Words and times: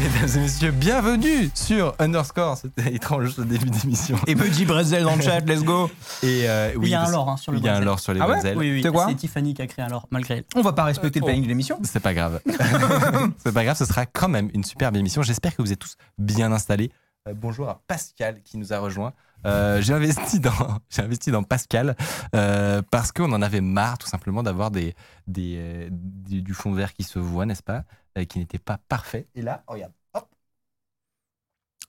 Mesdames 0.00 0.28
et 0.36 0.40
messieurs, 0.40 0.70
bienvenue 0.70 1.50
sur 1.54 1.94
Underscore. 1.98 2.56
C'était 2.56 2.94
étrange 2.94 3.32
ce 3.34 3.42
début 3.42 3.68
d'émission. 3.70 4.16
Et 4.26 4.34
petit 4.34 4.64
Brésil 4.64 5.02
dans 5.02 5.14
le 5.14 5.20
chat, 5.22 5.40
let's 5.40 5.62
go. 5.62 5.90
Et 6.22 6.48
euh, 6.48 6.72
oui, 6.76 6.86
il 6.86 6.90
y 6.90 6.94
a 6.94 7.02
un 7.04 7.10
lore 7.10 7.28
hein, 7.28 7.36
sur 7.36 7.52
le 7.52 7.58
Il 7.58 7.64
y 7.64 7.68
a 7.68 7.76
un 7.76 7.80
lore 7.80 8.00
sur 8.00 8.14
les 8.14 8.20
Ah 8.20 8.26
ouais 8.28 8.34
bretelles. 8.36 8.56
Oui, 8.56 8.72
oui, 8.72 8.82
C'est 8.82 8.90
quoi 8.90 9.06
c'est 9.08 9.14
Tiffany 9.16 9.52
qui 9.52 9.60
a 9.62 9.66
créé 9.66 9.84
un 9.84 9.88
lore, 9.88 10.06
malgré 10.10 10.38
elle. 10.38 10.44
On 10.56 10.62
va 10.62 10.72
pas 10.72 10.84
respecter 10.84 11.18
le 11.20 11.24
Oh. 11.24 11.26
planning 11.26 11.42
de 11.44 11.48
l'émission. 11.48 11.78
C'est 11.82 12.00
pas 12.00 12.14
grave. 12.14 12.40
c'est 13.44 13.52
pas 13.52 13.62
grave, 13.64 13.76
ce 13.76 13.84
sera 13.84 14.06
quand 14.06 14.28
même 14.28 14.48
une 14.54 14.64
superbe 14.64 14.96
émission. 14.96 15.22
J'espère 15.22 15.54
que 15.54 15.60
vous 15.62 15.72
êtes 15.72 15.78
tous 15.78 15.96
bien 16.18 16.50
installés. 16.50 16.90
Euh, 17.28 17.34
bonjour 17.36 17.68
à 17.68 17.82
Pascal 17.86 18.40
qui 18.42 18.56
nous 18.56 18.72
a 18.72 18.78
rejoint. 18.78 19.12
Euh, 19.46 19.80
j'ai 19.80 19.94
investi 19.94 20.40
dans 20.40 20.52
j'ai 20.90 21.02
investi 21.02 21.30
dans 21.30 21.42
Pascal 21.42 21.96
euh, 22.34 22.82
parce 22.90 23.10
qu'on 23.12 23.32
en 23.32 23.42
avait 23.42 23.60
marre 23.60 23.98
tout 23.98 24.06
simplement 24.08 24.42
d'avoir 24.42 24.70
des, 24.70 24.94
des 25.26 25.56
euh, 25.58 25.88
du, 25.90 26.52
fond 26.54 26.72
vert 26.72 26.92
qui 26.92 27.02
se 27.04 27.18
voit 27.18 27.46
n'est-ce 27.46 27.62
pas 27.62 27.84
euh, 28.18 28.24
qui 28.24 28.38
n'était 28.38 28.58
pas 28.58 28.78
parfait 28.88 29.26
et 29.34 29.42
là 29.42 29.62
regarde 29.66 29.92
hop 30.14 30.26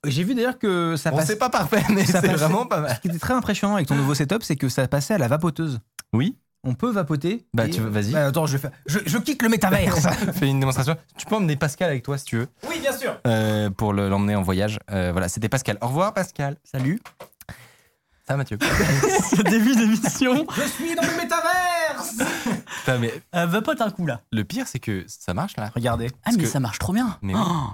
J'ai 0.05 0.23
vu 0.23 0.33
d'ailleurs 0.33 0.57
que 0.59 0.95
ça 0.97 1.11
bon, 1.11 1.17
passait. 1.17 1.33
c'est 1.33 1.39
pas 1.39 1.49
parfait 1.49 1.83
mais 1.89 2.05
c'est 2.05 2.25
vraiment 2.27 2.65
pas 2.65 2.79
mal 2.81 2.95
Ce 2.95 2.99
qui 3.01 3.07
était 3.09 3.19
très 3.19 3.33
impressionnant 3.33 3.75
avec 3.75 3.87
ton 3.87 3.95
nouveau 3.95 4.15
setup, 4.15 4.43
c'est 4.43 4.55
que 4.55 4.69
ça 4.69 4.87
passait 4.87 5.13
à 5.13 5.17
la 5.17 5.27
vapoteuse. 5.27 5.79
oui 6.13 6.37
On 6.63 6.73
peut 6.75 6.91
vapoter. 6.91 7.45
Bah, 7.53 7.65
et- 7.67 7.69
tu 7.71 7.81
veux- 7.81 7.89
vas-y. 7.89 8.11
Bah, 8.13 8.27
attends, 8.27 8.45
je 8.45 8.53
vais 8.57 8.59
faire. 8.61 8.71
Je, 8.85 8.99
je 9.05 9.17
quitte 9.17 9.41
le 9.41 9.49
métaverse. 9.49 10.07
fais 10.33 10.47
une 10.47 10.59
démonstration 10.59 10.95
tu 11.17 11.25
peux 11.25 11.35
emmener 11.35 11.55
Pascal 11.55 11.89
avec 11.89 12.03
toi 12.03 12.17
si 12.17 12.25
tu 12.25 12.37
veux 12.37 12.47
oui, 12.69 12.79
bien 12.79 12.95
sûr. 12.97 13.19
euh, 13.27 13.69
pour 13.71 13.93
le- 13.93 14.09
l'emmener 14.09 14.35
en 14.35 14.41
voyage 14.43 14.79
Euh, 14.91 15.11
voilà 15.11 15.27
c'était 15.27 15.49
Pascal 15.49 15.77
au 15.81 15.87
revoir 15.87 16.13
Pascal 16.13 16.57
Salut. 16.63 16.99
Ça 18.31 18.37
va, 18.37 18.37
Mathieu 18.37 18.57
Ce 19.35 19.41
début 19.41 19.75
d'émission. 19.75 20.45
Je 20.55 20.61
suis 20.67 20.95
dans 20.95 21.01
le 21.03 21.17
métaverse. 21.17 22.17
Putain, 22.79 22.97
mais 22.97 23.13
Euh, 23.35 23.45
vapote 23.45 23.81
un 23.81 23.91
coup 23.91 24.05
là. 24.05 24.21
le 24.31 24.43
pire 24.43 24.67
c'est 24.67 24.79
que 24.79 25.05
ça 25.07 25.33
marche 25.33 25.55
là 25.57 25.71
Regardez. 25.75 26.09
Ah, 26.25 26.31
mais 26.35 26.43
que- 26.43 26.49
ça 26.49 26.59
marche 26.59 26.79
trop 26.79 26.93
bien. 26.93 27.17
Mais 27.21 27.33
oui. 27.35 27.41
Oh. 27.43 27.69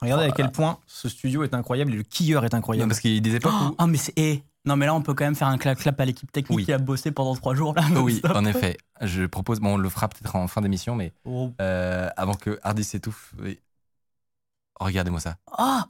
Regardez 0.00 0.26
à 0.26 0.30
quel 0.30 0.52
point 0.52 0.78
ce 0.86 1.08
studio 1.08 1.42
est 1.42 1.54
incroyable 1.54 1.92
et 1.92 1.96
le 1.96 2.02
quilleur 2.04 2.44
est 2.44 2.52
Non, 2.52 2.58
incroyable. 2.58 2.88
parce 2.88 3.00
qu'il 3.00 3.14
y 3.14 3.16
a 3.16 3.20
des 3.20 3.34
époques 3.34 3.52
où 3.52 3.74
Ah, 3.78 3.86
mais 3.86 3.96
c'est. 3.98 4.12
eh. 4.16 4.42
Non, 4.64 4.76
mais 4.76 4.86
là, 4.86 4.94
on 4.94 5.00
peut 5.02 5.14
quand 5.14 5.24
même 5.24 5.34
faire 5.34 5.48
un 5.48 5.56
clap-clap 5.58 5.98
à 6.00 6.04
l'équipe 6.04 6.30
technique 6.30 6.56
Oui. 6.58 6.64
qui 6.66 6.72
a 6.72 6.78
bossé 6.78 7.10
pendant 7.10 7.34
trois 7.34 7.54
jours 7.54 7.74
là. 7.74 7.82
Oui, 7.96 8.14
non-stop. 8.22 8.36
en 8.36 8.44
effet. 8.44 8.76
Je 9.00 9.24
propose, 9.24 9.60
bon, 9.60 9.74
on 9.74 9.76
le 9.78 9.88
fera 9.88 10.08
peut-être 10.08 10.36
en 10.36 10.46
fin 10.46 10.60
d'émission, 10.60 10.94
mais 10.94 11.12
Oh. 11.24 11.50
euh, 11.60 12.08
avant 12.16 12.34
que 12.34 12.60
Hardy 12.62 12.84
s'étouffe. 12.84 13.32
oui. 13.40 13.58
Regardez-moi 14.78 15.20
ça. 15.20 15.36
Ah 15.56 15.86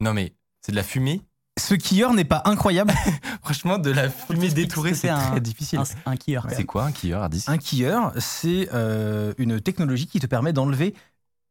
Non, 0.00 0.12
mais 0.12 0.34
c'est 0.60 0.72
de 0.72 0.76
la 0.76 0.82
fumée. 0.82 1.22
Ce 1.58 1.74
quilleur 1.74 2.12
n'est 2.14 2.24
pas 2.24 2.42
incroyable. 2.46 2.92
Franchement, 3.42 3.78
de 3.78 3.90
la 3.90 4.10
fumée 4.10 4.48
détourée, 4.48 4.94
c'est 4.94 5.08
très 5.08 5.36
un- 5.36 5.38
difficile. 5.40 5.78
un, 5.78 6.12
un 6.12 6.16
killer. 6.16 6.40
C'est 6.50 6.64
quoi 6.64 6.84
un 6.84 6.92
killer, 6.92 7.14
Hardy 7.14 7.44
Un 7.46 7.58
quilleur, 7.58 8.12
c'est 8.18 8.68
euh, 8.74 9.32
une 9.38 9.60
technologie 9.60 10.06
qui 10.06 10.18
te 10.18 10.26
permet 10.26 10.52
d'enlever 10.52 10.94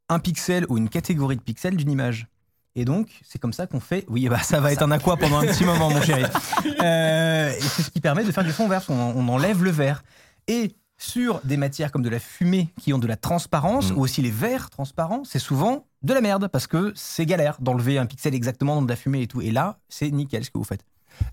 un 0.09 0.19
pixel 0.19 0.65
ou 0.69 0.77
une 0.77 0.89
catégorie 0.89 1.37
de 1.37 1.41
pixels 1.41 1.77
d'une 1.77 1.89
image. 1.89 2.27
Et 2.75 2.85
donc, 2.85 3.07
c'est 3.25 3.39
comme 3.39 3.53
ça 3.53 3.65
qu'on 3.67 3.79
fait. 3.79 4.03
Oui, 4.09 4.27
bah, 4.27 4.39
ça 4.39 4.59
va 4.59 4.73
être 4.73 4.81
un 4.81 4.91
aqua 4.91 5.15
pendant 5.15 5.37
un 5.37 5.45
petit 5.45 5.63
moment, 5.63 5.89
mon 5.89 6.01
chéri. 6.01 6.23
Euh, 6.81 7.51
et 7.55 7.61
c'est 7.61 7.83
ce 7.83 7.89
qui 7.91 8.01
permet 8.01 8.23
de 8.25 8.31
faire 8.31 8.43
du 8.43 8.51
fond 8.51 8.67
vert. 8.67 8.81
On, 8.89 8.93
on 9.15 9.27
enlève 9.29 9.63
le 9.63 9.69
vert. 9.69 10.03
Et 10.47 10.75
sur 10.97 11.41
des 11.43 11.57
matières 11.57 11.91
comme 11.91 12.03
de 12.03 12.09
la 12.09 12.19
fumée 12.19 12.73
qui 12.79 12.93
ont 12.93 12.99
de 12.99 13.07
la 13.07 13.17
transparence, 13.17 13.91
Mm. 13.91 13.97
ou 13.97 14.01
aussi 14.01 14.21
les 14.21 14.31
verres 14.31 14.69
transparents, 14.69 15.23
c'est 15.25 15.39
souvent 15.39 15.85
de 16.01 16.13
la 16.13 16.21
merde 16.21 16.47
parce 16.47 16.67
que 16.67 16.93
c'est 16.95 17.25
galère 17.25 17.57
d'enlever 17.61 17.97
un 17.97 18.05
pixel 18.05 18.33
exactement 18.33 18.75
dans 18.75 18.81
de 18.83 18.89
la 18.89 18.95
fumée 18.95 19.21
et 19.23 19.27
tout. 19.27 19.41
Et 19.41 19.51
là, 19.51 19.79
c'est 19.89 20.09
nickel 20.11 20.43
ce 20.45 20.51
que 20.51 20.57
vous 20.57 20.63
faites. 20.63 20.85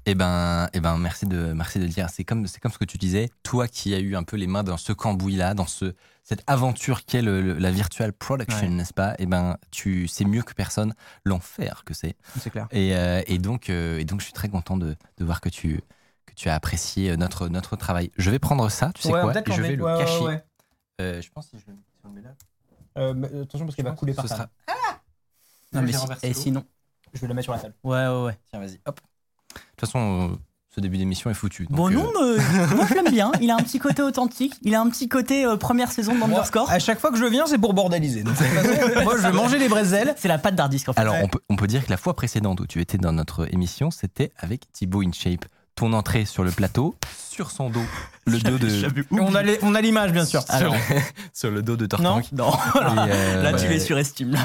Eh 0.04 0.14
ben, 0.14 0.68
eh 0.74 0.80
ben, 0.80 0.98
merci 0.98 1.24
de, 1.26 1.54
merci 1.54 1.78
de 1.78 1.84
le 1.84 1.88
dire. 1.90 2.08
C'est 2.10 2.22
comme, 2.24 2.46
c'est 2.46 2.60
comme 2.60 2.70
ce 2.72 2.76
que 2.76 2.84
tu 2.84 2.98
disais. 2.98 3.30
Toi 3.42 3.66
qui 3.66 3.94
as 3.94 3.98
eu 3.98 4.14
un 4.14 4.22
peu 4.22 4.36
les 4.36 4.46
mains 4.46 4.62
dans 4.62 4.76
ce 4.76 4.92
cambouis-là, 4.92 5.54
dans 5.54 5.66
ce, 5.66 5.94
cette 6.22 6.42
aventure 6.46 7.06
qu'est 7.06 7.22
le- 7.22 7.40
le- 7.40 7.54
la 7.58 7.70
virtual 7.70 8.12
production, 8.12 8.66
Ouais. 8.66 8.74
n'est-ce 8.74 8.92
pas? 8.92 9.14
Eh 9.18 9.24
ben, 9.24 9.56
tu 9.70 10.06
sais 10.06 10.26
mieux 10.26 10.42
que 10.42 10.52
personne 10.52 10.92
l'enfer 11.24 11.82
que 11.86 11.94
c'est. 11.94 12.14
C'est 12.38 12.50
clair. 12.50 12.68
Et, 12.72 12.94
euh, 12.94 13.22
et 13.26 13.38
donc, 13.38 13.70
euh, 13.70 13.98
et 13.98 14.04
donc, 14.04 14.20
je 14.20 14.24
suis 14.26 14.34
très 14.34 14.50
content 14.50 14.76
de, 14.76 14.96
de 15.16 15.24
voir 15.24 15.40
que 15.40 15.48
tu, 15.48 15.80
que 16.30 16.34
tu 16.34 16.48
as 16.48 16.54
apprécié 16.54 17.16
notre, 17.16 17.48
notre 17.48 17.76
travail. 17.76 18.10
Je 18.16 18.30
vais 18.30 18.38
prendre 18.38 18.68
ça, 18.70 18.90
tu 18.94 19.02
sais 19.02 19.08
quoi, 19.10 19.32
et 19.36 19.52
je 19.52 19.62
vais 19.62 19.76
le 19.76 19.84
cacher. 19.84 20.38
Euh, 21.00 21.20
je 21.22 21.30
pense 21.30 21.46
si 21.48 21.58
je 21.58 21.64
le, 21.70 21.74
si 21.74 22.04
on 22.04 22.08
le 22.08 22.14
met 22.14 22.22
là. 22.22 22.34
Euh, 22.98 23.42
attention 23.44 23.66
parce 23.66 23.74
qu'il 23.76 23.84
va 23.84 23.92
couler 23.92 24.12
par 24.14 24.26
terre. 24.26 24.36
sera- 24.36 24.48
Non, 25.72 25.82
mais 25.82 25.92
si- 25.92 26.06
et 26.26 26.34
sinon. 26.34 26.64
Je 27.12 27.20
vais 27.20 27.28
la 27.28 27.34
mettre 27.34 27.44
sur 27.44 27.52
la 27.52 27.58
table. 27.58 27.74
Ouais, 27.82 28.06
ouais, 28.06 28.24
ouais. 28.24 28.38
Tiens, 28.50 28.60
vas-y, 28.60 28.80
hop. 28.86 29.00
De 29.00 29.58
toute 29.76 29.80
façon, 29.80 30.30
euh, 30.32 30.36
ce 30.74 30.80
début 30.80 30.98
d'émission 30.98 31.30
est 31.30 31.34
foutu. 31.34 31.66
donc, 31.66 31.76
Bon, 31.76 31.88
euh, 31.88 31.94
non, 31.94 32.10
mais 32.14 32.76
moi 32.76 32.86
je 32.88 32.94
l'aime 32.94 33.10
bien. 33.10 33.32
Il 33.40 33.50
a 33.50 33.54
un 33.54 33.62
petit 33.62 33.78
côté 33.80 34.02
authentique. 34.02 34.54
Il 34.62 34.74
a 34.74 34.80
un 34.80 34.88
petit 34.90 35.08
côté 35.08 35.44
euh, 35.44 35.56
première 35.56 35.90
saison 35.90 36.14
de 36.16 36.22
Underscore. 36.22 36.70
À 36.70 36.78
chaque 36.78 37.00
fois 37.00 37.10
que 37.10 37.16
je 37.16 37.24
viens, 37.24 37.46
c'est 37.46 37.58
pour. 37.58 38.22
Donc, 38.22 38.36
façon, 38.40 39.02
moi, 39.04 39.16
je 39.16 39.22
vais 39.22 39.32
manger 39.32 39.58
les 39.58 39.68
bretzels. 39.68 40.14
C'est 40.18 40.28
la 40.28 40.38
patte 40.38 40.54
d'Hardisk 40.54 40.88
en 40.88 40.92
fait. 40.92 41.00
Alors, 41.00 41.14
Ouais. 41.14 41.22
on, 41.24 41.28
peut, 41.28 41.40
on 41.48 41.56
peut 41.56 41.66
dire 41.66 41.84
que 41.84 41.90
la 41.90 41.96
fois 41.96 42.14
précédente 42.14 42.60
où 42.60 42.66
tu 42.66 42.80
étais 42.80 42.98
dans 42.98 43.12
notre 43.12 43.52
émission, 43.52 43.90
c'était 43.90 44.32
avec 44.36 44.70
Thibaut 44.72 45.02
InShape. 45.02 45.46
Ton 45.80 45.94
entrée 45.94 46.26
sur 46.26 46.44
le 46.44 46.50
plateau, 46.50 46.94
sur 47.30 47.50
son 47.50 47.70
dos, 47.70 47.80
le 48.26 48.38
dos 48.40 48.58
de. 48.58 49.06
On 49.12 49.34
a 49.34 49.42
les- 49.42 49.58
on 49.62 49.74
a 49.74 49.80
l'image, 49.80 50.12
bien 50.12 50.26
sûr. 50.26 50.42
sur, 50.42 50.52
Alors. 50.54 50.74
sur 51.32 51.50
le 51.50 51.62
dos 51.62 51.78
de 51.78 51.84
Non. 52.02 52.20
Tortank. 52.20 52.32
Non, 52.32 52.52
Et, 52.52 53.10
euh, 53.10 53.42
là 53.42 53.54
tu 53.54 53.66
les 53.66 53.80
surestimes. 53.80 54.32
là. 54.32 54.40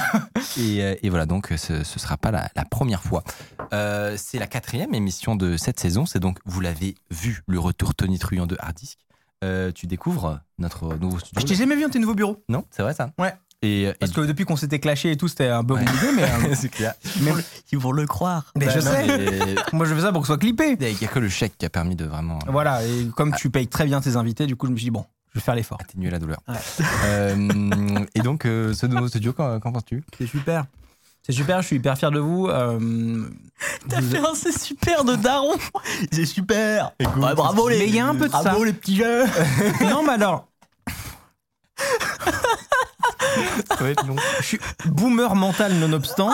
Et, 0.58 0.82
euh, 0.82 0.96
et 1.04 1.10
voilà, 1.10 1.26
donc 1.26 1.52
ce 1.58 1.74
ne 1.74 1.84
sera 1.84 2.16
pas 2.16 2.32
la, 2.32 2.50
la 2.56 2.64
première 2.64 3.04
fois. 3.04 3.26
Euh, 3.74 4.16
c'est 4.18 4.40
la 4.40 4.48
quatrième 4.48 4.94
émission 4.94 5.36
de 5.36 5.58
cette 5.58 5.78
saison. 5.78 6.06
C'est 6.06 6.20
donc, 6.22 6.40
vous 6.46 6.62
l'avez 6.62 6.96
vu, 7.12 7.44
le 7.48 7.60
retour 7.60 7.96
tonitruant 7.96 8.46
de 8.48 8.56
Hardisk. 8.58 9.00
Euh, 9.44 9.74
tu 9.74 9.86
découvres 9.88 10.40
notre 10.58 10.96
nouveau 10.96 11.20
studio. 11.20 11.42
Je 11.42 11.46
t'ai 11.46 11.56
jamais 11.56 11.76
vu 11.76 11.82
dans 11.84 11.90
tes 11.90 12.00
nouveaux 12.00 12.16
bureaux. 12.16 12.42
Non, 12.48 12.64
c'est 12.72 12.82
vrai 12.82 12.94
ça? 12.94 13.12
Ouais. 13.20 13.34
Et, 13.62 13.84
et- 13.84 13.94
Parce 14.00 14.12
que 14.12 14.22
depuis 14.22 14.46
qu'on 14.46 14.56
s'était 14.58 14.80
clashé 14.80 15.12
et 15.12 15.18
tout, 15.18 15.28
c'était 15.28 15.48
un 15.48 15.64
peu 15.64 15.74
Ouais. 15.76 15.86
compliqué, 15.86 16.08
mais, 16.16 16.24
euh, 16.24 16.56
c'est 16.56 16.70
clair. 16.70 16.94
mais- 17.22 17.32
Ils 17.72 17.80
vont 17.80 17.92
le 17.92 18.06
croire. 18.06 18.52
mais 18.56 18.70
je 18.70 18.80
non, 18.80 18.92
sais. 18.92 19.06
mais 19.18 19.56
Moi, 19.74 19.86
je 19.86 19.96
fais 19.96 20.02
ça 20.02 20.12
pour 20.12 20.22
que 20.22 20.28
ce 20.28 20.34
soit 20.34 20.38
clippé. 20.40 20.78
Il 20.80 20.88
n'y 20.98 21.06
a 21.06 21.08
que 21.08 21.20
le 21.20 21.30
chèque 21.30 21.58
qui 21.58 21.66
a 21.66 21.70
permis 21.70 21.96
de 21.96 22.06
vraiment 22.06 22.40
euh, 22.48 22.52
Voilà, 22.52 22.84
et 22.86 23.08
comme 23.16 23.34
tu 23.36 23.50
payes 23.50 23.68
très 23.68 23.86
bien 23.86 24.02
tes 24.02 24.16
invités, 24.18 24.46
du 24.46 24.56
coup, 24.56 24.68
je 24.68 24.72
me 24.72 24.78
suis 24.78 24.86
dit, 24.86 24.92
bon, 24.92 25.06
je 25.34 25.40
vais 25.40 25.44
faire 25.44 25.56
l'effort. 25.56 25.78
atténuer 25.82 26.10
la 26.12 26.20
douleur. 26.20 26.40
Ouais. 26.48 26.56
Euh, 27.06 28.06
et 28.14 28.20
donc, 28.22 28.46
euh, 28.46 28.74
ce 28.74 28.86
nouveau 28.86 29.08
studio, 29.08 29.34
qu'en 29.34 29.60
qu'en 29.60 29.72
penses-tu? 29.72 30.04
C'est 30.18 30.28
super. 30.28 30.66
C'est 31.26 31.32
super, 31.32 31.60
je 31.64 31.68
suis 31.68 31.76
hyper 31.78 31.98
fier 31.98 32.12
de 32.12 32.20
vous. 32.20 32.48
euh, 32.48 33.24
T'as 33.90 34.00
vous- 34.00 34.12
fait 34.12 34.20
un 34.20 34.36
c'est 34.36 34.56
super 34.58 35.04
de 35.06 35.16
daron. 35.16 35.54
C'est 36.12 36.26
super. 36.28 36.92
Ouais, 37.00 37.34
bravo 37.34 37.68
les. 37.68 37.80
Mais 37.80 37.88
il 37.88 37.96
y 37.96 38.00
a 38.00 38.06
un 38.08 38.14
peu 38.14 38.26
de 38.28 38.32
bravo 38.32 38.60
ça. 38.60 38.66
les 38.66 38.74
petits 38.74 38.96
jeux. 38.98 39.24
non, 39.82 40.04
mais 40.06 40.14
alors, 40.14 40.48
Ça 43.78 43.84
va 43.84 43.90
être 43.90 44.06
long. 44.06 44.16
je 44.40 44.46
suis 44.46 44.60
boomer 44.86 45.36
mental 45.36 45.74
nonobstant. 45.74 46.32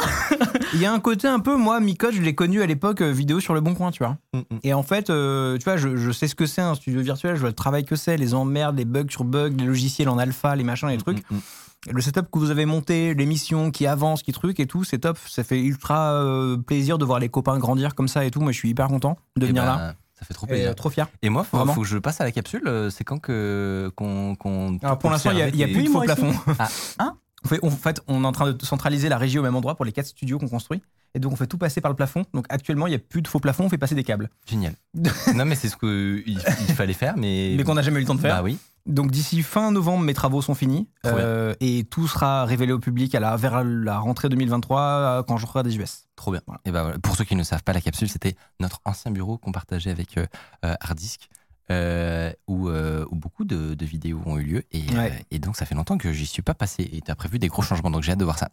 Il 0.73 0.81
y 0.81 0.85
a 0.85 0.93
un 0.93 0.99
côté 0.99 1.27
un 1.27 1.39
peu, 1.39 1.55
moi, 1.55 1.79
Micode, 1.79 2.13
je 2.13 2.21
l'ai 2.21 2.35
connu 2.35 2.61
à 2.61 2.65
l'époque, 2.65 3.01
euh, 3.01 3.11
vidéo 3.11 3.39
sur 3.39 3.53
le 3.53 3.61
bon 3.61 3.75
coin, 3.75 3.91
tu 3.91 4.03
vois. 4.03 4.17
Mm, 4.33 4.39
mm. 4.39 4.59
Et 4.63 4.73
en 4.73 4.83
fait, 4.83 5.09
euh, 5.09 5.57
tu 5.57 5.63
vois, 5.65 5.77
je, 5.77 5.97
je 5.97 6.11
sais 6.11 6.27
ce 6.27 6.35
que 6.35 6.45
c'est 6.45 6.61
un 6.61 6.75
studio 6.75 7.01
virtuel, 7.01 7.35
je 7.35 7.41
vois 7.41 7.49
le 7.49 7.55
travail 7.55 7.83
que 7.83 7.95
c'est, 7.95 8.17
les 8.17 8.33
emmerdes, 8.33 8.77
les 8.77 8.85
bugs 8.85 9.09
sur 9.09 9.23
bugs, 9.23 9.51
les 9.57 9.65
logiciels 9.65 10.09
en 10.09 10.17
alpha, 10.17 10.55
les 10.55 10.63
machins, 10.63 10.89
les 10.89 10.97
trucs. 10.97 11.29
Mm, 11.29 11.35
mm. 11.35 11.41
Le 11.89 12.01
setup 12.01 12.27
que 12.31 12.37
vous 12.37 12.51
avez 12.51 12.65
monté, 12.65 13.15
l'émission 13.15 13.71
qui 13.71 13.87
avance, 13.87 14.21
qui 14.21 14.31
truc 14.31 14.59
et 14.59 14.67
tout, 14.67 14.83
c'est 14.83 14.99
top. 14.99 15.17
Ça 15.27 15.43
fait 15.43 15.59
ultra 15.59 16.13
euh, 16.13 16.55
plaisir 16.55 16.99
de 16.99 17.05
voir 17.05 17.17
les 17.17 17.29
copains 17.29 17.57
grandir 17.57 17.95
comme 17.95 18.07
ça 18.07 18.23
et 18.23 18.29
tout. 18.29 18.39
Moi, 18.39 18.51
je 18.51 18.57
suis 18.57 18.69
hyper 18.69 18.87
content 18.87 19.17
de 19.35 19.45
Eh 19.45 19.49
venir 19.49 19.63
ben, 19.63 19.77
là. 19.77 19.95
Ça 20.21 20.27
fait 20.27 20.33
trop 20.33 20.45
Et, 20.47 20.49
plaisir. 20.49 20.69
euh, 20.69 20.73
trop 20.73 20.89
fier. 20.89 21.07
Et 21.21 21.29
moi, 21.29 21.43
faut, 21.43 21.57
faut 21.65 21.81
que 21.81 21.87
je 21.87 21.97
passe 21.97 22.21
à 22.21 22.23
la 22.23 22.31
capsule. 22.31 22.61
euh, 22.67 22.89
C'est 22.89 23.03
quand 23.03 23.19
que 23.19 23.91
qu'on. 23.95 24.77
Alors 24.83 24.99
pour 24.99 25.09
l'instant, 25.09 25.31
il 25.31 25.37
n'y 25.37 25.41
a, 25.41 25.49
y 25.49 25.63
a 25.63 25.67
plus 25.67 25.83
de 25.83 25.89
faux 25.89 26.01
plafond. 26.01 26.31
Ah. 26.59 26.67
Hein? 26.99 27.17
On 27.43 27.47
fait, 27.47 27.59
on- 27.63 27.67
en 27.67 27.71
fait, 27.71 28.01
on 28.07 28.23
est 28.23 28.27
en 28.27 28.31
train 28.31 28.51
de 28.51 28.63
centraliser 28.65 29.09
la 29.09 29.17
régie 29.17 29.39
au 29.39 29.41
même 29.41 29.55
endroit 29.55 29.73
pour 29.75 29.83
les 29.83 29.91
quatre 29.91 30.05
studios 30.05 30.37
qu'on 30.37 30.47
construit. 30.47 30.81
Et 31.15 31.19
donc, 31.19 31.33
on 31.33 31.35
fait 31.35 31.47
tout 31.47 31.57
passer 31.57 31.81
par 31.81 31.89
le 31.91 31.95
plafond. 31.95 32.23
Donc, 32.35 32.45
actuellement, 32.49 32.85
il 32.85 32.91
n'y 32.91 32.95
a 32.95 32.99
plus 32.99 33.21
de 33.23 33.27
faux 33.27 33.39
plafond, 33.39 33.65
on 33.65 33.69
fait 33.69 33.79
passer 33.79 33.95
des 33.95 34.03
câbles. 34.03 34.29
Génial. 34.47 34.75
non, 35.35 35.45
mais 35.45 35.55
c'est 35.55 35.67
ce 35.67 35.75
qu'il 35.75 36.23
il 36.27 36.73
fallait 36.75 36.93
faire, 36.93 37.15
mais. 37.17 37.55
Mais 37.57 37.63
qu'on 37.63 37.73
n'a 37.73 37.81
jamais 37.81 37.97
eu 37.97 38.01
le 38.01 38.05
temps 38.07 38.15
de 38.15 38.21
faire. 38.21 38.35
Bah 38.37 38.43
oui. 38.43 38.59
Donc, 38.85 39.11
d'ici 39.11 39.41
fin 39.43 39.71
novembre, 39.71 40.03
mes 40.03 40.13
travaux 40.13 40.41
sont 40.41 40.55
finis. 40.55 40.87
Euh, 41.05 41.53
et 41.59 41.83
tout 41.83 42.07
sera 42.07 42.45
révélé 42.45 42.71
au 42.73 42.79
public 42.79 43.13
à 43.15 43.19
la, 43.19 43.35
vers 43.37 43.63
la 43.63 43.99
rentrée 43.99 44.27
2023 44.29 44.81
euh, 44.81 45.23
quand 45.23 45.37
je 45.37 45.45
ferai 45.45 45.63
des 45.63 45.77
US. 45.77 46.05
Trop 46.15 46.31
bien. 46.31 46.41
Et 46.65 46.71
voilà. 46.71 46.97
Pour 46.99 47.15
ceux 47.15 47.23
qui 47.23 47.35
ne 47.35 47.43
savent 47.43 47.63
pas, 47.63 47.73
la 47.73 47.81
capsule, 47.81 48.09
c'était 48.09 48.35
notre 48.59 48.79
ancien 48.85 49.11
bureau 49.11 49.37
qu'on 49.37 49.51
partageait 49.51 49.91
avec 49.91 50.17
euh, 50.17 50.25
euh, 50.65 50.75
Hardisk. 50.81 51.29
euh, 51.69 52.33
où, 52.47 52.69
où 52.69 53.15
beaucoup 53.15 53.45
de, 53.45 53.75
de 53.75 53.85
vidéos 53.85 54.21
ont 54.25 54.37
eu 54.37 54.43
lieu. 54.43 54.63
Et, 54.71 54.81
Ouais. 54.95 55.25
et 55.31 55.39
donc, 55.39 55.55
ça 55.55 55.65
fait 55.65 55.75
longtemps 55.75 55.97
que 55.97 56.11
j'y 56.11 56.25
suis 56.25 56.41
pas 56.41 56.53
passé. 56.53 56.89
Et 56.91 57.01
tu 57.01 57.09
as 57.11 57.15
prévu 57.15 57.39
des 57.39 57.47
gros 57.47 57.61
changements, 57.61 57.91
donc 57.91 58.03
j'ai 58.03 58.11
hâte 58.11 58.19
de 58.19 58.25
voir 58.25 58.37
ça. 58.39 58.49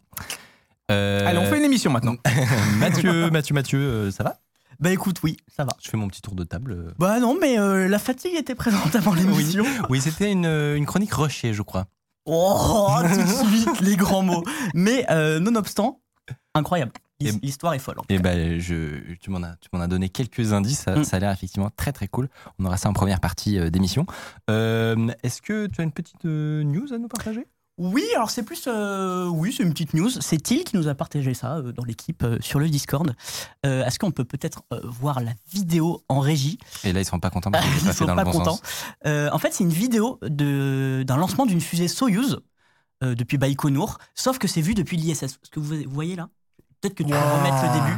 Allez, 0.87 1.37
on 1.37 1.45
fait 1.45 1.57
une 1.57 1.65
émission 1.65 1.91
maintenant. 1.91 2.15
Mathieu, 2.77 3.29
Mathieu, 3.29 3.53
Mathieu, 3.53 4.11
ça 4.11 4.23
va? 4.23 4.39
Bah 4.79 4.91
écoute, 4.91 5.17
oui, 5.23 5.37
ça 5.55 5.65
va. 5.65 5.71
Je 5.81 5.89
fais 5.89 5.97
mon 5.97 6.07
petit 6.07 6.21
tour 6.21 6.35
de 6.35 6.43
table. 6.43 6.71
euh. 6.71 6.91
Bah 6.99 7.19
non, 7.19 7.37
mais 7.39 7.59
euh, 7.59 7.87
la 7.87 7.99
fatigue 7.99 8.35
était 8.35 8.55
présente 8.55 8.95
avant 8.95 9.13
l'émission. 9.13 9.65
Oui, 9.89 9.99
c'était 10.01 10.31
une, 10.31 10.45
une 10.45 10.85
chronique 10.85 11.13
rushée, 11.13 11.53
je 11.53 11.61
crois. 11.61 11.85
Oh, 12.25 12.95
tout 13.01 13.21
de 13.21 13.49
suite, 13.49 13.79
les 13.81 13.95
grands 13.95 14.21
mots. 14.23 14.43
Mais 14.73 15.05
euh, 15.09 15.39
nonobstant, 15.39 16.01
incroyable. 16.53 16.91
L'histoire 17.41 17.73
est 17.73 17.79
folle. 17.79 17.99
en 17.99 18.03
Et 18.07 18.17
cas. 18.21 18.59
je, 18.59 19.13
tu 19.19 19.29
m'en 19.29 19.41
as, 19.43 19.87
donné 19.87 20.07
quelques 20.07 20.53
indices. 20.53 20.79
Ça, 20.83 20.95
Mm. 20.95 21.03
ça 21.03 21.17
a 21.17 21.19
l'air 21.19 21.31
effectivement 21.31 21.69
très 21.75 21.91
très 21.91 22.07
cool. 22.07 22.29
On 22.59 22.65
aura 22.65 22.77
ça 22.77 22.87
en 22.87 22.93
première 22.93 23.19
partie 23.19 23.59
euh, 23.59 23.69
d'émission. 23.69 24.05
Euh, 24.49 25.09
Est-ce 25.23 25.41
que 25.41 25.67
tu 25.67 25.81
as 25.81 25.83
une 25.83 25.91
petite 25.91 26.23
euh, 26.23 26.63
news 26.63 26.93
à 26.93 26.97
nous 26.97 27.09
partager? 27.09 27.45
Oui, 27.79 28.03
alors 28.13 28.29
c'est 28.29 28.43
plus. 28.43 28.65
euh, 28.67 29.27
oui, 29.27 29.53
c'est 29.55 29.63
une 29.63 29.71
petite 29.71 29.93
news. 29.93 30.09
C'est 30.09 30.37
Till 30.37 30.65
qui 30.65 30.75
nous 30.75 30.89
a 30.89 30.95
partagé 30.95 31.33
ça 31.33 31.55
euh, 31.55 31.71
dans 31.71 31.85
l'équipe 31.85 32.23
euh, 32.23 32.37
sur 32.41 32.59
le 32.59 32.67
Discord. 32.69 33.15
Est-ce 33.63 33.97
qu'on 33.97 34.11
peut 34.11 34.25
peut-être 34.25 34.63
voir 34.83 35.21
la 35.21 35.31
vidéo 35.51 36.03
en 36.09 36.19
régie? 36.19 36.57
Et 36.83 36.91
là, 36.91 36.99
ils 36.99 37.05
sont 37.05 37.19
pas 37.19 37.29
contents 37.29 37.51
parce 37.51 37.65
que 37.83 37.85
Ils 37.87 37.93
sont 37.93 38.05
dans 38.05 38.15
pas 38.15 38.25
le 38.25 38.31
bon 38.31 38.37
contents. 38.39 38.59
en 39.05 39.37
fait, 39.39 39.53
c'est 39.53 39.63
une 39.63 39.69
vidéo 39.71 40.19
d'un 40.21 41.17
lancement 41.17 41.45
d'une 41.45 41.61
fusée 41.61 41.87
Soyuz 41.87 42.39
depuis 43.01 43.37
Baïkonour, 43.37 43.97
sauf 44.13 44.39
que 44.39 44.47
c'est 44.49 44.61
vu 44.61 44.73
depuis 44.73 44.97
l'ISS. 44.97 45.39
Ce 45.41 45.49
que 45.49 45.59
vous 45.61 45.75
voyez 45.87 46.15
là? 46.17 46.27
Peut-être 46.81 46.95
que 46.95 47.03
tu 47.03 47.09
peux 47.09 47.15
Wow. 47.15 47.37
remettre 47.37 47.63
le 47.63 47.73
début, 47.79 47.97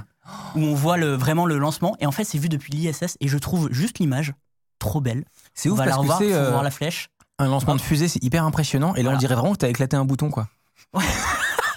où 0.55 0.71
on 0.71 0.75
voit 0.75 0.97
le, 0.97 1.15
vraiment 1.15 1.45
le 1.47 1.57
lancement. 1.57 1.95
Et 1.99 2.05
en 2.05 2.11
fait, 2.11 2.23
c'est 2.23 2.37
vu 2.37 2.49
depuis 2.49 2.71
l'ISS, 2.73 3.17
et 3.19 3.27
je 3.27 3.37
trouve 3.39 3.71
juste 3.71 3.97
l'image 3.99 4.33
trop 4.79 5.01
belle. 5.01 5.23
C'est 5.53 5.69
on 5.69 5.73
ouf 5.73 5.77
va 5.79 5.85
la 5.85 5.91
parce 5.95 5.97
que 6.07 6.11
revoir, 6.13 6.19
faut 6.19 6.25
euh, 6.35 6.49
voir 6.51 6.63
la 6.63 6.71
flèche. 6.71 7.09
Un 7.41 7.47
lancement 7.49 7.75
de 7.75 7.81
fusée, 7.81 8.07
c'est 8.07 8.23
hyper 8.23 8.43
impressionnant. 8.45 8.93
Et 8.95 8.97
là, 8.97 9.03
Voilà. 9.03 9.17
on 9.17 9.19
dirait 9.19 9.35
vraiment 9.35 9.51
que 9.53 9.57
t'as 9.59 9.69
éclaté 9.69 9.95
un 9.97 10.05
bouton, 10.05 10.29
quoi. 10.29 10.47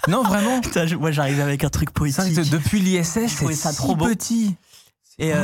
non, 0.07 0.23
vraiment. 0.23 0.61
Putain, 0.61 0.85
je- 0.85 0.95
moi, 0.95 1.11
j'arrive 1.11 1.39
avec 1.39 1.63
un 1.63 1.69
truc 1.69 1.91
poétique. 1.91 2.35
que 2.35 2.49
depuis 2.49 2.79
l'ISS, 2.79 3.13
Je 3.23 3.27
c'est 3.27 3.35
trouvais 3.37 3.55
ça 3.55 3.71
si 3.71 3.77
trop 3.77 3.95
beau. 3.95 4.05
petit. 4.05 4.55
Et, 5.17 5.33
euh, 5.33 5.37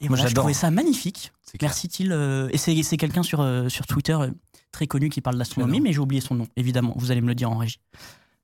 et 0.00 0.08
Moi, 0.08 0.08
voilà, 0.08 0.22
je 0.24 0.28
j'adore. 0.28 0.42
trouvais 0.42 0.54
ça 0.54 0.70
magnifique. 0.70 1.32
Merci 1.62 1.88
Till. 1.88 2.10
euh, 2.12 2.48
et 2.52 2.58
c'est 2.58 2.82
c'est 2.82 2.96
quelqu'un 2.96 3.22
sur, 3.22 3.40
euh, 3.40 3.68
sur 3.68 3.86
Twitter 3.86 4.12
euh, 4.12 4.28
très 4.72 4.86
connu 4.88 5.08
qui 5.08 5.20
parle 5.20 5.38
d'astronomie, 5.38 5.74
J'adore. 5.74 5.84
mais 5.84 5.92
j'ai 5.92 5.98
oublié 6.00 6.20
son 6.20 6.34
nom, 6.34 6.48
évidemment. 6.56 6.92
Vous 6.96 7.12
allez 7.12 7.20
me 7.20 7.28
le 7.28 7.34
dire 7.36 7.50
en 7.50 7.56
régie. 7.56 7.78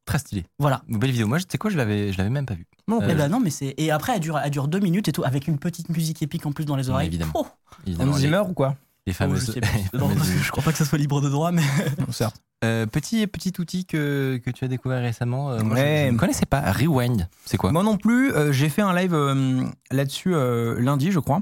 Très 0.07 0.19
stylé. 0.19 0.45
Voilà. 0.61 0.83
Une 0.89 0.99
belle 0.99 1.11
vidéo. 1.11 1.27
Moi, 1.27 1.39
tu 1.41 1.47
sais 1.51 1.59
quoi, 1.59 1.71
je 1.71 1.77
l'avais, 1.77 2.13
je 2.13 2.19
l'avais 2.19 2.31
même 2.31 2.47
pas 2.47 2.55
vu. 2.55 2.67
Non, 2.89 3.03
Euh, 3.03 3.09
Eh 3.11 3.15
ben 3.15 3.29
non, 3.29 3.41
mais 3.41 3.51
c'est. 3.51 3.75
Et 3.79 3.91
après, 3.91 4.15
elle 4.15 4.21
dure, 4.21 4.39
elle 4.39 4.51
dure 4.51 4.69
deux 4.69 4.79
minutes 4.79 5.09
et 5.09 5.13
tout, 5.13 5.25
avec 5.25 5.49
une 5.49 5.59
petite 5.59 5.89
musique 5.89 6.23
épique 6.23 6.47
en 6.47 6.53
plus 6.53 6.65
dans 6.65 6.77
les 6.77 6.89
oreilles. 6.89 7.09
évidemment. 7.09 7.33
Oh, 7.35 7.47
Évidemment, 7.87 8.13
Hans 8.13 8.15
les, 8.17 8.21
Zimmer 8.23 8.43
ou 8.49 8.53
quoi? 8.55 8.77
Les 9.07 9.13
oh, 9.13 9.17
fameuses. 9.17 9.53
je 9.55 9.99
Non, 9.99 10.11
je 10.11 10.51
crois 10.51 10.63
pas 10.63 10.73
que 10.73 10.79
ça 10.79 10.85
soit 10.85 10.99
libre 10.99 11.21
de 11.21 11.29
droit, 11.29 11.53
mais. 11.53 11.63
Non, 11.99 12.13
certes. 12.13 12.37
Euh, 12.63 12.85
petit 12.85 13.27
petit 13.27 13.55
outil 13.59 13.87
que, 13.87 14.39
que 14.45 14.51
tu 14.51 14.65
as 14.67 14.69
découvert 14.69 15.01
récemment. 15.01 15.51
euh, 15.51 15.63
moi, 15.63 15.77
Ouais. 15.77 16.05
je 16.09 16.13
ne 16.13 16.19
connaissais 16.19 16.45
pas. 16.47 16.61
Rewind. 16.73 17.27
C'est 17.47 17.57
quoi? 17.57 17.73
Moi 17.73 17.83
non 17.83 17.97
plus, 17.97 18.33
euh, 18.33 18.53
j'ai 18.53 18.69
fait 18.69 18.83
un 18.83 18.95
live 18.95 19.15
euh, 19.15 19.65
là-dessus 19.91 20.35
lundi, 20.79 21.11
je 21.11 21.21
crois. 21.21 21.41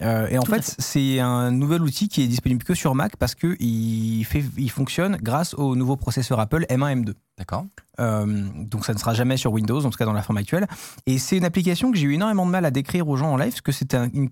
Et 0.00 0.38
en 0.38 0.42
Tout 0.42 0.52
fait, 0.52 0.74
c'est 0.78 1.20
un 1.20 1.50
nouvel 1.50 1.82
outil 1.82 2.08
qui 2.08 2.22
est 2.22 2.26
disponible 2.26 2.64
que 2.64 2.74
sur 2.74 2.94
Mac 2.94 3.16
parce 3.16 3.34
que 3.34 3.56
il, 3.60 4.24
fonctionne 4.70 5.18
grâce 5.20 5.52
au 5.54 5.76
nouveau 5.76 5.96
processeur 5.96 6.40
Apple 6.40 6.64
M1 6.70 7.02
M2. 7.04 7.14
D'accord. 7.36 7.66
Donc 7.98 8.86
ça 8.86 8.94
ne 8.94 8.98
sera 8.98 9.14
jamais 9.14 9.36
sur 9.36 9.52
Windows, 9.52 9.84
en 9.84 9.90
tout 9.90 9.98
cas 9.98 10.06
dans 10.06 10.12
la 10.14 10.22
forme 10.22 10.38
actuelle. 10.38 10.66
Et 11.06 11.18
c'est 11.18 11.36
une 11.36 11.44
application 11.44 11.90
que 11.92 11.98
j'ai 11.98 12.06
eu 12.06 12.14
énormément 12.14 12.46
de 12.46 12.50
mal 12.52 12.64
à 12.64 12.70
décrire 12.70 13.06
aux 13.08 13.16
gens 13.16 13.32
en 13.32 13.36
live 13.36 13.50
parce 13.50 13.60
que 13.60 13.72
c'est 13.72 13.94
un 13.94 14.08
une 14.14 14.30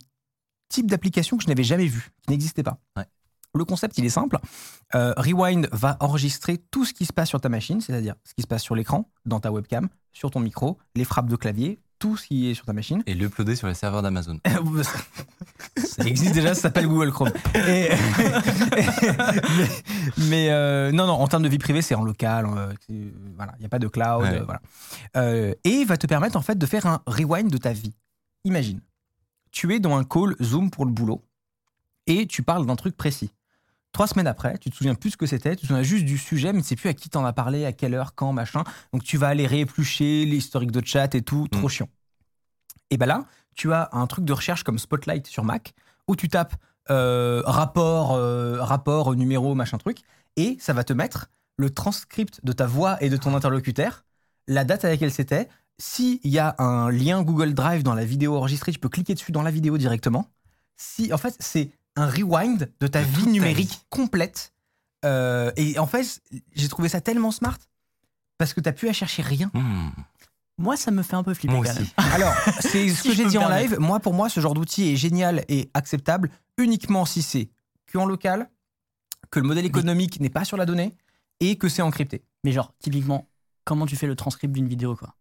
type 0.70 0.86
d'application 0.88 1.36
que 1.36 1.42
je 1.42 1.48
n'avais 1.48 1.64
jamais 1.64 1.86
vue, 1.86 2.10
qui 2.22 2.30
n'existait 2.30 2.62
pas. 2.62 2.78
Ouais. 2.96 3.04
Le 3.54 3.64
concept, 3.64 3.98
il 3.98 4.04
est 4.04 4.10
simple. 4.10 4.38
Euh, 4.94 5.12
Rewind 5.16 5.68
va 5.72 5.96
enregistrer 6.00 6.58
tout 6.70 6.84
ce 6.84 6.94
qui 6.94 7.04
se 7.04 7.12
passe 7.12 7.28
sur 7.28 7.40
ta 7.40 7.48
machine, 7.48 7.80
c'est-à-dire 7.80 8.14
ce 8.24 8.32
qui 8.32 8.42
se 8.42 8.46
passe 8.46 8.62
sur 8.62 8.76
l'écran, 8.76 9.10
dans 9.26 9.40
ta 9.40 9.50
webcam, 9.50 9.88
sur 10.12 10.30
ton 10.30 10.38
micro, 10.40 10.78
les 10.94 11.04
frappes 11.04 11.28
de 11.28 11.34
clavier, 11.34 11.80
tout 11.98 12.16
ce 12.16 12.28
qui 12.28 12.48
est 12.48 12.54
sur 12.54 12.64
ta 12.64 12.72
machine. 12.72 13.02
Et 13.06 13.14
l'uploader 13.14 13.56
sur 13.56 13.66
les 13.66 13.74
serveurs 13.74 14.02
d'Amazon. 14.02 14.38
ça 15.76 16.04
existe 16.04 16.32
déjà, 16.32 16.54
ça 16.54 16.62
s'appelle 16.62 16.86
Google 16.86 17.10
Chrome. 17.10 17.32
Et- 17.68 17.88
mais 18.70 19.68
mais, 20.28 20.50
euh, 20.50 20.92
non, 20.92 21.06
non, 21.06 21.14
en 21.14 21.26
termes 21.26 21.42
de 21.42 21.48
vie 21.48 21.58
privée, 21.58 21.82
c'est 21.82 21.94
en 21.96 22.04
local. 22.04 22.46
euh, 22.46 22.72
voilà, 23.36 23.52
il 23.58 23.60
n'y 23.60 23.66
a 23.66 23.68
pas 23.68 23.78
de 23.80 23.88
cloud. 23.88 24.22
Ouais. 24.22 24.40
voilà. 24.44 25.54
Et 25.64 25.84
va 25.84 25.96
te 25.96 26.06
permettre 26.06 26.36
en 26.36 26.42
fait 26.42 26.56
de 26.56 26.66
faire 26.66 26.86
un 26.86 27.02
rewind 27.06 27.50
de 27.50 27.58
ta 27.58 27.72
vie. 27.72 27.94
Imagine, 28.44 28.80
tu 29.50 29.74
es 29.74 29.80
dans 29.80 29.96
un 29.96 30.04
call 30.04 30.36
Zoom 30.42 30.70
pour 30.70 30.84
le 30.84 30.92
boulot 30.92 31.22
et 32.06 32.26
tu 32.26 32.42
parles 32.42 32.66
d'un 32.66 32.76
truc 32.76 32.96
précis. 32.96 33.32
Trois 33.92 34.06
semaines 34.06 34.28
après, 34.28 34.56
tu 34.58 34.70
te 34.70 34.76
souviens 34.76 34.94
plus 34.94 35.10
ce 35.10 35.16
que 35.16 35.26
c'était, 35.26 35.56
tu 35.56 35.62
te 35.62 35.66
souviens 35.66 35.82
juste 35.82 36.04
du 36.04 36.16
sujet, 36.16 36.52
mais 36.52 36.62
tu 36.62 36.68
sais 36.68 36.76
plus 36.76 36.88
à 36.88 36.94
qui 36.94 37.10
t'en 37.10 37.24
as 37.24 37.32
parlé, 37.32 37.64
à 37.64 37.72
quelle 37.72 37.94
heure, 37.94 38.14
quand, 38.14 38.32
machin. 38.32 38.62
Donc 38.92 39.02
tu 39.02 39.16
vas 39.16 39.28
aller 39.28 39.46
rééplucher 39.46 40.24
l'historique 40.24 40.70
de 40.70 40.84
chat 40.84 41.12
et 41.14 41.22
tout, 41.22 41.48
trop 41.48 41.66
Mm. 41.66 41.70
chiant. 41.70 41.88
Et 42.90 42.96
ben 42.96 43.06
là, 43.06 43.24
tu 43.56 43.72
as 43.72 43.88
un 43.92 44.06
truc 44.06 44.24
de 44.24 44.32
recherche 44.32 44.62
comme 44.62 44.78
Spotlight 44.78 45.26
sur 45.26 45.44
Mac 45.44 45.74
où 46.06 46.14
tu 46.16 46.28
tapes 46.28 46.54
euh, 46.88 47.42
rapport, 47.44 48.12
euh, 48.12 48.62
rapport, 48.62 49.14
numéro, 49.14 49.54
machin 49.54 49.78
truc, 49.78 49.98
et 50.36 50.56
ça 50.60 50.72
va 50.72 50.82
te 50.84 50.92
mettre 50.92 51.30
le 51.56 51.70
transcript 51.70 52.44
de 52.44 52.52
ta 52.52 52.66
voix 52.66 52.96
et 53.02 53.10
de 53.10 53.16
ton 53.16 53.34
interlocuteur, 53.34 54.04
la 54.48 54.64
date 54.64 54.84
à 54.84 54.88
laquelle 54.88 55.12
c'était. 55.12 55.48
S'il 55.80 56.20
y 56.24 56.38
a 56.38 56.54
un 56.58 56.90
lien 56.90 57.22
Google 57.22 57.54
Drive 57.54 57.82
dans 57.82 57.94
la 57.94 58.04
vidéo 58.04 58.36
enregistrée, 58.36 58.70
tu 58.70 58.78
peux 58.78 58.90
cliquer 58.90 59.14
dessus 59.14 59.32
dans 59.32 59.42
la 59.42 59.50
vidéo 59.50 59.78
directement. 59.78 60.26
Si, 60.76 61.12
en 61.12 61.16
fait, 61.18 61.34
c'est 61.40 61.70
un 61.96 62.06
rewind 62.06 62.70
de 62.80 62.86
ta 62.86 63.00
De 63.02 63.06
vie 63.08 63.24
ta 63.24 63.30
numérique 63.30 63.70
vie. 63.70 63.78
complète. 63.88 64.52
Euh, 65.06 65.50
et 65.56 65.78
en 65.78 65.86
fait, 65.86 66.20
j'ai 66.54 66.68
trouvé 66.68 66.88
ça 66.90 67.00
tellement 67.00 67.30
smart 67.30 67.56
parce 68.36 68.52
que 68.52 68.60
t'as 68.60 68.72
plus 68.72 68.88
à 68.88 68.92
chercher 68.92 69.22
rien. 69.22 69.50
Hmm. 69.54 69.88
Moi, 70.58 70.76
ça 70.76 70.90
me 70.90 71.02
fait 71.02 71.14
un 71.16 71.22
peu 71.22 71.32
flipper 71.32 71.54
Moi 71.56 71.66
aussi. 71.66 71.92
Alors, 71.96 72.34
c'est 72.60 72.90
ce 72.90 73.02
Si 73.02 73.08
que 73.08 73.14
j'ai 73.14 73.24
dit 73.24 73.38
en 73.38 73.48
permettre. 73.48 73.70
live. 73.70 73.78
Moi, 73.80 74.00
pour 74.00 74.12
moi, 74.12 74.28
ce 74.28 74.40
genre 74.40 74.52
d'outil 74.52 74.90
est 74.90 74.96
génial 74.96 75.44
et 75.48 75.70
acceptable 75.72 76.30
uniquement 76.58 77.06
si 77.06 77.22
c'est 77.22 77.48
qu'en 77.90 78.04
local, 78.04 78.50
que 79.30 79.40
le 79.40 79.46
modèle 79.46 79.64
économique 79.64 80.20
n'est 80.20 80.28
pas 80.28 80.44
sur 80.44 80.58
la 80.58 80.66
donnée 80.66 80.94
et 81.40 81.56
que 81.56 81.70
c'est 81.70 81.80
encrypté. 81.80 82.22
Mais 82.44 82.52
genre, 82.52 82.74
typiquement, 82.78 83.26
comment 83.64 83.86
tu 83.86 83.96
fais 83.96 84.06
le 84.06 84.14
transcript 84.16 84.52
d'une 84.52 84.68
vidéo, 84.68 84.94
quoi? 84.96 85.14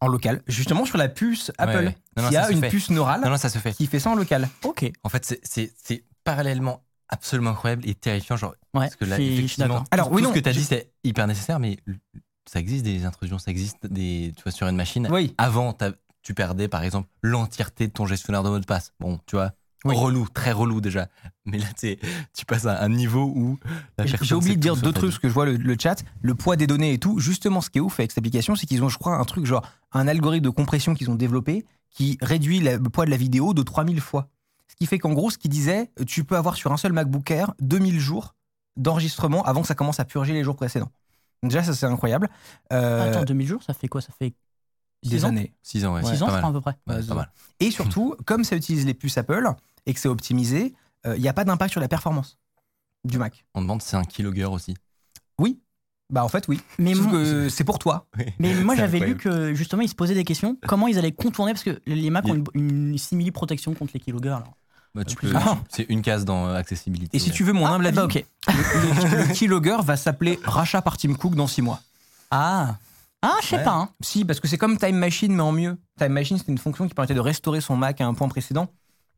En 0.00 0.08
local, 0.08 0.42
justement 0.46 0.84
sur 0.84 0.98
la 0.98 1.08
puce 1.08 1.50
Apple, 1.58 1.76
ouais. 1.86 1.96
Non, 2.16 2.24
non, 2.24 2.28
qui 2.28 2.36
a 2.36 2.50
une 2.50 2.60
fait. 2.60 2.68
puce 2.68 2.90
neurale 2.90 3.22
Non, 3.22 3.30
non, 3.30 3.36
ça 3.38 3.48
se 3.48 3.58
fait. 3.58 3.72
qui 3.72 3.86
fait 3.86 3.98
ça 3.98 4.10
en 4.10 4.14
local. 4.14 4.48
Ok. 4.64 4.90
En 5.04 5.08
fait, 5.08 5.38
c'est- 5.42 6.04
parallèlement 6.24 6.82
absolument 7.08 7.50
incroyable 7.50 7.88
et 7.88 7.94
terrifiant. 7.94 8.36
Genre, 8.36 8.54
Ouais, 8.74 8.80
parce 8.86 8.96
que 8.96 9.04
là, 9.04 9.18
effectivement, 9.18 9.84
Alors, 9.90 10.10
oui, 10.10 10.20
tout 10.22 10.28
non, 10.28 10.34
ce 10.34 10.38
que 10.38 10.42
tu 10.42 10.48
as 10.48 10.52
je- 10.52 10.58
dit, 10.58 10.64
c'est 10.64 10.90
hyper 11.04 11.26
nécessaire, 11.26 11.60
mais 11.60 11.78
ça 12.50 12.58
existe 12.60 12.84
des 12.84 13.04
intrusions, 13.04 13.38
ça 13.38 13.50
existe 13.50 13.86
des, 13.86 14.32
tu 14.36 14.42
vois, 14.42 14.52
sur 14.52 14.66
une 14.66 14.76
machine. 14.76 15.08
Oui. 15.10 15.34
Avant, 15.38 15.74
tu 16.22 16.34
perdais, 16.34 16.66
par 16.68 16.82
exemple, 16.82 17.08
l'entièreté 17.22 17.86
de 17.86 17.92
ton 17.92 18.06
gestionnaire 18.06 18.42
de 18.42 18.48
mot 18.50 18.58
de 18.58 18.66
passe. 18.66 18.92
Bon, 19.00 19.20
tu 19.26 19.36
vois, 19.36 19.52
Oui. 19.90 19.96
relou, 19.96 20.26
très 20.32 20.52
relou 20.52 20.80
déjà. 20.80 21.08
Mais 21.44 21.58
là, 21.58 21.66
tu 21.78 22.44
passes 22.46 22.66
à 22.66 22.82
un 22.82 22.88
niveau 22.88 23.24
où 23.34 23.58
la 23.98 24.06
J'ai 24.06 24.34
oublié 24.34 24.56
de 24.56 24.60
dire 24.60 24.76
deux 24.76 24.92
trucs, 24.92 25.10
parce 25.10 25.18
que 25.18 25.28
je 25.28 25.32
vois 25.34 25.46
le, 25.46 25.56
le 25.56 25.76
chat, 25.80 26.02
le 26.22 26.34
poids 26.34 26.56
des 26.56 26.66
données 26.66 26.92
et 26.92 26.98
tout. 26.98 27.18
Justement, 27.18 27.60
ce 27.60 27.70
qui 27.70 27.78
est 27.78 27.80
ouf 27.80 27.98
avec 28.00 28.10
cette 28.10 28.18
application, 28.18 28.56
c'est 28.56 28.66
qu'ils 28.66 28.82
ont, 28.82 28.88
je 28.88 28.98
crois, 28.98 29.16
un 29.16 29.24
truc 29.24 29.46
genre 29.46 29.62
un 29.92 30.08
algorithme 30.08 30.44
de 30.44 30.50
compression 30.50 30.94
qu'ils 30.94 31.10
ont 31.10 31.14
développé 31.14 31.64
qui 31.90 32.18
réduit 32.20 32.60
la- 32.60 32.76
le 32.76 32.88
poids 32.90 33.06
de 33.06 33.10
la 33.10 33.16
vidéo 33.16 33.54
de 33.54 33.62
3000 33.62 34.00
fois. 34.00 34.28
Ce 34.68 34.74
qui 34.76 34.86
fait 34.86 34.98
qu'en 34.98 35.12
gros, 35.12 35.30
ce 35.30 35.38
qu'il 35.38 35.50
disait, 35.50 35.90
tu 36.06 36.24
peux 36.24 36.36
avoir 36.36 36.56
sur 36.56 36.72
un 36.72 36.76
seul 36.76 36.92
MacBook 36.92 37.30
Air 37.30 37.54
2000 37.60 37.98
jours 38.00 38.34
d'enregistrement 38.76 39.42
avant 39.44 39.62
que 39.62 39.68
ça 39.68 39.74
commence 39.74 40.00
à 40.00 40.04
purger 40.04 40.32
les 40.32 40.44
jours 40.44 40.56
précédents. 40.56 40.90
Déjà, 41.42 41.62
ça 41.62 41.72
c'est 41.74 41.86
incroyable. 41.86 42.28
Euh, 42.72 43.10
Attends, 43.10 43.24
2000 43.24 43.46
jours, 43.46 43.62
ça 43.62 43.72
fait 43.74 43.88
quoi? 43.88 44.00
Ça 44.00 44.08
fait 44.18 44.34
des 45.02 45.18
six 45.18 45.24
ans 45.24 45.28
années. 45.28 45.52
6 45.62 45.84
ans, 45.86 45.94
ouais. 45.94 46.02
6 46.02 46.08
c'est 46.08 46.22
ans, 46.22 46.26
je 46.30 46.36
crois, 46.36 46.48
à 46.48 46.52
peu 46.52 46.60
près. 46.60 46.76
Ouais, 46.86 46.94
Ouais, 46.96 47.02
c'est 47.02 47.08
pas 47.08 47.14
mal. 47.14 47.30
Et 47.60 47.70
surtout, 47.70 48.14
comme 48.26 48.44
ça 48.44 48.56
utilise 48.56 48.84
les 48.86 48.94
puces 48.94 49.16
Apple 49.18 49.48
et 49.86 49.94
que 49.94 50.00
c'est 50.00 50.08
optimisé, 50.08 50.74
il 51.04 51.20
n'y 51.20 51.28
a 51.28 51.32
pas 51.32 51.44
d'impact 51.44 51.70
sur 51.72 51.80
la 51.80 51.88
performance 51.88 52.38
du 53.04 53.18
Mac. 53.18 53.44
On 53.54 53.62
demande 53.62 53.80
si 53.82 53.88
c'est 53.90 53.96
un 53.96 54.04
keylogger 54.04 54.46
aussi. 54.46 54.74
Oui. 55.38 55.60
Bah 56.10 56.24
en 56.24 56.28
fait 56.28 56.46
oui. 56.48 56.60
Mais, 56.78 56.94
Sauf 56.94 57.06
mon- 57.06 57.12
que 57.12 57.48
c'est 57.48 57.64
pour 57.64 57.78
toi. 57.78 58.06
mais 58.38 58.54
moi, 58.64 58.74
j'avais 58.76 58.98
lu 59.00 59.16
que 59.16 59.54
justement, 59.54 59.82
ils 59.82 59.88
se 59.88 59.94
posaient 59.94 60.14
des 60.14 60.24
questions. 60.24 60.56
Comment 60.66 60.86
ils 60.88 60.98
allaient 60.98 61.12
contourner? 61.12 61.52
Parce 61.52 61.64
que 61.64 61.80
les 61.86 62.10
Macs 62.10 62.26
ont 62.26 62.34
une, 62.34 62.44
une 62.54 62.98
simili-protection 62.98 63.74
contre 63.74 63.92
les 63.94 64.00
keyloggers. 64.00 64.30
alors. 64.30 64.54
Bah, 64.94 65.02
Ah. 65.34 65.58
c'est 65.68 65.82
une 65.88 66.02
case 66.02 66.24
dans 66.24 66.46
euh, 66.48 66.54
accessibilité. 66.56 67.16
Et 67.16 67.20
si 67.20 67.30
tu 67.30 67.44
veux 67.44 67.52
mon 67.52 67.66
humble 67.66 67.84
Ah, 67.86 67.88
avis, 67.88 67.96
bah, 67.96 68.04
ok. 68.04 68.24
le, 68.48 68.52
le- 69.20 69.28
le 69.28 69.34
keylogger 69.34 69.76
va 69.84 69.96
s'appeler 69.96 70.38
rachat 70.44 70.80
par 70.82 70.96
Tim 70.96 71.14
Cook 71.14 71.34
dans 71.34 71.46
6 71.46 71.62
mois. 71.62 71.80
Ah, 72.30 72.76
ah 73.26 73.36
je 73.42 73.46
sais 73.48 73.56
Ouais. 73.56 73.64
pas. 73.64 73.74
Hein. 73.74 73.88
Si, 74.00 74.24
parce 74.24 74.40
que 74.40 74.48
c'est 74.48 74.58
comme 74.58 74.76
Time 74.78 74.96
Machine, 74.96 75.34
mais 75.34 75.42
en 75.42 75.52
mieux. 75.52 75.76
Time 75.98 76.12
Machine, 76.12 76.38
c'était 76.38 76.52
une 76.52 76.58
fonction 76.58 76.86
qui 76.88 76.94
permettait 76.94 77.14
de 77.14 77.20
restaurer 77.20 77.60
son 77.60 77.76
Mac 77.76 78.00
à 78.00 78.06
un 78.06 78.14
point 78.14 78.28
précédent. 78.28 78.68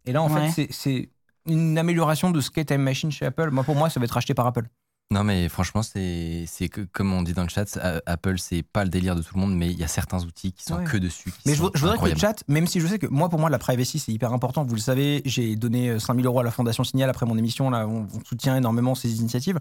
Et 0.04 0.12
là, 0.12 0.22
en 0.22 0.32
Ouais. 0.32 0.50
fait, 0.50 0.68
c'est- 0.70 1.10
une 1.46 1.78
amélioration 1.78 2.30
de 2.30 2.40
ce 2.42 2.50
qu'est 2.50 2.66
Time 2.66 2.82
Machine 2.82 3.10
chez 3.10 3.24
Apple. 3.24 3.50
Moi, 3.50 3.64
pour 3.64 3.74
moi, 3.74 3.88
ça 3.88 3.98
va 4.00 4.04
être 4.04 4.10
racheté 4.12 4.34
par 4.34 4.46
Apple. 4.46 4.66
Non, 5.10 5.24
mais 5.24 5.48
franchement, 5.48 5.82
c'est 5.82 6.44
comme 6.92 7.14
on 7.14 7.22
dit 7.22 7.32
dans 7.32 7.42
le 7.44 7.48
chat, 7.48 7.78
euh, 7.78 7.98
Apple, 8.04 8.38
c'est 8.38 8.62
pas 8.62 8.84
le 8.84 8.90
délire 8.90 9.16
de 9.16 9.22
tout 9.22 9.34
le 9.34 9.40
monde, 9.40 9.56
mais 9.56 9.70
il 9.70 9.78
y 9.78 9.82
a 9.82 9.88
certains 9.88 10.22
outils 10.22 10.52
qui 10.52 10.62
sont 10.64 10.76
Ouais. 10.76 10.84
que 10.84 10.98
dessus. 10.98 11.30
qui 11.30 11.38
Mais 11.46 11.54
je, 11.54 11.62
sont 11.62 11.70
je 11.74 11.80
voudrais 11.80 11.96
que 11.96 12.04
le 12.12 12.18
chat, 12.18 12.44
même 12.48 12.66
si 12.66 12.78
je 12.80 12.86
sais 12.86 12.98
que 12.98 13.06
moi, 13.06 13.30
pour 13.30 13.38
moi, 13.40 13.48
la 13.48 13.58
privacy, 13.58 13.98
c'est 13.98 14.12
hyper 14.12 14.34
important. 14.34 14.64
Vous 14.64 14.74
le 14.74 14.80
savez, 14.82 15.22
j'ai 15.24 15.56
donné 15.56 15.88
euh, 15.88 15.98
5000 15.98 16.26
euros 16.26 16.40
à 16.40 16.42
la 16.42 16.50
Fondation 16.50 16.84
Signal 16.84 17.08
après 17.08 17.24
mon 17.24 17.38
émission. 17.38 17.70
Là, 17.70 17.88
on, 17.88 18.06
on 18.14 18.24
soutient 18.26 18.54
énormément 18.56 18.94
ces 18.94 19.18
initiatives. 19.18 19.58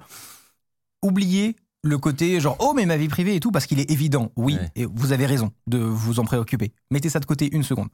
Oubliez 1.01 1.55
le 1.83 1.97
côté 1.97 2.39
genre, 2.39 2.55
oh, 2.59 2.73
mais 2.75 2.85
ma 2.85 2.97
vie 2.97 3.07
privée 3.07 3.35
et 3.35 3.39
tout, 3.39 3.51
parce 3.51 3.65
qu'il 3.65 3.79
est 3.79 3.89
évident. 3.91 4.31
Oui, 4.35 4.55
Ouais. 4.55 4.71
et 4.75 4.85
vous 4.85 5.11
avez 5.11 5.25
raison 5.25 5.51
de 5.67 5.77
vous 5.77 6.19
en 6.19 6.25
préoccuper. 6.25 6.71
Mettez 6.91 7.09
ça 7.09 7.19
de 7.19 7.25
côté 7.25 7.49
une 7.53 7.63
seconde. 7.63 7.89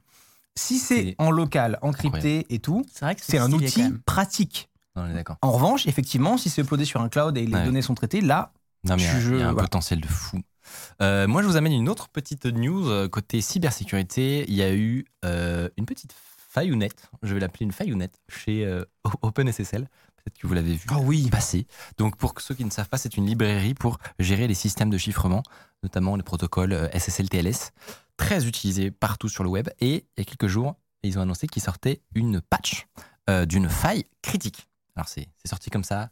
Si 0.56 0.78
c'est 0.78 1.14
en 1.18 1.30
local, 1.30 1.78
encrypté 1.82 2.46
et 2.48 2.58
tout, 2.60 2.84
C'est 3.20 3.38
un 3.38 3.52
outil 3.52 3.84
pratique. 4.06 4.68
Non, 4.96 5.02
on 5.02 5.10
est 5.10 5.14
d'accord. 5.14 5.36
En 5.42 5.50
revanche, 5.50 5.86
effectivement, 5.86 6.36
si 6.38 6.48
c'est 6.50 6.62
uploadé 6.62 6.84
sur 6.84 7.00
un 7.00 7.08
cloud 7.08 7.36
et 7.36 7.44
les 7.46 7.52
Ouais. 7.52 7.64
données 7.64 7.82
sont 7.82 7.94
traitées, 7.94 8.20
là, 8.20 8.52
Non, 8.84 8.96
mais 8.96 9.02
il 9.02 9.06
y 9.06 9.08
a- 9.08 9.20
Je- 9.20 9.32
il 9.34 9.38
y 9.40 9.42
a 9.42 9.48
un 9.48 9.52
voilà. 9.52 9.66
potentiel 9.66 10.00
de 10.00 10.06
fou. 10.06 10.38
Euh, 11.02 11.26
moi, 11.26 11.42
je 11.42 11.46
vous 11.48 11.56
amène 11.56 11.72
une 11.72 11.88
autre 11.88 12.08
petite 12.08 12.46
news 12.46 12.88
euh, 12.88 13.08
côté 13.08 13.40
cybersécurité. 13.40 14.44
Il 14.48 14.54
y 14.54 14.62
a 14.62 14.72
eu 14.74 15.04
euh, 15.24 15.68
une 15.76 15.86
petite 15.86 16.14
faillounette, 16.50 17.10
je 17.22 17.34
vais 17.34 17.40
l'appeler 17.40 17.64
une 17.64 17.72
faillounette, 17.72 18.20
chez 18.28 18.64
euh, 18.64 18.84
OpenSSL. 19.22 19.88
Peut-être 20.24 20.38
que 20.38 20.46
vous 20.46 20.54
l'avez 20.54 20.74
vu 20.74 20.86
oh 20.90 21.00
oui, 21.02 21.28
passer. 21.30 21.66
Donc, 21.98 22.16
pour 22.16 22.32
ceux 22.40 22.54
qui 22.54 22.64
ne 22.64 22.70
savent 22.70 22.88
pas, 22.88 22.96
c'est 22.96 23.16
une 23.16 23.26
librairie 23.26 23.74
pour 23.74 23.98
gérer 24.18 24.46
les 24.48 24.54
systèmes 24.54 24.88
de 24.90 24.96
chiffrement, 24.96 25.42
notamment 25.82 26.16
les 26.16 26.22
protocoles 26.22 26.72
euh, 26.72 26.88
SSL-TLS, 26.92 27.72
très 28.16 28.46
utilisés 28.46 28.90
partout 28.90 29.28
sur 29.28 29.44
le 29.44 29.50
web. 29.50 29.68
Et 29.80 30.06
il 30.16 30.20
y 30.20 30.22
a 30.22 30.24
quelques 30.24 30.46
jours, 30.46 30.76
ils 31.02 31.18
ont 31.18 31.22
annoncé 31.22 31.46
qu'ils 31.46 31.62
sortaient 31.62 32.00
une 32.14 32.40
patch 32.40 32.86
euh, 33.28 33.44
d'une 33.44 33.68
faille 33.68 34.06
critique. 34.22 34.66
Alors, 34.96 35.08
c'est 35.08 35.28
sorti 35.44 35.68
comme 35.68 35.84
ça, 35.84 36.10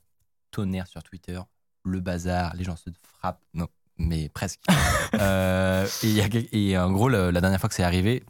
tonnerre 0.50 0.86
sur 0.88 1.02
Twitter, 1.02 1.40
le 1.84 2.00
bazar, 2.00 2.54
les 2.54 2.64
gens 2.64 2.76
se 2.76 2.90
frappent. 3.02 3.42
Non, 3.54 3.68
mais 3.96 4.28
presque. 4.28 4.60
Euh, 5.14 5.86
et, 6.02 6.22
a 6.22 6.26
et 6.52 6.78
en 6.78 6.90
gros, 6.90 7.10
le- 7.10 7.30
la 7.30 7.42
dernière 7.42 7.60
fois 7.60 7.68
que 7.68 7.74
c'est 7.74 7.82
arrivé, 7.82 8.24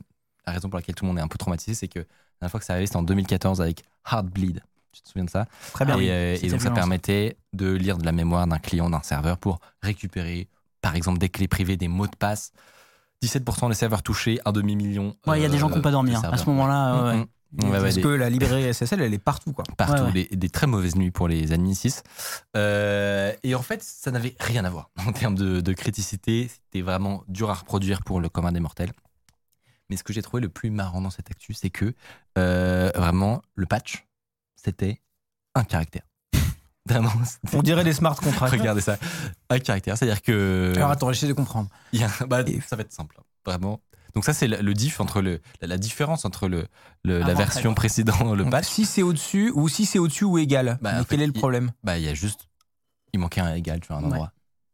la 0.47 0.53
raison 0.53 0.69
pour 0.69 0.79
laquelle 0.81 0.97
tout 0.97 1.05
le 1.05 1.09
monde 1.11 1.19
est 1.19 1.23
un 1.23 1.29
peu 1.29 1.39
traumatisé, 1.39 1.75
c'est 1.75 1.87
que 1.87 2.01
la 2.01 2.07
dernière 2.41 2.51
fois 2.51 2.59
que 2.59 2.67
c'est 2.67 2.73
arrivé, 2.73 2.87
c'était 2.87 2.97
en 2.97 3.05
2014 3.05 3.61
avec 3.61 3.85
Heartbleed. 4.11 4.63
Tu 4.93 5.03
te 5.03 5.09
souviens 5.09 5.25
de 5.25 5.31
ça 5.31 5.47
très 5.73 5.85
bien. 5.85 5.99
et, 5.99 6.11
euh, 6.11 6.37
et 6.43 6.49
donc 6.51 6.61
ça 6.61 6.71
permettait 6.71 7.37
de 7.53 7.71
lire 7.73 7.97
de 7.99 8.05
la 8.05 8.13
mémoire 8.13 8.47
d'un 8.47 8.59
client, 8.59 8.91
d'un 8.91 9.03
serveur 9.03 9.39
pour 9.39 9.59
récupérer, 9.83 10.49
par 10.83 10.95
exemple, 10.97 11.19
des 11.19 11.29
clés 11.29 11.49
privées, 11.49 11.77
des 11.77 11.89
mots 11.89 12.07
de 12.07 12.17
passe. 12.17 12.53
17% 13.23 13.69
des 13.69 13.75
serveurs 13.75 14.03
touchés, 14.03 14.41
un 14.45 14.53
demi-million. 14.53 15.17
Ouais, 15.27 15.39
il 15.39 15.43
y 15.43 15.47
a 15.47 15.49
des 15.49 15.57
gens 15.59 15.69
qui 15.69 15.77
n'ont 15.77 15.83
pas 15.83 15.93
dormi 15.93 16.15
hein. 16.15 16.23
à 16.25 16.37
ce 16.37 16.47
moment-là. 16.47 17.05
ouais. 17.05 17.17
Mm, 17.17 17.21
mm. 17.53 17.65
Ouais, 17.65 17.71
ouais, 17.71 17.81
Parce 17.83 17.95
des- 17.95 18.01
que 18.03 18.09
la 18.09 18.29
librairie 18.31 18.65
SSL, 18.73 19.01
elle 19.01 19.15
est 19.15 19.19
partout, 19.19 19.53
quoi. 19.53 19.63
partout. 19.77 20.11
Des, 20.11 20.25
des 20.25 20.49
très 20.51 20.67
mauvaises 20.67 20.97
nuits 20.97 21.11
pour 21.13 21.29
les 21.29 21.53
admin 21.53 21.73
6. 21.75 22.03
Euh, 22.57 23.33
et 23.43 23.55
en 23.55 23.63
fait, 23.63 23.83
ça 23.83 24.11
n'avait 24.11 24.35
rien 24.41 24.65
à 24.65 24.71
voir 24.71 24.91
en 25.07 25.13
termes 25.13 25.35
de, 25.37 25.61
de 25.61 25.73
criticité. 25.73 26.49
C'était 26.49 26.83
vraiment 26.83 27.23
dur 27.29 27.51
à 27.51 27.55
reproduire 27.55 28.03
pour 28.03 28.21
le 28.21 28.29
commun 28.29 28.53
des 28.53 28.61
mortels. 28.61 28.93
Mais 29.91 29.97
ce 29.97 30.03
que 30.05 30.13
j'ai 30.13 30.23
trouvé 30.23 30.41
le 30.41 30.49
plus 30.49 30.71
marrant 30.71 31.01
dans 31.01 31.11
cette 31.11 31.31
actu, 31.31 31.53
c'est 31.55 31.71
que 31.71 31.95
euh, 32.39 32.91
vraiment, 32.97 33.43
le 33.55 33.67
patch, 33.67 34.07
c'était 34.65 35.01
un 35.55 35.65
caractère. 35.65 36.03
Vraiment, 36.89 37.13
On 37.53 37.63
dirait 37.63 37.85
des 37.85 37.93
smart 37.93 38.17
contracts. 38.17 38.53
Regardez 38.53 38.81
ça. 38.81 38.99
Un 39.51 39.59
caractère, 39.61 39.97
c'est-à-dire 39.97 40.23
que. 40.23 40.73
Alors 40.77 40.91
attends, 40.91 41.13
j'essaie 41.13 41.29
de 41.29 41.33
comprendre. 41.33 41.69
il 41.93 42.01
y 42.01 42.05
a- 42.05 42.11
bah, 42.27 42.43
Et- 42.47 42.61
ça 42.61 42.77
va 42.77 42.83
être 42.83 42.93
simple, 42.93 43.17
hein, 43.21 43.25
vraiment. 43.47 43.81
Donc, 44.15 44.25
ça, 44.27 44.35
c'est 44.35 44.47
le, 44.47 44.75
diff 44.75 45.01
entre 45.01 45.23
le, 45.23 45.41
la, 45.63 45.69
la 45.69 45.79
différence 45.79 46.27
entre 46.27 46.47
le, 46.47 46.67
le- 47.03 47.21
la 47.21 47.33
version 47.33 47.73
précédente, 47.73 48.37
le 48.37 48.45
patch. 48.45 48.67
Si 48.67 48.85
c'est 48.85 49.03
au-dessus 49.03 49.51
ou 49.55 49.69
si 49.69 49.87
c'est 49.87 49.99
au-dessus 49.99 50.25
ou 50.25 50.37
égal. 50.37 50.79
Bah, 50.83 50.93
Mais 50.93 51.05
quel 51.09 51.19
fait, 51.21 51.25
est 51.25 51.27
le 51.29 51.33
il- 51.35 51.39
problème? 51.39 51.73
Bah, 51.83 51.97
il 51.99 52.05
y 52.05 52.09
a 52.09 52.15
juste. 52.15 52.49
Il 53.15 53.21
manquait 53.21 53.41
un 53.41 53.55
égal, 53.55 53.81
tu 53.81 53.89
vois, 53.89 53.97
un 53.99 54.11
Ouais. 54.11 54.19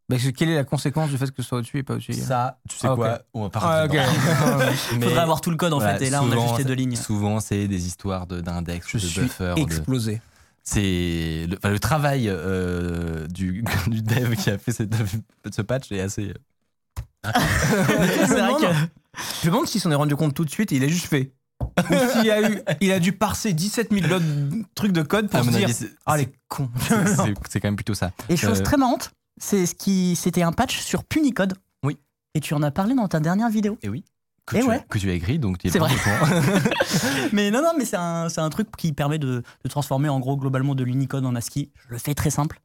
Bah, 0.08 0.16
Quelle 0.36 0.48
est 0.48 0.54
la 0.54 0.64
conséquence 0.64 1.10
du 1.10 1.18
fait 1.18 1.30
que 1.30 1.42
ce 1.42 1.48
soit 1.48 1.58
au-dessus 1.58 1.78
et 1.78 1.82
pas 1.82 1.94
au-dessus 1.94 2.14
Ça, 2.14 2.58
tu 2.68 2.76
sais 2.78 2.88
Ah, 2.90 2.94
quoi? 2.94 3.20
On 3.34 3.42
va 3.42 3.50
pas 3.50 3.60
Ah, 3.62 3.82
rentrer 3.82 3.98
ok. 4.00 4.06
dedans. 4.06 4.72
Il 4.92 4.98
Mais 5.00 5.04
faudrait 5.06 5.20
avoir 5.20 5.40
tout 5.42 5.50
le 5.50 5.56
code 5.56 5.72
en 5.74 5.78
voilà, 5.78 5.98
fait. 5.98 6.06
Et 6.06 6.10
là, 6.10 6.22
on 6.22 6.32
a 6.32 6.40
juste 6.40 6.58
les 6.58 6.64
deux 6.64 6.72
lignes. 6.74 6.96
Souvent, 6.96 7.40
c'est 7.40 7.68
des 7.68 7.86
histoires 7.86 8.26
de- 8.26 8.40
d'index, 8.40 8.86
Je 8.88 8.96
de 8.98 9.02
suis 9.06 9.20
buffer. 9.20 9.54
de- 9.56 9.60
explosé. 9.60 10.22
C'est 10.64 11.46
le, 11.48 11.56
enfin, 11.58 11.70
le 11.70 11.78
travail 11.78 12.28
euh, 12.28 13.26
du, 13.28 13.64
du 13.86 14.02
dev 14.02 14.34
qui 14.36 14.48
a 14.50 14.56
fait 14.58 14.72
cette- 14.72 14.94
ce 15.50 15.62
patch 15.62 15.92
est 15.92 16.00
assez. 16.00 16.32
C'est 17.24 18.26
vrai 18.26 18.52
que. 18.60 18.74
Je 19.42 19.48
me 19.48 19.52
demande 19.52 19.66
s'il 19.66 19.80
s'en 19.80 19.90
est 19.90 19.94
rendu 19.96 20.14
compte 20.16 20.34
tout 20.34 20.44
de 20.44 20.50
suite 20.50 20.72
et 20.72 20.76
il 20.76 20.84
a 20.84 20.88
juste 20.88 21.06
fait. 21.06 21.32
Ou 21.60 21.94
s'il 22.12 22.30
a, 22.30 22.50
eu, 22.50 22.60
il 22.80 22.92
a 22.92 23.00
dû 23.00 23.12
parser 23.12 23.52
17 23.52 23.88
000 23.92 24.12
autres 24.12 24.24
trucs 24.74 24.92
de 24.92 25.02
code 25.02 25.28
pour 25.28 25.42
se 25.44 25.50
dire 25.50 25.64
avis, 25.68 25.74
Ah, 26.06 26.12
c'est- 26.16 26.22
les 26.22 26.32
cons 26.48 26.70
c'est 27.48 27.60
quand 27.60 27.68
même 27.68 27.76
plutôt 27.76 27.94
ça. 27.94 28.12
Et 28.28 28.36
chose 28.36 28.60
Euh, 28.60 28.62
très 28.62 28.76
marrante, 28.76 29.10
c'est 29.40 29.66
ce 29.66 29.74
qui, 29.74 30.16
c'était 30.16 30.42
un 30.42 30.52
patch 30.52 30.78
sur 30.80 31.04
Punicode. 31.04 31.54
Oui. 31.84 31.98
Et 32.34 32.40
tu 32.40 32.54
en 32.54 32.62
as 32.62 32.70
parlé 32.70 32.94
dans 32.94 33.08
ta 33.08 33.20
dernière 33.20 33.50
vidéo. 33.50 33.78
Et 33.82 33.88
oui. 33.88 34.04
Que, 34.46 34.56
Eh 34.56 34.60
tu, 34.60 34.66
ouais. 34.66 34.76
as, 34.76 34.78
que 34.80 34.98
tu 34.98 35.10
as 35.10 35.12
écrit, 35.14 35.38
donc 35.38 35.58
tu 35.58 35.66
es 35.66 35.70
C'est 35.70 35.78
pas 35.78 35.88
vrai. 35.88 36.40
Mais 37.32 37.50
non, 37.50 37.60
non, 37.62 37.72
mais 37.76 37.84
c'est 37.84 37.96
un, 37.98 38.28
c'est 38.30 38.40
un 38.40 38.48
truc 38.48 38.68
qui 38.78 38.92
permet 38.94 39.18
de, 39.18 39.42
de 39.64 39.68
transformer 39.68 40.08
en 40.08 40.20
gros 40.20 40.36
globalement 40.38 40.74
de 40.74 40.84
l'Unicode 40.84 41.26
en 41.26 41.34
ASCII. 41.34 41.70
Je 41.86 41.92
le 41.92 41.98
fais 41.98 42.14
très 42.14 42.30
simple. 42.30 42.60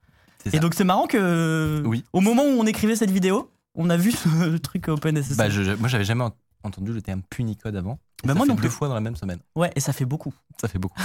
Et 0.51 0.59
donc 0.59 0.73
c'est 0.75 0.83
marrant 0.83 1.07
que 1.07 1.81
Oui. 1.85 2.03
au 2.13 2.19
moment 2.21 2.43
où 2.43 2.47
on 2.59 2.65
écrivait 2.65 2.95
cette 2.95 3.11
vidéo, 3.11 3.49
on 3.75 3.89
a 3.89 3.97
vu 3.97 4.11
ce 4.11 4.57
truc 4.57 4.87
OpenSSL. 4.87 5.35
Bah, 5.37 5.49
je- 5.49 5.63
je- 5.63 5.71
moi, 5.71 5.87
j'avais 5.89 6.03
jamais 6.05 6.23
ent- 6.23 6.35
entendu 6.63 6.91
le 6.93 7.01
terme 7.01 7.21
Punicode 7.29 7.75
avant. 7.75 7.99
Et 8.23 8.27
Bah, 8.27 8.33
ça 8.33 8.33
moi 8.35 8.45
fait 8.45 8.49
non 8.49 8.55
deux 8.55 8.61
plus. 8.61 8.69
fois 8.69 8.87
dans 8.87 8.93
la 8.93 9.01
même 9.01 9.15
semaine. 9.17 9.39
Ouais, 9.55 9.71
et 9.75 9.79
ça 9.81 9.91
fait 9.93 10.05
beaucoup. 10.05 10.33
Ça 10.61 10.67
fait 10.69 10.79
beaucoup. 10.79 11.01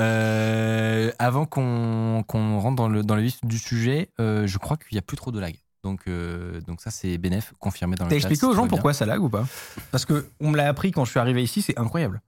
Euh, 0.00 1.10
avant 1.18 1.46
qu'on 1.46 2.24
qu'on 2.26 2.58
rentre 2.58 2.76
dans 2.76 2.88
le, 2.88 3.02
dans 3.02 3.14
le 3.16 3.22
vif 3.22 3.38
du 3.44 3.58
sujet, 3.58 4.10
euh, 4.20 4.46
je 4.46 4.58
crois 4.58 4.76
qu'il 4.76 4.88
n'y 4.94 4.98
a 4.98 5.02
plus 5.02 5.16
trop 5.16 5.30
de 5.32 5.38
lag. 5.40 5.56
Donc, 5.82 6.02
euh, 6.08 6.60
donc 6.62 6.80
ça, 6.80 6.90
c'est 6.90 7.18
Benef, 7.18 7.52
confirmé 7.58 7.94
dans 7.96 8.04
le 8.04 8.10
T'as 8.10 8.16
expliqué 8.16 8.46
aux 8.46 8.54
gens 8.54 8.62
bien. 8.62 8.68
pourquoi 8.70 8.92
ça 8.94 9.04
lag 9.06 9.22
ou 9.22 9.28
pas? 9.28 9.44
Parce 9.90 10.04
que 10.06 10.26
on 10.40 10.50
me 10.50 10.56
l'a 10.56 10.66
appris 10.68 10.90
quand 10.92 11.04
je 11.04 11.10
suis 11.10 11.20
arrivé 11.20 11.42
ici, 11.42 11.62
c'est 11.62 11.78
incroyable. 11.78 12.22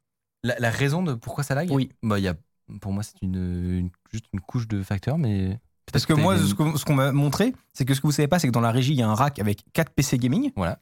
la, 0.45 0.57
la 0.59 0.71
raison 0.71 1.03
de 1.03 1.15
pourquoi 1.15 1.43
ça 1.43 1.55
lag? 1.55 1.69
Oui. 1.71 1.91
Bah, 2.03 2.19
y 2.19 2.29
a, 2.29 2.35
pour 2.81 2.93
moi, 2.93 3.03
c'est 3.03 3.21
une, 3.23 3.35
une- 3.79 3.91
juste 4.13 4.27
une 4.33 4.41
couche 4.41 4.69
de 4.69 4.83
facteurs, 4.83 5.19
mais. 5.19 5.59
Parce 5.93 6.05
que 6.05 6.13
moi, 6.13 6.35
t'as 6.35 6.41
une- 6.43 6.47
ce 6.49 6.55
qu'on 6.55 6.77
ce 6.77 6.85
qu'on 6.85 6.95
m'a 6.95 7.13
montré, 7.13 7.55
c'est 7.73 7.85
que 7.85 7.95
ce 7.95 8.01
que 8.01 8.07
vous 8.07 8.13
savez 8.13 8.29
pas, 8.29 8.39
c'est 8.39 8.47
que 8.49 8.53
dans 8.53 8.61
la 8.61 8.71
régie, 8.73 8.93
il 8.93 8.99
y 8.99 9.03
a 9.03 9.09
un 9.09 9.15
rack 9.15 9.39
avec 9.39 9.63
4 9.73 9.91
PC 9.93 10.19
gaming. 10.19 10.53
Voilà. 10.57 10.79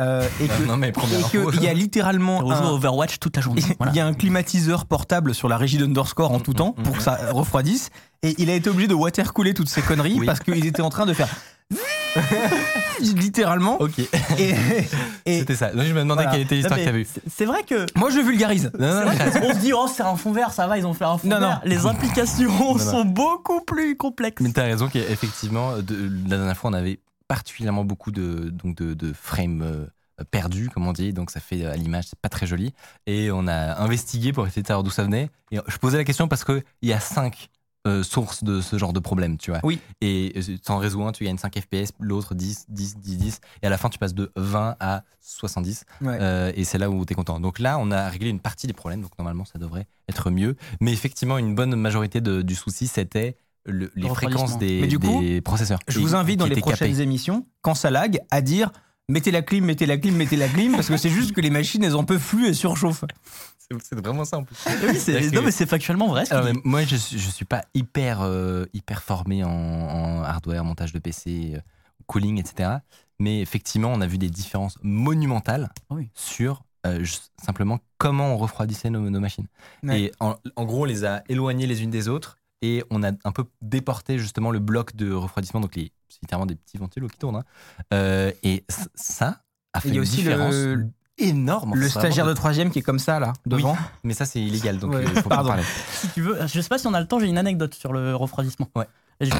Euh, 0.00 0.26
et 0.40 0.46
que- 0.46 0.62
non, 0.66 0.76
mais 0.76 0.88
et 0.88 0.90
info. 1.16 1.50
qu'il 1.50 1.62
y 1.62 1.68
a 1.68 1.74
littéralement 1.74 2.38
On 2.44 2.50
un, 2.50 2.70
Overwatch 2.70 3.18
toute 3.18 3.36
la 3.36 3.42
journée. 3.42 3.62
Voilà. 3.78 3.92
il 3.92 3.96
y 3.96 4.00
a 4.00 4.06
un 4.06 4.14
climatiseur 4.14 4.86
portable 4.86 5.34
sur 5.34 5.48
la 5.48 5.56
régie 5.56 5.78
d'Underscore 5.78 6.32
en 6.32 6.40
tout 6.40 6.52
Mm, 6.52 6.54
temps 6.54 6.74
mm, 6.78 6.82
pour 6.82 6.94
mm. 6.94 6.98
que 6.98 7.02
ça 7.02 7.18
refroidisse. 7.32 7.90
Et 8.22 8.34
il 8.38 8.50
a 8.50 8.54
été 8.54 8.68
obligé 8.70 8.88
de 8.88 8.94
watercooler 8.94 9.54
toutes 9.54 9.68
ces 9.68 9.82
conneries 9.82 10.16
Oui. 10.18 10.26
parce 10.26 10.40
qu'il 10.40 10.64
était 10.66 10.82
en 10.82 10.90
train 10.90 11.06
de 11.06 11.12
faire. 11.12 11.28
littéralement. 13.00 13.80
Ok, 13.80 13.98
Et, 14.38 14.54
et 15.26 15.38
c'était 15.40 15.54
ça. 15.54 15.70
Donc, 15.70 15.82
je 15.84 15.92
me 15.92 16.00
demandais 16.00 16.22
Voilà. 16.22 16.30
quelle 16.32 16.40
était 16.42 16.54
l'histoire 16.56 16.78
que 16.78 16.88
avais 16.88 16.98
vue. 17.02 17.06
c'est- 17.28 17.44
vrai 17.44 17.62
que 17.62 17.86
moi, 17.96 18.10
je 18.10 18.18
vulgarise. 18.20 18.70
Non, 18.78 18.88
non, 18.88 19.04
vrai 19.12 19.40
qu'on 19.40 19.54
se 19.54 19.58
dit 19.58 19.72
oh 19.72 19.86
c'est 19.94 20.02
un 20.02 20.16
fond 20.16 20.32
vert, 20.32 20.52
ça 20.52 20.66
va, 20.66 20.78
ils 20.78 20.86
ont 20.86 20.94
fait 20.94 21.04
un 21.04 21.18
fond 21.18 21.28
Non, 21.28 21.36
non. 21.40 21.48
vert. 21.48 21.60
Les 21.64 21.86
implications 21.86 22.48
non. 22.74 22.78
sont 22.78 23.04
beaucoup 23.04 23.60
plus 23.60 23.96
complexes. 23.96 24.40
Mais 24.42 24.52
tu 24.52 24.60
as 24.60 24.64
raison 24.64 24.88
qu'effectivement, 24.88 25.72
de- 25.78 26.10
la 26.28 26.36
dernière 26.38 26.56
fois, 26.56 26.70
on 26.70 26.74
avait 26.74 26.98
particulièrement 27.28 27.84
beaucoup 27.84 28.10
de, 28.10 28.48
donc 28.50 28.76
de, 28.76 28.94
de 28.94 29.12
frames 29.12 29.62
euh, 29.62 29.86
perdus, 30.30 30.68
comme 30.70 30.86
on 30.88 30.92
dit. 30.92 31.12
Donc, 31.12 31.30
ça 31.30 31.40
fait 31.40 31.64
euh, 31.64 31.72
à 31.72 31.76
l'image, 31.76 32.06
c'est 32.08 32.18
pas 32.18 32.28
très 32.28 32.46
joli. 32.46 32.72
Et 33.06 33.30
on 33.30 33.46
a 33.46 33.80
investigué 33.80 34.32
pour 34.32 34.46
essayer 34.46 34.62
de 34.62 34.66
savoir 34.66 34.82
d'où 34.82 34.90
ça 34.90 35.04
venait. 35.04 35.30
Et 35.52 35.58
je 35.68 35.76
posais 35.78 35.96
la 35.98 36.04
question 36.04 36.26
parce 36.26 36.44
qu'il 36.44 36.62
y 36.82 36.92
a 36.92 36.98
cinq 37.00 37.48
euh, 37.86 38.02
sources 38.02 38.42
de 38.42 38.60
ce 38.60 38.76
genre 38.76 38.92
de 38.92 38.98
problème, 38.98 39.38
tu 39.38 39.50
vois. 39.52 39.60
Oui. 39.62 39.78
Et 40.00 40.34
en 40.68 40.78
résous 40.78 41.02
un, 41.04 41.12
tu 41.12 41.24
gagnes 41.24 41.38
5 41.38 41.58
FPS, 41.60 41.92
l'autre 42.00 42.34
10, 42.34 42.66
10, 42.68 42.96
10, 42.98 43.16
10. 43.18 43.40
Et 43.62 43.66
à 43.66 43.70
la 43.70 43.78
fin, 43.78 43.88
tu 43.88 43.98
passes 43.98 44.14
de 44.14 44.32
20 44.36 44.76
à 44.80 45.04
70. 45.20 45.84
Ouais. 46.00 46.18
Euh, 46.20 46.52
et 46.56 46.64
c'est 46.64 46.78
là 46.78 46.90
où 46.90 47.04
tu 47.06 47.12
es 47.12 47.16
content. 47.16 47.38
Donc 47.38 47.60
là, 47.60 47.78
on 47.78 47.90
a 47.92 48.08
réglé 48.08 48.30
une 48.30 48.40
partie 48.40 48.66
des 48.66 48.72
problèmes, 48.72 49.00
donc 49.02 49.12
normalement, 49.18 49.44
ça 49.44 49.58
devrait 49.60 49.86
être 50.08 50.30
mieux. 50.30 50.56
Mais 50.80 50.92
effectivement, 50.92 51.38
une 51.38 51.54
bonne 51.54 51.76
majorité 51.76 52.20
de- 52.20 52.42
du 52.42 52.56
souci, 52.56 52.88
c'était 52.88 53.36
le- 53.68 53.90
les 53.94 54.08
Le 54.08 54.14
fréquences 54.14 54.58
des, 54.58 54.80
Mais 54.80 54.86
du 54.86 54.98
coup, 54.98 55.20
des 55.20 55.40
processeurs. 55.40 55.78
Je 55.88 55.98
vous 56.00 56.14
invite 56.14 56.38
dans 56.38 56.46
les 56.46 56.56
prochaines 56.56 56.88
capés. 56.90 57.02
émissions, 57.02 57.46
quand 57.62 57.74
ça 57.74 57.90
lag, 57.90 58.20
à 58.30 58.40
dire 58.40 58.70
mettez 59.08 59.30
la 59.30 59.42
clim, 59.42 59.64
mettez 59.64 59.86
la 59.86 59.96
clim, 59.96 60.16
mettez 60.16 60.36
la 60.36 60.48
clim, 60.48 60.72
parce 60.72 60.88
que 60.88 60.96
c'est 60.96 61.08
juste 61.10 61.32
que 61.32 61.40
les 61.40 61.50
machines, 61.50 61.82
elles 61.84 61.94
en 61.96 62.04
peuvent 62.04 62.20
plus 62.26 62.48
et 62.48 62.54
surchauffent. 62.54 63.04
C'est- 63.82 63.94
vraiment 64.00 64.24
ça 64.24 64.38
en 64.38 64.44
plus. 64.44 64.56
Oui, 64.66 64.72
c'est 64.94 64.98
C'est-à-dire 64.98 65.32
non, 65.32 65.40
que- 65.40 65.44
mais 65.46 65.50
c'est 65.50 65.66
factuellement 65.66 66.08
vrai. 66.08 66.24
ce 66.24 66.32
Alors, 66.32 66.46
qu'il 66.46 66.54
mais 66.54 66.60
dit. 66.62 66.68
moi, 66.68 66.84
je, 66.84 66.96
suis- 66.96 67.18
je 67.18 67.28
suis 67.30 67.44
pas 67.44 67.64
hyper, 67.74 68.22
euh, 68.22 68.64
hyper 68.72 69.02
formé 69.02 69.44
en, 69.44 69.50
en 69.50 70.22
hardware, 70.22 70.64
montage 70.64 70.92
de 70.94 70.98
PC, 70.98 71.52
euh, 71.54 71.60
cooling, 72.06 72.38
etc. 72.38 72.70
Mais 73.18 73.40
effectivement, 73.42 73.88
on 73.92 74.00
a 74.00 74.06
vu 74.06 74.16
des 74.16 74.30
différences 74.30 74.78
monumentales 74.82 75.70
Oui. 75.90 76.08
sur 76.14 76.62
euh, 76.86 77.00
juste 77.02 77.32
simplement 77.44 77.80
comment 77.98 78.32
on 78.32 78.38
refroidissait 78.38 78.88
nos, 78.88 79.10
nos 79.10 79.20
machines. 79.20 79.48
Ouais. 79.82 80.00
Et 80.02 80.12
en, 80.20 80.36
en 80.56 80.64
gros, 80.64 80.82
on 80.82 80.84
les 80.84 81.04
a 81.04 81.22
éloignées 81.28 81.66
les 81.66 81.82
unes 81.82 81.90
des 81.90 82.08
autres 82.08 82.37
et 82.62 82.82
on 82.90 83.02
a 83.02 83.10
un 83.24 83.32
peu 83.32 83.44
déporté 83.62 84.18
justement 84.18 84.50
le 84.50 84.58
bloc 84.58 84.94
de 84.96 85.12
refroidissement, 85.12 85.60
donc 85.60 85.76
les, 85.76 85.92
c'est 86.08 86.20
littéralement 86.22 86.46
des 86.46 86.54
petits 86.56 86.78
ventilos 86.78 87.08
qui 87.08 87.18
tournent. 87.18 87.36
hein. 87.36 87.44
Euh, 87.94 88.32
et 88.42 88.64
ça 88.94 89.40
a 89.72 89.80
fait 89.80 89.88
Il 89.88 89.94
y 89.94 89.94
a 89.94 89.96
une 89.96 90.02
aussi 90.02 90.16
différence 90.16 90.54
le- 90.54 90.88
énorme. 91.18 91.74
Le 91.74 91.88
stagiaire 91.88 92.26
de 92.26 92.32
troisième 92.34 92.70
qui 92.70 92.78
est 92.80 92.82
comme 92.82 92.98
ça, 92.98 93.18
là, 93.20 93.32
devant. 93.46 93.76
Mais 94.04 94.14
ça, 94.14 94.24
c'est 94.24 94.40
illégal, 94.40 94.78
donc 94.78 94.92
Ouais, 94.94 95.04
euh, 95.04 95.08
faut 95.22 95.28
pas 95.28 95.36
en 95.36 95.38
pardon. 95.38 95.48
parler. 95.50 95.64
si 95.92 96.08
tu 96.10 96.22
veux, 96.22 96.38
je 96.46 96.60
sais 96.60 96.68
pas 96.68 96.78
si 96.78 96.86
on 96.86 96.94
a 96.94 97.00
le 97.00 97.06
temps, 97.06 97.18
j'ai 97.20 97.26
une 97.26 97.38
anecdote 97.38 97.74
sur 97.74 97.92
le 97.92 98.14
refroidissement. 98.14 98.68
Ouais. 98.76 98.86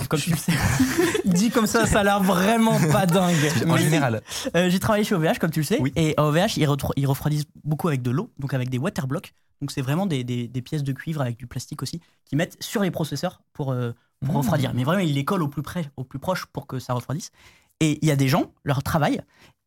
Comme 0.08 0.18
tu 0.20 0.30
le 0.30 0.36
sais, 0.36 0.52
dit 1.24 1.50
comme 1.50 1.66
ça, 1.68 1.86
ça 1.86 2.00
a 2.00 2.04
l'air 2.04 2.22
vraiment 2.22 2.78
pas 2.90 3.06
dingue. 3.06 3.34
En 3.66 3.74
Mais- 3.74 3.78
général, 3.78 4.22
euh, 4.56 4.68
j'ai 4.70 4.80
travaillé 4.80 5.04
chez 5.04 5.14
OVH, 5.14 5.38
comme 5.38 5.50
tu 5.52 5.60
le 5.60 5.64
sais. 5.64 5.78
Oui. 5.80 5.92
Et 5.94 6.14
à 6.16 6.24
OVH, 6.24 6.56
ils, 6.56 6.66
refroidissent 7.06 7.46
beaucoup 7.64 7.86
avec 7.88 8.02
de 8.02 8.10
l'eau, 8.10 8.30
donc 8.38 8.54
avec 8.54 8.70
des 8.70 8.78
waterblocks. 8.78 9.34
Donc 9.60 9.70
c'est 9.70 9.80
vraiment 9.82 10.06
des, 10.06 10.24
des- 10.24 10.48
des 10.48 10.62
pièces 10.62 10.82
de 10.82 10.92
cuivre 10.92 11.20
avec 11.20 11.36
du 11.36 11.46
plastique 11.46 11.82
aussi, 11.82 12.00
qui 12.24 12.34
mettent 12.36 12.56
sur 12.60 12.82
les 12.82 12.90
processeurs 12.90 13.40
pour, 13.52 13.70
euh, 13.72 13.92
pour 14.24 14.34
Mmh. 14.34 14.36
refroidir. 14.38 14.74
Mais 14.74 14.82
vraiment, 14.82 15.00
ils 15.02 15.14
les 15.14 15.24
collent 15.24 15.42
au 15.44 15.48
plus, 15.48 15.62
près, 15.62 15.90
au 15.96 16.02
plus 16.02 16.18
proche 16.18 16.46
pour 16.46 16.66
que 16.66 16.80
ça 16.80 16.92
refroidisse. 16.92 17.30
Et 17.78 17.98
il 18.02 18.08
y 18.08 18.10
a 18.10 18.16
des 18.16 18.26
gens, 18.26 18.52
leur 18.64 18.82
travail, 18.82 19.20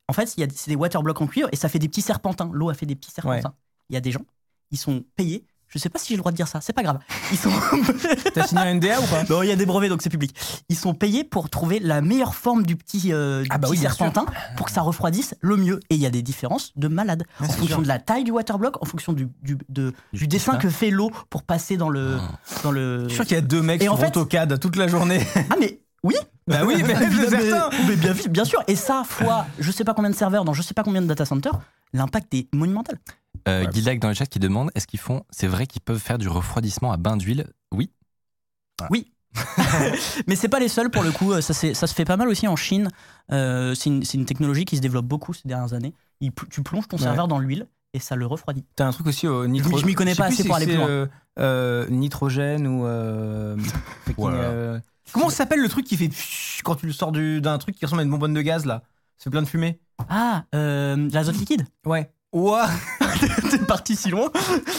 en 0.10 0.14
fait, 0.14 0.26
c'est 0.28 0.68
des 0.68 0.76
waterblocks 0.76 1.22
en 1.22 1.28
cuivre 1.28 1.48
et 1.54 1.56
ça 1.56 1.70
fait 1.70 1.80
des 1.80 1.88
petits 1.88 2.02
serpentins. 2.02 2.50
L'eau 2.52 2.70
a 2.70 2.74
fait 2.74 2.86
des 2.86 2.96
petits 2.96 3.12
serpentins. 3.12 3.54
Il 3.90 3.94
y 3.94 3.98
a 3.98 4.02
des 4.02 4.12
gens, 4.12 4.26
ils 4.72 4.78
sont 4.78 5.06
payés. 5.16 5.46
Je 5.74 5.80
sais 5.80 5.88
pas 5.90 6.00
si 6.00 6.10
j'ai 6.10 6.16
le 6.16 6.20
droit 6.20 6.32
de 6.32 6.36
dire 6.36 6.50
ça, 6.50 6.60
c'est 6.62 6.74
pas 6.74 6.84
grave. 6.84 7.00
Ils 7.32 7.38
sont. 7.38 7.50
T'as 8.34 8.46
signé 8.46 8.62
un 8.62 8.74
NDA 8.76 9.00
ou 9.00 9.06
pas? 9.08 9.24
Non, 9.30 9.42
il 9.42 9.48
y 9.48 9.52
a 9.52 9.56
des 9.56 9.66
brevets, 9.66 9.88
donc 9.90 10.02
c'est 10.02 10.10
public. 10.10 10.36
Ils 10.68 10.76
sont 10.76 10.94
payés 10.94 11.24
pour 11.24 11.50
trouver 11.50 11.80
la 11.80 12.02
meilleure 12.02 12.36
forme 12.36 12.64
du 12.64 12.76
petit, 12.76 13.14
euh, 13.14 13.44
du 13.44 13.48
Ah 13.52 13.58
bah 13.58 13.68
petit 13.70 13.72
oui, 13.72 13.80
bien 13.80 13.90
serpentin 13.90 14.26
pour 14.58 14.66
que 14.66 14.72
ça 14.74 14.82
refroidisse 14.82 15.34
le 15.40 15.56
mieux. 15.56 15.80
Et 15.90 15.96
il 15.96 16.02
y 16.02 16.06
a 16.06 16.10
des 16.10 16.22
différences 16.22 16.74
de 16.76 16.90
malades. 16.90 17.24
Ouais, 17.40 17.48
en 17.48 17.52
fonction 17.52 17.68
sûr. 17.78 17.82
de 17.84 17.88
la 17.88 18.00
taille 18.00 18.26
du 18.26 18.32
waterblock, 18.32 18.82
en 18.82 18.86
fonction 18.86 19.14
du, 19.14 19.30
du, 19.42 19.58
de- 19.70 19.94
Du 20.12 20.20
du 20.20 20.28
dessin 20.28 20.58
que 20.58 20.70
fait 20.70 20.90
l'eau 20.90 21.10
pour 21.30 21.44
passer 21.44 21.78
dans 21.78 21.90
le. 21.90 22.18
Dans 22.64 22.72
le... 22.72 23.04
Je 23.04 23.08
suis 23.08 23.16
sûr 23.16 23.26
qu'il 23.26 23.36
y 23.36 23.38
a 23.38 23.42
deux 23.42 23.62
mecs 23.62 23.82
Et 23.82 23.86
sur 23.86 23.94
en 23.94 23.98
fait- 23.98 24.08
AutoCAD 24.08 24.60
toute 24.60 24.76
la 24.76 24.88
journée. 24.90 25.26
Ah, 25.50 25.56
mais 25.60 25.80
oui 26.04 26.16
bah 26.48 26.64
oui, 26.66 26.84
mais, 26.86 26.96
bien 28.30 28.44
sûr. 28.46 28.62
Et 28.68 28.76
ça, 28.76 29.04
fois 29.08 29.46
je 29.60 29.72
sais 29.72 29.84
pas 29.86 29.94
combien 29.94 30.10
de 30.10 30.16
serveurs 30.16 30.44
dans 30.44 30.54
je 30.54 30.62
sais 30.62 30.74
pas 30.74 30.84
combien 30.84 31.02
de 31.02 31.08
data 31.08 31.24
centers, 31.24 31.58
l'impact 31.94 32.34
est 32.34 32.48
monumental. 32.54 32.98
Euh, 33.48 33.66
Ouais. 33.66 33.98
Dans 33.98 34.08
le 34.10 34.14
chat 34.14 34.26
qui 34.26 34.40
demande 34.40 34.72
est-ce 34.76 34.88
qu'ils 34.88 35.00
font, 35.00 35.24
c'est 35.30 35.48
vrai 35.48 35.68
qu'ils 35.68 35.82
peuvent 35.82 36.00
faire 36.00 36.18
du 36.18 36.28
refroidissement 36.28 36.92
à 36.92 36.98
bain 36.98 37.18
d'huile? 37.18 37.48
Oui. 37.72 37.92
Mais 40.28 40.36
c'est 40.36 40.50
pas 40.50 40.60
les 40.60 40.68
seuls 40.68 40.90
pour 40.90 41.04
le 41.04 41.12
coup. 41.12 41.40
Ça, 41.42 41.54
c'est- 41.54 41.74
ça 41.74 41.88
se 41.88 41.94
fait 41.94 42.04
pas 42.06 42.18
mal 42.18 42.28
aussi 42.28 42.48
en 42.48 42.56
Chine. 42.56 42.90
Euh, 43.32 43.74
c'est 43.76 43.90
une, 43.90 44.04
c'est 44.04 44.18
une 44.18 44.26
technologie 44.26 44.66
qui 44.66 44.76
se 44.76 44.82
développe 44.82 45.06
beaucoup 45.06 45.34
ces 45.34 45.48
dernières 45.48 45.74
années. 45.74 45.94
Il 46.20 46.32
tu 46.50 46.62
plonges 46.64 46.88
ton 46.88 46.98
Ouais. 46.98 47.04
serveur 47.04 47.28
dans 47.28 47.40
l'huile 47.40 47.68
et 47.94 48.00
ça 48.00 48.16
le 48.16 48.26
refroidit. 48.26 48.66
T'as 48.76 48.88
un 48.88 48.92
truc 48.92 49.08
aussi 49.08 49.28
au 49.28 49.48
nitrogène. 49.48 49.80
Je 49.80 49.86
m'y 49.86 49.94
connais 49.96 50.16
pas 50.16 50.26
assez 50.26 50.44
pour 50.44 50.56
aller 50.56 50.66
plus 50.66 50.76
loin. 50.76 50.88
euh, 50.90 51.08
euh, 51.40 51.88
nitrogène 51.90 52.68
ou. 52.68 52.86
euh, 52.86 53.56
Voilà. 54.18 54.38
euh, 54.38 54.80
Comment 55.14 55.30
ça 55.30 55.38
s'appelle 55.38 55.62
le 55.62 55.70
truc 55.70 55.86
qui 55.86 55.96
fait 55.98 56.10
quand 56.64 56.76
tu 56.76 56.86
le 56.86 56.92
sors 56.94 57.12
du- 57.12 57.40
d'un 57.42 57.58
truc 57.58 57.76
qui 57.76 57.86
ressemble 57.86 58.02
à 58.02 58.04
une 58.04 58.12
bonbonne 58.12 58.34
de 58.34 58.42
gaz 58.42 58.66
là? 58.66 58.84
C'est 59.18 59.30
plein 59.30 59.42
de 59.42 59.48
fumée. 59.48 59.80
Ah, 60.10 60.46
euh, 60.56 61.10
l'azote 61.12 61.38
liquide? 61.38 61.66
Ouais. 61.86 62.12
Ouah 62.34 62.70
T'es 63.52 63.58
parti 63.60 63.96
si 63.96 64.10
loin 64.10 64.32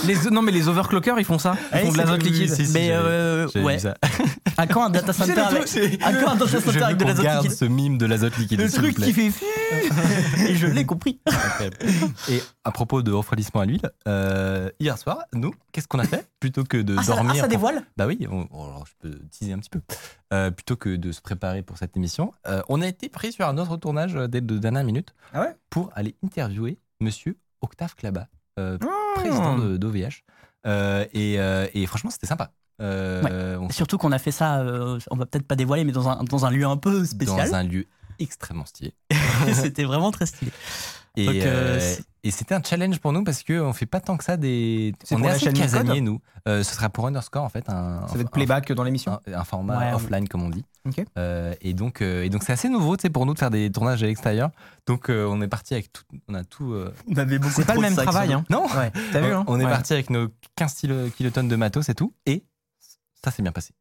les, 0.06 0.30
Non 0.30 0.40
mais 0.42 0.52
les 0.52 0.68
overclockers 0.68 1.18
ils 1.18 1.24
font 1.24 1.38
ça. 1.38 1.54
Ils 1.72 1.76
Ouais, 1.76 1.82
font 1.86 1.92
de 1.92 1.98
l'azote 1.98 2.22
liquide. 2.22 2.50
Mais 2.72 2.88
euh, 2.92 3.46
ouais. 3.56 3.76
À 4.58 4.66
quand 4.66 4.84
un 4.84 4.90
data 4.90 5.12
center 5.12 5.40
avec, 5.40 5.62
à 6.02 6.12
quand 6.12 6.32
un 6.32 6.36
data 6.36 6.60
center 6.60 6.82
avec 6.82 6.96
de 6.98 7.04
l'azote 7.04 7.26
liquide 7.26 7.52
ce 7.52 7.64
mime 7.64 7.98
de 7.98 8.06
l'azote 8.06 8.36
liquide. 8.38 8.60
Le 8.60 8.70
truc 8.70 8.96
qui 8.96 9.12
fait. 9.12 9.32
Et 10.48 10.54
je 10.54 10.66
l'ai 10.66 10.84
compris. 10.84 11.20
Et 12.28 12.42
à 12.64 12.70
propos 12.70 13.02
de 13.02 13.10
refroidissement 13.12 13.62
à 13.62 13.66
l'huile, 13.66 13.90
euh, 14.06 14.68
hier 14.78 14.98
soir, 14.98 15.20
nous, 15.32 15.54
qu'est-ce 15.72 15.88
qu'on 15.88 15.98
a 16.00 16.04
fait 16.04 16.26
Plutôt 16.38 16.64
que 16.64 16.76
de 16.76 16.96
Ah, 16.98 17.02
ça, 17.02 17.14
dormir. 17.14 17.32
ah, 17.36 17.40
ça 17.40 17.48
dévoile? 17.48 17.82
Bah 17.96 18.06
oui, 18.06 18.18
je 18.20 18.92
peux 19.00 19.18
teaser 19.30 19.52
un 19.54 19.58
petit 19.58 19.70
peu. 19.70 19.80
Euh, 20.34 20.50
plutôt 20.50 20.76
que 20.76 20.96
de 20.96 21.12
se 21.12 21.20
préparer 21.22 21.62
pour 21.62 21.78
cette 21.78 21.96
émission, 21.96 22.32
euh, 22.46 22.62
on 22.68 22.82
a 22.82 22.86
été 22.86 23.08
pris 23.08 23.32
sur 23.32 23.46
un 23.46 23.56
autre 23.58 23.76
tournage 23.78 24.14
dès 24.28 24.40
de 24.42 24.58
dernière 24.58 24.84
minute 24.84 25.14
Ah 25.32 25.46
pour 25.70 25.90
aller 25.94 26.14
interviewer 26.24 26.78
monsieur 27.02 27.36
Octave 27.60 27.94
Klaba, 27.94 28.28
euh, 28.58 28.78
Ah. 28.82 28.86
président 29.20 29.58
de- 29.58 29.76
d'OVH. 29.76 30.24
Euh, 30.66 31.04
et, 31.12 31.38
euh, 31.40 31.66
et 31.74 31.86
franchement, 31.86 32.10
c'était 32.10 32.26
sympa. 32.26 32.52
Euh, 32.80 33.56
on 33.58 33.68
Surtout 33.70 33.98
qu'on 33.98 34.12
a 34.12 34.18
fait 34.18 34.30
ça, 34.32 34.64
on 35.10 35.16
va 35.16 35.26
peut-être 35.26 35.46
pas 35.46 35.56
dévoiler, 35.56 35.84
mais 35.84 35.92
dans 35.92 36.08
un, 36.08 36.24
dans 36.24 36.46
un 36.46 36.50
lieu 36.50 36.64
un 36.66 36.76
peu 36.76 37.04
spécial. 37.04 37.48
dans 37.48 37.54
un 37.54 37.62
lieu 37.64 37.86
extrêmement 38.18 38.64
stylé. 38.66 38.94
C'était 39.52 39.84
vraiment 39.84 40.10
très 40.10 40.26
stylé. 40.26 40.50
Et, 41.16 41.26
Donc, 41.26 41.34
euh, 41.36 41.78
euh, 41.80 41.94
et 42.24 42.30
c'était 42.30 42.54
un 42.54 42.62
challenge 42.62 42.98
pour 42.98 43.12
nous 43.12 43.22
parce 43.22 43.42
qu'on 43.42 43.72
fait 43.74 43.84
pas 43.86 44.00
tant 44.00 44.16
que 44.16 44.24
ça 44.24 44.36
des. 44.38 44.94
On 45.10 45.18
est 45.22 45.26
la 45.26 45.32
assez 45.32 45.52
casaniers, 45.52 46.00
nous. 46.00 46.20
Euh, 46.48 46.62
ce 46.62 46.74
sera 46.74 46.88
pour 46.88 47.06
Underscore 47.06 47.42
en 47.44 47.48
fait. 47.50 47.68
Un, 47.68 48.06
Ça 48.08 48.14
va 48.14 48.20
être 48.20 48.28
un- 48.28 48.30
playback 48.30 48.72
dans 48.72 48.82
l'émission. 48.82 49.20
un, 49.26 49.32
un 49.34 49.44
format 49.44 49.78
Ouais, 49.78 49.92
offline 49.94 50.26
comme 50.26 50.42
on 50.42 50.48
dit. 50.48 50.64
Euh, 51.18 51.54
et 51.60 51.74
donc 51.74 52.00
et 52.00 52.28
donc 52.30 52.42
c'est 52.44 52.52
assez 52.52 52.68
nouveau 52.68 52.96
pour 52.96 53.26
nous 53.26 53.34
de 53.34 53.38
faire 53.38 53.50
des 53.50 53.70
tournages 53.70 54.02
à 54.02 54.06
l'extérieur. 54.06 54.50
Donc 54.86 55.10
on 55.10 55.40
est 55.42 55.48
parti 55.48 55.74
avec 55.74 55.92
tout, 55.92 56.04
on 56.28 56.34
a 56.34 56.44
tout. 56.44 56.74
On 57.08 57.16
avait 57.16 57.38
beaucoup 57.38 57.54
C'est 57.56 57.66
pas 57.66 57.74
le 57.74 57.80
même 57.82 57.94
travail. 57.96 58.32
Hein. 58.32 58.44
Non. 58.48 58.64
Ouais. 58.74 58.90
T'as 59.12 59.20
vu 59.20 59.32
hein 59.32 59.44
On 59.48 59.60
est 59.60 59.64
Ouais. 59.64 59.70
parti 59.70 59.92
avec 59.92 60.08
nos 60.10 60.28
15 60.56 60.74
kilo- 60.74 61.10
kilotonnes 61.10 61.48
de 61.48 61.56
matos 61.56 61.88
et 61.90 61.94
tout 61.94 62.14
et 62.26 62.42
ça 63.24 63.30
s'est 63.30 63.42
bien 63.42 63.52
passé. 63.52 63.72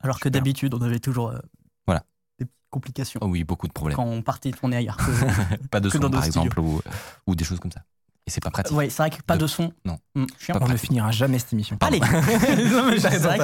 Alors 0.00 0.20
que 0.20 0.28
d'habitude, 0.28 0.74
on 0.74 0.80
avait 0.82 1.00
toujours 1.00 1.30
euh, 1.30 1.38
Voilà. 1.86 2.04
des 2.38 2.44
petites 2.46 2.57
complications 2.70 3.20
Oh 3.22 3.26
oui 3.28 3.44
beaucoup 3.44 3.66
de 3.68 3.72
problèmes. 3.72 3.96
quand 3.96 4.04
on 4.06 4.22
partait 4.22 4.50
tourner 4.52 4.76
ailleurs. 4.76 4.96
que- 4.96 5.66
Pas 5.68 5.80
de 5.80 5.88
que 5.90 5.98
son 5.98 6.10
par 6.10 6.22
studios. 6.24 6.42
exemple 6.44 6.60
ou, 6.60 6.80
ou 7.26 7.34
des 7.34 7.44
choses 7.44 7.60
comme 7.60 7.72
ça. 7.72 7.80
Et 8.26 8.30
c'est 8.30 8.42
pas 8.42 8.50
pratique. 8.50 8.76
ouais, 8.76 8.90
c'est 8.90 9.02
vrai 9.02 9.08
que 9.10 9.22
pas 9.22 9.36
De- 9.36 9.42
de 9.42 9.46
son. 9.46 9.72
non. 9.86 9.98
Hum. 10.14 10.26
Pas 10.48 10.58
On 10.60 10.68
ne 10.68 10.76
finira 10.76 11.10
jamais 11.10 11.38
cette 11.38 11.54
émission. 11.54 11.78
Allez 11.80 11.98
Non, 12.70 12.90
mais 12.90 12.98
C'est 13.00 13.16
vrai 13.18 13.38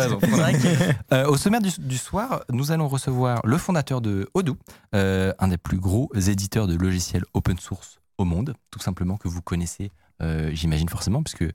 que- 0.53 0.93
que- 0.93 1.15
Euh, 1.15 1.27
au 1.27 1.39
sommaire 1.39 1.63
du, 1.63 1.71
du 1.79 1.97
soir, 1.97 2.45
nous 2.51 2.71
allons 2.71 2.87
recevoir 2.89 3.41
le 3.45 3.57
fondateur 3.57 4.03
de 4.03 4.29
Odoo, 4.35 4.57
euh, 4.95 5.33
un 5.39 5.49
des 5.49 5.57
plus 5.57 5.79
gros 5.79 6.11
éditeurs 6.15 6.67
de 6.67 6.75
logiciels 6.77 7.25
open 7.33 7.59
source 7.59 7.99
au 8.19 8.25
monde, 8.27 8.55
tout 8.71 8.79
simplement 8.79 9.17
que 9.17 9.27
vous 9.27 9.41
connaissez, 9.41 9.91
euh, 10.23 10.51
j'imagine 10.53 10.89
forcément, 10.91 11.23
puisque 11.23 11.51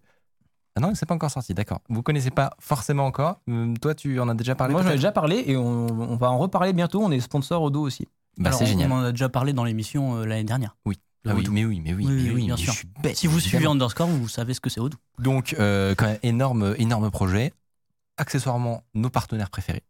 ah 0.82 0.88
non, 0.88 0.96
c'est 0.96 1.06
pas 1.06 1.16
encore 1.16 1.30
sorti, 1.32 1.54
d'accord. 1.54 1.80
Vous 1.90 2.02
connaissez 2.04 2.32
pas 2.32 2.52
forcément 2.60 3.06
encore. 3.06 3.40
Hum, 3.48 3.78
toi, 3.78 3.94
tu 3.96 4.20
en 4.20 4.30
as 4.30 4.34
déjà 4.34 4.56
parlé. 4.56 4.74
Moi 4.74 4.82
j'en 4.84 4.90
ai 4.90 4.96
déjà 4.96 5.12
parlé 5.12 5.44
et 5.48 5.58
on, 5.58 5.88
on 5.88 6.16
va 6.16 6.32
en 6.32 6.38
reparler 6.38 6.74
bientôt. 6.74 7.02
On 7.04 7.12
est 7.12 7.20
sponsor 7.20 7.62
au 7.62 7.70
dos 7.70 7.82
aussi. 7.82 8.08
Bah, 8.38 8.52
c'est 8.54 8.64
on- 8.64 8.68
génial. 8.68 8.92
On 8.92 8.96
en 8.96 9.04
a 9.04 9.12
déjà 9.12 9.28
parlé 9.30 9.52
dans 9.54 9.64
l'émission 9.66 10.16
euh, 10.18 10.26
l'année 10.26 10.44
dernière. 10.46 10.76
Oui. 10.86 10.98
Ah 11.28 11.34
oui, 11.36 11.42
Odoo. 11.42 11.52
mais 11.52 11.66
oui, 11.66 11.82
mais 11.84 11.94
oui, 11.94 12.06
Oui, 12.08 12.14
mais 12.14 12.22
oui, 12.22 12.32
oui, 12.36 12.46
bien 12.46 12.56
mais 12.56 12.62
sûr. 12.62 12.72
je 12.72 12.78
suis 12.78 12.88
bête. 13.04 13.18
Si 13.18 13.28
vous 13.28 13.42
suivez. 13.42 13.66
Underscore, 13.68 14.08
vous 14.08 14.30
savez 14.30 14.54
ce 14.54 14.62
que 14.62 14.70
c'est 14.70 14.80
Odoo. 14.80 14.98
Donc, 15.20 15.54
euh, 15.60 15.94
quand 15.96 16.06
même, 16.06 16.18
énorme, 16.24 16.76
énorme 16.78 17.12
projet. 17.12 17.52
Accessoirement, 18.18 18.84
nos 18.94 19.10
partenaires 19.10 19.50
préférés. 19.50 19.84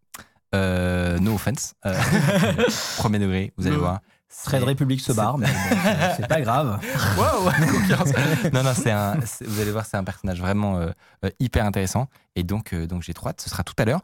Euh, 0.56 1.20
no 1.20 1.36
offense. 1.36 1.76
Euh, 1.86 1.94
premier 2.98 3.20
degré, 3.20 3.54
vous 3.58 3.68
allez 3.68 3.78
voir. 3.78 4.00
Trade 4.46 4.64
Republic 4.64 5.02
se 5.02 5.12
barre, 5.12 5.38
mais 5.38 5.48
bon, 5.48 5.54
c'est- 6.18 6.28
pas 6.28 6.42
grave. 6.42 6.80
Wow, 7.18 7.52
non, 8.54 8.64
non, 8.64 8.74
c'est 8.76 8.92
un. 8.92 9.18
Vous 9.42 9.60
allez 9.60 9.72
voir, 9.72 9.86
c'est 9.86 9.98
un 9.98 10.04
personnage 10.04 10.40
vraiment 10.40 10.78
euh, 10.78 10.92
euh, 11.26 11.30
hyper 11.40 11.66
intéressant. 11.66 12.08
Et 12.36 12.44
donc, 12.44 12.74
euh, 12.74 12.88
donc 12.88 13.02
j'ai 13.04 13.14
trop 13.14 13.30
hâte. 13.30 13.42
Ce 13.42 13.50
sera 13.50 13.64
tout 13.64 13.74
à 13.78 13.86
l'heure. 13.86 14.02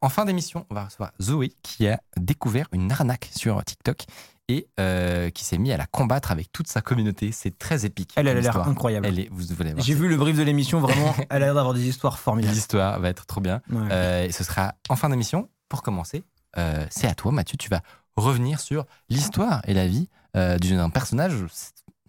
En 0.00 0.08
fin 0.08 0.24
d'émission, 0.24 0.66
on 0.70 0.74
va 0.74 0.84
recevoir 0.84 1.12
Zoé 1.20 1.52
qui 1.62 1.88
a 1.88 1.98
découvert 2.16 2.66
une 2.72 2.92
arnaque 2.92 3.30
sur 3.34 3.62
TikTok 3.64 4.04
et 4.48 4.68
euh, 4.78 5.30
qui 5.30 5.44
s'est 5.44 5.58
mis 5.58 5.72
à 5.72 5.76
la 5.76 5.86
combattre 5.86 6.30
avec 6.30 6.52
toute 6.52 6.68
sa 6.68 6.80
communauté. 6.82 7.32
C'est 7.32 7.58
très 7.58 7.86
épique. 7.86 8.12
Elle, 8.16 8.28
elle 8.28 8.36
a 8.38 8.40
l'air 8.40 8.68
incroyable. 8.68 9.06
Elle 9.06 9.18
est, 9.18 9.28
vous. 9.32 9.44
J'ai 9.78 9.94
vu 9.94 10.08
le 10.08 10.16
brief 10.16 10.36
de 10.36 10.42
l'émission, 10.42 10.80
vraiment, 10.80 11.14
elle 11.30 11.42
a 11.42 11.46
l'air 11.46 11.54
d'avoir 11.54 11.74
des 11.74 11.88
histoires 11.88 12.18
formidables. 12.18 12.54
L'histoire 12.54 13.00
va 13.00 13.08
être 13.08 13.26
trop 13.26 13.40
bien. 13.40 13.62
Ouais. 13.70 13.88
Euh, 13.90 14.24
et 14.26 14.32
ce 14.32 14.44
sera 14.44 14.74
en 14.88 14.96
fin 14.96 15.08
d'émission. 15.08 15.48
Pour 15.70 15.82
commencer, 15.82 16.22
euh, 16.58 16.84
c'est 16.90 17.08
à 17.08 17.14
toi, 17.14 17.32
Mathieu. 17.32 17.56
Tu 17.56 17.68
vas 17.70 17.80
revenir 18.16 18.60
sur 18.60 18.86
l'histoire 19.08 19.62
et 19.66 19.74
la 19.74 19.86
vie 19.86 20.08
euh, 20.36 20.58
d'un 20.58 20.90
personnage 20.90 21.34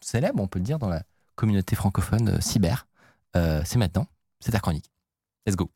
célèbre, 0.02 0.42
on 0.42 0.48
peut 0.48 0.60
le 0.60 0.66
dire, 0.66 0.80
dans 0.80 0.90
la 0.90 1.04
communauté 1.36 1.76
francophone 1.76 2.30
euh, 2.30 2.42
cyber. 2.42 2.88
Euh, 3.36 3.62
c'est 3.66 3.78
maintenant. 3.78 4.08
C'est 4.40 4.52
ta 4.52 4.60
chronique. 4.60 4.92
Let's 5.46 5.56
go. 5.56 5.70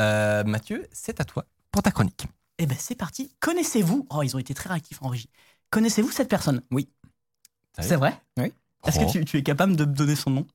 Euh, 0.00 0.44
Mathieu, 0.44 0.86
c'est 0.92 1.20
à 1.20 1.24
toi 1.24 1.44
pour 1.72 1.82
ta 1.82 1.90
chronique. 1.90 2.26
Eh 2.58 2.66
ben 2.66 2.76
c'est 2.78 2.94
parti. 2.94 3.30
Connaissez-vous 3.40 4.06
Oh, 4.10 4.22
ils 4.22 4.34
ont 4.34 4.38
été 4.38 4.54
très 4.54 4.68
réactifs 4.68 4.98
en 5.02 5.08
régie. 5.08 5.28
Connaissez-vous 5.70 6.10
cette 6.10 6.28
personne? 6.28 6.62
Oui. 6.70 6.88
C'est 7.80 7.96
vrai? 7.96 8.20
Oui. 8.38 8.52
Est-ce 8.86 8.98
Oh. 9.00 9.06
que 9.06 9.12
tu, 9.12 9.24
tu 9.24 9.38
es 9.38 9.42
capable 9.42 9.76
de 9.76 9.84
me 9.84 9.92
donner 9.92 10.16
son 10.16 10.30
nom? 10.30 10.46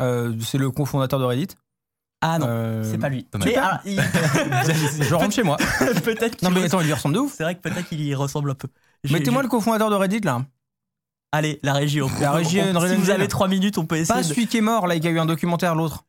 Euh, 0.00 0.34
c'est 0.40 0.58
le 0.58 0.70
cofondateur 0.70 1.18
de 1.20 1.24
Reddit. 1.24 1.48
Ah 2.22 2.38
non, 2.38 2.46
Euh, 2.48 2.90
c'est 2.90 2.98
pas 2.98 3.08
lui. 3.08 3.26
Mais 3.44 3.54
alors, 3.56 3.78
il- 3.84 4.00
Je 5.04 5.14
rentre 5.14 5.34
chez 5.34 5.42
moi. 5.42 5.56
peut-être 6.04 6.36
qu'il 6.36 6.48
Non 6.48 6.54
mais 6.54 6.64
attends, 6.64 6.80
il 6.80 6.86
lui 6.86 6.92
ressemble 6.92 7.14
de 7.14 7.20
ouf. 7.20 7.34
C'est 7.36 7.42
vrai 7.44 7.54
que 7.54 7.60
peut-être 7.60 7.88
qu'il 7.88 8.00
y 8.00 8.14
ressemble 8.14 8.50
un 8.50 8.54
peu. 8.54 8.68
Mettez-moi 9.10 9.42
le 9.42 9.48
cofondateur 9.48 9.90
de 9.90 9.94
Reddit 9.94 10.20
là. 10.20 10.44
Allez, 11.32 11.58
la 11.62 11.74
régie. 11.74 12.00
on- 12.02 12.10
La 12.20 12.32
régie, 12.32 12.60
on- 12.60 12.80
si 12.88 12.96
vous 12.96 13.10
avez 13.10 13.28
trois 13.28 13.48
minutes, 13.48 13.78
on 13.78 13.86
peut 13.86 13.96
essayer. 13.96 14.14
Pas 14.14 14.22
de- 14.22 14.28
celui 14.28 14.46
qui 14.46 14.56
est 14.56 14.62
mort 14.62 14.86
là, 14.86 14.94
et 14.96 15.00
qui 15.00 15.06
a 15.08 15.10
eu 15.10 15.18
un 15.18 15.26
documentaire 15.26 15.74
l'autre. 15.74 16.04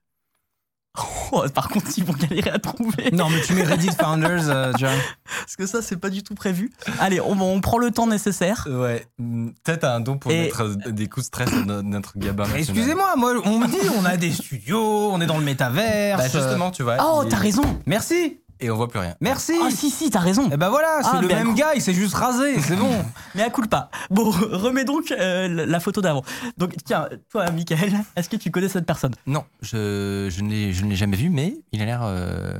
Oh, 1.31 1.43
par 1.53 1.67
contre, 1.69 1.88
ils 1.97 2.03
vont 2.03 2.13
galérer 2.13 2.49
à 2.51 2.60
trouver. 2.60 3.12
Non, 3.12 3.29
mais 3.29 3.41
tu 3.41 3.53
mets 3.53 3.63
Reddit 3.63 3.89
Founders, 3.99 4.49
euh, 4.49 4.71
John. 4.77 4.95
Parce 5.41 5.55
que 5.57 5.65
ça, 5.65 5.81
c'est 5.81 5.97
pas 5.97 6.10
du 6.10 6.23
tout 6.23 6.33
prévu. 6.36 6.71
Allez, 6.99 7.19
on, 7.21 7.39
on 7.39 7.60
prend 7.62 7.77
le 7.77 7.91
temps 7.91 8.07
nécessaire. 8.07 8.65
Ouais, 8.69 9.05
mm, 9.19 9.49
peut-être 9.63 9.83
un 9.83 9.99
don 9.99 10.17
pour 10.17 10.31
Et- 10.31 10.43
mettre 10.43 10.62
euh, 10.63 10.75
des 10.91 11.07
coups 11.07 11.25
de 11.25 11.27
stress 11.27 11.53
à 11.53 11.65
no- 11.65 11.81
notre 11.81 12.17
national. 12.17 12.47
Excusez-moi, 12.60 13.15
moi, 13.17 13.33
on 13.45 13.60
me 13.60 13.67
dit, 13.67 13.77
on 13.99 14.05
a 14.05 14.17
des 14.17 14.31
studios, 14.31 15.12
on 15.12 15.19
est 15.21 15.25
dans 15.27 15.38
le 15.38 15.43
métaverse. 15.43 16.21
Bah 16.21 16.29
justement, 16.29 16.71
tu 16.71 16.83
vois. 16.83 16.97
Oh, 17.01 17.21
il- 17.25 17.29
t'as 17.29 17.38
raison. 17.38 17.63
Merci, 17.86 18.39
Et 18.60 18.70
on 18.72 18.76
voit 18.76 18.88
plus 18.88 19.00
rien. 19.00 19.15
merci. 19.22 19.54
Ah, 19.62 19.70
si, 19.72 19.89
si, 19.89 20.10
t'as 20.10 20.20
raison. 20.20 20.50
Et 20.52 20.58
ben 20.58 20.70
voilà, 20.70 21.00
c'est 21.04 21.10
Ah, 21.13 21.22
le 21.22 21.28
mais 21.28 21.34
à 21.34 21.38
même 21.38 21.50
coup- 21.50 21.54
gars, 21.56 21.74
il 21.76 21.82
s'est 21.82 21.93
juste 21.93 22.13
rasé, 22.15 22.60
c'est 22.62 22.76
bon. 22.76 22.89
Mais 23.36 23.43
à 23.43 23.50
coup 23.50 23.62
pas. 23.67 23.89
Bon, 24.10 24.30
remets 24.32 24.86
donc 24.86 25.12
euh, 25.12 25.65
la 25.65 25.80
photo 25.80 26.02
d'avant. 26.02 26.24
Donc, 26.58 26.76
tiens, 26.86 27.08
toi, 27.30 27.50
Michael, 27.52 27.93
est-ce 28.15 28.30
que 28.30 28.36
tu 28.36 28.50
connais 28.52 28.70
cette 28.70 28.86
personne? 28.86 29.13
Non, 29.26 29.43
je, 29.62 30.28
je 30.32 30.41
ne 30.41 30.50
l'ai 30.50 30.74
je 30.74 30.84
ne 30.86 30.89
l'ai 30.89 30.96
jamais 30.96 31.17
vu, 31.17 31.30
mais 31.30 31.56
il 31.72 31.82
a 31.82 31.86
l'air. 31.86 32.02
euh, 32.04 32.54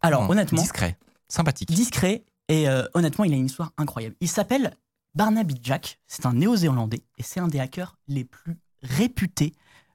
Alors, 0.00 0.20
comment, 0.20 0.32
honnêtement, 0.32 0.62
Discret, 0.62 0.96
sympathique. 1.28 1.70
discret 1.70 2.24
et 2.48 2.68
euh, 2.68 2.84
honnêtement, 2.94 3.24
il 3.24 3.32
a 3.32 3.36
une 3.36 3.46
histoire 3.46 3.72
incroyable. 3.78 4.16
Il 4.20 4.28
s'appelle 4.28 4.74
Barnaby 5.14 5.56
Jack, 5.62 5.98
c'est 6.06 6.26
un 6.26 6.32
néo-zélandais 6.32 7.02
et 7.18 7.22
c'est 7.22 7.40
un 7.40 7.48
des 7.48 7.60
hackers 7.60 7.96
les 8.08 8.24
plus 8.24 8.56
réputés 8.82 9.52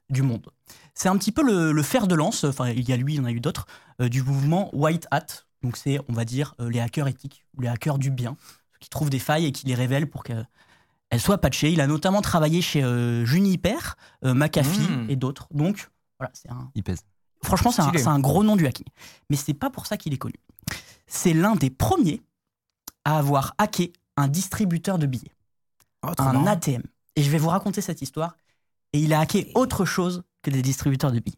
du 0.09 0.21
monde. 0.21 0.47
C'est 0.95 1.09
un 1.09 1.17
petit 1.17 1.31
peu 1.31 1.43
le, 1.43 1.71
le 1.71 1.83
fer 1.83 2.07
de 2.07 2.15
lance, 2.15 2.43
enfin 2.45 2.69
il 2.69 2.87
y 2.87 2.93
a 2.93 2.97
lui, 2.97 3.13
il 3.15 3.17
y 3.17 3.19
en 3.19 3.25
a 3.25 3.31
eu 3.31 3.39
d'autres, 3.41 3.67
euh, 4.01 4.09
du 4.09 4.23
mouvement 4.23 4.69
White 4.73 5.07
Hat. 5.11 5.25
Donc 5.61 5.77
c'est, 5.77 5.99
on 6.09 6.13
va 6.13 6.25
dire, 6.25 6.55
euh, 6.59 6.69
les 6.69 6.79
hackers 6.79 7.07
éthiques 7.07 7.45
ou 7.57 7.61
les 7.61 7.67
hackers 7.67 7.97
du 7.97 8.11
bien, 8.11 8.37
ceux 8.71 8.79
qui 8.79 8.89
trouvent 8.89 9.09
des 9.09 9.19
failles 9.19 9.45
et 9.45 9.51
qui 9.51 9.65
les 9.67 9.75
révèlent 9.75 10.09
pour 10.09 10.23
qu'elles 10.23 10.45
soient 11.17 11.39
patchées. 11.39 11.71
Il 11.71 11.81
a 11.81 11.87
notamment 11.87 12.21
travaillé 12.21 12.61
chez 12.61 12.83
euh, 12.83 13.25
Juniper, 13.25 13.95
euh, 14.23 14.33
McAfee 14.33 14.79
Mm. 14.89 15.09
et 15.09 15.15
d'autres. 15.15 15.47
Donc 15.51 15.89
voilà, 16.19 16.31
c'est 16.33 16.49
un, 16.49 16.71
Il 16.75 16.83
pèse. 16.83 17.01
Franchement, 17.43 17.71
c'est 17.71 17.81
un, 17.81 17.85
Stylé. 17.89 18.01
c'est 18.03 18.09
un 18.09 18.19
gros 18.19 18.43
nom 18.43 18.55
du 18.55 18.65
hacking. 18.65 18.87
Mais 19.29 19.35
c'est 19.35 19.53
pas 19.53 19.69
pour 19.69 19.85
ça 19.87 19.97
qu'il 19.97 20.13
est 20.13 20.17
connu. 20.17 20.35
C'est 21.07 21.33
l'un 21.33 21.55
des 21.55 21.69
premiers 21.69 22.21
à 23.03 23.17
avoir 23.17 23.53
hacké 23.57 23.91
un 24.17 24.27
distributeur 24.27 24.97
de 24.97 25.05
billets, 25.07 25.33
un 26.17 26.47
ATM. 26.47 26.81
Et 27.17 27.21
je 27.23 27.29
vais 27.29 27.37
vous 27.37 27.49
raconter 27.49 27.81
cette 27.81 28.01
histoire. 28.01 28.35
Et 28.93 28.99
il 28.99 29.13
a 29.13 29.19
hacké 29.19 29.51
autre 29.55 29.83
chose 29.85 30.23
que 30.45 30.51
des 30.51 30.61
distributeurs 30.61 31.11
de 31.11 31.19
billets. 31.19 31.37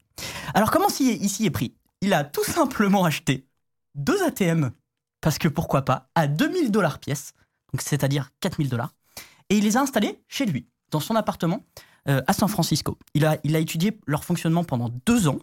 Alors, 0.53 0.69
comment 0.69 0.89
ici 0.89 1.45
est 1.45 1.49
pris? 1.49 1.73
Il 2.01 2.13
a 2.13 2.23
tout 2.23 2.43
simplement 2.43 3.05
acheté 3.05 3.47
deux 3.95 4.21
ATM, 4.23 4.71
parce 5.21 5.37
que 5.37 5.47
pourquoi 5.47 5.83
pas, 5.83 6.09
à 6.13 6.27
2000 6.27 6.71
dollars 6.71 6.99
pièce, 6.99 7.33
c'est-à-dire 7.79 8.31
4000 8.41 8.69
dollars, 8.69 8.93
et 9.49 9.57
il 9.57 9.63
les 9.63 9.77
a 9.77 9.81
installés 9.81 10.21
chez 10.27 10.45
lui, 10.45 10.67
dans 10.91 10.99
son 10.99 11.15
appartement 11.15 11.65
euh, 12.09 12.21
à 12.27 12.33
San 12.33 12.49
Francisco. 12.49 12.99
Il 13.13 13.25
a, 13.25 13.37
il 13.43 13.55
a 13.55 13.59
étudié 13.59 13.97
leur 14.05 14.23
fonctionnement 14.23 14.63
pendant 14.63 14.89
deux 15.05 15.27
ans, 15.27 15.39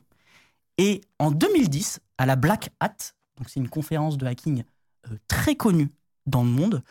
et 0.76 1.00
en 1.18 1.30
2010, 1.30 2.00
à 2.18 2.26
la 2.26 2.36
Black 2.36 2.70
Hat, 2.80 3.14
donc 3.38 3.48
c'est 3.48 3.60
une 3.60 3.68
conférence 3.68 4.18
de 4.18 4.26
hacking 4.26 4.62
euh, 5.10 5.16
très 5.26 5.56
connue 5.56 5.90
dans 6.26 6.44
le 6.44 6.50
monde, 6.50 6.82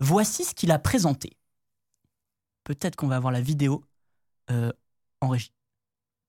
voici 0.00 0.44
ce 0.44 0.54
qu'il 0.54 0.72
a 0.72 0.78
présenté. 0.78 1.36
Peut-être 2.64 2.96
qu'on 2.96 3.08
va 3.08 3.16
avoir 3.16 3.32
la 3.32 3.40
vidéo 3.40 3.84
euh, 4.50 4.72
en 5.20 5.28
régie. 5.28 5.52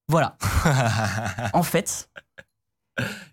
Voilà. 0.07 0.37
En 1.53 1.63
fait, 1.63 2.09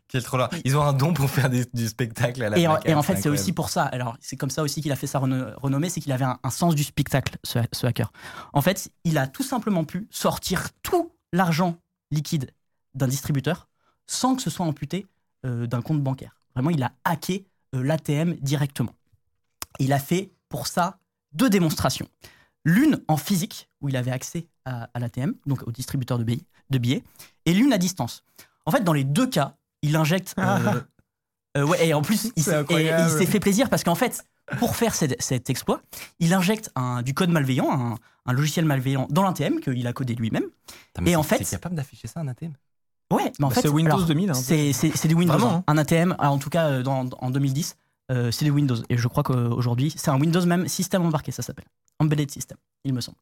Quel 0.09 0.23
trop 0.25 0.37
là. 0.39 0.49
Ils 0.65 0.77
ont 0.77 0.83
un 0.83 0.93
don 0.93 1.13
pour 1.13 1.29
faire 1.31 1.51
des- 1.51 1.67
du 1.75 1.87
spectacle 1.87 2.43
à 2.43 2.49
la 2.49 2.59
et 2.59 2.67
en, 2.67 2.79
et 2.85 2.95
en 2.95 3.03
fait, 3.03 3.17
c'est 3.17 3.29
aussi 3.29 3.53
pour 3.53 3.69
ça. 3.69 3.85
Alors, 3.85 4.17
c'est 4.21 4.37
comme 4.37 4.51
ça 4.51 4.63
aussi 4.63 4.81
qu'il 4.83 4.91
a 4.91 4.97
fait 4.97 5.07
sa 5.07 5.19
reno- 5.19 5.53
renommée, 5.57 5.91
c'est 5.91 6.01
qu'il 6.01 6.13
avait 6.13 6.25
un, 6.25 6.39
un 6.43 6.51
sens 6.51 6.75
du 6.75 6.83
spectacle, 6.83 7.37
ce, 7.45 7.59
ce 7.73 7.87
hacker. 7.87 8.11
En 8.53 8.63
fait, 8.63 8.91
il 9.05 9.19
a 9.19 9.27
tout 9.27 9.43
simplement 9.43 9.85
pu 9.85 10.09
sortir 10.11 10.69
tout 10.83 11.13
l'argent 11.33 11.77
liquide 12.11 12.51
d'un 12.95 13.07
distributeur 13.07 13.69
sans 14.07 14.35
que 14.35 14.43
ce 14.43 14.51
soit 14.51 14.67
amputé 14.67 15.07
euh, 15.47 15.67
d'un 15.67 15.83
compte 15.83 16.03
bancaire. 16.03 16.41
Vraiment, 16.57 16.71
il 16.71 16.83
a 16.83 16.93
hacké 17.05 17.47
euh, 17.77 17.83
l'ATM 17.85 18.35
directement. 18.41 18.95
Et 19.79 19.85
il 19.85 19.93
a 19.93 20.01
fait 20.01 20.33
pour 20.49 20.67
ça 20.67 20.99
deux 21.33 21.49
démonstrations. 21.51 22.09
L'une 22.65 23.01
en 23.07 23.17
physique, 23.17 23.69
où 23.81 23.89
il 23.89 23.97
avait 23.97 24.11
accès 24.11 24.49
à, 24.65 24.89
à 24.95 24.99
l'ATM, 24.99 25.35
donc 25.47 25.67
au 25.67 25.73
distributeur 25.73 26.19
de 26.19 26.25
billets, 26.25 26.43
de 26.71 26.79
billets, 26.79 27.05
et 27.47 27.53
l'une 27.55 27.73
à 27.73 27.79
distance. 27.79 28.23
En 28.67 28.71
fait, 28.71 28.83
dans 28.85 28.93
les 28.93 29.05
deux 29.05 29.27
cas, 29.27 29.55
il 29.83 29.97
injecte. 29.97 30.35
euh, 30.39 30.81
euh, 31.57 31.67
ouais, 31.67 31.89
et 31.89 31.95
en 31.95 32.03
plus, 32.03 32.31
il 32.37 32.43
s'est 32.43 33.27
fait 33.27 33.41
plaisir 33.41 33.69
parce 33.71 33.83
qu'en 33.85 33.95
fait, 33.95 34.25
pour 34.59 34.77
faire 34.77 34.95
cet, 34.95 35.21
cet 35.23 35.51
exploit, 35.51 35.81
il 36.19 36.33
injecte 36.35 36.71
un, 36.77 37.03
du 37.03 37.15
code 37.15 37.31
malveillant, 37.31 37.71
un, 37.71 37.99
un 38.27 38.33
logiciel 38.33 38.65
malveillant 38.65 39.07
dans 39.11 39.23
l'ATM 39.23 39.61
qu'il 39.61 39.87
a 39.87 39.93
codé 39.93 40.15
lui-même. 40.15 40.45
Et 41.07 41.17
en 41.17 41.23
fait- 41.23 41.39
C'est 41.45 41.57
capable 41.57 41.75
d'afficher 41.77 42.09
ça, 42.09 42.21
un 42.21 42.29
ATM 42.29 42.53
Ouais, 43.13 43.33
mais 43.41 43.47
en 43.47 43.49
Bah, 43.49 43.55
fait, 43.57 43.63
c'est 43.63 43.69
Windows 43.69 43.95
alors, 43.97 44.07
2000, 44.07 44.31
hein. 44.31 44.35
c'est 44.35 44.73
c'est- 44.73 44.97
c'est 44.97 45.09
des 45.09 45.15
Windows. 45.15 45.37
Vraiment, 45.37 45.57
hein. 45.57 45.65
Un 45.67 45.79
ATM, 45.79 46.15
alors, 46.21 46.35
en 46.35 46.39
tout 46.39 46.51
cas 46.51 46.67
euh, 46.69 46.83
dans- 46.85 47.09
en 47.19 47.31
2010, 47.31 47.77
euh, 48.13 48.31
c'est 48.31 48.45
des 48.45 48.53
Windows. 48.53 48.77
Et 48.89 48.97
je 48.97 49.09
crois 49.09 49.25
qu'aujourd'hui, 49.25 49.93
c'est 49.97 50.11
un 50.13 50.21
Windows 50.21 50.45
même 50.47 50.69
système 50.69 51.03
embarqué, 51.05 51.33
ça 51.33 51.43
s'appelle. 51.43 51.65
Embedded 51.99 52.31
System, 52.31 52.57
il 52.85 52.95
me 52.95 53.01
semble. 53.01 53.19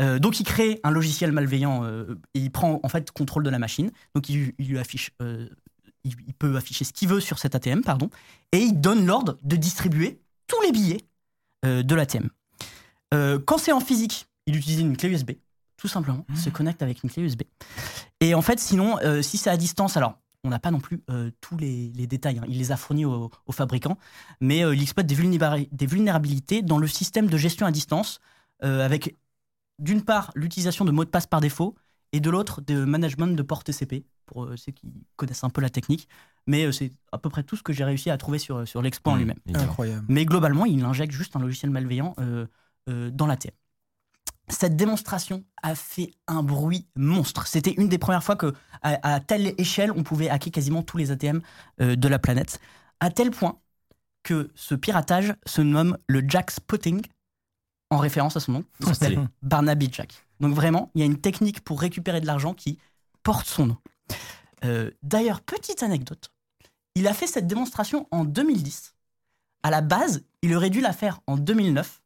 Euh, 0.00 0.18
donc 0.18 0.40
il 0.40 0.44
crée 0.44 0.80
un 0.82 0.90
logiciel 0.90 1.32
malveillant 1.32 1.84
euh, 1.84 2.14
et 2.34 2.40
il 2.40 2.50
prend 2.50 2.80
en 2.82 2.88
fait 2.88 3.10
contrôle 3.10 3.42
de 3.42 3.50
la 3.50 3.58
machine. 3.58 3.90
Donc 4.14 4.28
il, 4.28 4.52
il 4.58 4.68
lui 4.68 4.78
affiche, 4.78 5.10
euh, 5.20 5.48
il, 6.04 6.14
il 6.26 6.34
peut 6.34 6.56
afficher 6.56 6.84
ce 6.84 6.92
qu'il 6.92 7.08
veut 7.08 7.20
sur 7.20 7.38
cet 7.38 7.54
ATM, 7.54 7.82
pardon, 7.82 8.08
et 8.52 8.58
il 8.58 8.80
donne 8.80 9.04
l'ordre 9.06 9.38
de 9.42 9.56
distribuer 9.56 10.20
tous 10.46 10.60
les 10.62 10.72
billets 10.72 11.04
de 11.62 11.94
l'ATM. 11.94 12.30
Quand 13.12 13.58
c'est 13.58 13.72
en 13.72 13.80
physique, 13.80 14.26
il 14.46 14.56
utilise 14.56 14.80
une 14.80 14.96
clé 14.96 15.10
USB, 15.10 15.32
tout 15.76 15.88
simplement. 15.88 16.24
Il 16.30 16.38
se 16.38 16.48
connecte 16.48 16.82
avec 16.82 17.02
une 17.02 17.10
clé 17.10 17.22
USB. 17.22 17.42
Et 18.20 18.34
en 18.34 18.40
fait, 18.40 18.58
sinon, 18.58 18.96
si 19.22 19.36
c'est 19.36 19.50
à 19.50 19.56
distance, 19.58 19.96
alors 19.98 20.18
on 20.42 20.48
n'a 20.48 20.58
pas 20.58 20.70
non 20.70 20.80
plus 20.80 21.02
euh, 21.10 21.30
tous 21.42 21.58
les, 21.58 21.92
les 21.94 22.06
détails. 22.06 22.38
hein. 22.38 22.44
Il 22.48 22.56
les 22.56 22.72
a 22.72 22.78
fournis 22.78 23.04
aux, 23.04 23.30
aux 23.44 23.52
fabricants, 23.52 23.98
mais 24.40 24.64
euh, 24.64 24.74
il 24.74 24.80
exploite 24.80 25.06
des, 25.06 25.14
vulnéra- 25.14 25.68
des 25.70 25.86
vulnérabilités 25.86 26.62
dans 26.62 26.78
le 26.78 26.86
système 26.86 27.26
de 27.26 27.36
gestion 27.36 27.66
à 27.66 27.70
distance, 27.70 28.20
euh, 28.64 28.82
avec 28.82 29.16
d'une 29.80 30.02
part 30.04 30.30
l'utilisation 30.36 30.84
de 30.84 30.92
mots 30.92 31.04
de 31.04 31.10
passe 31.10 31.26
par 31.26 31.40
défaut 31.40 31.74
et 32.12 32.20
de 32.20 32.30
l'autre 32.30 32.60
de 32.60 32.84
management 32.84 33.28
de 33.36 33.42
port 33.42 33.64
TCP 33.64 34.04
pour 34.26 34.44
euh, 34.44 34.56
ceux 34.56 34.72
qui 34.72 34.92
connaissent 35.16 35.44
un 35.44 35.50
peu 35.50 35.60
la 35.60 35.70
technique. 35.70 36.08
Mais 36.46 36.64
euh, 36.64 36.72
c'est 36.72 36.92
à 37.12 37.18
peu 37.18 37.28
près 37.30 37.42
tout 37.42 37.56
ce 37.56 37.62
que 37.62 37.72
j'ai 37.72 37.84
réussi 37.84 38.10
à 38.10 38.16
trouver 38.16 38.38
sur, 38.38 38.66
sur 38.66 38.82
l'exploit 38.82 39.12
en 39.12 39.16
Mmh, 39.16 39.18
lui-même. 39.18 39.38
Incroyable. 39.54 40.06
Mais 40.08 40.24
globalement, 40.24 40.64
il 40.66 40.84
injecte 40.84 41.12
juste 41.12 41.34
un 41.36 41.40
logiciel 41.40 41.70
malveillant 41.70 42.14
euh, 42.20 42.46
euh, 42.88 43.10
dans 43.10 43.26
l'ATM. 43.26 43.50
Cette 44.48 44.74
démonstration 44.74 45.44
a 45.62 45.76
fait 45.76 46.10
un 46.26 46.42
bruit 46.42 46.88
monstre. 46.96 47.46
C'était 47.46 47.70
une 47.72 47.88
des 47.88 47.98
premières 47.98 48.24
fois 48.24 48.34
que, 48.34 48.52
à, 48.82 49.14
à 49.14 49.20
telle 49.20 49.54
échelle, 49.58 49.92
on 49.92 50.02
pouvait 50.02 50.28
hacker 50.28 50.50
quasiment 50.52 50.82
tous 50.82 50.96
les 50.96 51.12
ATM 51.12 51.40
euh, 51.80 51.94
de 51.94 52.08
la 52.08 52.18
planète, 52.18 52.58
à 52.98 53.10
tel 53.10 53.30
point 53.30 53.60
que 54.24 54.50
ce 54.56 54.74
piratage 54.74 55.34
se 55.46 55.62
nomme 55.62 55.96
le 56.08 56.22
Jack 56.26 56.50
Spotting, 56.50 57.00
en 57.90 57.98
référence 57.98 58.36
à 58.36 58.40
son 58.40 58.52
nom, 58.52 58.64
qui 58.80 58.94
s'appelle. 58.94 59.28
Barnaby 59.42 59.88
Jack. 59.92 60.24
Donc 60.40 60.54
vraiment, 60.54 60.90
il 60.94 61.00
y 61.00 61.02
a 61.02 61.06
une 61.06 61.20
technique 61.20 61.60
pour 61.60 61.80
récupérer 61.80 62.20
de 62.20 62.26
l'argent 62.26 62.54
qui 62.54 62.78
porte 63.22 63.46
son 63.46 63.66
nom. 63.66 63.76
Euh, 64.64 64.90
D'ailleurs, 65.02 65.40
petite 65.40 65.82
anecdote, 65.82 66.30
il 66.94 67.06
a 67.08 67.14
fait 67.14 67.26
cette 67.26 67.46
démonstration 67.46 68.06
en 68.10 68.24
2010. 68.24 68.94
À 69.62 69.70
la 69.70 69.80
base, 69.80 70.22
il 70.42 70.54
aurait 70.54 70.70
dû 70.70 70.80
la 70.80 70.92
faire 70.92 71.20
en 71.26 71.36
2009, 71.36 72.00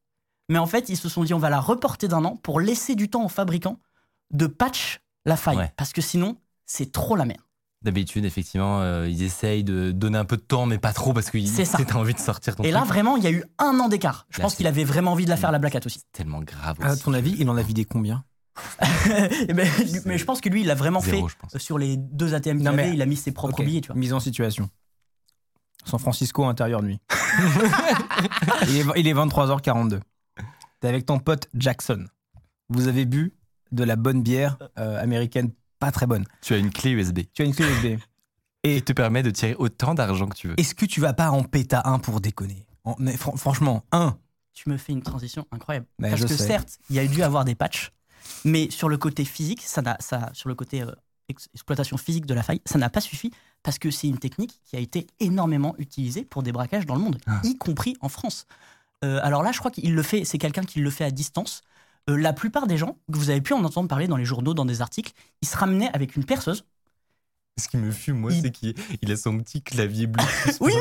mais 0.48 0.58
en 0.58 0.66
fait, 0.66 0.88
ils 0.88 0.96
se 0.96 1.08
sont 1.08 1.22
dit 1.24 1.34
on 1.34 1.38
va 1.38 1.50
la 1.50 1.60
reporter 1.60 2.08
d'un 2.08 2.24
an 2.24 2.36
pour 2.36 2.60
laisser 2.60 2.94
du 2.94 3.08
temps 3.10 3.24
aux 3.24 3.28
fabricants 3.28 3.78
de 4.32 4.46
patch 4.46 5.00
la 5.24 5.36
faille, 5.36 5.56
Ouais. 5.58 5.72
parce 5.76 5.92
que 5.92 6.00
sinon, 6.02 6.36
c'est 6.66 6.90
trop 6.92 7.14
la 7.16 7.24
merde. 7.24 7.40
D'habitude, 7.84 8.24
effectivement, 8.24 8.80
euh, 8.80 9.06
ils 9.08 9.22
essayent 9.22 9.62
de 9.62 9.92
donner 9.92 10.16
un 10.18 10.24
peu 10.24 10.36
de 10.38 10.42
temps, 10.42 10.64
mais 10.66 10.78
pas 10.78 10.92
trop 10.94 11.12
parce 11.12 11.30
que 11.30 11.82
t'as 11.84 11.94
envie 11.96 12.14
de 12.14 12.18
sortir 12.18 12.56
ton 12.56 12.62
Et 12.64 12.70
là, 12.70 12.82
vraiment, 12.84 13.16
il 13.18 13.22
y 13.24 13.26
a 13.26 13.30
eu 13.30 13.44
un 13.58 13.78
an 13.78 13.88
d'écart. 13.88 14.26
Je 14.30 14.38
Là, 14.38 14.44
pense 14.44 14.54
qu'il 14.56 14.66
avait 14.66 14.84
vraiment 14.84 15.12
envie 15.12 15.26
de 15.26 15.30
la 15.30 15.36
faire 15.36 15.52
la 15.52 15.58
Black 15.58 15.74
Hat 15.76 15.80
aussi. 15.84 16.00
tellement 16.12 16.40
grave 16.40 16.78
À 16.80 16.92
aussi. 16.92 17.02
ton 17.02 17.12
avis, 17.12 17.36
il 17.38 17.48
en 17.50 17.56
a 17.58 17.62
vidé 17.62 17.84
combien 17.84 18.24
Eh 19.48 19.52
ben, 19.52 19.68
mais 20.06 20.16
je 20.16 20.24
pense 20.24 20.40
que 20.40 20.48
lui, 20.48 20.62
il 20.62 20.70
a 20.70 20.74
vraiment 20.74 21.00
Zéro, 21.00 21.28
fait 21.28 21.58
sur 21.58 21.76
les 21.76 21.96
deux 21.98 22.34
ATM 22.34 22.58
qu'il 22.58 22.70
mais- 22.70 22.82
avait, 22.84 22.94
il 22.94 23.02
a 23.02 23.06
mis 23.06 23.16
ses 23.16 23.32
propres 23.32 23.62
billets, 23.62 23.80
tu 23.82 23.88
vois. 23.88 23.96
Mise 23.96 24.12
en 24.14 24.20
situation. 24.20 24.70
San 25.84 25.98
Francisco, 26.00 26.44
intérieur 26.46 26.82
nuit. 26.82 27.00
il, 28.68 28.76
est, 28.78 28.84
il 28.96 29.06
est 29.08 29.12
23h42. 29.14 30.00
T'es 30.80 30.88
avec 30.88 31.04
ton 31.04 31.18
pote 31.18 31.48
Jackson. 31.54 32.06
Vous 32.70 32.88
avez 32.88 33.04
bu 33.04 33.34
de 33.72 33.84
la 33.84 33.96
bonne 33.96 34.22
bière 34.22 34.56
euh, 34.78 35.02
américaine, 35.02 35.50
pas 35.84 35.92
très 35.92 36.06
bonne. 36.06 36.24
Tu 36.40 36.54
as 36.54 36.58
une 36.58 36.70
clé 36.70 36.90
USB 36.92 37.20
Tu 37.32 37.42
as 37.42 37.44
une 37.44 37.54
clé 37.54 37.66
USB. 37.66 37.98
qui 38.62 38.82
te 38.84 38.92
permet 38.92 39.22
de 39.22 39.30
tirer 39.30 39.54
autant 39.58 39.94
d'argent 39.94 40.26
que 40.28 40.36
tu 40.36 40.48
veux. 40.48 40.54
Est-ce 40.58 40.74
que 40.74 40.86
tu 40.86 41.00
vas 41.00 41.12
pas 41.12 41.30
en 41.30 41.42
péta 41.42 41.82
un 41.84 41.98
pour 41.98 42.20
déconner? 42.20 42.66
En- 42.84 42.96
mais 42.98 43.16
fran- 43.16 43.36
Franchement, 43.36 43.84
un. 43.92 44.16
Tu 44.54 44.68
me 44.70 44.76
fais 44.76 44.92
une 44.92 45.02
transition 45.02 45.46
incroyable. 45.52 45.86
Parce 46.00 46.16
je 46.20 46.26
que 46.26 46.36
sais. 46.36 46.46
certes, 46.46 46.78
il 46.90 46.96
y 46.96 46.98
a 47.00 47.06
dû 47.06 47.22
avoir 47.22 47.44
des 47.44 47.54
patchs, 47.54 47.90
mais 48.44 48.70
sur 48.70 48.88
le 48.88 48.96
côté 48.98 49.24
physique, 49.24 49.62
ça 49.62 49.82
n'a, 49.82 49.96
ça, 50.00 50.30
sur 50.32 50.48
le 50.48 50.54
côté 50.54 50.82
euh, 50.82 50.92
ex- 51.28 51.48
exploitation 51.54 51.96
physique 51.96 52.24
de 52.26 52.34
la 52.34 52.42
faille, 52.42 52.60
ça 52.64 52.78
n'a 52.78 52.88
pas 52.88 53.00
suffi 53.00 53.32
parce 53.62 53.78
que 53.78 53.90
c'est 53.90 54.06
une 54.06 54.18
technique 54.18 54.60
qui 54.64 54.76
a 54.76 54.78
été 54.78 55.06
énormément 55.20 55.74
utilisée 55.78 56.24
pour 56.24 56.42
des 56.42 56.52
braquages 56.52 56.86
dans 56.86 56.94
le 56.94 57.00
monde, 57.00 57.18
Ah. 57.26 57.40
y 57.42 57.56
compris 57.58 57.96
en 58.00 58.08
France. 58.08 58.46
Euh, 59.04 59.18
alors 59.22 59.42
là, 59.42 59.50
je 59.52 59.58
crois 59.58 59.70
qu'il 59.70 59.94
le 59.94 60.02
fait, 60.02 60.24
c'est 60.24 60.38
quelqu'un 60.38 60.62
qui 60.62 60.80
le 60.80 60.90
fait 60.90 61.04
à 61.04 61.10
distance. 61.10 61.62
Euh, 62.10 62.16
la 62.16 62.32
plupart 62.32 62.66
des 62.66 62.76
gens, 62.76 62.98
que 63.12 63.16
vous 63.18 63.30
avez 63.30 63.40
pu 63.40 63.52
en 63.54 63.64
entendre 63.64 63.88
parler 63.88 64.06
dans 64.08 64.16
les 64.16 64.24
journaux, 64.26 64.52
dans 64.54 64.64
des 64.66 64.82
articles, 64.82 65.12
ils 65.42 65.48
se 65.48 65.56
ramenaient 65.56 65.90
avec 65.94 66.16
une 66.16 66.24
perceuse 66.24 66.64
Ce 67.58 67.68
qui 67.68 67.76
me 67.78 67.90
fume, 67.90 68.18
moi, 68.18 68.32
Il- 68.32 68.42
c'est 68.42 68.50
qu'il 68.50 68.74
il 69.00 69.10
a 69.12 69.16
son 69.16 69.38
petit 69.38 69.62
clavier 69.62 70.06
bleu. 70.06 70.22
Oui, 70.60 70.72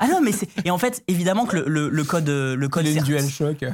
Ah 0.00 0.08
non, 0.08 0.20
mais 0.20 0.32
c'est. 0.32 0.48
Et 0.66 0.70
en 0.70 0.78
fait, 0.78 1.04
évidemment 1.06 1.46
que 1.46 1.56
le, 1.56 1.68
le- 1.68 1.88
le 1.90 2.04
code, 2.04 2.28
le 2.28 2.68
code, 2.68 2.86
DualShock. 2.86 3.64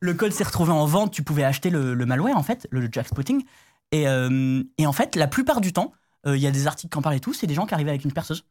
le 0.00 0.14
code 0.14 0.32
s'est 0.32 0.44
retrouvé 0.44 0.72
en 0.72 0.84
vente. 0.86 1.12
Tu 1.12 1.22
pouvais 1.22 1.44
acheter 1.44 1.70
le, 1.70 1.94
le 1.94 2.06
malware, 2.06 2.36
en 2.36 2.42
fait, 2.42 2.66
le 2.70 2.88
jackspotting. 2.90 3.44
Et, 3.92 4.08
euh, 4.08 4.62
et 4.78 4.86
en 4.86 4.92
fait, 4.92 5.14
la 5.16 5.28
plupart 5.28 5.60
du 5.60 5.72
temps, 5.72 5.92
euh, 6.26 6.36
il 6.36 6.42
y 6.42 6.46
a 6.46 6.50
des 6.50 6.66
articles 6.66 6.90
qui 6.92 6.98
en 6.98 7.02
parlent 7.02 7.16
et 7.16 7.20
tout. 7.20 7.32
C'est 7.32 7.46
des 7.46 7.54
gens 7.54 7.64
qui 7.66 7.74
arrivaient 7.74 7.90
avec 7.90 8.04
une 8.04 8.12
perceuse. 8.12 8.44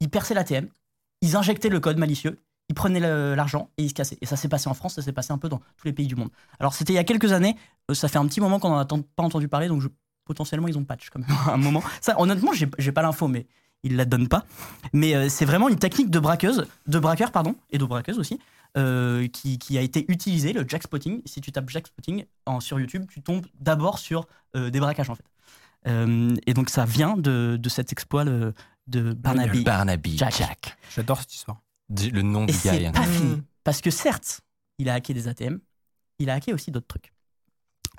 Ils 0.00 0.08
perçaient 0.08 0.34
l'ATM. 0.34 0.68
Ils 1.20 1.36
injectaient 1.36 1.68
le 1.68 1.80
code 1.80 1.98
malicieux. 1.98 2.38
Ils 2.70 2.74
prenaient 2.74 3.00
l'argent 3.36 3.70
et 3.76 3.82
ils 3.84 3.88
se 3.90 3.94
cassaient. 3.94 4.16
Et 4.22 4.26
ça 4.26 4.36
s'est 4.36 4.48
passé 4.48 4.68
en 4.68 4.74
France, 4.74 4.94
ça 4.94 5.02
s'est 5.02 5.12
passé 5.12 5.32
un 5.32 5.38
peu 5.38 5.48
dans 5.48 5.58
tous 5.76 5.86
les 5.86 5.92
pays 5.92 6.06
du 6.06 6.16
monde. 6.16 6.30
Alors, 6.58 6.72
c'était 6.74 6.92
il 6.92 6.96
y 6.96 6.98
a 6.98 7.04
quelques 7.04 7.32
années. 7.32 7.56
Euh, 7.90 7.94
ça 7.94 8.08
fait 8.08 8.18
un 8.18 8.26
petit 8.26 8.40
moment 8.40 8.58
qu'on 8.58 8.70
n'en 8.70 8.78
a 8.78 8.84
pas 8.86 9.22
entendu 9.22 9.48
parler. 9.48 9.68
Donc, 9.68 9.82
je- 9.82 9.88
potentiellement, 10.24 10.68
ils 10.68 10.78
ont 10.78 10.84
patch 10.84 11.10
quand 11.10 11.18
même 11.20 11.28
à 11.46 11.52
un 11.54 11.56
moment. 11.58 11.82
Ça, 12.00 12.18
honnêtement, 12.20 12.52
j'ai 12.54 12.92
pas 12.92 13.02
l'info, 13.02 13.28
mais 13.28 13.46
ils 13.82 13.96
la 13.96 14.06
donnent 14.06 14.28
pas. 14.28 14.44
Mais 14.94 15.14
euh, 15.14 15.28
c'est 15.28 15.44
vraiment 15.44 15.68
une 15.68 15.78
technique 15.78 16.08
de 16.10 16.18
braqueuse, 16.18 16.66
de 16.86 16.98
braqueur, 16.98 17.30
pardon, 17.32 17.54
et 17.70 17.76
de 17.76 17.84
braqueuse 17.84 18.18
aussi, 18.18 18.38
euh, 18.78 19.28
qui, 19.28 19.58
qui 19.58 19.76
a 19.76 19.82
été 19.82 20.10
utilisée, 20.10 20.54
le 20.54 20.64
jackspotting. 20.66 21.20
Si 21.26 21.42
tu 21.42 21.52
tapes 21.52 21.68
jackspotting 21.68 22.24
en, 22.46 22.60
sur 22.60 22.80
YouTube, 22.80 23.04
tu 23.10 23.20
tombes 23.20 23.44
d'abord 23.60 23.98
sur 23.98 24.26
euh, 24.56 24.70
des 24.70 24.80
braquages 24.80 25.10
en 25.10 25.14
fait. 25.14 25.24
Euh, 25.86 26.34
et 26.46 26.54
donc 26.54 26.70
ça 26.70 26.86
vient 26.86 27.14
de, 27.18 27.58
de 27.60 27.68
cet 27.68 27.92
exploit 27.92 28.24
de, 28.24 28.54
de 28.86 29.12
Barnaby. 29.12 29.64
Barnaby 29.64 30.16
Jack. 30.16 30.34
Jack. 30.38 30.78
J'adore 30.94 31.20
cette 31.20 31.34
histoire. 31.34 31.60
Du- 31.88 32.10
Le 32.10 32.22
nom 32.22 32.42
Et 32.46 32.52
du 32.52 32.58
gars. 32.58 32.72
c'est 32.72 32.92
pas 32.92 33.06
Mm. 33.06 33.12
fini. 33.12 33.42
Parce 33.62 33.80
que 33.80 33.90
certes, 33.90 34.40
il 34.78 34.88
a 34.88 34.94
hacké 34.94 35.14
des 35.14 35.28
ATM, 35.28 35.60
il 36.18 36.30
a 36.30 36.34
hacké 36.34 36.52
aussi 36.52 36.70
d'autres 36.70 36.86
trucs. 36.88 37.12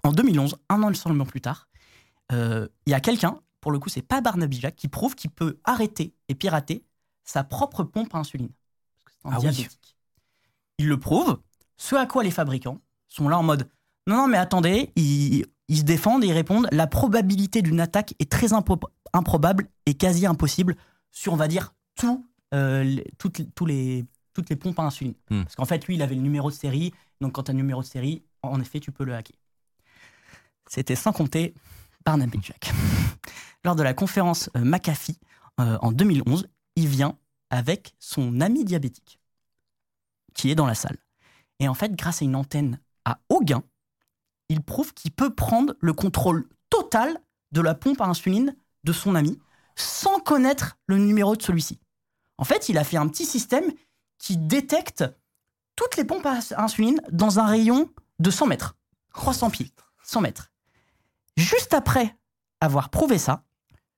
En 0.04 0.12
2011, 0.12 0.56
un 0.69 0.84
an 0.84 0.93
seulement 0.93 1.26
plus 1.26 1.41
tard, 1.41 1.67
euh, 2.32 2.67
il 2.86 2.91
y 2.91 2.93
a 2.93 3.00
quelqu'un, 3.00 3.39
pour 3.62 3.71
le 3.71 3.80
coup, 3.80 3.89
c'est 3.89 4.02
pas 4.02 4.21
Barnaby 4.21 4.60
Jack, 4.60 4.76
qui 4.76 4.88
prouve 4.88 5.15
qu'il 5.15 5.32
peut 5.32 5.60
arrêter 5.63 6.13
et 6.30 6.36
pirater 6.36 6.84
sa 7.24 7.43
propre 7.43 7.84
pompe 7.84 8.13
à 8.13 8.19
insuline. 8.19 8.50
Parce 9.04 9.15
que 9.15 9.21
c'est 9.21 9.28
un 9.28 9.32
Ah 9.32 9.36
oui. 9.38 9.41
diabétique. 9.41 9.95
Il 10.78 10.88
le 10.88 11.00
prouve, 11.00 11.39
ce 11.78 11.95
à 11.95 12.06
quoi 12.06 12.24
les 12.24 12.32
fabricants 12.32 12.80
sont 13.08 13.30
là 13.30 13.38
en 13.39 13.43
mode 13.43 13.69
non, 14.08 14.17
non, 14.17 14.28
mais 14.28 14.38
attendez, 14.38 14.91
ils, 14.95 15.45
ils 15.67 15.78
se 15.80 15.84
défendent 15.84 16.24
et 16.24 16.28
ils 16.28 16.32
répondent 16.34 16.67
la 16.71 16.86
probabilité 16.86 17.63
d'une 17.63 17.80
attaque 17.80 18.13
est 18.19 18.32
très 18.32 18.50
improbable 19.13 19.67
et 19.88 19.95
quasi 19.95 20.28
impossible 20.28 20.76
sur, 21.12 21.34
on 21.34 21.38
va 21.38 21.48
dire, 21.48 21.74
tout, 21.95 22.24
euh, 22.53 22.97
toutes, 23.17 23.39
les- 23.39 23.49
tous 23.51 23.65
les, 23.65 24.05
toutes 24.34 24.49
les 24.49 24.55
pompes 24.55 24.79
à 24.79 24.84
insuline. 24.84 25.15
Hmm. 25.29 25.43
Parce 25.43 25.55
qu'en 25.55 25.65
fait, 25.65 25.86
lui, 25.88 25.95
il 25.95 26.01
avait 26.01 26.15
le 26.15 26.21
numéro 26.21 26.49
de 26.49 26.55
série. 26.55 26.93
Donc, 27.21 27.34
quand 27.34 27.43
tu 27.43 27.51
as 27.51 27.53
le 27.53 27.58
numéro 27.58 27.81
de 27.81 27.88
série, 27.88 28.23
en 28.43 28.60
effet, 28.62 28.79
tu 28.79 28.91
peux 28.91 29.03
le 29.03 29.15
hacker. 29.15 29.36
C'était 30.67 30.95
sans 30.95 31.13
compter 31.13 31.53
Barnaby 32.05 32.39
Jack. 32.41 32.71
Lors 33.63 33.75
de 33.75 33.84
la 33.84 33.93
conférence 33.93 34.49
euh, 34.55 34.63
McAfee 34.63 35.19
euh, 35.60 35.77
en 35.81 35.91
2011, 35.91 36.47
il 36.75 36.88
vient 36.88 37.17
avec 37.49 37.95
son 37.99 38.41
ami 38.41 38.65
diabétique 38.65 39.19
qui 40.34 40.51
est 40.51 40.55
dans 40.55 40.65
la 40.65 40.75
salle. 40.75 40.97
Et 41.60 41.67
en 41.67 41.73
fait, 41.73 41.95
grâce 41.95 42.21
à 42.21 42.25
une 42.25 42.36
antenne 42.36 42.79
à 43.05 43.19
haut 43.29 43.41
gain, 43.41 43.63
il 44.49 44.62
prouve 44.62 44.93
qu'il 44.93 45.12
peut 45.12 45.34
prendre 45.34 45.73
le 45.79 45.93
contrôle 45.93 46.47
total 46.69 47.17
de 47.51 47.62
la 47.62 47.73
pompe 47.73 48.01
à 48.01 48.05
insuline 48.05 48.55
de 48.84 48.91
son 48.93 49.15
ami 49.15 49.39
sans 49.75 50.19
connaître 50.19 50.77
le 50.88 50.97
numéro 50.97 51.36
de 51.36 51.41
celui-ci. 51.41 51.79
En 52.38 52.43
fait, 52.43 52.69
il 52.69 52.78
a 52.78 52.84
fait 52.84 52.98
un 52.98 53.08
petit 53.08 53.26
système 53.26 53.71
qui 54.17 54.38
détecte 54.38 55.04
toutes 55.76 55.98
les 55.98 56.06
pompes 56.06 56.26
à 56.26 56.39
insuline 56.58 57.02
dans 57.12 57.39
un 57.39 57.45
rayon 57.45 57.89
de 58.19 58.30
100 58.32 58.48
mètres. 58.48 58.76
300 59.13 59.50
pieds, 59.50 59.71
100 60.04 60.21
mètres. 60.21 60.52
Juste 61.38 61.74
après 61.74 62.15
avoir 62.62 62.89
prouvé 62.89 63.17
ça, 63.17 63.43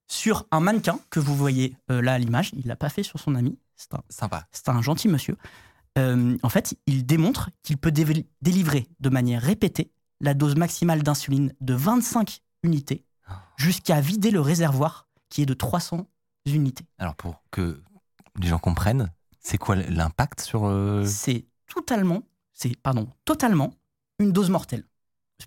sur 0.08 0.46
un 0.52 0.60
mannequin 0.60 1.00
que 1.10 1.20
vous 1.20 1.36
voyez 1.36 1.76
euh, 1.92 2.02
là 2.02 2.14
à 2.14 2.18
l'image, 2.18 2.52
il 2.54 2.66
l'a 2.66 2.76
pas 2.76 2.90
fait 2.90 3.04
sur 3.04 3.20
son 3.20 3.36
ami, 3.36 3.60
c'est 3.76 3.94
un, 3.94 4.02
Sympa. 4.10 4.48
c'est 4.52 4.70
un 4.70 4.82
gentil 4.82 5.08
monsieur. 5.08 5.38
Euh, 5.98 6.38
en 6.44 6.50
fait, 6.50 6.76
il 6.86 7.06
démontre 7.06 7.50
qu'il 7.64 7.78
peut 7.78 7.92
délivrer 7.92 8.88
de 9.00 9.10
manière 9.10 9.42
répétée 9.42 9.92
la 10.22 10.34
dose 10.34 10.56
maximale 10.56 11.04
d'insuline 11.04 11.54
de 11.62 11.74
25 11.74 12.42
unités 12.64 13.04
jusqu'à 13.58 14.00
vider 14.00 14.32
le 14.32 14.42
réservoir 14.42 15.08
qui 15.30 15.42
est 15.42 15.46
de 15.46 15.54
300 15.54 16.08
unités. 16.46 16.86
Alors, 16.98 17.16
pour 17.16 17.44
que 17.52 17.82
les 18.40 18.48
gens 18.48 18.60
comprennent, 18.60 19.12
c'est 19.40 19.58
quoi 19.58 19.76
l'impact 19.76 20.42
sur. 20.42 20.66
euh, 20.66 21.04
C'est 21.06 21.46
totalement, 21.74 22.24
c'est 22.54 22.76
pardon, 22.82 23.08
totalement 23.26 23.74
une 24.20 24.32
dose 24.32 24.50
mortelle 24.50 24.84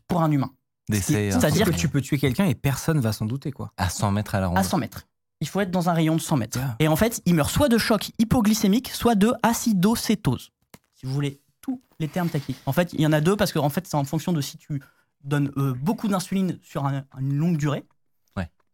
pour 0.06 0.22
un 0.22 0.30
humain 0.30 0.50
d'essai 0.88 1.30
c'est-à-dire 1.30 1.66
que 1.70 1.76
tu 1.76 1.88
peux 1.88 2.00
tuer 2.00 2.18
quelqu'un 2.18 2.46
et 2.46 2.54
personne 2.54 3.00
va 3.00 3.12
s'en 3.12 3.26
douter, 3.26 3.52
quoi. 3.52 3.72
à 3.76 3.88
100 3.88 4.10
mètres 4.12 4.34
à 4.34 4.40
la 4.40 4.48
ronde 4.48 4.58
à 4.58 4.62
100 4.62 4.78
mètres. 4.78 5.06
Il 5.40 5.48
faut 5.48 5.60
être 5.60 5.70
dans 5.70 5.88
un 5.88 5.92
rayon 5.94 6.16
de 6.16 6.20
100 6.20 6.36
mètres. 6.36 6.58
Yeah. 6.58 6.76
Et 6.80 6.88
en 6.88 6.96
fait, 6.96 7.22
il 7.24 7.34
meurt 7.34 7.50
soit 7.50 7.68
de 7.68 7.78
choc 7.78 8.10
hypoglycémique, 8.18 8.90
soit 8.90 9.14
de 9.14 9.32
acidocétose. 9.42 10.50
Si 10.94 11.06
vous 11.06 11.12
voulez 11.14 11.40
tous 11.62 11.80
les 11.98 12.08
termes 12.08 12.28
techniques. 12.28 12.58
En 12.66 12.72
fait, 12.72 12.92
il 12.92 13.00
y 13.00 13.06
en 13.06 13.12
a 13.12 13.20
deux 13.20 13.36
parce 13.36 13.52
que 13.52 13.58
en 13.58 13.68
fait, 13.70 13.86
c'est 13.86 13.96
en 13.96 14.04
fonction 14.04 14.32
de 14.32 14.40
si 14.40 14.58
tu 14.58 14.82
donnes 15.24 15.50
euh, 15.56 15.72
beaucoup 15.74 16.08
d'insuline 16.08 16.58
sur 16.62 16.84
un- 16.86 17.04
une 17.18 17.34
longue 17.36 17.56
durée. 17.56 17.84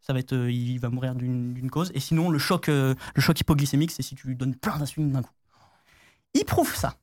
Ça 0.07 0.13
va 0.13 0.19
être, 0.19 0.33
euh, 0.33 0.49
il 0.49 0.79
va 0.79 0.89
mourir 0.89 1.15
d'une 1.15 1.69
cause. 1.69 1.91
Et 1.93 1.99
sinon, 1.99 2.29
le 2.29 2.39
choc, 2.39 2.69
euh, 2.69 2.95
le 3.13 3.21
choc 3.21 3.37
hypoglycémique, 3.41 3.91
c'est 3.91 4.03
si 4.03 4.15
tu 4.15 4.27
lui 4.27 4.35
donnes 4.37 4.55
plein 4.55 4.77
d'insuline 4.77 5.11
d'un 5.11 5.21
coup. 5.21 5.33
Il 6.33 6.45
prouve 6.45 6.73
ça. 6.73 6.95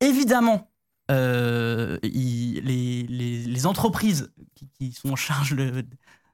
Évidemment, 0.00 0.70
euh, 1.10 1.98
il- 2.02 2.60
les, 2.64 3.04
les- 3.04 3.44
les 3.44 3.66
entreprises 3.66 4.32
qui, 4.54 4.68
qui 4.70 4.92
sont 4.92 5.10
en 5.10 5.16
charge 5.16 5.54
de, 5.54 5.84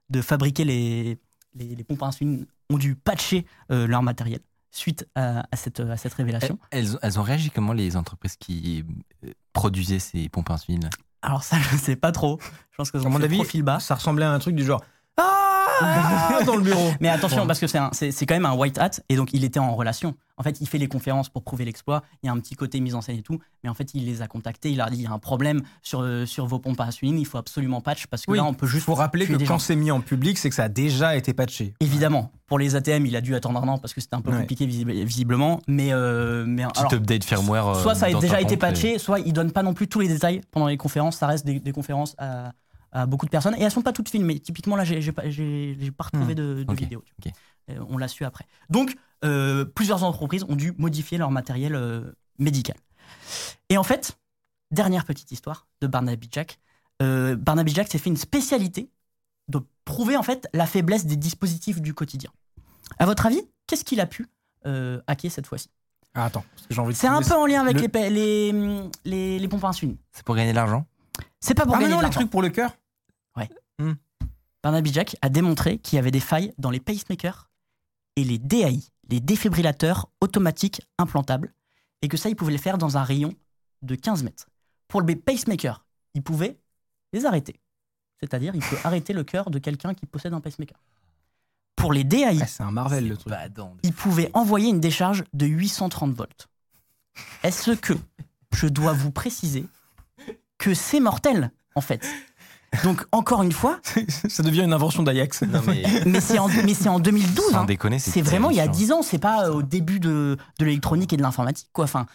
de 0.08 0.22
fabriquer 0.22 0.64
les, 0.64 1.18
les, 1.54 1.74
les 1.74 1.84
pompes 1.84 2.02
à 2.02 2.06
insuline 2.06 2.46
ont 2.70 2.78
dû 2.78 2.94
patcher 2.96 3.44
euh, 3.70 3.86
leur 3.86 4.02
matériel 4.02 4.40
suite 4.70 5.06
à, 5.14 5.46
à 5.50 5.56
cette, 5.56 5.80
à 5.80 5.96
cette 5.96 6.14
révélation. 6.14 6.58
elles, 6.70 6.96
ont 7.18 7.22
réagi 7.22 7.50
comment 7.50 7.72
les 7.72 7.96
entreprises 7.96 8.36
qui 8.36 8.84
produisaient 9.52 9.98
ces 9.98 10.28
pompes 10.28 10.50
à 10.50 10.54
insuline? 10.54 10.88
Alors 11.20 11.42
ça, 11.42 11.58
je 11.70 11.76
sais 11.76 11.96
pas 11.96 12.12
trop. 12.12 12.38
Je 12.70 12.76
pense 12.76 12.90
À 13.04 13.08
ont 13.08 13.10
mon 13.10 13.22
avis, 13.22 13.36
profil 13.36 13.62
bas. 13.62 13.80
ça 13.80 13.94
ressemblait 13.96 14.24
à 14.24 14.32
un 14.32 14.38
truc 14.38 14.54
du 14.54 14.64
genre 14.64 14.82
Ah 15.18 16.40
dans 16.46 16.56
le 16.56 16.62
bureau. 16.62 16.90
Mais 17.00 17.08
attention, 17.08 17.42
Ouais. 17.42 17.46
parce 17.46 17.58
que 17.60 17.66
c'est 17.66 17.78
un- 17.78 17.90
c'est 17.92 18.10
c'est 18.10 18.26
quand 18.26 18.34
même 18.34 18.46
un 18.46 18.54
white 18.54 18.78
hat, 18.78 18.90
et 19.08 19.16
donc 19.16 19.30
il 19.32 19.44
était 19.44 19.60
en 19.60 19.74
relation. 19.74 20.14
En 20.36 20.42
fait, 20.44 20.60
il 20.60 20.68
fait 20.68 20.78
les 20.78 20.86
conférences 20.86 21.28
pour 21.28 21.42
prouver 21.42 21.64
l'exploit, 21.64 22.02
il 22.22 22.26
y 22.26 22.28
a 22.28 22.32
un 22.32 22.38
petit 22.38 22.54
côté 22.54 22.78
mise 22.80 22.94
en 22.94 23.00
scène 23.00 23.16
et 23.18 23.22
tout, 23.22 23.38
mais 23.62 23.70
en 23.70 23.74
fait, 23.74 23.90
il 23.94 24.04
les 24.06 24.22
a 24.22 24.28
contactés, 24.28 24.70
il 24.70 24.76
leur 24.78 24.86
a 24.86 24.90
dit, 24.90 24.98
il 24.98 25.02
y 25.02 25.06
a 25.06 25.10
un 25.12 25.18
problème 25.18 25.62
sur, 25.82 26.00
euh, 26.02 26.26
sur 26.26 26.46
vos 26.46 26.58
pompes 26.60 26.80
à 26.80 26.84
insuline, 26.84 27.18
il 27.18 27.26
faut 27.26 27.38
absolument 27.38 27.80
patch, 27.80 28.06
parce 28.06 28.24
que 28.24 28.30
Oui, 28.30 28.38
là, 28.38 28.44
on 28.44 28.54
peut 28.54 28.66
Il 28.66 28.70
juste 28.70 28.84
faut 28.86 28.94
rappeler 28.94 29.26
que 29.26 29.32
quand 29.34 29.44
gens. 29.44 29.58
c'est 29.58 29.74
mis 29.76 29.90
en 29.90 30.00
public, 30.00 30.38
c'est 30.38 30.48
que 30.48 30.54
ça 30.54 30.64
a 30.64 30.68
déjà 30.68 31.16
été 31.16 31.32
patché. 31.34 31.74
Évidemment, 31.80 32.30
pour 32.46 32.58
les 32.60 32.76
ATM, 32.76 33.06
il 33.06 33.16
a 33.16 33.20
dû 33.20 33.34
attendre 33.34 33.60
un 33.62 33.68
an, 33.68 33.78
parce 33.78 33.94
que 33.94 34.00
c'était 34.00 34.14
un 34.14 34.20
peu 34.20 34.30
Ouais. 34.30 34.38
compliqué 34.40 34.66
visib- 34.66 35.04
visiblement, 35.04 35.60
mais... 35.66 35.92
euh, 35.92 36.44
mais 36.46 36.64
Petit 36.66 36.80
alors, 36.80 36.94
update 36.94 37.24
firmware. 37.24 37.68
euh, 37.68 37.74
soit 37.82 37.94
ça 37.96 38.06
a 38.06 38.10
dans 38.12 38.20
déjà 38.20 38.40
été 38.40 38.54
et- 38.54 38.56
patché, 38.58 38.98
soit 38.98 39.18
ils 39.20 39.32
donnent 39.32 39.52
pas 39.52 39.62
non 39.64 39.74
plus 39.74 39.88
tous 39.88 40.00
les 40.00 40.08
détails 40.08 40.40
pendant 40.52 40.68
les 40.68 40.76
conférences. 40.76 41.16
Ça 41.16 41.26
reste 41.26 41.44
des, 41.44 41.58
des 41.60 41.72
conférences 41.72 42.14
à, 42.18 42.52
à 42.92 43.06
beaucoup 43.06 43.26
de 43.26 43.30
personnes 43.30 43.54
et 43.56 43.62
elles 43.62 43.70
sont 43.70 43.82
pas 43.82 43.92
toutes 43.92 44.08
filmées. 44.08 44.38
Typiquement 44.40 44.76
là, 44.76 44.84
j'ai 44.84 45.12
pas, 45.12 45.22
pas 45.22 46.04
retrouvé 46.04 46.32
Hmm. 46.34 46.36
de, 46.36 46.66
vidéo. 46.74 47.04
Euh, 47.70 47.78
on 47.88 47.98
l'a 47.98 48.08
su 48.08 48.24
après. 48.24 48.46
Donc 48.70 48.96
euh, 49.24 49.64
plusieurs 49.64 50.04
entreprises 50.04 50.44
ont 50.48 50.56
dû 50.56 50.72
modifier 50.78 51.18
leur 51.18 51.30
matériel 51.30 51.74
euh, 51.74 52.12
médical. 52.38 52.76
Et 53.68 53.76
en 53.76 53.82
fait, 53.82 54.18
dernière 54.70 55.04
petite 55.04 55.30
histoire 55.32 55.66
de 55.80 55.86
Barnaby 55.86 56.28
Jack. 56.32 56.58
Euh, 57.02 57.36
Barnaby 57.36 57.72
Jack 57.74 57.88
s'est 57.90 57.98
fait 57.98 58.10
une 58.10 58.16
spécialité 58.16 58.90
de 59.48 59.60
prouver 59.84 60.16
en 60.16 60.22
fait 60.22 60.48
la 60.52 60.66
faiblesse 60.66 61.06
des 61.06 61.16
dispositifs 61.16 61.80
du 61.80 61.94
quotidien. 61.94 62.30
À 62.98 63.06
votre 63.06 63.26
avis, 63.26 63.40
qu'est-ce 63.66 63.84
qu'il 63.84 64.00
a 64.00 64.06
pu 64.06 64.26
euh, 64.66 65.00
hacker 65.06 65.30
cette 65.30 65.46
fois-ci? 65.46 65.70
Ah, 66.14 66.24
attends, 66.24 66.44
j'ai 66.70 66.80
envie 66.80 66.92
de 66.94 66.98
c'est 66.98 67.06
un 67.06 67.22
peu 67.22 67.34
en 67.34 67.46
lien 67.46 67.60
avec 67.60 67.80
le- 67.80 67.86
les, 68.00 68.10
les, 68.10 68.50
hum, 68.52 68.90
les, 69.04 69.38
les 69.38 69.48
pompes 69.48 69.64
à 69.64 69.68
insuline. 69.68 69.96
C'est 70.12 70.24
pour 70.24 70.34
gagner 70.34 70.50
de 70.50 70.56
l'argent? 70.56 70.86
C'est 71.40 71.54
pas 71.54 71.64
pour 71.64 71.74
Ah, 71.74 71.78
mais 71.78 71.84
gagner 71.84 71.94
non, 71.94 71.98
de 71.98 72.02
les 72.02 72.06
l'argent. 72.06 72.20
trucs 72.20 72.30
pour 72.30 72.42
le 72.42 72.50
cœur 72.50 72.76
Barnaby 74.62 74.92
Jack 74.92 75.16
a 75.22 75.28
démontré 75.28 75.78
qu'il 75.78 75.96
y 75.96 75.98
avait 76.00 76.10
des 76.10 76.20
failles 76.20 76.52
dans 76.58 76.70
les 76.70 76.80
pacemakers 76.80 77.48
et 78.16 78.24
les 78.24 78.38
DAI, 78.38 78.80
les 79.08 79.20
défibrillateurs 79.20 80.08
automatiques 80.20 80.82
implantables, 80.98 81.54
et 82.02 82.08
que 82.08 82.16
ça, 82.16 82.28
il 82.28 82.34
pouvait 82.36 82.52
les 82.52 82.58
faire 82.58 82.76
dans 82.76 82.96
un 82.98 83.04
rayon 83.04 83.32
de 83.82 83.94
15 83.94 84.24
mètres. 84.24 84.48
Pour 84.88 85.00
le 85.00 85.14
pacemaker, 85.14 85.86
il 86.14 86.22
pouvait 86.24 86.58
les 87.12 87.24
arrêter. 87.24 87.60
C'est-à-dire, 88.20 88.54
il 88.56 88.60
peut 88.62 88.76
arrêter 88.82 89.12
le 89.12 89.22
cœur 89.22 89.50
de 89.50 89.60
quelqu'un 89.60 89.94
qui 89.94 90.06
possède 90.06 90.32
un 90.34 90.40
pacemaker. 90.40 90.76
Pour 91.76 91.92
les 91.92 92.02
DAI, 92.02 92.40
Ah, 92.42 92.46
C'est 92.48 92.64
un 92.64 92.72
Marvel, 92.72 93.08
le 93.08 93.16
truc. 93.16 93.30
Badant 93.30 93.76
de- 93.76 93.80
il 93.84 93.92
pouvait 93.92 94.30
envoyer 94.34 94.68
une 94.70 94.80
décharge 94.80 95.22
de 95.32 95.46
830 95.46 96.12
volts. 96.14 96.48
Est-ce 97.44 97.70
que 97.76 97.94
je 98.52 98.66
dois 98.66 98.92
vous 98.92 99.12
préciser 99.12 99.66
que 100.58 100.74
c'est 100.74 101.00
mortel, 101.00 101.50
en 101.74 101.80
fait 101.80 102.06
Donc, 102.84 103.04
encore 103.12 103.42
une 103.42 103.52
fois, 103.52 103.80
ça 104.28 104.42
devient 104.42 104.62
une 104.62 104.72
invention 104.72 105.02
d'Ajax. 105.02 105.42
Mais 105.66 105.82
mais 106.06 106.20
c'est 106.20 106.38
en, 106.38 106.48
mais 106.48 106.74
c'est 106.74 106.88
en 106.88 107.00
2012. 107.00 107.50
sans 107.52 107.60
hein. 107.60 107.64
déconner, 107.64 107.98
C'est 107.98 108.20
vraiment 108.22 108.50
il 108.50 108.56
y 108.56 108.60
a 108.60 108.64
terrifiant. 108.64 108.86
10 108.86 108.92
ans, 108.92 109.02
c'est 109.02 109.18
pas 109.18 109.50
au 109.50 109.62
début 109.62 110.00
de, 110.00 110.36
de 110.58 110.64
l'électronique 110.64 111.12
et 111.12 111.16
de 111.16 111.22
l'informatique. 111.22 111.68
quoi. 111.72 111.84
Enfin, 111.84 112.06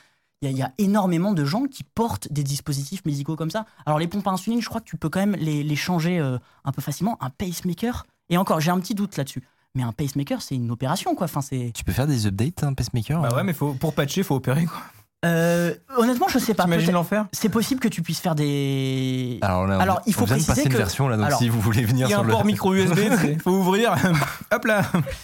il 0.42 0.48
y, 0.48 0.50
a- 0.50 0.52
il 0.52 0.58
y 0.58 0.62
a 0.62 0.72
énormément 0.78 1.32
de 1.32 1.46
gens 1.46 1.64
qui 1.64 1.84
portent 1.84 2.32
des 2.32 2.44
dispositifs 2.44 3.04
médicaux 3.06 3.36
comme 3.38 3.50
ça. 3.50 3.66
Alors, 3.86 3.98
les 3.98 4.08
pompes 4.08 4.28
à 4.28 4.32
insuline, 4.32 4.62
je 4.62 4.68
crois 4.70 4.82
que 4.82 4.86
tu 4.90 4.98
peux 4.98 5.10
quand 5.10 5.22
même 5.22 5.36
les, 5.36 5.64
les 5.64 5.76
changer 5.78 6.20
euh, 6.20 6.38
un 6.66 6.72
peu 6.74 6.82
facilement. 6.82 7.18
Un 7.22 7.30
pacemaker, 7.30 8.06
et 8.30 8.38
encore, 8.38 8.60
j'ai 8.60 8.70
un 8.72 8.80
petit 8.80 8.94
doute 8.94 9.16
là-dessus. 9.18 9.42
Mais 9.76 9.82
un 9.84 9.92
pacemaker, 9.94 10.42
c'est 10.44 10.54
une 10.56 10.70
opération, 10.70 11.16
quoi. 11.16 11.26
Enfin, 11.26 11.42
c'est. 11.42 11.72
Tu 11.74 11.84
peux 11.84 11.94
faire 11.94 12.06
des 12.08 12.28
updates, 12.28 12.64
un 12.64 12.74
pacemaker 12.74 13.22
Bah 13.22 13.34
ouais, 13.36 13.44
mais 13.44 13.54
faut, 13.54 13.74
pour 13.74 13.96
patcher, 13.96 14.22
faut 14.22 14.36
opérer 14.36 14.66
quoi. 14.66 14.78
Euh, 15.24 15.74
honnêtement, 15.98 16.28
je 16.28 16.38
sais 16.40 16.54
pas. 16.54 16.64
T'imagines 16.64 16.92
l'enfer 16.92 17.28
C'est 17.32 17.50
possible 17.50 17.80
que 17.80 17.88
tu 17.88 18.02
puisses 18.02 18.20
faire 18.20 18.36
des. 18.36 19.40
Alors, 19.42 19.66
là, 19.68 19.78
on- 19.78 19.80
Alors, 19.80 20.02
il 20.06 20.14
faut 20.14 20.24
on 20.24 20.26
vient 20.26 20.36
de 20.36 20.42
préciser 20.44 20.52
passer 20.52 20.64
une 20.68 20.72
que- 20.74 20.78
version 20.78 21.08
là, 21.08 21.16
donc 21.18 21.26
Alors, 21.28 21.40
si 21.40 21.48
vous 21.50 21.62
voulez 21.62 21.86
venir 21.86 22.08
Il 22.08 22.12
y 22.12 22.14
a 22.14 22.18
sur 22.18 22.24
un 22.24 22.28
le 22.28 22.32
port 22.32 22.46
micro 22.46 22.74
USB, 22.74 23.00
faut 23.44 23.52
ouvrir. 23.52 23.96
Hop 24.52 24.66
là, 24.66 24.82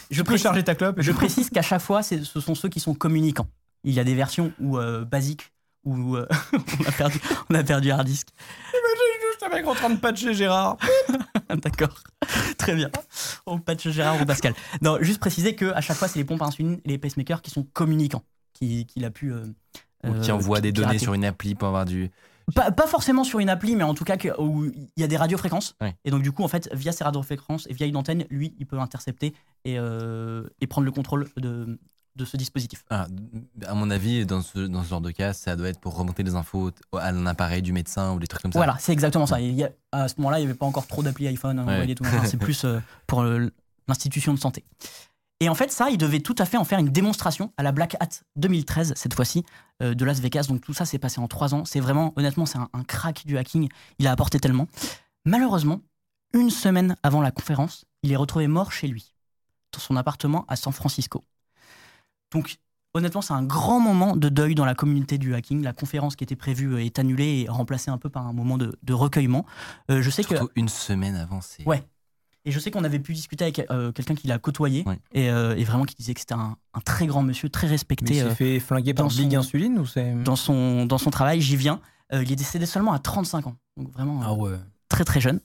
Je 0.09 0.15
tu 0.15 0.17
peux 0.19 0.23
précise, 0.25 0.43
charger 0.43 0.63
ta 0.63 0.75
clope. 0.75 0.95
je 1.01 1.11
précise 1.11 1.49
qu'à 1.49 1.61
chaque 1.61 1.81
fois, 1.81 2.01
ce 2.03 2.23
sont 2.23 2.55
ceux 2.55 2.69
qui 2.69 2.79
sont 2.79 2.93
communicants. 2.93 3.47
Il 3.83 3.93
y 3.93 3.99
a 3.99 4.03
des 4.03 4.15
versions 4.15 4.51
où 4.59 4.77
euh, 4.77 5.03
basiques 5.05 5.51
où 5.85 6.15
euh, 6.17 6.27
on 6.79 6.87
a 6.87 6.91
perdu, 6.91 7.19
on 7.49 7.55
a 7.55 7.63
perdu 7.63 7.89
hard 7.91 8.05
disk. 8.05 8.27
Juste 9.31 9.43
un 9.43 9.55
mec 9.55 9.65
en 9.67 9.73
train 9.73 9.89
de 9.89 9.95
patcher 9.97 10.33
Gérard. 10.33 10.77
D'accord, 11.63 11.95
très 12.57 12.75
bien. 12.75 12.89
On 13.45 13.59
patch 13.59 13.87
Gérard 13.89 14.21
ou 14.21 14.25
Pascal. 14.25 14.53
Non, 14.81 14.97
juste 15.01 15.19
préciser 15.19 15.55
que 15.55 15.71
à 15.73 15.81
chaque 15.81 15.97
fois, 15.97 16.07
c'est 16.07 16.19
les 16.19 16.25
pompes 16.25 16.41
à 16.41 16.45
insuline 16.45 16.79
et 16.85 16.89
les 16.89 16.97
pacemakers 16.97 17.41
qui 17.41 17.49
sont 17.51 17.63
communicants, 17.73 18.23
qui- 18.53 18.85
qu'il 18.85 19.05
a 19.05 19.09
pu. 19.11 19.33
Ou 20.07 20.13
qui 20.21 20.31
euh, 20.31 20.35
envoie 20.35 20.61
des 20.61 20.71
données 20.71 20.97
sur 20.99 21.13
une 21.13 21.25
appli 21.25 21.55
pour 21.55 21.67
avoir 21.67 21.85
du. 21.85 22.09
Pas, 22.55 22.71
pas 22.71 22.87
forcément 22.87 23.23
sur 23.23 23.39
une 23.39 23.49
appli, 23.49 23.75
mais 23.75 23.83
en 23.83 23.93
tout 23.93 24.05
cas 24.05 24.17
que- 24.17 24.39
où 24.41 24.65
il 24.65 24.87
y 24.97 25.03
a 25.03 25.07
des 25.07 25.17
radiofréquences. 25.17 25.75
Ouais. 25.81 25.95
Et 26.03 26.09
donc 26.09 26.23
du 26.23 26.31
coup, 26.31 26.43
en 26.43 26.47
fait, 26.47 26.67
via 26.73 26.91
ces 26.91 27.03
radiofréquences 27.03 27.67
et 27.69 27.73
via 27.73 27.85
une 27.85 27.95
antenne, 27.95 28.25
lui, 28.31 28.55
il 28.57 28.65
peut 28.65 28.79
intercepter 28.79 29.33
et, 29.65 29.77
euh, 29.77 30.43
et 30.61 30.65
prendre 30.65 30.85
le 30.85 30.91
contrôle 30.91 31.27
de, 31.37 31.77
de 32.15 32.25
ce 32.25 32.37
dispositif. 32.37 32.83
Ah, 32.89 33.05
à 33.67 33.75
mon 33.75 33.91
avis, 33.91 34.25
dans 34.25 34.41
ce, 34.41 34.57
dans 34.59 34.83
ce 34.83 34.89
genre 34.89 35.01
de 35.01 35.11
cas, 35.11 35.33
ça 35.33 35.55
doit 35.55 35.67
être 35.69 35.79
pour 35.79 35.95
remonter 35.95 36.23
les 36.23 36.33
infos 36.33 36.71
à 36.93 37.11
l'appareil 37.11 37.61
du 37.61 37.71
médecin 37.71 38.13
ou 38.13 38.19
des 38.19 38.25
trucs 38.27 38.41
comme 38.41 38.51
ça. 38.51 38.57
Voilà, 38.59 38.77
c'est 38.79 38.93
exactement 38.93 39.27
ça. 39.27 39.39
Il 39.39 39.53
y 39.53 39.63
a- 39.63 39.69
à 39.91 40.07
ce 40.07 40.15
moment-là, 40.17 40.39
il 40.39 40.41
n'y 40.45 40.49
avait 40.49 40.57
pas 40.57 40.65
encore 40.65 40.87
trop 40.87 41.03
d'applis 41.03 41.27
iPhone 41.27 41.59
Ouais. 41.59 41.95
Enfin, 42.01 42.23
C'est 42.25 42.37
plus 42.37 42.63
euh, 42.65 42.79
pour 43.05 43.21
euh, 43.21 43.51
l'institution 43.87 44.33
de 44.33 44.39
santé. 44.39 44.63
Et 45.41 45.47
en 45.47 45.55
fait, 45.55 45.71
ça, 45.71 45.89
il 45.89 45.97
devait 45.97 46.19
tout 46.19 46.35
à 46.37 46.45
fait 46.45 46.57
en 46.57 46.65
faire 46.65 46.79
une 46.79 46.89
démonstration 46.89 47.53
à 47.57 47.63
la 47.63 47.71
Black 47.71 47.95
Hat 48.01 48.09
2013, 48.35 48.93
cette 48.95 49.13
fois-ci, 49.13 49.45
euh, 49.81 49.93
de 49.93 50.03
Las 50.03 50.19
Vegas. 50.19 50.47
Donc 50.49 50.61
tout 50.61 50.73
ça 50.73 50.85
s'est 50.85 50.99
passé 50.99 51.21
en 51.21 51.27
trois 51.27 51.53
ans. 51.53 51.63
C'est 51.63 51.79
vraiment, 51.79 52.13
honnêtement, 52.17 52.45
c'est 52.45 52.57
un, 52.57 52.69
un 52.73 52.83
crack 52.83 53.25
du 53.25 53.37
hacking. 53.37 53.69
Il 53.99 54.07
a 54.07 54.11
apporté 54.11 54.39
tellement. 54.39 54.67
Malheureusement, 55.25 55.81
une 56.33 56.49
semaine 56.49 56.95
avant 57.03 57.21
la 57.21 57.31
conférence, 57.31 57.85
il 58.03 58.11
est 58.11 58.17
retrouvé 58.17 58.47
mort 58.47 58.71
chez 58.71 58.87
lui, 58.87 59.13
dans 59.71 59.79
son 59.79 59.95
appartement 59.95 60.45
à 60.47 60.55
San 60.55 60.73
Francisco. 60.73 61.23
Donc, 62.31 62.57
honnêtement, 62.93 63.21
c'est 63.21 63.33
un 63.33 63.43
grand 63.43 63.79
moment 63.79 64.15
de 64.15 64.29
deuil 64.29 64.55
dans 64.55 64.65
la 64.65 64.75
communauté 64.75 65.17
du 65.17 65.33
hacking. 65.33 65.63
La 65.63 65.73
conférence 65.73 66.15
qui 66.15 66.23
était 66.23 66.35
prévue 66.35 66.73
euh, 66.73 66.83
est 66.83 66.99
annulée 66.99 67.45
et 67.45 67.49
remplacée 67.49 67.91
un 67.91 67.97
peu 67.97 68.09
par 68.09 68.27
un 68.27 68.33
moment 68.33 68.57
de, 68.57 68.77
de 68.83 68.93
recueillement. 68.93 69.45
Euh, 69.89 70.01
je 70.01 70.09
sais 70.09 70.23
que 70.23 70.35
Surtout 70.35 70.51
une 70.55 70.69
semaine 70.69 71.15
avant, 71.15 71.41
c'est. 71.41 71.65
Ouais. 71.65 71.83
Et 72.45 72.51
je 72.51 72.59
sais 72.59 72.71
qu'on 72.71 72.83
avait 72.83 72.99
pu 72.99 73.13
discuter 73.13 73.43
avec 73.45 73.65
euh, 73.71 73.91
quelqu'un 73.91 74.15
qui 74.15 74.27
l'a 74.27 74.37
côtoyé 74.39 74.83
Ouais. 74.87 74.99
et, 75.13 75.29
euh, 75.29 75.55
et 75.57 75.63
vraiment 75.63 75.83
qui 75.85 75.95
disait 75.95 76.13
que 76.13 76.19
c'était 76.19 76.33
un, 76.35 76.55
un 76.73 76.79
très 76.81 77.05
grand 77.07 77.21
monsieur, 77.23 77.49
très 77.49 77.67
Mais 77.67 77.71
il 77.71 77.73
respecté 77.73 78.13
s'est 78.15 78.21
euh, 78.21 78.35
fait 78.35 78.59
flinguer 78.59 78.93
par 78.93 79.07
dans 79.07 79.13
Big 79.15 79.31
son- 79.31 79.37
Insuline 79.39 79.77
ou 79.79 79.85
c'est. 79.85 80.13
dans 80.23 80.35
son 80.35 80.85
dans 80.85 80.97
son 80.97 81.09
travail. 81.09 81.41
J'y 81.41 81.55
viens. 81.57 81.79
Euh, 82.13 82.23
il 82.23 82.31
est 82.31 82.35
décédé 82.35 82.65
seulement 82.65 82.93
à 82.93 82.99
35 82.99 83.47
ans, 83.47 83.55
donc 83.77 83.91
vraiment. 83.91 84.21
euh, 84.21 84.25
Ah 84.27 84.33
ouais. 84.33 84.57
très 84.87 85.03
très 85.05 85.21
jeune. 85.21 85.39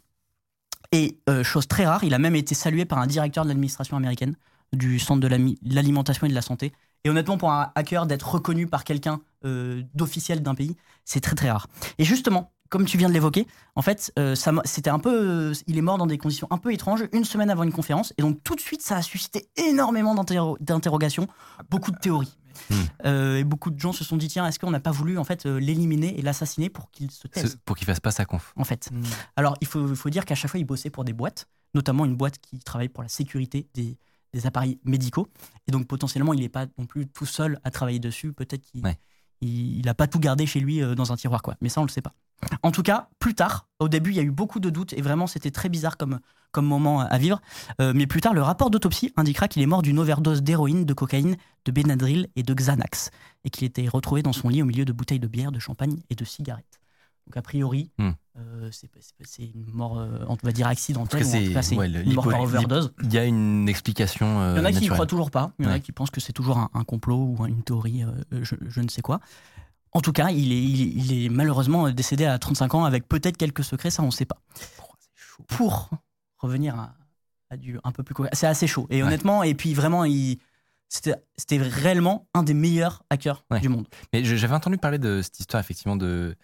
Et 0.93 1.19
euh, 1.29 1.43
chose 1.43 1.67
très 1.67 1.87
rare, 1.87 2.05
il 2.05 2.15
a 2.15 2.19
même 2.19 2.37
été 2.37 2.55
salué 2.55 2.85
par 2.85 2.99
un 2.99 3.07
directeur 3.07 3.45
de 3.45 3.49
l'administration 3.49 3.97
américaine 3.97 4.37
du 4.73 4.99
centre 4.99 5.21
de 5.21 5.29
l'alimentation 5.75 6.27
et 6.27 6.31
de 6.31 6.35
la 6.35 6.43
santé. 6.43 6.73
Et 7.05 7.11
honnêtement, 7.11 7.37
pour 7.37 7.53
un 7.53 7.71
hacker, 7.75 8.07
d'être 8.07 8.29
reconnu 8.35 8.67
par 8.67 8.83
quelqu'un 8.85 9.21
euh, 9.45 9.83
d'officiel 9.95 10.43
d'un 10.43 10.55
pays, 10.55 10.75
c'est 11.05 11.21
très 11.21 11.35
très 11.37 11.51
rare. 11.51 11.67
Et 11.99 12.05
justement, 12.05 12.53
comme 12.71 12.85
tu 12.87 12.99
viens 12.99 13.09
de 13.09 13.15
l'évoquer, 13.15 13.47
en 13.77 13.83
fait, 13.83 14.13
euh, 14.19 14.35
ça 14.35 14.53
c'était 14.65 14.91
un 14.91 14.99
peu, 14.99 15.51
euh, 15.51 15.55
il 15.67 15.79
est 15.79 15.83
mort 15.83 15.99
dans 15.99 16.07
des 16.07 16.19
conditions 16.19 16.47
un 16.51 16.59
peu 16.59 16.73
étranges, 16.73 17.05
une 17.13 17.25
semaine 17.25 17.51
avant 17.51 17.63
une 17.63 17.73
conférence, 17.73 18.13
et 18.19 18.23
donc 18.23 18.43
tout 18.43 18.55
de 18.57 18.61
suite, 18.61 18.83
ça 18.83 18.97
a 18.97 19.03
suscité 19.03 19.49
énormément 19.57 20.15
d'interro- 20.15 20.57
d'interrogations, 20.61 21.29
beaucoup 21.71 21.91
de 21.91 21.99
théories. 21.99 22.37
Hmm. 22.71 22.75
Euh, 23.05 23.39
et 23.39 23.45
beaucoup 23.45 23.71
de 23.73 23.81
gens 23.81 23.93
se 23.93 24.05
sont 24.05 24.17
dit 24.17 24.29
tiens, 24.29 24.47
est-ce 24.47 24.61
qu'on 24.61 24.71
n'a 24.71 24.79
pas 24.79 24.93
voulu 24.93 25.19
en 25.19 25.25
fait 25.25 25.45
euh, 25.45 25.59
l'éliminer 25.59 26.17
et 26.19 26.23
l'assassiner 26.23 26.69
pour 26.71 26.89
qu'il 26.93 27.11
se 27.11 27.27
taise 27.27 27.59
Pour 27.65 27.77
qu'il 27.77 27.85
fasse 27.85 27.99
pas 27.99 28.13
sa 28.13 28.25
conf. 28.25 28.53
en 28.57 28.63
fait. 28.65 28.91
Alors, 29.35 29.57
il 29.61 29.67
faut, 29.67 30.09
dire 30.09 30.25
qu'à 30.25 30.37
chaque 30.37 30.53
fois, 30.53 30.61
il 30.61 30.65
bossait 30.65 30.89
pour 30.91 31.05
des 31.05 31.13
boîtes, 31.13 31.49
notamment 31.75 32.05
une 32.05 32.15
boîte 32.15 32.39
qui 32.39 32.61
travaille 32.61 32.89
pour 32.89 33.03
la 33.03 33.09
sécurité 33.09 33.67
des, 33.75 33.99
des 34.33 34.47
appareils 34.47 34.79
médicaux. 34.85 35.27
Et 35.67 35.73
donc, 35.73 35.89
potentiellement, 35.89 36.33
il 36.33 36.41
n'est 36.41 36.49
pas 36.49 36.67
non 36.79 36.87
plus 36.87 37.09
tout 37.09 37.27
seul 37.27 37.59
à 37.65 37.73
travailler 37.73 37.99
dessus. 37.99 38.33
Peut-être 38.33 38.63
qu'il 38.63 38.85
Ouais. 38.85 38.99
il 39.41 39.85
n'a 39.85 39.95
pas 39.95 40.07
tout 40.07 40.21
gardé 40.21 40.47
chez 40.47 40.61
lui 40.61 40.81
euh, 40.81 40.95
dans 40.95 41.11
un 41.13 41.17
tiroir, 41.17 41.43
quoi. 41.43 41.57
Mais 41.61 41.69
ça, 41.69 41.81
on 41.81 41.85
le 41.85 41.91
sait 41.91 42.03
pas. 42.03 42.15
En 42.63 42.71
tout 42.73 42.83
cas, 42.83 43.09
plus 43.19 43.35
tard, 43.35 43.67
au 43.79 43.89
début, 43.89 44.11
il 44.11 44.17
y 44.17 44.21
a 44.21 44.23
eu 44.23 44.31
beaucoup 44.31 44.61
de 44.61 44.71
doutes 44.71 44.93
et 44.93 45.01
vraiment, 45.03 45.27
c'était 45.27 45.51
très 45.51 45.69
bizarre 45.69 45.97
comme, 45.97 46.21
comme 46.53 46.67
moment 46.67 47.01
à 47.01 47.19
vivre. 47.19 47.41
Euh, 47.81 47.93
mais 47.95 48.07
plus 48.07 48.21
tard, 48.21 48.35
le 48.35 48.43
rapport 48.43 48.71
d'autopsie 48.71 49.13
indiquera 49.17 49.49
qu'il 49.49 49.63
est 49.63 49.67
mort 49.67 49.83
d'une 49.83 49.99
overdose 49.99 50.43
d'héroïne, 50.43 50.85
de 50.85 50.93
cocaïne, 50.95 51.37
de 51.65 51.73
Benadryl 51.73 52.29
et 52.37 52.43
de 52.43 52.53
Xanax. 52.55 53.11
Et 53.45 53.51
qu'il 53.51 53.65
était 53.65 53.89
retrouvé 53.89 54.23
dans 54.23 54.33
son 54.35 54.49
lit 54.51 54.63
au 54.63 54.67
milieu 54.67 54.85
de 54.85 54.93
bouteilles 54.93 55.21
de 55.21 55.27
bière, 55.29 55.53
de 55.53 55.59
champagne 55.59 55.97
et 56.11 56.15
de 56.15 56.25
cigarettes. 56.25 56.81
Donc, 57.27 57.39
a 57.39 57.43
priori, 57.43 57.91
Hmm. 57.99 58.11
euh, 58.37 58.69
c'est 58.71 59.43
une 59.43 59.65
mort, 59.73 59.99
euh, 59.99 60.19
on 60.29 60.37
va 60.43 60.53
dire 60.53 60.67
accidentelle, 60.67 61.25
c'est- 61.25 61.75
ouais, 61.75 61.89
une 61.89 62.13
mort 62.13 62.29
par 62.29 62.43
overdose. 62.43 62.93
Il 63.03 63.11
y 63.15 63.17
a 63.17 63.25
une 63.25 63.67
explication. 63.67 64.43
euh, 64.43 64.55
Il 64.57 64.59
y 64.59 64.61
en 64.61 64.65
a 64.67 64.69
qui 64.69 64.73
y 64.73 64.75
naturelle. 64.81 64.91
croient 64.93 65.07
toujours 65.07 65.31
pas, 65.31 65.53
il 65.59 65.65
y 65.65 65.69
en 65.69 65.71
a 65.71 65.75
Ouais. 65.75 65.81
qui 65.81 65.93
pensent 65.93 66.11
que 66.11 66.21
c'est 66.21 66.35
toujours 66.35 66.59
un, 66.59 66.69
un 66.75 66.85
complot 66.85 67.17
ou 67.39 67.47
une 67.47 67.63
théorie, 67.63 68.05
je, 68.31 68.55
je 68.69 68.81
ne 68.83 68.89
sais 68.91 69.01
quoi. 69.01 69.21
En 69.95 70.01
tout 70.01 70.13
cas, 70.13 70.31
il 70.31 70.53
est, 70.53 70.63
il 70.63 70.83
est- 70.83 70.93
il 71.15 71.25
est 71.25 71.29
malheureusement 71.29 71.89
décédé 71.91 72.25
à 72.25 72.39
35 72.39 72.75
ans 72.75 72.85
avec 72.85 73.07
peut-être 73.09 73.37
quelques 73.37 73.63
secrets, 73.65 73.91
ça 73.91 74.03
on 74.03 74.07
ne 74.07 74.11
sait 74.11 74.25
pas. 74.27 74.39
Pour 75.49 75.91
revenir 76.39 76.75
à, 76.79 76.95
à 77.51 77.57
du 77.57 77.79
un 77.85 77.93
peu 77.93 78.03
plus 78.03 78.15
concret, 78.15 78.31
c'est 78.35 78.47
assez 78.47 78.67
chaud. 78.67 78.87
Et 78.91 78.97
Ouais. 79.03 79.07
honnêtement, 79.07 79.43
et 79.43 79.55
puis 79.55 79.75
vraiment, 79.75 80.05
il- 80.05 80.39
c'était 80.89 81.59
réellement 81.59 82.27
un 82.35 82.43
des 82.43 82.55
meilleurs 82.55 83.03
hackers 83.11 83.45
Ouais. 83.51 83.61
du 83.61 83.69
monde. 83.69 83.87
Mais 84.13 84.25
j'avais 84.25 84.55
entendu 84.55 84.79
parler 84.79 84.99
de 84.99 85.23
cette 85.23 85.41
histoire, 85.41 85.61
effectivement, 85.61 85.97
de, 85.97 86.37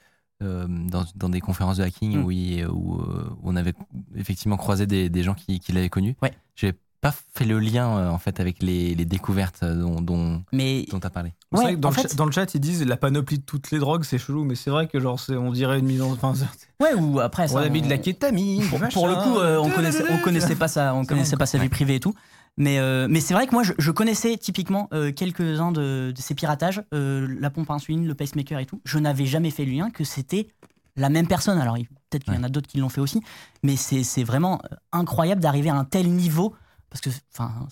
euh, 0.43 0.67
dans, 0.69 1.05
dans 1.15 1.29
des 1.29 1.41
conférences 1.41 1.77
de 1.77 1.83
hacking 1.85 2.17
Mm. 2.19 2.25
où, 2.25 2.31
il- 2.31 2.67
où, 2.67 3.01
euh, 3.01 3.31
on 3.43 3.55
avait 3.57 3.75
effectivement 4.17 4.57
croisé 4.57 4.87
des, 4.87 5.09
des 5.09 5.23
gens 5.23 5.35
qui, 5.35 5.61
qui 5.61 5.73
l'avaient 5.73 5.89
connu. 5.91 6.17
Ouais. 6.23 6.33
J'ai 6.57 6.73
pas 7.01 7.15
fait 7.35 7.45
le 7.47 7.59
lien, 7.59 7.97
euh, 7.97 8.09
en 8.11 8.19
fait, 8.19 8.41
avec 8.41 8.63
les, 8.63 8.95
les 8.95 9.05
découvertes 9.07 9.65
dont, 9.65 10.01
dont, 10.03 10.43
Mais 10.53 10.85
dont 10.91 11.01
tu 11.01 11.07
as 11.07 11.11
parlé. 11.11 11.33
Ouais, 11.53 11.63
vrai 11.63 11.75
que 11.75 11.81
dans, 11.81 11.89
le 11.89 11.95
fait- 11.95 12.03
chat, 12.09 12.15
dans 12.15 12.27
le 12.27 12.33
chat, 12.33 12.55
ils 12.55 12.61
disent 12.61 12.85
la 12.85 12.97
panoplie 12.99 13.39
de 13.39 13.43
toutes 13.45 13.71
les 13.71 13.79
drogues, 13.79 14.05
c'est 14.05 14.19
chelou, 14.19 14.45
mais 14.45 14.55
c'est 14.55 14.71
vrai 14.71 14.87
que 14.87 15.01
genre, 15.01 15.19
on 15.31 15.51
dirait 15.51 15.79
une 15.79 15.87
mise 15.87 16.03
en. 16.03 16.13
Enfin, 16.13 16.35
ouais, 16.81 16.95
ou 16.95 17.21
après 17.21 17.49
ça. 17.49 17.55
on 17.55 17.59
a 17.59 17.69
mis 17.69 17.81
on- 17.81 17.85
de 17.85 17.91
la 17.91 17.99
kétamine. 17.99 18.67
pour, 18.69 18.79
pour 18.93 19.09
le 19.09 19.15
coup, 19.15 19.39
euh, 19.39 19.57
on 19.59 19.71
connaissait, 19.71 20.05
on 20.13 20.19
connaissait 20.19 20.57
pas 20.57 20.69
ça, 20.69 20.95
on 20.95 21.05
connaissait 21.07 21.37
pas 21.37 21.47
sa 21.47 21.59
vie 21.59 21.69
privée 21.71 21.95
et 21.97 22.01
tout. 22.01 22.15
Mais, 22.57 22.79
euh, 22.79 23.07
mais 23.09 23.21
c'est 23.21 23.33
vrai 23.33 23.47
que 23.47 23.53
moi, 23.53 23.63
je, 23.63 23.73
je 23.79 23.91
connaissais 23.93 24.37
typiquement 24.37 24.89
euh, 24.93 25.13
quelques-uns 25.13 25.73
de, 25.73 26.13
de 26.15 26.21
ces 26.21 26.35
piratages, 26.35 26.83
euh, 26.93 27.27
la 27.41 27.49
pompe 27.49 27.71
à 27.71 27.75
insuline, 27.75 28.07
le 28.07 28.15
pacemaker 28.15 28.59
et 28.59 28.67
tout. 28.67 28.81
Je 28.85 28.99
n'avais 28.99 29.25
jamais 29.25 29.51
fait 29.51 29.65
le 29.65 29.73
lien 29.73 29.91
que 29.91 30.05
c'était 30.05 30.49
la 30.97 31.09
même 31.09 31.27
personne. 31.29 31.59
Alors 31.59 31.79
il- 31.79 31.87
peut-être 32.11 32.25
qu'il 32.25 32.35
y 32.35 32.37
en 32.37 32.43
a 32.43 32.49
d'autres 32.49 32.67
qui 32.69 32.79
l'ont 32.79 32.89
fait 32.91 33.01
aussi, 33.01 33.23
mais 33.63 33.77
c'est 33.77 34.03
c'est 34.03 34.25
vraiment 34.25 34.61
euh, 34.71 34.77
incroyable 34.93 35.41
d'arriver 35.41 35.71
à 35.71 35.77
un 35.77 35.85
tel 35.85 36.11
niveau 36.11 36.55
parce 36.91 37.01
que, 37.01 37.11
enfin, 37.33 37.67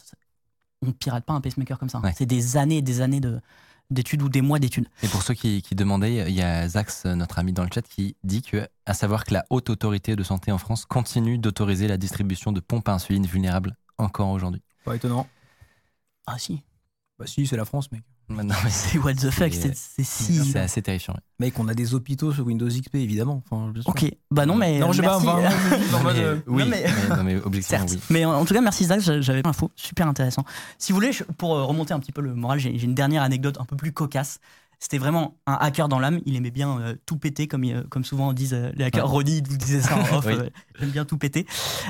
on 0.83 0.93
pirate 0.93 1.25
pas 1.25 1.35
un 1.35 1.41
pacemaker 1.41 1.79
comme 1.79 1.89
ça. 1.89 1.99
hein. 1.99 2.03
Ouais. 2.03 2.15
C'est 2.17 2.27
des 2.27 2.57
années 2.57 2.79
et 2.79 2.83
des 2.83 3.01
années 3.01 3.21
de 3.21 3.41
d'études 3.91 4.21
ou 4.21 4.29
des 4.29 4.43
mois 4.43 4.59
d'études. 4.59 4.87
Et 5.03 5.09
pour 5.09 5.23
ceux 5.23 5.33
qui, 5.33 5.63
qui 5.63 5.75
demandaient, 5.75 6.31
il 6.31 6.35
y 6.37 6.43
a 6.43 6.69
Zax, 6.69 7.07
notre 7.07 7.39
ami 7.39 7.55
dans 7.55 7.65
le 7.65 7.71
chat, 7.73 7.81
qui 7.81 8.17
dit 8.23 8.43
que, 8.43 8.69
à 8.85 8.93
savoir 8.93 9.25
que 9.25 9.33
la 9.33 9.47
haute 9.49 9.71
autorité 9.71 10.15
de 10.15 10.23
santé 10.23 10.53
en 10.53 10.59
France 10.59 10.85
continue 10.85 11.39
d'autoriser 11.39 11.89
la 11.89 11.97
distribution 11.97 12.53
de 12.53 12.61
pompes 12.61 12.87
à 12.91 12.93
insuline 12.93 13.25
vulnérables 13.27 13.75
encore 13.97 14.29
aujourd'hui. 14.29 14.61
Pas 14.85 14.95
étonnant. 14.95 15.27
Ah 16.27 16.39
si, 16.39 16.63
Bah 17.19 17.27
si, 17.27 17.47
c'est 17.47 17.57
la 17.57 17.65
France, 17.65 17.91
mec. 17.91 18.03
Non, 18.31 18.43
mais 18.65 18.71
c'est 18.71 18.99
what 18.99 19.15
the 19.15 19.31
fuck, 19.31 19.53
C'est- 19.53 19.75
si. 20.05 20.35
c'est 20.53 20.59
assez 20.59 20.83
terrifiant. 20.83 21.15
ouais. 21.15 21.21
Mec, 21.47 21.59
on 21.59 21.67
a 21.69 21.75
des 21.75 21.95
hôpitaux 21.95 22.33
sur 22.33 22.47
Windows 22.47 22.69
XP, 22.69 22.97
évidemment. 22.97 23.43
Enfin. 23.51 23.73
Ok, 23.87 24.05
bah 24.31 24.45
non 24.45 24.55
mais 24.57 24.79
Non, 24.79 24.93
je 24.93 25.01
sais 25.01 25.03
pas, 25.03 25.19
euh, 25.19 26.37
oui, 26.47 26.65
mais- 26.69 26.85
non, 27.17 27.25
mais 27.25 27.37
objectivement, 27.37 27.87
Certes. 27.87 27.91
oui. 27.93 28.01
Mais 28.11 28.25
en 28.25 28.35
en 28.35 28.45
tout 28.45 28.55
cas, 28.55 28.61
merci 28.61 28.85
Zach, 28.85 29.01
j'a- 29.01 29.21
j'avais 29.21 29.41
une 29.41 29.47
info 29.47 29.71
super 29.77 30.07
intéressant. 30.09 30.45
Si 30.79 30.93
vous 30.93 30.97
voulez, 30.97 31.13
je- 31.13 31.25
pour 31.25 31.55
euh, 31.57 31.65
remonter 31.65 31.95
un 31.95 32.01
petit 32.01 32.13
peu 32.13 32.21
le 32.21 32.35
moral, 32.35 32.59
j'ai 32.59 32.71
une 32.83 32.95
dernière 32.95 33.23
anecdote 33.23 33.57
un 33.61 33.65
peu 33.65 33.77
plus 33.77 33.93
cocasse. 33.93 34.41
C'était 34.81 34.99
vraiment 34.99 35.37
un 35.47 35.55
hacker 35.55 35.89
dans 35.89 35.99
l'âme. 35.99 36.21
Il 36.25 36.37
aimait 36.37 36.53
bien 36.53 36.79
euh, 36.81 36.95
tout 37.05 37.17
péter, 37.19 37.49
comme, 37.49 37.65
comme 37.91 38.05
souvent 38.05 38.33
disent 38.33 38.55
euh, 38.55 38.71
les 38.77 38.85
hackers. 38.85 39.09
Ronnie 39.09 39.43
vous 39.49 39.57
disait 39.57 39.81
ça 39.81 39.97
en 39.97 40.01
off. 40.19 40.25
Oui. 40.27 40.35
euh, 40.35 40.51
J'aime 40.79 40.91
bien 40.91 41.05
tout 41.05 41.19
péter. 41.19 41.47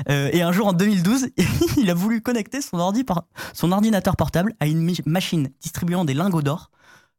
Euh, 0.09 0.29
et 0.33 0.41
un 0.41 0.51
jour, 0.51 0.65
en 0.67 0.73
2012, 0.73 1.27
il 1.77 1.89
a 1.89 1.93
voulu 1.93 2.21
connecter 2.21 2.61
son, 2.61 2.79
ordi 2.79 3.03
par, 3.03 3.25
son 3.53 3.71
ordinateur 3.71 4.15
portable 4.15 4.55
à 4.59 4.65
une 4.65 4.91
machine 5.05 5.49
distribuant 5.61 6.03
des 6.03 6.15
lingots 6.15 6.41
d'or 6.41 6.71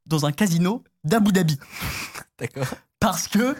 dans 0.06 0.26
un 0.26 0.32
casino 0.32 0.82
d'Abu 1.04 1.30
Dhabi. 1.30 1.56
D'accord. 2.38 2.66
Parce 2.98 3.28
que, 3.28 3.54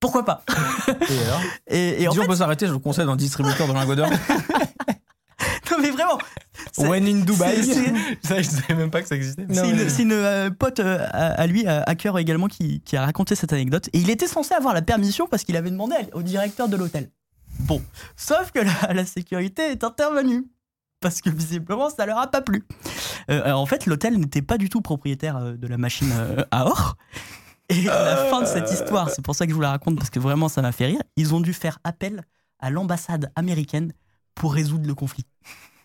pourquoi 0.00 0.24
pas? 0.26 0.44
Et 0.88 1.18
alors? 1.26 1.40
Et, 1.68 2.02
et 2.02 2.08
en 2.08 2.12
Si 2.12 2.18
fait, 2.18 2.24
on 2.24 2.28
peut 2.28 2.36
s'arrêter, 2.36 2.66
je 2.66 2.72
vous 2.72 2.80
conseille 2.80 3.06
d'un 3.06 3.16
distributeur 3.16 3.66
de 3.68 3.72
lingots 3.72 3.94
d'or. 3.94 4.10
non 5.76 5.82
mais 5.82 5.90
vraiment, 5.90 6.18
When 6.78 7.06
in 7.06 7.20
Dubai. 7.24 7.62
Ça, 8.22 8.40
je 8.42 8.48
savais 8.48 8.74
même 8.74 8.90
pas 8.90 9.02
que 9.02 9.08
ça 9.08 9.16
existait. 9.16 9.46
C'est 9.52 9.68
une, 9.70 9.88
c'est 9.90 10.02
une, 10.02 10.12
euh, 10.12 10.50
pote 10.50 10.80
euh, 10.80 10.98
à, 11.12 11.32
à 11.32 11.46
lui, 11.46 11.66
euh, 11.66 11.82
hacker 11.86 12.16
également, 12.18 12.46
qui, 12.48 12.80
qui 12.80 12.96
a 12.96 13.04
raconté 13.04 13.34
cette 13.34 13.52
anecdote. 13.52 13.88
Et 13.92 13.98
il 13.98 14.10
était 14.10 14.26
censé 14.28 14.54
avoir 14.54 14.72
la 14.74 14.82
permission 14.82 15.26
parce 15.26 15.44
qu'il 15.44 15.56
avait 15.56 15.70
demandé 15.70 15.94
à- 15.96 16.16
au 16.16 16.22
directeur 16.22 16.68
de 16.68 16.76
l'hôtel. 16.76 17.10
Bon, 17.60 17.82
sauf 18.16 18.50
que 18.52 18.60
la, 18.60 18.92
la 18.94 19.04
sécurité 19.04 19.62
est 19.70 19.84
intervenue. 19.84 20.44
parce 21.00 21.20
que 21.20 21.28
visiblement 21.30 21.90
ça 21.90 22.06
leur 22.06 22.18
a 22.18 22.26
pas 22.28 22.40
plu. 22.40 22.64
Euh, 23.30 23.42
alors, 23.44 23.60
en 23.60 23.66
fait, 23.66 23.86
l'hôtel 23.86 24.16
n'était 24.18 24.42
pas 24.42 24.58
du 24.58 24.68
tout 24.68 24.80
propriétaire 24.80 25.36
euh, 25.36 25.52
de 25.54 25.66
la 25.66 25.76
machine 25.78 26.10
euh, 26.14 26.44
à 26.50 26.66
or. 26.66 26.96
Et 27.68 27.88
à 27.88 28.04
la 28.04 28.16
fin 28.26 28.40
de 28.42 28.46
cette 28.46 28.70
histoire, 28.70 29.08
c'est 29.10 29.22
pour 29.22 29.34
ça 29.34 29.46
que 29.46 29.50
je 29.50 29.54
vous 29.54 29.60
la 29.62 29.70
raconte 29.70 29.96
parce 29.96 30.10
que 30.10 30.18
vraiment 30.20 30.48
ça 30.48 30.60
m'a 30.62 30.72
fait 30.72 30.86
rire. 30.86 31.00
Ils 31.16 31.34
ont 31.34 31.40
dû 31.40 31.52
faire 31.54 31.78
appel 31.84 32.22
à 32.60 32.70
l'ambassade 32.70 33.30
américaine 33.36 33.92
pour 34.34 34.54
résoudre 34.54 34.86
le 34.86 34.94
conflit 34.94 35.24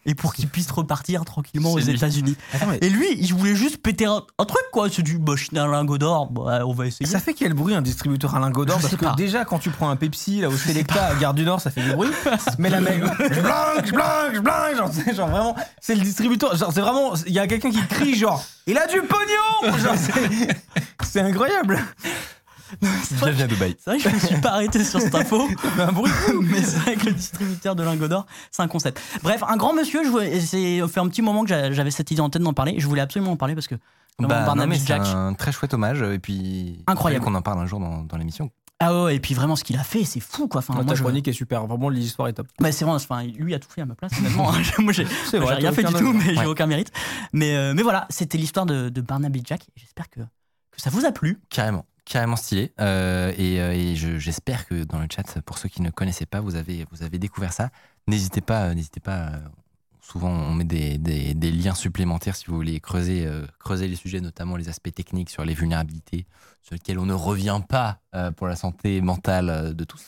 et 0.05 0.15
pour 0.15 0.33
qu'ils 0.33 0.47
puissent 0.47 0.71
repartir 0.71 1.25
tranquillement 1.25 1.73
aux. 1.73 1.79
États-Unis. 1.79 2.35
Mais 2.67 2.77
Et 2.81 2.89
lui, 2.89 3.05
il 3.19 3.33
voulait 3.33 3.53
juste 3.55 3.77
péter 3.77 4.05
un, 4.05 4.23
un 4.39 4.45
truc 4.45 4.63
quoi. 4.71 4.89
C'est 4.89 5.01
du 5.03 5.19
bosch 5.19 5.49
un 5.53 5.67
lingot 5.69 5.97
d'or. 5.97 6.31
Bah, 6.31 6.61
on 6.65 6.73
va 6.73 6.87
essayer. 6.87 7.05
ça 7.05 7.19
fait 7.19 7.33
quel 7.33 7.53
bruit 7.53 7.75
un 7.75 7.81
distributeur 7.81 8.33
à 8.33 8.39
lingot 8.39 8.63
d'or? 8.65 8.77
Je 8.77 8.83
Parce 8.83 8.95
que 8.95 9.05
pas. 9.05 9.13
déjà, 9.15 9.43
quand 9.43 9.59
tu 9.59 9.69
prends 9.69 9.89
un 9.89 9.97
Pepsi 9.97 10.39
là, 10.41 10.47
au 10.49 10.55
Selecta 10.55 11.07
à 11.07 11.15
Gare 11.15 11.33
du 11.33 11.43
Nord, 11.43 11.59
ça 11.59 11.69
fait 11.69 11.83
du 11.83 11.91
bruit. 11.91 12.09
Mais 12.57 12.69
la 12.69 12.79
mec, 12.79 13.03
je 13.03 13.41
blingue, 13.41 13.85
je 13.85 13.91
blingue, 13.91 14.35
je 14.35 14.39
blingue. 14.39 14.77
Genre, 14.77 14.89
c'est- 14.93 15.13
genre 15.13 15.27
vraiment, 15.29 15.55
c'est 15.81 15.95
le 15.95 16.01
distributeur. 16.01 16.55
Genre, 16.55 16.71
c'est 16.73 16.81
vraiment, 16.81 17.13
il 17.27 17.33
y 17.33 17.39
a 17.39 17.45
quelqu'un 17.45 17.69
qui 17.69 17.85
crie, 17.87 18.15
genre, 18.15 18.43
il 18.67 18.77
a 18.77 18.87
du 18.87 19.01
pognon 19.01 19.77
C'est 21.03 21.21
incroyable. 21.21 21.79
Bienvenue 22.81 23.43
à 23.43 23.47
Dubaï. 23.47 23.75
C'est 23.79 23.89
vrai 23.91 23.99
que 23.99 24.09
je 24.09 24.15
me 24.15 24.19
suis 24.19 24.41
pas 24.41 24.51
arrêté 24.51 24.83
sur 24.83 24.99
cette 25.01 25.15
info. 25.15 25.47
Un 25.79 25.91
bruit. 25.91 26.11
Mais 26.41 26.61
c'est 26.61 26.77
vrai 26.77 26.95
que 26.95 27.05
le 27.07 27.13
distributeur 27.13 27.75
de 27.75 27.83
lingots 27.83 28.07
d'or, 28.07 28.25
c'est 28.51 28.61
un 28.61 28.67
concept. 28.67 29.01
Bref, 29.23 29.43
un 29.47 29.57
grand 29.57 29.73
monsieur, 29.73 30.03
je 30.03 30.09
voulais- 30.09 30.39
c'est 30.39 30.79
fait 30.87 30.99
un 30.99 31.07
petit 31.07 31.21
moment 31.21 31.43
que 31.43 31.49
j'a- 31.49 31.71
j'avais 31.71 31.91
cette 31.91 32.11
idée 32.11 32.21
en 32.21 32.29
tête 32.29 32.41
d'en 32.41 32.53
parler. 32.53 32.75
Je 32.77 32.87
voulais 32.87 33.01
absolument 33.01 33.31
en 33.31 33.37
parler 33.37 33.55
parce 33.55 33.67
que 33.67 33.75
vraiment, 34.19 34.55
Bah, 34.55 34.65
mais 34.67 34.77
c'est 34.77 34.87
Jack. 34.87 35.01
un 35.05 35.33
très 35.33 35.51
chouette 35.51 35.73
hommage 35.73 36.01
et 36.01 36.19
puis 36.19 36.83
Incroyable. 36.87 37.23
qu'on 37.25 37.35
en 37.35 37.41
parle 37.41 37.59
un 37.59 37.65
jour 37.65 37.79
dans, 37.79 38.03
dans 38.03 38.17
l'émission. 38.17 38.51
Ah 38.81 39.03
ouais, 39.03 39.17
et 39.17 39.19
puis 39.19 39.33
vraiment 39.33 39.57
ce 39.57 39.65
qu'il 39.65 39.77
a 39.77 39.83
fait, 39.83 40.05
c'est 40.05 40.21
fou 40.21 40.47
quoi. 40.47 40.59
Enfin, 40.59 40.73
moi, 40.73 40.85
Ta 40.85 40.95
je- 40.95 41.01
chronique 41.03 41.27
est 41.27 41.33
super. 41.33 41.65
Vraiment, 41.67 41.89
l'histoire 41.89 42.29
est 42.29 42.33
top. 42.33 42.47
Bah, 42.61 42.71
c'est 42.71 42.85
vrai, 42.85 42.93
enfin, 42.93 43.23
lui 43.23 43.53
a 43.53 43.59
tout 43.59 43.67
fait 43.69 43.81
à 43.81 43.85
ma 43.85 43.95
place, 43.95 44.11
honnêtement. 44.17 44.53
hein. 44.53 44.61
moi, 44.79 44.93
j'ai 44.93 45.05
j'ai 45.31 45.37
rien 45.37 45.71
fait 45.73 45.83
du 45.83 45.93
tout, 45.93 46.13
mais 46.13 46.33
j'ai 46.33 46.39
Ouais. 46.39 46.45
aucun 46.45 46.65
mérite. 46.65 46.91
Mais, 47.33 47.55
euh, 47.57 47.73
mais 47.75 47.81
voilà, 47.83 48.05
c'était 48.09 48.37
l'histoire 48.37 48.65
de, 48.65 48.87
de 48.89 49.01
Barnaby 49.01 49.41
Jack. 49.45 49.67
J'espère 49.75 50.09
que, 50.09 50.21
que 50.21 50.81
ça 50.81 50.89
vous 50.89 51.03
a 51.05 51.11
plu. 51.11 51.39
Carrément, 51.49 51.85
carrément 52.09 52.35
stylé. 52.35 52.73
Euh, 52.81 53.31
et 53.37 53.61
euh, 53.61 53.95
je- 53.95 54.17
j'espère 54.17 54.67
que 54.67 54.83
dans 54.83 54.99
le 54.99 55.07
chat, 55.13 55.39
pour 55.41 55.57
ceux 55.57 55.69
qui 55.69 55.81
ne 55.81 55.89
connaissaient 55.91 56.25
pas, 56.25 56.41
vous 56.41 56.55
avez, 56.55 56.85
vous 56.91 57.03
avez 57.03 57.19
découvert 57.19 57.53
ça. 57.53 57.69
N'hésitez 58.07 58.41
pas, 58.41 58.63
euh, 58.65 58.73
n'hésitez 58.73 58.99
pas. 58.99 59.31
Souvent, 60.01 60.29
on 60.31 60.55
met 60.55 60.63
des, 60.63 60.97
des- 60.97 61.35
des 61.35 61.51
liens 61.51 61.75
supplémentaires 61.75 62.35
si 62.35 62.47
vous 62.47 62.55
voulez 62.55 62.79
creuser, 62.79 63.25
euh, 63.27 63.45
creuser 63.59 63.87
les 63.87 63.95
sujets, 63.95 64.21
notamment 64.21 64.55
les 64.57 64.67
aspects 64.67 64.93
techniques 64.93 65.29
sur 65.29 65.45
les 65.45 65.53
vulnérabilités, 65.53 66.25
sur 66.63 66.73
lesquels 66.73 66.97
on 66.97 67.05
ne 67.05 67.13
revient 67.13 67.61
pas 67.69 67.99
euh, 68.15 68.31
pour 68.31 68.47
la 68.47 68.55
santé 68.55 69.01
mentale 69.01 69.75
de 69.75 69.83
tous. 69.83 70.01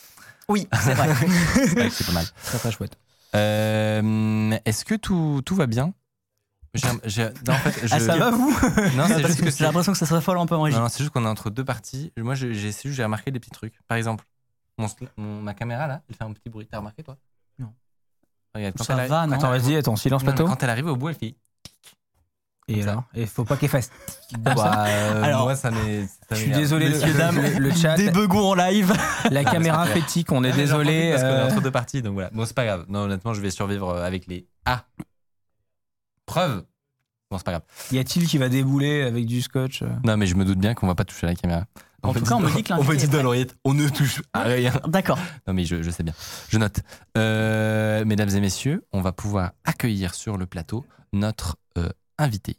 Oui, 0.49 0.67
c'est 0.73 0.95
vrai. 0.95 1.07
C'est 1.53 1.89
c'est 1.91 2.05
pas 2.07 2.13
mal. 2.13 2.25
Très 2.43 2.57
très 2.57 2.71
chouette. 2.71 2.97
Est-ce 3.33 4.85
que 4.85 4.95
tout, 4.95 5.41
tout 5.45 5.55
va 5.55 5.67
bien? 5.67 5.93
J'ai- 6.73 6.87
j'ai- 7.03 7.23
non, 7.47 7.53
en 7.53 7.57
fait, 7.57 7.85
je- 7.87 7.93
Ah, 7.93 7.99
ça 7.99 8.15
va, 8.17 8.31
vous 8.31 8.49
Non, 8.95 9.03
c'est 9.07 9.25
juste 9.27 9.43
que 9.43 9.51
j'ai 9.51 9.63
l'impression 9.65 9.91
que 9.91 9.97
ça 9.97 10.05
s'affole 10.05 10.37
un 10.37 10.45
peu 10.45 10.55
en 10.55 10.61
régie. 10.61 10.77
Non, 10.77 10.83
non, 10.83 10.89
c'est 10.89 10.99
juste 10.99 11.09
qu'on 11.11 11.25
est 11.25 11.29
entre 11.29 11.49
deux 11.49 11.65
parties. 11.65 12.13
Moi, 12.17 12.33
j'ai 12.35 12.53
juste, 12.53 12.87
j'ai 12.89 13.03
remarqué 13.03 13.29
des 13.31 13.39
petits 13.39 13.51
trucs. 13.51 13.73
Par 13.87 13.97
exemple, 13.97 14.25
mon 15.17 15.41
ma 15.41 15.53
caméra 15.53 15.85
là, 15.87 16.01
elle 16.09 16.15
fait 16.15 16.23
un 16.23 16.31
petit 16.33 16.49
bruit. 16.49 16.67
T'as 16.71 16.77
remarqué 16.77 17.03
toi? 17.03 17.17
Non. 17.59 17.73
Regarde, 18.55 18.75
quand 18.77 18.83
Ça 18.85 18.97
elle 18.97 19.09
va, 19.09 19.27
non 19.27 19.33
Attends, 19.33 19.49
vas-y, 19.49 19.75
attends, 19.75 19.95
silence 19.95 20.23
plateau. 20.23 20.45
Quand 20.45 20.63
elle 20.63 20.69
arrive 20.69 20.87
au 20.87 20.95
bout, 20.95 21.09
elle 21.09 21.15
fait. 21.15 21.35
Et 22.67 22.83
alors? 22.83 23.03
Il 23.13 23.27
faut 23.27 23.43
pas 23.43 23.57
qu'elle 23.57 23.69
fasse. 23.69 23.89
Bah, 24.39 24.85
euh, 24.87 25.23
Alors, 25.23 25.43
moi, 25.43 25.55
ça 25.57 25.71
m'est. 25.71 26.07
Je 26.29 26.35
suis 26.35 26.51
désolé, 26.51 26.87
Messieurs, 26.89 27.13
dames, 27.15 27.41
le, 27.57 27.71
chat, 27.73 27.95
Des 27.95 28.11
begons 28.11 28.51
en 28.51 28.53
live. 28.55 28.93
la 29.29 29.43
caméra 29.43 29.85
fait 29.87 30.01
tic, 30.03 30.31
on 30.31 30.41
est 30.45 30.51
Ah, 30.51 30.55
désolé. 30.55 31.11
Parce 31.11 31.23
qu'on 31.23 31.29
est 31.29 31.33
euh, 31.33 31.47
entre 31.47 31.61
deux 31.61 31.71
parties, 31.71 32.01
donc 32.01 32.13
voilà. 32.13 32.29
Bon, 32.31 32.45
c'est 32.45 32.53
pas 32.55 32.63
grave. 32.65 32.85
Non, 32.87 33.01
honnêtement, 33.01 33.33
je 33.33 33.41
vais 33.41 33.49
survivre 33.51 33.97
avec 33.97 34.25
les. 34.27 34.47
Ah 34.65 34.85
Preuve 36.31 36.63
Bon, 37.29 37.37
c'est 37.37 37.43
pas 37.43 37.51
grave. 37.51 37.63
Y 37.91 37.99
a-t-il 37.99 38.25
qui 38.25 38.37
va 38.37 38.47
débouler 38.47 39.01
avec 39.01 39.25
du 39.25 39.41
scotch 39.41 39.81
euh 39.81 39.89
Non, 40.05 40.15
mais 40.15 40.27
je 40.27 40.35
me 40.35 40.45
doute 40.45 40.59
bien 40.59 40.73
qu'on 40.73 40.87
va 40.87 40.95
pas 40.95 41.03
toucher 41.03 41.27
à 41.27 41.29
la 41.29 41.35
caméra. 41.35 41.65
En 42.03 42.13
tout 42.13 42.21
cas, 42.21 42.35
on 42.35 42.39
me 42.39 42.49
dit 42.53 42.63
que 42.63 42.73
On 42.73 42.83
me 42.85 42.95
dit 42.95 43.09
dans 43.09 43.21
l'oreillette, 43.21 43.55
on 43.65 43.73
ne 43.73 43.89
touche 43.89 44.21
à 44.31 44.43
rien. 44.43 44.71
D'accord. 44.87 45.19
Non, 45.45 45.53
mais 45.53 45.65
je, 45.65 45.81
je 45.81 45.89
sais 45.91 46.03
bien. 46.03 46.13
Je 46.47 46.57
note. 46.57 46.79
Euh, 47.17 48.05
mesdames 48.05 48.29
et 48.29 48.39
messieurs, 48.39 48.85
on 48.93 49.01
va 49.01 49.11
pouvoir 49.11 49.51
accueillir 49.65 50.13
sur 50.13 50.37
le 50.37 50.45
plateau 50.45 50.85
notre 51.11 51.57
euh, 51.77 51.89
invité, 52.17 52.55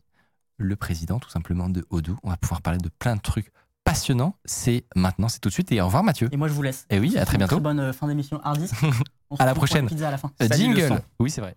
le 0.59 0.77
président 0.77 1.19
tout 1.19 1.31
simplement 1.31 1.71
de 1.71 1.87
Odoo. 1.89 2.17
On 2.23 2.29
va 2.29 2.37
pouvoir 2.37 2.61
parler 2.61 2.79
de 2.79 2.91
plein 2.99 3.17
de 3.17 3.23
trucs 3.23 3.51
passionnants. 3.85 4.37
C'est 4.45 4.85
maintenant, 4.95 5.29
c'est 5.31 5.41
tout 5.41 5.49
de 5.49 5.55
suite. 5.55 5.73
Et 5.73 5.81
au 5.81 5.87
revoir 5.87 6.03
Mathieu. 6.03 6.29
Et 6.31 6.37
moi, 6.37 6.49
je 6.49 6.53
vous 6.53 6.63
laisse. 6.63 6.85
Et 6.91 6.99
oui, 6.99 7.17
à 7.17 7.25
très 7.25 7.39
bientôt. 7.39 7.57
Très 7.57 7.63
bonne 7.63 7.93
fin 7.95 8.07
d'émission 8.07 8.39
Hardis. 8.45 8.71
On 9.31 9.37
se 9.37 9.43
À 9.43 9.47
la 9.47 9.53
retrouve 9.53 9.55
pour 9.55 9.55
prochaine. 9.55 9.85
une 9.85 9.89
Pizza 9.89 10.09
à 10.09 10.11
la 10.11 10.19
fin. 10.19 10.31
Euh, 10.43 10.49
jingle. 10.55 11.01
Oui, 11.19 11.31
c'est 11.31 11.41
vrai. 11.41 11.57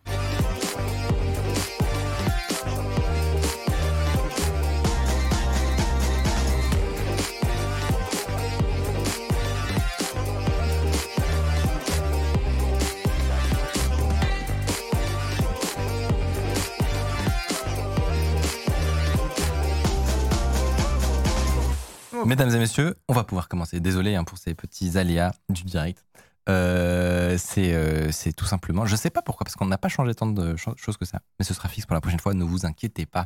Mesdames 22.26 22.50
et 22.50 22.58
messieurs, 22.60 22.96
on 23.08 23.14
va 23.14 23.24
pouvoir 23.24 23.48
commencer. 23.48 23.80
Désolé 23.80 24.16
hein, 24.16 24.24
pour 24.24 24.38
ces 24.38 24.54
petits 24.56 24.98
aléas 24.98 25.34
du 25.50 25.64
direct. 25.64 26.04
Euh, 26.48 27.38
c'est 27.40 27.74
euh, 27.74 28.12
c'est 28.12 28.32
tout 28.32 28.46
simplement, 28.46 28.86
je 28.86 28.96
sais 28.96 29.10
pas 29.10 29.24
pourquoi, 29.24 29.46
parce 29.46 29.56
qu'on 29.56 29.66
n'a 29.66 29.80
pas 29.80 29.88
changé 29.90 30.14
tant 30.14 30.28
de 30.28 30.56
cho- 30.56 30.76
choses 30.78 30.96
que 30.96 31.06
ça, 31.06 31.20
mais 31.40 31.46
ce 31.46 31.56
sera 31.56 31.68
fixe 31.70 31.88
pour 31.88 31.96
la 31.96 32.02
prochaine 32.02 32.20
fois, 32.20 32.36
ne 32.36 32.44
vous 32.44 32.68
inquiétez 32.68 33.08
pas. 33.08 33.26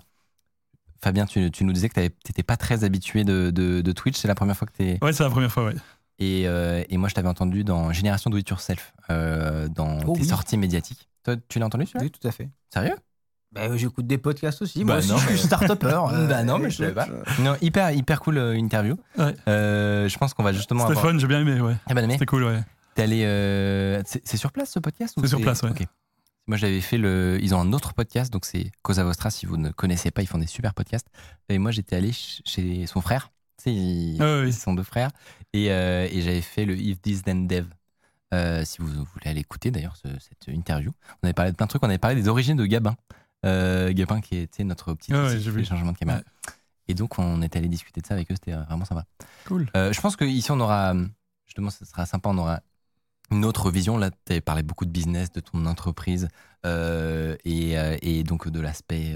Fabien, 1.04 1.26
tu, 1.26 1.52
tu 1.52 1.66
nous 1.66 1.74
disais 1.74 1.90
que 1.90 1.96
tu 1.96 2.02
n'étais 2.30 2.44
pas 2.44 2.56
très 2.56 2.86
habitué 2.86 3.26
de, 3.26 3.52
de- 3.52 3.82
de 3.82 3.92
Twitch, 3.92 4.18
c'est 4.18 4.28
la 4.30 4.36
première 4.36 4.56
fois 4.56 4.68
que 4.68 4.74
tu 4.74 4.84
es. 4.86 5.04
Ouais, 5.04 5.12
c'est 5.12 5.24
la 5.24 5.30
première 5.30 5.52
fois, 5.52 5.66
ouais. 5.66 5.76
Et, 6.20 6.48
euh, 6.48 6.82
et 6.90 6.98
moi, 6.98 7.10
je 7.10 7.14
t'avais 7.14 7.28
entendu 7.30 7.64
dans 7.66 7.92
Génération 7.92 8.30
Do 8.30 8.38
It 8.38 8.48
Yourself, 8.50 8.94
dans 9.10 10.00
Oh 10.08 10.14
tes 10.14 10.22
oui. 10.22 10.28
sorties 10.28 10.58
médiatiques. 10.58 11.10
Toi, 11.24 11.36
tu 11.50 11.60
l'as 11.60 11.66
entendu 11.66 11.86
celui-là? 11.86 12.04
Oui, 12.06 12.12
tout 12.12 12.26
à 12.28 12.32
fait. 12.32 12.50
Sérieux? 12.74 12.96
Bah, 13.52 13.76
j'écoute 13.78 14.06
des 14.06 14.18
podcasts 14.20 14.62
aussi. 14.62 14.80
Bah 14.80 14.94
Moi 14.94 14.98
aussi, 14.98 15.10
non, 15.10 15.18
je 15.18 15.24
suis 15.26 15.32
mais- 15.34 15.38
start-upper. 15.40 16.02
euh, 16.14 16.28
Bah 16.28 16.44
non, 16.44 16.60
mais 16.60 16.70
je 16.70 16.78
savais 16.78 16.94
pas. 16.94 17.08
écoute, 17.08 17.40
Non, 17.40 17.56
hyper, 17.62 17.92
hyper 17.92 18.20
cool 18.22 18.38
euh, 18.38 18.56
interview. 18.56 18.96
Ouais. 19.18 19.34
Euh, 19.48 20.08
je 20.08 20.18
pense 20.18 20.34
qu'on 20.34 20.44
va 20.44 20.54
justement 20.54 20.82
C'était 20.88 20.98
avoir. 21.00 21.14
fun, 21.14 21.18
j'ai 21.20 21.28
bien 21.28 21.42
aimé, 21.42 21.60
ouais. 21.60 21.76
Ah, 21.88 21.94
bah, 21.96 22.04
aimé. 22.04 22.14
C'était 22.14 22.26
cool, 22.28 22.44
ouais. 22.44 22.60
T'es 22.96 23.04
allé. 23.04 23.24
euh, 23.26 24.02
C'est 24.06 24.38
sur 24.38 24.52
place 24.52 24.70
ce 24.72 24.80
podcast 24.80 25.16
ou 25.18 25.22
C'est 25.22 25.28
sur 25.30 25.42
place, 25.42 25.64
ouais. 25.64 25.72
Ok. 25.72 25.84
Moi, 26.48 26.58
j'avais 26.58 26.82
fait 26.82 26.98
le. 26.98 27.38
Ils 27.42 27.54
ont 27.56 27.60
un 27.62 27.74
autre 27.74 27.94
podcast, 27.94 28.32
donc 28.34 28.46
c'est 28.46 28.72
Cosa 28.82 29.04
Vostra. 29.04 29.30
Si 29.30 29.46
vous 29.46 29.58
ne 29.58 29.70
connaissez 29.70 30.10
pas, 30.12 30.22
ils 30.24 30.28
font 30.28 30.40
des 30.40 30.48
super 30.48 30.74
podcasts. 30.74 31.08
Et 31.48 31.58
moi, 31.60 31.70
j'étais 31.72 31.96
allé 31.96 32.08
ch- 32.12 32.42
chez 32.46 32.86
son 32.88 33.02
frère. 33.02 33.30
Tu 33.58 33.66
sais, 33.66 33.74
ils, 33.74 34.18
Ah 34.22 34.40
oui. 34.42 34.48
ils 34.50 34.54
sont 34.54 34.74
deux 34.74 34.84
frères. 34.84 35.10
Et, 35.54 35.72
euh, 35.72 36.08
et 36.12 36.22
j'avais 36.22 36.42
fait 36.42 36.66
le 36.66 36.76
If 36.76 37.02
This 37.02 37.24
Then 37.24 37.48
Dev. 37.48 37.66
Euh, 38.34 38.64
si 38.66 38.78
vous 38.80 38.88
voulez 38.88 39.26
aller 39.26 39.40
écouter 39.42 39.70
d'ailleurs 39.72 39.96
ce- 39.96 40.08
cette 40.20 40.54
interview, 40.54 40.92
on 41.22 41.28
avait 41.28 41.34
parlé 41.34 41.52
de 41.52 41.56
plein 41.56 41.66
de 41.66 41.70
trucs. 41.70 41.84
On 41.84 41.88
avait 41.90 41.98
parlé 41.98 42.16
des 42.16 42.28
origines 42.28 42.58
de 42.58 42.66
Gabin. 42.66 42.96
Euh, 43.46 43.94
Gabin 43.94 44.22
qui 44.22 44.38
était 44.38 44.64
notre 44.64 44.94
petit 44.94 45.14
Ah 45.14 45.24
ouais, 45.24 45.38
les 45.38 45.64
changements 45.66 45.94
de 45.94 45.98
caméra. 45.98 46.18
Ouais. 46.20 46.24
Et 46.88 46.94
donc, 46.94 47.20
on 47.20 47.42
était 47.42 47.60
allé 47.60 47.68
discuter 47.68 48.02
de 48.02 48.08
ça 48.08 48.16
avec 48.16 48.32
eux. 48.32 48.36
C'était 48.36 48.54
vraiment 48.54 48.86
sympa. 48.86 49.06
Cool. 49.46 49.70
Euh, 49.76 49.94
je 49.94 50.02
pense 50.02 50.16
qu'ici, 50.16 50.52
on 50.52 50.60
aura, 50.60 50.94
justement, 51.46 51.70
ce 51.70 51.86
sera 51.86 52.06
sympa, 52.06 52.30
on 52.30 52.38
aura 52.38 52.62
une 53.32 53.46
autre 53.46 53.70
vision. 53.72 53.98
Là, 53.98 54.10
tu 54.12 54.32
avais 54.32 54.42
parlé 54.42 54.64
beaucoup 54.64 54.86
de 54.86 54.92
business, 54.92 55.32
de 55.32 55.40
ton 55.40 55.66
entreprise 55.68 56.28
euh, 56.66 57.36
et, 57.46 57.78
euh, 57.78 57.96
et 58.02 58.24
donc 58.24 58.50
de 58.50 58.60
l'aspect 58.60 59.16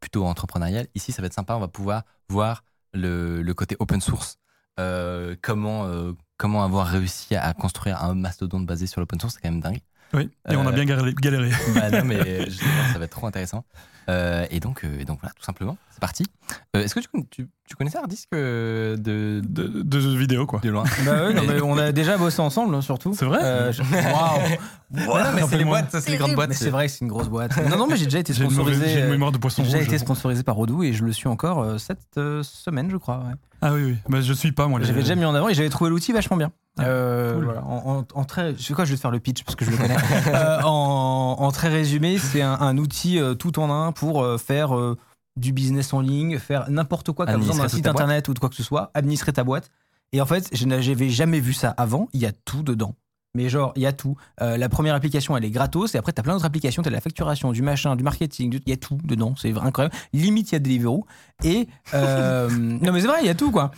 plutôt 0.00 0.24
entrepreneurial. 0.26 0.86
Ici, 0.94 1.12
ça 1.12 1.22
va 1.22 1.26
être 1.26 1.34
sympa, 1.34 1.54
on 1.54 1.60
va 1.60 1.68
pouvoir 1.68 2.04
voir 2.28 2.62
le, 2.94 3.42
le 3.42 3.54
côté 3.54 3.76
open 3.80 4.00
source. 4.00 4.38
Euh, 4.78 5.34
comment, 5.42 5.86
euh, 5.86 6.12
comment 6.36 6.62
avoir 6.62 6.86
réussi 6.86 7.34
à 7.34 7.52
construire 7.52 8.02
un 8.02 8.14
mastodonte 8.14 8.64
basé 8.64 8.86
sur 8.86 9.00
l'open 9.00 9.18
source, 9.18 9.34
c'est 9.34 9.40
quand 9.40 9.50
même 9.50 9.60
dingue. 9.60 9.80
Oui, 10.14 10.30
et 10.50 10.56
on 10.56 10.66
a 10.66 10.70
Euh, 10.70 10.72
bien 10.72 10.84
galéré. 10.84 11.50
Bah 11.74 11.90
non, 11.90 12.04
mais 12.04 12.48
ça 12.92 12.98
va 12.98 13.04
être 13.04 13.10
trop 13.10 13.26
intéressant. 13.26 13.64
Euh, 14.08 14.46
et, 14.50 14.58
donc, 14.60 14.84
euh, 14.84 14.98
et 15.00 15.04
donc 15.04 15.20
voilà, 15.20 15.34
tout 15.34 15.42
simplement, 15.44 15.76
c'est 15.90 16.00
parti. 16.00 16.24
Est-ce 16.72 16.94
que 16.94 17.00
tu, 17.00 17.08
tu, 17.30 17.48
tu 17.68 17.76
connaissais 17.76 17.98
Hardisk 17.98 18.28
euh, 18.34 18.96
de, 18.96 19.40
de, 19.46 19.68
De, 19.68 19.82
de 19.82 20.00
jeux 20.00 20.16
vidéo, 20.16 20.46
quoi. 20.46 20.60
de 20.60 20.70
loin 20.70 20.84
Bah 21.04 21.26
ouais, 21.26 21.34
non, 21.34 21.42
mais 21.46 21.60
on 21.60 21.76
a 21.78 21.92
déjà 21.92 22.16
bossé 22.16 22.40
ensemble, 22.40 22.74
hein, 22.74 22.80
surtout. 22.80 23.12
C'est 23.14 23.24
vrai 23.26 23.38
Euh, 23.42 23.72
je- 23.72 23.82
Waouh 23.82 25.22
Mais 25.34 25.42
c'est 25.48 25.58
les 25.58 25.64
boîtes, 25.64 25.90
ça, 25.90 26.00
c'est 26.00 26.10
les 26.10 26.16
grandes 26.16 26.34
boîtes. 26.34 26.48
Mais 26.48 26.54
c'est 26.54 26.70
vrai 26.70 26.86
que 26.86 26.92
c'est 26.92 27.02
une 27.02 27.08
grosse 27.10 27.28
boîte. 27.28 27.52
Non, 27.68 27.76
non, 27.76 27.86
mais 27.86 27.96
j'ai 27.96 28.06
déjà 28.06 28.18
été 28.20 28.32
J'ai 28.32 28.44
une, 28.44 28.50
mauvaise- 28.50 28.74
sponsorisé. 28.76 28.88
j'ai 28.94 29.00
une 29.00 29.06
euh, 29.06 29.10
mémoire 29.10 29.32
de 29.32 29.38
poisson 29.38 29.62
J'ai 29.62 29.66
déjà 29.66 29.78
rouge. 29.78 29.86
été 29.88 29.98
sponsorisé 29.98 30.42
par 30.42 30.58
Odoo 30.58 30.82
et 30.82 30.92
je 30.94 31.04
le 31.04 31.12
suis 31.12 31.28
encore 31.28 31.60
euh, 31.62 31.78
cette 31.78 32.00
euh, 32.16 32.42
semaine, 32.42 32.88
je 32.90 32.96
crois. 32.96 33.18
ouais. 33.18 33.34
Ah 33.60 33.72
oui, 33.74 33.82
oui. 33.84 33.96
Bah, 34.08 34.20
je 34.22 34.32
suis 34.32 34.52
pas, 34.52 34.66
moi. 34.66 34.78
les- 34.78 34.86
J'avais 34.86 35.00
déjà 35.02 35.14
mis 35.14 35.24
en 35.24 35.34
avant 35.34 35.48
et 35.48 35.54
j'avais 35.54 35.68
trouvé 35.68 35.90
l'outil 35.90 36.12
vachement 36.12 36.36
bien. 36.36 36.52
Ah, 36.78 36.84
Euh, 36.84 37.34
cool. 37.34 37.44
voilà, 37.44 37.64
en, 37.64 37.98
en- 37.98 38.04
en 38.20 38.24
très, 38.24 38.54
je 38.56 38.62
sais 38.62 38.72
quoi, 38.72 38.84
je 38.84 38.90
vais 38.90 38.96
te 38.96 39.00
faire 39.02 39.10
le 39.10 39.18
pitch 39.20 39.42
parce 39.44 39.56
que 39.56 39.64
je 39.64 39.70
le 39.70 39.76
connais. 39.76 39.96
Euh, 40.28 40.60
en, 40.64 41.36
en 41.40 41.50
très 41.52 41.68
résumé, 41.68 42.18
c'est 42.18 42.40
un, 42.42 42.52
un 42.60 42.78
outil 42.78 43.18
euh, 43.18 43.34
tout 43.34 43.58
en 43.58 43.70
un 43.70 43.92
pour 43.92 44.22
euh, 44.22 44.38
faire 44.38 44.76
euh, 44.76 44.96
du 45.38 45.52
business 45.52 45.92
en 45.92 46.00
ligne, 46.00 46.38
faire 46.38 46.70
n'importe 46.70 47.12
quoi, 47.12 47.26
comme 47.26 47.34
d'un 47.36 47.40
Administrer 47.40 47.68
site 47.68 47.84
boîte. 47.84 47.94
internet 47.96 48.28
ou 48.28 48.34
de 48.34 48.38
quoi 48.38 48.48
que 48.48 48.56
ce 48.56 48.62
soit, 48.62 48.90
administrer 48.94 49.32
ta 49.32 49.44
boîte. 49.44 49.70
Et 50.12 50.20
en 50.20 50.26
fait, 50.26 50.48
je 50.52 50.64
n'avais 50.66 51.10
jamais 51.10 51.40
vu 51.40 51.52
ça 51.52 51.70
avant. 51.76 52.08
Il 52.12 52.20
y 52.20 52.26
a 52.26 52.32
tout 52.32 52.62
dedans. 52.62 52.94
Mais 53.34 53.50
genre, 53.50 53.72
il 53.76 53.82
y 53.82 53.86
a 53.86 53.92
tout. 53.92 54.16
Euh, 54.40 54.56
la 54.56 54.70
première 54.70 54.94
application, 54.94 55.36
elle 55.36 55.44
est 55.44 55.50
gratos, 55.50 55.94
et 55.94 55.98
après, 55.98 56.12
tu 56.12 56.18
as 56.20 56.22
plein 56.22 56.32
d'autres 56.32 56.46
applications. 56.46 56.82
Tu 56.82 56.88
as 56.88 56.90
la 56.92 57.00
facturation, 57.02 57.52
du 57.52 57.60
machin, 57.60 57.94
du 57.94 58.02
marketing, 58.02 58.48
du- 58.50 58.60
il 58.64 58.70
y 58.70 58.72
a 58.72 58.78
tout 58.78 58.98
dedans. 59.04 59.34
C'est 59.36 59.54
incroyable. 59.56 59.94
Limite, 60.14 60.50
il 60.50 60.54
y 60.54 60.56
a 60.56 60.58
Deliveroo. 60.60 61.04
Et. 61.44 61.68
euh, 61.92 62.48
non, 62.50 62.90
mais 62.92 63.00
c'est 63.02 63.06
vrai, 63.06 63.18
il 63.20 63.26
y 63.26 63.30
a 63.30 63.34
tout, 63.34 63.50
quoi. 63.50 63.70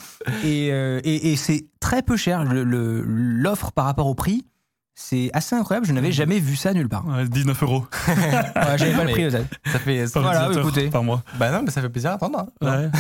Et, 0.45 0.71
euh, 0.73 1.01
et, 1.03 1.33
et 1.33 1.37
c'est 1.37 1.67
très 1.81 2.03
peu 2.03 2.17
cher. 2.17 2.45
Le- 2.45 2.63
le- 2.63 3.03
L'offre 3.05 3.73
par 3.73 3.85
rapport 3.87 4.07
au 4.07 4.15
prix, 4.15 4.47
c'est 5.03 5.31
assez 5.33 5.57
incroyable. 5.57 5.87
Je 5.87 5.93
n'avais 5.93 6.13
jamais 6.13 6.39
vu 6.39 6.57
ça 6.57 6.73
nulle 6.75 6.89
part. 6.89 7.07
Ouais, 7.07 7.27
19 7.27 7.63
euros 7.63 7.87
Ouais, 8.09 8.15
J'avais 8.77 8.93
pas 8.93 9.05
le 9.05 9.11
prix. 9.13 9.31
Ça 9.31 9.79
fait. 9.79 10.13
par 10.13 10.23
Voilà, 10.23 10.53
écoutez. 10.53 10.91
par 10.91 11.03
mois. 11.03 11.23
Bah 11.39 11.51
non, 11.51 11.63
mais 11.65 11.71
ça 11.71 11.81
fait 11.81 11.89
plaisir 11.89 12.11
à 12.11 12.15
entendre. 12.15 12.47
hein. 12.63 12.91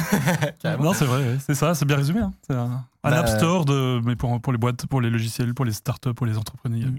Ouais. 0.64 0.76
non, 0.80 0.92
c'est 0.94 1.04
vrai, 1.04 1.36
c'est 1.46 1.54
ça, 1.54 1.74
c'est 1.74 1.84
bien 1.84 1.96
résumé. 1.96 2.20
hein. 2.20 2.32
C'est 2.46 2.54
un, 2.54 2.84
un 3.04 3.10
Bah, 3.10 3.18
App 3.20 3.28
Store 3.28 3.64
de, 3.66 4.00
mais 4.04 4.16
pour, 4.16 4.40
pour 4.40 4.52
les 4.52 4.58
boîtes, 4.58 4.86
pour 4.86 5.00
les 5.00 5.10
logiciels, 5.10 5.52
pour 5.54 5.64
les 5.64 5.72
startups, 5.72 6.14
pour 6.14 6.26
les 6.26 6.36
entrepreneurs, 6.38 6.88
Mm. 6.88 6.98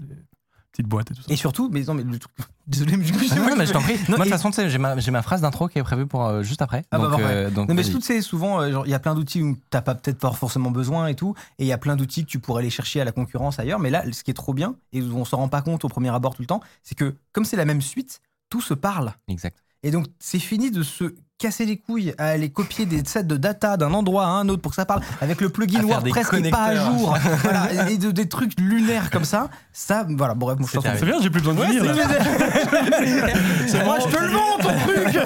Les 0.78 0.82
petites 0.82 0.88
boîtes 0.88 1.10
et 1.10 1.14
tout 1.14 1.22
ça. 1.22 1.32
Et 1.32 1.36
surtout, 1.36 1.68
mais 1.70 1.82
non, 1.82 1.94
mais 1.94 2.02
le 2.02 2.18
truc. 2.18 2.32
Désolé, 2.66 2.96
mais 2.96 3.04
je 3.06 3.12
Ah 3.30 3.34
non, 3.36 3.48
non, 3.50 3.56
mais 3.56 3.66
je 3.66 3.72
t'en 3.72 3.80
prie. 3.80 3.94
Non, 4.08 4.16
Moi, 4.16 4.18
de 4.18 4.30
toute 4.30 4.40
façon, 4.40 4.50
j'ai 4.68 5.10
ma, 5.10 5.22
phrase 5.22 5.40
d'intro 5.40 5.68
qui 5.68 5.78
est 5.78 5.82
prévue 5.82 6.06
pour 6.06 6.24
euh, 6.24 6.42
juste 6.42 6.62
après. 6.62 6.84
Ah 6.90 6.98
bah, 6.98 7.08
parfait. 7.10 7.24
euh, 7.26 7.50
donc, 7.50 7.68
Non 7.68 7.74
mais 7.74 7.82
surtout, 7.82 8.00
tu 8.00 8.06
sais, 8.06 8.22
souvent, 8.22 8.60
euh, 8.60 8.82
il 8.84 8.90
y 8.90 8.94
a 8.94 8.98
plein 8.98 9.14
d'outils 9.14 9.42
où 9.42 9.58
t'as 9.70 9.82
pas 9.82 9.94
peut-être 9.94 10.18
pas 10.18 10.32
forcément 10.32 10.70
besoin 10.70 11.08
et 11.08 11.14
tout, 11.14 11.34
et 11.58 11.64
il 11.64 11.66
y 11.66 11.72
a 11.72 11.78
plein 11.78 11.96
d'outils 11.96 12.24
que 12.24 12.30
tu 12.30 12.38
pourrais 12.38 12.60
aller 12.60 12.70
chercher 12.70 13.00
à 13.00 13.04
la 13.04 13.12
concurrence 13.12 13.58
ailleurs. 13.58 13.80
Mais 13.80 13.90
là, 13.90 14.04
ce 14.10 14.22
qui 14.22 14.30
est 14.30 14.34
trop 14.34 14.54
bien 14.54 14.76
et 14.92 15.02
où 15.02 15.16
on 15.16 15.24
s'en 15.24 15.38
rend 15.38 15.48
pas 15.48 15.62
compte 15.62 15.84
au 15.84 15.88
premier 15.88 16.10
abord 16.10 16.34
tout 16.34 16.42
le 16.42 16.46
temps, 16.46 16.60
c'est 16.82 16.94
que 16.94 17.14
comme 17.32 17.44
c'est 17.44 17.56
la 17.56 17.64
même 17.64 17.82
suite, 17.82 18.20
tout 18.48 18.60
se 18.60 18.74
parle. 18.74 19.12
Exact. 19.28 19.61
Et 19.82 19.90
donc, 19.90 20.06
c'est 20.20 20.38
fini 20.38 20.70
de 20.70 20.82
se 20.82 21.12
casser 21.38 21.66
les 21.66 21.76
couilles 21.76 22.14
à 22.18 22.26
aller 22.28 22.50
copier 22.50 22.86
des 22.86 23.02
sets 23.04 23.24
de 23.24 23.36
data 23.36 23.76
d'un 23.76 23.92
endroit 23.94 24.26
à 24.26 24.28
un 24.28 24.48
autre 24.48 24.62
pour 24.62 24.70
que 24.70 24.76
ça 24.76 24.84
parle 24.86 25.02
avec 25.20 25.40
le 25.40 25.48
plugin 25.48 25.82
WordPress 25.82 26.28
qui 26.28 26.36
est 26.36 26.50
pas 26.50 26.66
à 26.66 26.74
jour. 26.76 27.18
voilà, 27.42 27.90
et 27.90 27.98
de, 27.98 28.12
des 28.12 28.28
trucs 28.28 28.52
lunaires 28.60 29.10
comme 29.10 29.24
ça. 29.24 29.48
Ça, 29.72 30.06
voilà, 30.08 30.34
bref, 30.34 30.56
je 30.60 30.62
pense 30.62 30.84
C'est 30.84 30.92
que- 30.92 30.98
C'est 31.00 31.04
bien, 31.04 31.20
j'ai 31.20 31.30
plus 31.30 31.40
besoin 31.42 31.54
de 31.54 31.60
venir. 31.64 31.82
là. 31.84 31.94
C'est 33.66 33.84
moi, 33.84 33.98
je 33.98 34.06
te 34.14 34.22
le 34.22 34.28
vends, 34.28 34.58
ton 34.60 34.68
truc 34.86 35.16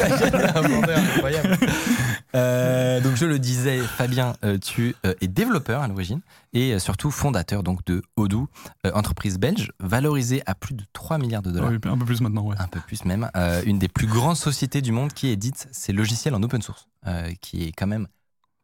incroyable. 0.96 1.58
Euh, 2.36 3.00
donc 3.00 3.16
je 3.16 3.24
le 3.24 3.38
disais, 3.38 3.78
Fabien, 3.78 4.34
euh, 4.44 4.58
tu 4.58 4.94
euh, 5.06 5.14
es 5.22 5.28
développeur 5.28 5.80
à 5.80 5.88
l'origine 5.88 6.20
et 6.52 6.78
surtout 6.78 7.10
fondateur 7.10 7.62
donc 7.62 7.84
de 7.86 8.02
Odoo, 8.16 8.48
entreprise 8.94 9.38
belge 9.38 9.72
valorisée 9.80 10.42
à 10.46 10.54
plus 10.54 10.74
de 10.74 10.84
3 10.92 11.18
milliards 11.18 11.42
de 11.42 11.50
dollars. 11.50 11.70
Un 11.70 11.98
peu 11.98 12.04
plus 12.04 12.20
maintenant, 12.20 12.42
ouais. 12.42 12.56
Un 12.58 12.68
peu 12.68 12.80
plus 12.80 13.04
même, 13.04 13.30
euh, 13.36 13.62
une 13.64 13.78
des 13.78 13.88
plus 13.88 14.06
grandes 14.06 14.36
sociétés 14.36 14.82
du 14.82 14.92
monde 14.92 15.12
qui 15.12 15.28
édite 15.28 15.68
ses 15.72 15.92
logiciels 15.92 16.34
en 16.34 16.42
open 16.42 16.60
source, 16.62 16.88
euh, 17.06 17.32
qui 17.40 17.64
est 17.64 17.72
quand 17.72 17.86
même 17.86 18.06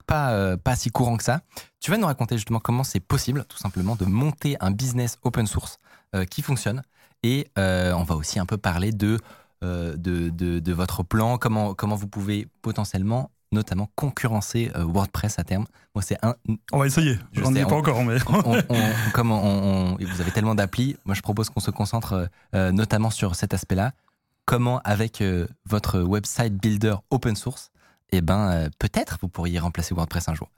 pas, 0.06 0.56
pas 0.58 0.76
si 0.76 0.90
courant 0.90 1.16
que 1.16 1.24
ça. 1.24 1.40
Tu 1.80 1.90
vas 1.90 1.96
nous 1.96 2.06
raconter 2.06 2.36
justement 2.36 2.60
comment 2.60 2.84
c'est 2.84 3.00
possible, 3.00 3.44
tout 3.48 3.56
simplement, 3.56 3.96
de 3.96 4.04
monter 4.04 4.56
un 4.60 4.70
business 4.70 5.16
open 5.22 5.46
source 5.46 5.78
qui 6.28 6.42
fonctionne. 6.42 6.82
Et 7.22 7.48
on 7.56 8.02
va 8.02 8.16
aussi 8.16 8.38
un 8.38 8.44
peu 8.44 8.58
parler 8.58 8.92
de, 8.92 9.18
de, 9.62 9.96
de, 9.96 10.58
de 10.58 10.72
votre 10.72 11.02
plan, 11.04 11.38
comment, 11.38 11.74
comment 11.74 11.94
vous 11.94 12.08
pouvez 12.08 12.48
potentiellement, 12.62 13.30
notamment, 13.52 13.88
concurrencer 13.94 14.70
euh, 14.76 14.84
WordPress 14.84 15.38
à 15.38 15.44
terme. 15.44 15.66
Moi, 15.94 16.02
c'est 16.02 16.18
un. 16.24 16.34
On 16.72 16.78
va 16.78 16.86
essayer. 16.86 17.18
Je 17.32 17.42
n'y 17.42 17.58
est 17.58 17.64
pas 17.64 17.74
on- 17.74 17.78
encore, 17.78 18.02
mais. 18.04 18.16
on- 18.28 18.62
on- 18.68 18.90
comme 19.12 19.30
vous 19.30 20.20
avez 20.20 20.30
tellement 20.32 20.54
d'applis, 20.54 20.96
moi 21.04 21.14
je 21.14 21.20
propose 21.22 21.50
qu'on 21.50 21.60
se 21.60 21.70
concentre 21.70 22.12
euh, 22.14 22.26
euh, 22.54 22.72
notamment 22.72 23.10
sur 23.10 23.34
cet 23.34 23.54
aspect-là. 23.54 23.92
Comment, 24.44 24.80
avec 24.84 25.20
euh, 25.20 25.46
votre 25.66 26.00
website 26.00 26.54
builder 26.54 26.96
open 27.10 27.36
source, 27.36 27.70
eh 28.10 28.20
ben, 28.20 28.68
peut-être 28.78 29.18
vous 29.22 29.28
pourriez 29.28 29.58
remplacer 29.60 29.94
WordPress 29.94 30.28
un 30.28 30.34
jour. 30.34 30.50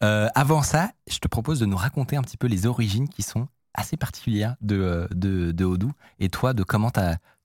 Avant 0.00 0.62
ça, 0.62 0.90
je 1.08 1.18
te 1.18 1.28
propose 1.28 1.60
de 1.60 1.66
nous 1.66 1.76
raconter 1.76 2.16
un 2.16 2.22
petit 2.22 2.36
peu 2.36 2.48
les 2.48 2.66
origines 2.66 3.08
qui 3.08 3.22
sont 3.22 3.46
assez 3.74 3.96
particulières 3.96 4.56
de, 4.60 5.06
de, 5.12 5.52
de 5.52 5.64
Odoo 5.64 5.92
et 6.18 6.28
toi, 6.28 6.54
de 6.54 6.64
comment 6.64 6.90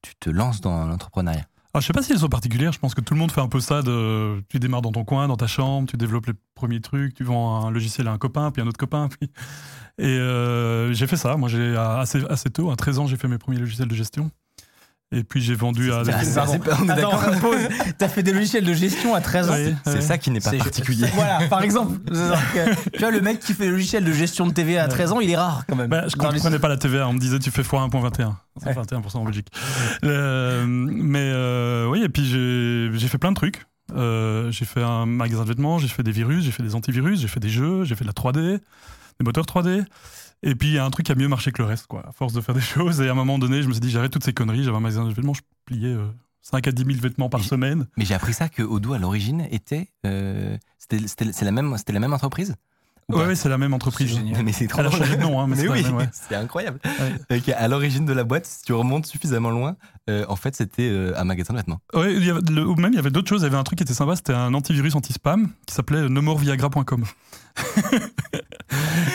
tu 0.01 0.15
te 0.15 0.29
lances 0.31 0.59
dans 0.59 0.85
l'entrepreneuriat? 0.87 1.45
Alors, 1.73 1.81
je 1.81 1.87
sais 1.87 1.93
pas 1.93 2.01
si 2.01 2.11
elles 2.13 2.19
sont 2.19 2.29
particulières. 2.29 2.71
Je 2.71 2.79
pense 2.79 2.95
que 2.95 3.01
tout 3.01 3.13
le 3.13 3.19
monde 3.19 3.31
fait 3.31 3.41
un 3.41 3.47
peu 3.47 3.59
ça. 3.59 3.81
De, 3.81 4.41
tu 4.49 4.59
démarres 4.59 4.81
dans 4.81 4.91
ton 4.91 5.03
coin, 5.03 5.27
dans 5.27 5.37
ta 5.37 5.47
chambre, 5.47 5.87
tu 5.87 5.97
développes 5.97 6.27
les 6.27 6.33
premiers 6.55 6.81
trucs, 6.81 7.13
tu 7.13 7.23
vends 7.23 7.65
un 7.65 7.71
logiciel 7.71 8.07
à 8.07 8.11
un 8.11 8.17
copain, 8.17 8.51
puis 8.51 8.61
un 8.61 8.67
autre 8.67 8.79
copain. 8.79 9.09
Et 9.99 10.05
euh, 10.05 10.93
j'ai 10.93 11.07
fait 11.07 11.17
ça. 11.17 11.37
Moi, 11.37 11.49
j'ai 11.49 11.75
assez, 11.75 12.23
assez 12.29 12.49
tôt, 12.49 12.71
à 12.71 12.75
13 12.75 12.99
ans, 12.99 13.07
j'ai 13.07 13.17
fait 13.17 13.27
mes 13.27 13.37
premiers 13.37 13.59
logiciels 13.59 13.87
de 13.87 13.95
gestion. 13.95 14.31
Et 15.15 15.23
puis 15.23 15.41
j'ai 15.41 15.55
vendu 15.55 15.89
à 15.93 16.03
pas- 16.03 16.11
on 16.11 16.19
est 16.19 16.37
Attends, 16.37 16.85
d'accord. 16.85 17.21
pause. 17.39 17.57
T'as 17.97 18.09
fait 18.09 18.23
des 18.23 18.33
logiciels 18.33 18.65
de 18.65 18.73
gestion 18.73 19.15
à 19.15 19.21
13 19.21 19.49
ans. 19.49 19.53
Ouais, 19.53 19.73
C'est 19.85 19.93
ouais. 19.93 20.01
ça 20.01 20.17
qui 20.17 20.31
n'est 20.31 20.41
pas 20.41 20.51
particulier. 20.51 21.07
Voilà, 21.13 21.47
par 21.47 21.61
exemple. 21.61 21.97
Que, 22.07 22.89
tu 22.91 22.99
vois, 22.99 23.11
le 23.11 23.21
mec 23.21 23.39
qui 23.39 23.53
fait 23.53 23.65
le 23.67 23.71
logiciel 23.71 24.03
de 24.03 24.11
gestion 24.11 24.45
de 24.47 24.51
TVA 24.51 24.83
à 24.83 24.87
13 24.89 25.13
ans, 25.13 25.19
il 25.21 25.29
est 25.29 25.37
rare 25.37 25.63
quand 25.67 25.77
même. 25.77 25.89
Bah, 25.89 26.03
je 26.09 26.15
comprenais 26.17 26.59
pas 26.59 26.67
la 26.67 26.75
TVA. 26.77 27.07
On 27.07 27.13
me 27.13 27.19
disait 27.19 27.39
tu 27.39 27.51
fais 27.51 27.61
x1.21. 27.61 28.33
C'est 28.61 28.67
Ouais. 28.67 28.73
21% 28.73 29.17
en 29.19 29.23
Belgique. 29.23 29.47
Euh, 30.03 30.65
mais 30.67 31.31
euh, 31.33 31.87
oui, 31.87 32.03
et 32.03 32.09
puis 32.09 32.25
j'ai 32.25 32.89
j'ai 32.97 33.07
fait 33.07 33.17
plein 33.17 33.31
de 33.31 33.35
trucs. 33.35 33.65
Euh, 33.95 34.51
j'ai 34.51 34.65
fait 34.65 34.83
un 34.83 35.05
magasin 35.05 35.43
de 35.43 35.47
vêtements, 35.47 35.77
j'ai 35.79 35.87
fait 35.87 36.03
des 36.03 36.11
virus, 36.11 36.43
j'ai 36.43 36.51
fait 36.51 36.63
des 36.63 36.75
antivirus, 36.75 37.21
j'ai 37.21 37.29
fait 37.29 37.39
des 37.39 37.47
jeux, 37.49 37.85
j'ai 37.85 37.95
fait 37.95 38.03
de 38.03 38.09
la 38.09 38.13
3D, 38.13 38.41
des 38.59 39.23
moteurs 39.23 39.45
3D. 39.45 39.85
Et 40.43 40.55
puis 40.55 40.69
il 40.69 40.73
y 40.75 40.77
a 40.77 40.85
un 40.85 40.89
truc 40.89 41.05
qui 41.05 41.11
a 41.11 41.15
mieux 41.15 41.27
marché 41.27 41.51
que 41.51 41.61
le 41.61 41.67
reste, 41.67 41.87
quoi, 41.87 42.03
à 42.07 42.11
force 42.11 42.33
de 42.33 42.41
faire 42.41 42.55
des 42.55 42.61
choses. 42.75 43.01
Et 43.01 43.07
à 43.07 43.11
un 43.11 43.15
moment 43.15 43.39
donné, 43.39 43.61
je 43.63 43.67
me 43.67 43.73
suis 43.73 43.81
dit 43.81 43.89
j'arrête 43.91 44.11
toutes 44.11 44.23
ces 44.23 44.33
conneries. 44.33 44.63
J'avais 44.63 44.77
un 44.77 44.81
magasin 44.81 45.05
de 45.05 45.13
vêtements, 45.13 45.33
je 45.33 45.41
pliais 45.65 45.93
euh, 45.93 46.07
5 46.41 46.67
à 46.67 46.71
10 46.71 46.85
000 46.85 46.99
vêtements 47.01 47.29
par 47.29 47.39
Mais- 47.41 47.45
semaine. 47.47 47.87
Mais 47.97 48.05
j'ai 48.05 48.13
appris 48.13 48.33
ça 48.33 48.47
que 48.49 48.61
Odoo 48.63 48.93
à 48.93 48.99
l'origine 48.99 49.47
était. 49.51 49.89
euh, 50.05 50.57
c'était 50.77 51.45
la 51.45 51.51
même, 51.51 51.75
la 51.87 51.99
même 51.99 52.13
entreprise 52.13 52.55
Ou 53.09 53.15
Ouais, 53.17 53.25
ouais, 53.25 53.35
c'est 53.35 53.49
la 53.49 53.57
même 53.57 53.73
entreprise. 53.73 54.17
Mais 54.43 54.53
c'est 54.53 54.67
trop 54.67 54.79
Elle 54.81 54.85
a 54.87 54.89
drôle. 54.89 55.01
changé 55.01 55.17
de 55.17 55.21
nom, 55.21 55.41
hein, 55.41 55.47
mais, 55.47 55.57
oui, 55.67 55.83
ouais. 55.85 56.09
c'est 56.13 56.35
incroyable. 56.35 56.79
Ok, 57.31 57.49
à 57.49 57.67
l'origine 57.67 58.05
de 58.05 58.13
la 58.13 58.23
boîte, 58.23 58.45
si 58.45 58.61
tu 58.63 58.73
remontes 58.73 59.05
suffisamment 59.05 59.49
loin, 59.49 59.75
euh, 60.09 60.25
en 60.29 60.35
fait, 60.35 60.55
c'était 60.55 60.89
euh, 60.89 61.13
un 61.17 61.23
magasin 61.23 61.53
de 61.53 61.59
vêtements. 61.59 61.79
Ouais, 61.93 62.13
il 62.15 62.23
y 62.25 62.29
avait- 62.29 62.41
le- 62.49 62.65
ou 62.65 62.75
même 62.75 62.93
il 62.93 62.95
y 62.95 62.99
avait 62.99 63.09
d'autres 63.11 63.27
choses. 63.29 63.41
Il 63.41 63.45
y 63.45 63.47
avait 63.47 63.57
un 63.57 63.63
truc 63.63 63.77
qui 63.77 63.83
était 63.83 63.93
sympa, 63.93 64.15
c'était 64.15 64.33
un 64.33 64.53
antivirus 64.53 64.95
anti-spam 64.95 65.49
qui 65.65 65.73
s'appelait 65.73 66.07
nomorviagra.com. 66.09 67.03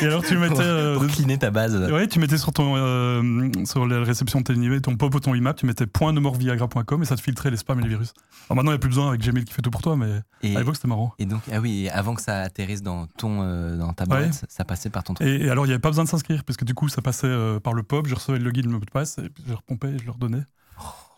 Et 0.03 0.07
alors 0.07 0.23
tu 0.25 0.37
mettais, 0.37 0.55
euh, 0.61 0.99
Pour 0.99 1.39
ta 1.39 1.51
base. 1.51 1.77
ouais, 1.93 2.09
tu 2.09 2.19
mettais 2.19 2.39
sur 2.39 2.53
ton 2.53 2.75
euh, 2.77 3.51
sur 3.65 3.87
la 3.87 4.03
réception 4.03 4.41
de 4.41 4.45
tes 4.45 4.81
ton 4.81 4.97
pop 4.97 5.15
ou 5.15 5.21
ton 5.21 5.35
IMAP, 5.35 5.57
tu 5.57 5.67
mettais 5.67 5.85
.nomorviagra.com 6.01 7.03
et 7.03 7.05
ça 7.07 7.15
te 7.17 7.21
filtrait 7.21 7.51
les 7.51 7.57
spams 7.57 7.79
et 7.81 7.83
les 7.83 7.89
virus. 7.89 8.15
Alors 8.49 8.57
maintenant 8.57 8.71
il 8.73 8.75
n'y 8.75 8.77
a 8.77 8.81
plus 8.81 8.89
besoin 8.89 9.09
avec 9.11 9.21
Gmail 9.21 9.45
qui 9.45 9.53
fait 9.53 9.63
tout 9.63 9.71
pour 9.71 9.83
toi, 9.83 9.97
mais 9.97 10.21
Et, 10.43 10.57
à 10.57 10.61
l'époque 10.61 10.75
c'était 10.77 10.89
marrant. 10.89 11.15
et 11.19 11.27
donc, 11.27 11.43
ah 11.53 11.61
oui, 11.61 11.89
avant 11.91 12.15
que 12.15 12.23
ça 12.23 12.41
atterrisse 12.41 12.83
dans, 12.83 13.07
ton, 13.07 13.43
euh, 13.43 13.77
dans 13.77 13.93
ta 13.93 14.07
boîte, 14.07 14.23
Ouais. 14.23 14.31
ça 14.49 14.65
passait 14.65 14.91
par 14.91 15.05
ton 15.05 15.15
truc. 15.15 15.27
Et, 15.29 15.45
et 15.45 15.51
alors 15.51 15.65
il 15.67 15.69
n'y 15.69 15.75
avait 15.75 15.81
pas 15.81 15.91
besoin 15.91 16.05
de 16.05 16.09
s'inscrire 16.09 16.43
parce 16.45 16.57
que 16.57 16.65
du 16.65 16.75
coup 16.75 16.89
ça 16.89 17.01
passait 17.03 17.27
euh, 17.29 17.61
par 17.61 17.75
le 17.75 17.83
pop, 17.85 18.07
je 18.09 18.15
recevais 18.15 18.39
le 18.39 18.45
login, 18.45 18.63
le 18.63 18.71
mot 18.71 18.79
de 18.81 18.91
passe 18.91 19.19
et 19.19 19.29
puis 19.29 19.45
je 19.47 19.53
repompais 19.55 19.91
et 19.91 19.99
je 19.99 20.07
leur 20.07 20.17
donnais. 20.17 20.43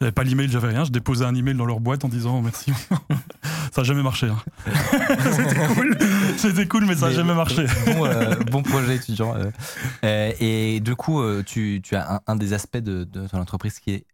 J'avais 0.05 0.13
pas 0.13 0.23
l'email, 0.23 0.51
j'avais 0.51 0.69
rien. 0.69 0.85
Je 0.85 0.91
déposais 0.91 1.25
un 1.25 1.35
email 1.35 1.55
dans 1.55 1.65
leur 1.65 1.81
boîte 1.81 2.05
en 2.05 2.09
disant 2.09 2.43
merci. 2.43 2.71
ça 3.73 3.81
a 3.81 3.85
jamais 3.85 4.03
marché. 4.03 4.27
hein. 4.29 4.37
C'était 5.33 5.67
cool. 5.75 5.99
C'était 6.37 6.69
cool, 6.69 6.85
mais 6.85 6.95
ça 6.95 7.07
a 7.07 7.09
Mais- 7.09 7.15
jamais 7.15 7.35
marché. 7.35 7.65
Bon, 7.87 8.05
euh, 8.05 8.35
bon 8.51 8.63
projet 8.63 8.97
étudiant. 8.97 9.35
euh. 9.35 9.51
Euh, 10.05 10.33
et 10.41 10.81
du 10.81 10.95
coup, 10.95 11.23
tu, 11.47 11.81
tu 11.83 11.97
as 11.97 12.17
un, 12.17 12.21
un 12.27 12.37
des 12.37 12.53
aspects 12.53 12.77
de, 12.77 13.05
de 13.05 13.27
ton 13.29 13.39
entreprise 13.39 13.79
qui 13.81 13.93
est 13.93 14.05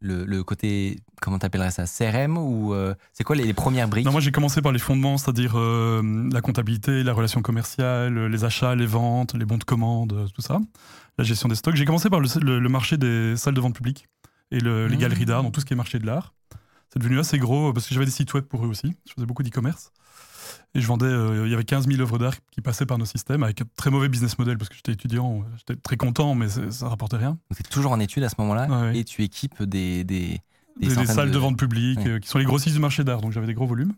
le, 0.00 0.24
le 0.24 0.42
côté, 0.42 0.98
comment 1.22 1.38
t'appellerais 1.38 1.70
ça, 1.70 1.84
CRM 1.84 2.36
ou 2.36 2.74
euh, 2.74 2.94
c'est 3.12 3.22
quoi 3.22 3.36
les, 3.36 3.44
les 3.44 3.54
premières 3.54 3.86
briques? 3.86 4.04
Non, 4.04 4.10
moi 4.12 4.20
j'ai 4.20 4.32
commencé 4.32 4.60
par 4.62 4.72
les 4.72 4.78
fondements, 4.80 5.16
c'est-à-dire 5.16 5.52
euh, 5.56 6.28
la 6.32 6.40
comptabilité, 6.40 7.02
la 7.04 7.12
relation 7.12 7.40
commerciale, 7.40 8.26
les 8.26 8.44
achats, 8.44 8.74
les 8.74 8.84
ventes, 8.84 9.34
les 9.34 9.44
bons 9.46 9.56
de 9.58 9.64
commande, 9.64 10.28
tout 10.34 10.42
ça, 10.42 10.58
la 11.18 11.24
gestion 11.24 11.48
des 11.48 11.54
stocks. 11.54 11.76
J'ai 11.76 11.84
commencé 11.86 12.10
par 12.10 12.18
le, 12.20 12.28
le- 12.42 12.58
le 12.58 12.68
marché 12.68 12.96
des 12.98 13.36
salles 13.36 13.54
de 13.54 13.60
vente 13.60 13.74
publiques 13.76 14.06
et 14.50 14.60
le- 14.60 14.86
les 14.88 14.96
Mmh. 14.96 14.98
galeries 15.00 15.24
d'art, 15.26 15.42
donc 15.42 15.52
tout 15.52 15.60
ce 15.60 15.66
qui 15.66 15.72
est 15.72 15.76
marché 15.76 15.98
de 15.98 16.06
l'art. 16.06 16.34
C'est 16.92 16.98
devenu 17.00 17.18
assez 17.18 17.38
gros 17.38 17.70
euh, 17.70 17.72
parce 17.72 17.86
que 17.88 17.94
j'avais 17.94 18.06
des 18.06 18.12
sites 18.12 18.32
web 18.34 18.44
pour 18.44 18.64
eux 18.64 18.68
aussi. 18.68 18.92
Je 19.08 19.12
faisais 19.14 19.26
beaucoup 19.26 19.42
d'e-commerce. 19.42 19.90
Et 20.74 20.80
je 20.80 20.86
vendais, 20.86 21.06
euh, 21.06 21.46
il 21.46 21.50
y 21.50 21.54
avait 21.54 21.64
15 21.64 21.88
000 21.88 22.00
œuvres 22.00 22.18
d'art 22.18 22.34
qui 22.52 22.60
passaient 22.60 22.86
par 22.86 22.98
nos 22.98 23.04
systèmes 23.04 23.42
avec 23.42 23.60
un 23.62 23.64
très 23.76 23.90
mauvais 23.90 24.08
business 24.08 24.38
model 24.38 24.56
parce 24.58 24.68
que 24.68 24.76
j'étais 24.76 24.92
étudiant, 24.92 25.40
euh, 25.40 25.56
j'étais 25.58 25.76
très 25.80 25.96
content, 25.96 26.34
mais 26.34 26.48
ça 26.48 26.88
rapportait 26.88 27.16
rien. 27.16 27.38
Tu 27.54 27.60
es 27.60 27.62
toujours 27.68 27.92
en 27.92 27.98
études 28.00 28.22
à 28.24 28.28
ce 28.28 28.34
moment-là 28.38 28.66
ouais. 28.68 28.98
et 28.98 29.04
tu 29.04 29.22
équipes 29.22 29.62
des, 29.62 30.04
des, 30.04 30.40
des, 30.78 30.86
des 30.88 30.90
centaines 30.94 31.06
salles 31.14 31.30
de, 31.30 31.38
vente 31.38 31.58
publique 31.58 31.98
Ouais. 32.00 32.08
euh, 32.08 32.18
qui 32.20 32.28
sont 32.28 32.38
les 32.38 32.44
grossistes 32.44 32.74
du 32.76 32.80
marché 32.80 33.02
d'art, 33.04 33.20
donc 33.22 33.32
j'avais 33.32 33.46
des 33.46 33.54
gros 33.54 33.66
volumes. 33.66 33.92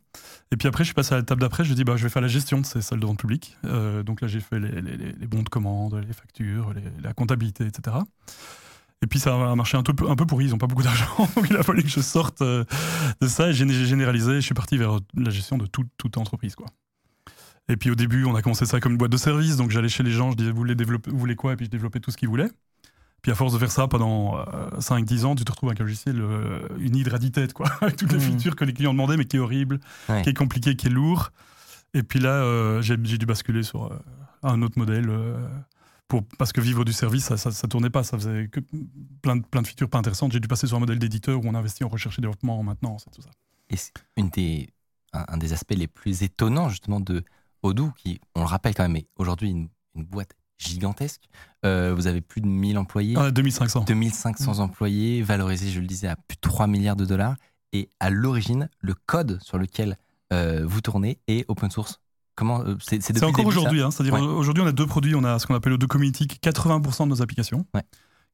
Et 0.53 0.57
puis 0.57 0.67
après, 0.69 0.85
je 0.85 0.89
suis 0.89 0.95
passé 0.95 1.15
à 1.15 1.19
l'étape 1.19 1.41
d'après, 1.41 1.65
je 1.65 1.75
dis 1.75 1.85
bah, 1.85 1.97
je 1.97 2.05
vais 2.05 2.09
faire 2.09 2.23
la 2.23 2.29
gestion 2.29 2.61
de 2.61 2.67
ces 2.67 2.81
salles 2.81 3.01
de 3.01 3.07
vente 3.07 3.19
publique. 3.19 3.57
Euh, 3.65 4.03
donc 4.03 4.21
là, 4.23 4.29
j'ai 4.29 4.41
fait 4.41 4.59
les, 4.61 4.71
les- 4.81 4.97
les- 4.97 5.13
les 5.13 5.27
bons 5.27 5.43
de 5.43 5.49
commande, 5.49 5.95
les 6.07 6.15
factures, 6.15 6.73
les- 6.73 6.83
la 7.03 7.13
comptabilité, 7.13 7.67
etc. 7.67 7.97
Et 9.03 9.07
puis 9.07 9.21
ça 9.21 9.33
a 9.35 9.55
marché 9.55 9.77
un 9.77 9.83
peu, 9.85 9.95
un 10.11 10.17
peu 10.17 10.27
pourri, 10.27 10.47
ils 10.47 10.51
n'ont 10.51 10.59
pas 10.59 10.67
beaucoup 10.67 10.83
d'argent, 10.83 11.07
donc 11.37 11.47
il 11.49 11.57
a 11.57 11.63
fallu 11.63 11.83
que 11.85 11.89
je 11.89 12.01
sorte 12.01 12.43
euh, 12.43 12.65
de 13.21 13.29
ça 13.29 13.49
et 13.49 13.53
j'ai 13.53 13.67
généralisé, 13.87 14.35
je 14.37 14.41
suis 14.41 14.55
parti 14.55 14.77
vers 14.77 14.99
la 15.17 15.31
gestion 15.31 15.57
de 15.57 15.67
toute, 15.67 15.87
toute 15.99 16.17
entreprise. 16.19 16.57
Quoi. 16.57 16.67
Et 17.69 17.77
puis 17.77 17.91
au 17.91 17.95
début, 17.95 18.25
on 18.25 18.35
a 18.35 18.43
commencé 18.43 18.67
ça 18.67 18.81
comme 18.81 18.93
une 18.93 18.99
boîte 18.99 19.13
de 19.13 19.17
service, 19.17 19.57
donc 19.57 19.71
j'allais 19.71 19.89
chez 19.89 20.03
les 20.03 20.11
gens, 20.11 20.33
je 20.33 20.37
disais 20.37 20.51
vous 20.51 20.57
voulez, 20.57 20.75
développer, 20.75 21.11
vous 21.11 21.19
voulez 21.19 21.37
quoi, 21.37 21.53
et 21.53 21.57
puis 21.57 21.67
je 21.67 21.71
développais 21.71 22.01
tout 22.01 22.11
ce 22.11 22.17
qu'ils 22.17 22.29
voulaient. 22.29 22.51
Puis 23.23 23.31
à 23.33 23.35
force 23.35 23.53
de 23.53 23.59
faire 23.59 23.71
ça 23.73 23.87
pendant 23.89 24.37
5-10 24.79 25.25
ans, 25.27 25.35
tu 25.35 25.45
te 25.45 25.51
retrouves 25.51 25.71
avec 25.71 25.81
un 25.81 25.85
logiciel, 25.85 26.21
euh, 26.21 26.61
une 26.79 26.95
hydre 26.97 27.15
à 27.15 27.19
10 27.19 27.31
têtes, 27.33 27.53
quoi, 27.53 27.67
avec 27.81 27.97
toutes 27.97 28.13
les 28.13 28.19
Mhm. 28.19 28.25
features 28.39 28.57
que 28.57 28.65
les 28.65 28.73
clients 28.73 28.93
demandaient, 28.93 29.17
mais 29.17 29.25
qui 29.27 29.37
est 29.37 29.41
horrible, 29.41 29.81
Ouais. 30.09 30.23
qui 30.23 30.31
est 30.31 30.35
compliqué, 30.35 30.77
qui 30.77 30.87
est 30.87 30.91
lourd. 30.91 31.31
Et 31.95 32.03
puis 32.03 32.19
là, 32.21 32.31
euh, 32.31 32.81
j'ai 32.83 32.97
j'ai 33.03 33.19
dû 33.19 33.27
basculer 33.27 33.63
sur 33.65 33.87
euh, 33.87 33.99
un 34.45 34.63
autre 34.63 34.79
modèle, 34.79 35.07
euh, 35.09 35.35
pour, 36.09 36.23
parce 36.39 36.53
que 36.53 36.61
vivre 36.61 36.85
du 36.85 36.93
service, 36.93 37.25
ça, 37.25 37.37
ça, 37.37 37.51
ça 37.51 37.69
tournait 37.69 37.91
pas, 37.91 38.03
ça 38.03 38.17
faisait 38.19 38.49
que 38.49 38.61
plein 39.23 39.37
de, 39.37 39.43
plein 39.43 39.63
de 39.63 39.67
features 39.67 39.89
pas 39.91 39.99
intéressantes. 39.99 40.33
J'ai 40.33 40.41
dû 40.41 40.49
passer 40.49 40.67
sur 40.67 40.77
un 40.77 40.81
modèle 40.81 40.99
d'éditeur 40.99 41.39
où 41.39 41.47
on 41.47 41.55
investit 41.55 41.85
en 41.85 41.89
recherche 41.89 42.19
et 42.19 42.23
développement, 42.23 42.59
en 42.59 42.63
maintenance 42.63 43.05
et 43.07 43.11
tout 43.15 43.23
ça. 43.23 43.31
Et 43.71 43.77
c'est 43.77 43.93
une 44.17 44.31
des, 44.31 44.71
un, 45.13 45.25
un 45.29 45.37
des 45.37 45.53
aspects 45.53 45.75
les 45.77 45.87
plus 45.87 46.23
étonnants 46.23 46.69
justement 46.71 47.01
de 47.01 47.23
Odoo, 47.63 47.93
qui, 47.99 48.21
on 48.35 48.41
le 48.41 48.47
rappelle 48.47 48.75
quand 48.75 48.85
même, 48.85 48.97
est 48.97 49.07
aujourd'hui 49.17 49.51
une, 49.51 49.69
une 49.95 50.05
boîte 50.05 50.33
gigantesque. 50.59 51.23
Euh, 51.65 51.93
vous 51.95 52.07
avez 52.07 52.21
plus 52.21 52.41
de 52.41 52.47
1000 52.47 52.79
employés, 52.79 53.15
Ah, 53.19 53.31
2500. 53.31 53.85
2500 53.85 54.59
employés, 54.61 55.23
valorisés, 55.23 55.71
je 55.71 55.81
le 55.81 55.87
disais, 55.87 56.09
à 56.09 56.17
plus 56.17 56.37
de 56.37 56.41
3 56.41 56.67
milliards 56.67 56.97
de 56.97 57.05
dollars. 57.05 57.37
Et 57.73 57.91
à 58.01 58.11
l'origine, 58.11 58.71
le 58.81 58.95
code 58.95 59.39
sur 59.43 59.59
lequel 59.59 59.99
euh, 60.33 60.65
vous 60.67 60.81
tournez 60.81 61.21
est 61.27 61.45
open 61.49 61.71
source. 61.71 62.01
Comment 62.39 62.61
euh, 62.63 62.77
C'est 62.81 62.97
le 63.13 63.25
encore 63.27 63.47
aujourd'hui. 63.47 63.83
hein. 63.83 63.91
C'est-à-dire 63.91 64.15
Ouais. 64.15 64.21
aujourd'hui, 64.21 64.63
on 64.63 64.67
a 64.67 64.73
deux 64.73 64.87
produits. 64.87 65.15
On 65.17 65.25
a 65.25 65.39
ce 65.41 65.47
qu'on 65.47 65.55
appelle 65.57 65.77
qui 65.77 66.23
est 66.23 66.41
80% 66.41 67.05
de 67.05 67.11
nos 67.11 67.21
applications, 67.21 67.67
Ouais. 67.75 67.83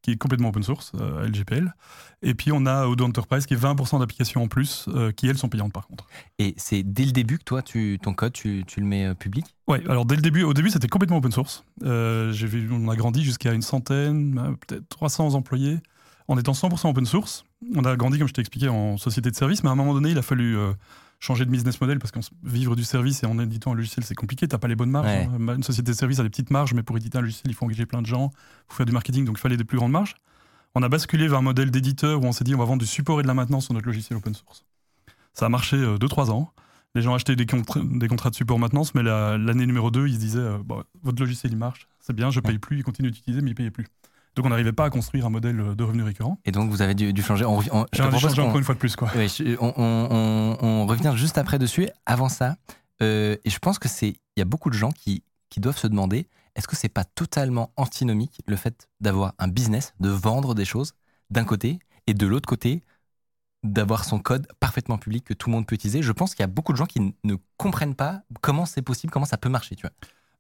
qui 0.02 0.11
est 0.11 0.16
complètement 0.18 0.50
open 0.50 0.62
source, 0.62 0.92
euh, 1.00 1.26
LGPL. 1.26 1.74
Et 2.20 2.34
puis 2.34 2.52
on 2.52 2.66
a 2.66 2.86
Odoo 2.86 3.07
Enterprise, 3.07 3.46
qui 3.46 3.55
est 3.55 3.57
20% 3.57 3.98
d'applications 3.98 4.42
en 4.42 4.48
plus, 4.48 4.86
euh, 4.88 5.11
qui 5.11 5.26
elles 5.26 5.38
sont 5.38 5.48
payantes 5.48 5.72
par 5.72 5.86
contre. 5.86 6.07
Et 6.38 6.55
c'est 6.59 6.82
dès 6.82 7.07
le 7.07 7.12
début 7.12 7.38
que 7.38 7.44
toi, 7.44 7.62
tu, 7.62 7.98
ton 8.02 8.12
code, 8.12 8.34
tu, 8.34 8.64
tu 8.66 8.80
le 8.80 8.86
mets 8.86 9.07
euh, 9.07 9.14
public? 9.14 9.46
Ouais, 9.68 9.82
alors 9.88 10.05
dès 10.05 10.16
le 10.16 10.22
début, 10.22 10.42
au 10.42 10.52
début 10.52 10.68
c'était 10.68 10.88
complètement 10.88 11.16
open 11.16 11.32
source. 11.32 11.64
Euh, 11.84 12.30
vu, 12.46 12.68
on 12.70 12.88
a 12.90 12.96
grandi 12.96 13.24
jusqu'à 13.24 13.55
une 13.55 13.62
centaine, 13.62 14.38
euh, 14.38 14.52
peut-être 14.66 14.86
300 14.90 15.34
employés, 15.34 15.78
en 16.28 16.36
étant 16.36 16.52
100% 16.52 16.90
open 16.90 17.07
source. 17.07 17.46
On 17.74 17.84
a 17.84 17.96
grandi, 17.96 18.18
comme 18.18 18.28
je 18.28 18.34
t'ai 18.34 18.40
expliqué, 18.42 18.68
en 18.68 18.98
société 18.98 19.30
de 19.30 19.36
service, 19.36 19.62
mais 19.62 19.70
à 19.70 19.72
un 19.72 19.76
moment 19.76 19.94
donné, 19.94 20.11
il 20.11 20.18
a 20.18 20.22
fallu 20.22 20.59
euh, 20.59 20.72
changer 21.25 21.45
de 21.47 21.51
business 21.51 21.81
model 21.81 21.99
parce 21.99 22.11
que 22.11 22.20
vivre 22.43 22.77
du 22.77 22.85
service 22.85 23.22
et 23.22 23.27
en 23.27 23.39
éditant 23.39 23.72
un 23.72 23.75
logiciel, 23.75 24.05
c'est 24.05 24.14
compliqué. 24.14 24.47
T'as 24.47 24.59
pas 24.59 24.68
les 24.68 24.77
bonnes 24.77 24.91
marges. 24.91 25.07
Ouais. 25.07 25.29
hein. 25.53 25.57
Une 25.57 25.62
société 25.62 25.91
de 25.93 25.97
service 25.97 26.20
a 26.20 26.22
des 26.22 26.29
petites 26.31 26.51
marges, 26.51 26.75
mais 26.75 26.83
pour 26.83 26.97
éditer 26.97 27.18
un 27.18 27.22
logiciel, 27.22 27.51
il 27.51 27.55
faut 27.55 27.64
engager 27.64 27.87
plein 27.87 28.03
de 28.03 28.07
gens, 28.07 28.31
il 28.35 28.41
faut 28.68 28.77
faire 28.77 28.87
du 28.87 28.93
marketing, 28.93 29.25
donc 29.25 29.37
il 29.39 29.41
fallait 29.41 29.57
des 29.57 29.64
plus 29.64 29.79
grandes 29.79 29.93
marges. 29.93 30.14
On 30.75 30.83
a 30.83 30.89
basculé 30.89 31.27
vers 31.29 31.39
un 31.39 31.43
modèle 31.43 31.70
d'éditeur 31.70 32.20
où 32.22 32.27
on 32.27 32.33
s'est 32.33 32.45
dit 32.45 32.55
on 32.55 32.59
va 32.59 32.64
vendre 32.64 32.81
du 32.81 32.87
support 32.87 33.20
et 33.20 33.22
de 33.22 33.29
la 33.29 33.35
maintenance 33.35 33.64
sur 33.66 33.75
notre 33.75 33.87
logiciel 33.87 34.16
open 34.18 34.35
source. 34.35 34.64
Ça 35.33 35.47
a 35.47 35.49
marché 35.49 35.77
2-3 35.77 36.31
ans. 36.31 36.53
Les 36.97 37.03
gens 37.03 37.14
achetaient 37.14 37.35
des, 37.37 37.47
contra- 37.47 37.81
des 37.83 38.07
contrats 38.07 38.31
de 38.31 38.35
support 38.37 38.59
maintenance, 38.59 38.95
mais 38.95 39.03
la- 39.03 39.37
l'année 39.39 39.66
numéro 39.66 39.91
2, 39.91 40.07
ils 40.07 40.14
se 40.14 40.18
disaient 40.18 40.39
euh, 40.39 40.59
votre 41.03 41.20
logiciel 41.20 41.53
il 41.53 41.59
marche, 41.59 41.89
c'est 42.01 42.12
bien, 42.12 42.31
je 42.31 42.39
paye 42.41 42.59
plus, 42.59 42.79
ils 42.79 42.85
continuent 42.85 43.11
d'utiliser, 43.11 43.41
mais 43.43 43.51
ils 43.51 43.55
payaient 43.55 43.70
plus. 43.72 43.87
Donc 44.35 44.47
on 44.47 44.49
n'arrivait 44.49 44.72
pas 44.72 44.87
à 44.87 44.91
construire 44.91 45.26
un 45.26 45.30
modèle 45.30 45.61
euh, 45.61 45.74
de 45.74 45.85
revenu 45.85 46.03
récurrent. 46.03 46.39
Et 46.45 46.53
donc, 46.53 46.70
vous 46.70 46.82
avez 46.82 46.95
dû, 46.95 47.12
dû 47.12 47.22
changer. 47.22 47.45
On, 47.45 47.59
on- 47.72 47.87
J'ai 47.93 48.03
changé 48.03 48.43
encore 48.43 48.59
une 48.59 48.64
fois 48.64 48.74
de 48.74 48.80
plus. 48.80 48.97
Quoi. 48.97 49.09
Ouais, 49.14 49.28
on, 49.61 50.87
revient 50.87 51.12
juste 51.16 51.39
après 51.39 51.59
dessus. 51.59 51.89
Avant 52.07 52.28
ça, 52.28 52.57
euh, 53.03 53.37
et 53.45 53.51
je 53.51 53.59
pense 53.59 53.78
que 53.78 53.89
c'est, 53.89 54.09
il 54.09 54.39
y 54.39 54.43
a 54.43 54.45
beaucoup 54.45 54.70
de 54.70 54.74
gens 54.74 54.91
qui, 54.91 55.22
qui 55.51 55.61
doivent 55.61 55.78
se 55.78 55.87
demander, 55.87 56.28
est-ce 56.57 56.68
que 56.68 56.76
c'est 56.76 56.89
pas 56.89 57.05
totalement 57.05 57.72
antinomique 57.76 58.41
le 58.47 58.57
fait 58.57 58.89
d'avoir 59.01 59.35
un 59.39 59.49
business, 59.49 59.95
de 60.01 60.09
vendre 60.09 60.55
des 60.55 60.64
choses 60.64 60.95
d'un 61.30 61.45
côté, 61.45 61.78
et 62.07 62.14
de 62.14 62.26
l'autre 62.26 62.49
côté, 62.49 62.82
d'avoir 63.62 64.05
son 64.05 64.18
code 64.18 64.47
parfaitement 64.61 64.99
public 64.99 65.24
que 65.24 65.35
tout 65.35 65.49
le 65.49 65.55
monde 65.55 65.66
peut 65.66 65.74
utiliser? 65.74 66.03
Je 66.03 66.12
pense 66.12 66.35
qu'il 66.35 66.43
y 66.43 66.45
a 66.45 66.49
beaucoup 66.49 66.72
de 66.72 66.76
gens 66.76 66.87
qui 66.87 67.14
ne 67.24 67.35
comprennent 67.57 67.95
pas 67.95 68.22
comment 68.41 68.66
c'est 68.66 68.82
possible, 68.82 69.12
comment 69.12 69.26
ça 69.26 69.39
peut 69.39 69.49
marcher, 69.49 69.74
tu 69.74 69.82
vois. 69.82 69.93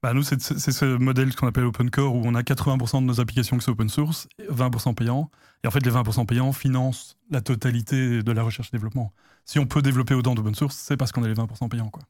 Bah, 0.04 0.12
nous, 0.12 0.22
c'est 0.22 0.38
ce 0.38 0.98
modèle 0.98 1.34
qu'on 1.34 1.46
appelle 1.46 1.64
Open 1.64 1.88
Core 1.88 2.14
où 2.14 2.20
on 2.26 2.34
a 2.34 2.42
80% 2.42 3.00
de 3.00 3.06
nos 3.06 3.20
applications 3.22 3.56
qui 3.56 3.64
sont 3.64 3.72
open 3.72 3.88
source, 3.88 4.28
20% 4.50 4.94
payants. 4.94 5.30
Et 5.62 5.66
en 5.66 5.70
fait, 5.70 5.82
les 5.82 5.90
20% 5.90 6.26
payants 6.26 6.52
financent 6.52 7.16
la 7.30 7.40
totalité 7.40 8.22
de 8.22 8.32
la 8.32 8.42
recherche 8.42 8.68
et 8.68 8.76
développement. 8.76 9.14
Si 9.46 9.58
on 9.58 9.64
peut 9.64 9.80
développer 9.80 10.12
autant 10.12 10.34
d'open 10.34 10.54
source, 10.54 10.76
c'est 10.76 10.98
parce 10.98 11.10
qu'on 11.10 11.24
a 11.24 11.26
les 11.26 11.32
20% 11.32 11.70
payants. 11.70 11.88
Quoi. 11.88 12.02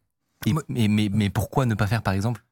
Et- 0.44 0.54
mais, 0.68 0.88
mais, 0.88 1.08
mais 1.08 1.30
pourquoi 1.30 1.66
ne 1.66 1.76
pas 1.76 1.86
faire, 1.86 2.02
par 2.02 2.14
exemple, 2.14 2.42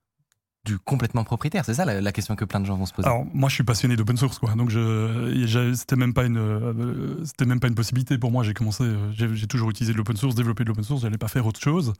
du 0.65 0.79
complètement 0.79 1.25
propriétaire? 1.25 1.65
C'est 1.65 1.75
ça 1.75 1.85
la, 1.85 2.01
la 2.01 2.13
question 2.13 2.37
que 2.37 2.45
plein 2.45 2.61
de 2.61 2.67
gens 2.67 2.77
vont 2.77 2.87
se 2.87 2.93
poser. 2.93 3.09
Alors, 3.09 3.27
moi, 3.35 3.49
je 3.49 3.57
suis 3.57 3.65
passionné 3.65 3.97
d'open 3.97 4.17
source, 4.17 4.39
quoi. 4.39 4.55
Donc, 4.55 4.71
je, 4.71 5.73
c'était 5.75 5.97
même 5.97 6.15
pas 6.15 6.25
une, 6.25 6.39
euh, 6.39 7.25
c'était 7.25 7.47
même 7.47 7.59
pas 7.59 7.67
une 7.67 7.75
possibilité 7.75 8.17
pour 8.17 8.31
moi. 8.31 8.45
J'ai 8.45 8.55
commencé, 8.55 8.85
j'ai, 9.11 9.49
toujours 9.49 9.71
utilisé 9.71 9.93
de 9.93 9.99
l'open 9.99 10.17
source, 10.17 10.37
développé 10.37 10.63
de 10.63 10.69
l'open 10.69 10.85
source. 10.85 11.03
J'allais 11.03 11.19
pas 11.19 11.27
faire 11.27 11.47
autre 11.47 11.61
chose. 11.61 11.95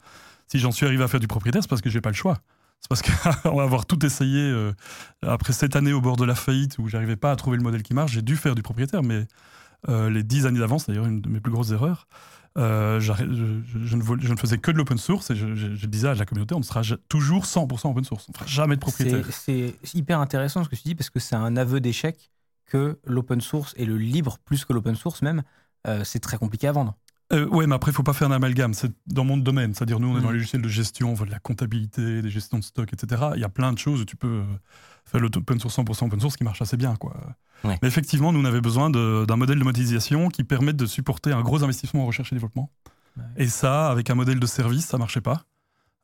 Si 0.47 0.61
j'en 0.61 0.71
suis 0.71 0.87
arrivé 0.87 1.03
à 1.03 1.09
faire 1.09 1.19
du 1.19 1.27
propriétaire, 1.27 1.61
c'est 1.61 1.69
parce 1.69 1.83
que 1.83 1.91
j'ai 1.91 2.01
pas 2.01 2.11
le 2.11 2.15
choix. 2.15 2.39
C'est 2.83 2.89
parce 2.89 3.03
qu'on 3.03 3.51
va 3.57 3.63
avoir 3.63 3.87
tout 3.87 4.05
essayé 4.05 4.41
euh, 4.41 4.73
après 5.27 5.53
cette 5.53 5.77
année 5.77 5.93
au 5.93 6.01
bord 6.01 6.17
de 6.17 6.25
la 6.25 6.35
faillite 6.35 6.79
où 6.79 6.89
j'arrivais 6.89 7.17
pas 7.17 7.31
à 7.31 7.37
trouver 7.37 7.57
le 7.57 7.63
modèle 7.63 7.83
qui 7.83 7.95
marche. 7.95 8.13
J'ai 8.13 8.23
dû 8.23 8.37
faire 8.37 8.55
du 8.55 8.63
propriétaire, 8.63 9.03
mais 9.03 9.27
euh, 9.89 10.11
les 10.11 10.23
dix 10.25 10.47
années 10.47 10.61
d'avant, 10.61 10.79
c'est 10.79 10.89
d'ailleurs 10.93 11.07
une 11.07 11.21
de 11.21 11.29
mes 11.29 11.41
plus 11.41 11.53
grosses 11.53 11.73
erreurs. 11.73 12.09
euh, 12.59 13.01
je, 13.01 13.13
ne 13.25 14.37
faisais 14.37 14.59
que 14.59 14.71
de 14.71 14.77
l'open 14.79 14.99
source 14.99 15.31
et 15.31 15.37
je, 15.37 15.55
je- 15.55 15.87
disais 15.87 16.09
à 16.09 16.15
la 16.15 16.27
communauté 16.27 16.55
on 16.55 16.63
sera 16.63 16.83
toujours 17.09 17.47
100% 17.47 17.91
open 17.91 18.05
source. 18.05 18.27
On 18.29 18.33
ne 18.33 18.37
fera 18.39 18.47
jamais 18.47 18.77
de 18.77 18.81
propriétaire. 18.81 19.27
C'est 19.33 19.75
hyper 19.95 20.21
intéressant 20.21 20.65
ce 20.65 20.69
que 20.69 20.77
tu 20.77 20.83
dis 20.85 20.95
parce 20.95 21.11
que 21.11 21.21
c'est 21.21 21.37
un 21.37 21.57
aveu 21.57 21.81
d'échec 21.81 22.31
que 22.67 22.99
l'open 23.05 23.41
source 23.41 23.75
et 23.77 23.85
le 23.87 23.99
libre, 23.99 24.39
plus 24.45 24.65
que 24.65 24.73
l'open 24.73 24.95
source 24.97 25.23
même, 25.23 25.43
c'est 26.05 26.21
très 26.21 26.39
compliqué 26.39 26.69
à 26.69 26.73
vendre. 26.73 26.97
Euh, 27.33 27.47
ouais, 27.49 27.67
mais 27.67 27.75
après, 27.75 27.91
il 27.91 27.95
faut 27.95 28.03
pas 28.03 28.13
faire 28.13 28.29
un 28.29 28.33
amalgame. 28.33 28.75
C'est 28.75 28.93
dans 29.07 29.25
mon 29.25 29.37
domaine. 29.37 29.75
C'est-à-dire, 29.75 30.01
nous, 30.01 30.09
on 30.09 30.19
est 30.19 30.21
dans 30.21 30.27
Mhm. 30.29 30.33
les 30.33 30.39
logiciels 30.39 30.63
de 30.63 30.69
gestion, 30.69 31.13
on 31.13 31.17
fait 31.17 31.25
de 31.25 31.31
la 31.31 31.39
comptabilité, 31.39 32.21
des 32.23 32.31
gestions 32.31 32.59
de 32.59 32.65
stock, 32.65 32.93
etc. 32.93 33.23
Il 33.35 33.41
y 33.41 33.45
a 33.45 33.49
plein 33.49 33.73
de 33.73 33.79
choses 33.79 34.03
où 34.03 34.05
tu 34.05 34.17
peux 34.17 34.27
euh, 34.29 34.45
faire 35.07 35.21
l'open 35.21 35.59
source 35.59 35.75
100% 35.79 36.07
open 36.07 36.21
source 36.21 36.37
qui 36.37 36.45
marche 36.45 36.61
assez 36.63 36.77
bien. 36.77 36.95
Quoi. 36.97 37.17
Ouais. 37.65 37.79
Mais 37.81 37.89
effectivement, 37.89 38.33
nous, 38.33 38.41
on 38.41 38.45
avait 38.45 38.61
besoin 38.61 38.91
d'un 38.91 39.37
modèle 39.37 39.59
de 39.59 39.65
monétisation 39.65 40.29
qui 40.29 40.45
permette 40.45 40.77
de 40.77 40.87
supporter 40.87 41.33
un 41.33 41.43
gros 41.43 41.63
investissement 41.65 42.03
en 42.03 42.07
recherche 42.07 42.33
et 42.33 42.35
développement. 42.37 42.71
Ouais. 43.17 43.25
Et 43.37 43.49
ça, 43.49 43.89
avec 43.91 44.11
un 44.11 44.15
modèle 44.15 44.41
de 44.41 44.47
service, 44.47 44.87
ça 44.87 44.99
marchait 44.99 45.21
pas. 45.21 45.45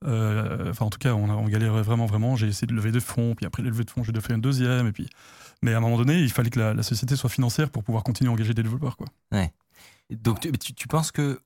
Euh, 0.07 0.71
Enfin, 0.71 0.87
en 0.87 0.91
tout 0.91 0.99
cas, 0.99 1.15
on, 1.15 1.29
on 1.29 1.47
galérait 1.49 1.83
vraiment, 1.83 2.07
vraiment. 2.07 2.37
J'ai 2.37 2.47
essayé 2.47 2.67
de 2.67 2.75
lever 2.75 2.93
des 2.93 3.01
fonds, 3.01 3.35
puis 3.35 3.45
après 3.47 3.63
les 3.63 3.69
levées 3.71 3.85
de 3.85 3.91
fonds, 3.91 4.03
j'ai 4.05 4.13
dû 4.13 4.21
faire 4.21 4.37
une 4.37 4.43
deuxième. 4.43 4.87
Et 4.87 4.93
puis... 4.93 5.09
Mais 5.61 5.75
à 5.75 5.79
un 5.79 5.81
moment 5.81 5.97
donné, 5.99 6.21
il 6.21 6.31
fallait 6.31 6.51
que 6.51 6.61
la, 6.61 6.73
la 6.73 6.85
société 6.85 7.17
soit 7.17 7.29
financière 7.31 7.69
pour 7.71 7.83
pouvoir 7.83 8.05
continuer 8.05 8.31
à 8.31 8.33
engager 8.33 8.55
des 8.55 8.63
développeurs. 8.63 8.97
Quoi. 8.97 9.09
Donc, 10.11 10.41
tu, 10.41 10.53
tu- 10.53 10.75
tu 10.75 10.89
penses 10.89 11.11
que 11.13 11.41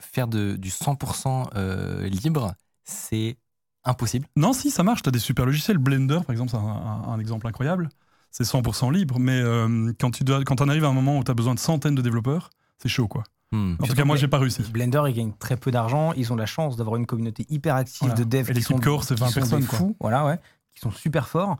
faire 0.00 0.28
de, 0.28 0.56
du 0.56 0.70
100% 0.70 1.48
euh, 1.54 2.06
libre, 2.08 2.54
c'est 2.84 3.36
impossible? 3.84 4.26
Non, 4.36 4.52
si, 4.52 4.70
ça 4.70 4.82
marche. 4.82 5.02
Tu 5.02 5.08
as 5.08 5.12
des 5.12 5.18
super 5.18 5.46
logiciels. 5.46 5.78
Blender, 5.78 6.20
par 6.26 6.32
exemple, 6.32 6.50
c'est 6.50 6.56
un, 6.56 6.60
un- 6.60 7.02
un 7.08 7.18
exemple 7.20 7.46
incroyable. 7.46 7.88
C'est 8.30 8.44
100% 8.44 8.90
libre, 8.90 9.18
mais 9.18 9.40
euh, 9.40 9.92
quand 9.98 10.10
tu 10.12 10.22
dois, 10.24 10.44
quand 10.44 10.60
on 10.60 10.68
arrive 10.68 10.84
à 10.84 10.88
un 10.88 10.92
moment 10.92 11.18
où 11.18 11.24
tu 11.24 11.30
as 11.30 11.34
besoin 11.34 11.54
de 11.54 11.58
centaines 11.58 11.96
de 11.96 12.02
développeurs, 12.02 12.50
c'est 12.78 12.88
chaud, 12.88 13.08
quoi. 13.08 13.24
Hmm. 13.52 13.74
En 13.80 13.86
tout 13.86 13.94
cas, 13.94 14.04
moi, 14.04 14.16
j'ai 14.16 14.28
pas 14.28 14.38
réussi. 14.38 14.62
Blender, 14.62 15.02
ils 15.08 15.14
gagnent 15.14 15.32
très 15.36 15.56
peu 15.56 15.70
d'argent. 15.72 16.12
Ils 16.12 16.32
ont 16.32 16.36
la 16.36 16.46
chance 16.46 16.76
d'avoir 16.76 16.96
une 16.96 17.06
communauté 17.06 17.44
hyper 17.48 17.74
active 17.74 18.08
Voilà. 18.08 18.14
de 18.14 18.24
devs 18.24 18.50
Et 18.50 18.54
qui 18.54 18.62
sont, 18.62 18.78
core, 18.78 19.02
c'est 19.04 19.14
qui 19.14 19.20
20 19.20 19.26
sont 19.26 19.32
des 19.32 19.40
personnes, 19.40 19.66
quoi. 19.66 19.78
fous, 19.78 19.96
voilà, 20.00 20.24
ouais, 20.24 20.38
qui 20.72 20.80
sont 20.80 20.92
super 20.92 21.28
forts. 21.28 21.56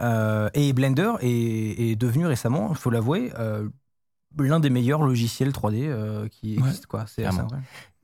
Euh, 0.00 0.48
et 0.54 0.72
Blender 0.72 1.12
est, 1.20 1.90
est 1.90 1.96
devenu 1.96 2.26
récemment, 2.26 2.68
il 2.70 2.76
faut 2.76 2.90
l'avouer, 2.90 3.32
euh, 3.38 3.68
l'un 4.38 4.60
des 4.60 4.70
meilleurs 4.70 5.02
logiciels 5.02 5.50
3D 5.50 5.84
euh, 5.86 6.28
qui 6.28 6.56
Ouais. 6.58 6.66
existent. 6.68 6.86
Quoi. 6.88 7.04
C'est. 7.06 7.24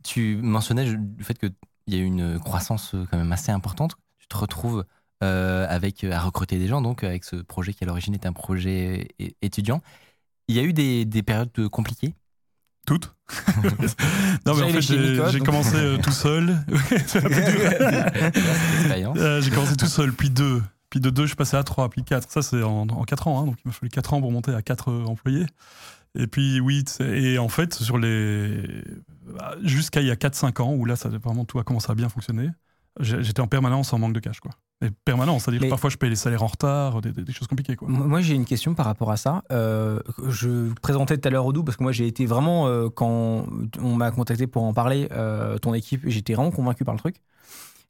Tu 0.04 0.38
mentionnais 0.42 0.86
le 0.86 1.00
fait 1.24 1.36
qu'il 1.38 1.52
y 1.88 1.96
a 1.96 1.98
eu 1.98 2.04
une 2.04 2.38
croissance 2.38 2.94
euh, 2.94 3.04
quand 3.10 3.16
même 3.18 3.32
assez 3.32 3.50
importante. 3.52 3.96
Tu 4.18 4.28
te 4.28 4.36
retrouves 4.36 4.84
euh, 5.24 5.66
avec, 5.68 6.04
à 6.04 6.20
recruter 6.20 6.58
des 6.58 6.68
gens, 6.68 6.80
donc 6.80 7.02
avec 7.04 7.24
ce 7.24 7.36
projet 7.36 7.72
qui 7.74 7.82
à 7.84 7.86
l'origine 7.88 8.14
était 8.14 8.28
un 8.28 8.32
projet 8.32 9.08
étudiant. 9.42 9.82
Il 10.46 10.54
y 10.54 10.60
a 10.60 10.62
eu 10.62 10.72
des, 10.72 11.04
des 11.04 11.22
périodes 11.22 11.50
euh, 11.58 11.68
compliquées? 11.68 12.14
Toutes 12.86 13.14
Non, 14.46 14.54
mais 14.54 14.62
en 14.62 14.68
fait, 14.68 14.78
est 14.78 15.30
j'ai 15.30 15.40
commencé 15.40 15.76
euh, 15.76 15.98
tout 15.98 16.12
seul. 16.12 16.56
Euh, 18.90 19.40
j'ai 19.40 19.50
commencé 19.50 19.76
tout 19.76 19.86
seul, 19.86 20.12
puis 20.12 20.30
deux. 20.30 20.62
Puis 20.90 21.00
de 21.00 21.10
deux, 21.10 21.22
je 21.24 21.28
suis 21.28 21.36
passé 21.36 21.56
à 21.56 21.62
trois, 21.64 21.88
puis 21.90 22.02
quatre. 22.02 22.30
Ça, 22.30 22.40
c'est 22.42 22.62
en, 22.62 22.82
en 22.88 23.04
quatre 23.04 23.28
ans. 23.28 23.42
hein, 23.42 23.46
donc, 23.46 23.56
il 23.64 23.68
m'a 23.68 23.72
fallu 23.72 23.90
quatre 23.90 24.14
ans 24.14 24.20
pour 24.20 24.32
monter 24.32 24.54
à 24.54 24.62
quatre 24.62 24.90
euh, 24.90 25.04
employés. 25.04 25.46
Et 26.14 26.26
puis 26.26 26.56
huit. 26.56 26.98
Et 27.00 27.38
en 27.38 27.48
fait, 27.48 27.74
sur 27.74 27.98
les. 27.98 28.82
Jusqu'à 29.62 30.00
il 30.00 30.06
y 30.06 30.10
a 30.10 30.16
4-5 30.16 30.60
ans, 30.62 30.72
où 30.74 30.84
là, 30.84 30.96
ça, 30.96 31.08
vraiment 31.10 31.44
tout 31.44 31.58
a 31.58 31.64
commencé 31.64 31.90
à 31.90 31.94
bien 31.94 32.08
fonctionner, 32.08 32.48
j'étais 33.00 33.40
en 33.40 33.46
permanence 33.46 33.92
en 33.92 33.98
manque 33.98 34.14
de 34.14 34.20
cash. 34.20 34.40
Quoi. 34.40 34.52
Et 34.84 34.90
permanence, 35.04 35.42
c'est-à-dire 35.44 35.60
que 35.60 35.68
parfois 35.70 35.90
je 35.90 35.96
paye 35.96 36.08
les 36.08 36.16
salaires 36.16 36.42
en 36.42 36.46
retard, 36.46 37.00
des, 37.02 37.12
des- 37.12 37.24
des 37.24 37.32
choses 37.32 37.46
compliquées. 37.48 37.76
Quoi. 37.76 37.88
Moi, 37.88 38.06
moi, 38.06 38.20
j'ai 38.20 38.34
une 38.34 38.44
question 38.46 38.74
par 38.74 38.86
rapport 38.86 39.10
à 39.10 39.16
ça. 39.16 39.42
Euh, 39.52 40.00
je 40.28 40.72
présentais 40.80 41.18
tout 41.18 41.28
à 41.28 41.30
l'heure 41.30 41.44
Odoo 41.46 41.62
parce 41.62 41.76
que 41.76 41.82
moi, 41.82 41.92
j'ai 41.92 42.06
été 42.06 42.26
vraiment, 42.26 42.68
euh, 42.68 42.88
quand 42.88 43.44
on 43.82 43.94
m'a 43.94 44.10
contacté 44.12 44.46
pour 44.46 44.62
en 44.64 44.72
parler, 44.72 45.08
euh, 45.12 45.58
ton 45.58 45.74
équipe, 45.74 46.02
j'étais 46.06 46.34
vraiment 46.34 46.50
convaincu 46.50 46.84
par 46.84 46.94
le 46.94 47.00
truc. 47.00 47.16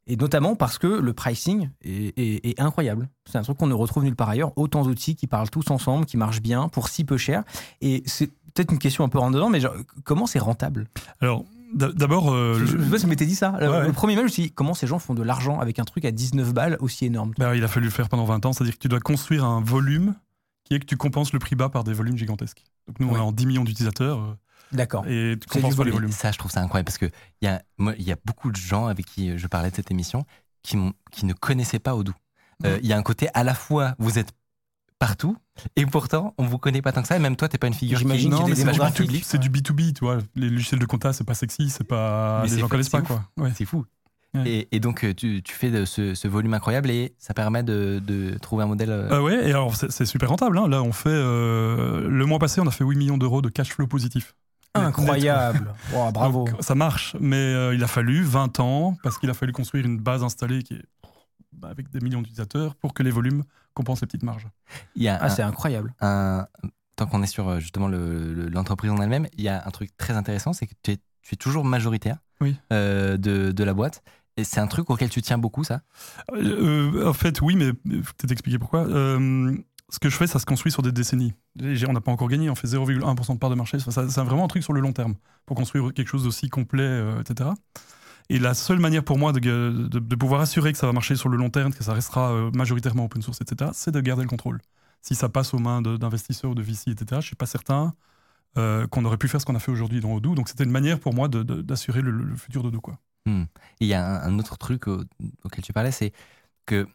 Et 0.09 0.15
notamment 0.17 0.55
parce 0.55 0.77
que 0.77 0.87
le 0.87 1.13
pricing 1.13 1.69
est, 1.83 2.17
est- 2.17 2.45
est 2.49 2.59
incroyable. 2.59 3.07
C'est 3.29 3.37
un 3.37 3.43
truc 3.43 3.57
qu'on 3.57 3.67
ne 3.67 3.73
retrouve 3.73 4.03
nulle 4.03 4.15
part 4.15 4.29
ailleurs. 4.29 4.51
Autant 4.57 4.83
d'outils 4.83 5.15
qui 5.15 5.27
parlent 5.27 5.49
tous 5.49 5.69
ensemble, 5.71 6.05
qui 6.05 6.17
marchent 6.17 6.41
bien 6.41 6.67
pour 6.67 6.89
si 6.89 7.03
peu 7.05 7.15
cher. 7.17 7.43
Et 7.81 8.03
c'est 8.05 8.27
peut-être 8.53 8.71
une 8.73 8.79
question 8.79 9.03
un 9.03 9.09
peu 9.09 9.19
rentre 9.19 9.35
dedans, 9.35 9.49
mais 9.49 9.59
genre, 9.59 9.75
comment 10.03 10.25
c'est 10.25 10.39
rentable? 10.39 10.87
Alors, 11.21 11.45
d'a- 11.73 11.91
d'abord. 11.93 12.31
euh, 12.33 12.55
Je 12.59 12.65
sais 12.83 12.89
pas 12.89 12.97
si 12.99 13.05
m'étais 13.05 13.27
dit 13.27 13.35
ça. 13.35 13.55
Le, 13.59 13.69
Ouais, 13.69 13.77
ouais. 13.77 13.85
le 13.87 13.93
premier 13.93 14.15
mail, 14.15 14.23
je 14.23 14.29
me 14.29 14.33
suis 14.33 14.43
dit, 14.43 14.51
comment 14.51 14.73
ces 14.73 14.87
gens 14.87 14.97
font 14.99 15.13
de 15.13 15.21
l'argent 15.23 15.59
avec 15.59 15.77
un 15.79 15.83
truc 15.85 16.03
à 16.05 16.11
19 16.11 16.53
balles 16.55 16.77
aussi 16.79 17.05
énorme? 17.05 17.33
Bah, 17.37 17.55
il 17.55 17.63
a 17.63 17.67
fallu 17.67 17.85
le 17.85 17.91
faire 17.91 18.09
pendant 18.09 18.25
20 18.25 18.43
ans, 18.47 18.51
c'est-à-dire 18.53 18.73
que 18.73 18.79
tu 18.81 18.87
dois 18.87 18.99
construire 18.99 19.45
un 19.45 19.61
volume 19.61 20.15
qui 20.63 20.73
est 20.73 20.79
que 20.79 20.85
tu 20.85 20.97
compenses 20.97 21.33
le 21.33 21.39
prix 21.39 21.55
bas 21.55 21.69
par 21.69 21.83
des 21.83 21.93
volumes 21.93 22.17
gigantesques. 22.17 22.63
Donc 22.87 22.99
nous, 22.99 23.07
on 23.09 23.15
est 23.15 23.19
en 23.19 23.31
10 23.31 23.45
millions 23.45 23.63
d'utilisateurs 23.63 24.19
euh, 24.19 24.33
D'accord. 24.71 25.05
et 25.07 25.35
pas 25.37 25.55
les 25.59 25.69
volume? 25.69 25.93
volumes. 25.93 26.11
Ça, 26.11 26.31
je 26.31 26.37
trouve 26.37 26.51
ça 26.51 26.61
incroyable 26.61 26.85
parce 26.85 26.97
que 26.97 27.09
il 27.41 27.45
y 27.45 27.47
a, 27.47 27.61
moi, 27.77 27.93
y 27.97 28.11
a 28.11 28.17
beaucoup 28.25 28.51
de 28.51 28.55
gens 28.57 28.87
avec 28.87 29.05
qui 29.05 29.37
je 29.37 29.47
parlais 29.47 29.71
de 29.71 29.75
cette 29.75 29.91
émission 29.91 30.25
qui, 30.63 30.77
qui 31.11 31.25
ne 31.25 31.33
connaissaient 31.33 31.79
pas 31.79 31.95
Odoo. 31.95 32.13
Euh, 32.65 32.77
Il 32.83 32.87
y 32.87 32.93
a 32.93 32.97
un 32.97 33.01
côté 33.03 33.29
à 33.33 33.43
la 33.43 33.53
fois, 33.53 33.95
vous 33.99 34.19
êtes 34.19 34.31
partout. 34.99 35.37
Et 35.75 35.85
pourtant, 35.85 36.33
on 36.37 36.45
vous 36.45 36.57
connaît 36.57 36.81
pas 36.81 36.91
tant 36.91 37.01
que 37.01 37.07
ça. 37.07 37.15
Et 37.15 37.19
même 37.19 37.35
toi, 37.37 37.47
t'es 37.47 37.57
pas 37.57 37.67
une 37.67 37.73
figure 37.73 37.97
qui 37.97 38.03
J'imagine 38.03 38.31
qu'il 38.35 38.45
des 38.45 38.61
c'est. 38.61 39.23
C'est 39.23 39.37
du 39.37 39.49
B2B, 39.49 39.93
tu 39.93 40.03
vois. 40.05 40.17
Les 40.35 40.49
logiciels 40.49 40.79
de 40.79 40.85
compta, 40.85 41.13
c'est 41.13 41.23
pas 41.23 41.33
sexy, 41.33 41.69
c'est 41.69 41.83
pas. 41.85 42.41
Mais 42.43 42.49
les 42.49 42.59
gens 42.59 42.67
connaissent 42.67 42.89
pas, 42.89 42.99
ouf. 43.01 43.07
quoi. 43.07 43.23
Ouais. 43.37 43.51
C'est 43.55 43.65
fou. 43.65 43.85
Ouais. 44.35 44.43
Et, 44.47 44.75
et 44.75 44.79
donc, 44.79 45.03
euh, 45.05 45.13
tu, 45.13 45.41
tu 45.41 45.53
fais 45.55 45.71
de 45.71 45.85
ce, 45.85 46.13
ce 46.13 46.27
volume 46.27 46.53
incroyable 46.53 46.91
et 46.91 47.15
ça 47.17 47.33
permet 47.33 47.63
de, 47.63 47.99
de 48.05 48.37
trouver 48.37 48.63
un 48.63 48.67
modèle. 48.67 48.91
euh, 48.91 49.07
Ah 49.09 49.23
ouais, 49.23 49.47
et 49.47 49.51
alors 49.51 49.75
c'est 49.75 49.91
c'est 49.91 50.05
super 50.05 50.29
rentable. 50.29 50.57
hein. 50.57 50.67
Là, 50.67 50.83
on 50.83 50.91
fait. 50.91 51.09
euh, 51.09 52.07
le 52.07 52.25
mois 52.25 52.37
passé, 52.37 52.61
on 52.61 52.67
a 52.67 52.71
fait 52.71 52.83
8 52.83 52.95
millions 52.97 53.17
d'euros 53.17 53.41
de 53.41 53.49
cash 53.49 53.69
flow 53.73 53.87
positif. 53.87 54.35
Incroyable. 54.75 55.73
Wow, 55.91 56.11
bravo. 56.11 56.45
Donc, 56.45 56.55
ça 56.63 56.75
marche, 56.75 57.15
mais 57.19 57.35
euh, 57.37 57.73
il 57.75 57.83
a 57.83 57.87
fallu 57.87 58.23
20 58.23 58.59
ans 58.59 58.95
parce 59.03 59.17
qu'il 59.17 59.29
a 59.29 59.33
fallu 59.33 59.51
construire 59.51 59.85
une 59.85 59.97
base 59.97 60.23
installée 60.23 60.63
qui 60.63 60.75
est 60.75 60.85
bah, 61.53 61.69
avec 61.69 61.89
des 61.89 61.99
millions 61.99 62.19
d'utilisateurs 62.21 62.75
pour 62.75 62.93
que 62.93 63.03
les 63.03 63.11
volumes 63.11 63.43
compensent 63.73 64.01
les 64.01 64.07
petites 64.07 64.23
marges. 64.23 64.47
Il 64.95 65.03
y 65.03 65.07
a 65.09 65.17
Ah, 65.21 65.29
c'est 65.29 65.41
incroyable. 65.43 65.93
un- 66.01 66.47
tant 66.95 67.07
qu'on 67.07 67.23
est 67.23 67.27
sur 67.27 67.47
euh, 67.49 67.59
justement 67.59 67.87
le- 67.87 68.33
le- 68.33 68.49
l'entreprise 68.49 68.91
en 68.91 68.97
elle-même, 69.01 69.27
il 69.37 69.43
y 69.43 69.49
a 69.49 69.63
un 69.65 69.71
truc 69.71 69.95
très 69.97 70.13
intéressant, 70.15 70.53
c'est 70.53 70.67
que 70.67 70.73
tu 70.83 70.91
es, 70.91 70.97
tu 71.21 71.33
es 71.33 71.37
toujours 71.37 71.65
majoritaire 71.65 72.17
Oui. 72.41 72.55
euh, 72.73 73.17
de, 73.17 73.51
de 73.51 73.63
la 73.63 73.73
boîte. 73.73 74.03
Et 74.37 74.43
c'est 74.45 74.59
un 74.61 74.67
truc 74.67 74.89
auquel 74.89 75.09
tu 75.09 75.21
tiens 75.21 75.37
beaucoup, 75.37 75.63
ça? 75.65 75.81
Euh, 76.33 77.07
en 77.07 77.13
fait, 77.13 77.41
oui, 77.41 77.55
mais 77.57 77.71
il 77.85 78.03
faut 78.03 78.13
peut-être 78.17 78.31
expliquer 78.31 78.57
pourquoi. 78.59 78.85
Euh, 78.87 79.57
ce 79.89 79.99
que 79.99 80.09
je 80.09 80.15
fais, 80.15 80.27
ça 80.27 80.39
se 80.39 80.45
construit 80.45 80.71
sur 80.71 80.81
des 80.81 80.91
décennies. 80.91 81.33
On 81.59 81.93
n'a 81.93 82.01
pas 82.01 82.11
encore 82.11 82.27
gagné, 82.27 82.49
on 82.49 82.55
fait 82.55 82.67
0,1% 82.67 83.33
de 83.33 83.39
part 83.39 83.49
de 83.49 83.55
marché. 83.55 83.77
C'est 83.79 84.21
vraiment 84.21 84.45
un 84.45 84.47
truc 84.47 84.63
sur 84.63 84.73
le 84.73 84.81
long 84.81 84.93
terme 84.93 85.15
pour 85.45 85.57
construire 85.57 85.93
quelque 85.93 86.07
chose 86.07 86.23
d'aussi 86.23 86.49
complet, 86.49 86.83
euh, 86.83 87.21
etc. 87.21 87.49
Et 88.29 88.37
la 88.37 88.53
seule 88.53 88.79
manière 88.79 89.03
pour 89.03 89.17
moi 89.17 89.33
de, 89.33 90.15
pouvoir 90.15 90.41
assurer 90.41 90.71
que 90.71 90.77
ça 90.77 90.85
va 90.85 90.93
marcher 90.93 91.15
sur 91.15 91.29
le 91.29 91.37
long 91.37 91.49
terme, 91.49 91.73
que 91.73 91.83
ça 91.83 91.93
restera 91.93 92.31
euh, 92.31 92.51
majoritairement 92.51 93.05
open 93.05 93.21
source, 93.21 93.41
etc., 93.41 93.71
c'est 93.73 93.91
de 93.91 93.99
garder 93.99 94.21
le 94.21 94.29
contrôle. 94.29 94.59
Si 95.01 95.15
ça 95.15 95.29
passe 95.29 95.53
aux 95.53 95.59
mains 95.59 95.81
d'investisseurs 95.81 96.51
ou 96.51 96.55
de 96.55 96.61
VC, 96.61 96.91
etc., 96.91 97.05
je 97.11 97.15
ne 97.15 97.21
suis 97.21 97.35
pas 97.35 97.47
certain 97.47 97.93
euh, 98.57 98.85
qu'on 98.87 99.05
aurait 99.05 99.17
pu 99.17 99.27
faire 99.27 99.41
ce 99.41 99.45
qu'on 99.45 99.55
a 99.55 99.59
fait 99.59 99.71
aujourd'hui 99.71 100.01
dans 100.01 100.13
Odoo. 100.13 100.35
Donc 100.35 100.49
c'était 100.49 100.65
une 100.65 100.71
manière 100.71 100.99
pour 100.99 101.13
moi 101.13 101.27
d'assurer 101.27 102.01
le, 102.01 102.35
futur 102.35 102.61
d'Odoo. 102.61 102.81
Hmm. 103.25 103.45
Il 103.79 103.87
y 103.87 103.93
a 103.95 104.23
un, 104.23 104.37
autre 104.37 104.57
truc 104.57 104.87
au- 104.87 105.03
auquel 105.43 105.63
tu 105.63 105.73
parlais, 105.73 105.91
c'est 105.91 106.13
que 106.65 106.87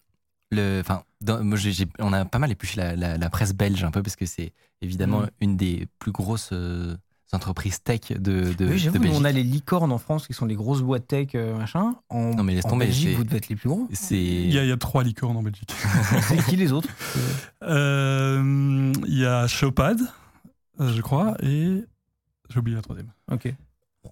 le, 0.55 0.81
enfin, 0.81 1.03
dans- 1.21 1.43
moi, 1.45 1.57
j'ai- 1.59 1.73
j'ai- 1.73 1.89
on 1.99 2.13
a 2.13 2.25
pas 2.25 2.39
mal 2.39 2.51
épluché 2.51 2.81
la, 2.81 2.97
la- 2.97 3.19
la 3.19 3.31
presse 3.31 3.53
belge 3.53 3.85
un 3.85 3.91
peu 3.91 4.03
parce 4.03 4.17
que 4.17 4.27
c'est 4.27 4.53
évidemment 4.81 5.21
Mm. 5.23 5.29
une 5.41 5.57
des 5.57 5.87
plus 5.99 6.13
grosses 6.13 6.51
euh, 6.53 6.97
entreprises 7.33 7.83
tech 7.83 8.01
de, 8.13 8.17
de, 8.55 8.67
Oui, 8.69 8.85
de 8.85 8.91
Belgique. 8.99 9.13
on 9.13 9.25
a 9.25 9.33
les 9.33 9.43
licornes 9.43 9.91
en 9.91 9.99
France 9.99 10.27
qui 10.29 10.35
sont 10.35 10.47
les 10.47 10.55
grosses 10.55 10.83
boîtes 10.83 11.09
tech, 11.09 11.29
euh, 11.35 11.57
machin. 11.59 11.97
En, 12.09 12.35
Non, 12.35 12.45
mais 12.45 12.55
laisse 12.55 12.65
en 12.65 12.71
tomber, 12.71 12.87
Belgique, 12.87 13.17
vous 13.17 13.25
devez 13.25 13.39
être 13.39 13.49
les 13.49 13.57
plus 13.57 13.69
gros. 13.69 13.89
C'est 13.93 14.17
Il 14.17 14.53
y, 14.53 14.59
a, 14.59 14.63
il 14.63 14.69
y 14.69 14.73
a 14.73 14.77
trois 14.77 15.03
licornes 15.03 15.37
en 15.37 15.43
Belgique. 15.43 15.73
C'est 16.29 16.45
qui 16.45 16.55
les 16.57 16.71
autres 16.73 16.89
Euh, 17.79 18.93
Il 19.07 19.19
y 19.19 19.27
a 19.27 19.47
Chopad, 19.47 19.99
je 20.79 21.01
crois, 21.01 21.35
et 21.43 21.85
j'ai 22.51 22.59
oublié 22.59 22.77
la 22.77 22.83
troisième. 22.83 23.09
Ok. 23.31 23.53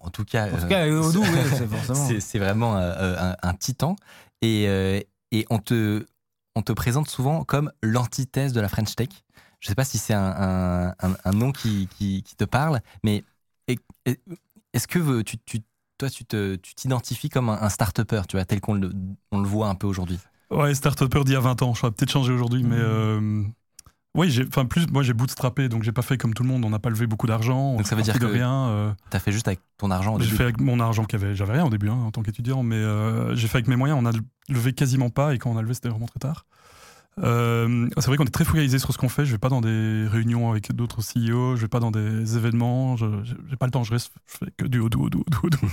en 0.01 0.09
tout 0.09 0.25
cas, 0.25 0.47
En 0.47 0.57
tout 0.57 0.65
euh, 0.65 0.67
cas, 0.67 0.87
Odoo, 0.89 1.21
oui, 2.09 2.17
c'est 2.19 2.39
vraiment 2.39 2.75
un, 2.75 3.35
un 3.41 3.53
titan. 3.53 3.95
Et, 4.41 4.65
euh, 4.67 4.99
et 5.31 5.45
on, 5.49 5.59
te, 5.59 6.05
on 6.55 6.61
te 6.61 6.71
présente 6.71 7.09
souvent 7.09 7.43
comme 7.43 7.71
l'antithèse 7.81 8.53
de 8.53 8.61
la 8.61 8.69
French 8.69 8.95
Tech. 8.95 9.09
Je 9.59 9.67
sais 9.67 9.75
pas 9.75 9.85
si 9.85 9.97
c'est 9.97 10.13
un, 10.13 10.93
un, 10.99 11.31
nom 11.31 11.51
qui, 11.51 11.87
qui, 11.87 12.21
qui 12.23 12.35
te 12.35 12.43
parle, 12.43 12.81
mais 13.03 13.23
est-ce 14.05 14.87
que 14.87 15.21
tu, 15.21 15.37
tu- 15.39 15.61
toi, 15.97 16.09
tu 16.09 16.25
t'identifies 16.75 17.29
comme 17.29 17.49
un, 17.49 17.61
un 17.61 17.69
start-upper, 17.69 18.23
tu 18.27 18.35
vois, 18.35 18.45
tel 18.45 18.59
qu'on 18.59 18.73
le, 18.73 18.91
on 19.31 19.39
le 19.39 19.47
voit 19.47 19.67
un 19.69 19.75
peu 19.75 19.87
aujourd'hui? 19.87 20.19
Ouais, 20.51 20.73
start-upper 20.75 21.23
d'il 21.23 21.33
y 21.33 21.37
a 21.37 21.39
20 21.39 21.61
ans. 21.61 21.73
Je 21.73 21.81
peut-être 21.81 22.11
changé 22.11 22.31
aujourd'hui, 22.33 22.63
mais. 22.63 22.75
euh, 22.77 23.43
oui, 24.15 24.29
j'ai, 24.29 24.45
enfin 24.47 24.65
plus, 24.65 24.87
moi 24.91 25.01
j'ai 25.03 25.13
bootstrappé, 25.13 25.69
donc 25.69 25.83
j'ai 25.83 25.91
pas 25.91 26.03
fait 26.03 26.17
comme 26.17 26.33
tout 26.33 26.43
le 26.43 26.49
monde. 26.49 26.63
On 26.65 26.69
n'a 26.69 26.79
pas 26.79 26.89
levé 26.89 27.07
beaucoup 27.07 27.25
d'argent. 27.27 27.57
on 27.71 27.77
Donc 27.77 27.87
ça 27.87 27.95
veut 27.95 28.03
dire 28.03 28.19
que 28.19 28.25
rien. 28.25 28.69
euh, 28.69 28.91
Tu 29.09 29.17
as 29.17 29.19
fait 29.19 29.31
juste 29.31 29.47
avec 29.47 29.59
ton 29.77 29.89
argent 29.91 30.15
au 30.15 30.19
j'ai 30.19 30.25
début. 30.25 30.37
fait 30.37 30.43
avec 30.43 30.59
mon 30.61 30.79
argent 30.79 31.03
qu'avait, 31.05 31.33
j'avais 31.35 31.53
rien 31.53 31.65
au 31.65 31.69
début 31.69 31.89
hein, 31.89 31.95
en 32.05 32.11
tant 32.11 32.21
qu'étudiant, 32.21 32.61
mais 32.63 32.75
euh, 32.75 33.35
j'ai 33.35 33.47
fait 33.47 33.57
avec 33.57 33.67
mes 33.67 33.75
moyens. 33.75 33.99
On 34.01 34.05
a 34.05 34.11
levé 34.49 34.73
quasiment 34.73 35.09
pas, 35.09 35.33
et 35.33 35.39
quand 35.39 35.49
on 35.51 35.57
a 35.57 35.61
levé, 35.61 35.73
c'était 35.73 35.89
vraiment 35.89 36.05
très 36.05 36.19
tard. 36.19 36.45
Euh, 37.19 37.87
c'est 37.97 38.07
vrai 38.07 38.17
qu'on 38.17 38.25
est 38.25 38.29
très 38.33 38.45
focalisé 38.45 38.79
sur 38.79 38.91
ce 38.91 38.97
qu'on 38.97 39.09
fait. 39.09 39.25
Je 39.25 39.31
vais 39.33 39.37
pas 39.37 39.49
dans 39.49 39.61
des 39.61 40.07
réunions 40.07 40.49
avec 40.51 40.71
d'autres 40.73 41.01
CEO, 41.01 41.55
je 41.55 41.61
vais 41.61 41.67
pas 41.67 41.79
dans 41.79 41.91
des 41.91 42.37
événements. 42.37 42.95
Je, 42.97 43.05
j'ai 43.49 43.55
pas 43.55 43.65
le 43.67 43.71
temps. 43.71 43.83
Je 43.83 43.91
reste, 43.91 44.11
je 44.25 44.37
fais 44.45 44.51
que 44.57 44.65
du 44.65 44.79
Odoo, 44.79 45.05
Odoo, 45.05 45.23
Odoo, 45.27 45.39
Odoo. 45.47 45.67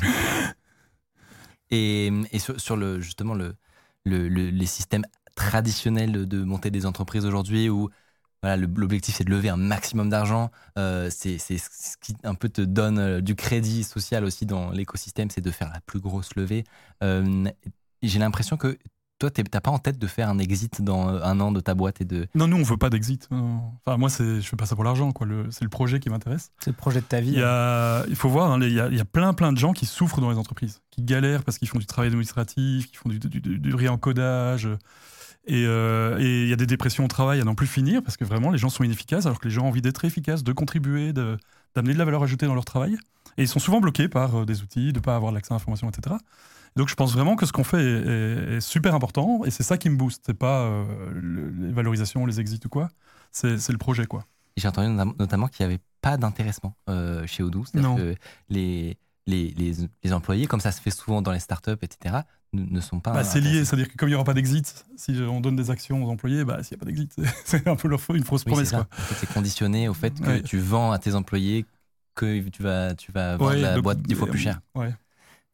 Et, 1.71 2.11
et 2.33 2.39
sur, 2.39 2.61
sur 2.61 2.77
le, 2.77 3.01
justement 3.01 3.35
le, 3.35 3.55
le- 4.05 4.29
le- 4.29 4.51
les 4.51 4.67
systèmes 4.67 5.05
traditionnels 5.37 6.27
de 6.27 6.43
monter 6.43 6.71
des 6.71 6.85
entreprises 6.87 7.25
aujourd'hui 7.25 7.69
où 7.69 7.89
voilà, 8.43 8.57
l'objectif 8.57 9.17
c'est 9.17 9.25
de 9.25 9.31
lever 9.31 9.51
un 9.51 9.57
maximum 9.57 10.09
d'argent, 10.09 10.51
euh, 10.79 11.09
c'est 11.11 11.39
c'est 11.39 11.59
ce 11.59 11.97
qui 12.01 12.15
un 12.25 12.35
peu 12.35 12.49
te 12.49 12.63
donne 12.63 12.99
euh, 12.99 13.21
du 13.21 13.35
crédit 13.35 13.85
social 13.85 14.25
aussi 14.25 14.47
dans 14.47 14.71
l'écosystème, 14.71 15.31
c'est 15.31 15.43
de 15.43 15.51
faire 15.51 15.71
la 15.73 15.81
plus 15.81 16.01
grosse 16.01 16.35
levée. 16.37 16.65
Euh, 17.03 17.49
J'ai 18.03 18.19
l'impression 18.19 18.57
que 18.57 18.79
toi, 19.19 19.31
t'as 19.31 19.61
pas 19.61 19.71
en 19.71 19.79
tête 19.79 19.99
de 19.99 20.07
faire 20.07 20.31
un 20.31 20.39
exit 20.39 20.81
dans 20.81 21.07
un 21.09 21.41
an 21.41 21.53
de 21.53 21.61
ta 21.61 21.75
boîte 21.75 22.01
et 22.01 22.07
de. 22.07 22.27
Non, 22.35 22.49
nous, 22.49 22.57
on 22.57 22.63
veut 22.63 22.79
pas 22.79 22.89
d'exit. 22.89 23.31
non. 23.31 23.61
Enfin, 23.85 23.99
moi, 23.99 24.09
c'est, 24.09 24.41
je 24.41 24.49
fais 24.49 24.57
pas 24.57 24.65
ça 24.65 24.75
pour 24.75 24.85
l'argent. 24.85 25.13
Quoi. 25.13 25.27
C'est 25.51 25.65
le 25.65 25.69
projet 25.69 26.01
qui 26.01 26.09
m'intéresse. 26.09 26.53
C'est 26.65 26.71
le 26.71 26.77
projet 26.77 27.03
de 27.03 27.05
ta 27.05 27.21
vie. 27.21 27.33
Il, 27.33 27.39
y 27.39 27.43
a, 27.43 28.07
il 28.09 28.17
faut 28.17 28.31
voir, 28.31 28.51
hein, 28.51 28.59
il, 28.63 28.73
y 28.73 28.81
a, 28.81 28.89
il 28.89 28.97
y 28.97 29.01
a 29.01 29.05
plein, 29.05 29.35
plein 29.35 29.53
de 29.53 29.59
gens 29.59 29.75
qui 29.75 29.85
souffrent 29.85 30.23
dans 30.23 30.31
les 30.31 30.39
entreprises, 30.39 30.81
qui 30.91 31.03
galèrent 31.03 31.45
parce 31.45 31.59
qu'ils 31.59 31.69
font 31.69 31.79
du 31.79 31.85
travail 31.85 32.09
administratif, 32.09 32.91
qui 32.91 32.97
font 32.97 33.11
du, 33.11 33.19
du, 33.19 33.29
du, 33.43 33.59
du 33.59 33.75
réencodage. 33.75 34.67
Et, 35.47 35.65
euh, 35.67 36.19
et 36.19 36.43
il 36.43 36.49
y 36.49 36.53
a 36.53 36.57
des 36.57 36.67
dépressions 36.67 37.05
au 37.05 37.09
travail 37.09 37.41
à 37.41 37.45
n'en 37.45 37.55
plus 37.55 37.67
finir 37.67 38.03
parce 38.03 38.17
que 38.17 38.25
vraiment, 38.25 38.51
les 38.51 38.59
gens 38.59 38.69
sont 38.69 38.85
inefficaces 38.85 39.27
alors 39.27 39.41
que 39.41 39.49
les 39.49 39.55
gens 39.55 39.65
ont 39.65 39.69
envie 39.69 39.83
d'être 39.83 40.05
efficaces, 40.05 40.45
de 40.45 40.53
contribuer, 40.53 41.13
d'amener 41.13 41.95
de 41.95 41.99
la 41.99 42.05
valeur 42.05 42.23
ajoutée 42.23 42.47
dans 42.47 42.55
leur 42.55 42.65
travail. 42.65 42.97
Et 43.39 43.43
ils 43.43 43.49
sont 43.49 43.59
souvent 43.61 43.81
bloqués 43.81 44.09
par 44.09 44.41
euh, 44.41 44.45
des 44.45 44.63
outils, 44.63 44.93
de 44.93 44.99
ne 44.99 45.03
pas 45.03 45.17
avoir 45.17 45.33
l'accès 45.33 45.53
à 45.53 45.57
l'information, 45.57 45.89
etc. 45.89 46.17
Donc 46.77 46.89
je 46.89 46.95
pense 46.95 47.13
vraiment 47.15 47.37
que 47.37 47.47
ce 47.47 47.53
qu'on 47.53 47.65
fait 47.65 47.83
est, 47.83 48.07
est- 48.07 48.57
est 48.57 48.61
super 48.61 48.95
important 48.95 49.43
et 49.45 49.51
c'est 49.51 49.63
ça 49.65 49.77
qui 49.79 49.89
me 49.91 49.97
booste. 49.97 50.23
C'est 50.27 50.35
pas 50.39 50.61
euh, 50.63 50.85
le- 51.21 51.51
les 51.67 51.73
valorisations, 51.73 52.27
les 52.27 52.39
exits 52.39 52.61
ou 52.65 52.69
quoi. 52.69 52.89
C'est 53.33 53.69
le 53.71 53.79
projet, 53.79 54.07
quoi. 54.07 54.25
J'ai 54.57 54.69
entendu 54.69 54.89
notam- 54.95 55.15
notamment 55.19 55.49
qu'il 55.49 55.67
n'y 55.67 55.73
avait 55.73 55.83
pas 56.03 56.17
d'intéressement 56.17 56.77
euh, 56.89 57.27
chez 57.27 57.43
Odoo, 57.43 57.65
c'est-à-dire 57.65 57.89
Non. 57.91 57.97
que 57.97 58.15
les, 58.51 58.99
les, 59.27 59.51
les, 59.57 59.73
les 60.03 60.13
employés, 60.13 60.47
comme 60.47 60.61
ça 60.61 60.73
se 60.73 60.81
fait 60.81 60.91
souvent 60.91 61.23
dans 61.23 61.33
les 61.33 61.39
startups, 61.41 61.77
etc., 61.83 62.25
ne, 62.53 62.65
ne 62.65 62.81
sont 62.81 63.01
pas. 63.01 63.13
Bah, 63.13 63.25
c'est 63.25 63.41
lié, 63.41 63.65
c'est-à-dire 63.65 63.89
que 63.89 63.97
comme 63.97 64.09
il 64.09 64.13
n'y 64.13 64.17
aura 64.17 64.25
pas 64.25 64.35
d'exit, 64.35 64.85
si 64.97 65.13
on 65.21 65.41
donne 65.41 65.57
des 65.57 65.71
actions 65.71 66.05
aux 66.05 66.11
employés, 66.11 66.45
bah, 66.45 66.63
s'il 66.63 66.77
n'y 66.77 66.81
a 66.83 66.85
pas 66.85 66.87
d'exit, 66.87 67.15
c'est 67.45 67.67
un 67.69 67.77
peu 67.77 67.89
leur- 67.89 68.01
une 68.13 68.25
fausse 68.25 68.45
Oui, 68.45 68.53
promesse. 68.53 68.71
c'est. 68.71 68.77
En 68.77 68.85
fait, 68.85 69.27
conditionné 69.27 69.89
au 69.89 69.95
fait 69.95 70.19
que 70.21 70.27
Ouais. 70.31 70.43
tu 70.43 70.59
vends 70.59 70.91
à 70.93 70.99
tes 70.99 71.15
employés 71.15 71.65
que 72.15 72.49
tu 72.49 72.63
vas, 72.63 72.95
tu 72.95 73.13
vas 73.13 73.37
vendre 73.37 73.51
Ouais, 73.51 73.61
la 73.61 73.75
donc, 73.77 73.85
boîte 73.85 74.03
dix 74.03 74.15
fois 74.15 74.27
euh, 74.27 74.31
plus 74.31 74.41
cher. 74.41 74.61
Ouais. 74.75 74.93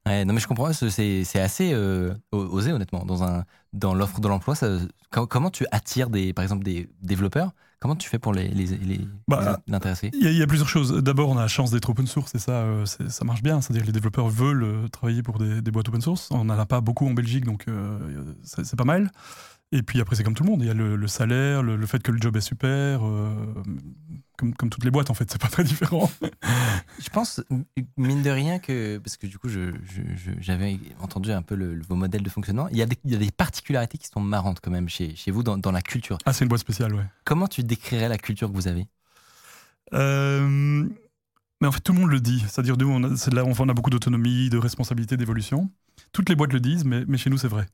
Ouais, 0.07 0.25
non, 0.25 0.35
mais 0.35 0.41
je 0.41 0.47
comprends, 0.47 0.73
c'est 0.73 1.25
c'est 1.25 1.41
assez 1.41 1.73
euh, 1.73 2.15
osé, 2.33 2.73
honnêtement. 2.73 3.05
Dans, 3.05 3.25
un, 3.25 3.45
dans 3.73 3.93
l'offre 3.95 4.21
de 4.21 4.29
l'emploi, 4.29 4.55
comment 5.29 5.51
tu 5.51 5.67
attires, 5.73 6.11
des, 6.11 6.33
par 6.33 6.45
exemple, 6.45 6.65
des 6.65 6.89
développeurs 7.03 7.53
Comment 7.81 7.97
tu 7.97 8.09
fais 8.09 8.19
pour 8.19 8.33
les, 8.33 8.49
les, 8.49 8.67
les, 8.67 9.01
Bah, 9.29 9.61
les 9.67 9.75
intéresser? 9.75 10.11
Il 10.15 10.23
y, 10.23 10.27
a, 10.27 10.31
il 10.31 10.37
y 10.39 10.43
a 10.43 10.47
plusieurs 10.47 10.69
choses. 10.69 10.93
D'abord, 11.03 11.29
on 11.29 11.37
a 11.37 11.43
la 11.43 11.49
chance 11.49 11.71
d'être 11.71 11.91
open 11.91 12.07
source 12.07 12.35
et 12.35 12.39
ça, 12.39 12.53
euh, 12.53 12.87
ça 12.87 13.25
marche 13.25 13.43
bien. 13.43 13.61
C'est-à-dire 13.61 13.83
que 13.83 13.87
les 13.87 13.93
développeurs 13.93 14.29
veulent 14.29 14.65
euh, 14.65 14.89
travailler 14.89 15.23
pour 15.23 15.39
des, 15.39 15.61
des 15.61 15.71
boîtes 15.71 15.89
open 15.89 16.01
source. 16.01 16.29
On 16.31 16.45
n'en 16.45 16.59
a 16.59 16.67
pas 16.67 16.81
beaucoup 16.81 17.07
en 17.07 17.13
Belgique, 17.13 17.45
donc 17.45 17.65
euh, 17.69 18.35
c'est 18.43 18.65
c'est 18.65 18.77
pas 18.77 18.85
mal. 18.85 19.11
Et 19.73 19.83
puis 19.83 20.01
après, 20.01 20.17
c'est 20.17 20.25
comme 20.25 20.35
tout 20.35 20.45
le 20.45 20.51
monde. 20.51 20.63
Il 20.63 20.69
y 20.69 20.71
a 20.71 20.75
le, 20.75 20.97
le 20.97 21.09
salaire, 21.09 21.63
le, 21.63 21.77
le 21.77 21.87
fait 21.87 22.03
que 22.03 22.13
le 22.13 22.21
job 22.21 22.37
est 22.37 22.41
super. 22.41 23.01
Comme, 24.37 24.55
comme 24.55 24.71
toutes 24.71 24.85
les 24.85 24.91
boîtes, 24.91 25.11
en 25.11 25.15
fait, 25.15 25.31
c'est 25.31 25.41
pas 25.41 25.49
très 25.49 25.65
différent. 25.65 26.11
Je 26.99 27.09
pense, 27.11 27.43
mine 27.97 28.23
de 28.23 28.31
rien, 28.31 28.59
que. 28.59 28.99
Parce 28.99 29.17
que 29.17 29.27
du 29.27 29.39
coup, 29.39 29.49
je- 29.49 29.73
je- 29.85 30.17
je- 30.17 30.41
j'avais 30.41 30.79
entendu 31.01 31.31
un 31.33 31.43
peu 31.43 31.55
le- 31.55 31.75
le- 31.75 31.83
vos 31.83 31.95
modèles 31.97 32.23
de 32.23 32.31
fonctionnement. 32.31 32.69
Il 32.71 32.77
y, 32.77 32.83
a 32.83 32.87
des, 32.87 32.97
il 33.05 33.13
y 33.13 33.15
a 33.15 33.19
des 33.19 33.31
particularités 33.31 33.99
qui 33.99 34.07
sont 34.09 34.21
marrantes 34.21 34.61
quand 34.63 34.71
même 34.71 34.89
chez, 34.89 35.15
chez 35.17 35.31
vous 35.31 35.43
dans, 35.43 35.59
dans 35.59 35.73
la 35.73 35.83
culture. 35.83 36.19
Ah, 36.25 36.33
c'est 36.33 36.45
une 36.45 36.49
boîte 36.49 36.61
spéciale, 36.61 36.95
ouais. 36.95 37.05
Comment 37.25 37.49
tu 37.49 37.63
décrirais 37.63 38.09
la 38.09 38.19
culture 38.19 38.49
que 38.51 38.55
vous 38.57 38.69
avez? 38.69 38.87
Euh, 39.95 40.89
mais 41.61 41.69
en 41.69 41.73
fait, 41.73 41.81
tout 41.81 41.93
le 41.93 42.01
monde 42.01 42.11
le 42.11 42.21
dit. 42.21 42.41
C'est-à-dire, 42.49 42.77
nous, 42.77 42.89
on 42.89 43.03
a, 43.05 43.09
là, 43.33 43.45
on 43.45 43.69
a 43.69 43.75
beaucoup 43.75 43.91
d'autonomie, 43.91 44.51
de 44.51 44.59
responsabilité, 44.59 45.17
d'évolution. 45.17 45.71
Toutes 46.13 46.29
les 46.29 46.37
boîtes 46.37 46.53
le 46.53 46.61
disent, 46.61 46.85
mais, 46.85 47.05
mais 47.07 47.19
chez 47.19 47.31
nous, 47.31 47.39
c'est 47.39 47.49
vrai. 47.49 47.67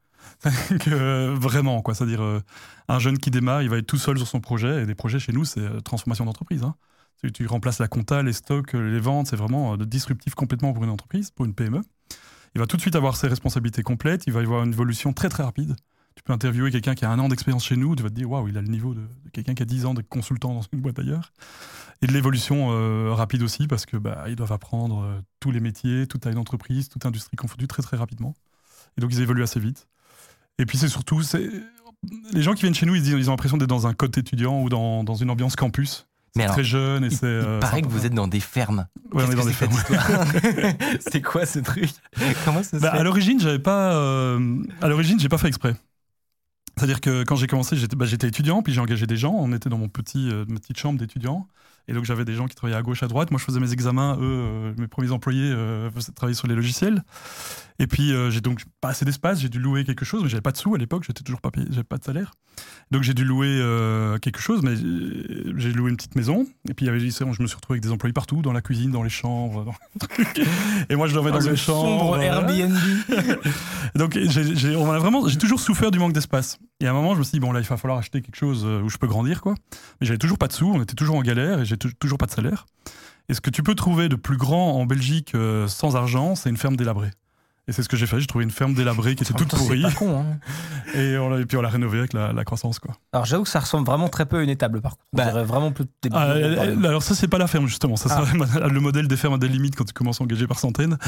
Euh, 0.89 1.35
vraiment, 1.39 1.83
quoi. 1.83 1.95
C'est-à-dire, 1.95 2.23
euh, 2.23 2.41
un 2.89 2.99
jeune 2.99 3.19
qui 3.19 3.31
démarre, 3.31 3.63
il 3.63 3.71
va 3.71 3.79
être 3.79 3.87
tout 3.87 3.99
seul 3.99 4.19
sur 4.19 4.27
son 4.27 4.41
projet. 4.41 4.83
Et 4.83 4.87
des 4.87 4.95
projets 4.95 5.19
chez 5.19 5.33
nous, 5.33 5.45
c'est 5.45 5.61
euh, 5.61 5.81
transformation 5.81 6.25
d'entreprise. 6.25 6.63
hein. 6.63 6.75
Tu, 7.33 7.47
remplaces 7.47 7.79
la 7.79 7.87
compta, 7.87 8.23
les 8.23 8.33
stocks, 8.33 8.73
les 8.73 8.99
ventes. 8.99 9.29
C'est 9.29 9.37
vraiment 9.37 9.77
disruptif 9.77 10.35
complètement 10.35 10.73
pour 10.73 10.83
une 10.83 10.91
entreprise, 10.91 11.31
pour 11.31 11.45
une 11.45 11.55
PME. 11.55 11.81
Il 12.57 12.59
va 12.59 12.67
tout 12.67 12.77
de 12.77 12.83
suite 12.83 12.97
avoir 12.97 13.17
ses 13.17 13.29
responsabilités 13.29 13.85
complètes. 13.85 14.25
Il 14.27 14.33
va 14.33 14.41
y 14.41 14.45
avoir 14.45 14.65
une 14.65 14.73
évolution 14.73 15.13
très, 15.13 15.29
très 15.29 15.45
rapide. 15.45 15.77
Tu 16.17 16.25
peux 16.25 16.33
interviewer 16.33 16.73
quelqu'un 16.73 16.97
qui 16.97 17.05
a 17.05 17.11
un 17.11 17.19
an 17.21 17.29
d'expérience 17.29 17.65
chez 17.65 17.77
nous. 17.77 17.95
Tu 17.95 18.03
vas 18.03 18.09
te 18.09 18.15
dire, 18.15 18.29
waouh, 18.29 18.49
il 18.49 18.59
a 18.59 18.61
le 18.61 18.67
niveau 18.67 18.93
de, 18.93 19.03
quelqu'un 19.33 19.55
qui 19.55 19.63
a 19.63 19.67
10 19.67 19.87
ans 19.87 19.95
de 19.95 20.03
consultant 20.03 20.53
dans 20.53 20.63
une 20.73 20.81
boîte 20.81 20.99
ailleurs 20.99 21.33
et 22.03 22.09
de 22.09 22.13
l'évolution 22.13 23.15
rapide 23.15 23.43
aussi 23.43 23.69
parce 23.69 23.87
que 23.87 23.97
bah, 23.97 24.25
doivent 24.35 24.53
apprendre 24.53 25.23
tous 25.39 25.53
les 25.53 25.61
métiers, 25.61 26.09
toute 26.09 26.23
taille 26.23 26.35
d'entreprise, 26.35 26.89
toute 26.89 27.07
industrie 27.07 27.37
confondue 27.37 27.69
très 27.69 27.85
très 27.85 27.97
rapidement. 27.97 28.35
Et 28.99 29.01
donc 29.01 29.13
ils 29.13 29.21
évoluent 29.21 29.45
assez 29.45 29.61
vite. 29.61 29.87
Et 30.59 30.67
puis 30.67 30.79
c'est 30.79 30.89
surtout, 30.89 31.23
c'est 31.23 31.49
les 32.33 32.43
gens 32.43 32.55
qui 32.55 32.63
viennent 32.63 32.75
chez 32.75 32.87
nous, 32.87 32.95
ils, 32.95 33.03
disent- 33.03 33.15
ils 33.17 33.29
ont 33.29 33.33
l'impression 33.33 33.57
d'être 33.57 33.69
dans 33.69 33.87
un 33.87 33.95
code 33.95 34.17
étudiant 34.17 34.61
ou 34.63 34.69
dans, 34.69 35.05
dans 35.05 35.15
une 35.15 35.31
ambiance 35.31 35.57
campus. 35.57 36.07
Mais 36.35 36.41
C'est 36.41 36.45
alors, 36.45 36.55
très 36.57 36.65
jeune 36.65 37.05
et 37.05 37.09
Il, 37.09 37.13
c'est. 37.17 37.27
il 37.27 37.45
euh, 37.47 37.61
paraît 37.61 37.83
que 37.83 37.89
vous 37.89 38.07
êtes 38.07 38.15
dans 38.15 38.27
des 38.27 38.41
fermes. 38.41 38.87
Ouais, 39.13 39.25
on 39.27 39.31
est 39.31 39.35
dans 39.35 39.43
que 39.43 39.49
des 39.49 39.53
fermes. 39.53 39.73
C'est 41.01 41.21
quoi 41.21 41.45
ce 41.45 41.59
truc 41.59 41.91
Comment 42.47 42.63
ça 42.63 42.79
se 42.79 42.83
Bah, 42.83 42.93
fait 42.93 42.99
à 42.99 43.03
l'origine, 43.03 43.39
j'avais 43.39 43.59
pas. 43.59 43.93
euh, 43.95 44.63
à 44.81 44.89
l'origine, 44.89 45.21
j'ai 45.21 45.29
pas 45.29 45.37
fait 45.39 45.49
exprès. 45.49 45.77
C'est-à-dire 46.79 47.03
que 47.03 47.23
quand 47.25 47.37
j'ai 47.37 47.47
commencé, 47.47 47.77
j'étais 47.77 47.97
bah, 47.97 48.07
j'étais 48.07 48.29
étudiant, 48.29 48.63
puis 48.63 48.73
j'ai 48.73 48.81
engagé 48.81 49.07
des 49.07 49.17
gens. 49.19 49.35
On 49.37 49.53
était 49.53 49.69
dans 49.69 49.77
mon 49.77 49.89
petit, 49.91 50.31
euh, 50.31 50.47
ma 50.49 50.59
petite 50.59 50.79
chambre 50.79 50.99
d'étudiant. 50.99 51.47
Et 51.89 51.93
donc 51.93 52.05
j'avais 52.05 52.25
des 52.25 52.35
gens 52.35 52.47
qui 52.47 52.55
travaillaient 52.55 52.79
à 52.79 52.83
gauche, 52.83 53.03
à 53.03 53.09
droite. 53.09 53.31
Moi, 53.31 53.39
je 53.39 53.45
faisais 53.45 53.61
mes 53.61 53.73
examens. 53.73 54.17
Eux, 54.17 54.21
euh, 54.23 54.73
mes 54.79 54.87
premiers 54.87 55.11
employés 55.11 55.55
travaillaient 56.17 56.35
sur 56.35 56.47
les 56.49 56.55
logiciels. 56.55 57.03
Et 57.83 57.89
puis 57.89 58.13
euh, 58.13 58.31
j'ai 58.31 58.41
donc 58.41 58.63
pas 58.81 58.91
assez 58.91 59.05
d'espace. 59.05 59.41
J'ai 59.41 59.49
dû 59.49 59.59
louer 59.59 59.83
quelque 59.85 60.05
chose, 60.05 60.23
mais 60.23 60.29
j'avais 60.29 60.41
pas 60.41 60.53
de 60.53 60.57
sous 60.57 60.73
à 60.75 60.79
l'époque. 60.79 61.03
J'étais 61.05 61.25
toujours 61.25 61.41
pas 61.41 61.51
payé, 61.51 61.67
j'avais 61.71 61.83
pas 61.83 61.99
de 61.99 62.05
salaire. 62.05 62.31
Donc 62.93 63.03
j'ai 63.03 63.13
dû 63.13 63.25
louer 63.25 63.49
euh, 63.49 64.19
quelque 64.19 64.39
chose, 64.41 64.63
mais 64.63 64.77
j'ai- 64.77 65.53
j'ai 65.57 65.73
loué 65.73 65.91
une 65.91 65.97
petite 65.97 66.15
maison. 66.15 66.47
Et 66.71 66.75
puis 66.75 66.87
il 66.87 66.87
y 66.87 66.91
avait, 66.91 67.01
je 67.01 67.25
me 67.43 67.47
suis 67.49 67.57
retrouvé 67.57 67.75
avec 67.79 67.83
des 67.83 67.91
employés 67.91 68.13
partout, 68.13 68.41
dans 68.41 68.53
la 68.53 68.61
cuisine, 68.63 68.93
dans 68.93 69.03
les 69.03 69.11
chambres, 69.11 69.65
dans 69.65 69.75
les. 70.39 70.45
Et 70.91 70.95
moi, 70.97 71.09
je 71.09 71.15
dormais 71.15 71.33
dans 71.33 71.39
le 71.41 71.49
une 71.51 71.57
chambre. 71.57 72.15
sombre. 72.15 72.21
Airbnb. 72.23 72.77
Donc 73.97 74.17
j'ai, 74.17 74.55
j'ai- 74.57 74.77
on 74.77 74.91
a 74.93 74.99
vraiment, 74.99 75.27
j'ai 75.29 75.39
toujours 75.39 75.59
souffert 75.61 75.91
du 75.91 75.99
manque 75.99 76.13
d'espace. 76.13 76.59
Et 76.81 76.87
à 76.87 76.91
un 76.91 76.95
moment, 76.95 77.15
je 77.15 77.19
me 77.19 77.25
suis 77.25 77.33
dit, 77.33 77.41
bon 77.41 77.53
là, 77.53 77.61
il 77.61 77.67
va 77.67 77.77
falloir 77.77 77.99
acheter 77.99 78.23
quelque 78.23 78.37
chose 78.39 78.63
euh, 78.65 78.81
où 78.83 78.89
je 78.89 78.97
peux 78.97 79.07
grandir, 79.09 79.41
quoi. 79.41 79.55
Mais 80.01 80.07
j'avais 80.07 80.19
toujours 80.19 80.39
pas 80.39 80.47
de 80.49 80.53
sous, 80.53 80.67
on 80.73 80.81
était 80.83 80.95
toujours 80.95 81.17
en 81.17 81.23
galère 81.23 81.61
et 81.61 81.65
j'ai 81.65 81.77
tou- 81.77 81.91
toujours 81.99 82.19
pas 82.19 82.27
de 82.27 82.31
salaire. 82.33 82.67
Et 83.29 83.35
ce 83.35 83.41
que 83.41 83.51
tu 83.51 83.63
peux 83.63 83.75
trouver 83.75 84.09
de 84.09 84.17
plus 84.17 84.37
grand 84.37 84.73
en 84.81 84.87
Belgique 84.87 85.33
euh, 85.35 85.67
sans 85.69 85.97
argent, 85.97 86.35
c'est 86.37 86.49
une 86.51 86.57
ferme 86.57 86.77
délabrée. 86.77 87.11
Et 87.69 87.73
c'est 87.73 87.85
ce 87.85 87.89
que 87.89 87.97
j'ai 87.97 88.07
fait, 88.09 88.19
j'ai 88.19 88.27
trouvé 88.27 88.43
une 88.45 88.51
ferme 88.51 88.75
délabrée 88.75 89.15
qui 89.15 89.23
était 89.23 89.35
toute 89.35 89.51
pourrie. 89.55 89.83
C'est 89.87 89.89
pas 89.93 89.99
con, 89.99 90.21
hein. 90.21 90.39
Et, 90.99 91.17
on 91.17 91.31
l'a- 91.31 91.39
et 91.41 91.47
puis 91.47 91.57
on 91.57 91.63
l'a 91.63 91.69
rénovée 91.69 92.01
avec 92.01 92.13
la, 92.13 92.33
la 92.33 92.45
croissance, 92.45 92.81
quoi. 92.81 92.97
Alors 93.13 93.25
j'avoue 93.25 93.45
que 93.45 93.49
ça 93.49 93.61
ressemble 93.61 93.87
vraiment 93.87 94.09
très 94.09 94.27
peu 94.27 94.39
à 94.39 94.43
une 94.43 94.51
étable 94.51 94.81
par 94.81 94.93
contre. 94.93 95.05
On 95.13 95.17
Bah, 95.17 95.43
vraiment 95.45 95.71
plus 95.71 95.85
des 96.03 96.11
Ah, 96.13 96.33
alors 96.85 97.03
ça, 97.05 97.15
c'est 97.15 97.29
pas 97.29 97.39
la 97.39 97.47
ferme, 97.47 97.69
justement. 97.69 97.95
Ça 97.97 98.09
Ah. 98.11 98.25
serait 98.27 98.37
le 98.69 98.81
modèle 98.81 99.07
des 99.07 99.17
fermes 99.17 99.35
à 99.35 99.39
des 99.39 99.47
limites 99.49 99.77
quand 99.77 99.85
tu 99.85 99.93
commences 99.93 100.21
à 100.21 100.25
engager 100.25 100.47
par 100.49 100.59
centaines. 100.59 100.99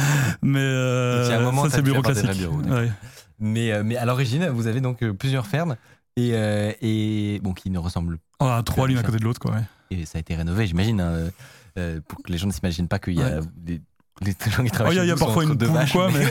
Mais 0.43 0.61
euh, 0.61 1.39
un 1.39 1.43
moment, 1.43 1.65
ça, 1.65 1.71
c'est 1.71 1.83
bureau 1.83 2.03
classique. 2.03 2.31
bureaux, 2.39 2.63
d'accord. 2.63 2.79
Ouais. 2.79 2.93
mais, 3.41 3.73
euh, 3.73 3.83
mais 3.85 3.97
à 3.97 4.05
l'origine, 4.05 4.47
vous 4.49 4.69
avez 4.69 4.81
donc 4.81 5.03
euh, 5.03 5.13
plusieurs 5.13 5.49
fermes 5.49 5.75
et, 6.17 6.31
euh, 6.35 6.71
et 6.81 7.41
bon, 7.43 7.53
qui 7.53 7.69
ne 7.71 7.79
ressemblent 7.79 8.19
On 8.39 8.47
a 8.47 8.63
trois 8.63 8.87
l'une 8.87 8.99
à 8.99 9.03
côté 9.03 9.19
de 9.19 9.25
l'autre, 9.25 9.41
quoi. 9.41 9.51
ouais. 9.51 9.63
Et 9.91 10.07
ça 10.07 10.19
a 10.19 10.21
été 10.21 10.35
rénové, 10.37 10.67
j'imagine, 10.69 11.01
hein, 11.01 11.31
euh, 11.79 12.01
pour 12.07 12.23
que 12.23 12.31
les 12.31 12.39
gens 12.39 12.47
ne 12.47 12.53
s'imaginent 12.53 12.87
pas 12.89 13.01
qu'il 13.01 13.15
y 13.15 13.23
a 13.23 13.41
des, 13.57 13.81
les 14.23 14.33
gens 14.51 14.62
qui 14.62 14.71
Oh, 14.73 14.75
travaillent 14.75 14.95
Il 14.95 14.97
y 14.97 15.01
a, 15.01 15.03
chez 15.03 15.07
il 15.07 15.09
y 15.09 15.12
a 15.12 15.17
parfois 15.17 15.45
une 15.45 15.55
deux 15.55 15.67
poule 15.67 15.91
quoi, 15.93 16.11
mais- 16.11 16.27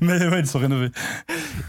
mais, 0.00 0.26
ouais, 0.28 0.40
ils 0.40 0.46
sont 0.46 0.58
rénovés. 0.58 0.90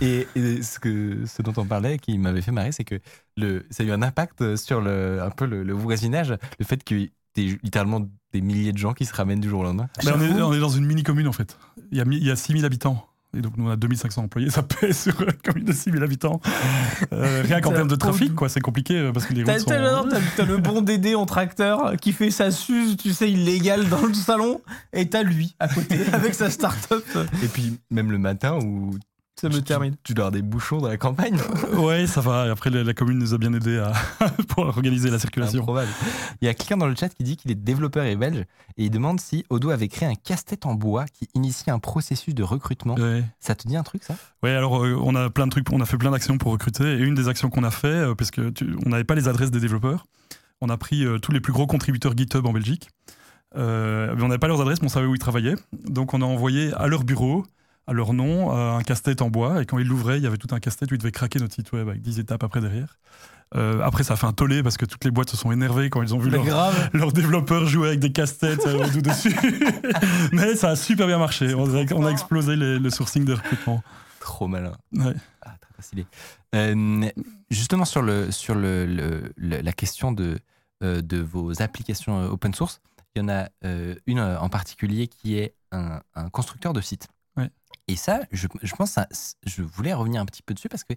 Et, 0.01 0.27
et 0.35 0.61
ce, 0.61 0.79
que, 0.79 1.25
ce 1.25 1.41
dont 1.41 1.53
on 1.57 1.65
parlait, 1.65 1.97
qui 1.97 2.17
m'avait 2.17 2.41
fait 2.41 2.51
marrer, 2.51 2.71
c'est 2.71 2.83
que 2.83 2.99
le, 3.37 3.65
ça 3.69 3.83
a 3.83 3.85
eu 3.85 3.91
un 3.91 4.01
impact 4.01 4.55
sur 4.55 4.81
le, 4.81 5.21
un 5.21 5.29
peu 5.31 5.45
le, 5.45 5.63
le 5.63 5.73
voisinage, 5.73 6.33
le 6.59 6.65
fait 6.65 6.83
qu'il 6.83 6.99
y 7.37 7.51
ait 7.51 7.57
littéralement 7.63 8.01
des 8.33 8.41
milliers 8.41 8.71
de 8.73 8.77
gens 8.77 8.93
qui 8.93 9.05
se 9.05 9.13
ramènent 9.13 9.39
du 9.39 9.49
jour 9.49 9.61
au 9.61 9.63
lendemain. 9.63 9.87
Mais 10.03 10.11
on, 10.11 10.21
est, 10.21 10.41
on 10.41 10.53
est 10.53 10.59
dans 10.59 10.69
une 10.69 10.85
mini-commune 10.85 11.27
en 11.27 11.31
fait. 11.33 11.57
Il 11.91 11.97
y 11.97 12.01
a, 12.01 12.05
il 12.09 12.23
y 12.25 12.31
a 12.31 12.35
6000 12.35 12.65
habitants. 12.65 13.05
Et 13.35 13.41
donc 13.41 13.57
nous 13.57 13.67
on 13.67 13.71
a 13.71 13.75
2500 13.75 14.23
employés, 14.23 14.49
ça 14.49 14.63
pèse 14.63 14.97
sur 14.97 15.21
une 15.21 15.33
commune 15.33 15.65
de 15.65 15.73
6000 15.73 16.01
habitants. 16.03 16.39
Euh, 17.13 17.41
rien 17.45 17.61
qu'en 17.61 17.71
termes 17.71 17.87
de 17.87 17.95
trafic, 17.95 18.33
quoi, 18.35 18.49
c'est 18.49 18.61
compliqué 18.61 18.97
euh, 18.97 19.11
parce 19.11 19.25
que 19.25 19.33
les 19.33 19.43
T'as 19.43 19.53
routes 19.53 19.61
sont... 19.61 19.69
t'as- 19.69 19.83
j'adore, 19.83 20.07
t'as- 20.09 20.19
t'as 20.37 20.45
le 20.45 20.57
bon 20.57 20.81
Dédé 20.81 21.15
en 21.15 21.25
tracteur 21.25 21.95
qui 21.97 22.11
fait 22.13 22.31
sa 22.31 22.51
suze, 22.51 22.97
tu 22.97 23.11
sais, 23.13 23.31
illégal 23.31 23.87
dans 23.89 24.05
le 24.05 24.13
salon, 24.13 24.61
et 24.93 25.09
t'as 25.09 25.23
lui 25.23 25.55
à 25.59 25.67
côté 25.67 25.97
avec 26.13 26.33
sa 26.33 26.49
start-up. 26.49 27.03
Et 27.43 27.47
puis, 27.47 27.77
même 27.91 28.11
le 28.11 28.17
matin 28.17 28.57
où 28.61 28.91
Ça 29.39 29.49
me 29.49 29.53
tu- 29.55 29.63
termine. 29.63 29.95
tu 30.03 30.13
dois 30.13 30.27
avoir 30.27 30.31
des 30.31 30.41
bouchons 30.41 30.77
dans 30.79 30.87
la 30.87 30.97
campagne. 30.97 31.37
Ouais, 31.77 32.07
ça 32.07 32.21
va. 32.21 32.43
Après, 32.51 32.69
la, 32.69 32.83
la 32.83 32.93
commune 32.93 33.17
nous 33.19 33.33
a 33.33 33.37
bien 33.37 33.51
aidé 33.53 33.77
à, 33.77 33.91
pour 34.47 34.65
organiser 34.65 35.09
la 35.09 35.19
circulation. 35.19 35.59
Improbable. 35.61 35.89
Il 36.41 36.45
y 36.45 36.47
a 36.47 36.53
quelqu'un 36.53 36.77
dans 36.77 36.87
le 36.87 36.95
chat 36.95 37.09
qui 37.09 37.23
dit 37.23 37.35
qu'il 37.35 37.51
est 37.51 37.55
développeur 37.55 38.05
et 38.05 38.15
belge 38.15 38.45
et 38.77 38.85
il 38.85 38.89
demande 38.89 39.19
si 39.19 39.43
Odo 39.49 39.71
avait 39.71 39.89
créé 39.89 40.07
un 40.07 40.15
casse-tête 40.15 40.65
en 40.65 40.73
bois 40.75 41.05
qui 41.05 41.27
initie 41.33 41.69
un 41.69 41.79
processus 41.79 42.33
de 42.33 42.43
recrutement. 42.43 42.95
Ouais. 42.95 43.23
Ça 43.39 43.55
te 43.55 43.67
dit 43.67 43.75
un 43.75 43.83
truc, 43.83 44.03
ça? 44.03 44.15
Ouais, 44.41 44.51
alors 44.51 44.83
euh, 44.85 44.97
on 45.03 45.15
a 45.15 45.29
plein 45.29 45.47
de 45.47 45.51
trucs, 45.51 45.69
on 45.73 45.81
a 45.81 45.85
fait 45.85 45.97
plein 45.97 46.11
d'actions 46.11 46.37
pour 46.37 46.51
recruter. 46.53 46.85
Et 46.97 46.99
une 46.99 47.15
des 47.15 47.27
actions 47.27 47.49
qu'on 47.49 47.63
a 47.63 47.71
fait, 47.71 47.87
euh, 47.87 48.15
parce 48.15 48.31
que 48.31 48.49
tu- 48.51 48.75
on 48.85 48.89
n'avait 48.89 49.03
pas 49.03 49.15
les 49.15 49.27
adresses 49.27 49.51
des 49.51 49.59
développeurs, 49.59 50.05
on 50.61 50.69
a 50.69 50.77
pris 50.77 51.03
euh, 51.05 51.19
tous 51.19 51.33
les 51.33 51.41
plus 51.41 51.51
gros 51.51 51.67
contributeurs 51.67 52.15
GitHub 52.15 52.45
en 52.45 52.53
Belgique. 52.53 52.89
On 53.57 54.15
n'avait 54.27 54.37
pas 54.37 54.47
leurs 54.47 54.61
adresses, 54.61 54.81
mais 54.81 54.87
on 54.87 54.89
savait 54.89 55.07
où 55.07 55.15
ils 55.15 55.19
travaillaient. 55.19 55.55
Donc 55.87 56.13
on 56.13 56.21
a 56.21 56.25
envoyé 56.25 56.73
à 56.73 56.87
leur 56.87 57.03
bureau, 57.05 57.45
à 57.87 57.93
leur 57.93 58.13
nom, 58.13 58.51
un 58.51 58.81
casse-tête 58.83 59.21
en 59.21 59.29
bois. 59.29 59.61
Et 59.61 59.65
quand 59.65 59.77
ils 59.77 59.87
l'ouvraient, 59.87 60.17
il 60.17 60.23
y 60.23 60.27
avait 60.27 60.37
tout 60.37 60.53
un 60.53 60.59
casse-tête 60.59 60.91
où 60.91 60.95
ils 60.95 60.97
devaient 60.97 61.11
craquer 61.11 61.39
notre 61.39 61.53
site 61.53 61.71
web 61.71 61.87
avec 61.87 62.01
10 62.01 62.19
étapes 62.19 62.43
après 62.43 62.61
derrière. 62.61 62.97
Euh, 63.55 63.79
après, 63.83 64.03
ça 64.03 64.13
a 64.13 64.17
fait 64.17 64.25
un 64.25 64.33
tollé 64.33 64.63
parce 64.63 64.75
que 64.75 64.85
toutes 64.85 65.05
les 65.05 65.11
boîtes 65.11 65.29
se 65.29 65.37
sont 65.37 65.51
énervées 65.51 65.91
quand 65.91 66.01
ils 66.01 66.15
ont 66.15 66.17
vu 66.17 66.29
Mais 66.31 66.37
leur, 66.37 66.45
grave. 66.45 66.89
leurs 66.93 67.13
développeurs 67.13 67.67
jouer 67.67 67.89
avec 67.89 67.99
des 67.99 68.11
casse-têtes 68.11 68.65
euh, 68.65 68.87
tout 68.91 69.01
dessus. 69.01 69.35
Mais 70.33 70.55
ça 70.55 70.69
a 70.69 70.75
super 70.75 71.05
bien 71.07 71.19
marché. 71.19 71.53
On 71.53 71.73
a, 71.75 71.93
on 71.93 72.05
a 72.05 72.09
explosé 72.11 72.55
les- 72.55 72.79
le 72.79 72.89
sourcing 72.89 73.23
de 73.23 73.33
recrutement. 73.33 73.83
Trop 74.19 74.47
malin. 74.47 74.71
Ouais. 74.93 75.13
Ah, 75.43 75.53
très 75.61 75.73
facile. 75.75 76.05
Euh, 76.55 77.07
justement, 77.51 77.85
sur, 77.85 78.01
le, 78.01 78.31
sur 78.31 78.55
le, 78.55 78.85
le- 78.87 79.31
le- 79.37 79.61
la 79.61 79.73
question 79.73 80.11
de, 80.11 80.39
euh, 80.83 81.01
de 81.01 81.17
vos 81.21 81.61
applications 81.61 82.23
open 82.25 82.53
source, 82.55 82.81
il 83.15 83.21
y 83.21 83.25
en 83.25 83.29
a 83.29 83.47
une 84.07 84.19
en 84.19 84.49
particulier 84.49 85.07
qui 85.07 85.37
est 85.37 85.53
un, 85.71 86.01
un 86.15 86.29
constructeur 86.29 86.73
de 86.73 86.81
sites. 86.81 87.07
Et 87.87 87.95
ça, 87.95 88.21
je, 88.31 88.47
je 88.61 88.75
pense, 88.75 88.97
à- 88.97 89.07
je 89.45 89.61
voulais 89.61 89.93
revenir 89.93 90.21
un 90.21 90.25
petit 90.25 90.41
peu 90.41 90.53
dessus 90.53 90.69
parce 90.69 90.83
que 90.83 90.93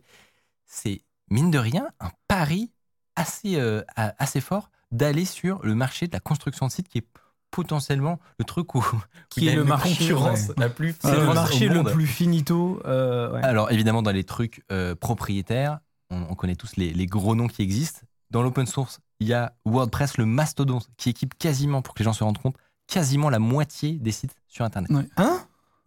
c'est, 0.67 1.03
mine 1.31 1.51
de 1.51 1.59
rien, 1.59 1.89
un 2.01 2.11
pari 2.29 2.71
assez, 3.17 3.57
euh, 3.57 3.83
assez 3.97 4.41
fort 4.41 4.71
d'aller 4.91 5.25
sur 5.25 5.61
le 5.65 5.75
marché 5.75 6.07
de 6.07 6.13
la 6.13 6.21
construction 6.21 6.67
de 6.67 6.73
sites 6.73 6.89
qui 6.89 6.99
est 6.99 7.07
potentiellement 7.51 8.19
le 8.39 8.45
truc 8.45 8.75
où, 8.75 8.85
Qui 9.31 9.49
est 9.49 9.55
le 9.55 9.65
marché, 9.65 9.97
concurrence 9.97 10.49
ouais. 10.49 10.55
la 10.59 10.69
plus 10.69 10.95
C'est 11.01 11.15
le 11.17 11.27
marché 11.33 11.69
plus 11.93 12.07
finito. 12.07 12.81
euh, 12.85 13.33
ouais. 13.33 13.43
Alors 13.43 13.71
évidemment, 13.71 14.03
dans 14.03 14.11
les 14.13 14.25
trucs 14.25 14.63
euh, 14.71 14.95
propriétaires, 14.95 15.81
on, 16.11 16.23
on 16.31 16.35
connaît 16.35 16.57
tous 16.57 16.77
les, 16.77 16.93
les 16.93 17.07
gros 17.07 17.35
noms 17.35 17.49
qui 17.49 17.63
existent. 17.63 18.01
Dans 18.31 18.43
l'open 18.43 18.67
source, 18.67 19.01
il 19.21 19.27
y 19.29 19.33
a 19.35 19.55
WordPress, 19.65 20.19
le 20.19 20.27
mastodonte, 20.27 20.89
qui 20.99 21.09
équipe 21.11 21.37
quasiment, 21.39 21.81
pour 21.83 21.95
que 21.95 22.01
les 22.01 22.05
gens 22.05 22.13
se 22.13 22.23
rendent 22.23 22.39
compte, 22.39 22.57
quasiment 22.87 23.31
la 23.31 23.39
moitié 23.39 23.93
des 23.99 24.13
sites 24.13 24.37
sur 24.47 24.65
Internet. 24.67 24.91
Ouais. 24.91 25.09
Hein? 25.17 25.41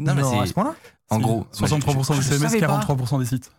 Non, 0.05 0.15
mais 0.15 0.21
à 0.21 0.41
ce 0.41 0.47
c'est 0.47 0.53
point-là 0.53 0.75
en 1.09 1.19
gros 1.19 1.45
63% 1.53 2.15
des 2.15 2.21
CMS, 2.21 2.39
savais 2.49 2.59
pas. 2.59 2.79
43% 2.79 3.19
des 3.19 3.25
sites. 3.25 3.51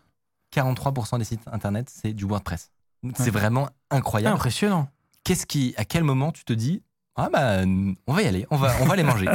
43% 0.55 1.18
des 1.18 1.24
sites 1.24 1.43
Internet, 1.51 1.90
c'est 1.90 2.12
du 2.12 2.24
WordPress. 2.24 2.70
C'est 3.16 3.24
Ouais. 3.24 3.30
vraiment 3.30 3.68
incroyable. 3.90 4.34
Impressionnant. 4.36 4.88
Qu'est-ce 5.24 5.47
qui, 5.47 5.74
à 5.76 5.84
quel 5.84 6.05
moment 6.05 6.32
tu 6.32 6.45
te 6.45 6.53
dis, 6.53 6.82
ah 7.15 7.29
bah, 7.31 7.59
on 8.07 8.13
va 8.15 8.23
y 8.23 8.27
aller, 8.27 8.47
on 8.51 8.57
va, 8.57 8.73
on 8.81 8.87
va 8.87 8.97
les 8.97 9.03
manger. 9.03 9.27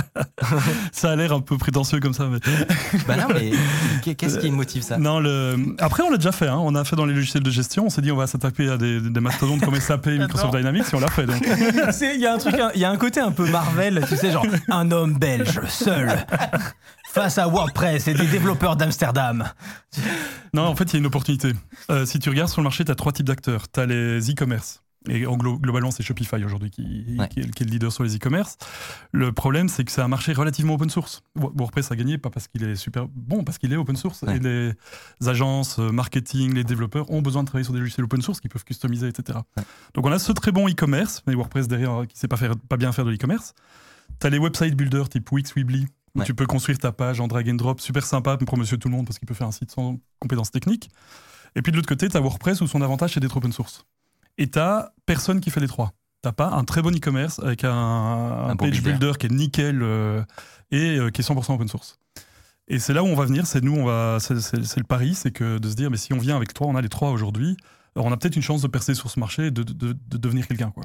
Ça 0.92 1.12
a 1.12 1.16
l'air 1.16 1.32
un 1.32 1.42
peu 1.42 1.58
prétentieux 1.58 2.00
comme 2.00 2.14
ça. 2.14 2.26
Mais... 2.28 2.40
bah 3.08 3.16
non, 3.18 3.28
mais 3.34 3.52
qu'est-ce 4.16 4.40
qui 4.40 4.50
motive 4.50 4.82
ça? 4.82 4.98
Non, 4.98 5.20
le... 5.20 5.56
Après, 5.80 6.02
on 6.02 6.10
l'a 6.10 6.18
déjà 6.18 6.32
fait. 6.32 6.48
hein. 6.48 6.58
On 6.60 6.74
a 6.74 6.84
fait 6.84 6.96
dans 6.96 7.06
les 7.06 7.14
logiciels 7.14 7.44
de 7.44 7.52
gestion. 7.52 7.86
On 7.86 7.90
s'est 7.92 8.02
dit, 8.02 8.12
on 8.12 8.16
va 8.16 8.26
s'attaquer 8.26 8.70
à 8.70 8.78
des, 8.78 9.00
des 9.00 9.20
mastodontes 9.20 9.62
comme 9.64 9.80
SAP, 9.80 10.08
Microsoft 10.08 10.56
Dynamics, 10.56 10.86
et 10.92 10.96
on 10.96 11.00
l'a 11.00 11.08
fait. 11.10 11.26
Donc. 11.28 11.46
C'est- 11.92 12.16
Il 12.16 12.22
y 12.22 12.26
a 12.26 12.34
un 12.34 12.38
truc, 12.40 12.56
il 12.74 12.82
y 12.82 12.86
a 12.86 12.90
un 12.90 12.98
côté 12.98 13.20
un 13.20 13.32
peu 13.32 13.48
Marvel, 13.50 14.04
tu 14.10 14.16
sais, 14.18 14.32
genre 14.32 14.46
un 14.70 14.90
homme 14.92 15.14
belge 15.20 15.60
seul 15.68 16.26
face 17.14 17.38
à 17.38 17.48
WordPress 17.48 18.08
et 18.08 18.14
des 18.16 18.26
développeurs 18.28 18.76
d'Amsterdam. 18.76 19.46
Non, 20.54 20.64
en 20.64 20.76
fait, 20.76 20.86
il 20.86 20.94
y 20.94 20.96
a 20.96 21.00
une 21.00 21.06
opportunité. 21.06 21.52
Euh, 21.92 22.06
si 22.06 22.18
tu 22.20 22.30
regardes 22.30 22.50
sur 22.50 22.62
le 22.62 22.64
marché, 22.64 22.84
tu 22.86 22.92
as 22.92 22.96
trois 22.96 23.12
types 23.12 23.28
d'acteurs. 23.28 23.70
Tu 23.72 23.80
as 23.80 23.86
les 23.86 24.32
e-commerce. 24.32 24.82
Et 25.10 25.26
en 25.26 25.38
glo- 25.38 25.60
globalement, 25.60 25.92
c'est 25.92 26.04
Shopify 26.04 26.44
aujourd'hui 26.44 26.70
qui, 26.70 27.16
Ouais. 27.18 27.28
qui 27.30 27.40
est, 27.40 27.50
qui 27.52 27.64
est 27.64 27.66
le 27.66 27.72
leader 27.72 27.92
sur 27.92 28.04
les 28.04 28.16
e-commerce. 28.16 28.58
Le 29.12 29.32
problème, 29.32 29.70
c'est 29.70 29.84
que 29.84 29.92
c'est 29.92 30.02
un 30.02 30.08
marché 30.08 30.34
relativement 30.34 30.74
open 30.76 30.90
source. 30.90 31.22
Wo- 31.36 31.52
WordPress 31.56 31.92
a 31.92 31.96
gagné, 31.96 32.18
pas 32.18 32.30
parce 32.30 32.48
qu'il 32.48 32.64
est 32.64 32.76
super 32.76 33.08
bon, 33.08 33.44
parce 33.44 33.58
qu'il 33.58 33.72
est 33.74 33.78
open 33.78 33.96
source. 33.96 34.22
Ouais. 34.24 34.38
Et 34.38 34.40
les 34.40 34.74
agences, 35.28 35.80
euh, 35.80 35.92
marketing, 35.92 36.54
les 36.54 36.64
développeurs 36.64 37.10
ont 37.12 37.22
besoin 37.22 37.44
de 37.44 37.48
travailler 37.48 37.64
sur 37.66 37.74
des 37.74 37.80
logiciels 37.80 38.06
open 38.06 38.22
source 38.22 38.40
qu'ils 38.42 38.50
peuvent 38.50 38.64
customiser, 38.66 39.08
etc. 39.08 39.40
Donc 39.94 40.06
on 40.06 40.12
a 40.12 40.20
ce 40.20 40.32
très 40.32 40.52
bon 40.52 40.68
e-commerce, 40.70 41.24
mais 41.28 41.34
WordPress 41.36 41.68
derrière 41.68 42.02
euh, 42.02 42.06
qui 42.06 42.16
ne 42.16 42.20
sait 42.20 42.28
pas, 42.28 42.38
faire, 42.38 42.56
pas 42.70 42.78
bien 42.78 42.92
faire 42.92 43.06
de 43.06 43.12
l'e-commerce. 43.12 43.54
Tu 44.20 44.28
as 44.28 44.30
les 44.30 44.38
website 44.40 44.76
builders 44.76 45.10
type 45.10 45.32
Wix, 45.32 45.54
Weebly, 45.56 45.86
où 46.16 46.24
tu 46.24 46.34
peux 46.34 46.46
construire 46.48 46.78
ta 46.80 46.92
page 46.92 47.20
en 47.20 47.28
drag 47.28 47.50
and 47.50 47.56
drop, 47.56 47.80
super 47.80 48.04
sympa 48.06 48.38
pour 48.38 48.58
monsieur 48.58 48.78
tout 48.78 48.88
le 48.90 48.96
monde 48.96 49.06
parce 49.06 49.20
qu'il 49.20 49.28
peut 49.28 49.34
faire 49.36 49.48
un 49.48 49.52
site 49.52 49.70
sans 49.72 50.00
compétences 50.20 50.50
techniques. 50.52 50.90
Et 51.56 51.62
puis 51.62 51.72
de 51.72 51.78
l'autre 51.78 51.88
côté, 51.90 52.08
tu 52.10 52.18
as 52.18 52.20
WordPress 52.20 52.62
où 52.62 52.68
son 52.68 52.82
avantage 52.82 53.14
c'est 53.14 53.20
d'être 53.20 53.38
open 53.38 53.52
source. 53.52 53.86
Et 54.38 54.50
tu 54.50 54.60
personne 55.06 55.40
qui 55.42 55.50
fait 55.50 55.60
les 55.60 55.68
trois. 55.68 55.94
T'as 56.22 56.32
pas 56.32 56.50
un 56.50 56.64
très 56.64 56.82
bon 56.82 56.96
e-commerce 56.96 57.40
avec 57.40 57.64
un, 57.64 57.72
un 57.72 58.50
Un 58.50 58.56
bon 58.56 58.66
page 58.66 58.82
builder. 58.82 58.92
builder 59.00 59.18
qui 59.20 59.26
est 59.28 59.32
nickel 59.32 59.82
euh, 59.82 60.24
et 60.72 60.98
euh, 60.98 61.10
qui 61.10 61.22
est 61.22 61.24
100% 61.24 61.54
open 61.54 61.68
source. 61.68 62.00
Et 62.68 62.80
c'est 62.80 62.94
là 62.94 63.04
où 63.04 63.08
on 63.08 63.16
va 63.16 63.26
venir, 63.26 63.48
c'est 63.48 63.64
nous, 63.64 63.76
on 63.76 63.86
va, 63.86 64.18
c'est, 64.20 64.34
le 64.34 64.84
pari, 64.84 65.16
c'est 65.16 65.32
que 65.32 65.58
de 65.58 65.70
se 65.70 65.76
dire, 65.76 65.90
mais 65.90 65.96
si 65.98 66.12
on 66.14 66.18
vient 66.18 66.36
avec 66.36 66.54
trois, 66.54 66.68
on 66.68 66.76
a 66.76 66.82
les 66.82 66.90
trois 66.90 67.12
aujourd'hui, 67.12 67.56
alors 67.96 68.06
on 68.08 68.12
a 68.12 68.18
peut-être 68.18 68.36
une 68.36 68.42
chance 68.42 68.62
de 68.62 68.68
percer 68.68 68.94
sur 68.94 69.10
ce 69.10 69.20
marché 69.20 69.48
et 69.48 69.52
de, 69.52 69.64
de- 69.64 69.74
de- 69.74 69.94
de 70.08 70.18
devenir 70.18 70.48
quelqu'un. 70.48 70.72
Quoi. 70.72 70.84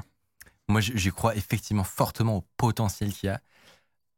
Moi, 0.69 0.79
j'y 0.79 1.09
crois 1.11 1.35
effectivement 1.35 1.83
fortement 1.83 2.37
au 2.37 2.45
potentiel 2.55 3.11
qu'il 3.11 3.27
y 3.27 3.29
a. 3.31 3.41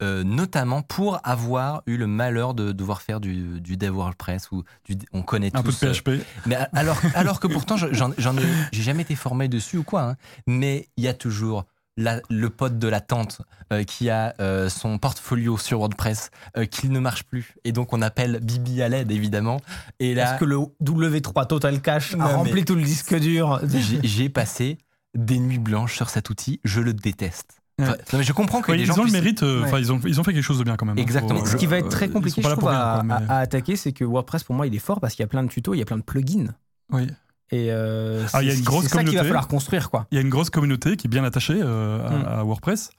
euh, 0.02 0.24
notamment 0.24 0.82
pour 0.82 1.20
avoir 1.24 1.82
eu 1.88 1.96
le 1.98 2.08
malheur 2.08 2.54
de 2.54 2.72
devoir 2.72 3.02
faire 3.02 3.20
du, 3.20 3.62
du 3.62 3.78
dev 3.78 3.92
WordPress 3.96 4.52
ou 4.52 4.64
du, 4.88 4.98
on 5.14 5.22
connaît 5.22 5.56
Un 5.56 5.64
peu 5.64 5.72
de 5.72 5.86
euh, 5.86 5.94
PHP. 5.94 6.26
mais 6.46 6.56
a- 6.56 6.70
alors, 6.74 6.98
alors 7.16 7.40
que 7.40 7.48
pourtant, 7.48 7.78
je- 7.78 7.94
j'en 7.94 8.12
j'en 8.18 8.36
ai, 8.38 8.42
j'ai 8.72 8.84
jamais 8.84 9.04
été 9.04 9.16
formé 9.16 9.48
dessus 9.48 9.78
ou 9.78 9.84
quoi. 9.84 10.02
hein. 10.04 10.16
mais 10.48 10.90
il 10.98 11.04
y 11.04 11.08
a 11.08 11.14
toujours 11.14 11.66
la- 11.98 12.20
le 12.30 12.50
pote 12.50 12.78
de 12.78 12.90
la 12.90 13.00
tante 13.00 13.42
euh, 13.72 13.84
qui 13.86 14.10
a 14.10 14.36
euh, 14.42 14.68
son 14.68 14.98
portfolio 14.98 15.58
sur 15.58 15.80
WordPress 15.80 16.30
euh, 16.58 16.66
qui 16.66 16.90
ne 16.90 17.00
marche 17.00 17.24
plus. 17.24 17.56
Et 17.64 17.72
donc, 17.72 17.94
on 17.94 18.02
appelle 18.02 18.42
Bibi 18.42 18.82
à 18.82 18.90
l'aide, 18.90 19.12
évidemment. 19.12 19.62
Et 20.00 20.14
là, 20.14 20.32
Est-ce 20.34 20.40
que 20.42 20.46
le 20.46 20.58
W3 20.84 21.48
Total 21.48 21.82
Cache 21.82 22.14
a 22.20 22.26
rempli 22.28 22.52
mais- 22.54 22.64
tout 22.66 22.76
le 22.76 22.82
disque 22.84 23.16
dur? 23.18 23.62
j'ai 24.04 24.28
passé 24.28 24.78
des 25.18 25.40
nuits 25.40 25.58
blanches 25.58 25.96
sur 25.96 26.10
cet 26.10 26.30
outil. 26.30 26.60
Je 26.66 26.82
le 26.82 26.94
déteste. 26.94 27.62
Enfin, 27.82 27.92
Ouais. 27.92 27.98
non, 28.14 28.20
mais 28.20 28.24
je 28.24 28.32
comprends 28.34 28.62
que 28.62 28.72
Ouais, 28.72 28.78
les 28.78 28.84
ils 28.84 28.86
gens 28.86 29.00
ont 29.00 29.04
le 29.04 29.12
mérite, 29.12 29.44
euh, 29.44 29.64
Ouais. 29.70 29.82
ils, 29.82 29.92
ont, 29.92 30.00
ils 30.06 30.20
ont 30.20 30.24
fait 30.24 30.34
quelque 30.34 30.44
chose 30.44 30.60
de 30.60 30.64
bien 30.64 30.78
quand 30.78 30.86
même. 30.86 30.98
hein. 30.98 31.02
Exactement. 31.02 31.40
Faut- 31.42 31.46
Ce 31.46 31.56
qui 31.58 31.66
va 31.66 31.78
être 31.78 31.88
euh, 31.88 31.90
très 31.90 32.06
ils 32.06 32.12
compliqué, 32.12 32.42
je 32.42 32.48
trouve, 32.50 32.70
à, 32.70 33.02
rien, 33.02 33.08
quoi, 33.08 33.20
mais- 33.20 33.26
à- 33.30 33.36
à 33.36 33.40
attaquer, 33.40 33.76
c'est 33.76 33.92
que 33.92 34.06
WordPress, 34.06 34.44
pour 34.46 34.56
moi, 34.56 34.66
il 34.66 34.74
est 34.76 34.80
fort 34.80 35.02
parce 35.02 35.14
qu'il 35.14 35.24
y 35.24 35.26
a 35.26 35.28
plein 35.28 35.44
de 35.44 35.50
tutos, 35.50 35.74
il 35.74 35.80
y 35.80 35.82
a 35.82 35.86
plein 35.86 35.98
de 35.98 36.04
plugins. 36.04 36.54
Oui. 36.92 37.08
Et 37.52 37.68
euh, 37.72 38.26
Ah, 38.34 38.42
il 38.42 38.48
y 38.48 38.52
a 38.52 38.54
une 38.56 38.64
grosse 38.64 38.88
qu'il 38.88 39.16
va 39.18 39.24
falloir 39.24 39.48
construire, 39.48 39.90
quoi. 39.92 40.08
Il 40.12 40.16
y 40.16 40.18
a 40.18 40.22
une 40.22 40.30
grosse 40.30 40.50
communauté 40.50 40.96
qui 40.96 41.08
est 41.08 41.10
bien 41.10 41.24
attachée 41.26 41.60
euh, 41.62 42.08
à, 42.08 42.12
Mm. 42.12 42.26
à 42.40 42.44
WordPress. 42.44 42.92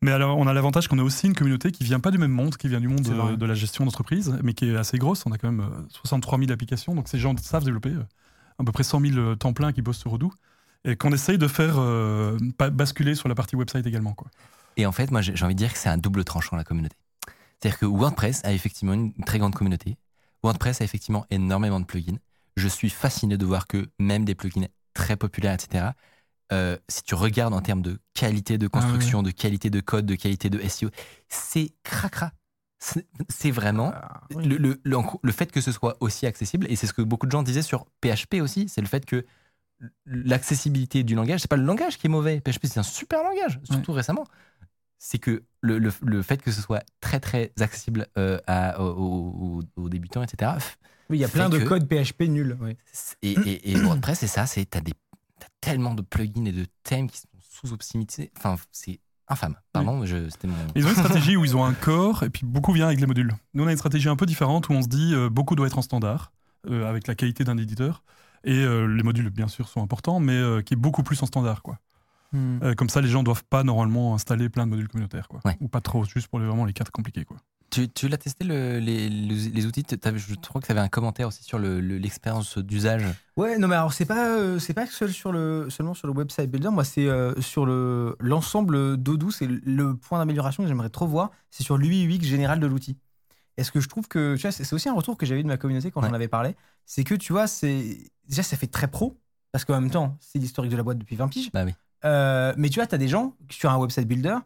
Mais 0.00 0.10
alors, 0.10 0.36
on 0.38 0.46
a 0.48 0.52
l'avantage 0.52 0.88
qu'on 0.88 0.98
a 0.98 1.02
aussi 1.02 1.26
une 1.26 1.34
communauté 1.34 1.70
qui 1.70 1.84
vient 1.84 2.00
pas 2.00 2.10
du 2.10 2.18
même 2.18 2.32
monde, 2.32 2.56
qui 2.56 2.66
vient 2.68 2.80
du 2.80 2.88
monde 2.88 3.06
euh, 3.08 3.36
de 3.36 3.46
la 3.46 3.54
gestion 3.54 3.84
d'entreprise, 3.84 4.36
mais 4.42 4.54
qui 4.54 4.68
est 4.68 4.76
assez 4.76 4.98
grosse. 4.98 5.24
On 5.26 5.30
a 5.32 5.38
quand 5.38 5.48
même 5.52 5.60
euh, 5.60 5.86
63 5.90 6.38
000 6.38 6.50
applications, 6.50 6.94
donc 6.96 7.06
ces 7.08 7.18
gens 7.18 7.34
savent 7.36 7.64
développer. 7.64 7.90
euh, 7.90 8.02
à 8.58 8.64
peu 8.64 8.72
près 8.72 8.82
100 8.82 9.00
000 9.00 9.34
temps 9.36 9.52
plein 9.52 9.72
qui 9.72 9.80
bossent 9.82 9.98
sur 9.98 10.12
Odoo. 10.12 10.32
Et 10.84 10.96
qu'on 10.96 11.12
essaye 11.12 11.38
de 11.38 11.46
faire 11.48 11.76
euh, 11.78 12.36
basculer 12.72 13.14
sur 13.14 13.28
la 13.28 13.34
partie 13.34 13.54
website 13.56 13.86
également. 13.86 14.14
Quoi. 14.14 14.28
Et 14.76 14.86
en 14.86 14.92
fait, 14.92 15.10
moi, 15.10 15.20
j'ai 15.20 15.32
envie 15.44 15.54
de 15.54 15.58
dire 15.58 15.72
que 15.72 15.78
c'est 15.78 15.88
un 15.88 15.98
double 15.98 16.24
tranchant, 16.24 16.56
la 16.56 16.64
communauté. 16.64 16.96
C'est-à-dire 17.60 17.78
que 17.78 17.86
WordPress 17.86 18.40
a 18.44 18.52
effectivement 18.52 18.92
une 18.94 19.12
très 19.24 19.38
grande 19.38 19.54
communauté. 19.54 19.96
WordPress 20.42 20.80
a 20.80 20.84
effectivement 20.84 21.24
énormément 21.30 21.78
de 21.78 21.84
plugins. 21.84 22.18
Je 22.56 22.66
suis 22.68 22.90
fasciné 22.90 23.36
de 23.36 23.44
voir 23.46 23.66
que 23.68 23.88
même 24.00 24.24
des 24.24 24.34
plugins 24.34 24.66
très 24.94 25.16
populaires, 25.16 25.54
etc., 25.54 25.90
euh, 26.52 26.76
si 26.88 27.02
tu 27.04 27.14
regardes 27.14 27.54
en 27.54 27.60
termes 27.62 27.80
de 27.80 27.98
qualité 28.12 28.58
de 28.58 28.66
construction, 28.66 29.22
de 29.22 29.30
qualité 29.30 29.70
de 29.70 29.80
code, 29.80 30.04
de 30.04 30.16
qualité 30.16 30.50
de 30.50 30.58
SEO, 30.68 30.90
c'est 31.28 31.72
cracra. 31.84 32.32
C'est 32.78 33.06
c'est 33.30 33.52
vraiment 33.52 33.92
Ah, 33.94 34.22
le, 34.36 34.56
le- 34.58 34.80
le- 34.82 34.98
le 35.22 35.32
fait 35.32 35.50
que 35.52 35.60
ce 35.60 35.70
soit 35.70 35.96
aussi 36.00 36.26
accessible, 36.26 36.66
et 36.68 36.74
c'est 36.76 36.88
ce 36.88 36.92
que 36.92 37.00
beaucoup 37.02 37.26
de 37.26 37.30
gens 37.30 37.44
disaient 37.44 37.62
sur 37.62 37.86
PHP 38.02 38.40
aussi, 38.42 38.68
c'est 38.68 38.80
le 38.82 38.88
fait 38.88 39.06
que 39.06 39.24
l'accessibilité 40.06 41.02
du 41.04 41.14
langage, 41.14 41.40
c'est 41.40 41.48
pas 41.50 41.56
le 41.56 41.64
langage 41.64 41.98
qui 41.98 42.06
est 42.06 42.10
mauvais. 42.10 42.40
PHP, 42.40 42.66
c'est 42.66 42.78
un 42.78 42.82
super 42.84 43.22
langage, 43.22 43.58
surtout 43.64 43.92
récemment. 43.92 44.24
C'est 44.98 45.18
que 45.18 45.42
le, 45.60 45.78
le- 45.78 45.92
le 46.02 46.22
fait 46.22 46.40
que 46.40 46.52
ce 46.52 46.60
soit 46.62 46.84
très 47.00 47.18
très 47.18 47.52
accessible 47.60 48.06
euh, 48.18 48.38
à- 48.46 48.80
aux, 48.80 49.62
débutants, 49.88 50.22
etc. 50.22 50.52
Oui, 51.10 51.18
il 51.18 51.20
y 51.20 51.24
a 51.24 51.28
plein 51.28 51.48
de 51.48 51.58
que- 51.58 51.64
codes 51.64 51.88
PHP 51.88 52.22
nuls. 52.28 52.56
ouais. 52.60 52.76
Et, 53.22 53.32
et- 53.32 53.72
et 53.72 53.76
WordPress, 53.76 54.20
c'est 54.20 54.26
ça, 54.28 54.46
c'est 54.46 54.64
t'as 54.64 54.80
des 54.80 54.92
t'as 55.40 55.48
tellement 55.60 55.94
de 55.94 56.02
plugins 56.02 56.44
et 56.46 56.52
de 56.52 56.66
thèmes 56.84 57.10
qui 57.10 57.18
sont 57.18 57.26
sous-optimisés. 57.40 58.30
Enfin, 58.38 58.56
c'est 58.70 59.00
infâme. 59.26 59.56
Pardon, 59.72 60.04
je- 60.06 60.28
c'était 60.30 60.46
mon. 60.46 60.54
Ils 60.76 60.86
ont 60.86 60.90
une 60.90 60.94
stratégie 61.26 61.36
où 61.36 61.44
ils 61.44 61.56
ont 61.56 61.64
un 61.64 61.74
corps 61.74 62.22
et 62.22 62.30
puis 62.30 62.46
beaucoup 62.46 62.72
vient 62.72 62.86
avec 62.86 63.00
les 63.00 63.06
modules. 63.06 63.34
Nous, 63.54 63.64
on 63.64 63.66
a 63.66 63.72
une 63.72 63.76
stratégie 63.78 64.08
un 64.08 64.16
peu 64.16 64.26
différente 64.26 64.68
où 64.68 64.72
on 64.72 64.82
se 64.82 64.88
dit 64.88 65.14
euh, 65.14 65.28
beaucoup 65.28 65.56
doit 65.56 65.66
être 65.66 65.78
en 65.78 65.82
standard, 65.82 66.32
euh, 66.70 66.88
avec 66.88 67.08
la 67.08 67.16
qualité 67.16 67.42
d'un 67.42 67.58
éditeur. 67.58 68.04
Et 68.44 68.58
euh, 68.64 68.86
les 68.86 69.02
modules, 69.02 69.30
bien 69.30 69.48
sûr, 69.48 69.68
sont 69.68 69.82
importants, 69.82 70.20
mais 70.20 70.32
euh, 70.36 70.62
qui 70.62 70.74
est 70.74 70.76
beaucoup 70.76 71.02
plus 71.02 71.22
en 71.22 71.26
standard. 71.26 71.62
Quoi. 71.62 71.78
Euh, 72.34 72.74
comme 72.74 72.88
ça, 72.88 73.02
les 73.02 73.08
gens 73.08 73.22
doivent 73.22 73.44
pas 73.44 73.62
normalement 73.62 74.14
installer 74.14 74.48
plein 74.48 74.64
de 74.64 74.70
modules 74.70 74.88
communautaires. 74.88 75.28
Quoi. 75.28 75.40
Ouais. 75.44 75.56
Ou 75.60 75.68
pas 75.68 75.82
trop, 75.82 76.04
juste 76.04 76.28
pour 76.28 76.38
les, 76.40 76.46
vraiment 76.46 76.64
les 76.64 76.72
cas 76.72 76.84
compliqués. 76.90 77.24
Quoi. 77.26 77.36
Tu, 77.68 77.88
tu 77.90 78.08
l'as 78.08 78.16
testé 78.16 78.44
le- 78.44 78.78
les, 78.78 79.08
les- 79.10 79.50
les 79.50 79.66
outils? 79.66 79.84
Je 79.90 80.34
crois 80.48 80.60
que 80.60 80.66
tu 80.66 80.72
avais 80.72 80.80
un 80.80 80.88
commentaire 80.88 81.28
aussi 81.28 81.44
sur 81.44 81.58
le- 81.58 81.80
le- 81.80 81.98
l'expérience 81.98 82.56
d'usage. 82.58 83.04
Ouais, 83.36 83.58
non, 83.58 83.68
mais 83.68 83.76
alors 83.76 83.92
c'est 83.92 84.06
pas, 84.06 84.28
euh, 84.30 84.58
c'est 84.58 84.72
pas 84.74 84.86
seul 84.86 85.12
sur 85.12 85.30
le, 85.30 85.68
seulement 85.70 85.92
sur 85.94 86.06
le 86.06 86.14
website 86.14 86.50
builder. 86.50 86.70
Moi, 86.70 86.84
c'est 86.84 87.06
euh, 87.06 87.38
sur 87.42 87.66
le 87.66 88.16
l'ensemble 88.18 88.96
d'Odoo. 88.96 89.30
C'est 89.30 89.46
le- 89.46 89.60
le 89.64 89.94
point 89.96 90.18
d'amélioration 90.18 90.62
que 90.62 90.68
j'aimerais 90.68 90.90
trop 90.90 91.06
voir. 91.06 91.30
C'est 91.50 91.64
sur 91.64 91.76
l'UI 91.76 92.04
UX 92.06 92.24
général 92.24 92.60
de 92.60 92.66
l'outil. 92.66 92.96
Est-ce 93.56 93.70
que 93.72 93.80
je 93.80 93.88
trouve 93.88 94.08
que 94.08 94.34
tu 94.36 94.42
vois, 94.42 94.52
c'est 94.52 94.72
aussi 94.72 94.88
un 94.88 94.94
retour 94.94 95.16
que 95.16 95.26
j'avais 95.26 95.40
eu 95.40 95.42
de 95.44 95.48
ma 95.48 95.56
communauté 95.56 95.90
quand 95.90 96.00
Ouais. 96.02 96.08
j'en 96.08 96.14
avais 96.14 96.28
parlé. 96.28 96.56
C'est 96.86 97.04
que 97.04 97.14
tu 97.14 97.32
vois, 97.32 97.46
c'est 97.46 97.98
déjà 98.28 98.42
ça 98.42 98.56
fait 98.56 98.66
très 98.66 98.88
pro 98.88 99.16
parce 99.52 99.64
qu'en 99.64 99.80
même 99.80 99.90
temps, 99.90 100.16
c'est 100.20 100.38
l'historique 100.38 100.72
de 100.72 100.76
la 100.76 100.82
boîte 100.82 100.98
depuis 100.98 101.16
20 101.16 101.28
piges. 101.28 101.50
Bah 101.52 101.64
oui. 101.64 101.74
Euh, 102.04 102.52
mais 102.56 102.68
tu 102.68 102.80
vois, 102.80 102.86
tu 102.86 102.94
as 102.94 102.98
des 102.98 103.08
gens 103.08 103.34
sur 103.50 103.70
un 103.70 103.76
website 103.76 104.08
builder, 104.08 104.36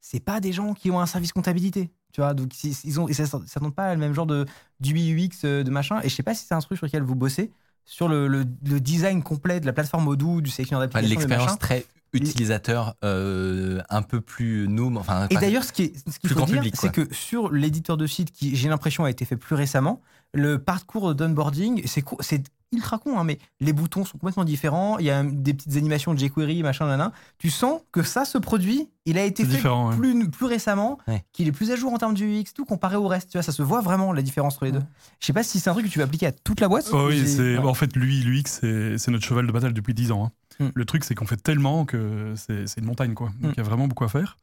c'est 0.00 0.20
pas 0.20 0.40
des 0.40 0.52
gens 0.52 0.74
qui 0.74 0.90
ont 0.90 0.98
un 1.00 1.06
service 1.06 1.32
comptabilité. 1.32 1.90
Tu 2.12 2.20
vois, 2.20 2.32
donc 2.34 2.52
ils 2.64 3.00
ont, 3.00 3.08
ça 3.12 3.60
ne 3.60 3.68
pas 3.70 3.92
le 3.94 4.00
même 4.00 4.14
genre 4.14 4.26
de 4.26 4.46
d'UI 4.80 5.10
UX 5.12 5.44
euh, 5.44 5.62
de 5.64 5.70
machin. 5.70 6.00
Et 6.02 6.08
je 6.08 6.14
sais 6.14 6.22
pas 6.22 6.34
si 6.34 6.46
c'est 6.46 6.54
un 6.54 6.60
truc 6.60 6.78
sur 6.78 6.86
lequel 6.86 7.02
vous 7.02 7.14
bossez 7.16 7.50
sur 7.84 8.08
le, 8.08 8.28
le- 8.28 8.44
le 8.66 8.80
design 8.80 9.22
complet 9.22 9.60
de 9.60 9.66
la 9.66 9.72
plateforme 9.72 10.08
Odoo, 10.08 10.40
du 10.40 10.48
sélectionneur 10.50 10.88
de 10.88 10.98
L'expérience 11.00 11.58
très 11.58 11.84
utilisateur, 12.14 12.94
euh, 13.04 13.80
un 13.90 14.02
peu 14.02 14.20
plus 14.20 14.68
noob. 14.68 14.96
Enfin, 14.96 15.26
Et 15.30 15.36
d'ailleurs, 15.36 15.64
ce 15.64 15.72
qui 15.72 15.82
est- 15.84 15.96
ce 16.10 16.18
qu'il 16.18 16.30
plus 16.30 16.38
faut 16.40 16.46
dire, 16.46 16.62
c'est 16.74 16.92
que 16.92 17.12
sur 17.14 17.52
l'éditeur 17.52 17.96
de 17.96 18.06
site 18.06 18.30
qui, 18.32 18.56
j'ai 18.56 18.68
l'impression, 18.68 19.04
a 19.04 19.10
été 19.10 19.24
fait 19.24 19.36
plus 19.36 19.54
récemment, 19.56 20.00
le 20.34 20.58
parcours 20.58 21.14
d'onboarding, 21.14 21.82
c'est 21.86 22.04
c'est 22.20 22.42
ultra 22.72 22.98
con, 22.98 23.16
hein, 23.20 23.22
mais 23.24 23.38
les 23.60 23.72
boutons 23.72 24.04
sont 24.04 24.18
complètement 24.18 24.42
différents. 24.44 24.98
Il 24.98 25.04
y 25.06 25.10
a 25.10 25.22
des 25.22 25.54
petites 25.54 25.76
animations 25.76 26.12
de 26.12 26.18
jQuery, 26.18 26.64
machin, 26.64 26.86
nana. 26.88 27.12
Tu 27.38 27.48
sens 27.48 27.80
que 27.92 28.02
ça, 28.02 28.24
ce 28.24 28.36
produit, 28.36 28.88
il 29.06 29.16
a 29.16 29.22
été 29.24 29.44
fait 29.44 29.68
ouais. 29.68 29.96
plus, 29.96 30.44
récemment, 30.44 30.98
Ouais. 31.06 31.24
qu'il 31.32 31.46
est 31.46 31.52
plus 31.52 31.70
à 31.70 31.76
jour 31.76 31.92
en 31.92 31.98
termes 31.98 32.14
du 32.14 32.24
UX, 32.40 32.46
tout 32.52 32.64
comparé 32.64 32.96
au 32.96 33.06
reste. 33.06 33.30
Tu 33.30 33.38
vois, 33.38 33.44
ça 33.44 33.52
se 33.52 33.62
voit 33.62 33.80
vraiment 33.80 34.12
la 34.12 34.22
différence 34.22 34.54
entre 34.56 34.64
les 34.64 34.72
deux. 34.72 34.82
Je 35.20 35.26
sais 35.26 35.32
pas 35.32 35.44
si 35.44 35.60
c'est 35.60 35.70
un 35.70 35.72
truc 35.72 35.86
que 35.86 35.90
tu 35.90 36.00
vas 36.00 36.04
appliquer 36.06 36.26
à 36.26 36.32
toute 36.32 36.58
la 36.60 36.66
boîte. 36.66 36.88
Oh 36.92 37.06
oui, 37.10 37.28
c'est 37.28 37.58
ouais. 37.58 37.64
en 37.64 37.74
fait 37.74 37.94
lui, 37.94 38.20
l'UX, 38.24 38.42
c'est 38.46 38.98
c'est 38.98 39.12
notre 39.12 39.24
cheval 39.24 39.46
de 39.46 39.52
bataille 39.52 39.72
depuis 39.72 39.94
10 39.94 40.10
ans. 40.10 40.24
hein. 40.60 40.64
Mm. 40.64 40.68
Le 40.74 40.84
truc, 40.84 41.04
c'est 41.04 41.14
qu'on 41.14 41.26
fait 41.26 41.36
tellement 41.40 41.84
que 41.84 42.34
c'est 42.36 42.64
une 42.78 42.86
montagne, 42.86 43.14
quoi. 43.14 43.28
Donc 43.40 43.50
Mm. 43.50 43.54
il 43.54 43.58
y 43.58 43.60
a 43.60 43.64
vraiment 43.64 43.86
beaucoup 43.86 44.02
à 44.04 44.08
faire. 44.08 44.36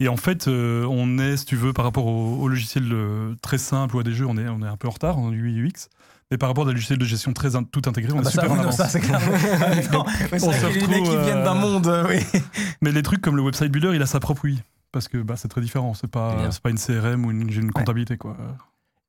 Et 0.00 0.08
en 0.08 0.16
fait, 0.16 0.48
euh, 0.48 0.84
on 0.90 1.18
est, 1.18 1.36
si 1.36 1.44
tu 1.44 1.56
veux, 1.56 1.72
par 1.72 1.84
rapport 1.84 2.06
au, 2.06 2.36
au 2.40 2.48
logiciel 2.48 2.88
euh, 2.92 3.34
très 3.42 3.58
simple 3.58 3.96
ou 3.96 4.00
à 4.00 4.02
des 4.02 4.12
jeux, 4.12 4.26
on 4.26 4.36
est, 4.36 4.48
on 4.48 4.62
est 4.62 4.66
un 4.66 4.76
peu 4.76 4.88
en 4.88 4.92
retard 4.92 5.18
en 5.18 5.32
UI 5.32 5.60
UX. 5.68 5.88
Mais 6.30 6.38
par 6.38 6.48
rapport 6.48 6.64
à 6.64 6.68
des 6.68 6.72
logiciels 6.72 6.98
de 6.98 7.04
gestion 7.04 7.32
très 7.34 7.56
in- 7.56 7.62
tout 7.64 7.82
intégrés, 7.86 8.12
on 8.12 8.16
Ah 8.16 8.20
est 8.20 8.24
bah 8.24 8.30
ça, 8.30 8.40
super 8.42 8.50
en 8.50 8.54
oui, 8.54 8.58
non, 8.60 8.62
avance. 8.68 8.76
ça, 8.76 8.88
c'est 8.88 9.00
clair. 9.00 9.20
Non, 9.92 10.04
mais 10.32 10.38
c'est 10.38 10.46
on 10.48 10.52
se 10.52 10.64
retrouve, 10.66 11.22
viennent 11.24 11.44
d'un 11.44 11.56
euh, 11.56 11.60
monde, 11.60 11.86
euh, 11.86 12.06
oui. 12.08 12.40
Mais 12.80 12.90
les 12.90 13.02
trucs 13.02 13.20
comme 13.20 13.36
le 13.36 13.42
website 13.42 13.70
builder, 13.70 13.92
il 13.94 14.00
a 14.02 14.06
sa 14.06 14.18
propre 14.18 14.46
UI. 14.46 14.60
Parce 14.92 15.08
que 15.08 15.18
bah, 15.18 15.36
c'est 15.36 15.48
très 15.48 15.60
différent. 15.60 15.94
C'est 15.94 16.10
pas, 16.10 16.50
c'est 16.50 16.60
pas 16.62 16.70
une 16.70 16.78
CRM 16.78 17.24
ou 17.26 17.30
une, 17.30 17.50
une 17.50 17.70
comptabilité, 17.70 18.16
quoi. 18.16 18.36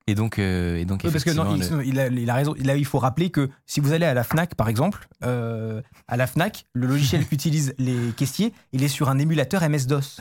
Et 0.06 0.16
donc, 0.16 0.38
euh, 0.38 0.76
et 0.78 0.84
donc 0.86 1.02
Oui, 1.06 1.12
parce 1.12 1.24
que 1.24 1.30
non, 1.32 1.56
il, 1.56 1.62
le- 1.70 1.86
il 1.86 1.98
a, 2.00 2.08
il 2.08 2.30
a 2.30 2.34
raison. 2.34 2.54
Là, 2.62 2.76
il 2.76 2.84
faut 2.86 3.00
rappeler 3.00 3.30
que 3.30 3.50
si 3.66 3.80
vous 3.80 3.94
allez 3.94 4.06
à 4.06 4.14
la 4.14 4.24
Fnac, 4.26 4.56
par 4.56 4.68
exemple, 4.68 5.08
euh, 5.24 5.82
à 6.10 6.18
la 6.18 6.28
Fnac, 6.28 6.66
le 6.74 6.88
logiciel 6.88 7.26
qu'utilisent 7.28 7.74
les 7.78 8.12
caissiers, 8.18 8.54
il 8.74 8.84
est 8.84 8.90
sur 8.90 9.10
un 9.10 9.18
émulateur 9.18 9.62
MS-DOS. 9.68 10.20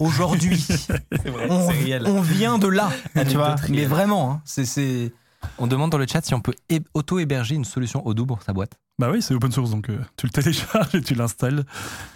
Aujourd'hui, 0.00 0.66
on, 1.48 1.68
on 2.06 2.20
vient 2.22 2.58
de 2.58 2.66
là, 2.66 2.90
tu 3.28 3.36
vois. 3.36 3.54
Mais 3.68 3.84
vraiment, 3.84 4.32
hein, 4.32 4.42
c'est- 4.44 4.64
c'est. 4.64 5.12
on 5.58 5.66
demande 5.66 5.90
dans 5.90 5.98
le 5.98 6.06
chat 6.06 6.24
si 6.24 6.34
on 6.34 6.40
peut 6.40 6.54
hé- 6.70 6.80
auto-héberger 6.94 7.54
une 7.54 7.64
solution 7.64 8.06
Odoo 8.06 8.26
pour 8.26 8.42
sa 8.42 8.52
boîte. 8.52 8.72
Bah 8.98 9.10
oui, 9.10 9.22
c'est 9.22 9.34
open 9.34 9.50
source, 9.52 9.70
donc 9.70 9.88
euh, 9.88 9.98
tu 10.16 10.26
le 10.26 10.30
télécharges 10.32 10.94
et 10.94 11.00
tu 11.00 11.14
l'installes. 11.14 11.64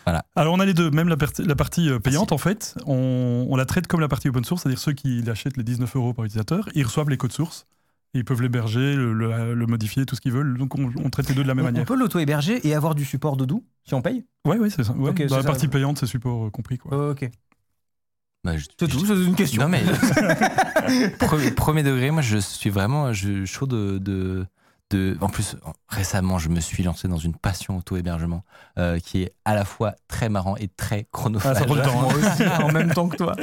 Voilà. 0.05 0.25
Alors 0.37 0.53
on 0.55 0.61
a 0.61 0.67
les 0.67 0.75
deux, 0.75 0.91
même 0.91 1.09
la, 1.09 1.17
partie- 1.17 1.43
la 1.45 1.55
partie 1.55 1.89
euh, 1.89 1.99
payante 1.99 2.33
en 2.33 2.39
fait, 2.39 2.75
on, 2.87 3.47
on 3.49 3.57
la 3.57 3.65
traite 3.65 3.87
comme 3.87 4.01
la 4.01 4.09
partie 4.09 4.29
open 4.29 4.45
source, 4.45 4.63
c'est-à-dire 4.63 4.79
ceux 4.81 4.93
qui 4.93 5.23
l'achètent 5.23 5.57
les 5.57 5.63
19 5.65 5.95
euros 5.97 6.13
par 6.13 6.25
utilisateur, 6.27 6.69
ils 6.75 6.85
reçoivent 6.85 7.09
les 7.09 7.17
codes 7.17 7.33
sources, 7.33 7.67
et 8.13 8.19
ils 8.19 8.25
peuvent 8.25 8.43
l'héberger, 8.43 8.95
le, 8.97 9.15
le- 9.15 9.55
le 9.55 9.67
modifier, 9.67 10.05
tout 10.05 10.15
ce 10.17 10.21
qu'ils 10.21 10.33
veulent, 10.33 10.59
donc 10.59 10.75
on, 10.79 10.91
on 11.03 11.09
traite 11.11 11.29
les 11.31 11.35
deux 11.35 11.43
de 11.43 11.49
la 11.49 11.55
même 11.55 11.65
On, 11.65 11.69
on 11.69 11.73
manière. 11.73 11.87
peut 11.87 11.97
l'auto-héberger 11.97 12.67
et 12.69 12.75
avoir 12.75 12.95
du 12.95 13.05
support 13.07 13.37
Doudou 13.39 13.65
si 13.87 13.95
on 13.95 14.03
paye? 14.03 14.25
Ouais, 14.47 14.59
ouais, 14.59 14.69
c'est 14.69 14.85
ça. 14.85 14.93
ouais. 14.93 15.09
Ok, 15.11 15.23
Dans 15.23 15.29
c'est 15.29 15.37
la 15.37 15.43
ça. 15.43 15.49
partie 15.49 15.69
payante, 15.69 15.99
c'est 15.99 16.07
support 16.07 16.47
euh, 16.47 16.51
compris. 16.51 16.77
Quoi. 16.77 17.11
Ok. 17.13 17.31
Bah, 18.45 18.57
je- 18.57 18.65
C'est 18.79 18.91
je- 18.91 18.97
tout, 18.99 19.07
c'est 19.07 19.15
une 19.15 19.35
question. 19.35 19.63
Non 19.63 19.69
mais 19.69 19.83
premier, 21.19 21.51
premier 21.51 21.83
degré, 21.83 22.11
moi 22.11 22.23
je 22.23 22.37
suis 22.39 22.71
vraiment 22.71 23.13
je, 23.13 23.45
chaud 23.47 23.67
de, 23.67 23.99
de, 23.99 24.47
de- 24.91 25.17
En 25.21 25.29
plus, 25.29 25.57
récemment, 25.89 26.39
je 26.39 26.49
me 26.51 26.61
suis 26.61 26.83
lancé 26.83 27.09
dans 27.09 27.17
une 27.17 27.35
passion 27.35 27.79
auto-hébergement 27.79 28.45
euh, 28.79 28.99
qui 28.99 29.23
est 29.23 29.33
à 29.45 29.55
la 29.55 29.65
fois 29.65 29.95
très 30.09 30.29
marrant 30.29 30.57
et 30.57 30.69
très 30.69 31.07
chronophage. 31.11 31.57
Ah, 31.59 31.61
ça 31.61 31.65
hein. 31.65 31.93
Moi 32.03 32.13
aussi, 32.15 32.45
en 32.63 32.71
même 32.71 32.93
temps 32.93 33.09
que 33.09 33.17
toi. 33.17 33.35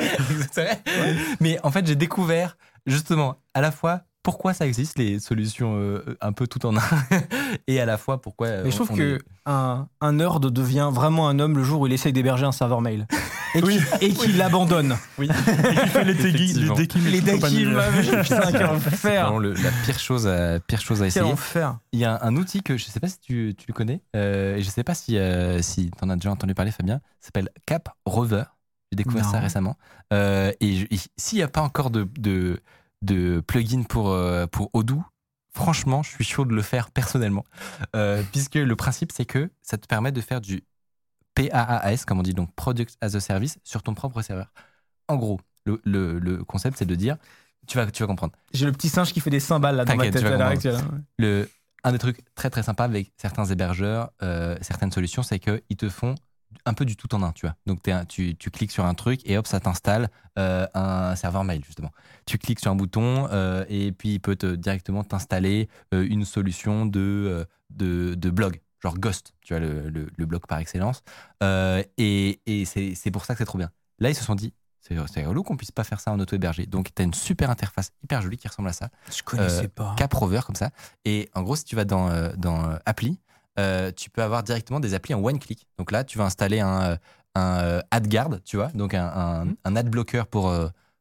Mais 1.40 1.58
en 1.64 1.72
fait, 1.72 1.86
j'ai 1.88 1.96
découvert 1.96 2.58
justement 2.86 3.38
à 3.54 3.62
la 3.62 3.72
fois 3.72 4.02
pourquoi 4.24 4.54
ça 4.54 4.68
existe 4.68 4.98
les 5.00 5.20
solutions 5.20 5.76
euh, 5.78 6.18
un 6.22 6.32
peu 6.32 6.46
tout 6.48 6.66
en 6.66 6.76
un 6.78 6.82
et 7.68 7.80
à 7.80 7.86
la 7.86 7.98
fois 7.98 8.22
pourquoi. 8.22 8.48
euh, 8.48 8.62
Mais 8.64 8.72
je 8.72 8.76
trouve 8.76 8.96
que 8.96 9.16
est- 9.18 9.22
un, 9.48 9.88
un 10.02 10.14
nerd 10.14 10.52
devient 10.52 10.90
vraiment 10.94 11.28
un 11.28 11.40
homme 11.40 11.58
le 11.58 11.64
jour 11.64 11.82
où 11.82 11.88
il 11.88 11.94
essaye 11.94 12.14
d'héberger 12.14 12.46
un 12.46 12.52
serveur 12.52 12.82
mail. 12.82 13.08
Et 13.56 13.62
qu'il 13.62 13.84
et 14.02 14.14
qu'il 14.14 14.38
l'abandonne. 14.38 14.96
Il 15.20 15.34
fait 15.34 16.04
les 16.06 16.16
tagging, 16.16 16.58
les 16.60 16.70
decking, 16.76 17.04
Les 17.04 17.18
et 17.18 17.22
putain, 17.22 18.52
quel 18.52 18.70
c'est 18.96 19.16
la 19.18 19.72
pire 19.84 20.00
chose 20.00 20.26
à, 20.28 20.60
pire 20.60 20.80
chose 20.80 21.02
à 21.02 21.06
Quel 21.10 21.24
essayer. 21.24 21.34
enfer. 21.34 21.78
Il 21.92 22.00
y 22.00 22.06
a 22.06 22.14
un, 22.24 22.30
un 22.30 22.36
outil 22.38 22.62
que 22.64 22.78
je 22.78 22.86
ne 22.86 22.92
sais 22.92 23.00
pas 23.02 23.08
si 23.10 23.20
tu, 23.20 23.54
tu 23.58 23.66
le 23.68 23.74
connais, 23.74 24.02
euh, 24.16 24.56
et 24.56 24.62
je 24.62 24.68
ne 24.68 24.72
sais 24.72 24.84
pas 24.84 24.94
si, 24.94 25.18
euh, 25.18 25.62
si 25.62 25.92
tu 25.92 26.06
en 26.06 26.10
as 26.10 26.16
déjà 26.16 26.32
entendu 26.32 26.54
parler, 26.54 26.72
Fabien, 26.72 27.02
ça 27.20 27.28
s'appelle 27.28 27.50
Cap 27.66 27.90
Rover. 28.06 28.44
J'ai 28.92 28.98
découvert 28.98 29.26
Non. 29.26 29.32
ça 29.32 29.40
récemment. 29.40 29.78
Euh, 30.14 30.52
et 30.62 30.94
et 30.94 31.00
s'il 31.18 31.38
n'y 31.40 31.44
a 31.44 31.48
pas 31.48 31.62
encore 31.62 31.90
de, 31.90 32.08
de, 32.20 32.60
de 33.02 33.40
plugin 33.42 33.84
pour, 33.84 34.10
euh, 34.10 34.46
pour 34.48 34.70
Odoo, 34.74 35.04
franchement, 35.54 36.04
je 36.04 36.10
suis 36.12 36.24
chaud 36.24 36.46
de 36.46 36.54
le 36.54 36.62
faire 36.62 36.92
personnellement. 36.92 37.44
Euh, 37.96 38.24
puisque 38.32 38.56
le 38.56 38.76
principe, 38.76 39.12
c'est 39.12 39.26
que 39.26 39.50
ça 39.62 39.78
te 39.78 39.88
permet 39.88 40.12
de 40.12 40.22
faire 40.22 40.42
du 40.42 40.64
PAAS, 41.36 42.06
comme 42.06 42.20
on 42.20 42.24
dit, 42.24 42.34
donc 42.34 42.54
Product 42.56 42.96
as 43.02 43.16
a 43.16 43.20
Service, 43.20 43.58
sur 43.64 43.84
ton 43.84 43.94
propre 43.94 44.22
serveur. 44.22 44.52
En 45.08 45.16
gros, 45.18 45.40
le, 45.66 45.82
le- 45.84 46.20
le 46.20 46.44
concept, 46.44 46.78
c'est 46.78 46.86
de 46.86 46.96
dire, 46.96 47.18
tu 47.68 47.78
vas, 47.78 47.90
tu 47.90 48.04
vas 48.04 48.08
comprendre. 48.08 48.34
J'ai 48.54 48.66
le 48.66 48.72
petit 48.72 48.90
singe 48.90 49.14
qui 49.14 49.20
fait 49.20 49.30
des 49.30 49.40
cymbales 49.40 49.76
là 49.76 49.86
dans 49.86 49.94
ma 49.98 50.04
tête 50.12 50.24
à 50.26 50.30
l'heure 50.38 50.48
actuelle. 50.48 50.76
Le, 51.18 51.50
un 51.84 51.92
des 51.92 52.00
trucs 52.00 52.24
très 52.36 52.50
très 52.50 52.64
sympas 52.64 52.84
avec 52.86 53.12
certains 53.18 53.46
hébergeurs, 53.46 54.12
euh, 54.22 54.58
certaines 54.62 54.92
solutions, 54.92 55.24
c'est 55.24 55.40
qu'ils 55.40 55.78
te 55.78 55.90
font 55.90 56.16
un 56.66 56.74
peu 56.74 56.86
du 56.86 56.96
tout 56.96 57.14
en 57.16 57.24
un, 57.24 57.32
tu 57.32 57.46
vois. 57.46 57.56
Donc 57.66 57.88
un- 57.88 58.06
tu, 58.06 58.36
tu 58.36 58.52
cliques 58.52 58.72
sur 58.72 58.86
un 58.86 58.94
truc 58.94 59.22
et 59.26 59.38
hop, 59.38 59.48
ça 59.48 59.60
t'installe 59.60 60.10
euh, 60.38 60.68
un 60.74 61.16
serveur 61.16 61.44
mail, 61.44 61.64
justement. 61.66 61.92
Tu 62.26 62.38
cliques 62.38 62.60
sur 62.60 62.72
un 62.72 62.76
bouton 62.76 63.28
euh, 63.32 63.66
et 63.70 63.92
puis 63.92 64.14
il 64.16 64.20
peut 64.20 64.36
te, 64.36 64.56
directement 64.56 65.04
t'installer 65.04 65.70
euh, 65.94 66.06
une 66.08 66.26
solution 66.26 66.86
de, 66.86 67.46
de, 67.72 68.14
de 68.16 68.30
blog, 68.30 68.62
genre 68.82 68.98
Ghost, 68.98 69.34
tu 69.42 69.54
vois, 69.54 69.60
le, 69.60 69.90
le- 69.90 70.10
le 70.16 70.26
blog 70.26 70.46
par 70.48 70.60
excellence. 70.60 71.04
Et 71.98 72.40
et 72.46 72.66
c'est 72.66 73.12
pour 73.12 73.26
ça 73.26 73.34
que 73.34 73.40
c'est 73.40 73.46
trop 73.46 73.58
bien. 73.58 73.72
Là, 74.00 74.10
ils 74.10 74.16
se 74.16 74.24
sont 74.24 74.36
dit, 74.36 74.54
c'est 74.80 74.96
c'est 75.08 75.26
relou 75.26 75.44
qu'on 75.44 75.58
puisse 75.58 75.72
pas 75.72 75.84
faire 75.84 76.00
ça 76.00 76.12
en 76.12 76.20
auto-hébergé. 76.20 76.66
Donc, 76.66 76.94
tu 76.94 77.02
as 77.02 77.06
une 77.06 77.14
super 77.14 77.50
interface 77.50 77.92
hyper 78.04 78.22
jolie 78.22 78.38
qui 78.38 78.48
ressemble 78.48 78.70
à 78.70 78.74
ça. 78.74 78.90
Je 79.16 79.22
connaissais 79.24 79.66
Euh, 79.66 79.70
pas. 79.76 79.96
Caprover 79.98 80.40
comme 80.46 80.56
ça. 80.56 80.72
Et 81.06 81.30
en 81.36 81.44
gros, 81.44 81.56
si 81.56 81.66
tu 81.66 81.76
vas 81.76 81.86
dans, 81.86 82.10
euh, 82.10 82.32
dans 82.38 82.70
euh, 82.72 82.78
appli, 82.86 83.20
euh, 83.60 83.92
tu 83.92 84.10
peux 84.10 84.22
avoir 84.24 84.44
directement 84.44 84.80
des 84.80 84.94
applis 84.94 85.14
en 85.14 85.24
one 85.24 85.40
click. 85.40 85.68
Donc 85.78 85.92
là, 85.92 86.04
tu 86.04 86.18
vas 86.18 86.26
installer 86.26 86.60
un, 86.60 86.82
euh, 86.92 86.96
un 87.36 87.60
euh, 87.64 87.82
AdGuard, 87.92 88.42
tu 88.44 88.58
vois, 88.58 88.68
donc 88.70 88.94
un, 88.94 89.06
un, 89.08 89.46
Mhm. 89.46 89.56
un 89.66 89.76
ad 89.76 89.90
blocker 89.90 90.24
pour, 90.28 90.54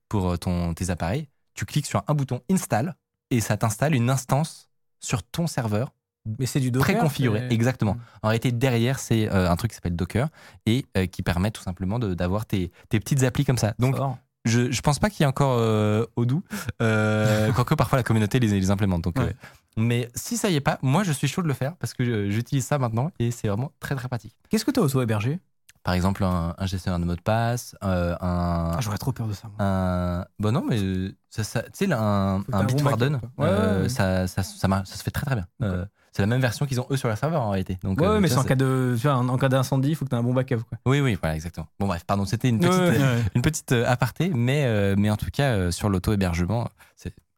pour 0.08 0.38
ton, 0.38 0.74
tes 0.74 0.90
appareils. 0.90 1.28
Tu 1.54 1.64
cliques 1.64 1.86
sur 1.86 2.02
un 2.06 2.14
bouton 2.14 2.40
install 2.50 2.94
et 3.30 3.40
ça 3.40 3.56
t'installe 3.56 3.94
une 3.94 4.10
instance 4.10 4.68
sur 5.00 5.22
ton 5.22 5.46
serveur 5.46 5.92
Mais 6.38 6.46
c'est 6.46 6.60
du 6.60 6.70
Docker. 6.70 6.94
préconfiguré. 6.94 7.46
Exactement. 7.50 7.96
En 8.22 8.28
réalité, 8.28 8.52
derrière, 8.52 8.98
c'est 8.98 9.30
euh, 9.30 9.50
un 9.50 9.56
truc 9.56 9.70
qui 9.70 9.74
s'appelle 9.76 9.96
Docker 9.96 10.28
et 10.66 10.84
euh, 10.96 11.06
qui 11.06 11.22
permet 11.22 11.50
tout 11.50 11.62
simplement 11.62 11.98
d'avoir 11.98 12.46
tes, 12.46 12.70
tes 12.88 13.00
petites 13.00 13.22
applis 13.24 13.44
comme 13.44 13.58
ça. 13.58 13.74
Donc, 13.78 13.96
Fort. 13.96 14.18
Je, 14.44 14.70
je 14.70 14.80
pense 14.80 14.98
pas 14.98 15.10
qu'il 15.10 15.20
y 15.20 15.24
ait 15.24 15.26
encore 15.26 15.56
euh, 15.58 16.04
Odoo, 16.16 16.42
euh, 16.82 17.52
quoique 17.54 17.74
parfois 17.74 17.98
la 17.98 18.02
communauté 18.02 18.38
les, 18.40 18.48
les 18.48 18.70
implémente. 18.70 19.02
Donc, 19.02 19.18
Ouais. 19.18 19.24
euh, 19.26 19.32
mais 19.76 20.10
si 20.14 20.36
ça 20.36 20.50
y 20.50 20.56
est 20.56 20.60
pas, 20.60 20.78
moi 20.82 21.04
je 21.04 21.12
suis 21.12 21.28
chaud 21.28 21.42
de 21.42 21.48
le 21.48 21.54
faire 21.54 21.76
parce 21.76 21.94
que 21.94 22.04
je- 22.04 22.30
j'utilise 22.30 22.64
ça 22.66 22.78
maintenant 22.78 23.10
et 23.18 23.30
c'est 23.30 23.48
vraiment 23.48 23.72
très 23.80 23.94
très 23.94 24.08
pratique. 24.08 24.34
Qu'est-ce 24.48 24.64
que 24.64 24.70
t'as 24.70 24.80
auto-hébergé 24.80 25.38
Par 25.82 25.94
exemple, 25.94 26.24
un, 26.24 26.54
un 26.58 26.66
gestionnaire 26.66 26.98
de 27.00 27.04
mot 27.04 27.14
de 27.16 27.20
passe, 27.20 27.74
euh, 27.84 28.14
un, 28.20 28.72
Ah, 28.74 28.78
J'aurais 28.80 28.98
trop 28.98 29.12
peur 29.12 29.26
de 29.28 29.32
ça. 29.32 29.48
moi. 29.48 29.56
un. 29.66 30.24
Bon, 30.38 30.52
non, 30.52 30.64
mais 30.68 30.78
euh, 30.80 31.12
ça, 31.30 31.44
ça- 31.44 31.62
tu 31.62 31.70
sais, 31.86 31.92
un, 31.92 32.40
Bitwarden. 32.66 33.14
Ouais, 33.38 33.46
euh, 33.48 33.82
ouais. 33.82 33.88
Ça, 33.88 34.26
ça, 34.26 34.42
ça, 34.42 34.68
marche- 34.68 34.88
ça 34.88 34.96
se 34.96 35.02
fait 35.02 35.10
très 35.12 35.24
très 35.26 35.36
bien. 35.36 35.46
Euh, 35.62 35.84
c'est 36.12 36.22
la 36.22 36.26
même 36.26 36.40
version 36.40 36.66
qu'ils 36.66 36.80
ont 36.80 36.86
eux 36.90 36.96
sur 36.96 37.08
leur 37.08 37.16
serveur 37.18 37.42
en 37.42 37.50
réalité. 37.50 37.78
Donc, 37.82 38.00
Ouais, 38.00 38.06
euh, 38.06 38.20
mais 38.20 38.28
tu 38.28 38.30
c'est 38.30 38.34
vois, 38.34 38.44
en 38.44 38.46
cas 38.46 38.54
de, 38.56 38.94
tu 38.96 39.02
vois, 39.06 39.16
en 39.16 39.28
en 39.28 39.36
cas 39.38 39.48
d'incendie, 39.48 39.90
il 39.90 39.94
faut 39.94 40.04
que 40.04 40.10
t'aies 40.10 40.16
un 40.16 40.22
bon 40.22 40.34
backup. 40.34 40.58
Quoi. 40.68 40.78
Oui, 40.86 41.00
oui, 41.00 41.16
voilà, 41.20 41.34
exactement. 41.36 41.66
Bon, 41.78 41.86
bref, 41.86 42.04
pardon, 42.04 42.24
c'était 42.24 42.48
une 42.48 42.58
petite, 42.58 42.72
Ouais, 42.72 42.90
ouais. 42.90 42.98
Ouais. 42.98 43.22
une 43.34 43.42
petite 43.42 43.72
euh, 43.72 43.84
aparté, 43.86 44.30
mais, 44.30 44.64
euh, 44.64 44.94
mais 44.98 45.10
en 45.10 45.16
tout 45.16 45.30
cas, 45.32 45.52
euh, 45.54 45.70
sur 45.70 45.88
l'auto-hébergement, 45.88 46.68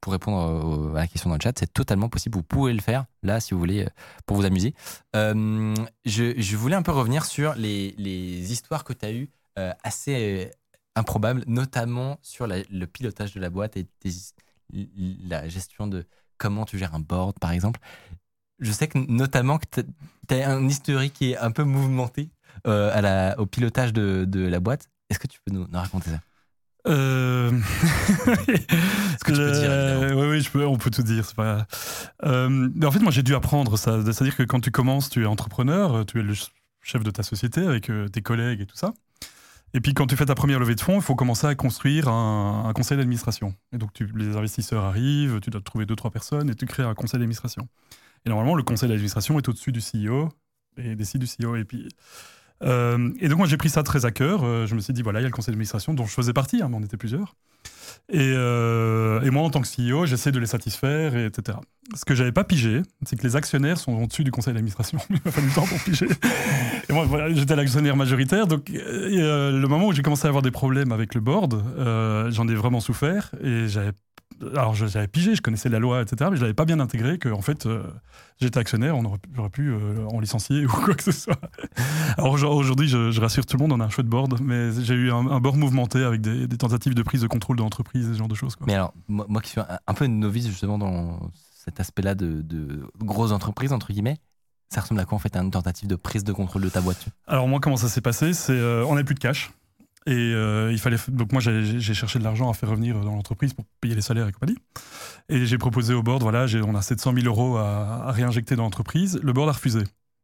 pour 0.00 0.12
répondre 0.12 0.96
à 0.96 1.00
la 1.00 1.06
question 1.06 1.30
dans 1.30 1.36
le 1.36 1.40
chat, 1.40 1.56
c'est 1.56 1.72
totalement 1.72 2.08
possible. 2.08 2.36
Vous 2.36 2.42
pouvez 2.42 2.72
le 2.72 2.80
faire, 2.80 3.04
là, 3.22 3.38
si 3.38 3.54
vous 3.54 3.60
voulez, 3.60 3.84
euh, 3.84 3.88
pour 4.26 4.36
vous 4.36 4.44
amuser. 4.44 4.74
Euh, 5.14 5.72
je, 6.04 6.34
je 6.36 6.56
voulais 6.56 6.74
un 6.74 6.82
peu 6.82 6.90
revenir 6.90 7.24
sur 7.24 7.54
les, 7.54 7.94
les 7.98 8.50
histoires 8.52 8.82
que 8.82 8.92
tu 8.92 9.06
as 9.06 9.12
eues 9.12 9.30
euh, 9.60 9.72
assez 9.84 10.46
euh, 10.46 10.50
improbables, 10.96 11.44
notamment 11.46 12.18
sur 12.22 12.48
la- 12.48 12.64
le 12.68 12.86
pilotage 12.88 13.32
de 13.32 13.38
la 13.38 13.48
boîte 13.48 13.76
et 13.76 13.84
tes- 14.00 14.10
la 15.28 15.48
gestion 15.48 15.86
de 15.86 16.04
comment 16.36 16.64
tu 16.64 16.78
gères 16.78 16.94
un 16.96 17.00
board, 17.00 17.38
par 17.38 17.52
exemple. 17.52 17.78
Je 18.62 18.70
sais 18.70 18.86
que 18.86 18.98
notamment 18.98 19.58
que 19.58 19.66
tu 20.28 20.34
as 20.34 20.50
un 20.50 20.66
historique 20.68 21.12
qui 21.14 21.32
est 21.32 21.36
un 21.36 21.50
peu 21.50 21.64
mouvementé 21.64 22.30
euh, 22.66 22.96
à 22.96 23.00
la, 23.00 23.38
au 23.40 23.46
pilotage 23.46 23.92
de, 23.92 24.24
de 24.24 24.46
la 24.46 24.60
boîte. 24.60 24.88
Est-ce 25.10 25.18
que 25.18 25.26
tu 25.26 25.40
peux 25.44 25.52
nous, 25.52 25.66
nous 25.68 25.78
raconter 25.78 26.10
ça? 26.10 26.20
Euh... 26.86 27.50
Ce 28.24 29.24
que 29.24 29.32
tu 29.32 29.38
peux 29.38 29.52
dire, 29.52 29.72
évidemment? 29.72 30.20
Oui, 30.20 30.28
oui, 30.28 30.40
je 30.40 30.50
peux, 30.50 30.64
on 30.64 30.76
peut 30.76 30.90
tout 30.90 31.02
dire. 31.02 31.26
Pas... 31.34 31.66
Euh, 32.24 32.48
mais 32.48 32.86
en 32.86 32.92
fait, 32.92 33.00
moi, 33.00 33.10
j'ai 33.10 33.24
dû 33.24 33.34
apprendre 33.34 33.76
ça. 33.76 34.00
C'est-à-dire 34.04 34.36
que 34.36 34.44
quand 34.44 34.60
tu 34.60 34.70
commences, 34.70 35.10
tu 35.10 35.22
es 35.22 35.26
entrepreneur, 35.26 36.06
tu 36.06 36.20
es 36.20 36.22
le 36.22 36.34
chef 36.82 37.02
de 37.02 37.10
ta 37.10 37.24
société 37.24 37.66
avec 37.66 37.90
tes 38.12 38.22
collègues 38.22 38.60
et 38.60 38.66
tout 38.66 38.76
ça. 38.76 38.92
Et 39.74 39.80
puis, 39.80 39.94
quand 39.94 40.06
tu 40.06 40.16
fais 40.16 40.26
ta 40.26 40.34
première 40.34 40.60
levée 40.60 40.74
de 40.76 40.80
fonds, 40.80 40.96
il 40.96 41.02
faut 41.02 41.14
commencer 41.16 41.46
à 41.48 41.54
construire 41.56 42.08
un, 42.08 42.68
un 42.68 42.72
conseil 42.74 42.96
d'administration. 42.96 43.54
Et 43.72 43.78
donc, 43.78 43.92
tu, 43.92 44.08
les 44.14 44.36
investisseurs 44.36 44.84
arrivent, 44.84 45.40
tu 45.40 45.50
dois 45.50 45.62
trouver 45.62 45.86
deux, 45.86 45.96
trois 45.96 46.10
personnes 46.10 46.50
et 46.50 46.54
tu 46.54 46.66
crées 46.66 46.84
un 46.84 46.94
conseil 46.94 47.18
d'administration. 47.18 47.66
Et 48.24 48.28
normalement, 48.28 48.54
le 48.54 48.62
conseil 48.62 48.88
d'administration 48.88 49.38
est 49.38 49.48
au-dessus 49.48 49.72
du 49.72 49.80
CEO 49.80 50.28
et 50.76 50.94
décide 50.96 51.20
du 51.20 51.26
CEO. 51.26 51.56
Et 51.56 51.64
puis. 51.64 51.88
euh, 52.62 53.10
et 53.20 53.28
donc 53.28 53.38
moi 53.38 53.46
j'ai 53.46 53.56
pris 53.56 53.68
ça 53.70 53.82
très 53.82 54.04
à 54.04 54.10
cœur. 54.10 54.44
Euh, 54.44 54.66
je 54.66 54.74
me 54.74 54.80
suis 54.80 54.92
dit 54.92 55.02
voilà 55.02 55.20
il 55.20 55.22
y 55.22 55.26
a 55.26 55.28
le 55.28 55.34
conseil 55.34 55.52
d'administration 55.52 55.94
dont 55.94 56.06
je 56.06 56.12
faisais 56.12 56.32
partie, 56.32 56.62
hein, 56.62 56.68
mais 56.70 56.76
on 56.76 56.82
était 56.82 56.96
plusieurs. 56.96 57.34
Et, 58.08 58.32
euh, 58.34 59.30
moi 59.30 59.42
en 59.42 59.50
tant 59.50 59.60
que 59.60 59.66
CEO 59.66 60.06
j'essaie 60.06 60.32
de 60.32 60.38
les 60.38 60.46
satisfaire 60.46 61.16
et 61.16 61.26
etc. 61.26 61.58
Ce 61.94 62.04
que 62.04 62.14
j'avais 62.14 62.32
pas 62.32 62.44
pigé, 62.44 62.82
c'est 63.04 63.16
que 63.16 63.26
les 63.26 63.36
actionnaires 63.36 63.78
sont 63.78 63.94
au-dessus 63.94 64.24
du 64.24 64.30
conseil 64.30 64.54
d'administration. 64.54 64.98
Il 65.10 65.18
m'a 65.24 65.30
fallu 65.30 65.48
du 65.48 65.54
temps 65.54 65.66
pour 65.66 65.78
piger. 65.80 66.06
Et 66.88 66.92
moi 66.92 67.06
j'étais 67.32 67.56
l'actionnaire 67.56 67.96
majoritaire 67.96 68.46
donc 68.46 68.68
le 68.68 69.66
moment 69.66 69.88
où 69.88 69.92
j'ai 69.92 70.02
commencé 70.02 70.26
à 70.26 70.28
avoir 70.28 70.42
des 70.42 70.50
problèmes 70.50 70.92
avec 70.92 71.14
le 71.14 71.20
board, 71.20 71.62
j'en 72.32 72.46
ai 72.48 72.54
vraiment 72.54 72.80
souffert 72.80 73.32
et 73.42 73.66
j'avais 73.66 73.92
alors 74.56 74.74
je- 74.74 74.86
j'avais 74.86 75.08
pigé, 75.08 75.34
je 75.34 75.42
connaissais 75.42 75.68
la 75.68 75.78
loi, 75.78 76.02
etc. 76.02 76.28
Mais 76.30 76.36
je 76.36 76.42
l'avais 76.42 76.54
pas 76.54 76.64
bien 76.64 76.80
intégré 76.80 77.18
que 77.18 77.28
en 77.28 77.40
fait 77.42 77.66
euh, 77.66 77.82
j'étais 78.40 78.58
actionnaire, 78.58 78.96
on 78.96 79.04
aurait, 79.04 79.18
j'aurais 79.34 79.50
pu 79.50 79.68
euh, 79.70 80.06
en 80.12 80.20
licencier 80.20 80.64
ou 80.66 80.68
quoi 80.68 80.94
que 80.94 81.02
ce 81.02 81.12
soit. 81.12 81.38
Alors 82.18 82.32
aujourd- 82.32 82.56
aujourd'hui, 82.56 82.88
je, 82.88 83.10
je 83.10 83.20
rassure 83.20 83.46
tout 83.46 83.56
le 83.56 83.62
monde, 83.62 83.72
on 83.72 83.80
a 83.80 83.84
un 83.84 83.90
chouette 83.90 84.06
board, 84.06 84.38
mais 84.40 84.70
j'ai 84.82 84.94
eu 84.94 85.10
un, 85.12 85.26
un 85.30 85.40
board 85.40 85.56
mouvementé 85.56 86.02
avec 86.04 86.20
des, 86.20 86.46
des 86.46 86.56
tentatives 86.58 86.94
de 86.94 87.02
prise 87.02 87.20
de 87.22 87.26
contrôle 87.26 87.56
de 87.56 87.62
l'entreprise, 87.62 88.12
ce 88.12 88.18
genre 88.18 88.28
de 88.28 88.34
choses. 88.34 88.56
Quoi. 88.56 88.66
Mais 88.66 88.74
alors, 88.74 88.92
moi, 89.08 89.26
moi 89.28 89.40
qui 89.40 89.50
suis 89.50 89.60
un, 89.60 89.66
un 89.86 89.94
peu 89.94 90.06
novice 90.06 90.46
justement 90.48 90.78
dans 90.78 91.30
cet 91.64 91.78
aspect-là 91.80 92.14
de, 92.14 92.42
de 92.42 92.84
grosses 93.00 93.32
entreprises, 93.32 93.72
entre 93.72 93.92
guillemets, 93.92 94.18
ça 94.68 94.80
ressemble 94.80 95.00
à 95.00 95.04
quoi 95.04 95.16
en 95.16 95.18
fait 95.18 95.36
à 95.36 95.40
une 95.40 95.50
tentative 95.50 95.86
de 95.88 95.96
prise 95.96 96.24
de 96.24 96.32
contrôle 96.32 96.62
de 96.62 96.68
ta 96.70 96.80
boîte 96.80 97.06
Alors 97.26 97.46
moi, 97.46 97.60
comment 97.60 97.76
ça 97.76 97.88
s'est 97.88 98.00
passé? 98.00 98.32
C'est 98.32 98.52
euh, 98.52 98.84
on 98.86 98.92
n'avait 98.94 99.04
plus 99.04 99.14
de 99.14 99.20
cash. 99.20 99.50
Et 100.06 100.32
euh, 100.34 100.72
il 100.72 100.78
fallait 100.78 100.96
donc 101.08 101.30
moi 101.32 101.40
j'ai 101.40 101.80
cherché 101.94 102.18
de 102.18 102.24
l'argent 102.24 102.50
à 102.50 102.54
faire 102.54 102.68
revenir 102.70 102.98
dans 103.00 103.14
l'entreprise 103.14 103.54
pour 103.54 103.64
payer 103.80 103.94
les 103.94 104.00
salaires 104.02 104.26
et 104.26 104.32
compagnie. 104.32 104.56
Et 105.28 105.46
j'ai 105.46 105.58
proposé 105.58 105.94
au 105.94 106.02
board 106.02 106.22
voilà 106.22 106.46
on 106.66 106.74
a 106.74 106.82
700 106.82 107.12
000 107.14 107.26
euros 107.26 107.56
à, 107.56 108.04
à 108.08 108.10
réinjecter 108.10 108.56
dans 108.56 108.64
l'entreprise. 108.64 109.20
Le 109.22 109.32
board 109.32 109.48
a 109.48 109.52
refusé. 109.52 109.80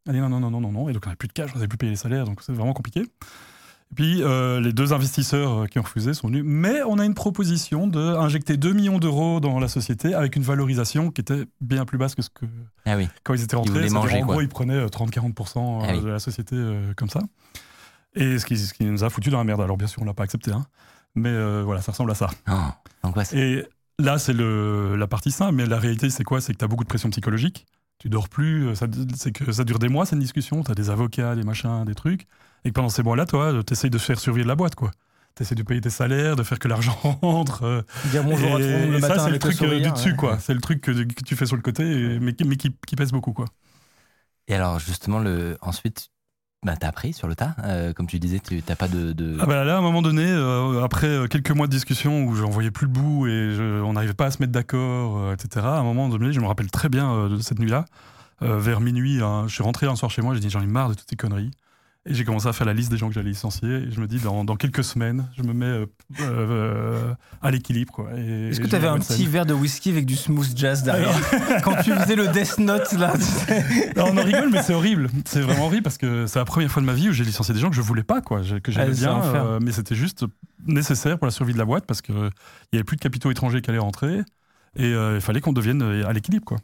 Il 0.06 0.10
a 0.10 0.12
dit 0.14 0.20
non 0.20 0.28
non 0.28 0.40
non 0.40 0.50
non 0.50 0.60
non 0.60 0.72
non. 0.72 0.88
Et 0.88 0.92
donc 0.92 1.02
on 1.04 1.08
n'avait 1.08 1.16
plus 1.16 1.28
de 1.28 1.32
cash, 1.32 1.50
on 1.54 1.58
n'avait 1.58 1.68
plus 1.68 1.78
payé 1.78 1.90
les 1.90 1.96
salaires 1.96 2.24
donc 2.24 2.42
c'est 2.42 2.52
vraiment 2.52 2.72
compliqué. 2.72 3.02
Et 3.90 3.94
puis 3.94 4.22
euh, 4.22 4.60
les 4.60 4.72
deux 4.72 4.92
investisseurs 4.92 5.62
euh, 5.62 5.66
qui 5.66 5.78
ont 5.78 5.82
refusé 5.82 6.12
sont 6.12 6.26
venus. 6.26 6.42
Mais 6.44 6.82
on 6.82 6.98
a 6.98 7.04
une 7.06 7.14
proposition 7.14 7.86
d'injecter 7.86 8.56
2 8.56 8.72
millions 8.72 8.98
d'euros 8.98 9.38
dans 9.40 9.60
la 9.60 9.68
société 9.68 10.12
avec 10.12 10.34
une 10.36 10.42
valorisation 10.42 11.10
qui 11.12 11.20
était 11.20 11.44
bien 11.60 11.84
plus 11.86 11.96
basse 11.98 12.14
que 12.16 12.20
ce 12.22 12.28
que 12.30 12.44
Ah 12.84 12.96
oui. 12.96 13.08
quand 13.22 13.32
ils 13.34 13.42
étaient 13.44 13.56
rentrés, 13.56 13.74
c'est-à-dire, 13.74 13.92
manger, 13.94 14.22
en 14.22 14.26
quoi. 14.26 14.34
gros, 14.34 14.40
ils 14.42 14.48
prenaient 14.48 14.74
euh, 14.74 14.88
30-40% 14.88 15.82
Ah 15.84 15.92
oui. 15.94 16.02
de 16.02 16.08
la 16.08 16.18
société 16.18 16.56
euh, 16.56 16.92
comme 16.96 17.08
ça. 17.08 17.20
Et 18.18 18.38
ce 18.38 18.44
qui, 18.46 18.56
ce 18.58 18.74
qui 18.74 18.84
nous 18.84 19.04
a 19.04 19.10
foutu 19.10 19.30
dans 19.30 19.38
la 19.38 19.44
merde. 19.44 19.60
Alors 19.60 19.76
bien 19.76 19.86
sûr, 19.86 20.02
on 20.02 20.04
l'a 20.04 20.14
pas 20.14 20.24
accepté, 20.24 20.50
hein. 20.52 20.66
mais 21.14 21.28
euh, 21.30 21.62
voilà, 21.64 21.80
ça 21.82 21.92
ressemble 21.92 22.10
à 22.10 22.14
ça. 22.14 22.28
Oh, 22.50 22.54
angoisse. 23.02 23.32
Et 23.32 23.64
là, 23.98 24.18
c'est 24.18 24.32
le- 24.32 24.96
la 24.96 25.06
partie 25.06 25.30
simple, 25.30 25.54
mais 25.54 25.66
la 25.66 25.78
réalité, 25.78 26.10
c'est 26.10 26.24
quoi? 26.24 26.40
C'est 26.40 26.52
que 26.52 26.58
tu 26.58 26.64
as 26.64 26.68
beaucoup 26.68 26.84
de 26.84 26.88
pression 26.88 27.10
psychologique. 27.10 27.66
Tu 27.98 28.08
dors 28.08 28.28
plus, 28.28 28.68
euh, 28.68 28.74
c'est 29.16 29.32
que 29.32 29.50
ça 29.52 29.64
dure 29.64 29.78
des 29.78 29.88
mois, 29.88 30.04
cette 30.06 30.18
discussion. 30.18 30.62
Tu 30.62 30.70
as 30.70 30.74
des 30.74 30.90
avocats, 30.90 31.34
des 31.36 31.42
machins, 31.44 31.84
des 31.84 31.94
trucs. 31.94 32.26
Et 32.64 32.70
que 32.70 32.74
pendant 32.74 32.88
ces 32.88 33.02
mois-là, 33.02 33.24
toi, 33.26 33.52
tu 33.64 33.72
essayes 33.72 33.90
de 33.90 33.98
faire 33.98 34.18
survivre 34.18 34.46
la 34.48 34.56
boîte, 34.56 34.74
quoi. 34.74 34.90
Tu 35.36 35.42
essaies 35.44 35.54
de 35.54 35.62
payer 35.62 35.80
tes 35.80 35.90
salaires, 35.90 36.34
de 36.34 36.42
faire 36.42 36.58
que 36.58 36.66
l'argent 36.68 36.92
rentre. 37.22 37.62
euh, 37.62 37.82
Dire 38.10 38.24
bonjour 38.24 38.48
à 38.56 38.58
tout 38.58 38.58
le 38.58 38.72
monde 38.72 38.82
et, 38.82 38.86
le 38.90 38.98
et 38.98 39.00
matin 39.00 39.14
ça, 39.16 39.24
c'est 39.24 39.30
le 39.30 39.38
truc 39.38 39.54
euh, 39.54 39.56
sourire. 39.66 39.82
du 39.86 39.92
dessus, 39.92 40.10
ouais. 40.10 40.16
quoi. 40.16 40.38
C'est 40.40 40.54
le 40.54 40.60
truc 40.60 40.80
que, 40.80 40.90
que 40.90 41.24
tu 41.24 41.36
fais 41.36 41.46
sur 41.46 41.54
le 41.56 41.62
côté, 41.62 41.84
et- 41.88 42.18
mais, 42.20 42.34
qui, 42.34 42.44
mais 42.44 42.56
qui, 42.56 42.74
qui 42.86 42.96
pèse 42.96 43.12
beaucoup, 43.12 43.32
quoi. 43.32 43.46
Et 44.48 44.54
alors 44.54 44.78
justement, 44.78 45.18
le, 45.18 45.58
ensuite, 45.60 46.08
bah, 46.64 46.74
t'as 46.76 46.88
appris 46.88 47.12
sur 47.12 47.28
le 47.28 47.36
tas. 47.36 47.54
Euh, 47.64 47.92
comme 47.92 48.06
tu 48.06 48.18
disais, 48.18 48.40
t'as 48.64 48.74
pas 48.74 48.88
de. 48.88 49.36
Ah 49.40 49.46
bah 49.46 49.64
là, 49.64 49.76
à 49.76 49.78
un 49.78 49.80
moment 49.80 50.02
donné, 50.02 50.26
euh, 50.26 50.82
après 50.82 51.06
euh, 51.06 51.26
quelques 51.28 51.52
mois 51.52 51.68
de 51.68 51.72
discussion 51.72 52.24
où 52.24 52.34
j'en 52.34 52.50
voyais 52.50 52.72
plus 52.72 52.86
le 52.86 52.92
bout 52.92 53.28
et 53.28 53.80
on 53.84 53.92
n'arrivait 53.92 54.14
pas 54.14 54.26
à 54.26 54.30
se 54.30 54.38
mettre 54.40 54.52
d'accord, 54.52 55.32
etc., 55.32 55.64
à 55.64 55.78
un 55.78 55.84
moment 55.84 56.08
donné, 56.08 56.32
je 56.32 56.40
me 56.40 56.46
rappelle 56.46 56.70
très 56.70 56.88
bien 56.88 57.28
de 57.28 57.38
cette 57.38 57.60
nuit-là, 57.60 57.84
vers 58.40 58.80
minuit, 58.80 59.22
hein, 59.22 59.44
je 59.46 59.54
suis 59.54 59.62
rentré 59.62 59.86
un 59.86 59.96
soir 59.96 60.10
chez 60.10 60.22
moi, 60.22 60.34
j'ai 60.34 60.40
dit 60.40 60.50
j'en 60.50 60.60
ai 60.60 60.66
marre 60.66 60.88
de 60.88 60.94
toutes 60.94 61.08
ces 61.08 61.16
conneries. 61.16 61.52
Et 62.08 62.14
j'ai 62.14 62.24
commencé 62.24 62.48
à 62.48 62.54
faire 62.54 62.66
la 62.66 62.72
liste 62.72 62.90
des 62.90 62.96
gens 62.96 63.08
que 63.08 63.14
j'allais 63.14 63.28
licencier. 63.28 63.68
Et 63.68 63.90
je 63.90 64.00
me 64.00 64.06
dis, 64.06 64.18
dans, 64.18 64.42
dans 64.42 64.56
quelques 64.56 64.82
semaines, 64.82 65.28
je 65.36 65.42
me 65.42 65.52
mets 65.52 65.66
euh, 65.66 65.86
euh, 66.20 67.14
à 67.42 67.50
l'équilibre. 67.50 68.08
Est-ce 68.16 68.60
que 68.60 68.66
tu 68.66 68.74
avais 68.74 68.86
un 68.86 68.98
petit 68.98 69.26
verre 69.26 69.44
de 69.44 69.52
whisky 69.52 69.90
avec 69.90 70.06
du 70.06 70.16
smooth 70.16 70.56
jazz 70.56 70.82
derrière 70.82 71.14
Quand 71.62 71.76
tu 71.82 71.92
faisais 71.92 72.16
le 72.16 72.28
Death 72.28 72.58
Note, 72.58 72.90
là. 72.92 73.12
Non, 73.96 74.06
on 74.12 74.16
en 74.16 74.24
rigole, 74.24 74.48
mais 74.50 74.62
c'est 74.62 74.74
horrible. 74.74 75.10
C'est 75.26 75.42
vraiment 75.42 75.66
horrible 75.66 75.82
parce 75.82 75.98
que 75.98 76.26
c'est 76.26 76.38
la 76.38 76.46
première 76.46 76.70
fois 76.70 76.80
de 76.80 76.86
ma 76.86 76.94
vie 76.94 77.10
où 77.10 77.12
j'ai 77.12 77.24
licencié 77.24 77.52
des 77.52 77.60
gens 77.60 77.68
que 77.68 77.76
je 77.76 77.82
voulais 77.82 78.02
pas, 78.02 78.22
quoi, 78.22 78.40
que 78.40 78.72
j'aimais 78.72 78.86
Ah, 78.88 78.94
bien, 78.94 79.22
euh, 79.22 79.58
mais 79.62 79.72
c'était 79.72 79.94
juste 79.94 80.24
nécessaire 80.66 81.18
pour 81.18 81.26
la 81.26 81.30
survie 81.30 81.52
de 81.52 81.58
la 81.58 81.64
boîte 81.64 81.84
parce 81.86 82.00
qu'il 82.00 82.14
y 82.72 82.76
avait 82.76 82.84
plus 82.84 82.96
de 82.96 83.02
capitaux 83.02 83.30
étrangers 83.30 83.60
qui 83.60 83.70
allaient 83.70 83.78
rentrer 83.78 84.22
et 84.76 84.84
euh, 84.94 85.16
il 85.16 85.20
fallait 85.20 85.40
qu'on 85.40 85.52
devienne 85.52 85.82
euh, 85.82 86.06
à 86.06 86.12
l'équilibre, 86.12 86.44
quoi. 86.44 86.58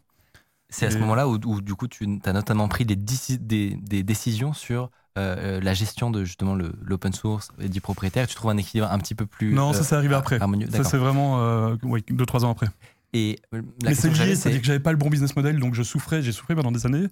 C'est 0.74 0.86
à 0.86 0.90
ce 0.90 0.96
Et- 0.96 1.00
moment-là 1.00 1.28
où, 1.28 1.38
où, 1.44 1.60
du 1.60 1.74
coup 1.74 1.86
tu 1.88 2.06
as 2.24 2.32
notamment 2.32 2.68
pris 2.68 2.84
des, 2.84 2.96
déci- 2.96 3.38
des, 3.38 3.76
des 3.80 4.02
décisions 4.02 4.52
sur 4.52 4.90
euh, 5.16 5.36
euh, 5.38 5.60
la 5.60 5.74
gestion 5.74 6.10
de 6.10 6.24
justement 6.24 6.56
l'open 6.56 7.12
source 7.12 7.48
et 7.60 7.68
du 7.68 7.80
propriétaire. 7.80 8.26
Tu 8.26 8.34
trouves 8.34 8.50
un 8.50 8.56
équilibre 8.56 8.90
un 8.90 8.98
petit 8.98 9.14
peu 9.14 9.26
plus 9.26 9.52
Non, 9.54 9.70
euh, 9.70 9.72
ça 9.72 9.84
c'est 9.84 9.94
arrivé 9.94 10.14
après. 10.14 10.40
harmonieux. 10.40 10.68
Ça 10.70 10.82
c'est 10.84 10.96
vraiment 10.98 11.40
euh, 11.40 11.76
deux 12.10 12.26
trois 12.26 12.44
ans 12.44 12.50
après. 12.50 12.66
Et 13.12 13.38
euh, 13.54 13.62
mais 13.84 13.94
c'est 13.94 14.08
lié, 14.10 14.16
c'est- 14.16 14.34
c'est-à-dire 14.34 14.60
que 14.60 14.66
j'avais 14.66 14.80
pas 14.80 14.90
le 14.90 14.98
bon 14.98 15.08
business 15.08 15.36
model, 15.36 15.60
donc 15.60 15.74
je 15.74 15.84
souffrais, 15.84 16.20
j'ai 16.22 16.32
souffert 16.32 16.56
pendant 16.56 16.72
des 16.72 16.84
années 16.84 17.06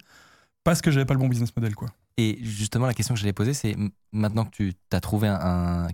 parce 0.64 0.80
que 0.80 0.90
j'avais 0.90 1.06
pas 1.06 1.14
le 1.14 1.20
bon 1.20 1.28
business 1.28 1.54
model, 1.56 1.76
quoi. 1.76 1.88
Et 2.16 2.38
justement, 2.42 2.86
la 2.86 2.94
question 2.94 3.14
que 3.14 3.20
j'allais 3.20 3.32
poser, 3.32 3.54
c'est 3.54 3.76
maintenant 4.12 4.44
que 4.44 4.50
tu 4.56 4.74
as 4.92 5.00
trouvé 5.00 5.28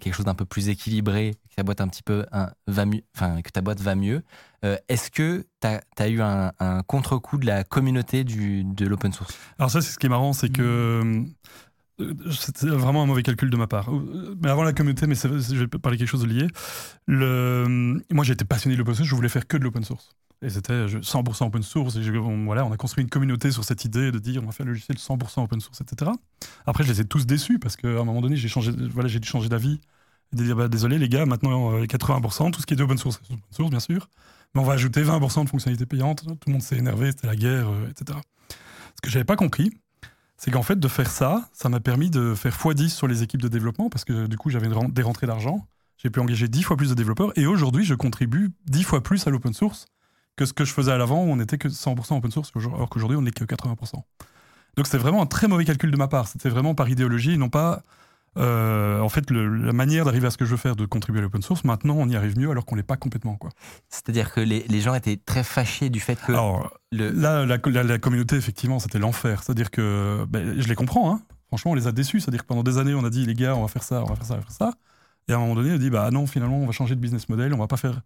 quelque 0.01 0.15
chose 0.15 0.27
d'un 0.27 0.35
peu 0.35 0.45
plus 0.45 0.69
équilibré, 0.69 1.36
que 1.51 1.55
ta 1.55 1.62
boîte 1.62 1.81
un 1.81 1.89
petit 1.89 2.03
peu 2.03 2.27
un- 2.32 2.51
va 2.66 2.86
mieux, 2.86 3.03
que 3.15 3.51
ta 3.51 3.61
boîte 3.61 3.81
va 3.81 3.95
mieux, 3.95 4.23
euh, 4.65 4.77
est-ce 4.89 5.11
que 5.11 5.47
tu 5.61 5.69
as, 5.69 6.09
eu 6.09 6.20
un, 6.20 6.53
contre-coup 6.86 7.39
de 7.39 7.47
la 7.47 7.65
communauté 7.65 8.24
du, 8.24 8.65
de 8.65 8.86
l'open 8.86 9.12
source? 9.12 9.39
Alors 9.59 9.70
ça, 9.70 9.81
c'est 9.81 9.93
ce 9.93 9.99
qui 9.99 10.07
est 10.07 10.11
marrant, 10.11 10.32
c'est 10.32 10.51
que 10.51 11.24
euh, 12.01 12.15
c'était 12.31 12.66
vraiment 12.66 13.03
un 13.03 13.07
mauvais 13.07 13.23
calcul 13.23 13.51
de 13.51 13.57
ma 13.57 13.66
part. 13.66 13.90
Mais 14.43 14.51
avant 14.51 14.62
la 14.62 14.73
communauté, 14.73 15.07
mais 15.07 15.15
je 15.15 15.55
vais 15.57 15.66
parler 15.66 15.99
quelque 15.99 16.09
chose 16.09 16.23
de 16.23 16.27
lié. 16.28 16.47
Le, 17.07 18.01
moi, 18.11 18.24
j'étais 18.24 18.45
passionné 18.45 18.77
de 18.77 18.81
l'open 18.81 18.95
source, 18.95 19.09
je 19.09 19.15
voulais 19.15 19.28
faire 19.28 19.47
que 19.47 19.57
de 19.57 19.65
l'open 19.65 19.85
source. 19.85 20.11
Et 20.40 20.51
c'était 20.51 20.86
je- 20.86 20.98
100% 20.98 21.47
open 21.47 21.62
source. 21.62 21.97
On, 21.97 22.44
voilà, 22.44 22.65
on 22.65 22.73
a 22.73 22.77
construit 22.77 23.02
une 23.02 23.10
communauté 23.10 23.51
sur 23.51 23.65
cette 23.65 23.85
idée 23.85 24.12
de 24.12 24.19
dire 24.19 24.43
on 24.43 24.47
va 24.47 24.52
faire 24.52 24.66
le 24.66 24.73
logiciel 24.73 24.97
100% 24.98 25.43
open 25.43 25.60
source, 25.60 25.81
etc. 25.81 26.10
Après, 26.66 26.85
je 26.85 26.93
les 26.93 27.01
ai 27.01 27.05
tous 27.05 27.27
déçus 27.27 27.59
parce 27.59 27.77
qu'à 27.77 27.89
un 27.89 28.05
moment 28.05 28.20
donné, 28.20 28.36
j'ai 28.36 28.48
voilà, 28.93 29.09
dû 29.09 29.28
changer 29.28 29.48
d'avis. 29.48 29.81
Et 30.32 30.36
de 30.36 30.44
dire 30.44 30.56
bah, 30.56 30.69
désolé 30.69 30.98
les 30.98 31.09
gars, 31.09 31.24
maintenant 31.24 31.73
euh, 31.73 31.85
80%, 31.86 32.51
tout 32.51 32.60
ce 32.60 32.66
qui 32.66 32.74
est 32.74 32.81
open 32.81 32.98
source, 32.98 33.20
open 33.31 33.39
source 33.51 33.70
bien 33.70 33.81
sûr. 33.81 34.09
Mais 34.55 34.60
on 34.60 34.65
va 34.65 34.74
ajouter 34.74 35.02
20% 35.02 35.44
de 35.44 35.48
fonctionnalités 35.48 35.86
payantes. 35.86 36.24
Tout 36.24 36.36
le 36.48 36.52
monde 36.52 36.62
s'est 36.62 36.77
énervé, 36.77 37.10
c'était 37.10 37.27
la 37.27 37.36
guerre, 37.36 37.69
euh, 37.69 37.89
etc. 37.90 38.19
Ce 38.51 39.01
que 39.02 39.10
j'avais 39.10 39.24
pas 39.24 39.36
compris, 39.36 39.73
c'est 40.36 40.51
qu'en 40.51 40.62
fait, 40.62 40.78
de 40.78 40.89
faire 40.89 41.10
ça, 41.10 41.48
ça 41.52 41.69
m'a 41.69 41.81
permis 41.81 42.10
de 42.10 42.35
faire 42.35 42.55
x10 42.56 42.90
sur 42.90 43.09
les 43.09 43.23
équipes 43.23 43.43
de 43.43 43.48
développement 43.48 43.89
parce 43.90 44.05
que 44.05 44.27
du 44.27 44.36
coup, 44.36 44.51
j'avais 44.51 44.69
des 44.69 45.02
rentrées 45.02 45.27
d'argent. 45.27 45.66
J'ai 45.97 46.10
pu 46.10 46.20
engager 46.20 46.47
10 46.47 46.62
fois 46.62 46.77
plus 46.77 46.90
de 46.90 46.94
développeurs 46.94 47.32
et 47.36 47.47
aujourd'hui, 47.47 47.85
je 47.85 47.94
contribue 47.94 48.51
10 48.66 48.85
fois 48.85 49.02
plus 49.02 49.27
à 49.27 49.31
l'open 49.31 49.52
source 49.52 49.86
que 50.39 50.47
ce 50.47 50.52
que 50.55 50.65
je 50.65 50.73
faisais 50.73 50.93
à 50.93 50.97
l'avant 50.97 51.23
où 51.24 51.28
on 51.28 51.39
était 51.40 51.59
que 51.59 51.69
100% 51.69 52.16
open 52.16 52.31
source, 52.31 52.52
alors 52.56 52.89
qu'aujourd'hui, 52.89 53.19
on 53.19 53.23
n'est 53.23 53.31
que 53.32 53.44
80%. 53.44 53.93
Donc, 54.77 54.86
c'était 54.86 54.97
vraiment 54.98 55.20
un 55.23 55.27
très 55.27 55.48
mauvais 55.48 55.65
calcul 55.65 55.90
de 55.90 55.97
ma 55.97 56.09
part. 56.09 56.28
C'était 56.28 56.48
vraiment 56.48 56.74
par 56.74 56.89
idéologie 56.89 57.36
non 57.36 57.48
pas. 57.51 57.82
euh, 58.36 59.01
en 59.01 59.09
fait, 59.09 59.31
le- 59.31 59.48
la 59.65 59.73
manière 59.73 60.05
d'arriver 60.05 60.28
à 60.28 60.31
ce 60.31 60.36
que 60.36 60.44
je 60.44 60.51
veux 60.52 60.56
faire, 60.59 60.77
de 60.77 60.86
contribuer 60.86 61.19
à 61.20 61.23
l'open 61.23 61.43
source, 61.43 61.65
maintenant 61.65 61.94
on 61.98 62.09
y 62.09 62.15
arrive 62.15 62.39
mieux 62.39 62.48
alors 62.51 62.65
qu'on 62.66 62.77
l'est 62.77 62.85
pas 62.85 62.97
complètement. 62.97 63.35
Quoi. 63.36 63.51
C'est-à-dire 63.89 64.32
que 64.32 64.40
les, 64.40 64.65
les 64.69 64.81
gens 64.81 64.94
étaient 64.94 65.16
très 65.16 65.43
fâchés 65.43 65.90
du 65.90 65.98
fait 65.98 66.15
que 66.24 66.31
Alors, 66.32 66.73
le, 66.93 67.10
Là, 67.10 67.44
la, 67.47 67.59
la- 67.65 67.82
la 67.82 67.98
communauté, 67.98 68.36
effectivement, 68.36 68.78
c'était 68.78 69.01
l'enfer. 69.01 69.43
C'est-à-dire 69.43 69.70
que 69.73 70.24
ben, 70.28 70.55
je 70.60 70.69
les 70.69 70.74
comprends. 70.77 71.12
Hein. 71.12 71.20
Franchement, 71.48 71.73
on 71.73 71.74
les 71.74 71.89
a 71.89 71.93
déçus. 71.93 72.20
C'est-à-dire 72.20 72.43
que 72.43 72.47
pendant 72.47 72.62
des 72.62 72.78
années, 72.78 72.94
on 72.94 73.05
a 73.05 73.10
dit 73.10 73.24
les 73.27 73.35
gars, 73.35 73.56
on 73.56 73.62
va 73.62 73.69
faire 73.69 73.82
ça, 73.82 74.02
on 74.05 74.06
va 74.06 74.15
faire 74.15 74.27
ça, 74.27 74.35
on 74.35 74.36
va 74.36 74.43
faire 74.43 74.52
ça. 74.52 74.73
Et 75.27 75.32
à 75.32 75.36
un 75.36 75.40
moment 75.40 75.56
donné, 75.56 75.73
on 75.73 75.74
a 75.74 75.78
dit 75.78 75.90
bah 75.90 76.09
non, 76.12 76.27
finalement, 76.28 76.59
on 76.59 76.66
va 76.66 76.73
changer 76.73 76.94
de 76.94 77.01
business 77.01 77.28
model, 77.28 77.52
on 77.55 77.59
va 77.59 77.66
pas 77.66 77.77
faire. 77.78 78.02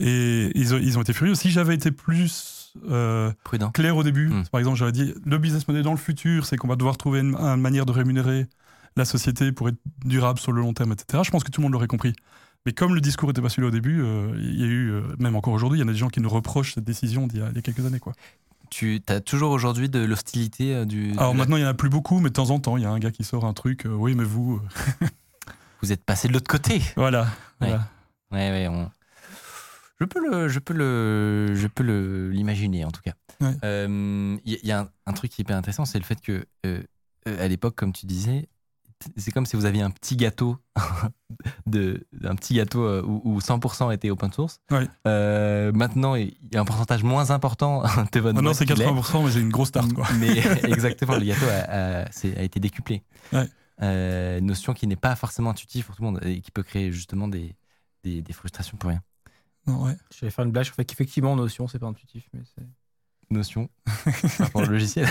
Et 0.00 0.50
ils 0.58 0.74
ont, 0.74 0.78
ils 0.78 0.98
ont 0.98 1.02
été 1.02 1.12
furieux. 1.12 1.34
Si 1.34 1.50
j'avais 1.50 1.74
été 1.74 1.90
plus 1.92 2.72
euh, 2.90 3.30
prudent. 3.44 3.70
clair 3.70 3.96
au 3.96 4.02
début, 4.02 4.28
Mm. 4.28 4.44
par 4.50 4.58
exemple, 4.58 4.78
j'aurais 4.78 4.92
dit 4.92 5.14
le 5.24 5.38
business 5.38 5.68
model 5.68 5.82
dans 5.82 5.90
le 5.92 5.96
futur, 5.98 6.46
c'est 6.46 6.56
qu'on 6.56 6.68
va 6.68 6.76
devoir 6.76 6.96
trouver 6.96 7.20
une, 7.20 7.36
une 7.36 7.60
manière 7.60 7.86
de 7.86 7.92
rémunérer 7.92 8.46
la 8.96 9.04
société 9.04 9.52
pour 9.52 9.68
être 9.68 9.76
durable 10.04 10.38
sur 10.38 10.52
le 10.52 10.60
long 10.60 10.72
terme, 10.74 10.92
etc. 10.92 11.22
Je 11.24 11.30
pense 11.30 11.44
que 11.44 11.50
tout 11.50 11.60
le 11.60 11.64
monde 11.64 11.72
l'aurait 11.72 11.86
compris. 11.86 12.14
Mais 12.66 12.72
comme 12.72 12.94
le 12.94 13.00
discours 13.00 13.30
était 13.30 13.42
pas 13.42 13.48
celui-là 13.48 13.68
au 13.68 13.72
début, 13.72 14.00
euh, 14.02 14.32
il 14.38 14.60
y 14.60 14.62
a 14.62 14.66
eu, 14.66 14.90
euh, 14.90 15.02
même 15.18 15.34
encore 15.36 15.52
aujourd'hui, 15.52 15.78
il 15.78 15.82
y 15.82 15.84
en 15.84 15.88
a 15.88 15.92
des 15.92 15.98
gens 15.98 16.08
qui 16.08 16.20
nous 16.20 16.28
reprochent 16.28 16.74
cette 16.74 16.84
décision 16.84 17.26
d'il 17.26 17.40
y 17.40 17.42
a, 17.42 17.48
il 17.50 17.56
y 17.56 17.58
a 17.58 17.62
quelques 17.62 17.84
années. 17.84 17.98
Quoi. 17.98 18.12
Tu 18.70 19.02
as 19.08 19.20
toujours 19.20 19.50
aujourd'hui 19.50 19.88
de 19.90 19.98
l'hostilité 19.98 20.86
du. 20.86 21.12
Alors 21.18 21.34
maintenant, 21.34 21.56
il 21.56 21.60
n'y 21.60 21.66
en 21.66 21.70
a 21.70 21.74
plus 21.74 21.90
beaucoup, 21.90 22.20
mais 22.20 22.28
de 22.30 22.34
temps 22.34 22.50
en 22.50 22.58
temps, 22.60 22.76
il 22.78 22.82
y 22.84 22.86
a 22.86 22.90
un 22.90 22.98
gars 22.98 23.10
qui 23.10 23.24
sort 23.24 23.44
un 23.44 23.52
truc. 23.52 23.86
oui, 23.86 24.14
mais 24.14 24.24
vous. 24.24 24.60
Vous 25.82 25.90
êtes 25.90 26.04
passé 26.04 26.28
de 26.28 26.32
l'autre 26.32 26.46
côté. 26.48 26.80
voilà. 26.96 27.26
voilà. 27.60 27.88
Ouais, 28.30 28.50
ouais, 28.50 28.68
on- 28.68 28.88
Je 30.02 30.06
peux 30.06 30.20
le, 30.30 30.48
je 30.48 30.58
peux 30.58 30.74
le, 30.74 31.54
je 31.54 31.66
peux 31.68 31.84
le 31.84 32.30
l'imaginer 32.30 32.84
en 32.84 32.90
tout 32.90 33.02
cas. 33.02 33.12
Ouais. 33.40 33.54
Euh, 33.64 34.36
Il 34.44 34.52
y, 34.62 34.66
y 34.66 34.72
a 34.72 34.80
un, 34.80 34.88
un 35.06 35.12
truc 35.12 35.30
qui 35.30 35.40
est 35.40 35.44
hyper 35.44 35.56
intéressant, 35.56 35.84
c'est 35.84 35.98
le 35.98 36.04
fait 36.04 36.20
que 36.20 36.44
euh, 36.66 36.82
euh, 37.28 37.44
à 37.44 37.46
l'époque, 37.48 37.76
comme 37.76 37.92
tu 37.92 38.06
disais, 38.06 38.48
c'est 39.16 39.30
comme 39.32 39.46
si 39.46 39.54
vous 39.56 39.64
aviez 39.64 39.82
un 39.82 39.90
petit 39.90 40.16
gâteau, 40.16 40.58
de, 41.66 42.04
un 42.24 42.34
petit 42.34 42.54
gâteau 42.54 42.86
où, 43.04 43.20
où 43.24 43.38
100% 43.40 43.92
était 43.94 44.10
open 44.10 44.32
source. 44.32 44.58
Ouais. 44.70 44.88
Euh, 45.06 45.72
maintenant, 45.72 46.14
il 46.16 46.34
y 46.52 46.56
a 46.56 46.60
un 46.60 46.64
pourcentage 46.64 47.02
moins 47.04 47.30
important 47.30 47.82
de 48.12 48.20
votre 48.20 48.34
Maintenant, 48.34 48.54
c'est 48.54 48.66
qui 48.66 48.74
l'est. 48.74 48.86
80%, 48.86 49.24
mais 49.24 49.30
c'est 49.30 49.40
une 49.40 49.50
grosse 49.50 49.72
tarte. 49.72 49.92
Quoi. 49.92 50.06
Mais 50.18 50.38
exactement, 50.64 51.16
le 51.16 51.24
gâteau 51.26 51.46
a, 51.46 52.02
a- 52.02 52.12
c'est- 52.12 52.36
a 52.36 52.42
été 52.42 52.58
décuplé. 52.60 53.02
Ouais. 53.32 53.48
Notion 54.40 54.72
qui 54.74 54.86
n'est 54.86 54.96
pas 54.96 55.16
forcément 55.16 55.50
intuitive 55.50 55.84
pour 55.86 55.96
tout 55.96 56.02
le 56.02 56.10
monde 56.10 56.20
et 56.24 56.40
qui 56.40 56.50
peut 56.50 56.62
créer 56.62 56.92
justement 56.92 57.26
des, 57.28 57.54
des, 58.04 58.22
des 58.22 58.32
frustrations 58.32 58.76
pour 58.76 58.90
rien. 58.90 59.02
Non, 59.66 59.84
ouais. 59.84 59.96
J'allais 60.18 60.30
faire 60.30 60.44
une 60.44 60.50
blague, 60.52 60.64
je 60.64 60.72
fais 60.72 60.84
qu'effectivement, 60.84 61.36
Notion, 61.36 61.68
c'est 61.68 61.78
pas 61.78 61.86
intuitif. 61.86 62.24
Mais 62.34 62.40
c'est- 62.56 62.66
Notion 63.30 63.70
au 64.54 64.60
logiciel. 64.62 65.08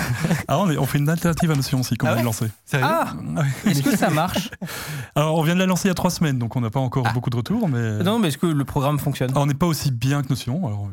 Alors, 0.48 0.62
on, 0.64 0.70
est- 0.70 0.78
on 0.78 0.86
fait 0.86 1.00
une 1.00 1.10
alternative 1.10 1.50
à 1.50 1.56
Notion 1.56 1.80
aussi, 1.80 1.96
qu'on 1.96 2.06
Ah 2.06 2.10
vient 2.10 2.18
ouais 2.18 2.22
de 2.22 2.26
lancer. 2.26 2.52
Ah 2.74 3.14
Ouais. 3.36 3.72
Est-ce 3.72 3.82
que 3.82 3.98
ça 3.98 4.12
marche? 4.12 4.52
Alors, 5.16 5.40
on 5.40 5.42
vient 5.42 5.56
de 5.56 5.60
la 5.60 5.66
lancer 5.66 5.86
il 5.88 5.88
y 5.88 5.92
a 5.92 5.96
trois 5.96 6.12
semaines, 6.12 6.38
donc 6.38 6.56
on 6.56 6.62
n'a 6.62 6.70
pas 6.70 6.80
encore 6.80 7.04
Ah. 7.08 7.14
beaucoup 7.14 7.32
de 7.32 7.36
retours, 7.36 7.68
mais. 7.68 8.04
Non, 8.04 8.20
mais 8.20 8.28
est-ce 8.28 8.38
que 8.38 8.46
le 8.46 8.64
programme 8.64 9.00
fonctionne? 9.00 9.32
Alors, 9.32 9.42
on 9.44 9.46
n'est 9.48 9.56
pas 9.56 9.66
aussi 9.66 9.90
bien 9.90 10.22
que 10.22 10.30
Notion. 10.30 10.68
Alors, 10.68 10.88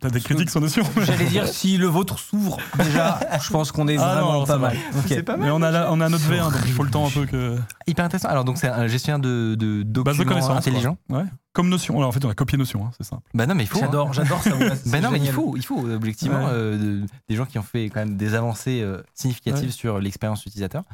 t'as 0.00 0.10
des 0.10 0.20
critiques 0.20 0.50
sur 0.50 0.60
Notion. 0.60 0.84
J'allais 1.02 1.24
dire, 1.26 1.48
si 1.48 1.78
le 1.78 1.88
vôtre 1.88 2.16
s'ouvre, 2.20 2.58
déjà, 2.78 3.18
je 3.42 3.50
pense 3.50 3.72
qu'on 3.72 3.88
est 3.88 3.96
Ah 3.98 4.00
non, 4.00 4.12
vraiment 4.12 4.30
alors 4.30 4.46
pas 4.46 4.58
mal. 4.58 4.76
C'est 5.08 5.24
pas 5.24 5.36
Mais 5.36 5.50
on 5.50 5.62
a, 5.62 5.72
la- 5.72 5.90
on 5.92 6.00
a 6.00 6.08
notre 6.08 6.22
C'est 6.26 6.36
V1, 6.38 6.52
donc 6.52 6.62
il 6.64 6.72
faut 6.72 6.84
le 6.84 6.90
temps 6.90 7.06
un 7.08 7.10
peu 7.10 7.26
que. 7.26 7.58
Hyper 7.88 8.04
intéressant. 8.04 8.28
Alors, 8.28 8.44
donc, 8.44 8.56
c'est 8.58 8.68
un 8.68 8.86
gestionnaire 8.86 9.18
de, 9.18 9.56
de 9.58 9.82
documents 9.82 10.04
Base 10.04 10.18
de 10.18 10.24
connaissances. 10.24 10.58
intelligents. 10.58 10.96
quoi. 11.10 11.18
Ouais. 11.18 11.24
Comme 11.58 11.70
Notion. 11.70 11.96
Alors, 11.96 12.08
en 12.10 12.12
fait, 12.12 12.24
on 12.24 12.30
a 12.30 12.34
copié 12.34 12.56
Notion, 12.56 12.86
hein, 12.86 12.92
c'est 12.96 13.02
simple. 13.04 13.22
Bah 13.34 13.44
non, 13.46 13.56
mais 13.56 13.64
il 13.64 13.66
faut. 13.66 13.78
hein. 13.78 13.82
J'adore, 13.86 14.12
j'adore 14.12 14.40
ça. 14.40 14.50
Ben 14.86 15.02
non, 15.02 15.10
mais 15.10 15.18
il 15.18 15.28
faut, 15.32 15.56
il 15.56 15.64
faut 15.64 15.90
objectivement 15.90 16.44
Ouais. 16.44 16.50
euh, 16.52 16.78
de- 17.02 17.06
des 17.28 17.34
gens 17.34 17.46
qui 17.46 17.58
ont 17.58 17.62
fait 17.64 17.86
quand 17.86 17.98
même 17.98 18.16
des 18.16 18.34
avancées 18.34 18.80
euh, 18.80 19.02
significatives 19.12 19.64
Ouais. 19.66 19.70
sur 19.72 19.98
l'expérience 19.98 20.46
utilisateur. 20.46 20.84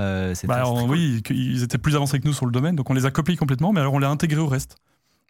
Euh, 0.00 0.32
c'est 0.36 0.46
Bah, 0.46 0.54
alors, 0.54 0.78
cool. 0.82 0.90
oui, 0.90 1.20
ils 1.30 1.64
étaient 1.64 1.76
plus 1.76 1.96
avancés 1.96 2.20
que 2.20 2.26
nous 2.28 2.32
sur 2.32 2.46
le 2.46 2.52
domaine, 2.52 2.76
donc 2.76 2.88
on 2.88 2.94
les 2.94 3.04
a 3.04 3.10
copiés 3.10 3.36
complètement, 3.36 3.72
mais 3.72 3.80
alors 3.80 3.94
on 3.94 3.98
les 3.98 4.06
a 4.06 4.10
intégrés 4.10 4.40
au 4.40 4.46
reste. 4.46 4.76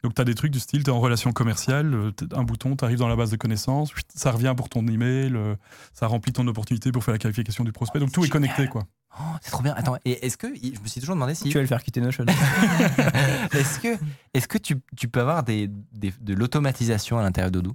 Donc 0.05 0.14
tu 0.14 0.20
as 0.20 0.24
des 0.24 0.35
trucs 0.35 0.51
du 0.52 0.60
style, 0.60 0.85
tu 0.85 0.90
es 0.90 0.93
en 0.93 1.01
relation 1.01 1.32
commerciale, 1.32 1.94
euh, 1.94 2.10
un 2.35 2.43
bouton, 2.43 2.77
tu 2.77 2.85
arrives 2.85 2.98
dans 2.98 3.09
la 3.09 3.16
base 3.16 3.31
de 3.31 3.36
connaissances, 3.36 3.93
ça 4.14 4.31
revient 4.31 4.52
pour 4.56 4.69
ton 4.69 4.86
email, 4.89 5.32
euh, 5.35 5.55
ça 5.94 6.06
remplit 6.06 6.32
ton 6.32 6.47
opportunité 6.48 6.93
pour 6.93 7.02
faire 7.02 7.12
la 7.12 7.19
qualification 7.19 7.64
du 7.64 7.73
prospect, 7.73 7.98
donc 8.01 8.12
tout 8.12 8.24
est 8.24 8.28
connecté. 8.28 8.66
quoi. 8.69 8.82
Oh, 9.20 9.22
c'est 9.43 9.51
trop 9.51 9.62
bien. 9.62 9.74
Attends, 9.76 9.97
et 10.05 10.24
est-ce 10.26 10.36
que 10.39 10.48
je 10.55 10.80
me 10.80 10.86
suis 10.86 11.01
toujours 11.01 11.14
demandé 11.16 11.34
si 11.34 11.44
Tu 11.44 11.55
vas 11.55 11.60
le 11.60 11.66
faire 11.66 11.82
quitter 11.82 12.01
Notion. 12.01 12.24
est-ce 13.52 13.78
que 13.80 13.98
est-ce 14.34 14.48
que 14.48 14.59
tu, 14.59 14.76
tu 14.97 15.09
peux 15.09 15.20
avoir 15.20 15.43
des, 15.43 15.68
des- 15.93 16.14
de 16.20 16.34
l'automatisation 16.34 17.18
à 17.18 17.22
l'intérieur 17.22 17.51
d'Odoo? 17.51 17.74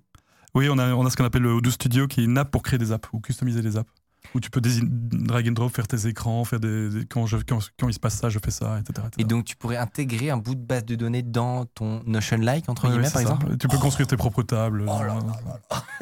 Oui, 0.55 0.67
on 0.69 0.77
a, 0.79 0.93
on 0.93 1.05
a 1.05 1.09
ce 1.09 1.17
qu'on 1.17 1.25
appelle 1.25 1.43
le 1.43 1.51
Odoo 1.51 1.69
Studio, 1.69 2.07
qui 2.07 2.21
est 2.21 2.23
une 2.23 2.37
app 2.37 2.49
pour 2.49 2.63
créer 2.63 2.79
des 2.79 2.91
apps 2.91 3.07
ou 3.13 3.19
customiser 3.19 3.61
des 3.61 3.77
apps. 3.77 3.91
Où 4.35 4.39
tu 4.39 4.49
peux 4.49 4.61
drag 4.61 5.47
and 5.49 5.53
drop, 5.53 5.73
faire 5.73 5.87
tes 5.87 6.07
écrans, 6.07 6.43
faire 6.45 6.59
des, 6.59 6.89
des- 6.89 7.05
quand, 7.05 7.25
je, 7.25 7.37
quand, 7.37 7.59
quand 7.79 7.87
il 7.89 7.93
se 7.93 7.99
passe 7.99 8.15
ça, 8.15 8.29
je 8.29 8.39
fais 8.43 8.51
ça, 8.51 8.79
etc. 8.79 9.07
etc. 9.07 9.11
Et 9.17 9.23
donc 9.23 9.45
tu 9.45 9.55
pourrais 9.55 9.77
intégrer 9.77 10.29
un 10.29 10.37
bout 10.37 10.53
de 10.55 10.61
base 10.61 10.85
de 10.85 10.95
données 10.95 11.23
dans 11.23 11.65
ton 11.65 12.03
Notion 12.05 12.37
like 12.37 12.67
entre 12.69 12.85
Ouais, 12.85 12.89
guillemets 12.91 13.03
par 13.09 13.13
ça. 13.13 13.21
exemple. 13.21 13.57
Tu 13.57 13.67
peux 13.67 13.77
construire 13.77 14.07
tes 14.07 14.17
propres 14.17 14.43
tables. 14.43 14.85
Oh 14.87 15.03
là 15.03 15.17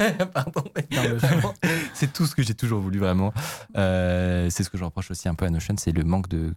euh, 0.00 0.24
Pardon, 0.32 0.64
mais 0.74 0.86
vraiment, 1.18 1.54
c'est 1.94 2.12
tout 2.12 2.26
ce 2.26 2.34
que 2.34 2.42
j'ai 2.42 2.54
toujours 2.54 2.80
voulu 2.80 2.98
vraiment. 2.98 3.32
Euh, 3.76 4.50
c'est 4.50 4.62
ce 4.64 4.70
que 4.70 4.76
je 4.78 4.84
reproche 4.84 5.10
aussi 5.10 5.28
un 5.28 5.34
peu 5.34 5.44
à 5.46 5.50
Notion, 5.50 5.74
c'est 5.78 5.92
le 5.92 6.04
manque 6.04 6.28
de, 6.28 6.52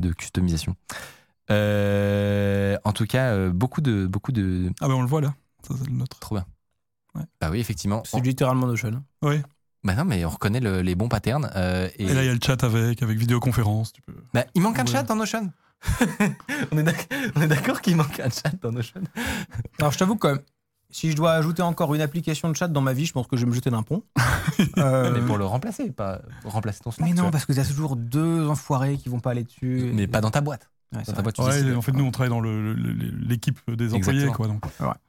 de 0.00 0.12
customisation. 0.12 0.74
Euh, 1.50 2.76
en 2.84 2.92
tout 2.92 3.06
cas, 3.06 3.32
euh, 3.32 3.50
beaucoup 3.50 3.80
de 3.80 4.06
beaucoup 4.06 4.32
de 4.32 4.70
Ah 4.80 4.88
ben 4.88 4.94
on 4.94 5.02
le 5.02 5.08
voit 5.08 5.20
là, 5.20 5.34
ça 5.66 5.74
c'est 5.78 5.86
le 5.88 5.92
nôtre. 5.96 6.18
trop 6.20 6.36
bien. 6.36 6.46
Ouais. 7.14 7.22
Bah 7.40 7.50
oui, 7.50 7.58
effectivement. 7.58 8.02
C'est 8.04 8.20
littéralement 8.20 8.66
Notion. 8.66 9.02
Oui. 9.22 9.40
Bah 9.84 9.94
non, 9.94 10.04
mais 10.04 10.24
on 10.24 10.28
reconnaît 10.30 10.60
le- 10.60 10.82
les 10.82 10.94
bons 10.94 11.08
patterns. 11.08 11.50
euh, 11.56 11.88
et 11.98 12.04
Et 12.04 12.14
là 12.14 12.22
il 12.22 12.26
y 12.26 12.30
a 12.30 12.34
le 12.34 12.40
chat 12.44 12.62
avec, 12.64 13.02
avec 13.02 13.16
vidéoconférence. 13.18 13.92
Tu 13.92 14.02
peux... 14.02 14.14
Bah, 14.34 14.44
il 14.54 14.60
manque 14.62 14.78
un 14.78 14.84
Ouais. 14.84 14.90
chat 14.92 15.02
dans 15.04 15.16
Notion. 15.16 15.50
on 16.72 16.78
est 16.78 17.46
d'accord 17.48 17.80
qu'il 17.80 17.96
manque 17.96 18.20
un 18.20 18.28
chat 18.28 18.52
dans 18.60 18.72
Notion. 18.72 19.00
Alors, 19.78 19.92
je 19.92 19.98
t'avoue 19.98 20.16
que 20.16 20.42
Si 20.90 21.10
je 21.10 21.16
dois 21.16 21.32
ajouter 21.32 21.62
encore 21.62 21.94
une 21.94 22.00
application 22.00 22.48
de 22.50 22.56
chat 22.56 22.66
dans 22.68 22.80
ma 22.80 22.92
vie, 22.92 23.06
je 23.06 23.12
pense 23.12 23.26
que 23.28 23.36
je 23.36 23.44
vais 23.44 23.50
me 23.50 23.54
jeter 23.54 23.70
d'un 23.70 23.82
pont. 23.82 24.02
Euh, 24.78 25.10
Mais 25.14 25.20
pour 25.24 25.38
le 25.38 25.44
remplacer, 25.46 25.90
pas 25.90 26.20
remplacer 26.44 26.80
ton 26.80 26.90
Slack. 26.90 27.08
mais 27.08 27.14
non, 27.14 27.30
parce 27.30 27.46
que 27.46 27.52
y 27.52 27.60
a 27.60 27.64
toujours 27.64 27.96
deux 27.96 28.46
enfoirés 28.48 28.98
qui 28.98 29.08
vont 29.08 29.20
pas 29.20 29.30
aller 29.30 29.44
dessus. 29.44 29.90
Mais 29.94 30.06
pas 30.06 30.20
dans 30.20 30.30
ta 30.30 30.40
boîte. 30.42 30.68
Ouais, 30.92 31.04
ta 31.04 31.22
Ouais, 31.44 31.74
en 31.76 31.82
fait, 31.82 31.92
nous, 31.92 32.04
on 32.04 32.10
travaille 32.10 32.30
dans 32.30 32.40
l'équipe 32.40 33.58
des 33.70 33.94
employés, 33.94 34.24
Exactement. 34.24 34.32
quoi. 34.32 34.46
Donc. 34.48 34.64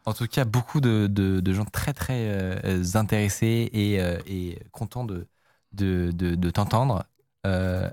En 0.06 0.14
tout 0.14 0.28
cas, 0.28 0.45
beaucoup 0.45 0.80
de, 0.80 1.08
de- 1.08 1.40
de 1.40 1.53
gens 1.53 1.66
très 1.66 1.94
très 1.94 2.28
euh, 2.28 2.84
intéressés 2.94 3.70
et, 3.74 3.99
euh, 3.99 4.20
et 4.28 4.60
contents 4.72 5.06
de, 5.06 5.28
de, 5.74 6.12
de- 6.14 6.36
de 6.36 6.49
t'entendre. 6.49 7.03
Euh, 7.48 7.90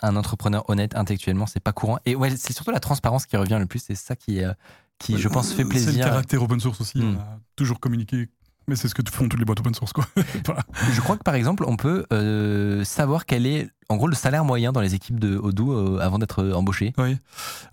un 0.00 0.16
entrepreneur 0.16 0.64
honnête 0.70 0.94
intellectuellement, 0.96 1.46
c'est 1.46 1.60
pas 1.60 1.72
courant. 1.72 1.98
Et 2.06 2.14
ouais, 2.14 2.30
c'est 2.36 2.52
surtout 2.52 2.70
la 2.70 2.80
transparence 2.80 3.26
qui 3.26 3.36
revient 3.36 3.58
le 3.58 3.66
plus. 3.66 3.80
C'est 3.80 3.94
ça 3.96 4.14
qui, 4.16 4.42
euh, 4.42 4.52
qui, 4.98 5.18
je 5.18 5.28
pense, 5.28 5.48
fait 5.50 5.56
C'est 5.56 5.62
le 5.64 5.68
plaisir. 5.68 6.04
caractère 6.04 6.42
open 6.42 6.60
source 6.60 6.80
aussi. 6.80 6.98
Hmm. 6.98 7.16
On 7.16 7.20
a 7.20 7.40
toujours 7.56 7.80
communiqué. 7.80 8.28
Mais 8.68 8.76
c'est 8.76 8.86
ce 8.86 8.94
que 8.94 9.02
font 9.10 9.26
toutes 9.28 9.38
les 9.40 9.44
boîtes 9.46 9.60
open 9.60 9.74
source, 9.74 9.92
quoi. 9.92 10.04
Voilà. 10.46 10.62
Je 10.92 11.00
crois 11.00 11.16
que 11.16 11.22
par 11.22 11.34
exemple, 11.34 11.64
on 11.66 11.76
peut 11.76 12.04
euh, 12.12 12.84
savoir 12.84 13.24
quel 13.26 13.46
est, 13.46 13.70
en 13.88 13.96
gros, 13.96 14.06
le 14.06 14.14
salaire 14.14 14.44
moyen 14.44 14.72
dans 14.72 14.82
les 14.82 14.94
équipes 14.94 15.18
de 15.18 15.38
Odoo 15.38 15.72
euh, 15.72 15.98
avant 16.00 16.18
d'être 16.18 16.42
euh, 16.44 16.52
embauché. 16.52 16.92
Oui. 16.98 17.16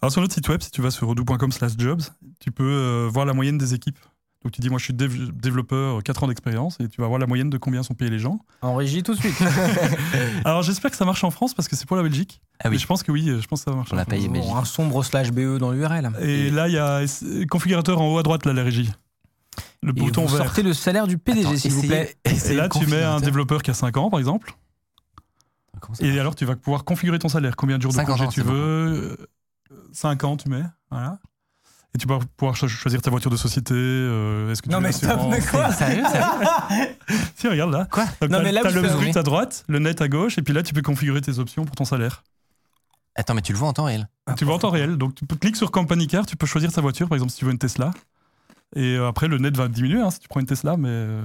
Alors 0.01 0.11
sur 0.11 0.21
notre 0.21 0.33
site 0.33 0.47
web, 0.47 0.61
si 0.61 0.71
tu 0.71 0.81
vas 0.81 0.91
sur 0.91 1.09
odoo.com 1.09 1.51
jobs, 1.77 2.01
tu 2.39 2.51
peux 2.51 2.63
euh, 2.63 3.09
voir 3.11 3.25
la 3.25 3.33
moyenne 3.33 3.57
des 3.57 3.73
équipes. 3.73 3.99
Donc 4.43 4.51
tu 4.53 4.61
dis, 4.61 4.69
moi 4.69 4.77
je 4.77 4.83
suis 4.85 4.93
dév- 4.93 5.31
développeur, 5.31 6.03
4 6.03 6.23
ans 6.23 6.27
d'expérience, 6.27 6.77
et 6.79 6.87
tu 6.87 7.01
vas 7.01 7.07
voir 7.07 7.19
la 7.19 7.25
moyenne 7.25 7.49
de 7.49 7.57
combien 7.57 7.81
sont 7.83 7.95
payés 7.95 8.11
les 8.11 8.19
gens. 8.19 8.39
En 8.61 8.75
régie 8.75 9.01
tout 9.03 9.15
de 9.15 9.19
suite. 9.19 9.35
Alors 10.45 10.61
j'espère 10.61 10.91
que 10.91 10.97
ça 10.97 11.03
marche 11.05 11.23
en 11.23 11.31
France 11.31 11.53
parce 11.55 11.67
que 11.67 11.75
c'est 11.75 11.87
pour 11.87 11.97
la 11.97 12.03
Belgique. 12.03 12.41
Ah 12.63 12.69
oui. 12.69 12.77
Je 12.77 12.85
pense 12.85 13.01
que 13.03 13.11
oui, 13.11 13.25
je 13.25 13.47
pense 13.47 13.61
que 13.61 13.65
ça 13.65 13.71
va 13.71 13.77
marcher. 13.77 13.89
Pour 13.89 13.97
la. 13.97 14.05
Belgique. 14.05 14.31
un 14.55 14.63
sombre 14.65 15.03
slash 15.03 15.31
BE 15.31 15.57
dans 15.57 15.71
l'URL. 15.71 16.11
Et 16.21 16.51
là, 16.51 16.67
il 16.67 16.73
y 16.75 16.77
a 16.77 17.01
configurateur 17.49 17.99
en 17.99 18.13
haut 18.13 18.17
à 18.19 18.23
droite, 18.23 18.45
là, 18.45 18.53
la 18.53 18.63
régie. 18.63 18.91
Le 19.85 19.91
Et 19.91 19.93
bouton 19.93 20.25
vous 20.25 20.35
vert. 20.35 20.45
sortez 20.47 20.63
le 20.63 20.73
salaire 20.73 21.05
du 21.07 21.17
PDG, 21.17 21.57
s'il 21.57 21.71
vous 21.71 21.83
plaît. 21.83 22.15
Et 22.25 22.53
là, 22.55 22.63
le 22.63 22.69
tu 22.79 22.87
mets 22.87 23.03
un 23.03 23.19
développeur 23.19 23.61
qui 23.61 23.69
a 23.71 23.73
5 23.75 23.95
ans, 23.97 24.09
par 24.09 24.19
exemple. 24.19 24.51
Ça 25.93 26.03
Et 26.05 26.19
alors, 26.19 26.33
tu 26.35 26.45
vas 26.45 26.55
pouvoir 26.55 26.83
configurer 26.85 27.19
ton 27.19 27.29
salaire. 27.29 27.55
Combien 27.55 27.77
de 27.77 27.83
jours 27.83 27.91
de 27.91 27.97
50 27.97 28.15
congé 28.17 28.25
ans, 28.27 28.31
tu 28.31 28.41
veux 28.41 29.17
5 29.91 30.23
ans, 30.23 30.37
tu 30.37 30.49
mets. 30.49 30.63
Voilà. 30.89 31.19
Et 31.93 31.97
tu 31.99 32.07
vas 32.07 32.17
pouvoir 32.35 32.55
cho- 32.55 32.67
choisir 32.67 33.01
ta 33.01 33.11
voiture 33.11 33.29
de 33.29 33.37
société. 33.37 33.73
euh, 33.75 34.51
Est-ce 34.51 34.61
que 34.63 34.67
tu 34.67 34.71
Non, 34.71 34.79
veux 34.79 34.83
mais 34.85 34.91
stop, 34.91 35.19
mais 35.29 35.39
quoi 35.41 35.71
Sérieux, 35.71 36.03
sérieux 36.11 36.87
Si, 37.35 37.47
regarde 37.47 37.71
là. 37.71 37.87
Quoi 37.91 38.05
Donc, 38.21 38.31
Non, 38.31 38.37
t'as- 38.39 38.43
mais 38.43 38.51
là, 38.51 38.61
vous 38.63 38.81
le 38.81 38.89
brut 38.89 39.15
à 39.15 39.23
droite, 39.23 39.63
le 39.67 39.77
net 39.79 40.01
à 40.01 40.07
gauche, 40.07 40.37
et 40.37 40.41
puis 40.41 40.53
là, 40.53 40.63
tu 40.63 40.73
peux 40.73 40.81
configurer 40.81 41.21
tes 41.21 41.37
options 41.39 41.63
pour 41.65 41.75
ton 41.75 41.85
salaire. 41.85 42.23
Attends, 43.15 43.33
mais 43.35 43.41
tu 43.41 43.53
le 43.53 43.59
vois 43.59 43.67
en 43.69 43.73
temps 43.73 43.85
réel. 43.85 44.09
tu 44.35 44.43
vois 44.43 44.55
en 44.55 44.59
temps 44.59 44.71
réel. 44.71 44.97
Donc, 44.97 45.13
tu 45.15 45.25
peux 45.25 45.35
cliquer 45.35 45.57
sur 45.57 45.71
Company 45.71 46.07
Car, 46.07 46.25
tu 46.25 46.35
peux 46.35 46.47
choisir 46.47 46.71
ta 46.71 46.81
voiture, 46.81 47.07
par 47.07 47.15
exemple, 47.15 47.31
si 47.31 47.37
tu 47.37 47.45
veux 47.45 47.51
une 47.51 47.59
Tesla. 47.59 47.91
Et 48.75 48.95
euh, 48.97 49.07
après, 49.07 49.27
le 49.27 49.37
net 49.37 49.55
va 49.55 49.67
diminuer 49.67 50.01
hein, 50.01 50.11
si 50.11 50.19
tu 50.19 50.27
prends 50.27 50.39
une 50.39 50.45
Tesla, 50.45 50.75
mais. 50.77 50.89
euh, 50.89 51.21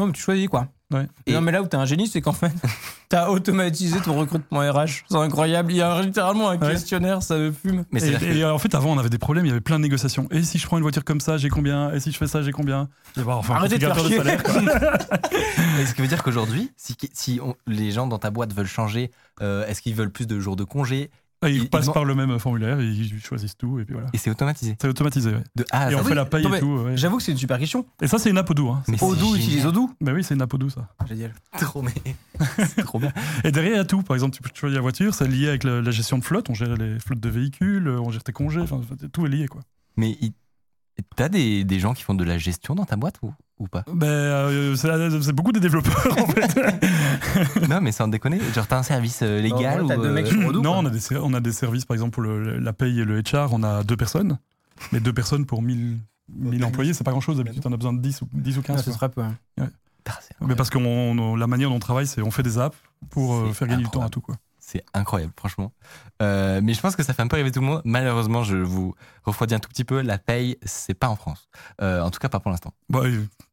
mais 0.00 0.12
tu 0.12 0.20
choisis 0.22 0.48
quoi 0.48 0.68
Ouais. 0.92 1.06
Et 1.26 1.32
non, 1.32 1.40
mais 1.40 1.52
là 1.52 1.62
où 1.62 1.66
t'es 1.66 1.78
un 1.78 1.86
génie, 1.86 2.06
c'est 2.06 2.20
qu'en 2.20 2.34
fait, 2.34 2.52
t'as 3.08 3.30
automatisé 3.30 3.98
ton 4.00 4.12
recrutement 4.14 4.60
RH. 4.60 5.04
C'est 5.08 5.16
incroyable. 5.16 5.72
Il 5.72 5.76
y 5.76 5.80
a 5.80 6.02
littéralement 6.02 6.50
un 6.50 6.58
Ouais. 6.58 6.72
questionnaire, 6.72 7.22
ça 7.22 7.38
me 7.38 7.50
fume. 7.50 7.86
Mais 7.90 8.00
et, 8.06 8.44
en 8.44 8.58
fait, 8.58 8.74
avant, 8.74 8.92
on 8.92 8.98
avait 8.98 9.08
des 9.08 9.16
problèmes, 9.16 9.46
il 9.46 9.48
y 9.48 9.52
avait 9.52 9.62
plein 9.62 9.78
de 9.78 9.82
négociations. 9.84 10.28
Et 10.30 10.42
si 10.42 10.58
je 10.58 10.66
prends 10.66 10.76
une 10.76 10.82
voiture 10.82 11.02
comme 11.04 11.20
ça, 11.20 11.38
j'ai 11.38 11.48
combien? 11.48 11.90
Et 11.94 12.00
si 12.00 12.12
je 12.12 12.18
fais 12.18 12.26
ça, 12.26 12.42
j'ai 12.42 12.52
combien? 12.52 12.90
Et 13.16 13.22
bah, 13.22 13.36
enfin, 13.36 13.54
Arrêtez 13.54 13.78
de 13.78 13.86
faire 13.86 13.98
chier. 14.00 14.18
salaire, 14.18 14.42
quoi. 14.42 14.54
Et 15.80 15.86
ce 15.86 15.94
qui 15.94 16.02
veut 16.02 16.08
dire 16.08 16.22
qu'aujourd'hui, 16.22 16.70
si, 16.76 16.94
si 17.14 17.40
on- 17.42 17.54
les 17.66 17.90
gens 17.90 18.06
dans 18.06 18.18
ta 18.18 18.30
boîte 18.30 18.52
veulent 18.52 18.66
changer, 18.66 19.10
euh, 19.40 19.66
est-ce 19.66 19.80
qu'ils 19.80 19.94
veulent 19.94 20.12
plus 20.12 20.26
de 20.26 20.38
jours 20.40 20.56
de 20.56 20.64
congé? 20.64 21.10
Ils 21.48 21.62
il 21.64 21.70
passent 21.70 21.90
par 21.92 22.04
le 22.04 22.14
même 22.14 22.38
formulaire, 22.38 22.80
ils 22.80 23.20
choisissent 23.20 23.56
tout, 23.56 23.78
et 23.80 23.84
puis 23.84 23.94
voilà. 23.94 24.08
Et 24.12 24.18
c'est 24.18 24.30
automatisé. 24.30 24.76
C'est 24.80 24.88
automatisé, 24.88 25.30
ouais. 25.32 25.42
De 25.56 25.64
A 25.70 25.86
à 25.86 25.90
et 25.92 25.94
on 25.94 26.04
fait 26.04 26.14
la 26.14 26.24
paye 26.24 26.44
Non, 26.44 26.54
et 26.54 26.60
tout. 26.60 26.66
ouais. 26.84 26.96
J'avoue 26.96 27.16
que 27.18 27.22
c'est 27.22 27.32
une 27.32 27.38
super 27.38 27.58
question. 27.58 27.84
Et 28.00 28.06
ça, 28.08 28.18
c'est 28.18 28.30
une 28.30 28.38
app 28.38 28.48
Odoo. 28.50 28.68
Hein. 28.70 28.82
Mais 28.88 28.96
c'est 28.96 29.04
Odoo 29.04 29.34
utilise 29.36 29.66
Odoo 29.66 29.90
Bah 30.00 30.12
oui, 30.12 30.22
c'est 30.24 30.34
une 30.34 30.42
app 30.42 30.52
Odoo, 30.54 30.68
ça. 30.70 30.88
Génial. 31.08 31.32
Trop, 31.58 31.82
mais 31.82 31.92
trop 32.84 32.98
bien. 32.98 33.12
Et 33.44 33.52
derrière, 33.52 33.72
il 33.74 33.76
y 33.76 33.80
a 33.80 33.84
tout. 33.84 34.02
Par 34.02 34.14
exemple, 34.16 34.34
tu 34.36 34.42
peux 34.42 34.50
choisir 34.54 34.76
la 34.78 34.82
voiture, 34.82 35.14
c'est 35.14 35.28
lié 35.28 35.48
avec 35.48 35.64
la, 35.64 35.80
la 35.80 35.90
gestion 35.90 36.18
de 36.18 36.24
flotte. 36.24 36.50
On 36.50 36.54
gère 36.54 36.74
les 36.76 36.98
flottes 36.98 37.20
de 37.20 37.28
véhicules, 37.28 37.88
on 37.88 38.10
gère 38.10 38.22
tes 38.24 38.32
congés, 38.32 38.60
enfin, 38.60 38.80
tout 39.12 39.26
est 39.26 39.28
lié, 39.28 39.48
quoi. 39.48 39.60
Mais 39.96 40.16
il- 40.20 40.32
t'as 41.16 41.28
des, 41.28 41.64
des 41.64 41.78
gens 41.78 41.94
qui 41.94 42.02
font 42.02 42.14
de 42.14 42.24
la 42.24 42.38
gestion 42.38 42.74
dans 42.74 42.84
ta 42.84 42.96
boîte 42.96 43.16
ou, 43.22 43.32
ou 43.62 43.68
pas? 43.68 43.84
Ben, 43.92 44.06
euh, 44.06 44.76
c'est 44.76 45.32
beaucoup 45.32 45.52
des 45.52 45.60
développeurs, 45.60 46.16
en 46.20 46.26
fait. 46.26 46.60
Non, 47.68 47.80
mais 47.80 47.92
sans 47.92 48.08
déconner. 48.08 48.38
Genre, 48.54 48.66
t'as 48.66 48.78
un 48.78 48.82
service 48.82 49.20
euh, 49.22 49.40
légal 49.40 49.86
deux 49.86 49.92
euh, 49.94 50.12
mecs 50.12 50.26
sur 50.26 50.46
Odoo, 50.46 50.60
non, 50.62 50.78
on 50.78 50.86
a, 50.86 50.90
des, 50.90 51.00
ser- 51.00 51.18
on 51.22 51.32
a 51.34 51.40
des 51.40 51.52
services, 51.52 51.84
par 51.84 51.94
exemple, 51.94 52.12
pour 52.12 52.22
le- 52.22 52.58
la 52.58 52.72
paye 52.72 53.00
et 53.00 53.04
le 53.04 53.20
HR, 53.20 53.48
on 53.52 53.62
a 53.62 53.82
deux 53.84 53.96
personnes. 53.96 54.38
Mais 54.92 55.00
deux 55.00 55.12
personnes 55.12 55.46
pour 55.46 55.62
1000, 55.62 55.98
1000 56.34 56.64
employés, 56.64 56.92
c'est 56.94 57.04
pas 57.04 57.10
grand-chose. 57.12 57.36
D'habitude, 57.38 57.62
on 57.64 57.72
a 57.72 57.76
besoin 57.76 57.92
de 57.92 58.00
10 58.00 58.22
ou, 58.22 58.28
10 58.32 58.58
ou 58.58 58.62
15. 58.62 58.76
Ah, 58.78 58.82
ce 58.82 58.92
serait 58.92 59.08
peu. 59.08 59.22
hein. 59.22 59.34
Ah, 60.08 60.18
Mais 60.40 60.56
parce 60.56 60.68
que 60.70 60.78
on- 60.78 61.16
on- 61.18 61.36
la 61.36 61.46
manière 61.46 61.68
dont 61.70 61.76
on 61.76 61.80
travaille, 61.80 62.06
c'est 62.06 62.22
on 62.22 62.30
fait 62.32 62.42
des 62.42 62.58
apps 62.58 62.76
pour 63.10 63.34
euh, 63.34 63.52
faire 63.52 63.68
gagner 63.68 63.84
du 63.84 63.90
temps 63.90 64.02
à 64.02 64.08
tout. 64.08 64.20
Quoi. 64.20 64.36
C'est 64.72 64.84
incroyable, 64.94 65.32
franchement. 65.36 65.70
Euh, 66.22 66.60
mais 66.62 66.72
je 66.72 66.80
pense 66.80 66.96
que 66.96 67.02
ça 67.02 67.12
fait 67.12 67.20
un 67.20 67.26
peu 67.28 67.36
rêver 67.36 67.50
tout 67.50 67.60
le 67.60 67.66
monde. 67.66 67.82
Malheureusement, 67.84 68.42
je 68.42 68.56
vous 68.56 68.94
refroidis 69.24 69.54
un 69.54 69.58
tout 69.58 69.68
petit 69.68 69.84
peu. 69.84 70.00
La 70.00 70.16
paye, 70.16 70.56
c'est 70.64 70.94
pas 70.94 71.08
en 71.08 71.16
France. 71.16 71.46
Euh, 71.82 72.00
en 72.00 72.10
tout 72.10 72.18
cas, 72.20 72.30
pas 72.30 72.40
pour 72.40 72.50
l'instant. 72.50 72.72
Bah, 72.88 73.00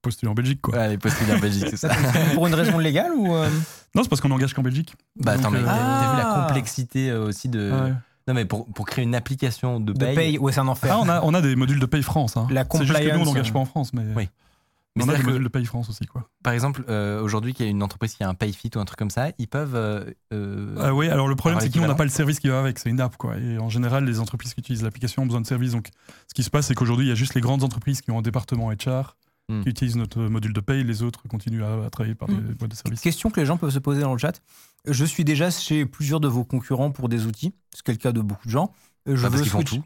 postuler 0.02 0.30
en 0.32 0.34
Belgique, 0.34 0.62
quoi. 0.62 0.76
Ouais, 0.78 0.88
les 0.90 0.98
postulés 0.98 1.34
en 1.34 1.40
Belgique, 1.40 1.66
c'est 1.70 1.78
ça. 1.78 1.90
Pour 2.36 2.48
une 2.48 2.54
raison 2.56 2.78
légale 2.78 3.12
ou. 3.14 3.36
euh, 3.36 3.50
Non, 3.96 4.04
c'est 4.04 4.10
parce 4.10 4.22
qu'on 4.22 4.32
engage 4.32 4.54
qu'en 4.54 4.62
Belgique. 4.62 4.96
Bah 5.18 5.32
attends, 5.34 5.52
mais 5.52 5.60
euh, 5.60 5.66
t'as 5.66 6.12
vu 6.12 6.18
la 6.18 6.34
Ah. 6.36 6.46
complexité 6.48 7.12
aussi 7.12 7.50
de. 7.50 7.70
Ouais. 7.72 7.94
Non, 8.28 8.34
mais 8.36 8.46
pour, 8.46 8.66
pour 8.68 8.86
créer 8.86 9.04
une 9.04 9.16
application 9.16 9.80
de 9.80 9.91
De 9.91 9.98
paye. 10.06 10.16
paye, 10.16 10.38
ouais, 10.38 10.52
c'est 10.54 10.60
un 10.60 10.68
enfer. 10.68 10.91
Ah, 10.94 11.00
on 11.02 11.10
a, 11.10 11.22
on 11.24 11.34
a 11.34 11.41
des 11.41 11.56
modules 11.56 11.80
de 11.80 11.86
paye 11.88 12.04
France. 12.04 12.38
Hein. 12.38 12.48
La 12.52 12.64
C'est 12.72 12.86
juste 12.86 12.94
que 12.98 13.04
nous, 13.04 13.08
on 13.10 13.12
compliance, 13.12 13.28
n'engage 13.28 13.52
pas 13.54 13.60
en 13.60 13.66
France. 13.66 13.91
Mais, 13.94 14.04
Oui. 14.16 14.30
Mais 15.07 15.13
on 15.31 15.35
a 15.35 15.39
de 15.39 15.47
paye 15.47 15.65
France 15.65 15.89
aussi. 15.89 16.05
Quoi. 16.05 16.30
Par 16.43 16.53
exemple, 16.53 16.84
euh, 16.89 17.21
aujourd'hui, 17.21 17.53
qu'il 17.53 17.65
y 17.65 17.67
a 17.67 17.71
une 17.71 17.84
entreprise 17.84 18.13
qui 18.15 18.23
a 18.23 18.30
un 18.30 18.34
PayFit 18.34 18.71
ou 18.76 18.80
un 18.80 18.85
truc 18.85 18.99
comme 18.99 19.09
ça, 19.09 19.30
ils 19.38 19.47
peuvent. 19.47 19.76
euh, 19.76 20.05
euh, 20.34 20.76
Ah 20.80 20.93
oui, 20.93 21.07
alors 21.09 21.27
le 21.27 21.35
problème, 21.35 21.59
c'est 21.59 21.69
que 21.69 21.77
nous, 21.77 21.84
on 21.84 21.88
n'a 21.88 21.95
pas 21.95 22.03
le 22.03 22.09
service 22.09 22.39
qui 22.39 22.47
va 22.49 22.59
avec. 22.59 22.80
C'est 22.80 22.89
une 22.89 23.01
app. 23.01 23.17
Quoi. 23.17 23.38
Et 23.38 23.57
en 23.57 23.69
général, 23.69 24.05
les 24.05 24.19
entreprises 24.19 24.53
qui 24.53 24.59
utilisent 24.61 24.84
l'application 24.84 25.23
ont 25.23 25.26
besoin 25.26 25.41
de 25.41 25.47
services. 25.47 25.71
Donc, 25.73 25.89
ce 26.27 26.34
qui 26.34 26.43
se 26.43 26.49
passe, 26.49 26.67
c'est 26.67 26.76
qu'aujourd'hui, 26.76 27.05
il 27.05 27.09
y 27.09 27.11
a 27.11 27.15
juste 27.15 27.34
les 27.35 27.41
grandes 27.41 27.63
entreprises 27.63 28.01
qui 28.01 28.11
ont 28.11 28.19
un 28.19 28.21
département 28.23 28.71
HR 28.71 29.15
Hmm. 29.51 29.63
qui 29.63 29.69
utilisent 29.69 29.95
notre 29.95 30.19
module 30.21 30.53
de 30.53 30.59
paye. 30.61 30.84
Les 30.84 31.01
autres 31.01 31.23
continuent 31.27 31.63
à, 31.63 31.85
à 31.85 31.89
travailler 31.89 32.13
par 32.13 32.27
des 32.27 32.35
Hmm. 32.35 32.53
boîtes 32.53 32.69
de 32.69 32.76
services. 32.76 33.01
Question 33.01 33.31
que 33.31 33.39
les 33.39 33.47
gens 33.47 33.57
peuvent 33.57 33.71
se 33.71 33.80
poser 33.80 34.01
dans 34.01 34.11
le 34.13 34.19
chat. 34.19 34.39
Je 34.85 35.03
suis 35.03 35.23
déjà 35.26 35.49
chez 35.49 35.88
plusieurs 35.88 36.19
de 36.19 36.27
vos 36.27 36.43
concurrents 36.43 36.91
pour 36.91 37.09
des 37.09 37.26
outils. 37.26 37.51
C'est 37.73 37.88
le 37.91 37.97
cas 37.97 38.11
de 38.11 38.21
beaucoup 38.21 38.45
de 38.45 38.51
gens. 38.51 38.71
Euh, 39.07 39.15
Je 39.15 39.23
Bah, 39.23 39.30
parce 39.31 39.41
veux 39.41 39.49
font 39.49 39.61
switch- 39.61 39.77
tout. 39.77 39.84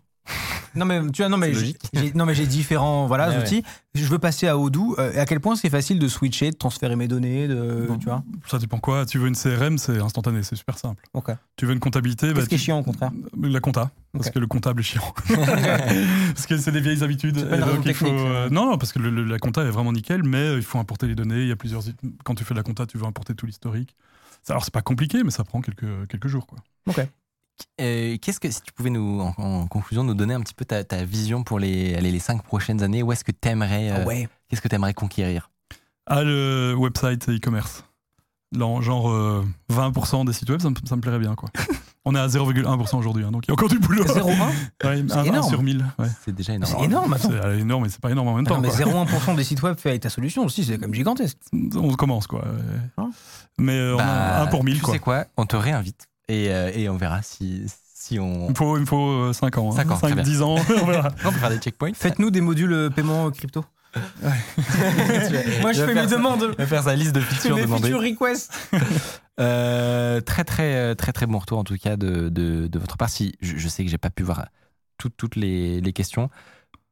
Non 0.76 0.86
mais 0.86 1.02
tu 1.12 1.22
vois 1.22 1.30
non 1.30 1.38
mais 1.38 1.54
j'ai- 1.54 1.76
non 2.16 2.26
mais 2.26 2.34
j'ai 2.34 2.48
différents 2.48 3.06
voilà 3.08 3.30
Ouais, 3.30 3.38
outils. 3.38 3.64
Je 3.96 4.06
veux 4.08 4.18
passer 4.20 4.48
à 4.48 4.58
Odoo. 4.58 4.96
Euh, 4.98 5.22
à 5.22 5.26
quel 5.26 5.40
point 5.40 5.56
c'est 5.56 5.70
facile 5.70 6.00
de 6.00 6.08
switcher, 6.08 6.50
de 6.52 6.56
transférer 6.56 6.96
mes 6.96 7.08
données, 7.08 7.48
de 7.48 7.86
Bon, 7.88 7.98
tu 7.98 8.06
vois. 8.06 8.24
Ça 8.48 8.58
dépend 8.58 8.80
quoi. 8.80 9.06
Tu 9.06 9.20
veux 9.20 9.28
une 9.28 9.36
CRM, 9.36 9.78
c'est 9.78 10.00
instantané, 10.00 10.42
c'est 10.44 10.56
super 10.56 10.78
simple. 10.80 11.04
Ok. 11.14 11.32
Tu 11.58 11.66
veux 11.68 11.74
une 11.74 11.80
comptabilité, 11.80 12.28
bah, 12.34 12.40
Qu'est-ce 12.40 12.50
qui 12.50 12.56
est 12.56 12.58
chiant 12.58 12.80
au 12.80 12.84
contraire 12.84 13.12
La 13.42 13.60
compta, 13.60 13.92
parce 14.14 14.28
Ok. 14.28 14.34
que 14.34 14.40
le 14.40 14.48
comptable 14.48 14.80
est 14.82 14.84
chiant. 14.84 15.14
parce 15.28 16.48
que 16.48 16.58
c'est 16.58 16.72
des 16.72 16.82
vieilles 16.82 17.04
habitudes. 17.04 17.38
Et 17.38 17.58
donc, 17.60 17.86
il 17.86 17.94
faut, 17.94 18.06
euh, 18.08 18.50
non, 18.50 18.66
non, 18.66 18.78
parce 18.78 18.92
que 18.92 19.00
le- 19.00 19.10
le- 19.12 19.24
la 19.26 19.40
compta 19.40 19.64
est 19.64 19.70
vraiment 19.70 19.92
nickel, 19.94 20.24
mais 20.24 20.38
euh, 20.38 20.56
il 20.58 20.64
faut 20.64 20.80
importer 20.80 21.08
les 21.08 21.16
données. 21.16 21.42
Il 21.42 21.48
y 21.48 21.52
a 21.52 21.56
plusieurs. 21.56 21.82
Quand 22.24 22.36
tu 22.36 22.44
fais 22.44 22.54
de 22.54 22.60
la 22.60 22.64
compta, 22.64 22.86
tu 22.86 22.98
veux 22.98 23.06
importer 23.06 23.36
tout 23.36 23.46
l'historique. 23.46 23.96
Alors 24.50 24.64
c'est 24.66 24.74
pas 24.74 24.82
compliqué, 24.82 25.24
mais 25.24 25.32
ça 25.32 25.44
prend 25.44 25.62
quelques 25.62 26.08
quelques 26.10 26.28
jours, 26.28 26.48
quoi. 26.48 26.60
Euh, 27.82 28.18
Qu'est-ce 28.22 28.40
que, 28.40 28.50
si 28.52 28.62
tu 28.62 28.72
pouvais 28.74 28.90
nous, 28.90 29.22
en, 29.22 29.34
en 29.42 29.68
conclusion, 29.68 30.04
nous 30.04 30.14
donner 30.14 30.34
un 30.34 30.42
petit 30.42 30.54
peu 30.54 30.66
ta, 30.66 30.84
ta 30.84 31.04
vision 31.06 31.44
pour 31.44 31.60
les, 31.60 31.96
allez, 31.96 32.12
les 32.12 32.20
cinq 32.20 32.44
prochaines 32.44 32.84
années, 32.84 33.04
où 33.04 33.12
est-ce 33.12 33.24
que 33.24 33.32
t'aimerais, 33.32 33.90
euh, 33.92 34.06
Ouais. 34.06 34.28
qu'est-ce 34.50 34.62
que 34.62 34.68
t'aimerais 34.68 34.94
conquérir? 34.94 35.50
Ah, 36.06 36.24
le 36.24 36.74
website 36.78 37.30
e-commerce. 37.30 37.84
Genre 38.56 39.10
euh, 39.10 39.44
20% 39.72 40.26
des 40.26 40.34
sites 40.34 40.50
web, 40.50 40.62
ça 40.62 40.70
me, 40.70 40.76
ça 40.88 40.96
me 40.96 41.02
plairait 41.02 41.20
bien, 41.20 41.34
quoi. 41.36 41.50
On 42.06 42.14
est 42.16 42.20
à 42.20 42.28
0,1% 42.28 42.98
aujourd'hui, 42.98 43.24
hein, 43.24 43.32
donc 43.32 43.46
il 43.46 43.48
y 43.48 43.52
a 43.52 43.54
encore 43.54 43.70
du 43.70 43.80
boulot. 43.80 44.04
0,1 44.04 44.28
Ouais, 44.84 45.04
C'est 45.08 45.26
énorme. 45.28 45.50
sur 45.50 45.64
1000. 45.64 45.86
ouais. 45.98 46.08
C'est 46.26 46.36
déjà 46.36 46.54
énorme. 46.54 46.76
C'est 46.78 46.84
énorme, 46.86 47.14
attends. 47.14 47.30
C'est 47.32 47.36
euh, 47.46 47.58
énorme, 47.60 47.84
mais 47.84 47.90
c'est 47.90 48.02
pas 48.02 48.12
énorme 48.12 48.28
en 48.28 48.36
même 48.36 48.46
temps. 48.46 48.56
Non, 48.56 48.62
mais 48.62 48.68
quoi. 48.68 49.06
0,1% 49.06 49.36
des 49.38 49.44
sites 49.46 49.62
web 49.64 49.78
fait 49.78 49.90
avec 49.92 50.02
ta 50.02 50.10
solution 50.10 50.44
aussi, 50.44 50.66
c'est 50.66 50.78
comme 50.78 50.94
gigantesque. 50.94 51.38
On 51.76 51.94
commence, 51.94 52.28
quoi. 52.28 52.44
Hein 52.98 53.10
Mais 53.58 53.72
euh, 53.78 53.96
on 53.96 54.00
a 54.00 54.04
Bah, 54.04 54.42
un 54.44 54.48
pour 54.48 54.66
1000, 54.66 54.76
Tu 54.76 54.82
quoi. 54.82 54.94
sais 54.94 55.00
quoi? 55.00 55.26
On 55.38 55.46
te 55.46 55.56
réinvite 55.56 56.08
et, 56.34 56.52
euh, 56.54 56.72
et 56.74 56.90
on 56.90 56.98
verra 56.98 57.22
si, 57.22 57.64
si 57.94 58.20
on. 58.20 58.46
Il 58.48 58.50
me 58.50 58.56
faut, 58.56 58.78
il 58.78 58.82
me 58.82 58.86
faut 58.86 59.32
5 59.34 59.58
ans. 59.58 59.72
Cinq 59.72 59.92
ans, 59.92 59.98
très 59.98 60.10
5, 60.10 60.16
bien. 60.16 60.24
10 60.24 60.42
ans. 60.42 60.56
on 60.82 60.86
verra. 60.86 61.10
On 61.26 61.32
peut 61.32 61.38
faire 61.40 61.50
des 61.50 61.58
checkpoints. 61.58 61.94
Faites-nous 61.94 62.32
des 62.32 62.42
modules 62.42 62.74
euh, 62.74 62.90
paiement 62.90 63.28
euh, 63.28 63.32
crypto. 63.32 63.66
Moi 65.62 65.72
je 65.74 65.86
fais 65.86 65.94
mes 65.94 66.08
demandes. 66.08 66.56
Faire 66.66 66.84
sa 66.84 66.96
liste 66.96 67.14
de 67.14 67.20
features 67.22 67.56
mes 67.56 67.62
demandées. 67.64 67.94
requests. 67.94 68.52
Euh, 69.40 70.22
très 70.22 70.44
très 70.44 70.94
très 70.94 71.12
très 71.12 71.26
bon 71.26 71.40
retour 71.40 71.58
en 71.58 71.64
tout 71.64 71.76
cas 71.76 71.98
de, 71.98 72.30
de, 72.30 72.68
de 72.68 72.80
votre 72.80 72.98
part. 72.98 73.10
Si 73.10 73.34
je, 73.42 73.58
je 73.58 73.68
sais 73.68 73.84
que 73.84 73.90
j'ai 73.90 73.98
pas 73.98 74.12
pu 74.12 74.22
voir 74.22 74.46
toutes 75.00 75.18
toutes 75.18 75.36
les, 75.36 75.82
les 75.82 75.92
questions. 75.92 76.30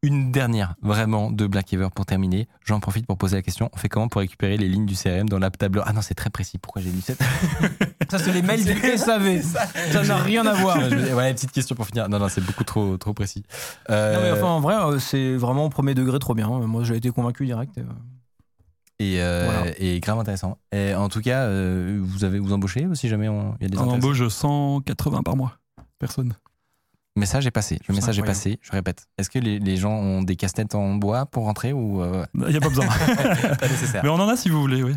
Une 0.01 0.31
dernière 0.31 0.73
vraiment 0.81 1.29
de 1.29 1.45
Blackever 1.45 1.89
pour 1.93 2.07
terminer. 2.07 2.47
J'en 2.65 2.79
profite 2.79 3.05
pour 3.05 3.19
poser 3.19 3.35
la 3.35 3.43
question. 3.43 3.69
On 3.73 3.77
fait 3.77 3.89
comment 3.89 4.07
pour 4.07 4.21
récupérer 4.21 4.57
les 4.57 4.67
lignes 4.67 4.87
du 4.87 4.95
CRM 4.95 5.29
dans 5.29 5.37
l'app 5.37 5.55
tableur 5.55 5.83
Ah 5.87 5.93
non, 5.93 6.01
c'est 6.01 6.15
très 6.15 6.31
précis. 6.31 6.57
Pourquoi 6.57 6.81
j'ai 6.81 6.89
lu 6.89 7.01
cette? 7.01 7.21
Ça, 8.11 8.19
c'est 8.19 8.33
les 8.33 8.41
mails 8.41 8.65
du 8.65 8.73
SAV. 8.97 9.41
Ça 9.41 10.03
n'a 10.03 10.17
rien 10.17 10.45
à 10.45 10.53
voir. 10.53 10.77
Voilà, 11.13 11.33
petite 11.33 11.51
question 11.53 11.75
pour 11.77 11.85
finir. 11.87 12.09
Non, 12.09 12.19
non, 12.19 12.27
c'est 12.27 12.41
beaucoup 12.45 12.65
trop, 12.65 12.97
trop 12.97 13.13
précis. 13.13 13.43
Euh, 13.89 14.15
Non, 14.15 14.21
mais 14.21 14.31
enfin, 14.31 14.47
en 14.51 14.59
vrai, 14.59 14.75
euh, 14.75 14.99
c'est 14.99 15.35
vraiment 15.37 15.65
au 15.65 15.69
premier 15.69 15.93
degré 15.93 16.19
trop 16.19 16.33
bien. 16.35 16.49
Moi, 16.49 16.83
j'ai 16.83 16.97
été 16.97 17.09
convaincu 17.09 17.45
direct. 17.45 17.77
euh. 17.77 17.83
et, 18.99 19.21
euh, 19.21 19.49
Voilà. 19.49 19.71
et 19.79 19.99
grave 20.01 20.19
intéressant. 20.19 20.57
Et 20.73 20.93
en 20.93 21.07
tout 21.09 21.21
cas, 21.21 21.43
euh, 21.45 21.99
vous 22.03 22.23
avez 22.25 22.37
vous 22.39 22.51
embauchez 22.53 22.85
si 22.93 23.07
jamais 23.07 23.29
on- 23.29 23.55
il 23.59 23.63
y 23.63 23.65
a 23.65 23.69
des 23.69 23.77
On 23.77 23.89
embauche 23.89 24.27
180 24.27 25.23
par 25.23 25.35
mois. 25.37 25.53
Personne. 25.97 26.33
Le 27.15 27.19
message 27.19 27.45
est 27.45 27.51
passé. 27.51 27.77
Le 27.89 27.93
message 27.93 28.19
est 28.19 28.23
passé. 28.23 28.57
Je 28.61 28.71
répète. 28.71 29.05
Est-ce 29.17 29.29
que 29.29 29.37
les, 29.37 29.59
les 29.59 29.75
gens 29.75 29.91
ont 29.91 30.21
des 30.21 30.37
casse-têtes 30.37 30.75
en 30.75 30.95
bois 30.95 31.25
pour 31.25 31.43
rentrer 31.43 31.73
ou 31.73 32.01
euh, 32.01 32.25
Il 32.35 32.45
n'y 32.47 32.55
a 32.55 32.61
pas 32.61 32.69
besoin. 32.69 32.85
pas 33.59 33.67
nécessaire 33.67 34.01
Mais 34.03 34.09
on 34.09 34.15
en 34.15 34.29
a 34.29 34.37
si 34.37 34.47
vous 34.47 34.61
voulez, 34.61 34.81
oui. 34.81 34.95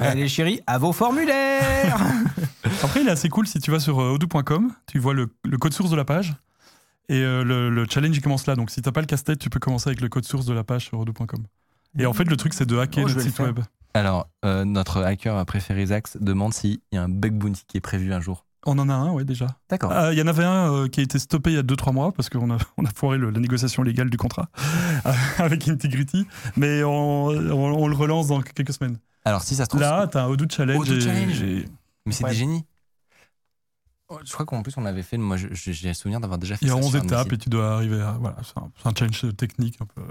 Allez, 0.00 0.28
chérie, 0.28 0.60
à 0.68 0.78
vos 0.78 0.92
formulaires 0.92 1.98
Après, 2.84 3.00
il 3.02 3.08
est 3.08 3.10
assez 3.10 3.28
cool 3.28 3.48
si 3.48 3.58
tu 3.58 3.72
vas 3.72 3.80
sur 3.80 4.00
euh, 4.00 4.14
odoo.com, 4.14 4.72
tu 4.86 5.00
vois 5.00 5.12
le, 5.12 5.28
le 5.44 5.58
code 5.58 5.72
source 5.72 5.90
de 5.90 5.96
la 5.96 6.04
page. 6.04 6.34
Et 7.08 7.20
euh, 7.20 7.42
le, 7.42 7.68
le 7.70 7.86
challenge 7.88 8.16
il 8.16 8.22
commence 8.22 8.46
là. 8.46 8.54
Donc 8.54 8.70
si 8.70 8.80
t'as 8.80 8.92
pas 8.92 9.00
le 9.00 9.06
casse-tête, 9.06 9.40
tu 9.40 9.50
peux 9.50 9.60
commencer 9.60 9.88
avec 9.88 10.00
le 10.00 10.08
code 10.08 10.24
source 10.24 10.46
de 10.46 10.54
la 10.54 10.62
page 10.62 10.84
sur 10.86 11.00
odoo.com. 11.00 11.44
Et 11.98 12.06
en 12.06 12.12
fait, 12.12 12.24
le 12.24 12.36
truc, 12.36 12.54
c'est 12.54 12.66
de 12.66 12.78
hacker 12.78 13.04
Oh, 13.04 13.08
notre 13.08 13.18
le 13.18 13.24
site 13.24 13.38
web. 13.40 13.60
Alors, 13.94 14.28
euh, 14.44 14.64
notre 14.64 15.02
hacker 15.02 15.44
préféré 15.46 15.86
Zax 15.86 16.18
demande 16.20 16.52
s'il 16.54 16.78
y 16.92 16.96
a 16.96 17.02
un 17.02 17.08
bug 17.08 17.32
bounty 17.32 17.64
qui 17.66 17.78
est 17.78 17.80
prévu 17.80 18.12
un 18.12 18.20
jour. 18.20 18.45
On 18.68 18.78
en 18.78 18.88
a 18.88 18.94
un, 18.94 19.12
ouais, 19.12 19.24
déjà. 19.24 19.46
D'accord. 19.70 19.92
Ah, 19.92 20.12
Il 20.12 20.18
y 20.18 20.22
en 20.22 20.26
avait 20.26 20.44
un 20.44 20.72
euh, 20.72 20.88
qui 20.88 21.00
a 21.00 21.02
été 21.02 21.18
stoppé 21.18 21.50
il 21.50 21.56
y 21.56 21.58
a 21.58 21.62
2-3 21.62 21.92
mois 21.92 22.12
parce 22.12 22.28
qu'on 22.28 22.50
a, 22.50 22.58
on 22.76 22.84
a 22.84 22.90
foiré 22.94 23.16
le- 23.16 23.30
la 23.30 23.38
négociation 23.40 23.82
légale 23.82 24.10
du 24.10 24.16
contrat 24.16 24.48
euh, 25.06 25.12
avec 25.38 25.68
Integrity. 25.68 26.26
Mais 26.56 26.82
on, 26.82 27.26
on- 27.28 27.82
on 27.84 27.86
le 27.88 27.94
relance 27.96 28.26
dans 28.28 28.42
quelques 28.42 28.72
semaines. 28.72 28.98
Alors, 29.24 29.42
si 29.42 29.54
ça 29.54 29.64
se 29.64 29.68
trouve. 29.70 29.80
Là, 29.80 30.06
t'as 30.06 30.24
un 30.24 30.28
Odoo 30.28 30.46
Challenge. 30.50 30.78
Odoo 30.88 31.00
Challenge. 31.00 31.42
et- 31.42 31.64
mais 32.06 32.12
c'est 32.12 32.24
Ouais. 32.24 32.30
des 32.30 32.36
génies. 32.36 32.64
Oh, 34.08 34.18
Je 34.24 34.32
crois 34.32 34.46
qu'en 34.46 34.62
plus, 34.62 34.72
on 34.76 34.84
avait 34.86 35.02
fait. 35.02 35.16
Moi, 35.18 35.36
j'ai 35.36 35.48
le 35.88 35.94
souvenir 35.94 36.20
d'avoir 36.20 36.38
déjà 36.38 36.56
fait 36.56 36.64
Il 36.64 36.68
y 36.68 36.70
a 36.70 36.74
ça 36.74 36.78
11 36.80 36.90
sur 36.90 36.96
un 36.96 36.98
de 37.00 37.04
mes 37.06 37.12
étapes 37.12 37.32
et 37.32 37.38
tu 37.38 37.48
dois 37.48 37.74
arriver 37.74 38.00
à. 38.00 38.12
Voilà, 38.12 38.36
c'est 38.42 38.58
un, 38.88 38.94
challenge 38.96 39.36
technique 39.36 39.78
un 39.80 39.86
peu. 39.86 40.02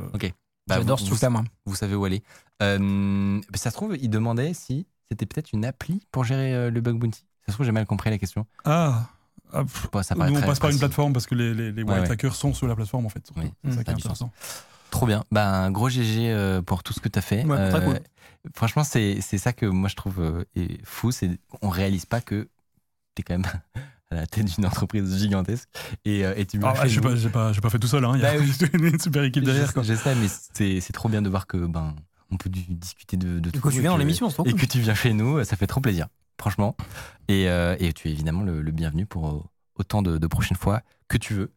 Bah, 0.68 0.78
J'adore 0.78 1.00
ce 1.00 1.28
moi. 1.28 1.44
Vous 1.66 1.76
savez 1.76 1.96
où 1.96 2.04
aller. 2.06 2.24
Euh, 2.64 2.80
mais 2.80 3.58
ça 3.58 3.70
se 3.70 3.76
trouve, 3.76 3.96
il 4.02 4.10
demandait 4.10 4.54
si 4.54 4.88
c'était 5.10 5.26
peut-être 5.26 5.52
une 5.54 5.64
appli 5.64 6.02
pour 6.12 6.24
gérer 6.24 6.54
euh, 6.56 6.72
le 6.72 6.82
bug 6.82 6.98
bounty. 6.98 7.24
Ça 7.46 7.52
se 7.52 7.54
trouve, 7.54 7.66
j'ai 7.66 7.72
mal 7.72 7.86
compris 7.86 8.10
la 8.10 8.18
question. 8.18 8.46
Ah, 8.64 9.04
ah, 9.54 9.64
pff, 9.64 9.88
Bon, 9.92 10.02
ça 10.04 10.16
paraît 10.16 10.32
Nous, 10.32 10.38
on 10.38 10.42
passe 10.42 10.60
par 10.60 10.70
une 10.72 10.80
plateforme 10.80 11.14
parce 11.14 11.28
que 11.28 11.36
les, 11.36 11.54
les, 11.54 11.72
les 11.72 11.84
Ouais, 11.84 11.94
white 11.94 12.04
ouais. 12.06 12.12
hackers 12.12 12.36
sont 12.36 12.54
sur 12.54 12.68
la 12.68 12.76
plateforme 12.76 13.06
en 13.06 13.10
fait. 13.10 13.30
Oui, 13.38 13.52
c'est 13.64 13.72
ça 13.74 13.84
qui 13.84 13.92
est 13.92 13.94
intéressant. 13.94 14.32
Trop 14.92 15.06
bien. 15.06 15.24
Bah, 15.32 15.48
un 15.50 15.72
gros 15.72 15.90
GG 15.90 16.32
euh, 16.32 16.62
pour 16.62 16.82
tout 16.84 16.94
ce 16.94 17.00
que 17.00 17.10
tu 17.10 17.20
as 17.20 17.22
fait. 17.22 17.44
Ouais, 17.46 17.70
très 17.70 17.84
cool. 17.84 18.00
Franchement, 18.56 18.84
c'est 18.84 19.20
c'est 19.22 19.38
ça 19.38 19.54
que 19.54 19.66
moi 19.66 19.90
je 19.90 19.96
trouve 19.96 20.20
euh, 20.22 20.44
est 20.56 20.84
fou. 20.86 21.12
C'est 21.12 21.40
qu'on 21.50 21.70
réalise 21.70 22.06
pas 22.06 22.22
que 22.22 22.48
tu 23.16 23.22
es 23.22 23.24
quand 23.24 23.34
même 23.34 23.46
à 24.12 24.16
la 24.16 24.26
tête 24.28 24.46
d'une 24.46 24.66
entreprise 24.66 25.18
gigantesque. 25.18 25.68
Et, 26.06 26.26
euh, 26.26 26.34
et 26.38 26.46
tu 26.46 26.58
me 26.60 26.66
Ah, 26.66 26.68
l'as 26.68 26.74
ouais, 26.74 26.82
fait 26.84 26.90
j'ai 26.90 27.02
pas, 27.02 27.16
j'ai 27.16 27.30
pas, 27.30 27.54
j'ai 27.54 27.62
pas 27.62 27.70
fait 27.70 27.80
tout 27.80 27.88
seul. 27.88 28.06
Hein. 28.06 28.14
Il 28.16 28.22
y 28.22 28.26
a 28.26 28.34
Bah 28.34 28.40
oui. 28.40 28.52
une 28.92 29.00
super 29.00 29.24
équipe 29.24 29.44
derrière. 29.44 29.72
Je 29.84 29.94
sais, 29.96 30.16
mais 30.16 30.28
c'est 30.54 30.80
c'est 30.82 30.94
trop 30.94 31.10
bien 31.10 31.22
de 31.22 31.30
voir 31.30 31.46
que 31.48 31.58
ben 31.58 31.96
on 32.32 32.38
peut 32.38 32.50
discuter 32.50 33.18
de, 33.18 33.40
de 33.40 33.50
tout. 33.52 33.60
Quand 33.62 33.70
tu 33.70 33.82
viens 33.82 33.90
dans 33.92 33.96
que- 33.98 34.02
l'émission, 34.02 34.30
Et 34.46 34.54
que 34.54 34.66
tu 34.66 34.80
viens 34.80 34.96
chez 34.96 35.14
nous, 35.14 35.44
ça 35.44 35.56
fait 35.56 35.68
trop 35.68 35.82
plaisir, 35.82 36.08
franchement. 36.40 36.76
Et, 37.28 37.50
euh, 37.50 37.76
et 37.80 37.94
tu 37.94 38.08
es 38.08 38.12
évidemment 38.12 38.44
le, 38.44 38.62
le 38.62 38.72
bienvenu 38.72 39.06
pour 39.06 39.30
euh, 39.30 39.44
autant 39.76 40.02
de, 40.02 40.18
de 40.18 40.28
prochaines 40.28 40.58
fois 40.58 40.82
que 41.08 41.18
tu 41.18 41.34
veux. 41.34 41.52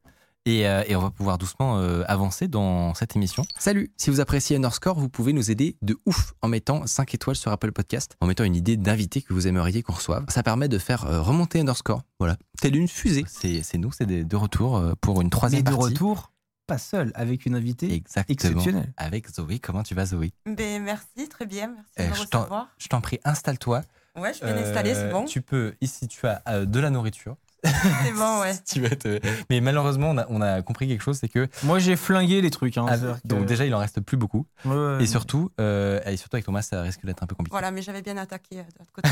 Et, 0.46 0.66
euh, 0.66 0.82
et 0.86 0.96
on 0.96 1.02
va 1.02 1.10
pouvoir 1.10 1.36
doucement 1.36 1.76
euh, 1.78 2.04
avancer 2.06 2.48
dans 2.48 2.94
cette 2.94 3.14
émission. 3.16 3.44
Salut 3.58 3.90
Si 3.98 4.08
vous 4.08 4.20
appréciez 4.20 4.56
Underscore, 4.56 4.98
vous 4.98 5.10
pouvez 5.10 5.34
nous 5.34 5.50
aider 5.50 5.76
de 5.82 5.98
ouf 6.06 6.32
en 6.40 6.48
mettant 6.48 6.86
5 6.86 7.12
étoiles 7.14 7.36
sur 7.36 7.52
Apple 7.52 7.70
Podcast, 7.72 8.16
en 8.22 8.26
mettant 8.26 8.44
une 8.44 8.56
idée 8.56 8.78
d'invité 8.78 9.20
que 9.20 9.34
vous 9.34 9.46
aimeriez 9.46 9.82
qu'on 9.82 9.92
reçoive. 9.92 10.24
Ça 10.28 10.42
permet 10.42 10.68
de 10.68 10.78
faire 10.78 11.04
euh, 11.04 11.20
remonter 11.20 11.60
Underscore. 11.60 12.02
Voilà. 12.18 12.36
Telle 12.62 12.76
une 12.76 12.88
fusée. 12.88 13.24
C'est 13.28 13.62
c'est 13.62 13.76
nous, 13.76 13.92
c'est 13.92 14.06
de 14.06 14.36
retour 14.36 14.82
pour 15.02 15.20
une 15.20 15.26
Mais 15.26 15.30
troisième 15.30 15.62
de 15.64 15.70
partie. 15.70 15.84
retour, 15.84 16.32
pas 16.66 16.78
seul, 16.78 17.12
avec 17.14 17.44
une 17.44 17.54
invitée 17.54 17.92
Exactement. 17.92 18.32
exceptionnelle. 18.34 18.92
Avec 18.96 19.28
Zoé. 19.30 19.58
Comment 19.58 19.82
tu 19.82 19.94
vas, 19.94 20.06
Zoé? 20.06 20.32
Ben, 20.46 20.82
merci, 20.82 21.28
très 21.28 21.44
bien, 21.44 21.68
merci 21.74 21.90
Eh, 21.98 22.04
de 22.04 22.08
me 22.10 22.14
je 22.14 22.22
t'en- 22.24 22.38
recevoir. 22.40 22.68
Je 22.78 22.88
t'en 22.88 23.00
prie, 23.02 23.18
installe-toi. 23.24 23.82
Ouais, 24.18 24.32
je 24.34 24.44
viens 24.44 24.54
d'installer, 24.54 24.94
c'est 24.94 25.04
Euh, 25.04 25.12
bon. 25.12 25.24
Tu 25.24 25.40
peux, 25.42 25.74
ici, 25.80 26.08
tu 26.08 26.26
as 26.26 26.42
euh, 26.48 26.64
de 26.64 26.80
la 26.80 26.90
nourriture. 26.90 27.36
C'est 27.64 28.12
bon, 28.12 28.40
ouais. 28.40 28.52
Si 28.64 28.74
tu 28.74 28.80
veux 28.80 28.94
te- 28.94 29.18
Mais 29.50 29.60
malheureusement, 29.60 30.10
on 30.10 30.18
a, 30.18 30.26
on 30.28 30.40
a 30.40 30.62
compris 30.62 30.86
quelque 30.86 31.02
chose, 31.02 31.18
c'est 31.20 31.28
que. 31.28 31.48
Moi, 31.64 31.80
j'ai 31.80 31.96
flingué 31.96 32.40
les 32.40 32.50
trucs. 32.50 32.78
hein, 32.78 32.86
ah, 32.88 32.96
que- 32.96 33.26
donc, 33.26 33.46
déjà, 33.46 33.66
il 33.66 33.74
en 33.74 33.78
reste 33.78 34.00
plus 34.00 34.16
beaucoup. 34.16 34.46
Ouais, 34.64 34.76
ouais. 34.76 35.02
Et 35.02 35.06
surtout, 35.06 35.50
euh, 35.60 36.00
et 36.06 36.16
surtout 36.16 36.36
avec 36.36 36.44
Thomas, 36.44 36.62
ça 36.62 36.82
risque 36.82 37.04
d'être 37.04 37.20
un 37.22 37.26
peu 37.26 37.34
compliqué. 37.34 37.52
Voilà, 37.52 37.72
mais 37.72 37.82
j'avais 37.82 38.00
bien 38.02 38.16
attaqué 38.16 38.60
euh, 38.60 38.62
de 38.62 38.78
l'autre 38.78 38.92
côté. 38.94 39.08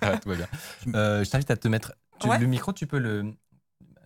ça 0.00 0.10
va, 0.10 0.16
tout 0.16 0.30
va 0.30 0.34
bien. 0.36 0.46
Euh, 0.94 1.24
je 1.24 1.30
t'invite 1.30 1.50
à 1.50 1.56
te 1.58 1.68
mettre. 1.68 1.92
tu- 2.20 2.28
Ouais. 2.28 2.38
Le 2.38 2.46
micro, 2.46 2.72
tu 2.72 2.86
peux 2.86 2.98
le. 2.98 3.34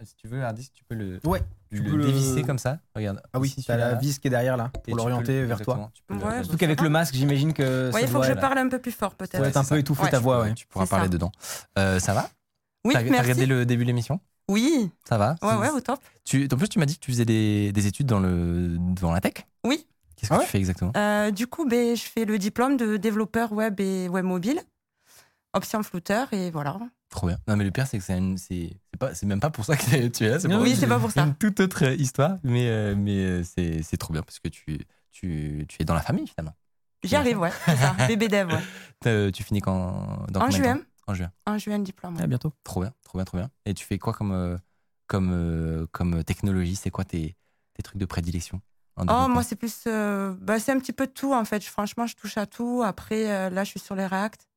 Si 0.05 0.15
tu 0.17 0.29
veux, 0.29 0.43
Hardy, 0.43 0.63
si 0.65 0.71
tu 0.73 0.85
peux 0.85 0.95
le, 0.95 1.21
Ouais, 1.25 1.43
le 1.71 1.83
peux 1.83 1.97
le- 1.97 2.05
dévisser 2.07 2.43
comme 2.43 2.59
ça. 2.59 2.79
Regarde. 2.95 3.21
Ah 3.33 3.39
oui, 3.41 3.53
t'as 3.57 3.63
celui-là, 3.63 3.91
la 3.93 3.95
vis 3.97 4.19
qui 4.19 4.29
est 4.29 4.31
derrière 4.31 4.57
là, 4.57 4.71
tu 4.73 4.73
pour 4.73 4.83
peux 4.85 4.97
l'orienter 4.97 5.45
vers 5.45 5.61
toi. 5.61 5.91
tu 5.95 6.15
Ouais, 6.15 6.39
le- 6.39 6.43
Surtout 6.45 6.57
qu'avec 6.59 6.81
le 6.81 6.89
masque, 6.89 7.15
j'imagine 7.15 7.53
que. 7.53 7.91
Ouais, 7.93 8.03
il 8.03 8.09
faut 8.09 8.21
que 8.21 8.27
je 8.27 8.33
parle 8.35 8.59
un 8.59 8.69
peu 8.69 8.79
plus 8.79 8.93
fort, 8.93 9.15
peut-être. 9.15 9.41
Ouais, 9.41 9.57
un 9.57 9.65
peu 9.65 9.79
étouffé 9.79 10.05
Ouais. 10.05 10.11
ta 10.11 10.19
voix, 10.19 10.41
ouais. 10.43 10.55
Tu 10.55 10.67
pourras 10.67 10.87
parler 10.87 11.07
ça. 11.07 11.11
dedans. 11.11 11.33
Euh, 11.79 11.99
ça 11.99 12.15
va 12.15 12.29
Oui, 12.85 12.95
T'as 12.95 13.01
t'as 13.03 13.11
merci. 13.11 13.23
regardé 13.23 13.47
le 13.47 13.67
début 13.67 13.83
de 13.85 13.89
l'émission? 13.89 14.21
Oui, 14.51 14.91
Ça 15.07 15.19
va 15.19 15.35
ouais, 15.43 15.57
ouais, 15.57 15.69
au 15.71 15.81
top. 15.81 16.01
Tu, 16.25 16.49
en 16.51 16.57
plus, 16.57 16.69
tu 16.69 16.79
m'as 16.79 16.87
dit 16.87 16.95
que 16.95 17.05
tu 17.05 17.11
faisais 17.13 17.27
des, 17.27 17.71
des 17.73 17.87
études 17.87 18.07
dans, 18.07 18.21
la 18.21 19.21
tech 19.21 19.35
Oui. 19.67 19.87
Qu'est-ce 20.17 20.31
que 20.31 20.35
Ah 20.35 20.39
ouais 20.39 20.45
tu 20.47 20.51
fais 20.51 20.59
exactement? 20.59 20.93
Euh, 20.97 21.31
du 21.31 21.47
coup, 21.47 21.67
ben, 21.69 21.95
je 21.95 22.03
fais 22.03 22.25
le 22.25 22.39
diplôme 22.39 22.77
de 22.79 22.97
développeur 22.97 23.53
web 23.53 23.79
et 23.79 24.09
web 24.09 24.25
mobile, 24.25 24.61
option 25.53 25.83
flouter, 25.83 26.25
et 26.33 26.51
voilà. 26.51 26.79
Trop 27.11 27.27
bien. 27.27 27.39
Non, 27.49 27.57
mais 27.57 27.65
le 27.65 27.71
pire, 27.71 27.87
c'est 27.87 27.99
que 27.99 28.05
c'est 28.05 28.19
une- 28.19 28.37
c'est 28.37 28.71
c'est 28.93 28.99
pas- 28.99 29.15
c'est 29.15 29.25
même 29.27 29.41
pas 29.41 29.51
pour 29.51 29.65
ça 29.65 29.77
que 29.77 29.83
tu 30.09 30.25
es 30.25 30.29
là. 30.29 30.39
C'est 30.41 30.49
pour 30.49 30.61
Oui, 30.61 30.71
une- 30.71 30.77
c'est 30.77 30.87
pas 30.87 30.99
pour 31.01 31.11
ça. 31.11 31.23
une 31.25 31.35
toute 31.35 31.61
autre 31.61 31.83
histoire, 31.99 32.39
mais, 32.43 32.69
euh, 32.69 32.95
mais 32.97 33.17
euh, 33.25 33.43
c'est 33.45 33.83
c'est 33.83 33.97
trop 33.97 34.13
bien 34.13 34.23
parce 34.23 34.39
que 34.41 34.49
tu, 34.49 34.79
tu, 35.11 35.65
tu 35.69 35.83
es 35.83 35.85
dans 35.85 35.95
la 35.95 36.03
famille 36.03 36.27
finalement. 36.27 36.55
J'y 37.03 37.17
arrive, 37.17 37.39
ouais, 37.39 37.51
c'est 37.65 37.77
ça. 37.77 37.95
Bébé 38.09 38.29
dev, 38.29 38.53
ouais. 38.53 38.61
T'as- 39.01 39.31
Tu 39.33 39.43
finis 39.43 39.61
quand 39.61 40.27
dans 40.31 40.41
En 40.43 40.51
juin. 40.51 40.81
En 41.07 41.15
juin. 41.15 41.31
En 41.47 41.57
juin, 41.57 41.79
diplôme. 41.79 42.17
ouais. 42.17 42.23
À 42.23 42.27
bientôt. 42.27 42.53
Trop 42.65 42.81
bien, 42.83 42.93
trop 43.05 43.19
bien, 43.19 43.25
trop 43.25 43.39
bien. 43.39 43.51
Et 43.65 43.73
tu 43.73 43.85
fais 43.87 43.99
quoi 43.99 44.13
comme, 44.13 44.33
euh, 44.33 44.59
comme, 45.07 45.31
euh, 45.33 45.87
comme 45.93 46.23
technologie? 46.25 46.77
C'est 46.77 46.91
quoi 46.91 47.05
tes, 47.05 47.37
tes 47.75 47.83
trucs 47.83 47.99
de 47.99 48.05
prédilection? 48.07 48.61
En 48.97 49.07
Oh, 49.09 49.29
moi, 49.29 49.43
c'est 49.45 49.55
plus. 49.57 49.85
euh, 49.87 50.35
bah, 50.41 50.59
c'est 50.59 50.73
un 50.73 50.79
petit 50.81 50.93
peu 50.93 51.07
tout, 51.07 51.33
en 51.33 51.45
fait. 51.45 51.63
Franchement, 51.65 52.07
je 52.07 52.17
touche 52.17 52.37
à 52.37 52.47
tout. 52.47 52.83
Après, 52.85 53.31
euh, 53.31 53.49
là, 53.49 53.63
je 53.65 53.71
suis 53.71 53.81
sur 53.81 53.95
les 53.95 54.05
React. 54.05 54.48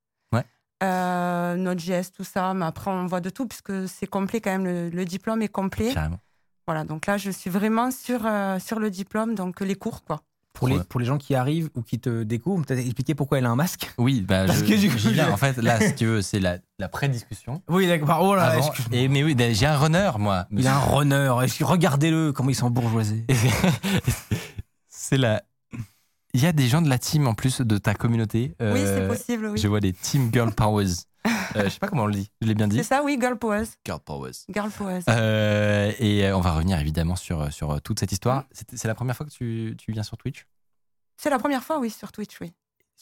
Euh, 0.83 1.55
Node.js, 1.55 2.11
tout 2.15 2.23
ça. 2.23 2.53
Mais 2.53 2.65
après, 2.65 2.89
on 2.91 3.05
voit 3.05 3.21
de 3.21 3.29
tout, 3.29 3.47
puisque 3.47 3.87
c'est 3.87 4.07
complet 4.07 4.41
quand 4.41 4.51
même. 4.51 4.65
Le, 4.65 4.89
le 4.89 5.05
diplôme 5.05 5.41
est 5.41 5.47
complet. 5.49 5.93
Carrément. 5.93 6.19
Voilà, 6.67 6.83
donc 6.83 7.05
là, 7.07 7.17
je 7.17 7.31
suis 7.31 7.49
vraiment 7.49 7.91
sur, 7.91 8.25
euh, 8.25 8.59
sur 8.59 8.79
le 8.79 8.89
diplôme, 8.89 9.35
donc 9.35 9.61
les 9.61 9.75
cours, 9.75 10.03
quoi. 10.03 10.21
Pour 10.53 10.67
les, 10.67 10.79
pour 10.83 10.99
les 10.99 11.05
gens 11.05 11.17
qui 11.17 11.33
arrivent 11.33 11.69
ou 11.75 11.81
qui 11.81 11.97
te 11.99 12.23
découvrent, 12.23 12.65
peut-être 12.65 12.83
expliquer 12.85 13.15
pourquoi 13.15 13.37
elle 13.39 13.45
a 13.45 13.49
un 13.49 13.55
masque? 13.55 13.89
Oui, 13.97 14.21
bah, 14.21 14.45
Parce 14.45 14.59
je, 14.59 14.65
que 14.65 14.73
du 14.79 14.89
coup, 14.91 14.97
je- 14.97 15.31
En 15.31 15.37
fait, 15.37 15.57
là, 15.57 15.79
si 15.79 15.95
tu 15.95 16.05
veux, 16.05 16.21
c'est 16.21 16.39
la, 16.41 16.57
la 16.77 16.89
pré-discussion. 16.89 17.63
Oui, 17.69 17.87
d'accord. 17.87 18.19
Oh 18.21 18.35
là, 18.35 18.47
Avant- 18.47 18.67
excuse-moi. 18.67 18.99
et, 18.99 19.07
mais 19.07 19.23
oui, 19.23 19.35
j'ai 19.53 19.65
un 19.65 19.77
runner, 19.77 20.11
moi. 20.19 20.47
Il 20.51 20.67
a 20.67 20.75
un 20.75 20.79
runner. 20.79 21.29
Regardez-le, 21.61 22.31
comment 22.33 22.49
ils 22.49 22.55
sont 22.55 22.69
bourgeoisés. 22.69 23.25
c'est 24.87 25.17
la. 25.17 25.41
Il 26.33 26.41
y 26.41 26.45
a 26.47 26.51
des 26.53 26.67
gens 26.67 26.81
de 26.81 26.89
la 26.89 26.97
team 26.97 27.27
en 27.27 27.33
plus 27.33 27.61
de 27.61 27.77
ta 27.77 27.93
communauté. 27.93 28.55
oui, 28.59 28.65
Euh, 28.67 29.01
c'est 29.01 29.07
possible, 29.07 29.47
oui. 29.47 29.59
Je 29.59 29.67
vois 29.67 29.79
des 29.79 29.93
Team 29.93 30.29
Girl 30.31 30.51
Powers. 30.55 30.87
Euh, 31.55 31.65
je 31.65 31.69
sais 31.69 31.79
pas 31.79 31.87
comment 31.87 32.03
on 32.03 32.07
le 32.07 32.13
dit. 32.13 32.31
Je 32.41 32.47
l'ai 32.47 32.55
bien 32.55 32.67
dit. 32.67 32.77
C'est 32.77 32.83
ça, 32.83 33.03
oui, 33.03 33.17
Girl 33.19 33.37
Powers. 33.37 33.67
Girl 33.85 33.99
Powers. 33.99 34.31
Girl 34.49 34.71
Powers. 34.71 35.01
Euh, 35.09 35.91
et 35.99 36.25
euh, 36.25 36.35
on 36.37 36.41
va 36.41 36.53
revenir 36.53 36.79
évidemment 36.79 37.15
sur, 37.15 37.51
sur 37.51 37.81
toute 37.81 37.99
cette 37.99 38.11
histoire. 38.11 38.45
C'est 38.51 38.87
la 38.87 38.95
première 38.95 39.15
fois 39.15 39.25
que 39.25 39.31
tu, 39.31 39.75
tu 39.77 39.91
viens 39.91 40.03
sur 40.03 40.17
Twitch? 40.17 40.47
C'est 41.17 41.29
la 41.29 41.37
première 41.37 41.63
fois, 41.63 41.79
oui, 41.79 41.89
sur 41.91 42.11
Twitch, 42.11 42.39
oui. 42.41 42.53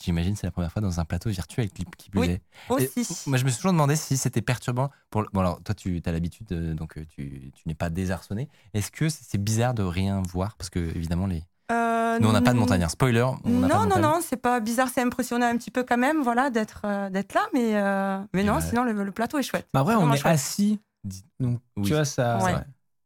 J'imagine 0.03 0.35
c'est 0.35 0.47
la 0.47 0.51
première 0.51 0.72
fois 0.72 0.81
dans 0.81 0.99
un 0.99 1.06
plateau 1.06 1.30
virtuel 1.30 1.69
qui, 1.72 1.84
qui 1.97 2.10
plus 2.10 2.19
Oui. 2.22 2.38
Aussi. 2.69 3.01
Et 3.01 3.30
moi, 3.30 3.38
je 3.38 3.43
me 3.43 3.49
suis 3.49 3.57
toujours 3.57 3.73
demandé 3.73 3.95
si 3.95 4.18
c'était 4.18 4.41
perturbant. 4.41 4.89
Pour... 5.10 5.22
le- 5.22 5.27
Bon, 5.34 5.41
alors, 5.41 5.61
toi, 5.64 5.76
tu 5.76 6.01
as 6.06 6.11
l'habitude, 6.11 6.51
euh, 6.53 6.73
donc 6.73 6.97
euh, 6.97 7.06
tu, 7.06 7.51
tu 7.53 7.68
n'es 7.68 7.76
pas 7.76 7.89
désarçonné. 7.89 8.47
Est-ce 8.73 8.91
que 8.91 9.07
c'est 9.10 9.38
bizarre 9.38 9.73
de 9.73 9.84
rien 9.84 10.22
voir? 10.22 10.56
Parce 10.57 10.69
que, 10.69 10.80
évidemment, 10.80 11.27
les... 11.27 11.43
Euh, 11.71 12.19
nous, 12.19 12.27
on 12.29 12.31
n'a 12.31 12.41
pas 12.41 12.53
de 12.53 12.57
montagnard. 12.59 12.89
Spoiler, 12.89 13.21
on 13.21 13.49
n'a 13.49 13.67
pas 13.67 13.73
de 13.85 13.87
Non, 13.89 13.95
non, 13.95 14.01
non, 14.01 14.19
c'est 14.21 14.37
pas 14.37 14.59
bizarre, 14.59 14.87
c'est 14.93 15.01
impressionnant 15.01 15.45
un 15.47 15.57
petit 15.57 15.71
peu 15.71 15.83
quand 15.83 15.97
même, 15.97 16.23
voilà, 16.23 16.49
d'être 16.49 16.81
euh, 16.85 17.09
d'être 17.09 17.33
là, 17.33 17.45
mais, 17.53 17.75
euh, 17.75 18.19
mais 18.33 18.43
non, 18.43 18.55
bah- 18.55 18.61
sinon 18.61 18.83
le, 18.83 18.91
le 19.03 19.11
plateau 19.11 19.37
est 19.37 19.43
chouette. 19.43 19.67
Mais 19.73 19.79
après, 19.79 19.93
C'est 19.93 19.99
on 19.99 20.11
est 20.13 20.17
chouette. 20.17 20.33
assis. 20.33 20.79
Dis- 21.03 21.23
Donc, 21.39 21.59
Oui, 21.77 21.83
tu 21.87 21.93
vois, 21.93 22.05
ça. 22.05 22.37
Ouais. 22.43 22.55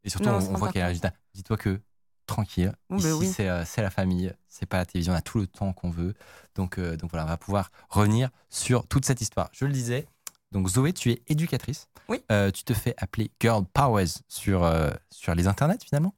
Et 0.04 0.10
surtout, 0.10 0.30
Non, 0.30 0.38
on 0.38 0.54
voit 0.58 0.70
qu'il 0.70 0.80
y 0.80 0.84
a 0.84 0.88
résultat. 0.88 1.12
Dis-toi 1.34 1.58
que, 1.58 1.80
tranquille, 2.26 2.74
Oh, 2.90 2.96
ici, 2.98 3.08
bah 3.08 3.16
oui. 3.16 3.28
c'est 3.28 3.50
euh, 3.50 3.64
c'est 3.66 3.82
la 3.82 3.90
famille, 3.90 4.34
c'est 4.48 4.66
pas 4.66 4.78
la 4.78 4.86
télévision, 4.86 5.14
on 5.14 5.16
a 5.18 5.22
tout 5.22 5.40
le 5.40 5.48
temps 5.48 5.74
qu'on 5.74 5.90
veut. 5.90 6.14
Donc, 6.56 6.78
euh, 6.80 6.96
donc 6.96 7.12
voilà, 7.12 7.26
on 7.26 7.30
va 7.30 7.38
pouvoir 7.38 7.70
revenir 7.90 8.30
sur 8.50 8.88
toute 8.88 9.06
cette 9.06 9.22
histoire. 9.22 9.50
Je 9.52 9.66
le 9.66 9.72
disais, 9.74 10.08
donc 10.52 10.68
Zoé, 10.70 10.94
tu 10.94 11.12
es 11.12 11.22
éducatrice. 11.28 11.88
Oui. 12.10 12.22
Euh, 12.32 12.52
tu 12.52 12.64
te 12.64 12.74
fais 12.74 12.94
appeler 12.98 13.32
Girl 13.40 13.64
Powers 13.74 14.06
sur, 14.28 14.64
euh, 14.64 14.90
sur 15.10 15.34
les 15.36 15.48
internets, 15.48 15.78
finalement. 15.86 16.14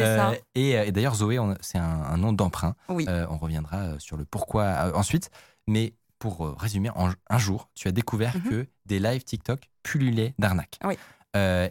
Euh, 0.00 0.16
ça. 0.16 0.32
Et, 0.54 0.76
euh, 0.78 0.84
et 0.86 0.92
d'ailleurs, 0.92 1.14
Zoé, 1.16 1.38
c'est 1.60 1.78
un, 1.78 1.84
un 2.02 2.16
nom 2.16 2.32
d'emprunt. 2.32 2.74
Oui. 2.88 3.06
Euh, 3.08 3.26
on 3.30 3.38
reviendra 3.38 3.98
sur 3.98 4.16
le 4.16 4.24
pourquoi 4.24 4.92
ensuite. 4.96 5.30
Mais 5.66 5.94
pour 6.18 6.58
résumer, 6.58 6.90
en- 6.94 7.10
un 7.30 7.38
jour, 7.38 7.68
tu 7.74 7.88
as 7.88 7.92
découvert 7.92 8.36
Mhm. 8.36 8.42
que 8.50 8.66
des 8.86 8.98
lives 9.00 9.24
TikTok 9.24 9.68
pullulaient 9.82 10.34
d'arnaques. 10.38 10.78
Oui. 10.84 10.94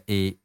Et 0.08 0.40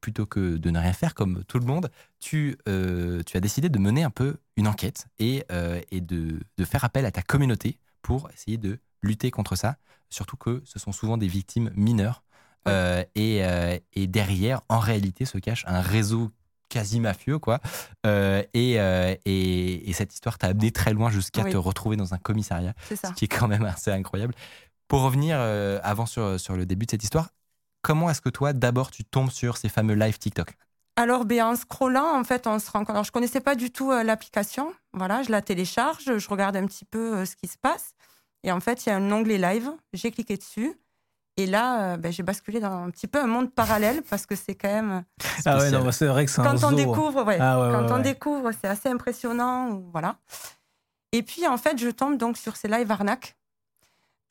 plutôt 0.00 0.26
que 0.26 0.56
de 0.56 0.70
ne 0.70 0.78
rien 0.78 0.92
faire 0.92 1.14
comme 1.14 1.42
tout 1.44 1.58
le 1.58 1.64
monde, 1.64 1.90
tu, 2.18 2.56
euh, 2.68 3.22
tu 3.24 3.36
as 3.36 3.40
décidé 3.40 3.68
de 3.68 3.78
mener 3.78 4.02
un 4.02 4.10
peu 4.10 4.36
une 4.56 4.68
enquête 4.68 5.06
et, 5.18 5.44
euh, 5.52 5.80
et 5.90 6.00
de, 6.00 6.40
de 6.58 6.64
faire 6.64 6.84
appel 6.84 7.06
à 7.06 7.10
ta 7.10 7.22
communauté 7.22 7.78
pour 8.02 8.28
essayer 8.30 8.58
de 8.58 8.78
lutter 9.02 9.30
contre 9.30 9.56
ça. 9.56 9.76
Surtout 10.10 10.36
que 10.36 10.60
ce 10.66 10.78
sont 10.78 10.92
souvent 10.92 11.16
des 11.16 11.28
victimes 11.28 11.70
mineures. 11.76 12.22
Euh, 12.68 13.04
et 13.16 14.06
derrière, 14.06 14.60
en 14.68 14.80
réalité, 14.80 15.24
se 15.24 15.38
cache 15.38 15.64
un 15.66 15.80
réseau 15.80 16.30
quasi 16.70 17.00
mafieux, 17.00 17.38
quoi. 17.38 17.60
Euh, 18.06 18.42
et, 18.54 18.80
euh, 18.80 19.14
et, 19.26 19.90
et 19.90 19.92
cette 19.92 20.14
histoire 20.14 20.38
t'a 20.38 20.46
amené 20.46 20.70
très 20.70 20.94
loin 20.94 21.10
jusqu'à 21.10 21.42
Oui. 21.42 21.52
te 21.52 21.56
retrouver 21.58 21.96
dans 21.96 22.14
un 22.14 22.18
commissariat, 22.18 22.72
C'est 22.88 22.96
ça. 22.96 23.08
ce 23.08 23.12
qui 23.14 23.26
est 23.26 23.28
quand 23.28 23.48
même 23.48 23.64
assez 23.66 23.90
incroyable. 23.90 24.32
Pour 24.88 25.02
revenir 25.02 25.36
euh, 25.38 25.78
avant 25.82 26.06
sur, 26.06 26.40
sur 26.40 26.56
le 26.56 26.64
début 26.64 26.86
de 26.86 26.92
cette 26.92 27.02
histoire, 27.04 27.28
comment 27.82 28.08
est-ce 28.08 28.22
que 28.22 28.30
toi, 28.30 28.52
d'abord, 28.54 28.90
tu 28.90 29.04
tombes 29.04 29.30
sur 29.30 29.58
ces 29.58 29.68
fameux 29.68 29.94
live 29.94 30.18
TikTok? 30.18 30.56
Alors, 30.96 31.24
ben, 31.24 31.42
en 31.42 31.56
scrollant, 31.56 32.18
en 32.18 32.24
fait, 32.24 32.46
on 32.46 32.58
se 32.58 32.70
rend 32.70 32.80
compte. 32.80 32.90
Alors, 32.90 33.04
je 33.04 33.12
connaissais 33.12 33.40
pas 33.40 33.54
du 33.54 33.70
tout 33.70 33.90
l'application. 33.90 34.72
Voilà, 34.92 35.22
je 35.22 35.30
la 35.30 35.42
télécharge, 35.42 36.18
je 36.18 36.28
regarde 36.28 36.56
un 36.56 36.66
petit 36.66 36.84
peu 36.84 37.24
ce 37.26 37.36
qui 37.36 37.46
se 37.48 37.56
passe. 37.58 37.92
Et 38.42 38.52
en 38.52 38.60
fait, 38.60 38.84
il 38.84 38.88
y 38.88 38.92
a 38.92 38.96
un 38.96 39.12
onglet 39.12 39.38
live. 39.38 39.70
J'ai 39.92 40.10
cliqué 40.10 40.36
dessus. 40.36 40.74
Et 41.40 41.46
là, 41.46 41.94
euh, 41.94 41.96
ben, 41.96 42.12
j'ai 42.12 42.22
basculé 42.22 42.60
dans 42.60 42.70
un 42.84 42.90
petit 42.90 43.06
peu 43.06 43.18
un 43.18 43.26
monde 43.26 43.50
parallèle 43.50 44.02
parce 44.02 44.26
que 44.26 44.36
c'est 44.36 44.54
quand 44.54 44.68
même. 44.68 45.04
Ah 45.46 45.56
ouais, 45.56 45.70
non, 45.70 45.82
bah, 45.82 45.90
c'est 45.92 46.06
vrai 46.06 46.26
que 46.26 46.30
c'est 46.30 46.42
un 46.42 46.44
Quand 46.44 46.64
on 46.66 46.70
zoo. 46.70 46.76
découvre, 46.76 47.24
ouais, 47.24 47.38
Ah 47.40 47.58
ouais, 47.60 47.72
quand 47.72 47.84
ouais, 47.86 47.92
on 47.92 47.96
ouais. 47.96 48.02
découvre, 48.02 48.50
c'est 48.60 48.68
assez 48.68 48.90
impressionnant. 48.90 49.80
Voilà. 49.90 50.16
Et 51.12 51.22
puis, 51.22 51.46
en 51.48 51.56
fait, 51.56 51.78
je 51.78 51.88
tombe 51.88 52.18
donc 52.18 52.36
sur 52.36 52.56
ces 52.56 52.68
live 52.68 52.90
arnaques. 52.90 53.36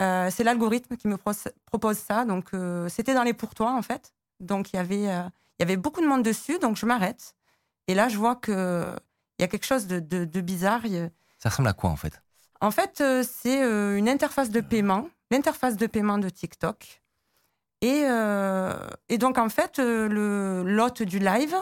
Euh, 0.04 0.30
c'est 0.32 0.44
l'algorithme 0.44 0.98
qui 0.98 1.08
me 1.08 1.18
pro- 1.18 1.32
propose 1.66 1.98
ça. 1.98 2.26
Donc, 2.26 2.54
euh, 2.54 2.88
c'était 2.90 3.16
dans 3.16 3.24
les 3.24 3.34
pourtois, 3.34 3.74
en 3.74 3.82
fait. 3.82 4.14
Donc, 4.40 4.72
il 4.72 4.76
y 4.76 4.80
avait, 4.80 5.10
euh, 5.10 5.24
il 5.58 5.62
y 5.62 5.64
avait 5.64 5.78
beaucoup 5.78 6.02
de 6.02 6.08
monde 6.08 6.22
dessus. 6.24 6.60
Donc, 6.60 6.78
je 6.78 6.86
m'arrête. 6.86 7.34
Et 7.88 7.96
là, 7.96 8.08
je 8.08 8.18
vois 8.18 8.36
que 8.36 8.86
il 9.40 9.42
y 9.42 9.46
a 9.46 9.48
quelque 9.48 9.66
chose 9.66 9.88
de, 9.88 10.00
de- 10.00 10.26
de 10.26 10.42
bizarre. 10.42 10.82
Ça 11.40 11.50
ressemble 11.50 11.70
à 11.70 11.74
quoi, 11.74 11.90
en 11.90 11.96
fait? 11.96 12.22
En 12.62 12.70
fait, 12.72 13.02
euh, 13.02 13.24
c'est 13.24 13.64
euh, 13.64 13.98
une 13.98 14.08
interface 14.10 14.52
de 14.52 14.62
paiement, 14.62 15.10
l'interface 15.32 15.76
de 15.76 15.88
paiement 15.88 16.18
de 16.20 16.30
TikTok. 16.30 16.99
Et, 17.82 18.04
euh, 18.06 18.74
et 19.08 19.18
donc, 19.18 19.38
en 19.38 19.50
fait, 19.50 19.80
euh, 19.80 20.08
le 20.10 20.64
l'hôte 20.70 21.02
du 21.02 21.20
live 21.20 21.56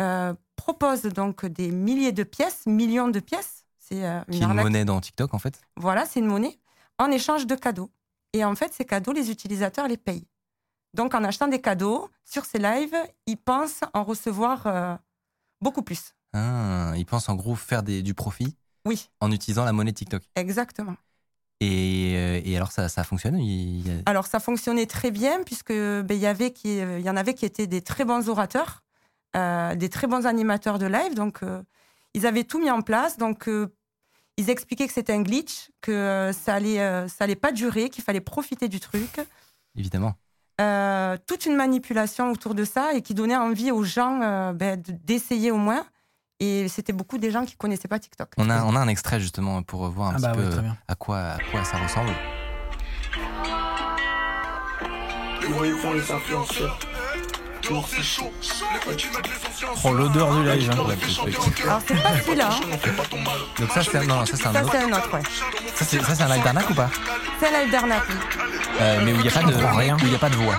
euh, 0.00 0.34
propose 0.56 1.02
donc 1.02 1.46
des 1.46 1.70
milliers 1.70 2.12
de 2.12 2.24
pièces, 2.24 2.66
millions 2.66 3.08
de 3.08 3.20
pièces. 3.20 3.64
C'est 3.78 3.96
Qui 3.96 4.00
une 4.00 4.34
est 4.34 4.36
une 4.38 4.44
arnaque. 4.44 4.64
monnaie 4.64 4.84
dans 4.84 5.00
TikTok, 5.00 5.34
en 5.34 5.38
fait 5.38 5.60
Voilà, 5.76 6.06
c'est 6.06 6.20
une 6.20 6.26
monnaie 6.26 6.58
en 6.98 7.10
échange 7.10 7.46
de 7.46 7.54
cadeaux. 7.54 7.90
Et 8.32 8.44
en 8.44 8.54
fait, 8.56 8.72
ces 8.72 8.84
cadeaux, 8.84 9.12
les 9.12 9.30
utilisateurs 9.30 9.86
les 9.86 9.96
payent. 9.96 10.26
Donc, 10.94 11.14
en 11.14 11.22
achetant 11.22 11.48
des 11.48 11.60
cadeaux 11.60 12.08
sur 12.24 12.44
ces 12.44 12.58
lives, 12.58 12.96
ils 13.26 13.36
pensent 13.36 13.80
en 13.92 14.02
recevoir 14.04 14.66
euh, 14.66 14.96
beaucoup 15.60 15.82
plus. 15.82 16.14
ah, 16.32 16.92
Ils 16.96 17.04
pensent 17.06 17.28
en 17.28 17.34
gros 17.34 17.54
faire 17.54 17.82
des, 17.82 18.02
du 18.02 18.14
profit 18.14 18.56
Oui, 18.86 19.10
en 19.20 19.30
utilisant 19.30 19.64
la 19.64 19.72
monnaie 19.72 19.92
TikTok. 19.92 20.22
exactement. 20.34 20.96
Et, 21.60 22.14
euh, 22.16 22.40
et 22.44 22.56
alors, 22.56 22.72
ça, 22.72 22.88
ça 22.88 23.04
fonctionne? 23.04 23.38
Il 23.38 24.02
Alors, 24.06 24.26
ça 24.26 24.40
fonctionnait 24.40 24.86
très 24.86 25.10
bien, 25.10 25.42
puisque 25.44 25.72
ben, 25.72 26.10
il 26.10 26.18
y, 26.18 26.26
avait 26.26 26.52
qui, 26.52 26.78
il 26.78 27.00
y 27.00 27.10
en 27.10 27.16
avait 27.16 27.34
qui 27.34 27.46
étaient 27.46 27.66
des 27.66 27.80
très 27.80 28.04
bons 28.04 28.28
orateurs, 28.28 28.82
euh, 29.36 29.74
des 29.74 29.88
très 29.88 30.06
bons 30.06 30.26
animateurs 30.26 30.78
de 30.78 30.86
live. 30.86 31.14
Donc, 31.14 31.42
euh, 31.42 31.62
ils 32.12 32.26
avaient 32.26 32.44
tout 32.44 32.60
mis 32.60 32.70
en 32.70 32.82
place. 32.82 33.16
Donc, 33.16 33.48
euh, 33.48 33.72
ils 34.36 34.50
expliquaient 34.50 34.86
que 34.86 34.92
c'était 34.92 35.12
un 35.12 35.22
glitch, 35.22 35.70
que 35.80 35.92
euh, 35.92 36.32
ça 36.32 36.54
allait, 36.54 36.80
euh, 36.80 37.08
ça 37.08 37.24
allait 37.24 37.36
pas 37.36 37.52
durer, 37.52 37.88
qu'il 37.88 38.02
fallait 38.02 38.20
profiter 38.20 38.68
du 38.68 38.80
truc. 38.80 39.20
Évidemment. 39.76 40.14
Euh, 40.60 41.16
toute 41.26 41.46
une 41.46 41.56
manipulation 41.56 42.30
autour 42.30 42.54
de 42.54 42.64
ça 42.64 42.94
et 42.94 43.02
qui 43.02 43.14
donnait 43.14 43.36
envie 43.36 43.70
aux 43.72 43.82
gens 43.84 44.20
euh, 44.22 44.52
ben, 44.52 44.80
de- 44.80 44.92
d'essayer 44.92 45.50
au 45.50 45.56
moins. 45.56 45.84
Et 46.40 46.68
c'était 46.68 46.92
beaucoup 46.92 47.18
des 47.18 47.30
gens 47.30 47.44
qui 47.44 47.56
connaissaient 47.56 47.88
pas 47.88 47.98
TikTok. 47.98 48.28
On 48.38 48.50
a, 48.50 48.64
on 48.64 48.74
a 48.74 48.80
un 48.80 48.88
extrait 48.88 49.20
justement 49.20 49.62
pour 49.62 49.88
voir 49.88 50.08
un 50.08 50.12
Ah 50.12 50.16
petit 50.16 50.22
bah 50.22 50.32
peu 50.34 50.50
à, 50.88 50.94
quoi, 50.94 51.18
à 51.18 51.38
quoi 51.50 51.64
ça 51.64 51.78
ressemble. 51.78 52.10
Les 55.40 55.46
voyous 55.48 55.78
font 55.78 55.92
les 55.92 56.10
influenceurs. 56.10 56.78
Toujours 57.64 57.88
c'est 57.88 58.02
chaud. 58.02 58.32
Oh, 59.84 59.92
l'odeur 59.92 60.34
du 60.34 60.44
live. 60.44 60.70
hein. 60.70 60.74
Alors, 61.64 61.80
c'est 61.86 62.02
pas 62.02 62.20
celui-là. 62.20 62.48
hein. 62.50 62.76
Donc 63.58 63.70
ça, 63.70 63.82
c'est 63.82 64.06
non, 64.06 64.26
ça, 64.26 64.36
c'est 64.36 64.46
un 64.46 64.52
Ça, 64.52 64.62
autre. 64.62 64.72
c'est 64.72 64.78
un 64.84 64.92
autre, 64.92 65.14
ouais. 65.14 65.22
Ça, 65.74 65.84
c'est 65.84 66.02
ça, 66.02 66.14
c'est 66.14 66.22
un 66.22 66.28
live 66.34 66.44
d'arnaque 66.44 66.70
ou 66.70 66.74
pas 66.74 66.90
C'est 67.40 67.46
un 67.54 67.60
live 67.62 67.70
d'arnaque. 67.72 68.02
Euh, 68.80 69.02
Mais 69.04 69.12
où 69.12 69.16
il 69.16 69.22
n'y 69.22 69.28
a, 69.28 69.30
pas 69.30 69.42
de- 69.42 69.76
rien. 69.78 69.96
où 69.96 70.00
il 70.02 70.12
y 70.12 70.14
a 70.14 70.18
pas 70.18 70.30
de 70.30 70.36
voix. 70.36 70.56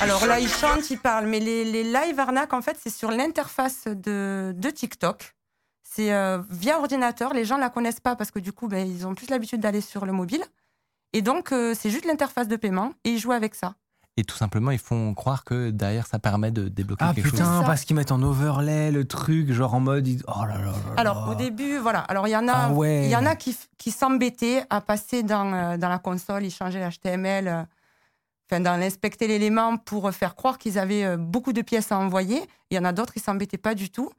Alors 0.00 0.26
là, 0.26 0.38
ils 0.40 0.48
chantent, 0.48 0.90
ils 0.90 0.98
parlent, 0.98 1.26
mais 1.26 1.40
les, 1.40 1.64
les 1.64 1.84
live 1.84 2.18
arnaques, 2.18 2.52
en 2.52 2.62
fait, 2.62 2.78
c'est 2.82 2.90
sur 2.90 3.10
l'interface 3.10 3.84
de, 3.86 4.52
de 4.56 4.70
TikTok. 4.70 5.34
C'est 5.82 6.12
euh, 6.12 6.38
via 6.50 6.78
ordinateur. 6.78 7.32
Les 7.34 7.44
gens 7.44 7.56
la 7.56 7.70
connaissent 7.70 8.00
pas 8.00 8.16
parce 8.16 8.30
que 8.30 8.38
du 8.38 8.52
coup, 8.52 8.68
ben, 8.68 8.86
ils 8.86 9.06
ont 9.06 9.14
plus 9.14 9.28
l'habitude 9.30 9.60
d'aller 9.60 9.80
sur 9.80 10.04
le 10.06 10.12
mobile. 10.12 10.44
Et 11.12 11.22
donc, 11.22 11.52
euh, 11.52 11.74
c'est 11.78 11.90
juste 11.90 12.04
l'interface 12.04 12.48
de 12.48 12.56
paiement 12.56 12.92
et 13.04 13.10
ils 13.10 13.18
jouent 13.18 13.32
avec 13.32 13.54
ça. 13.54 13.74
Et 14.18 14.24
tout 14.24 14.36
simplement, 14.36 14.70
ils 14.70 14.78
font 14.78 15.12
croire 15.12 15.44
que 15.44 15.68
derrière, 15.70 16.06
ça 16.06 16.18
permet 16.18 16.50
de 16.50 16.68
débloquer 16.68 17.04
Ah 17.06 17.12
quelque 17.14 17.24
chose. 17.28 17.32
putain, 17.38 17.60
ça. 17.60 17.66
parce 17.66 17.84
qu'ils 17.84 17.94
mettent 17.96 18.12
en 18.12 18.22
overlay 18.22 18.90
le 18.90 19.04
truc, 19.06 19.52
genre 19.52 19.74
en 19.74 19.80
mode. 19.80 20.06
ils- 20.08 20.22
Oh 20.26 20.40
là 20.46 20.54
là 20.56 20.64
là 20.64 20.64
là. 20.72 20.72
Alors, 20.96 21.28
au 21.28 21.34
début, 21.34 21.76
voilà. 21.76 22.00
Alors, 22.00 22.26
il 22.26 22.30
y 22.30 22.36
en 22.36 22.48
a, 22.48 22.52
Ah 22.52 22.72
ouais. 22.72 23.04
il 23.04 23.10
y 23.10 23.16
en 23.16 23.26
a 23.26 23.36
qui, 23.36 23.54
qui 23.76 23.90
s'embêtaient 23.90 24.64
à 24.70 24.80
passer 24.80 25.22
dans, 25.22 25.52
euh, 25.52 25.76
dans 25.76 25.90
la 25.90 25.98
console, 25.98 26.44
ils 26.46 26.50
changeaient 26.50 26.80
l'HTML, 26.80 27.46
euh, 27.48 27.62
enfin, 28.50 28.60
dans 28.60 28.78
l'inspecter 28.80 29.28
l'élément 29.28 29.76
pour 29.76 30.10
faire 30.12 30.34
croire 30.34 30.56
qu'ils 30.56 30.78
avaient 30.78 31.04
euh, 31.04 31.16
beaucoup 31.18 31.52
de 31.52 31.60
pièces 31.60 31.92
à 31.92 31.98
envoyer. 31.98 32.40
Il 32.70 32.76
y 32.76 32.78
en 32.78 32.84
a 32.86 32.92
d'autres 32.92 33.12
qui 33.12 33.20
s'embêtaient 33.20 33.58
pas 33.58 33.74
du 33.74 33.90
tout. 33.90 34.10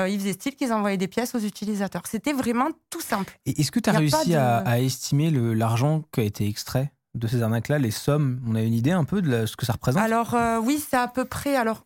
Euh, 0.00 0.08
ils 0.08 0.18
faisaient 0.18 0.32
style 0.32 0.56
qu'ils 0.56 0.72
envoyaient 0.72 0.96
des 0.98 1.08
pièces 1.08 1.36
aux 1.36 1.38
utilisateurs. 1.38 2.02
C'était 2.06 2.32
vraiment 2.34 2.68
tout 2.90 3.00
simple. 3.00 3.38
Et 3.46 3.60
est-ce 3.60 3.70
que 3.70 3.78
tu 3.80 3.88
as 3.90 3.92
réussi 3.94 4.30
de- 4.30 4.34
à, 4.34 4.58
à 4.58 4.78
estimer 4.80 5.30
l'argent 5.30 6.02
qui 6.12 6.20
a 6.20 6.24
été 6.24 6.48
extrait? 6.48 6.92
De 7.16 7.26
ces 7.28 7.42
arnaques-là, 7.42 7.78
les 7.78 7.90
sommes 7.90 8.40
On 8.48 8.54
a 8.54 8.60
une 8.62 8.74
idée 8.74 8.92
un 8.92 9.04
peu 9.04 9.22
de 9.22 9.30
la- 9.30 9.46
ce 9.46 9.56
que 9.56 9.66
ça 9.66 9.72
représente? 9.72 10.02
Alors 10.02 10.34
euh, 10.34 10.58
oui, 10.60 10.78
c'est 10.78 10.96
à 10.96 11.08
peu 11.08 11.24
près. 11.24 11.56
Alors 11.56 11.84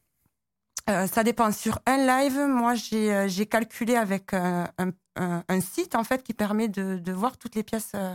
euh, 0.89 1.07
ça 1.07 1.23
dépend. 1.24 1.52
Sur 1.52 1.78
un 1.86 1.98
live, 1.98 2.39
moi 2.48 2.74
j'ai 2.74 3.15
euh, 3.15 3.28
j'ai 3.28 3.47
calculé 3.47 3.97
avec 3.97 4.35
euh, 4.35 4.65
un, 4.78 4.90
un- 5.16 5.44
un 5.48 5.61
site 5.61 5.94
en 5.94 6.05
fait 6.05 6.23
qui 6.23 6.35
permet 6.35 6.69
de, 6.69 6.98
de 6.98 7.12
voir 7.12 7.36
toutes 7.39 7.55
les 7.55 7.62
pièces 7.62 7.93
euh, 7.94 8.15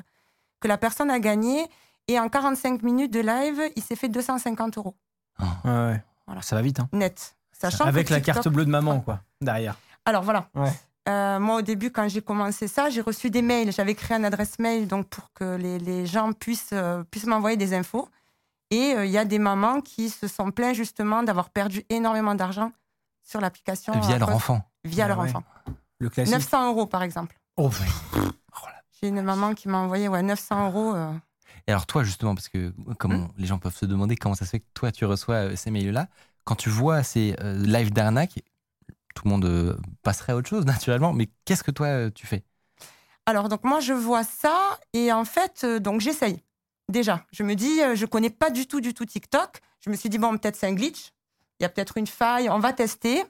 que 0.59 0.67
la 0.67 0.77
personne 0.77 1.09
a 1.09 1.19
gagnées. 1.19 1.65
Et 2.07 2.19
en 2.19 2.29
45 2.29 2.83
minutes 2.83 3.11
de 3.11 3.19
live, 3.19 3.59
il 3.75 3.81
s'est 3.81 3.95
fait 3.95 4.09
250 4.09 4.77
euros 4.77 4.95
Ah. 5.39 5.43
Ouais, 5.63 5.71
ouais. 5.71 6.03
Voilà. 6.27 6.41
Ça 6.43 6.55
va 6.55 6.61
vite. 6.61 6.79
Hein. 6.79 6.87
net. 6.93 7.35
Sachant 7.51 7.85
Avec 7.85 8.07
que 8.09 8.13
la 8.13 8.19
carte 8.21 8.47
bleue 8.47 8.65
de 8.65 8.69
maman, 8.69 8.99
quoi, 8.99 9.21
derrière. 9.41 9.75
Alors 10.05 10.21
voilà. 10.23 10.49
Ouais. 10.53 10.71
Euh, 11.07 11.39
moi, 11.39 11.57
au 11.57 11.61
début, 11.61 11.91
quand 11.91 12.07
j'ai 12.07 12.21
commencé 12.21 12.67
ça, 12.67 12.89
j'ai 12.89 13.01
reçu 13.01 13.29
des 13.29 13.41
mails. 13.43 13.71
J'avais 13.71 13.93
créé 13.95 14.17
une 14.17 14.25
adresse 14.25 14.57
mail 14.59 14.87
donc 14.87 15.07
pour 15.07 15.31
que 15.33 15.55
les, 15.55 15.77
les 15.77 16.05
gens 16.07 16.33
puissent, 16.33 16.71
euh, 16.73 17.03
puissent 17.03 17.27
m'envoyer 17.27 17.57
des 17.57 17.73
infos. 17.75 18.09
Et 18.71 18.93
euh, 18.95 19.05
il 19.05 19.11
y 19.11 19.17
a 19.17 19.25
des 19.25 19.37
mamans 19.37 19.81
qui 19.81 20.09
se 20.09 20.27
sont 20.27 20.49
plaints 20.51 20.73
justement 20.73 21.21
d'avoir 21.21 21.49
perdu 21.51 21.83
énormément 21.89 22.33
d'argent 22.33 22.71
sur 23.23 23.39
l'application. 23.39 23.93
Via 23.99 24.17
leur 24.17 24.29
enfant. 24.29 24.61
Via 24.83 25.05
Ah 25.05 25.07
leur 25.09 25.19
ouais. 25.19 25.29
enfant. 25.29 25.43
Le 25.99 26.09
classique. 26.09 26.33
900 26.33 26.69
euros, 26.71 26.87
par 26.87 27.03
exemple. 27.03 27.39
Oh, 27.57 27.69
J'ai 29.01 29.09
une 29.09 29.21
maman 29.21 29.53
qui 29.53 29.67
m'a 29.67 29.77
envoyé 29.77 30.07
ouais, 30.07 30.23
900 30.23 30.67
euros. 30.67 30.95
Et 31.67 31.71
alors 31.71 31.85
toi, 31.85 32.03
justement, 32.03 32.33
parce 32.33 32.49
que 32.49 32.73
comme 32.97 33.13
Hum. 33.13 33.27
on- 33.29 33.33
les 33.39 33.45
gens 33.45 33.59
peuvent 33.59 33.75
se 33.75 33.85
demander 33.85 34.15
comment 34.15 34.35
ça 34.35 34.45
se 34.45 34.51
fait 34.51 34.59
que 34.61 34.65
toi, 34.73 34.91
tu 34.91 35.05
reçois 35.05 35.55
ces 35.55 35.69
mails-là, 35.71 36.07
quand 36.45 36.55
tu 36.55 36.69
vois 36.69 37.03
ces 37.03 37.35
lives 37.41 37.91
d'arnaque, 37.93 38.39
tout 39.15 39.23
le 39.25 39.31
monde 39.31 39.45
euh, 39.45 39.75
passerait 40.03 40.33
à 40.33 40.35
autre 40.35 40.47
chose, 40.49 40.65
naturellement, 40.67 41.11
mais 41.13 41.29
qu'est-ce 41.45 41.63
que 41.63 41.71
toi, 41.71 41.87
euh, 41.87 42.09
tu 42.13 42.27
fais? 42.27 42.43
Alors, 43.25 43.49
donc, 43.49 43.63
moi, 43.63 43.79
je 43.79 43.93
vois 43.93 44.23
ça 44.23 44.79
et 44.93 45.11
en 45.11 45.25
fait, 45.25 45.61
euh, 45.63 45.79
donc, 45.79 45.99
j'essaye. 46.01 46.43
Déjà, 46.89 47.25
je 47.31 47.41
me 47.41 47.55
dis, 47.55 47.79
je 47.95 48.05
connais 48.05 48.29
pas 48.29 48.51
du 48.51 48.67
tout, 48.67 48.79
du 48.79 48.93
tout 48.93 49.05
TikTok. 49.05 49.59
Je 49.83 49.89
me 49.89 49.95
suis 49.95 50.07
dit, 50.09 50.19
bon, 50.19 50.37
peut-être 50.37 50.55
c'est 50.55 50.67
un 50.67 50.73
glitch. 50.73 51.09
Il 51.59 51.63
y 51.63 51.65
a 51.65 51.69
peut-être 51.69 51.97
une 51.97 52.05
faille, 52.05 52.47
on 52.47 52.59
va 52.59 52.73
tester. 52.73 53.23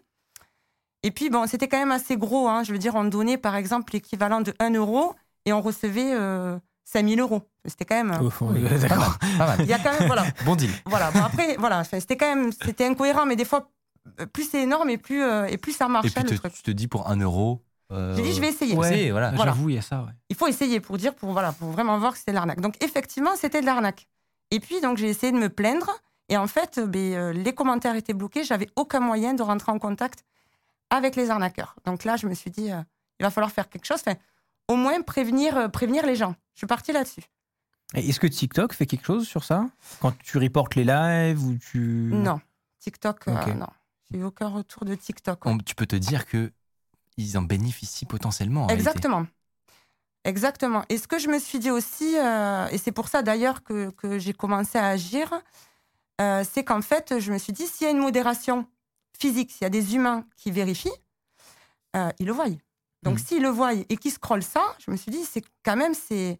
Et 1.03 1.12
puis, 1.12 1.30
bon, 1.30 1.48
c'était 1.48 1.70
quand 1.70 1.78
même 1.78 1.91
assez 1.91 2.18
gros. 2.18 2.49
hein. 2.49 2.64
Je 2.64 2.74
veux 2.74 2.78
dire, 2.80 2.95
on 2.95 3.06
donnait, 3.06 3.38
par 3.38 3.56
exemple, 3.56 3.94
l'équivalent 3.94 4.41
de 4.41 4.53
1 4.60 4.72
euro 4.74 5.16
et 5.45 5.53
on 5.53 5.62
recevait 5.62 6.12
euh, 6.14 6.57
5000 6.84 7.20
euros. 7.22 7.44
C'était 7.66 7.86
quand 7.86 8.03
même. 8.03 8.20
Au 8.22 8.30
fond, 8.30 8.49
Oui, 8.52 8.62
Pas 8.64 8.70
mal, 8.72 8.80
d'accord. 8.82 9.18
pas 9.38 9.45
mal. 9.48 9.57
Il 9.62 9.68
y 9.68 9.74
a 9.74 9.80
quand 9.80 9.98
même. 9.98 10.07
Voilà. 10.07 10.26
Bon 10.45 10.56
deal. 10.57 10.72
voilà. 10.86 11.12
Bon, 11.12 11.22
après, 11.24 11.56
voilà. 11.57 11.84
C'était 11.86 12.18
quand 12.18 12.36
même. 12.36 12.52
C'était 12.52 12.86
incohérent, 12.86 13.26
mais 13.26 13.36
des 13.38 13.45
fois, 13.45 13.70
plus 14.34 14.49
c'est 14.49 14.61
énorme 14.61 14.90
et 14.90 14.98
plus, 14.98 15.22
euh, 15.23 15.45
et 15.48 15.57
plus 15.57 15.72
ça 15.73 15.88
Et 16.03 16.10
puis 16.10 16.23
te- 16.23 16.34
truc. 16.36 16.53
tu 16.53 16.61
te 16.64 16.72
dis 16.72 16.88
pour 16.88 17.10
un 17.10 17.18
euro. 17.18 17.64
euh, 17.91 18.15
J'ai 18.15 18.22
dit, 18.23 18.34
je 18.34 18.41
vais 18.41 18.49
essayer. 18.49 18.76
Ouais. 18.76 18.90
essayer, 18.90 19.11
voilà. 19.11 19.32
Voilà. 19.32 19.52
J'avoue, 19.52 19.69
il 19.69 19.76
y 19.76 19.77
a 19.77 19.82
ça, 19.82 20.02
ouais. 20.03 20.11
il 20.30 20.36
faut 20.36 20.48
essayer 20.48 20.80
pour 20.80 20.98
dire, 20.98 21.14
pour, 21.15 21.32
voilà, 21.32 21.52
pour 21.52 21.69
vraiment 21.72 21.98
voir 21.99 22.14
que 22.14 22.19
c'était 22.19 22.32
de 22.32 22.36
l'arnaque. 22.36 22.61
Donc, 22.61 22.76
effectivement, 22.84 23.36
c'était 23.36 23.61
de 23.61 23.65
l'arnaque. 23.65 24.07
Et 24.52 24.60
puis, 24.60 24.80
donc, 24.82 24.98
j'ai 24.98 25.10
essayé 25.10 25.32
de 25.32 25.38
me 25.38 25.49
plaindre. 25.49 25.91
Et 26.30 26.38
en 26.38 26.48
fait, 26.48 26.80
ben, 26.80 27.14
euh, 27.14 27.34
les 27.34 27.53
commentaires 27.53 27.95
étaient 27.95 28.14
bloqués. 28.14 28.44
J'avais 28.44 28.69
aucun 28.76 28.99
moyen 28.99 29.34
de 29.36 29.44
rentrer 29.44 29.72
en 29.72 29.77
contact 29.80 30.23
avec 30.90 31.15
les 31.15 31.30
arnaqueurs. 31.30 31.76
Donc 31.86 32.03
là, 32.03 32.15
je 32.15 32.27
me 32.27 32.34
suis 32.34 32.49
dit, 32.52 32.72
euh, 32.72 32.82
il 33.19 33.23
va 33.23 33.30
falloir 33.30 33.52
faire 33.52 33.69
quelque 33.69 33.86
chose. 33.86 33.99
Enfin, 34.06 34.18
au 34.68 34.76
moins 34.76 35.02
prévenir, 35.02 35.57
euh, 35.57 35.68
prévenir 35.68 36.06
les 36.06 36.15
gens. 36.15 36.36
Je 36.53 36.60
suis 36.60 36.68
partie 36.68 36.91
là-dessus. 36.94 37.22
Et 37.94 38.10
Est-ce 38.10 38.19
que 38.19 38.26
TikTok 38.27 38.73
fait 38.73 38.86
quelque 38.88 39.06
chose 39.06 39.27
sur 39.27 39.44
ça? 39.44 39.68
Quand 40.02 40.18
tu 40.23 40.40
reportes 40.40 40.73
les 40.76 40.84
lives 40.84 41.44
ou 41.45 41.56
tu. 41.57 42.10
Non, 42.11 42.40
TikTok, 42.80 43.27
euh, 43.27 43.34
Ok. 43.36 43.48
non. 43.56 43.68
J'ai 44.16 44.22
eu 44.22 44.24
aucun 44.24 44.48
retour 44.48 44.86
de 44.86 44.96
TikTok. 44.96 45.46
On- 45.46 45.58
tu 45.58 45.76
peux 45.76 45.86
te 45.86 45.96
dire 45.98 46.26
que 46.26 46.54
ils 47.18 47.38
en 47.38 47.42
bénéficient 47.42 48.06
potentiellement. 48.06 48.64
en 48.64 48.68
réalité. 48.68 48.88
Exactement. 48.90 49.28
Exactement. 50.24 50.84
Et 50.88 50.98
ce 50.98 51.06
que 51.08 51.20
je 51.20 51.28
me 51.28 51.38
suis 51.38 51.60
dit 51.60 51.70
aussi, 51.70 52.18
euh, 52.18 52.68
et 52.70 52.78
c'est 52.78 52.94
pour 52.94 53.10
ça 53.10 53.22
d'ailleurs 53.24 53.62
que, 53.62 53.90
que 53.92 54.18
j'ai 54.18 54.32
commencé 54.32 54.78
à 54.78 54.88
agir, 54.88 55.34
euh, 56.22 56.46
c'est 56.50 56.64
qu'en 56.64 56.82
fait, 56.82 57.20
je 57.20 57.32
me 57.34 57.38
suis 57.38 57.52
dit, 57.52 57.68
s'il 57.68 57.86
y 57.86 57.88
a 57.90 57.92
une 57.92 58.00
modération 58.00 58.66
physique, 59.20 59.52
s'il 59.52 59.64
y 59.64 59.66
a 59.66 59.70
des 59.70 59.96
humains 59.96 60.26
qui 60.38 60.50
vérifient, 60.50 60.90
euh, 61.98 62.10
ils 62.20 62.26
le 62.26 62.32
voient. 62.32 62.46
Donc 63.04 63.20
Mhm. 63.20 63.26
s'ils 63.26 63.42
le 63.42 63.50
voient 63.50 63.74
et 63.74 63.98
qu'ils 63.98 64.12
scrollent 64.12 64.44
ça, 64.44 64.64
je 64.80 64.90
me 64.92 64.96
suis 64.96 65.12
dit, 65.12 65.26
c'est 65.26 65.44
quand 65.64 65.76
même, 65.76 65.94
c'est 65.94 66.40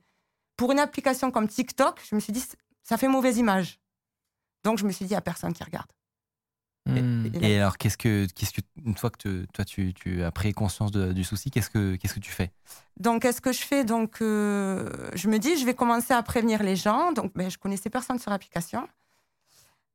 pour 0.56 0.72
une 0.72 0.80
application 0.80 1.30
comme 1.30 1.50
TikTok, 1.50 2.02
je 2.10 2.16
me 2.16 2.22
suis 2.22 2.32
dit, 2.32 2.44
ça 2.84 2.98
fait 2.98 3.10
mauvaise 3.10 3.38
image. 3.38 3.80
Donc 4.64 4.78
je 4.78 4.86
me 4.86 4.92
suis 4.94 5.04
dit, 5.06 5.10
il 5.12 5.16
n'y 5.16 5.18
a 5.18 5.22
personne 5.22 5.52
qui 5.54 5.64
regarde. 5.64 5.92
Hmm. 6.88 7.26
Et- 7.34 7.54
Et 7.54 7.60
alors, 7.60 7.78
qu'est-ce 7.78 7.98
que, 7.98 8.28
qu'est-ce 8.36 8.52
que, 8.54 8.62
une 8.86 8.96
fois 8.96 9.10
que 9.10 9.18
te- 9.18 9.46
toi 9.54 9.66
tu, 9.66 9.94
tu 9.96 10.22
as 10.24 10.32
pris 10.32 10.54
conscience 10.54 10.92
de- 10.92 11.14
du 11.14 11.24
souci, 11.24 11.50
qu'est-ce 11.50 11.70
que, 11.72 11.96
qu'est-ce 11.96 12.14
que 12.14 12.20
tu 12.20 12.32
fais? 12.32 12.52
Donc, 13.00 13.24
qu'est-ce 13.24 13.42
que 13.42 13.52
je 13.52 13.64
fais? 13.64 13.84
Donc, 13.84 14.22
euh, 14.22 14.90
je 15.16 15.28
me 15.28 15.40
dis, 15.40 15.58
je 15.58 15.66
vais 15.66 15.74
commencer 15.74 16.14
à 16.14 16.22
prévenir 16.22 16.62
les 16.62 16.76
gens. 16.76 17.12
Donc, 17.12 17.32
ben, 17.36 17.50
je 17.50 17.58
connaissais 17.58 17.90
personne 17.90 18.20
sur 18.20 18.30
l'application. 18.30 18.88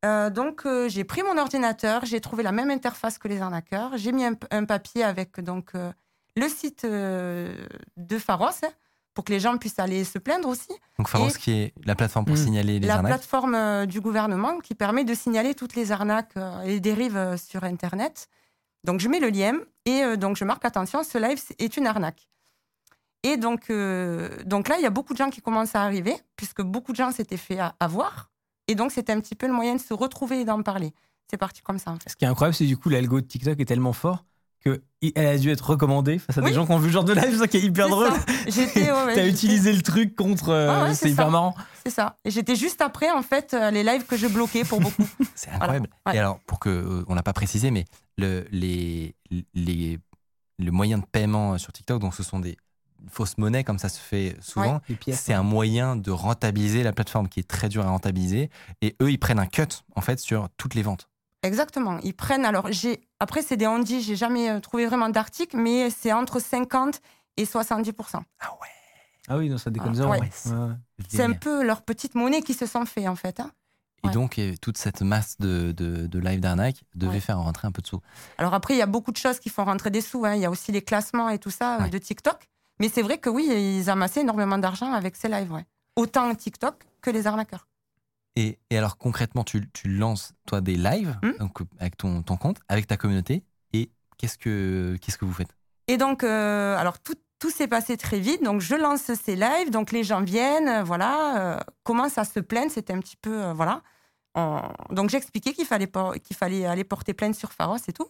Euh, 0.05 0.31
donc, 0.31 0.65
euh, 0.67 0.89
j'ai 0.89 1.05
pris 1.05 1.23
mon 1.23 1.37
ordinateur, 1.39 2.05
j'ai 2.07 2.21
trouvé 2.21 2.43
la 2.43 2.53
même 2.53 2.71
interface 2.71 3.19
que 3.19 3.29
les 3.29 3.41
arnaqueurs. 3.41 3.97
J'ai 3.99 4.13
mis 4.13 4.25
un, 4.25 4.35
un 4.51 4.65
papier 4.65 5.05
avec 5.05 5.41
donc 5.41 5.75
euh, 5.75 5.93
le 6.37 6.49
site 6.49 6.85
euh, 6.85 7.55
de 7.99 8.19
Pharos 8.19 8.47
hein, 8.65 8.69
pour 9.15 9.25
que 9.25 9.33
les 9.33 9.41
gens 9.41 9.57
puissent 9.59 9.79
aller 9.79 10.05
se 10.05 10.19
plaindre 10.19 10.49
aussi. 10.49 10.69
Donc 10.99 11.09
Pharos, 11.09 11.29
Et- 11.29 11.39
qui 11.39 11.51
est 11.53 11.75
la 11.85 11.95
plateforme 11.95 12.25
pour 12.27 12.35
Mm. 12.37 12.45
signaler 12.45 12.79
les 12.81 12.87
la 12.87 12.95
arnaques. 12.97 13.13
plateforme 13.13 13.55
euh, 13.55 13.87
du 13.87 14.01
gouvernement 14.01 14.59
qui 14.61 14.75
permet 14.75 15.05
de 15.05 15.15
signaler 15.15 15.55
toutes 15.55 15.75
les 15.75 15.93
arnaques 15.93 16.37
euh, 16.37 16.63
et 16.63 16.69
les 16.69 16.81
dérives 16.81 17.17
euh, 17.17 17.37
sur 17.37 17.65
Internet. 17.65 18.29
Donc, 18.85 19.01
je 19.01 19.09
mets 19.09 19.21
le 19.21 19.29
lien 19.29 19.55
et 19.85 20.17
donc 20.17 20.37
je 20.37 20.45
marque 20.45 20.65
attention, 20.65 21.03
ce 21.03 21.19
live 21.19 21.43
est 21.59 21.77
une 21.77 21.87
arnaque. 21.87 22.29
Et 23.23 23.37
donc, 23.37 23.69
euh, 23.69 24.43
donc 24.45 24.69
là, 24.69 24.77
il 24.79 24.83
y 24.83 24.87
a 24.87 24.91
beaucoup 24.91 25.13
de 25.13 25.19
gens 25.19 25.29
qui 25.29 25.43
commencent 25.43 25.75
à 25.75 25.83
arriver, 25.83 26.17
puisque 26.37 26.63
beaucoup 26.63 26.93
de 26.93 26.97
gens 26.97 27.11
s'étaient 27.13 27.37
fait 27.37 27.59
a- 27.59 27.75
avoir. 27.79 28.31
Et 28.69 28.75
donc, 28.75 28.93
c'était 28.93 29.13
un 29.13 29.21
petit 29.21 29.35
peu 29.35 29.47
le 29.47 29.53
moyen 29.53 29.75
de 29.75 29.81
se 29.81 29.93
retrouver 29.93 30.41
et 30.41 30.45
d'en 30.47 30.63
parler. 30.63 30.95
C'est 31.31 31.37
parti 31.37 31.61
comme 31.61 31.79
ça, 31.79 31.91
en 31.91 31.97
fait. 31.99 32.09
Ce 32.09 32.17
qui 32.17 32.25
est 32.25 32.29
incroyable, 32.29 32.55
c'est 32.55 32.65
du 32.65 32.79
coup, 32.79 32.89
l'algo 32.89 33.21
de 33.21 33.27
TikTok 33.27 33.61
est 33.61 33.65
tellement 33.67 33.93
fort 33.93 34.25
qu'elle 34.63 35.27
a 35.27 35.39
dû 35.39 35.51
être 35.51 35.71
recommandée 35.71 36.19
face 36.19 36.39
à 36.39 36.43
des 36.43 36.53
gens 36.53 36.67
qui 36.67 36.73
ont 36.73 36.79
vu 36.79 36.89
ce 36.89 36.93
genre 36.95 37.05
de 37.05 37.13
live, 37.15 37.29
c'est 37.31 37.39
ça 37.39 37.49
qui 37.49 37.57
est 37.57 37.63
hyper 37.63 37.87
C'est 37.87 37.91
drôle. 37.91 38.11
J'étais, 38.49 38.91
ouais, 38.93 39.15
T'as 39.15 39.27
utilisé 39.27 39.73
le 39.73 39.83
truc 39.83 40.15
contre. 40.15 40.51
euh, 40.51 40.85
ouais, 40.85 40.95
c'est 40.95 41.11
hyper 41.11 41.27
ça. 41.27 41.31
marrant. 41.31 41.55
C'est 41.85 41.91
ça. 41.91 42.17
Et 42.25 42.31
j'étais 42.31 42.57
juste 42.57 42.81
après, 42.83 43.11
en 43.11 43.23
fait, 43.23 43.55
euh, 43.55 43.71
les 43.71 43.83
lives 43.83 44.05
que 44.07 44.17
je 44.17 44.27
bloquais 44.27 44.65
pour 44.65 44.81
beaucoup. 44.81 45.07
C'est 45.35 45.51
incroyable. 45.51 45.89
Ouais. 46.07 46.17
Et 46.17 46.19
alors, 46.19 46.39
pour 46.41 46.59
que, 46.61 46.69
euh, 46.69 47.05
on 47.09 47.15
l'a 47.15 47.23
pas 47.23 47.33
précisé, 47.33 47.71
mais 47.71 47.87
le, 48.19 48.47
les, 48.53 49.15
les, 49.55 49.99
le 50.59 50.71
moyen 50.71 50.99
de 50.99 51.05
paiement 51.11 51.57
sur 51.57 51.73
TikTok, 51.73 52.01
donc 52.01 52.15
ce 52.15 52.23
sont 52.23 52.39
des 52.39 52.57
fausses 53.11 53.39
monnaies, 53.39 53.65
comme 53.65 53.79
ça 53.79 53.89
se 53.89 53.99
fait 53.99 54.37
souvent. 54.43 54.83
C'est 55.11 55.33
un 55.33 55.43
moyen 55.43 55.97
de 55.97 56.11
rentabiliser 56.11 56.83
la 56.83 56.93
plateforme 56.93 57.29
qui 57.31 57.41
est 57.41 57.49
très 57.49 57.71
dur 57.71 57.83
à 57.87 57.89
rentabiliser. 57.89 58.51
Et 58.83 58.95
eux, 59.01 59.11
ils 59.11 59.19
prennent 59.19 59.39
un 59.39 59.47
cut, 59.47 59.63
en 59.97 60.03
fait, 60.03 60.19
sur 60.21 60.49
toutes 60.59 60.75
les 60.75 60.83
ventes. 60.83 61.09
Exactement. 61.43 61.99
Ils 62.03 62.15
prennent. 62.15 62.45
Alors, 62.45 62.71
j'ai 62.71 63.01
après, 63.19 63.43
c'est 63.43 63.57
des 63.57 63.67
on-dit, 63.67 64.03
j'ai 64.03 64.17
jamais 64.17 64.51
euh, 64.51 64.61
trouvé 64.61 64.87
vraiment 64.87 65.09
d'article, 65.09 65.57
mais 65.57 65.91
c'est 65.91 66.13
entre 66.13 66.39
50 66.41 67.01
et 67.37 67.45
70 67.47 67.93
Ah 68.41 68.51
ouais. 68.61 68.69
Ah 69.29 69.37
oui, 69.39 69.49
non, 69.49 69.59
ça 69.59 69.71
déconne 69.71 69.99
Ah, 70.01 70.09
ouais. 70.09 70.31
C'est 71.09 71.23
un 71.23 71.33
peu 71.33 71.63
leur 71.63 71.83
petite 71.83 72.15
monnaie 72.15 72.43
qui 72.43 72.55
se 72.55 72.67
sont 72.67 72.85
fait, 72.85 73.09
en 73.09 73.17
fait. 73.17 73.41
hein. 73.41 73.51
Et 74.03 74.07
Ouais. 74.09 74.13
donc, 74.15 74.41
toute 74.63 74.79
cette 74.79 75.03
masse 75.03 75.37
de, 75.39 75.73
de, 75.73 76.07
de 76.07 76.19
live 76.19 76.41
d'arnaque 76.41 76.83
devait 76.95 77.13
Ouais. 77.15 77.21
faire 77.21 77.39
rentrer 77.39 77.69
un 77.69 77.73
peu 77.73 77.83
de 77.83 77.87
sous. 77.87 78.01
Alors 78.39 78.55
après, 78.55 78.75
il 78.75 78.79
y 78.79 78.83
a 78.83 78.87
beaucoup 78.87 79.13
de 79.13 79.19
choses 79.19 79.39
qui 79.39 79.51
font 79.51 79.65
rentrer 79.65 79.91
des 79.91 80.01
sous. 80.01 80.25
hein. 80.25 80.35
Il 80.35 80.41
y 80.41 80.47
a 80.47 80.51
aussi 80.51 80.73
les 80.73 80.83
classements 80.83 81.29
et 81.29 81.39
tout 81.39 81.51
ça 81.51 81.77
euh, 81.77 81.83
Ouais. 81.85 81.91
de 81.91 81.99
TikTok. 81.99 82.49
Mais 82.81 82.89
c'est 82.89 83.03
vrai 83.03 83.19
que 83.19 83.29
oui, 83.29 83.47
ils 83.47 83.91
amassaient 83.91 84.23
énormément 84.23 84.57
d'argent 84.59 84.93
avec 84.93 85.17
ces 85.17 85.29
lives. 85.29 85.53
ouais. 85.53 85.65
Autant 85.97 86.35
TikTok 86.35 86.77
que 87.03 87.11
les 87.11 87.27
arnaqueurs. 87.27 87.67
Et, 88.37 88.59
et 88.71 88.79
alors, 88.79 88.97
concrètement, 88.97 89.43
tu, 89.45 89.69
tu 89.73 89.89
lances, 89.89 90.33
toi, 90.47 90.61
des 90.61 90.77
lives 90.77 91.17
Hmm. 91.23 91.33
donc, 91.39 91.59
avec 91.79 91.97
ton, 91.97 92.23
ton 92.23 92.37
compte, 92.37 92.59
avec 92.69 92.87
ta 92.87 92.97
communauté. 92.97 93.43
Et 93.73 93.91
qu'est-ce 94.19 94.39
que, 94.39 94.97
qu'est-ce 95.01 95.19
que 95.19 95.25
vous 95.25 95.33
faites? 95.33 95.55
Et 95.89 95.97
donc, 95.97 96.23
euh, 96.23 96.77
alors 96.77 97.01
tout, 97.01 97.15
tout 97.41 97.51
s'est 97.51 97.67
passé 97.69 97.97
très 97.97 98.21
vite. 98.21 98.43
Donc, 98.45 98.61
je 98.61 98.77
lance 98.77 99.13
ces 99.15 99.35
lives. 99.37 99.71
Donc, 99.71 99.91
les 99.91 100.05
gens 100.05 100.21
viennent, 100.23 100.69
euh, 100.69 100.83
voilà, 100.85 101.57
euh, 101.57 101.61
commencent 101.83 102.19
à 102.19 102.25
se 102.25 102.39
plaindre. 102.41 102.71
C'était 102.71 102.93
un 102.93 103.01
petit 103.01 103.17
peu, 103.17 103.43
euh, 103.47 103.53
voilà. 103.53 103.83
On- 104.37 104.63
Donc, 104.91 105.11
j'expliquais 105.11 105.53
qu'il 105.53 105.67
fallait, 105.67 105.89
por- 105.89 106.15
qu'il 106.21 106.37
fallait 106.37 106.67
aller 106.67 106.85
porter 106.85 107.15
plainte 107.15 107.35
sur 107.35 107.51
Pharos 107.53 107.79
et 107.89 107.93
tout. 107.93 108.09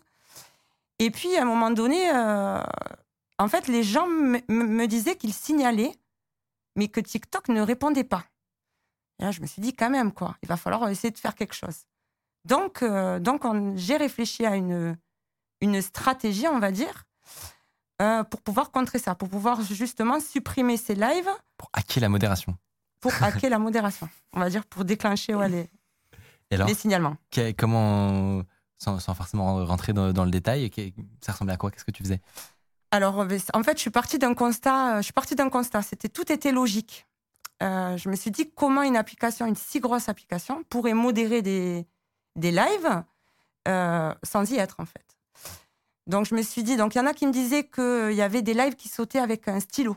Et 0.98 1.10
puis, 1.10 1.34
à 1.38 1.42
un 1.42 1.46
moment 1.46 1.70
donné, 1.70 2.10
euh, 2.14 2.60
en 3.38 3.48
fait, 3.48 3.68
les 3.68 3.82
gens 3.82 4.06
me 4.06 4.84
disaient 4.86 5.16
qu'ils 5.16 5.32
signalaient, 5.32 5.92
mais 6.76 6.88
que 6.88 7.00
TikTok 7.00 7.48
ne 7.48 7.62
répondait 7.62 8.04
pas. 8.04 8.24
Et 9.20 9.24
là, 9.24 9.30
je 9.30 9.40
me 9.40 9.46
suis 9.46 9.60
dit, 9.62 9.74
quand 9.74 9.90
même, 9.90 10.12
quoi, 10.12 10.36
il 10.42 10.48
va 10.48 10.56
falloir 10.56 10.88
essayer 10.88 11.10
de 11.10 11.18
faire 11.18 11.34
quelque 11.34 11.54
chose. 11.54 11.84
Donc, 12.44 12.82
euh, 12.82 13.18
donc 13.20 13.44
on- 13.44 13.76
j'ai 13.76 13.96
réfléchi 13.96 14.46
à 14.46 14.56
une, 14.56 14.96
une 15.60 15.82
stratégie, 15.82 16.48
on 16.48 16.58
va 16.58 16.72
dire, 16.72 17.04
euh, 18.00 18.24
pour 18.24 18.40
pouvoir 18.40 18.70
contrer 18.70 18.98
ça, 18.98 19.14
pour 19.14 19.28
pouvoir 19.28 19.60
justement 19.62 20.20
supprimer 20.20 20.76
ces 20.78 20.94
lives 20.94 21.28
pour 21.58 21.68
hacker 21.74 22.00
la 22.00 22.08
modération 22.08 22.56
pour 23.00 23.12
hacker 23.22 23.50
la 23.50 23.58
modération. 23.58 24.08
On 24.34 24.40
va 24.40 24.48
dire 24.50 24.64
pour 24.66 24.84
déclencher 24.84 25.34
ouais, 25.34 25.48
les, 25.48 25.68
Et 26.50 26.54
alors, 26.54 26.66
les 26.68 26.74
signalements. 26.74 27.16
que- 27.30 27.52
comment, 27.52 28.42
sans, 28.78 28.98
sans 29.00 29.14
forcément 29.14 29.64
rentrer 29.66 29.92
dans, 29.94 30.12
dans 30.12 30.24
le 30.24 30.30
détail, 30.30 30.70
que- 30.70 30.90
ça 31.22 31.32
ressemblait 31.32 31.54
à 31.54 31.56
quoi 31.56 31.70
Qu'est-ce 31.70 31.84
que 31.84 31.90
tu 31.90 32.02
faisais? 32.02 32.20
Alors, 32.90 33.20
euh, 33.20 33.38
en 33.54 33.62
fait, 33.62 33.76
je 33.76 33.80
suis 33.82 33.90
partie 33.90 34.18
d'un 34.18 34.34
constat. 34.34 34.96
Je 34.98 35.02
suis 35.04 35.12
partie 35.12 35.34
d'un 35.34 35.48
constat. 35.48 35.80
C'était 35.82 36.08
tout 36.08 36.30
était 36.32 36.52
logique. 36.52 37.06
Euh, 37.62 37.96
je 37.96 38.08
me 38.08 38.16
suis 38.16 38.30
dit 38.30 38.50
comment 38.50 38.82
une 38.82 38.96
application, 38.96 39.46
une 39.46 39.56
si 39.56 39.80
grosse 39.80 40.08
application, 40.08 40.62
pourrait 40.70 40.94
modérer 40.94 41.42
des, 41.42 41.86
des 42.36 42.50
lives 42.50 43.02
euh, 43.68 44.14
sans 44.22 44.50
y 44.50 44.56
être 44.56 44.80
en 44.80 44.86
fait. 44.86 45.04
Donc 46.06 46.26
je 46.26 46.34
me 46.34 46.42
suis 46.42 46.62
dit, 46.62 46.76
donc 46.76 46.94
il 46.94 46.98
y 46.98 47.00
en 47.00 47.06
a 47.06 47.12
qui 47.12 47.26
me 47.26 47.32
disaient 47.32 47.64
qu'il 47.68 48.14
y 48.14 48.22
avait 48.22 48.42
des 48.42 48.54
lives 48.54 48.74
qui 48.76 48.88
sautaient 48.88 49.18
avec 49.18 49.46
un 49.48 49.60
stylo, 49.60 49.96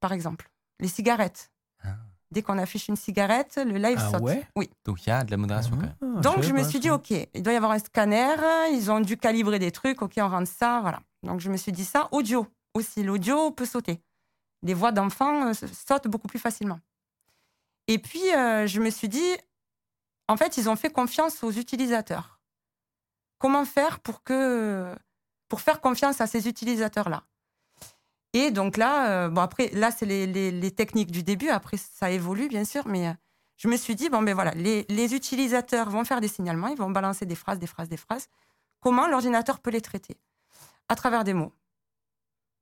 par 0.00 0.12
exemple, 0.12 0.50
les 0.78 0.88
cigarettes. 0.88 1.50
Ah. 1.82 1.96
Dès 2.30 2.42
qu'on 2.42 2.58
affiche 2.58 2.88
une 2.88 2.96
cigarette, 2.96 3.58
le 3.64 3.78
live 3.78 3.98
Ah 4.00 4.10
saute. 4.10 4.20
ouais? 4.20 4.46
Oui. 4.54 4.68
Donc, 4.84 5.04
il 5.06 5.08
y 5.08 5.12
a 5.12 5.24
de 5.24 5.30
la 5.30 5.38
modération 5.38 5.70
quand 5.76 5.82
même. 5.82 5.94
Ah, 6.18 6.20
Donc 6.20 6.42
je 6.42 6.52
me 6.52 6.62
suis 6.62 6.78
dit, 6.78 6.90
ok, 6.90 7.10
il 7.10 7.42
doit 7.42 7.54
y 7.54 7.56
avoir 7.56 7.72
un 7.72 7.78
scanner, 7.78 8.36
ils 8.72 8.90
ont 8.90 9.00
dû 9.00 9.16
calibrer 9.16 9.58
des 9.58 9.72
trucs, 9.72 10.02
ok, 10.02 10.12
on 10.18 10.28
rentre 10.28 10.50
ça, 10.50 10.80
voilà. 10.82 11.00
Donc 11.22 11.40
je 11.40 11.50
me 11.50 11.56
suis 11.56 11.72
dit 11.72 11.86
ça, 11.86 12.08
audio 12.12 12.46
aussi, 12.74 13.02
l'audio 13.02 13.50
peut 13.50 13.64
sauter. 13.64 14.00
Les 14.62 14.74
voix 14.74 14.92
d'enfants 14.92 15.48
euh, 15.48 15.52
sautent 15.54 16.06
beaucoup 16.08 16.28
plus 16.28 16.38
facilement. 16.38 16.78
Et 17.88 17.98
puis 17.98 18.32
euh, 18.34 18.66
je 18.66 18.80
me 18.80 18.90
suis 18.90 19.08
dit, 19.08 19.36
en 20.28 20.36
fait, 20.36 20.56
ils 20.58 20.68
ont 20.68 20.76
fait 20.76 20.90
confiance 20.90 21.42
aux 21.42 21.50
utilisateurs. 21.50 22.38
Comment 23.38 23.64
faire 23.64 24.00
pour 24.00 24.22
que 24.22 24.94
pour 25.48 25.62
faire 25.62 25.80
confiance 25.80 26.20
à 26.20 26.26
ces 26.26 26.46
utilisateurs-là? 26.48 27.24
Et 28.34 28.50
donc 28.50 28.76
là, 28.76 29.08
euh, 29.08 29.28
bon 29.30 29.40
après, 29.40 29.70
là 29.72 29.90
c'est 29.90 30.04
les, 30.04 30.26
les- 30.26 30.70
techniques 30.70 31.10
du 31.10 31.22
début. 31.22 31.48
Après, 31.48 31.78
ça 31.78 32.10
évolue 32.10 32.48
bien 32.48 32.64
sûr, 32.64 32.86
mais 32.86 33.08
euh, 33.08 33.12
je 33.56 33.68
me 33.68 33.76
suis 33.76 33.94
dit 33.94 34.10
bon 34.10 34.22
ben 34.22 34.34
voilà, 34.34 34.50
les, 34.50 34.84
les 34.90 35.14
utilisateurs 35.14 35.88
vont 35.88 36.04
faire 36.04 36.20
des 36.20 36.28
signalements, 36.28 36.68
ils 36.68 36.76
vont 36.76 36.90
balancer 36.90 37.24
des 37.24 37.34
phrases, 37.34 37.58
des 37.58 37.66
phrases, 37.66 37.88
des 37.88 37.96
phrases. 37.96 38.28
Comment 38.80 39.08
l'ordinateur 39.08 39.60
peut 39.60 39.70
les 39.70 39.80
traiter? 39.80 40.18
À 40.90 40.94
travers 40.94 41.24
des 41.24 41.32
mots, 41.34 41.54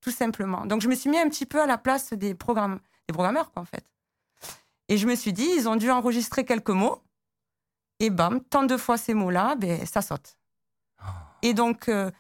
tout 0.01 0.13
simplement. 0.13 0.67
Donc 0.67 0.83
je 0.83 0.89
me 0.89 0.95
suis 0.95 1.11
mis 1.11 1.19
un 1.19 1.29
petit 1.29 1.47
peu 1.47 1.61
à 1.61 1.67
la 1.67 1.79
place 1.79 2.13
des 2.13 2.35
programmes, 2.35 2.79
des 3.09 3.13
programmeurs 3.13 3.51
quoi 3.51 3.63
en 3.63 3.67
fait. 3.67 3.85
Et 4.89 4.99
je 4.99 5.07
me 5.07 5.15
suis 5.17 5.33
dit, 5.33 5.49
ils 5.57 5.69
ont 5.69 5.77
dû 5.77 5.91
enregistrer 5.91 6.45
quelques 6.45 6.71
mots. 6.71 7.03
Et 7.99 8.11
bam, 8.11 8.41
tant 8.45 8.65
de 8.65 8.77
fois 8.77 8.97
ces 8.99 9.15
mots-là, 9.15 9.55
ben, 9.57 9.85
ça 9.87 10.03
saute. 10.03 10.37
Et 11.43 11.55
donc, 11.55 11.89
euh, 11.89 12.11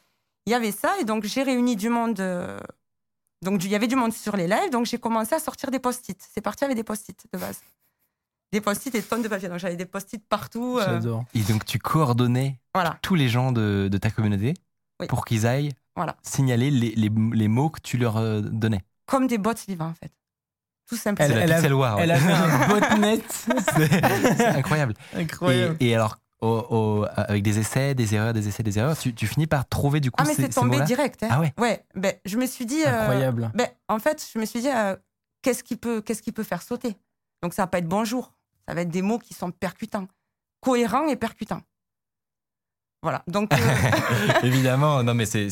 il 0.47 0.51
y 0.51 0.55
avait 0.55 0.72
ça. 0.72 0.98
Et 1.01 1.05
donc, 1.05 1.24
j'ai 1.24 1.43
réuni 1.43 1.76
du 1.76 1.88
monde. 1.88 2.18
euh, 2.20 2.59
donc, 3.43 3.62
il 3.64 3.70
y 3.70 3.74
avait 3.74 3.86
du 3.86 3.97
monde 3.97 4.12
sur 4.12 4.36
les 4.36 4.47
lives. 4.47 4.70
Donc, 4.70 4.86
j'ai 4.86 4.98
commencé 4.98 5.34
à 5.34 5.38
sortir 5.38 5.70
des 5.70 5.78
post-it. 5.78 6.18
C'est 6.32 6.40
parti 6.40 6.64
avec 6.64 6.76
des 6.76 6.84
post-it 6.84 7.26
de 7.32 7.38
base. 7.38 7.60
Des 8.52 8.60
post-it 8.60 8.94
et 8.94 9.02
tonnes 9.02 9.22
de 9.22 9.28
papier. 9.28 9.48
Donc, 9.48 9.59
j'avais 9.59 9.76
des 9.76 9.86
post-it 9.86 10.24
partout. 10.26 10.78
euh, 10.78 10.84
J'adore. 10.84 11.24
Et 11.34 11.43
donc, 11.43 11.64
tu 11.64 11.78
coordonnais 11.78 12.59
voilà. 12.74 12.98
tous 13.02 13.14
les 13.14 13.28
gens 13.28 13.52
de, 13.52 13.88
de 13.90 13.98
ta 13.98 14.10
communauté 14.10 14.55
Oui. 15.01 15.06
pour 15.09 15.24
qu'ils 15.24 15.47
aillent 15.47 15.72
Voilà. 15.94 16.16
signaler 16.22 16.70
les, 16.70 16.93
les- 16.94 17.10
les 17.32 17.48
mots 17.48 17.68
que 17.70 17.80
tu 17.80 17.98
leur 17.98 18.43
donnais. 18.43 18.82
Comme 19.06 19.26
des 19.26 19.38
bots 19.38 19.52
vivants, 19.68 19.88
en 19.88 19.94
fait. 19.94 20.12
Tout 20.88 20.96
simplement. 20.96 21.28
C'est 21.28 21.46
la 21.46 21.58
elle 21.58 21.72
a- 21.72 21.76
War. 21.76 21.96
ouais. 21.96 22.02
Elle 22.04 22.10
avait 22.12 22.32
un 22.32 22.68
botnet. 22.68 23.20
C'est 23.28 24.46
incroyable. 24.46 24.94
Et, 25.14 25.20
Incroyable. 25.22 25.76
et 25.80 25.94
alors, 25.94 26.18
au- 26.40 26.46
au- 26.70 27.06
avec 27.16 27.42
des 27.42 27.58
essais, 27.58 27.94
des 27.94 28.14
erreurs, 28.14 28.32
des 28.32 28.46
essais, 28.48 28.62
des 28.62 28.78
erreurs, 28.78 28.96
tu, 28.96 29.14
tu 29.14 29.26
finis 29.26 29.46
par 29.46 29.66
trouver 29.68 30.00
du 30.00 30.10
coup 30.10 30.16
Ah, 30.20 30.24
mais 30.26 30.34
ces, 30.34 30.42
c'est 30.42 30.52
ces 30.54 30.60
tombé 30.60 30.80
direct. 30.82 31.22
hein. 31.22 31.28
Ah 31.30 31.40
ouais 31.40 31.52
Ouais, 31.58 31.84
ben, 31.94 32.14
je 32.24 32.36
me 32.36 32.46
suis 32.46 32.66
dit. 32.66 32.82
euh, 32.86 33.00
Incroyable. 33.00 33.50
ben, 33.54 33.66
en 33.88 33.98
fait, 33.98 34.24
je 34.32 34.38
me 34.38 34.44
suis 34.44 34.60
dit, 34.60 34.68
euh, 34.70 34.94
qu'est-ce 35.42 35.64
qui, 35.64 35.76
peut, 35.76 36.00
qu'est-ce 36.02 36.22
qui 36.22 36.32
peut 36.32 36.42
faire 36.44 36.62
sauter? 36.62 36.96
Donc, 37.42 37.52
ça 37.54 37.62
va 37.62 37.66
pas 37.66 37.78
être 37.78 37.88
bonjour. 37.88 38.32
Ça 38.68 38.74
va 38.74 38.82
être 38.82 38.88
des 38.90 39.02
mots 39.02 39.18
qui 39.18 39.34
sont 39.34 39.50
percutants, 39.50 40.06
cohérents 40.60 41.06
et 41.08 41.16
percutants. 41.16 41.62
Voilà. 43.02 43.23
Donc, 43.28 43.52
euh, 43.55 43.56
Évidemment, 44.43 45.02
non 45.02 45.14
mais 45.14 45.27
c'est 45.27 45.48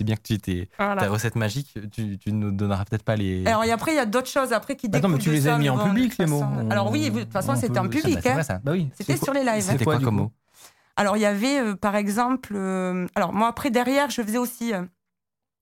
bien 0.00 0.16
que 0.16 0.22
tu 0.22 0.38
t'es 0.38 0.68
voilà. 0.78 1.02
ta 1.02 1.08
recette 1.10 1.36
magique, 1.36 1.76
tu, 1.92 2.18
tu 2.18 2.32
nous 2.32 2.50
donneras 2.50 2.84
peut-être 2.84 3.02
pas 3.02 3.16
les. 3.16 3.46
Alors, 3.46 3.64
et 3.64 3.70
après, 3.72 3.92
il 3.92 3.96
y 3.96 4.00
a 4.00 4.06
d'autres 4.06 4.28
choses 4.30 4.52
après 4.52 4.76
qui 4.76 4.86
Attends, 4.86 5.08
mais 5.08 5.18
découlent 5.18 5.18
tu 5.22 5.30
les 5.30 5.48
as 5.48 5.58
mis 5.58 5.68
en 5.68 5.76
bon, 5.76 5.84
public, 5.88 6.16
les 6.18 6.26
mots. 6.26 6.44
Alors, 6.70 6.90
oui, 6.90 7.10
de 7.10 7.20
toute 7.24 7.32
façon, 7.32 7.52
On 7.52 7.56
c'était 7.56 7.74
peut- 7.74 7.80
en 7.80 7.88
public. 7.88 8.18
bah, 8.24 8.40
hein. 8.48 8.60
Bah 8.64 8.72
oui. 8.72 8.88
C'était 8.96 9.16
sur 9.16 9.32
les 9.34 9.44
lives. 9.44 9.62
C'était 9.62 9.84
quoi, 9.84 9.98
comme 9.98 10.16
mot? 10.16 10.32
Alors, 10.96 11.16
il 11.16 11.20
y 11.20 11.26
avait, 11.26 11.60
euh, 11.60 11.74
par 11.76 11.94
exemple, 11.94 12.54
euh, 12.56 13.06
alors 13.14 13.32
moi, 13.32 13.48
après, 13.48 13.70
derrière, 13.70 14.10
je 14.10 14.20
faisais 14.22 14.38
aussi, 14.38 14.72
euh, 14.74 14.82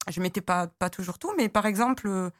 je 0.08 0.20
mettais 0.20 0.40
pas, 0.40 0.68
pas 0.78 0.88
toujours 0.90 1.18
tout, 1.18 1.32
mais 1.36 1.48
par 1.50 1.66
exemple, 1.66 2.06
euh, 2.08 2.30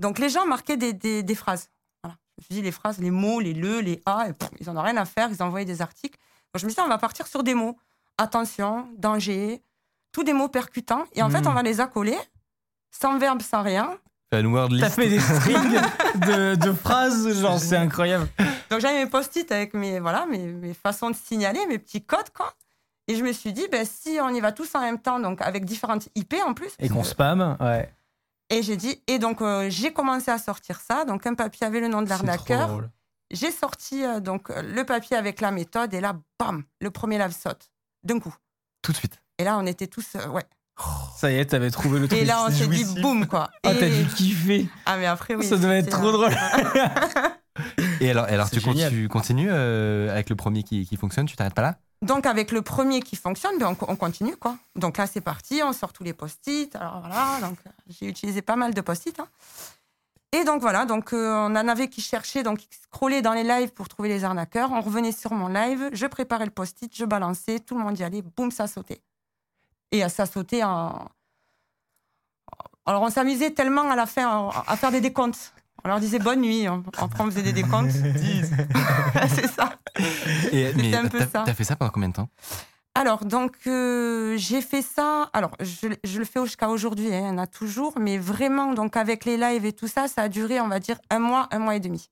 donc 0.00 0.18
les 0.18 0.28
gens 0.28 0.46
marquaient 0.46 0.76
des, 0.76 0.92
des, 0.92 1.22
des 1.22 1.34
phrases. 1.34 1.70
Voilà. 2.02 2.16
Je 2.42 2.54
dit, 2.56 2.60
les 2.62 2.72
phrases, 2.72 2.98
les 2.98 3.10
mots, 3.10 3.40
les 3.40 3.54
le, 3.54 3.80
les 3.80 4.02
a, 4.04 4.26
et 4.28 4.32
pff, 4.34 4.50
ils 4.60 4.68
en 4.68 4.76
ont 4.76 4.82
rien 4.82 4.96
à 4.98 5.04
faire, 5.06 5.28
ils 5.30 5.42
envoyaient 5.42 5.64
des 5.64 5.80
articles. 5.80 6.18
Donc, 6.54 6.60
je 6.60 6.66
me 6.66 6.70
suis 6.70 6.76
dit, 6.76 6.82
on 6.82 6.88
va 6.88 6.98
partir 6.98 7.26
sur 7.26 7.42
des 7.42 7.54
mots. 7.54 7.76
Attention, 8.16 8.86
danger, 8.96 9.60
tous 10.12 10.22
des 10.22 10.32
mots 10.32 10.48
percutants. 10.48 11.04
Et 11.14 11.22
en 11.22 11.28
fait, 11.30 11.40
Mhm. 11.40 11.48
on 11.48 11.52
va 11.52 11.62
les 11.64 11.80
accoler, 11.80 12.16
sans 12.92 13.18
verbe, 13.18 13.42
sans 13.42 13.62
rien. 13.62 13.98
Une 14.32 14.46
word 14.46 14.68
T'as 14.68 14.74
list. 14.76 14.94
fait 14.94 15.08
des 15.08 15.18
strings 15.20 15.80
de, 16.14 16.54
de 16.56 16.72
phrases, 16.72 17.40
genre 17.40 17.58
c'est 17.58 17.76
incroyable. 17.76 18.26
Donc 18.70 18.80
j'avais 18.80 19.04
mes 19.04 19.10
post-it 19.10 19.50
avec 19.52 19.74
mes, 19.74 20.00
voilà, 20.00 20.26
mes, 20.26 20.38
mes 20.46 20.74
façons 20.74 21.10
de 21.10 21.14
signaler, 21.16 21.64
mes 21.66 21.78
petits 21.78 22.02
codes, 22.04 22.30
quoi. 22.34 22.52
Et 23.06 23.14
je 23.16 23.22
me 23.22 23.32
suis 23.32 23.52
dit, 23.52 23.66
ben, 23.70 23.84
si 23.84 24.18
on 24.20 24.30
y 24.30 24.40
va 24.40 24.50
tous 24.50 24.74
en 24.74 24.80
même 24.80 24.98
temps, 24.98 25.20
donc 25.20 25.40
avec 25.42 25.64
différentes 25.64 26.08
IP 26.16 26.34
en 26.44 26.52
plus. 26.54 26.70
Et 26.80 26.88
qu'on 26.88 27.02
que- 27.02 27.06
spam, 27.08 27.56
ouais. 27.60 27.92
Et 28.50 28.62
j'ai 28.62 28.76
dit, 28.76 29.00
et 29.06 29.18
donc 29.20 29.40
euh, 29.40 29.66
j'ai 29.70 29.92
commencé 29.92 30.30
à 30.32 30.38
sortir 30.38 30.80
ça. 30.80 31.04
Donc 31.04 31.26
un 31.26 31.34
papier 31.34 31.66
avait 31.66 31.80
le 31.80 31.88
nom 31.88 32.02
de 32.02 32.08
C'est 32.08 32.14
trop 32.14 32.26
l'arnaqueur. 32.26 32.80
J'ai 33.30 33.50
sorti 33.50 34.04
euh, 34.04 34.20
donc 34.20 34.50
euh, 34.50 34.62
le 34.62 34.84
papier 34.84 35.16
avec 35.16 35.40
la 35.40 35.50
méthode, 35.50 35.92
et 35.94 36.00
là, 36.00 36.14
bam, 36.38 36.62
le 36.80 36.90
premier 36.90 37.18
lave 37.18 37.34
saute, 37.36 37.70
d'un 38.02 38.18
coup. 38.20 38.34
Tout 38.82 38.92
de 38.92 38.96
suite. 38.96 39.20
Et 39.38 39.44
là, 39.44 39.58
on 39.58 39.66
était 39.66 39.86
tous, 39.86 40.06
euh, 40.16 40.28
ouais. 40.28 40.44
Ça 41.16 41.30
y 41.30 41.36
est, 41.36 41.46
t'avais 41.46 41.70
trouvé 41.70 42.00
le 42.00 42.08
truc. 42.08 42.20
Et 42.20 42.24
là, 42.24 42.44
on 42.46 42.50
s'est 42.52 42.66
dit, 42.66 42.84
boum, 43.00 43.26
quoi. 43.26 43.50
Ah, 43.64 43.72
t'as 43.74 43.88
dû 43.88 44.06
kiffer. 44.06 44.68
Ah, 44.86 44.96
mais 44.96 45.06
après, 45.06 45.34
oui. 45.34 45.46
Ça 45.46 45.56
devait 45.56 45.78
être 45.78 45.90
trop 45.90 46.12
drôle. 46.12 46.32
Et 48.00 48.10
alors, 48.10 48.24
alors 48.24 48.50
tu, 48.50 48.60
con- 48.60 48.72
génial. 48.72 48.90
tu 48.92 49.08
continues 49.08 49.48
euh, 49.50 50.10
avec 50.10 50.28
le 50.28 50.34
premier 50.36 50.64
qui, 50.64 50.84
qui 50.86 50.96
fonctionne, 50.96 51.26
tu 51.26 51.36
t'arrêtes 51.36 51.54
pas 51.54 51.62
là? 51.62 51.78
Donc 52.02 52.26
avec 52.26 52.50
le 52.50 52.60
premier 52.62 53.00
qui 53.00 53.14
fonctionne, 53.16 53.56
ben, 53.58 53.68
on, 53.68 53.74
co- 53.76 53.86
on 53.88 53.94
continue 53.96 54.36
quoi. 54.36 54.56
Donc 54.74 54.98
là 54.98 55.06
c'est 55.06 55.20
parti, 55.20 55.62
on 55.64 55.72
sort 55.72 55.92
tous 55.92 56.02
les 56.02 56.12
post-it. 56.12 56.74
Alors 56.74 57.00
voilà, 57.00 57.38
donc 57.40 57.56
j'ai 57.88 58.08
utilisé 58.08 58.42
pas 58.42 58.56
mal 58.56 58.74
de 58.74 58.80
post-it. 58.80 59.18
hein. 59.20 59.28
Et 60.34 60.42
donc 60.42 60.60
voilà, 60.60 60.84
donc 60.84 61.12
euh, 61.12 61.32
on 61.32 61.54
en 61.54 61.68
avait 61.68 61.86
qui 61.86 62.00
cherchaient, 62.00 62.42
donc 62.42 62.58
qui 62.58 62.68
scrollaient 62.82 63.22
dans 63.22 63.34
les 63.34 63.44
lives 63.44 63.72
pour 63.72 63.88
trouver 63.88 64.08
les 64.08 64.24
arnaqueurs. 64.24 64.72
On 64.72 64.80
revenait 64.80 65.12
sur 65.12 65.32
mon 65.32 65.46
live, 65.46 65.90
je 65.92 66.06
préparais 66.06 66.44
le 66.44 66.50
post-it, 66.50 66.92
je 66.92 67.04
balançais, 67.04 67.60
tout 67.60 67.78
le 67.78 67.84
monde 67.84 67.96
y 67.96 68.02
allait, 68.02 68.20
boum, 68.20 68.50
ça 68.50 68.66
sautait. 68.66 69.00
Et 69.92 70.04
euh, 70.04 70.08
ça 70.08 70.26
sautait 70.26 70.64
en. 70.64 71.06
Alors 72.84 73.02
on 73.02 73.10
s'amusait 73.10 73.52
tellement 73.52 73.88
à 73.88 73.94
la 73.94 74.06
fin 74.06 74.50
à 74.66 74.76
faire 74.76 74.90
des 74.90 75.00
décomptes. 75.00 75.52
On 75.84 75.88
leur 75.88 76.00
disait 76.00 76.18
bonne 76.18 76.40
nuit, 76.40 76.68
on, 76.68 76.82
après 76.98 77.22
on 77.22 77.26
faisait 77.26 77.42
des 77.42 77.52
décomptes. 77.52 77.92
c'est 79.28 79.46
ça. 79.48 79.70
Et, 80.50 80.72
mais 80.74 80.96
un 80.96 81.06
peu 81.06 81.20
ça. 81.20 81.44
T'as 81.46 81.54
fait 81.54 81.62
ça 81.62 81.76
pendant 81.76 81.92
combien 81.92 82.08
de 82.08 82.14
temps? 82.14 82.28
Alors, 82.96 83.24
donc, 83.24 83.56
euh, 83.66 84.36
j'ai 84.36 84.60
fait 84.62 84.82
ça. 84.82 85.28
Alors, 85.32 85.50
je, 85.60 85.88
je 86.04 86.18
le 86.18 86.24
fais 86.24 86.40
jusqu'à 86.44 86.68
aujourd'hui, 86.68 87.12
hein, 87.12 87.20
il 87.22 87.26
y 87.26 87.28
en 87.28 87.38
a 87.38 87.46
toujours, 87.48 87.98
mais 87.98 88.18
vraiment, 88.18 88.72
donc, 88.72 88.96
avec 88.96 89.24
les 89.24 89.36
lives 89.36 89.64
et 89.64 89.72
tout 89.72 89.88
ça, 89.88 90.06
ça 90.06 90.22
a 90.22 90.28
duré, 90.28 90.60
on 90.60 90.68
va 90.68 90.78
dire, 90.78 90.98
un 91.10 91.18
mois, 91.18 91.48
un 91.50 91.58
mois 91.58 91.74
et 91.74 91.80
demi. 91.80 92.08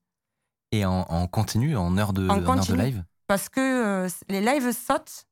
Et 0.73 0.85
en, 0.85 1.01
en 1.07 1.27
continu, 1.27 1.77
en 1.77 1.97
heure 1.97 2.11
de, 2.11 2.27
En 2.27 2.33
en 2.33 2.35
heure 2.35 2.41
de 2.41 2.45
continu. 2.59 2.77
live? 2.81 3.03
Parce 3.27 3.47
que 3.47 3.61
euh, 4.05 4.09
les 4.27 4.41
lives 4.41 4.71
sautent. 4.73 5.25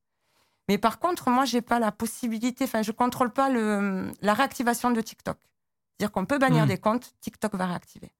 Mais 0.69 0.77
par 0.77 0.99
contre, 0.99 1.29
moi, 1.29 1.43
j'ai 1.43 1.61
pas 1.61 1.79
la 1.79 1.91
possibilité, 1.91 2.63
enfin, 2.63 2.81
je 2.81 2.91
contrôle 2.93 3.31
pas 3.31 3.49
le, 3.49 4.09
la 4.21 4.33
réactivation 4.33 4.91
de 4.91 5.01
TikTok. 5.01 5.37
C'est-à-dire 5.97 6.13
qu'on 6.13 6.25
peut 6.25 6.37
bannir 6.39 6.63
Hmm. 6.63 6.69
des 6.69 6.77
comptes, 6.77 7.13
TikTok 7.19 7.55
va 7.55 7.65
réactiver. 7.65 8.11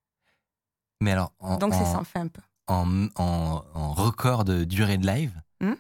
Mais 1.00 1.12
alors, 1.14 1.32
en, 1.40 1.58
Donc, 1.58 1.74
c'est 1.74 1.86
ça, 1.86 1.98
on 2.00 2.04
fait 2.04 2.20
un 2.20 2.28
peu. 2.28 2.42
en, 2.68 3.94
record 3.94 4.44
de 4.44 4.64
durée 4.66 4.98
de 4.98 5.08
live, 5.08 5.34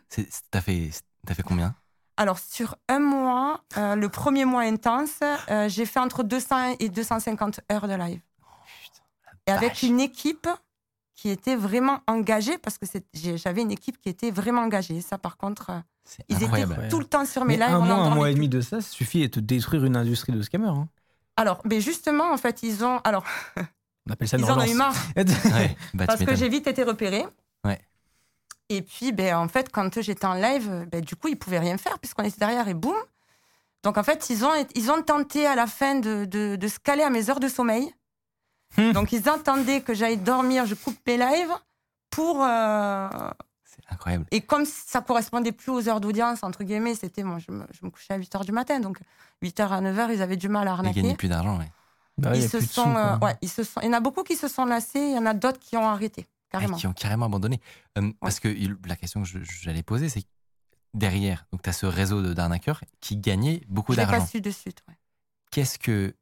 c'est- 0.10 0.32
c'est- 0.32 0.44
t'as 0.52 0.62
fait, 0.62 0.90
t'as 1.26 1.34
fait 1.34 1.44
combien? 1.44 1.76
Alors, 2.18 2.38
sur 2.40 2.76
un 2.88 3.00
mois, 3.00 3.64
euh, 3.78 3.96
le 3.96 4.10
premier 4.10 4.46
mois 4.46 4.62
intense, 4.62 5.20
euh, 5.50 5.68
j'ai 5.70 5.86
fait 5.86 6.00
entre 6.00 6.24
200 6.24 6.76
et 6.80 6.90
250 6.90 7.62
heures 7.72 7.88
de 7.88 7.94
live. 7.96 8.22
et 9.48 9.52
avec 9.52 9.70
vache. 9.70 9.84
une 9.84 10.00
équipe 10.00 10.48
qui 11.16 11.30
était 11.30 11.56
vraiment 11.56 12.02
engagée, 12.08 12.58
parce 12.58 12.78
que 12.78 12.86
j'avais 13.14 13.62
une 13.62 13.72
équipe 13.72 14.00
qui 14.02 14.10
était 14.10 14.32
vraiment 14.32 14.62
engagée. 14.62 15.02
Ça, 15.02 15.18
par 15.18 15.38
contre, 15.38 15.70
euh, 15.70 15.80
C'est 16.04 16.24
ils 16.30 16.44
incroyable. 16.44 16.74
étaient 16.74 16.88
tout 16.90 17.00
le 17.00 17.06
temps 17.06 17.26
sur 17.26 17.46
mes 17.46 17.58
Mais 17.58 17.66
lives. 17.66 17.76
un 17.76 17.80
mois, 17.80 18.26
un 18.26 18.30
et 18.30 18.34
demi 18.34 18.50
de 18.50 18.62
ça, 18.62 18.82
ça 18.82 18.90
suffit 18.90 19.24
à 19.24 19.30
te 19.30 19.40
détruire 19.40 19.86
une 19.86 19.96
industrie 19.98 20.32
de 20.34 20.42
scammers. 20.42 20.68
hein. 20.70 20.90
Alors, 21.38 21.62
mais 21.66 21.80
justement, 21.82 22.32
en 22.32 22.38
fait, 22.38 22.62
ils 22.64 22.84
ont, 22.84 23.00
alors, 23.04 23.24
On 24.08 24.12
appelle 24.14 24.28
ça 24.28 24.38
une 24.38 24.44
ils 24.46 24.52
en 24.52 24.60
ont 24.60 24.64
eu 24.66 24.74
marre. 24.74 24.96
Ouais, 25.16 25.76
bah, 25.94 26.06
Parce 26.08 26.24
que 26.24 26.36
j'ai 26.36 26.50
vite 26.50 26.68
été 26.68 26.84
repérée. 26.84 27.26
Et 28.74 28.82
puis, 28.82 29.12
ben, 29.12 29.36
en 29.36 29.48
fait, 29.48 29.70
quand 29.72 30.02
j'étais 30.02 30.26
en 30.26 30.34
live, 30.34 30.88
ben, 30.92 31.02
du 31.02 31.16
coup, 31.16 31.28
ils 31.28 31.38
pouvaient 31.38 31.60
rien 31.60 31.78
faire 31.78 32.00
puisqu'on 32.00 32.24
était 32.24 32.40
derrière 32.40 32.68
et 32.68 32.74
boum. 32.74 32.96
Donc, 33.84 33.98
en 33.98 34.04
fait, 34.04 34.30
ils 34.30 34.46
ont, 34.46 34.52
ils 34.76 34.92
ont 34.92 35.02
tenté 35.02 35.46
à 35.46 35.56
la 35.56 35.68
fin 35.68 35.96
de, 35.96 36.26
de, 36.26 36.56
de 36.56 36.68
se 36.68 36.80
caler 36.80 37.04
à 37.04 37.10
mes 37.10 37.30
heures 37.30 37.40
de 37.40 37.48
sommeil. 37.48 37.94
Hmm. 38.78 38.92
Donc, 38.94 39.12
ils 39.12 39.28
entendaient 39.30 39.82
que 39.82 39.94
j'aille 39.94 40.18
dormir, 40.18 40.66
je 40.66 40.76
coupe 40.76 40.98
mes 41.06 41.18
lives 41.18 41.54
pour. 42.12 42.44
euh, 42.44 43.10
C'est 43.66 43.82
incroyable. 43.92 44.26
Et 44.32 44.42
comme 44.42 44.66
ça 44.66 45.02
correspondait 45.02 45.52
plus 45.52 45.72
aux 45.72 45.90
heures 45.90 46.00
d'audience, 46.00 46.44
entre 46.44 46.64
guillemets, 46.64 46.96
c'était 46.96 47.24
moi, 47.24 47.38
je 47.46 47.52
me, 47.52 47.66
je 47.74 47.86
me 47.86 47.90
couchais 47.92 48.14
à 48.14 48.18
8 48.18 48.34
h 48.36 48.46
du 48.46 48.52
matin. 48.54 48.80
Donc, 48.80 49.00
8 49.42 49.60
h 49.60 49.70
à 49.70 49.82
9 49.82 49.98
h, 49.98 50.14
ils 50.14 50.22
avaient 50.22 50.38
du 50.38 50.48
mal 50.48 50.68
à 50.68 50.72
Ils 50.72 50.74
arnaquer. 50.76 51.02
gagnaient 51.02 51.16
plus 51.16 51.28
d'argent. 51.28 51.60
Bah 52.18 52.36
ils 52.36 52.48
se 52.48 52.60
sont, 52.60 52.84
sous, 52.84 52.98
euh, 52.98 53.18
ouais, 53.20 53.36
ils 53.42 53.50
se 53.50 53.64
sont. 53.64 53.82
Il 53.82 53.88
y 53.88 53.90
en 53.90 53.94
a 53.94 54.00
beaucoup 54.00 54.22
qui 54.24 54.36
se 54.36 54.48
sont 54.48 54.66
lassés, 54.66 55.00
il 55.00 55.16
y 55.16 55.18
en 55.18 55.26
a 55.26 55.34
d'autres 55.34 55.60
qui 55.60 55.76
ont 55.76 55.88
arrêté, 55.88 56.28
Ah, 56.54 56.78
qui 56.78 56.88
ont 56.88 56.94
carrément 56.94 57.26
abandonné. 57.28 57.60
Euh, 57.98 58.12
Parce 58.20 58.40
que 58.40 58.54
la 58.88 58.96
question 58.96 59.24
que 59.24 59.30
j'allais 59.44 59.84
poser, 59.84 60.10
c'est 60.10 60.26
derrière, 60.94 61.46
donc 61.52 61.62
tu 61.62 61.70
as 61.70 61.74
ce 61.74 61.86
réseau 61.86 62.34
d'arnaqueurs 62.34 62.82
qui 63.00 63.16
gagnait 63.18 63.62
beaucoup 63.70 63.94
l'ai 63.94 64.06
pas 64.06 64.12
d'argent. 64.12 64.26
su 64.28 64.42
de 64.42 64.52
suite. 64.52 64.84
ouais. 64.88 64.96
Qu'est-ce 65.52 65.80
que. 65.80 66.14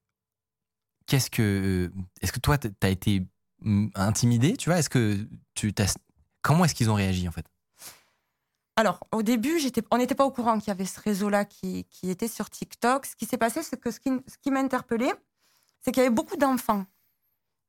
Qu'est-ce 1.07 1.29
que. 1.29 1.91
Est-ce 2.21 2.31
que 2.31 2.39
toi, 2.39 2.57
tu 2.57 2.69
as 2.81 2.89
été 2.89 3.25
mm, 3.61 3.87
intimidé, 3.95 4.55
tu 4.57 4.69
vois? 4.69 4.77
Est-ce 4.79 4.89
que 4.89 5.27
tu 5.55 5.73
t'as- 5.73 5.95
Comment 6.41 6.65
est-ce 6.65 6.75
qu'ils 6.75 6.89
ont 6.89 6.95
réagi, 6.95 7.27
en 7.27 7.31
fait? 7.31 7.45
Alors, 8.75 9.05
au 9.11 9.23
début, 9.23 9.59
on 9.91 9.97
n'était 9.97 10.15
pas 10.15 10.25
au 10.25 10.31
courant 10.31 10.57
qu'il 10.57 10.69
y 10.69 10.71
avait 10.71 10.85
ce 10.85 10.99
réseau-là 11.01 11.43
qui, 11.45 11.83
qui 11.89 12.09
était 12.09 12.29
sur 12.29 12.49
TikTok. 12.49 13.05
Ce 13.05 13.15
qui 13.15 13.25
s'est 13.25 13.37
passé, 13.37 13.61
c'est 13.61 13.77
que 13.79 13.91
ce 13.91 13.99
qui, 13.99 14.09
ce 14.27 14.37
qui 14.37 14.51
m'a 14.51 14.61
interpellé, 14.61 15.11
c'est 15.81 15.91
qu'il 15.91 16.01
y 16.01 16.05
avait 16.05 16.15
beaucoup 16.15 16.37
d'enfants, 16.37 16.85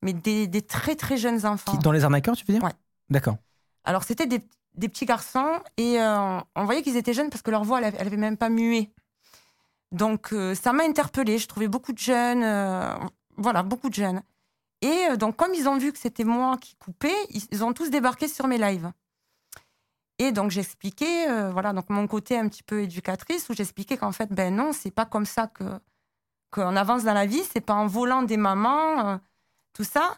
mais 0.02 0.12
des, 0.12 0.46
des 0.46 0.62
très 0.62 0.96
très 0.96 1.16
jeunes 1.16 1.44
enfants. 1.46 1.72
Qui- 1.72 1.78
Dans 1.78 1.92
les 1.92 2.04
arnaqueurs, 2.04 2.36
tu 2.36 2.44
veux 2.46 2.54
dire 2.54 2.62
Ouais. 2.62 2.72
D'accord. 3.10 3.36
Alors, 3.84 4.04
c'était 4.04 4.26
des, 4.26 4.40
des 4.74 4.88
petits 4.88 5.06
garçons 5.06 5.60
et 5.76 6.00
euh, 6.00 6.38
on 6.54 6.64
voyait 6.64 6.82
qu'ils 6.82 6.96
étaient 6.96 7.14
jeunes 7.14 7.30
parce 7.30 7.42
que 7.42 7.50
leur 7.50 7.64
voix, 7.64 7.78
elle 7.78 7.84
avait, 7.86 7.98
elle 8.00 8.06
avait 8.06 8.16
même 8.16 8.36
pas 8.36 8.48
mué. 8.48 8.90
Donc, 9.92 10.32
euh, 10.32 10.54
ça 10.54 10.72
m'a 10.72 10.84
interpellée. 10.84 11.38
Je 11.38 11.46
trouvais 11.48 11.68
beaucoup 11.68 11.92
de 11.92 11.98
jeunes, 11.98 12.42
euh, 12.44 12.94
voilà, 13.36 13.62
beaucoup 13.62 13.88
de 13.88 13.94
jeunes. 13.94 14.22
Et 14.82 15.16
donc, 15.18 15.36
comme 15.36 15.52
ils 15.54 15.68
ont 15.68 15.76
vu 15.76 15.92
que 15.92 15.98
c'était 15.98 16.24
moi 16.24 16.56
qui 16.56 16.74
coupais, 16.76 17.14
ils, 17.50 17.62
ont 17.64 17.72
tous 17.74 17.90
débarqué 17.90 18.28
sur 18.28 18.46
mes 18.46 18.56
lives. 18.56 18.90
Et 20.18 20.32
donc, 20.32 20.50
j'expliquais, 20.50 21.50
voilà, 21.50 21.74
donc 21.74 21.90
mon 21.90 22.06
côté 22.06 22.38
un 22.38 22.48
petit 22.48 22.62
peu 22.62 22.82
éducatrice, 22.82 23.48
où 23.50 23.54
j'expliquais 23.54 23.98
qu'en 23.98 24.12
fait, 24.12 24.32
ben 24.32 24.54
non, 24.54 24.72
c'est 24.72 24.90
pas 24.90 25.04
comme 25.04 25.26
ça 25.26 25.48
que 25.48 25.64
qu'on 26.50 26.76
avance 26.76 27.04
dans 27.04 27.12
la 27.14 27.26
vie, 27.26 27.42
c'est 27.52 27.60
pas 27.60 27.74
en 27.74 27.86
volant 27.86 28.22
des 28.22 28.36
mamans, 28.36 29.20
tout 29.72 29.84
ça. 29.84 30.16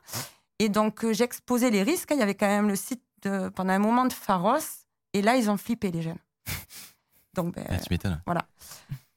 Et 0.59 0.69
donc, 0.69 1.05
euh, 1.05 1.13
j'exposais 1.13 1.71
les 1.71 1.83
risques. 1.83 2.11
Il 2.13 2.19
y 2.19 2.23
avait 2.23 2.35
quand 2.35 2.47
même 2.47 2.69
le 2.69 2.77
site 2.77 3.03
de, 3.23 3.49
pendant 3.49 3.73
un 3.73 3.79
moment 3.79 4.05
de 4.07 4.13
Pharos. 4.13 4.59
Et 5.13 5.23
là, 5.23 5.37
ils 5.37 5.51
ont 5.51 5.57
flippé, 5.57 5.91
les 5.91 6.03
jeunes. 6.03 6.19
Donc, 7.35 7.55
ben, 7.55 7.67
Ah, 7.69 7.79
Tu 7.79 7.87
m'étonnes. 7.91 8.21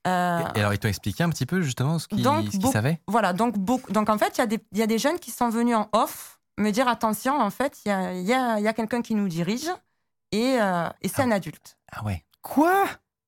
euh, 0.07 0.43
Et, 0.55 0.59
alors, 0.59 0.73
ils 0.73 0.79
t'ont 0.79 0.87
expliqué 0.87 1.23
un 1.23 1.29
petit 1.29 1.45
peu, 1.45 1.61
justement, 1.61 1.99
ce 1.99 2.07
qu'ils 2.07 2.23
beaucoup- 2.23 2.71
savaient? 2.71 2.99
voilà, 3.07 3.33
donc, 3.33 3.57
beaucoup, 3.57 3.91
donc 3.91 4.09
en 4.09 4.17
fait, 4.17 4.37
il 4.37 4.39
y, 4.39 4.43
a 4.43 4.47
des- 4.47 4.59
il 4.71 4.77
y 4.77 4.81
a 4.83 4.87
des 4.87 4.99
jeunes 4.99 5.19
qui 5.19 5.31
sont 5.31 5.49
venus 5.49 5.75
en 5.75 5.89
off 5.93 6.39
me 6.57 6.71
dire 6.71 6.87
attention, 6.87 7.39
en 7.39 7.49
fait, 7.49 7.79
il 7.85 7.89
y 7.89 7.91
a, 7.91 8.13
il 8.13 8.21
y 8.25 8.33
a- 8.33 8.59
il 8.59 8.63
y 8.63 8.67
a 8.67 8.73
quelqu'un 8.73 9.01
qui 9.01 9.15
nous 9.15 9.27
dirige 9.27 9.67
et, 10.31 10.57
euh, 10.61 10.87
et 11.01 11.07
c'est 11.09 11.21
un 11.21 11.31
adulte. 11.31 11.77
Ah 11.91 12.03
ouais. 12.05 12.23
Quoi? 12.41 12.85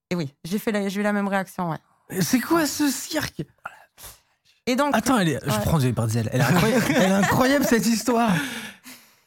Et 0.09 0.15
oui, 0.15 0.33
j'ai 0.45 0.59
fait 0.59 0.71
la- 0.71 0.87
j'ai 0.87 0.99
eu 1.01 1.03
la 1.03 1.11
même 1.13 1.27
réaction, 1.27 1.71
ouais. 1.71 2.21
C'est 2.21 2.39
quoi 2.39 2.65
ce 2.67 2.89
cirque? 2.89 3.41
Et 4.67 4.75
donc, 4.75 4.95
Attends, 4.95 5.17
elle 5.17 5.29
est... 5.29 5.39
je 5.43 5.59
prends 5.61 5.79
des 5.79 5.93
par 5.93 6.07
Elle 6.15 6.27
est 6.27 6.41
incroyable, 6.41 6.85
elle 6.89 7.11
est 7.11 7.15
incroyable 7.15 7.65
cette 7.65 7.85
histoire. 7.85 8.31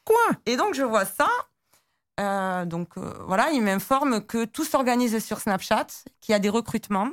Quoi? 0.04 0.36
Et 0.46 0.56
donc, 0.56 0.74
je 0.74 0.82
vois 0.82 1.04
ça. 1.06 1.28
Euh, 2.20 2.66
donc 2.66 2.98
euh, 2.98 3.14
voilà, 3.26 3.50
il 3.50 3.62
m'informe 3.62 4.20
que 4.24 4.44
tout 4.44 4.64
s'organise 4.64 5.24
sur 5.24 5.40
Snapchat, 5.40 5.86
qu'il 6.20 6.32
y 6.32 6.34
a 6.34 6.38
des 6.38 6.50
recrutements. 6.50 7.08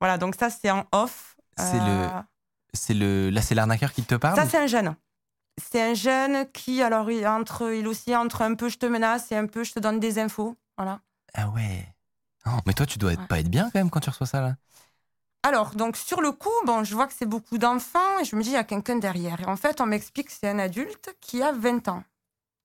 Voilà, 0.00 0.16
donc 0.16 0.34
ça 0.34 0.48
c'est 0.48 0.70
en 0.70 0.86
off. 0.92 1.36
C'est 1.58 1.78
Euh, 1.78 2.06
le, 2.06 2.22
c'est 2.72 2.94
le, 2.94 3.28
là 3.28 3.42
c'est 3.42 3.54
l'arnaqueur 3.54 3.92
qui 3.92 4.02
te 4.02 4.14
parle. 4.14 4.36
Ça 4.36 4.48
c'est 4.48 4.56
un 4.56 4.66
jeune. 4.66 4.96
C'est 5.62 5.82
un 5.90 5.92
jeune 5.92 6.50
qui, 6.52 6.80
alors, 6.82 7.10
il, 7.10 7.26
entre, 7.26 7.70
il 7.74 7.86
aussi 7.86 8.16
entre 8.16 8.40
un 8.40 8.54
peu 8.54 8.70
je 8.70 8.78
te 8.78 8.86
menace 8.86 9.30
et 9.30 9.36
un 9.36 9.46
peu 9.46 9.62
je 9.62 9.72
te 9.74 9.78
donne 9.80 10.00
des 10.00 10.18
infos. 10.18 10.56
Voilà. 10.78 11.00
Ah 11.34 11.48
ouais. 11.50 11.86
Oh, 12.46 12.58
mais 12.64 12.72
toi, 12.72 12.86
tu 12.86 12.98
dois 12.98 13.12
être, 13.12 13.20
Ouais. 13.20 13.26
pas 13.26 13.40
être 13.40 13.50
bien 13.50 13.64
quand 13.64 13.78
même 13.78 13.90
quand 13.90 14.00
tu 14.00 14.08
reçois 14.08 14.26
ça 14.26 14.40
là. 14.40 14.56
Alors, 15.42 15.74
donc 15.74 15.96
sur 15.96 16.20
le 16.20 16.32
coup, 16.32 16.50
bon, 16.66 16.84
je 16.84 16.94
vois 16.94 17.06
que 17.06 17.14
c'est 17.16 17.26
beaucoup 17.26 17.56
d'enfants 17.56 18.18
et 18.20 18.24
je 18.24 18.36
me 18.36 18.42
dis, 18.42 18.50
il 18.50 18.54
y 18.54 18.56
a 18.56 18.64
quelqu'un 18.64 18.96
derrière. 18.96 19.40
Et 19.40 19.46
en 19.46 19.56
fait, 19.56 19.80
on 19.80 19.86
m'explique 19.86 20.26
que 20.26 20.32
c'est 20.32 20.48
un 20.48 20.58
adulte 20.58 21.14
qui 21.20 21.42
a 21.42 21.52
20 21.52 21.88
ans. 21.88 22.04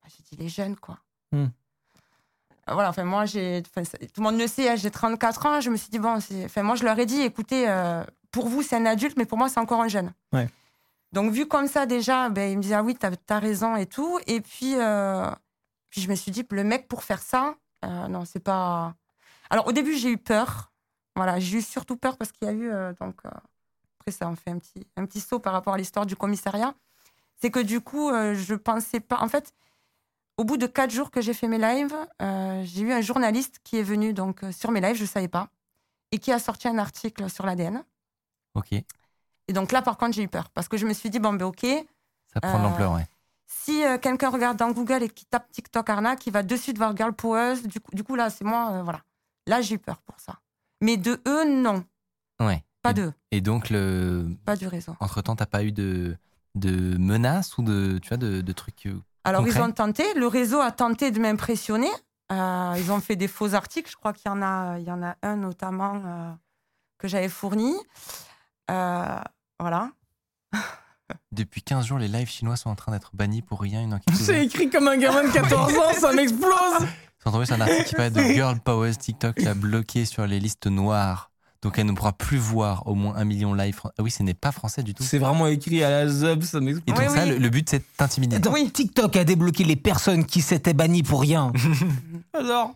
Ah, 0.03 0.07
J'ai 0.09 0.23
dit, 0.35 0.43
les 0.43 0.49
jeunes, 0.49 0.75
quoi. 0.75 0.97
Hmm. 1.31 1.45
Euh, 1.45 2.73
Voilà, 2.73 2.89
enfin, 2.89 3.05
moi, 3.05 3.25
j'ai, 3.25 3.63
tout 3.63 3.71
le 4.17 4.23
monde 4.23 4.37
le 4.37 4.47
sait, 4.47 4.69
hein, 4.69 4.75
j'ai 4.75 4.91
34 4.91 5.45
ans. 5.45 5.61
Je 5.61 5.69
me 5.69 5.77
suis 5.77 5.89
dit, 5.89 5.99
bon, 5.99 6.17
enfin, 6.45 6.63
moi, 6.63 6.75
je 6.75 6.83
leur 6.83 6.99
ai 6.99 7.05
dit, 7.05 7.21
écoutez, 7.21 7.69
euh, 7.69 8.03
pour 8.31 8.49
vous, 8.49 8.61
c'est 8.61 8.75
un 8.75 8.85
adulte, 8.85 9.15
mais 9.17 9.25
pour 9.25 9.37
moi, 9.37 9.47
c'est 9.47 9.59
encore 9.59 9.81
un 9.81 9.87
jeune. 9.87 10.13
Ouais. 10.33 10.49
Donc, 11.13 11.31
vu 11.31 11.47
comme 11.47 11.67
ça, 11.67 11.85
déjà, 11.85 12.27
ben, 12.29 12.51
il 12.51 12.57
me 12.57 12.61
dit, 12.61 12.73
ah 12.73 12.83
oui, 12.83 12.95
t'as, 12.95 13.11
as 13.29 13.39
raison 13.39 13.77
et 13.77 13.85
tout. 13.85 14.19
Et 14.27 14.41
puis, 14.41 14.73
euh, 14.75 15.29
puis, 15.89 16.01
je 16.01 16.09
me 16.09 16.15
suis 16.15 16.31
dit, 16.31 16.45
le 16.51 16.63
mec, 16.65 16.89
pour 16.89 17.03
faire 17.03 17.21
ça, 17.21 17.55
euh, 17.85 18.07
non, 18.09 18.25
c'est 18.25 18.43
pas. 18.43 18.95
Alors, 19.49 19.67
au 19.67 19.71
début, 19.71 19.93
j'ai 19.95 20.09
eu 20.09 20.17
peur. 20.17 20.73
Voilà, 21.15 21.39
j'ai 21.39 21.57
eu 21.57 21.61
surtout 21.61 21.95
peur 21.97 22.17
parce 22.17 22.31
qu'il 22.31 22.47
y 22.47 22.51
a 22.51 22.53
eu. 22.53 22.69
euh, 22.71 22.93
donc, 22.99 23.15
euh, 23.25 23.29
après, 23.99 24.11
ça 24.11 24.27
en 24.27 24.35
fait 24.35 24.51
un 24.51 24.59
petit, 24.59 24.85
un 24.97 25.05
petit 25.05 25.19
saut 25.19 25.39
par 25.39 25.53
rapport 25.53 25.73
à 25.73 25.77
l'histoire 25.77 26.05
du 26.05 26.15
commissariat. 26.15 26.73
C'est 27.37 27.51
que 27.51 27.59
du 27.59 27.81
coup, 27.81 28.09
euh, 28.09 28.35
je 28.35 28.55
pensais 28.55 28.99
pas. 28.99 29.19
En 29.21 29.27
fait, 29.27 29.53
au 30.37 30.43
bout 30.43 30.57
de 30.57 30.67
quatre 30.67 30.91
jours 30.91 31.11
que 31.11 31.21
j'ai 31.21 31.33
fait 31.33 31.47
mes 31.47 31.57
lives, 31.57 31.95
j'ai 32.63 32.81
eu 32.81 32.91
un 32.91 33.01
journaliste 33.01 33.59
qui 33.63 33.77
est 33.77 33.83
venu 33.83 34.13
donc, 34.13 34.41
sur 34.51 34.71
mes 34.71 34.81
lives, 34.81 34.95
je 34.97 35.03
ne 35.03 35.07
savais 35.07 35.27
pas, 35.29 35.47
et 36.11 36.19
qui 36.19 36.31
a 36.31 36.39
sorti 36.39 36.67
un 36.67 36.77
article 36.77 37.29
sur 37.29 37.45
l'ADN. 37.45 37.83
Ok. 38.53 38.73
Et 38.73 39.53
donc 39.53 39.71
là, 39.71 39.81
par 39.81 39.97
contre, 39.97 40.13
j'ai 40.13 40.23
eu 40.23 40.27
peur 40.27 40.49
parce 40.49 40.67
que 40.67 40.75
je 40.77 40.85
me 40.85 40.93
suis 40.93 41.09
dit, 41.09 41.19
bon, 41.19 41.33
ben 41.33 41.45
ok, 41.45 41.65
Ça 42.33 42.41
prend 42.41 42.57
de 42.59 42.63
l'ampleur, 42.63 42.93
ouais. 42.93 43.07
si 43.45 43.83
euh, 43.85 43.97
quelqu'un 43.97 44.29
regarde 44.29 44.57
dans 44.57 44.71
Google 44.71 45.03
et 45.03 45.09
qui 45.09 45.25
tape 45.25 45.49
TikTok 45.51 45.89
arnaque, 45.89 46.25
il 46.27 46.33
va 46.33 46.43
de 46.43 46.55
suite 46.57 46.77
voir 46.77 46.95
Girl 46.97 47.13
Power. 47.13 47.55
Du 47.63 47.79
coup, 47.79 47.91
du 47.93 48.03
coup 48.03 48.15
là, 48.15 48.29
c'est 48.29 48.43
moi, 48.43 48.71
euh, 48.71 48.83
voilà. 48.83 49.01
Là, 49.47 49.61
j'ai 49.61 49.75
eu 49.75 49.79
peur 49.79 50.01
pour 50.01 50.19
ça. 50.19 50.39
Mais 50.85 50.97
de 50.97 51.19
eux, 51.27 51.45
non. 51.61 51.83
Ouais. 52.39 52.63
Pas 52.83 52.91
et, 52.91 52.93
d'eux, 52.93 53.13
Et 53.31 53.41
donc, 53.41 53.71
le... 53.71 54.27
pas 54.45 54.55
du 54.55 54.67
réseau. 54.67 54.95
entre 54.99 55.23
temps, 55.23 55.35
t'as 55.35 55.47
pas 55.47 55.63
eu 55.63 55.71
de, 55.71 56.15
de 56.53 56.95
menaces 56.99 57.57
ou 57.57 57.63
de, 57.63 57.97
tu 57.97 58.09
vois, 58.09 58.17
de, 58.17 58.41
de 58.41 58.51
trucs. 58.53 58.85
euh, 58.85 59.01
Alors, 59.23 59.47
ils 59.47 59.59
ont 59.59 59.71
tenté, 59.71 60.03
le 60.13 60.27
réseau 60.27 60.59
a 60.61 60.71
tenté 60.71 61.09
de 61.09 61.19
m'impressionner. 61.19 61.89
Euh, 62.31 62.73
ils 62.77 62.91
ont 62.91 62.99
fait 63.01 63.15
des 63.15 63.27
faux 63.27 63.55
articles. 63.55 63.89
Je 63.89 63.95
crois 63.95 64.13
qu'il 64.13 64.29
y 64.29 64.31
en 64.31 64.43
a, 64.43 64.77
il 64.77 64.85
y 64.85 64.91
en 64.91 65.01
a 65.01 65.15
un 65.23 65.35
notamment 65.37 65.95
euh, 66.05 66.31
que 66.99 67.07
j'avais 67.07 67.29
fourni. 67.29 67.73
Euh, 68.69 69.19
voilà. 69.59 69.89
Depuis 71.31 71.61
15 71.63 71.85
jours, 71.87 71.97
les 71.99 72.07
lives 72.07 72.29
chinois 72.29 72.55
sont 72.55 72.69
en 72.69 72.75
train 72.75 72.91
d'être 72.91 73.11
bannis 73.15 73.41
pour 73.41 73.61
rien. 73.61 73.81
Une 73.81 73.93
enquête. 73.95 74.13
C'est 74.15 74.33
ouverte. 74.33 74.45
écrit 74.45 74.69
comme 74.69 74.87
un 74.87 74.97
gamin 74.97 75.23
de 75.23 75.31
14 75.33 75.73
ans, 75.77 75.93
ça 75.93 76.13
m'explose 76.13 76.87
Sans 77.25 77.31
tomber 77.31 77.45
sur 77.45 77.55
un 77.55 77.61
article 77.61 77.83
qui 77.85 77.95
parle 77.95 78.11
de 78.11 78.21
Girl 78.33 78.59
Powers 78.59 78.95
TikTok 78.95 79.41
l'a 79.41 79.53
bloqué 79.55 80.05
sur 80.05 80.25
les 80.27 80.39
listes 80.39 80.67
noires. 80.67 81.31
Donc 81.61 81.79
elle 81.79 81.87
ne 81.87 81.93
pourra 81.93 82.13
plus 82.13 82.37
voir 82.37 82.85
au 82.85 82.93
moins 82.93 83.15
un 83.15 83.25
million 83.25 83.51
de 83.55 83.57
live. 83.59 83.79
Ah 83.83 84.03
oui, 84.03 84.11
ce 84.11 84.21
n'est 84.21 84.35
pas 84.35 84.51
français 84.51 84.83
du 84.83 84.93
tout. 84.93 85.01
C'est 85.01 85.17
vraiment 85.17 85.47
écrit 85.47 85.83
à 85.83 85.89
la 85.89 86.07
zub, 86.07 86.43
ça 86.43 86.59
Et 86.59 86.61
m'explose. 86.61 86.85
donc 86.85 86.99
Oui, 86.99 87.09
ça, 87.15 87.23
oui. 87.23 87.29
le, 87.31 87.37
le 87.39 87.49
but, 87.49 87.67
c'est 87.67 87.79
de 87.79 87.83
t'intimider. 87.97 88.35
Attends, 88.35 88.53
Oui. 88.53 88.69
TikTok 88.69 89.15
a 89.15 89.23
débloqué 89.23 89.63
les 89.63 89.75
personnes 89.75 90.25
qui 90.25 90.41
s'étaient 90.41 90.75
bannies 90.75 91.01
pour 91.01 91.21
rien. 91.21 91.51
Alors 92.33 92.75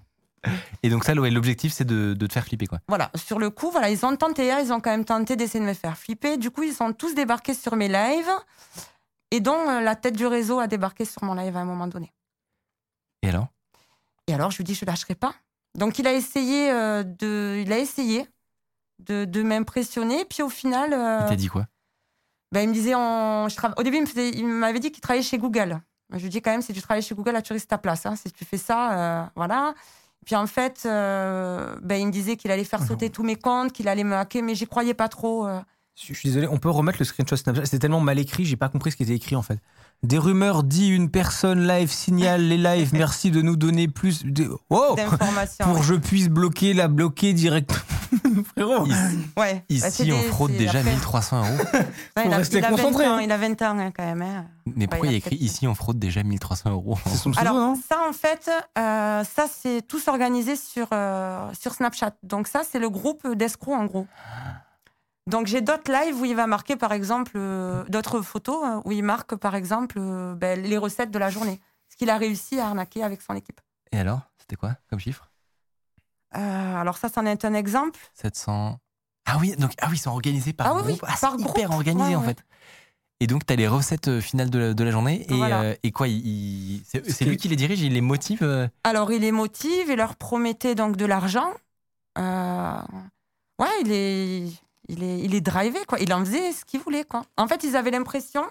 Et 0.81 0.89
donc 0.89 1.03
ça, 1.03 1.13
l'objectif, 1.13 1.71
c'est 1.71 1.85
de, 1.85 2.15
de 2.15 2.25
te 2.25 2.33
faire 2.33 2.45
flipper, 2.45 2.65
quoi. 2.65 2.79
Voilà, 2.87 3.11
sur 3.13 3.37
le 3.37 3.51
coup, 3.51 3.69
voilà, 3.69 3.91
ils 3.91 4.03
ont 4.03 4.15
tenté, 4.15 4.51
hein, 4.51 4.59
ils 4.65 4.73
ont 4.73 4.79
quand 4.79 4.89
même 4.89 5.05
tenté 5.05 5.35
d'essayer 5.35 5.63
de 5.63 5.69
me 5.69 5.75
faire 5.75 5.95
flipper. 5.95 6.37
Du 6.37 6.49
coup, 6.49 6.63
ils 6.63 6.73
sont 6.73 6.91
tous 6.93 7.13
débarqués 7.13 7.53
sur 7.53 7.75
mes 7.75 7.89
lives, 7.89 8.31
et 9.29 9.39
dont 9.39 9.69
euh, 9.69 9.81
la 9.81 9.95
tête 9.95 10.15
du 10.15 10.25
réseau 10.25 10.57
a 10.57 10.65
débarqué 10.65 11.05
sur 11.05 11.23
mon 11.23 11.35
live 11.35 11.55
à 11.55 11.59
un 11.59 11.65
moment 11.65 11.85
donné. 11.85 12.11
Et 13.21 13.29
alors? 13.29 13.49
Et 14.29 14.33
alors, 14.33 14.51
je 14.51 14.57
lui 14.57 14.63
dis, 14.63 14.75
je 14.75 14.85
lâcherai 14.85 15.15
pas. 15.15 15.33
Donc, 15.75 15.97
il 15.99 16.05
a 16.07 16.13
essayé 16.13 16.71
euh, 16.71 17.03
de, 17.03 17.61
il 17.65 17.71
a 17.73 17.79
essayé 17.79 18.27
de, 18.99 19.25
de 19.25 19.41
m'impressionner, 19.41 20.23
puis 20.25 20.43
au 20.43 20.49
final, 20.49 20.93
euh, 20.93 21.21
Il 21.25 21.29
t'a 21.29 21.35
dit 21.35 21.47
quoi? 21.47 21.67
ben, 22.51 22.61
il 22.61 22.69
me 22.69 22.73
disait, 22.73 22.93
on, 22.95 23.47
je 23.49 23.55
trava- 23.55 23.73
au 23.77 23.83
début, 23.83 23.97
il 24.15 24.45
m'avait 24.47 24.79
dit 24.79 24.91
qu'il 24.91 25.01
travaillait 25.01 25.23
chez 25.23 25.37
Google. 25.37 25.79
Je 26.13 26.19
lui 26.23 26.29
dis 26.29 26.41
quand 26.41 26.51
même, 26.51 26.61
si 26.61 26.73
tu 26.73 26.81
travailles 26.81 27.03
chez 27.03 27.13
Google, 27.15 27.31
là, 27.31 27.41
tu 27.41 27.53
risques 27.53 27.67
ta 27.67 27.77
place. 27.77 28.05
hein. 28.05 28.15
Si 28.15 28.31
tu 28.31 28.45
fais 28.45 28.57
ça, 28.57 29.23
euh, 29.23 29.25
voilà. 29.35 29.73
Puis 30.25 30.35
en 30.35 30.47
fait, 30.47 30.81
euh, 30.85 31.75
ben, 31.81 31.95
il 32.01 32.07
me 32.07 32.11
disait 32.11 32.35
qu'il 32.35 32.49
allait 32.51 32.63
faire 32.63 32.83
sauter 32.83 33.09
tous 33.11 33.23
mes 33.23 33.35
comptes, 33.35 33.71
qu'il 33.71 33.87
allait 33.87 34.03
me 34.03 34.15
hacker, 34.15 34.43
mais 34.43 34.53
j'y 34.55 34.65
croyais 34.67 34.93
pas 34.95 35.07
trop. 35.09 35.47
euh. 35.47 35.59
Je 35.95 36.13
suis 36.13 36.29
désolé, 36.29 36.47
on 36.47 36.57
peut 36.57 36.69
remettre 36.69 36.97
le 36.99 37.05
screenshot 37.05 37.35
Snapchat? 37.35 37.65
C'était 37.65 37.79
tellement 37.79 37.99
mal 37.99 38.17
écrit, 38.19 38.45
j'ai 38.45 38.55
pas 38.57 38.69
compris 38.69 38.91
ce 38.91 38.95
qui 38.97 39.03
était 39.03 39.15
écrit 39.15 39.35
en 39.35 39.41
fait. 39.41 39.59
Des 40.01 40.17
rumeurs 40.17 40.63
dit 40.63 40.87
une 40.87 41.09
personne 41.11 41.67
live 41.67 41.91
signale 41.91 42.41
les 42.47 42.57
lives. 42.57 42.91
Merci 42.93 43.31
de 43.31 43.41
nous 43.41 43.57
donner 43.57 43.87
plus. 43.89 44.23
De... 44.25 44.49
Oh 44.69 44.93
d'informations. 44.95 45.65
Pour 45.65 45.73
ouais. 45.75 45.79
que 45.81 45.85
je 45.85 45.95
puisse 45.95 46.29
bloquer 46.29 46.73
la 46.73 46.87
bloquer 46.87 47.33
direct. 47.33 47.71
Frérot. 48.55 48.85
Ici, 48.85 48.95
Ouais. 49.37 49.55
Bah, 49.55 49.75
ici, 49.87 50.11
on 50.13 50.21
des- 50.21 50.27
fraude 50.29 50.51
déjà 50.55 50.79
après- 50.79 50.91
1300 50.91 51.37
euros. 51.39 51.47
Ouais, 51.73 51.85
il, 52.25 52.33
a, 52.33 52.41
il 52.41 52.57
a 52.57 52.61
20 52.61 52.69
concentré, 52.69 53.07
ans, 53.07 53.15
hein. 53.15 53.21
il 53.21 53.31
a 53.31 53.37
20 53.37 53.61
ans 53.61 53.77
hein, 53.77 53.91
quand 53.95 54.05
même. 54.05 54.21
hein. 54.21 54.45
Mais 54.75 54.87
pourquoi 54.87 55.07
il 55.07 55.11
y 55.11 55.15
a 55.15 55.17
écrit 55.17 55.35
ici, 55.35 55.67
on 55.67 55.75
fraude 55.75 55.99
déjà 55.99 56.23
1300 56.23 56.71
euros 56.71 56.97
C'est 57.05 57.17
son 57.17 57.31
pseudo, 57.31 57.47
Alors 57.47 57.59
non 57.59 57.75
ça, 57.75 57.97
en 58.09 58.13
fait, 58.13 58.49
euh, 58.77 59.23
ça 59.23 59.45
c'est 59.53 59.81
tout 59.87 59.99
s'organiser 59.99 60.55
sur, 60.55 60.87
euh, 60.93 61.49
sur 61.59 61.73
Snapchat. 61.73 62.13
Donc 62.23 62.47
ça, 62.47 62.61
c'est 62.69 62.79
le 62.79 62.89
groupe 62.89 63.27
d'escrocs 63.35 63.75
en 63.75 63.85
gros. 63.85 64.07
Donc 65.27 65.47
j'ai 65.47 65.61
d'autres 65.61 65.91
lives 65.91 66.19
où 66.19 66.25
il 66.25 66.35
va 66.35 66.47
marquer 66.47 66.75
par 66.75 66.91
exemple, 66.91 67.33
euh, 67.35 67.83
d'autres 67.85 68.21
photos 68.21 68.63
hein, 68.63 68.81
où 68.85 68.91
il 68.91 69.03
marque 69.03 69.35
par 69.35 69.55
exemple 69.55 69.97
euh, 69.99 70.33
ben, 70.35 70.59
les 70.61 70.77
recettes 70.77 71.11
de 71.11 71.19
la 71.19 71.29
journée. 71.29 71.59
Ce 71.89 71.95
qu'il 71.97 72.09
a 72.09 72.17
réussi 72.17 72.59
à 72.59 72.67
arnaquer 72.67 73.03
avec 73.03 73.21
son 73.21 73.33
équipe. 73.35 73.61
Et 73.91 73.99
alors 73.99 74.21
C'était 74.39 74.55
quoi 74.55 74.75
comme 74.89 74.99
chiffre? 74.99 75.29
Euh, 76.35 76.75
alors 76.75 76.97
ça, 76.97 77.09
c'en 77.09 77.25
est 77.25 77.43
un 77.45 77.53
exemple. 77.53 77.99
700. 78.13 78.77
Ah 79.25 79.37
oui, 79.39 79.55
donc 79.55 79.71
ah 79.81 79.87
oui, 79.89 79.95
ils 79.95 79.99
sont 79.99 80.11
organisés 80.11 80.53
par 80.53 80.67
Ah 80.67 80.73
oui, 80.75 80.81
oui, 80.85 80.87
groupe. 80.93 81.05
Ah, 81.07 81.15
par 81.19 81.37
groupe. 81.37 81.57
hyper 81.57 81.71
organisé 81.71 82.09
Ouais, 82.09 82.15
en 82.15 82.21
ouais. 82.21 82.27
fait. 82.27 82.43
Et 83.19 83.27
donc, 83.27 83.45
tu 83.45 83.51
as 83.51 83.55
les 83.57 83.67
recettes 83.67 84.19
finales 84.21 84.49
de 84.49 84.59
la, 84.59 84.73
de 84.73 84.83
la 84.83 84.91
journée. 84.91 85.25
Et, 85.29 85.35
Voilà. 85.35 85.61
euh, 85.61 85.75
et 85.83 85.91
quoi 85.91 86.07
C'est 86.87 87.25
lui 87.25 87.35
qui 87.37 87.47
les 87.49 87.55
dirige, 87.57 87.81
il 87.81 87.93
les 87.93 88.01
motive 88.01 88.43
euh, 88.43 88.67
Alors 88.83 89.11
il 89.11 89.21
les 89.21 89.31
motive, 89.31 89.87
il 89.89 89.95
leur 89.97 90.15
promettait 90.15 90.73
donc 90.75 90.95
de 90.95 91.05
l'argent. 91.05 91.51
Euh, 92.17 92.81
ouais, 93.59 93.67
il 93.81 93.91
est, 93.91 94.45
il 94.89 95.03
est, 95.03 95.19
il 95.19 95.33
est 95.35 95.41
drivé 95.41 95.79
quoi. 95.87 95.99
Il 95.99 96.11
en 96.13 96.19
faisait 96.25 96.51
ce 96.51 96.65
qu'il 96.65 96.79
voulait 96.81 97.05
quoi. 97.05 97.23
En 97.37 97.47
fait, 97.47 97.63
ils 97.63 97.75
avaient 97.77 97.91
l'impression, 97.91 98.43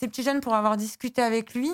ces 0.00 0.08
petits 0.08 0.22
jeunes 0.22 0.40
pour 0.40 0.54
avoir 0.54 0.76
discuté 0.76 1.22
avec 1.22 1.54
lui, 1.54 1.70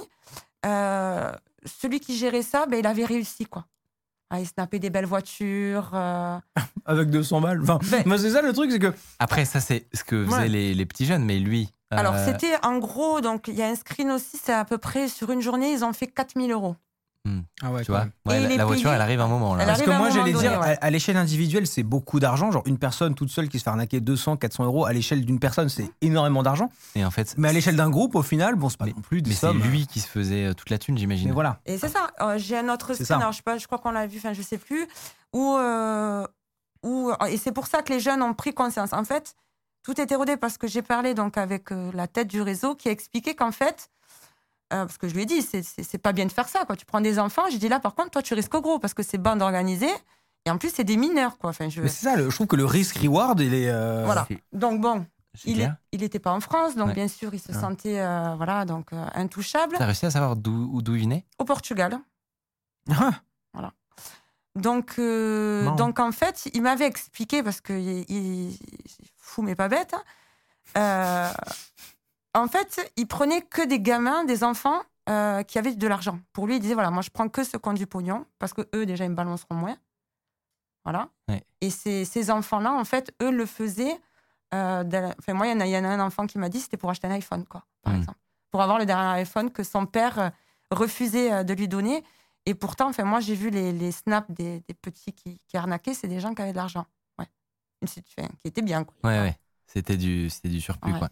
euh, 0.67 1.33
celui 1.65 2.01
qui 2.01 2.17
gérait 2.17 2.43
ça, 2.43 2.67
ben, 2.67 2.79
il 2.79 2.87
avait 2.87 3.05
réussi 3.05 3.47
quoi. 3.47 3.67
Ah, 4.33 4.39
il 4.39 4.47
snappait 4.47 4.79
des 4.79 4.91
belles 4.91 5.07
voitures. 5.07 5.91
euh, 5.95 6.39
Avec 6.85 7.11
200 7.11 7.41
balles. 7.41 7.61
Enfin, 7.63 7.79
Ben- 7.91 8.05
moi, 8.07 8.17
c'est 8.17 8.31
ça 8.31 8.43
le 8.43 8.53
truc, 8.53 8.71
c'est 8.71 8.79
que. 8.79 8.95
Après, 9.19 9.45
ça, 9.45 9.59
c'est 9.61 9.89
ce 9.93 10.05
que 10.05 10.25
faisaient 10.25 10.37
Ouais. 10.37 10.49
les, 10.49 10.73
les 10.75 10.87
petits 10.87 11.05
jeunes, 11.05 11.25
mais 11.25 11.39
lui. 11.41 11.69
euh, 11.93 11.97
Alors 11.99 12.15
c'était 12.17 12.55
en 12.65 12.79
gros, 12.79 13.21
donc 13.21 13.49
il 13.49 13.55
y 13.55 13.63
a 13.63 13.67
un 13.67 13.75
screen 13.75 14.11
aussi, 14.13 14.39
c'est 14.41 14.53
à 14.53 14.65
peu 14.65 14.79
près 14.79 15.09
sur 15.09 15.33
une 15.33 15.41
journée, 15.41 15.73
ils 15.73 15.85
ont 15.85 15.93
fait 15.93 16.07
4000 16.07 16.53
euros. 16.53 16.77
Ah 17.63 17.71
ouais, 17.71 17.85
Tu 17.85 17.91
vois 17.91 18.07
Ouais, 18.27 18.57
la, 18.57 18.65
voiture, 18.65 18.91
elle 18.93 19.01
arrive 19.01 19.21
un 19.21 19.29
moment. 19.29 19.55
Là. 19.55 19.67
Parce 19.67 19.83
que 19.83 19.91
à 19.91 19.99
moi, 19.99 20.09
j'allais 20.11 20.33
dire, 20.33 20.59
ouais. 20.61 20.79
à, 20.81 20.85
à 20.87 20.91
l'échelle 20.91 21.17
individuelle, 21.19 21.67
c'est 21.67 21.83
beaucoup 21.83 22.19
d'argent. 22.19 22.51
Genre, 22.51 22.63
une 22.67 22.79
personne 22.79 23.15
toute 23.15 23.29
seule 23.29 23.49
qui 23.49 23.59
se 23.59 23.65
fait 23.65 23.71
arnaquer 23.71 24.01
200, 24.01 24.39
400 24.39 24.65
euros, 24.65 24.87
à 24.87 24.93
l'échelle 24.93 25.25
d'une 25.25 25.39
personne, 25.39 25.69
c'est 25.69 25.91
énormément 26.01 26.43
d'argent. 26.43 26.71
Et 26.95 27.05
en 27.05 27.11
fait, 27.11 27.35
Mais 27.37 27.49
à 27.49 27.53
l'échelle 27.53 27.77
d'un 27.77 27.91
groupe, 27.91 28.15
au 28.15 28.23
final, 28.23 28.55
bon, 28.55 28.69
c'est 28.71 28.79
pas 28.79 28.87
Mais- 28.87 28.93
non 28.95 29.03
plus 29.03 29.21
des 29.21 29.29
mais 29.31 29.35
c'est 29.37 29.47
sommes. 29.47 29.63
lui 29.63 29.87
qui 29.87 30.01
se 30.01 30.09
faisait 30.09 30.47
euh, 30.47 30.55
toute 30.55 30.71
la 30.71 30.79
thune, 30.79 30.97
j'imagine. 30.97 31.31
Voilà. 31.33 31.61
Et 31.67 31.77
c'est 31.77 31.89
ça. 31.91 32.09
Euh, 32.23 32.39
J'ai 32.39 32.57
un 32.59 32.69
autre 32.73 32.95
ça. 32.95 33.17
alors 33.17 33.33
je, 33.33 33.37
sais 33.39 33.43
pas, 33.43 33.59
je 33.59 33.67
crois 33.67 33.79
qu'on 33.79 33.91
l'a 33.93 34.07
vu, 34.07 34.17
enfin 34.19 34.33
je 34.33 34.43
sais 34.43 34.59
plus, 34.59 34.89
où, 35.35 35.57
euh, 35.59 36.27
où 36.83 37.13
et 37.29 37.37
c'est 37.37 37.53
pour 37.53 37.67
ça 37.67 37.83
que 37.83 37.93
les 37.93 38.01
jeunes 38.01 38.23
ont 38.23 38.33
pris 38.35 38.55
conscience. 38.55 38.93
En 38.95 39.05
fait, 39.05 39.35
tout 39.83 40.01
est 40.01 40.11
érodé 40.11 40.37
parce 40.39 40.57
que 40.57 40.67
j'ai 40.67 40.83
parlé 40.83 41.13
donc 41.15 41.37
avec 41.37 41.71
euh, 41.71 41.91
la 41.93 42.07
tête 42.07 42.29
du 42.29 42.41
réseau 42.41 42.75
qui 42.75 42.89
a 42.89 42.93
expliqué 42.93 43.35
qu'en 43.35 43.53
fait, 43.53 43.91
euh, 44.73 44.85
parce 44.87 44.99
que 44.99 45.09
je 45.09 45.15
lui 45.15 45.23
ai 45.23 45.27
dit, 45.27 45.43
c'est- 45.43 45.99
pas 45.99 46.13
bien 46.13 46.27
de 46.27 46.33
faire 46.33 46.49
ça. 46.49 46.65
Quoi. 46.65 46.77
Tu 46.77 46.85
prends 46.87 47.01
des 47.01 47.19
enfants, 47.19 47.43
j'ai 47.51 47.59
dit 47.59 47.69
là 47.69 47.81
par 47.81 47.95
contre, 47.95 48.11
toi 48.11 48.23
tu 48.23 48.35
risques 48.35 48.53
gros 48.57 48.79
parce 48.79 48.95
que 48.95 49.03
c'est 49.03 49.19
bande 49.19 49.43
organisée 49.43 49.91
et 50.47 50.51
en 50.51 50.59
plus 50.59 50.73
c'est 50.75 50.85
des 50.85 50.97
mineurs. 50.97 51.39
Quoi. 51.39 51.51
Enfin, 51.51 51.69
je... 51.69 51.81
Mais 51.83 51.89
c'est 51.89 52.05
ça, 52.07 52.17
le- 52.17 52.31
je 52.31 52.35
trouve 52.35 52.47
que 52.47 52.57
le 52.57 52.65
risque-reward, 52.65 53.41
il 53.41 53.55
est. 53.55 53.69
euh, 53.71 54.03
Voilà. 54.05 54.27
Donc 54.53 54.81
bon, 54.81 55.07
il 55.45 55.71
n'était 55.93 56.19
pas 56.19 56.33
en 56.33 56.41
France, 56.41 56.75
donc 56.77 56.89
Ouais. 56.89 56.95
bien 56.95 57.09
sûr 57.09 57.33
il 57.35 57.41
se 57.41 57.53
Ah. 57.53 57.61
sentait 57.61 58.01
euh, 58.01 58.35
voilà, 58.37 58.65
donc, 58.65 58.93
euh, 58.93 59.05
intouchable. 59.15 59.77
T'as 59.79 59.87
réussi 59.87 60.07
à 60.07 60.11
savoir 60.11 60.37
d'où 60.37 60.81
il 60.97 61.03
venait? 61.03 61.25
Au 61.39 61.45
Portugal. 61.45 61.99
Ah, 62.91 63.13
Donc, 64.57 64.95
euh, 64.99 65.63
Marrant. 65.63 65.77
donc 65.77 66.01
en 66.01 66.11
fait, 66.11 66.49
il 66.55 66.63
m'avait 66.63 66.87
expliqué, 66.87 67.43
parce 67.45 67.61
que 67.61 67.73
il, 67.73 68.05
il- 68.11 68.59
fou 69.17 69.43
mais 69.43 69.55
pas 69.55 69.69
bête, 69.69 69.95
hein, 70.75 71.33
en 72.35 72.47
fait, 72.49 72.93
il 72.97 73.07
prenait 73.07 73.43
que 73.43 73.67
des 73.67 73.81
gamins, 73.81 74.25
des 74.25 74.45
enfants 74.45 74.83
euh, 75.09 75.43
qui 75.43 75.59
avait 75.59 75.75
de 75.75 75.87
l'argent. 75.89 76.21
Pour 76.33 76.47
lui, 76.47 76.57
il 76.57 76.61
disait 76.61 76.75
voilà, 76.75 76.91
moi 76.91 77.03
je 77.03 77.11
prends 77.11 77.29
que 77.29 77.43
ce 77.45 77.57
qui 77.57 77.69
ont 77.69 77.73
du 77.73 77.87
pognon 77.87 78.25
parce 78.39 78.53
que 78.53 78.69
eux 78.75 78.87
déjà 78.87 79.05
ils 79.05 79.11
me 79.11 79.15
balanceront 79.17 79.55
moins. 79.55 79.77
Voilà. 80.85 81.09
Ouais. 81.29 81.43
Et 81.61 81.71
ces, 81.71 82.05
ces 82.05 82.31
enfants-là, 82.31 82.73
en 82.73 82.85
fait, 82.85 83.13
eux 83.23 83.31
le 83.31 83.47
faisaient. 83.47 83.99
euh, 84.55 85.13
Enfin, 85.19 85.35
moi, 85.35 85.47
il 85.47 85.51
y, 85.51 85.53
en 85.55 85.61
a- 85.61 85.67
il 85.67 85.71
y 85.73 85.77
en 85.77 85.85
a 85.85 85.89
un 85.89 86.01
enfant 86.01 86.27
qui 86.27 86.39
m'a 86.39 86.49
dit 86.49 86.61
c'était 86.61 86.77
pour 86.77 86.91
acheter 86.91 87.07
un 87.07 87.11
iPhone, 87.13 87.45
quoi, 87.47 87.65
par 87.83 87.93
Mm. 87.93 87.97
exemple. 87.99 88.19
Pour 88.51 88.63
avoir 88.63 88.79
le 88.79 88.87
dernier 88.87 89.21
iPhone 89.21 89.51
que 89.51 89.63
son 89.63 89.87
père 89.87 90.19
euh, 90.19 90.31
refusait 90.71 91.45
de 91.45 91.53
lui 91.55 91.69
donner. 91.69 92.03
Et 92.47 92.55
pourtant, 92.55 92.89
enfin, 92.89 93.05
moi, 93.05 93.21
j'ai 93.21 93.35
vu 93.35 93.51
les, 93.51 93.73
les 93.73 93.93
snaps 93.93 94.31
des, 94.31 94.61
des 94.67 94.75
petits 94.75 95.13
qui, 95.13 95.39
qui 95.47 95.57
arnaquaient, 95.57 95.95
c'est 95.95 96.09
des 96.09 96.19
gens 96.21 96.35
qui 96.35 96.41
avaient 96.43 96.53
de 96.53 96.57
l'argent. 96.57 96.87
Ouais. 97.19 97.27
Enfin, 97.85 98.01
qui 98.43 98.49
était 98.49 98.63
bien, 98.63 98.85
quoi. 98.85 98.95
Ouais, 99.05 99.19
ouais. 99.21 99.39
C'était 99.67 99.97
du, 99.99 100.29
du 100.45 100.61
surplus, 100.61 100.95
quoi. 100.99 101.11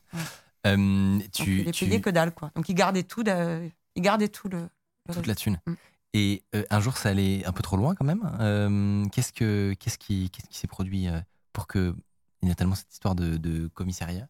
Euh, 0.76 1.18
Donc, 1.18 1.30
tu, 1.32 1.58
il 1.60 1.64
les 1.64 1.72
tu- 1.72 1.84
payait 1.86 2.00
que 2.00 2.10
dalle, 2.10 2.32
quoi. 2.32 2.50
Donc, 2.54 2.68
il 2.68 2.74
gardait 2.74 3.02
tout, 3.02 3.22
de- 3.22 3.68
il 3.94 4.02
gardait 4.02 4.28
tout 4.28 4.48
le. 4.48 4.68
le 5.08 5.14
toute 5.14 5.26
la 5.26 5.34
thune. 5.34 5.60
Mm. 5.66 5.72
Et 6.14 6.42
euh, 6.54 6.64
un 6.70 6.80
jour, 6.80 6.96
ça 6.96 7.10
allait 7.10 7.44
un 7.44 7.52
peu 7.52 7.62
trop 7.62 7.76
loin 7.76 7.94
quand 7.94 8.04
même. 8.04 8.30
Euh, 8.40 9.04
qu'est-ce, 9.12 9.32
que, 9.32 9.74
qu'est-ce, 9.78 9.98
qui, 9.98 10.30
qu'est-ce 10.30 10.48
qui 10.48 10.56
s'est 10.58 10.66
produit 10.66 11.08
pour 11.52 11.66
que. 11.66 11.94
Il 12.42 12.48
y 12.48 12.52
a 12.52 12.54
tellement 12.54 12.76
cette 12.76 12.92
histoire 12.92 13.14
de, 13.16 13.36
de 13.36 13.66
commissariat? 13.68 14.28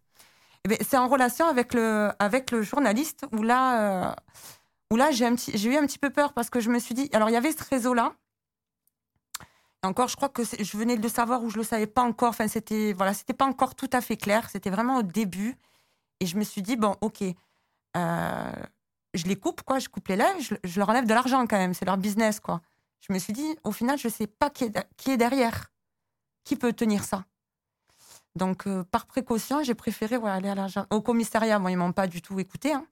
Eh 0.65 0.69
ben, 0.69 0.79
c'est 0.81 0.97
en 0.97 1.09
relation 1.09 1.47
avec 1.47 1.75
le, 1.75 2.11
avec 2.19 2.51
le 2.51 2.63
journaliste 2.63 3.27
où 3.33 3.43
là, 3.43 4.17
où 4.91 4.97
là 4.97 5.11
j'ai, 5.11 5.27
un 5.27 5.35
petit, 5.35 5.53
j'ai 5.57 5.73
eu 5.75 5.77
un 5.77 5.87
petit 5.87 5.99
peu 5.99 6.11
peur 6.11 6.33
parce 6.33 6.49
que 6.51 6.59
je 6.59 6.71
me 6.71 6.79
suis 6.79 6.95
dit. 6.95 7.11
Alors, 7.13 7.29
il 7.29 7.35
y 7.35 7.37
avait 7.37 7.53
ce 7.53 7.63
réseau-là. 7.69 8.15
Et 9.85 9.87
encore, 9.87 10.09
je 10.09 10.17
crois 10.17 10.29
que 10.31 10.43
je 10.43 10.77
venais 10.77 10.97
de 10.97 11.03
le 11.03 11.09
savoir 11.09 11.43
ou 11.45 11.51
je 11.51 11.59
le 11.59 11.63
savais 11.63 11.87
pas 11.87 12.03
encore. 12.03 12.31
Enfin, 12.31 12.49
c'était 12.49 12.93
voilà, 12.95 13.15
c'était 13.15 13.35
pas 13.35 13.45
encore 13.47 13.75
tout 13.75 13.91
à 13.93 14.01
fait 14.01 14.17
clair. 14.17 14.49
C'était 14.51 14.71
vraiment 14.71 14.97
au 14.99 15.03
début. 15.03 15.55
Et 16.21 16.27
je 16.27 16.37
me 16.37 16.45
suis 16.45 16.63
dit 16.63 16.77
bon, 16.77 16.97
ok, 17.01 17.23
euh, 17.97 18.53
je 19.15 19.25
les 19.25 19.37
coupe 19.37 19.63
quoi, 19.63 19.79
je 19.79 19.89
coupe 19.89 20.09
les 20.09 20.17
lèvres, 20.17 20.41
je, 20.41 20.55
je 20.65 20.79
leur 20.81 20.89
enlève 20.89 21.07
de 21.07 21.15
l'argent 21.15 21.47
quand 21.47 21.57
même. 21.59 21.75
C'est 21.75 21.85
leur 21.85 21.97
business 21.99 22.41
quoi. 22.41 22.61
Je 23.01 23.13
me 23.13 23.19
suis 23.19 23.33
dit 23.33 23.57
au 23.65 23.73
final, 23.73 23.99
je 23.99 24.09
sais 24.09 24.27
pas 24.27 24.51
qui 24.51 24.65
est, 24.65 24.71
de- 24.71 24.83
qui 24.97 25.11
est 25.13 25.17
derrière, 25.17 25.71
qui 26.45 26.57
peut 26.57 26.73
tenir 26.73 27.05
ça. 27.05 27.25
Donc 28.35 28.67
euh, 28.67 28.85
par 28.85 29.07
précaution, 29.07 29.63
j'ai 29.63 29.75
préféré 29.75 30.17
ouais, 30.17 30.31
aller 30.31 30.49
à 30.49 30.55
l'agent- 30.55 30.87
au 30.91 31.01
commissariat. 31.01 31.59
Bon, 31.59 31.69
ils 31.69 31.77
m'ont 31.77 31.93
pas 31.93 32.07
du 32.07 32.21
tout 32.23 32.39
écouté. 32.41 32.73
hein. 32.73 32.87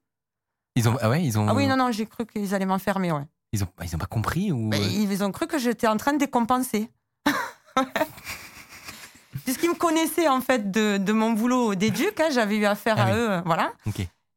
Ils 0.75 0.87
ont, 0.87 0.97
ah 1.01 1.09
ouais, 1.09 1.23
ils 1.23 1.37
ont. 1.39 1.47
Ah 1.47 1.53
oui, 1.55 1.65
non, 1.67 1.75
non, 1.75 1.91
j'ai 1.91 2.05
cru 2.05 2.25
qu'ils 2.25 2.53
allaient 2.53 2.65
m'enfermer. 2.65 3.11
Ouais. 3.11 3.25
Ils 3.51 3.63
ont, 3.63 3.67
ils 3.83 3.95
ont 3.95 3.99
pas 3.99 4.05
compris 4.05 4.51
ou. 4.51 4.69
Euh, 4.73 4.77
ils 4.77 5.23
ont 5.23 5.31
cru 5.31 5.47
que 5.47 5.57
j'étais 5.57 5.87
en 5.87 5.97
train 5.97 6.13
de 6.13 6.17
décompenser. 6.19 6.91
Puisqu'ils 9.47 9.69
me 9.69 9.75
connaissaient 9.75 10.27
en 10.27 10.41
fait 10.41 10.71
de, 10.71 10.97
de 10.97 11.13
mon 11.13 11.31
boulot 11.31 11.73
d'éduc, 11.73 12.19
hein, 12.19 12.27
j'avais 12.33 12.57
eu 12.57 12.65
affaire 12.65 12.95
Ah 12.97 13.03
à 13.03 13.05
oui. 13.05 13.11
eux, 13.13 13.31
euh, 13.31 13.41
voilà. 13.45 13.71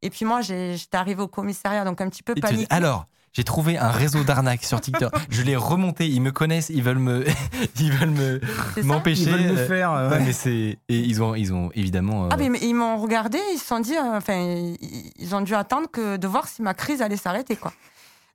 Et 0.02 0.08
puis 0.08 0.24
moi, 0.24 0.40
j'étais 0.40 0.96
arrivée 0.96 1.22
au 1.22 1.26
commissariat, 1.26 1.84
donc 1.84 2.00
un 2.00 2.08
petit 2.08 2.22
peu 2.22 2.36
paniquée. 2.36 2.68
alors, 2.70 3.06
j'ai 3.32 3.42
trouvé 3.42 3.76
un 3.76 3.90
réseau 3.90 4.22
d'arnaques 4.22 4.62
sur 4.62 4.80
TikTok. 4.80 5.12
Je 5.30 5.42
l'ai 5.42 5.56
remonté. 5.56 6.06
Ils 6.08 6.20
me 6.22 6.30
connaissent. 6.30 6.68
Ils 6.70 6.82
veulent 6.84 6.98
me, 6.98 7.24
ils 7.80 7.92
veulent 7.92 8.10
me 8.10 8.40
m'empêcher. 8.84 9.22
Ils 9.22 9.30
veulent 9.30 9.52
me 9.52 9.58
euh, 9.58 9.66
faire. 9.66 9.92
euh, 9.92 10.10
ouais, 10.10 10.16
ouais. 10.18 10.22
mais 10.26 10.32
c'est 10.32 10.78
et 10.88 10.98
ils 10.98 11.20
ont, 11.24 11.34
ils 11.34 11.52
ont 11.52 11.70
évidemment. 11.74 12.26
euh, 12.26 12.28
Ah, 12.30 12.36
mais, 12.36 12.48
mais 12.48 12.60
ils 12.62 12.74
m'ont 12.74 12.96
regardé, 12.96 13.38
ils 13.52 13.58
se 13.58 13.66
sont 13.66 13.80
dit, 13.80 13.96
euh, 13.96 14.16
enfin, 14.16 14.34
ils, 14.34 15.12
ils 15.18 15.34
ont 15.34 15.40
dû 15.40 15.54
attendre 15.56 15.88
que 15.90 16.16
de 16.18 16.26
voir 16.28 16.46
si 16.46 16.62
ma 16.62 16.72
crise 16.74 17.02
allait 17.02 17.16
s'arrêter, 17.16 17.56
quoi. 17.56 17.72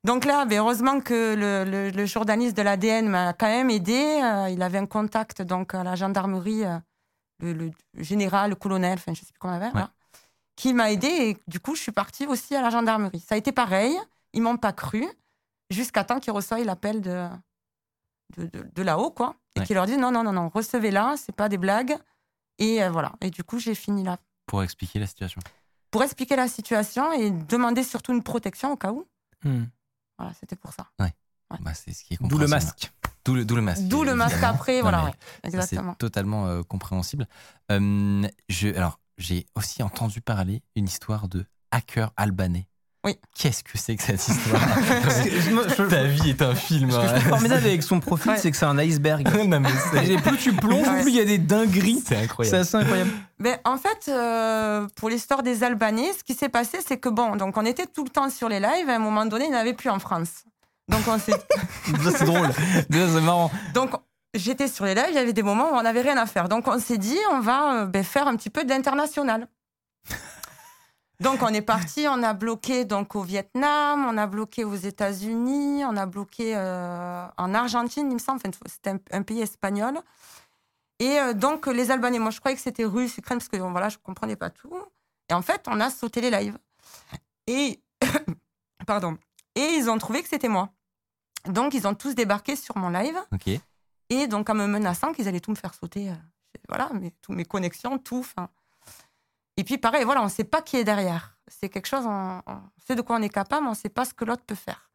Donc 0.04 0.24
là, 0.24 0.44
ben, 0.44 0.58
heureusement 0.60 1.00
que 1.00 1.34
le, 1.34 1.64
le- 1.70 1.90
le 1.90 2.06
journaliste 2.06 2.56
de 2.56 2.62
l'ADN 2.62 3.08
m'a 3.08 3.32
quand 3.32 3.46
même 3.48 3.70
aidé. 3.70 4.20
euh, 4.22 4.48
il 4.50 4.62
avait 4.62 4.78
un 4.78 4.86
contact 4.86 5.42
donc 5.42 5.74
à 5.74 5.82
la 5.82 5.94
gendarmerie, 5.96 6.64
euh, 6.64 6.78
le, 7.40 7.52
le 7.52 8.02
général, 8.02 8.50
le 8.50 8.56
colonel, 8.56 8.94
enfin, 8.98 9.14
je 9.14 9.20
sais 9.20 9.26
plus 9.32 9.38
comment 9.38 9.54
on 9.54 9.56
avait, 9.56 9.70
voilà, 9.70 9.90
qui 10.54 10.72
m'a 10.72 10.92
aidé. 10.92 11.08
Et 11.08 11.36
du 11.48 11.58
coup, 11.60 11.74
je 11.74 11.82
suis 11.82 11.92
partie 11.92 12.26
aussi 12.26 12.54
à 12.54 12.62
la 12.62 12.70
gendarmerie. 12.70 13.20
Ça 13.20 13.34
a 13.34 13.38
été 13.38 13.52
pareil. 13.52 13.96
Ils 14.32 14.42
m'ont 14.42 14.56
pas 14.58 14.72
cru 14.72 15.04
jusqu'à 15.70 16.04
temps 16.04 16.20
qu'ils 16.20 16.32
reçoivent 16.32 16.62
l'appel 16.64 17.00
de, 17.00 17.26
de, 18.36 18.46
de- 18.46 18.68
de 18.72 18.82
là-haut, 18.82 19.10
quoi, 19.10 19.34
et 19.56 19.60
Ouais. 19.60 19.66
qu'ils 19.66 19.74
leur 19.74 19.86
disent 19.86 19.98
non, 19.98 20.10
non, 20.12 20.22
non, 20.22 20.32
non, 20.32 20.48
recevez-la, 20.50 21.14
c'est 21.16 21.34
pas 21.34 21.48
des 21.48 21.58
blagues. 21.58 21.96
Et 22.58 22.82
euh, 22.82 22.90
voilà. 22.90 23.12
Et 23.20 23.30
du 23.30 23.42
coup, 23.44 23.58
j'ai 23.58 23.74
fini 23.74 24.04
là 24.04 24.18
pour 24.46 24.62
expliquer 24.62 24.98
la 25.00 25.06
situation. 25.06 25.40
pour 25.90 26.02
expliquer 26.04 26.36
la 26.36 26.46
situation 26.48 27.12
et 27.12 27.30
demander 27.30 27.82
surtout 27.82 28.12
une 28.12 28.22
protection 28.22 28.72
au 28.72 28.76
cas 28.76 28.92
où. 28.92 29.06
Hmm. 29.44 29.64
Voilà, 30.18 30.32
c'était 30.34 30.56
pour 30.56 30.72
ça. 30.72 30.86
Bah, 31.60 31.74
c'est 31.74 31.92
ce 31.92 32.02
qui 32.02 32.14
est 32.14 32.16
D'où 32.20 32.38
le 32.38 32.46
compréhensible. 32.46 32.64
masque. 32.64 32.92
D'où 33.24 33.34
le, 33.34 33.44
d'où 33.44 33.54
le 33.56 33.62
masque. 33.62 33.82
D'où 33.84 34.02
le 34.02 34.14
masque 34.14 34.42
après, 34.42 34.80
voilà, 34.82 35.04
ouais, 35.04 35.12
exactement. 35.44 35.92
C'est 35.92 35.98
totalement 35.98 36.46
euh, 36.46 36.62
compréhensible. 36.62 37.28
Euh, 37.70 38.26
je, 38.48 38.68
alors, 38.68 38.98
j'ai 39.18 39.46
aussi 39.54 39.82
entendu 39.82 40.20
parler 40.20 40.62
une 40.74 40.86
histoire 40.86 41.28
de 41.28 41.44
hacker 41.70 42.12
albanais. 42.16 42.68
Oui. 43.06 43.16
Qu'est-ce 43.38 43.62
que 43.62 43.78
c'est 43.78 43.94
que 43.96 44.02
cette 44.02 44.26
histoire 44.28 44.60
Ta 45.88 46.04
vie 46.04 46.30
est 46.30 46.42
un 46.42 46.54
film. 46.56 46.90
Ce 46.90 46.96
que 46.96 47.02
je 47.02 47.08
trouve 47.14 47.22
formidable 47.28 47.64
avec 47.66 47.82
son 47.82 48.00
profil, 48.00 48.32
Ouais. 48.32 48.36
c'est 48.38 48.50
que 48.50 48.56
c'est 48.56 48.64
un 48.66 48.76
iceberg. 48.78 49.26
non, 49.46 49.60
mais 49.60 49.68
c'est, 49.92 50.16
plus 50.20 50.36
tu 50.36 50.52
plonges, 50.52 50.88
Ouais. 50.88 51.02
plus 51.02 51.10
il 51.12 51.16
y 51.16 51.20
a 51.20 51.24
des 51.24 51.38
dingueries. 51.38 52.02
c'est 52.04 52.16
C'est 52.16 52.22
incroyable. 52.24 52.56
assez 52.58 52.76
incroyable. 52.76 53.10
Mais 53.38 53.60
en 53.64 53.76
fait, 53.76 54.08
euh, 54.08 54.86
pour 54.96 55.08
l'histoire 55.08 55.42
des 55.44 55.62
Albanais, 55.62 56.12
ce 56.18 56.24
qui 56.24 56.34
s'est 56.34 56.48
passé, 56.48 56.78
c'est 56.86 56.96
que 56.98 57.08
bon, 57.08 57.36
donc 57.36 57.56
on 57.56 57.64
était 57.64 57.86
tout 57.86 58.02
le 58.04 58.10
temps 58.10 58.28
sur 58.28 58.48
les 58.48 58.58
lives. 58.60 58.88
À 58.90 58.96
un 58.96 58.98
moment 58.98 59.24
donné, 59.24 59.44
il 59.44 59.50
n'y 59.50 59.56
en 59.56 59.60
avait 59.60 59.74
plus 59.74 59.88
en 59.90 60.00
France. 60.00 60.44
Donc 60.88 61.02
on 61.06 61.18
s'est 61.18 61.32
c'est 62.18 62.24
drôle. 62.24 62.48
Déjà, 62.90 63.06
c'est 63.14 63.20
marrant. 63.20 63.50
Donc, 63.72 63.90
j'étais 64.34 64.66
sur 64.68 64.84
les 64.84 64.94
lives, 64.96 65.06
il 65.10 65.14
y 65.14 65.18
avait 65.18 65.32
des 65.32 65.42
moments 65.44 65.70
où 65.72 65.74
on 65.76 65.82
n'avait 65.82 66.00
rien 66.02 66.16
à 66.16 66.26
faire. 66.26 66.48
Donc, 66.48 66.66
on 66.68 66.78
s'est 66.80 66.98
dit, 66.98 67.16
on 67.32 67.38
va 67.40 67.82
euh, 67.82 67.86
ben, 67.86 68.02
faire 68.02 68.26
un 68.26 68.34
petit 68.36 68.50
peu 68.50 68.64
d'international. 68.64 69.46
Donc, 71.20 71.42
on 71.42 71.48
est 71.48 71.62
parti, 71.62 72.06
on 72.08 72.22
a 72.22 72.34
bloqué 72.34 72.84
donc, 72.84 73.16
au 73.16 73.22
Vietnam, 73.22 74.06
on 74.06 74.18
a 74.18 74.26
bloqué 74.26 74.64
aux 74.64 74.74
États-Unis, 74.74 75.84
on 75.84 75.96
a 75.96 76.06
bloqué 76.06 76.54
euh, 76.56 77.26
en 77.36 77.54
Argentine, 77.54 78.10
il 78.10 78.14
me 78.14 78.18
semble. 78.18 78.40
Enfin, 78.44 78.56
c'était 78.66 78.90
un, 78.90 78.98
un 79.12 79.22
pays 79.22 79.40
espagnol. 79.40 79.98
Et 80.98 81.18
euh, 81.18 81.32
donc, 81.32 81.66
les 81.66 81.90
Albanais, 81.90 82.18
moi, 82.18 82.30
je 82.30 82.40
croyais 82.40 82.56
que 82.56 82.62
c'était 82.62 82.84
russe, 82.84 83.16
ukraine, 83.18 83.38
parce 83.38 83.48
que 83.48 83.56
voilà, 83.56 83.88
je 83.88 83.96
ne 83.96 84.02
comprenais 84.02 84.36
pas 84.36 84.50
tout. 84.50 84.72
Et 85.30 85.34
en 85.34 85.42
fait, 85.42 85.64
on 85.66 85.80
a 85.80 85.90
sauté 85.90 86.20
les 86.20 86.30
lives. 86.30 86.58
Et, 87.46 87.82
pardon. 88.86 89.16
Et 89.54 89.74
ils 89.76 89.88
ont 89.90 89.98
trouvé 89.98 90.22
que 90.22 90.28
c'était 90.28 90.48
moi. 90.48 90.70
Donc, 91.46 91.74
ils 91.74 91.86
ont 91.86 91.94
tous 91.94 92.14
débarqué 92.14 92.56
sur 92.56 92.76
mon 92.76 92.90
live. 92.90 93.18
Ok. 93.32 93.48
Et 94.08 94.26
donc, 94.26 94.48
en 94.50 94.54
me 94.54 94.66
menaçant 94.66 95.12
qu'ils 95.12 95.28
allaient 95.28 95.40
tout 95.40 95.50
me 95.50 95.56
faire 95.56 95.74
sauter, 95.74 96.10
euh, 96.10 96.14
voilà, 96.68 96.90
mais, 96.94 97.12
tous 97.22 97.32
mes 97.32 97.44
connexions, 97.44 97.98
tout. 97.98 98.22
'fin. 98.22 98.48
Et 99.56 99.64
puis, 99.64 99.78
pareil, 99.78 100.04
voilà, 100.04 100.20
on 100.20 100.24
ne 100.26 100.30
sait 100.30 100.44
pas 100.44 100.62
qui 100.62 100.76
est 100.76 100.84
derrière. 100.84 101.36
C'est 101.48 101.68
quelque 101.68 101.86
chose, 101.86 102.04
on, 102.06 102.42
on 102.46 102.60
sait 102.86 102.94
de 102.94 103.02
quoi 103.02 103.16
on 103.16 103.22
est 103.22 103.28
capable, 103.28 103.62
mais 103.62 103.68
on 103.68 103.72
ne 103.72 103.76
sait 103.76 103.88
pas 103.88 104.04
ce 104.04 104.12
que 104.14 104.24
l'autre 104.24 104.42
peut 104.46 104.54
faire. 104.54 104.90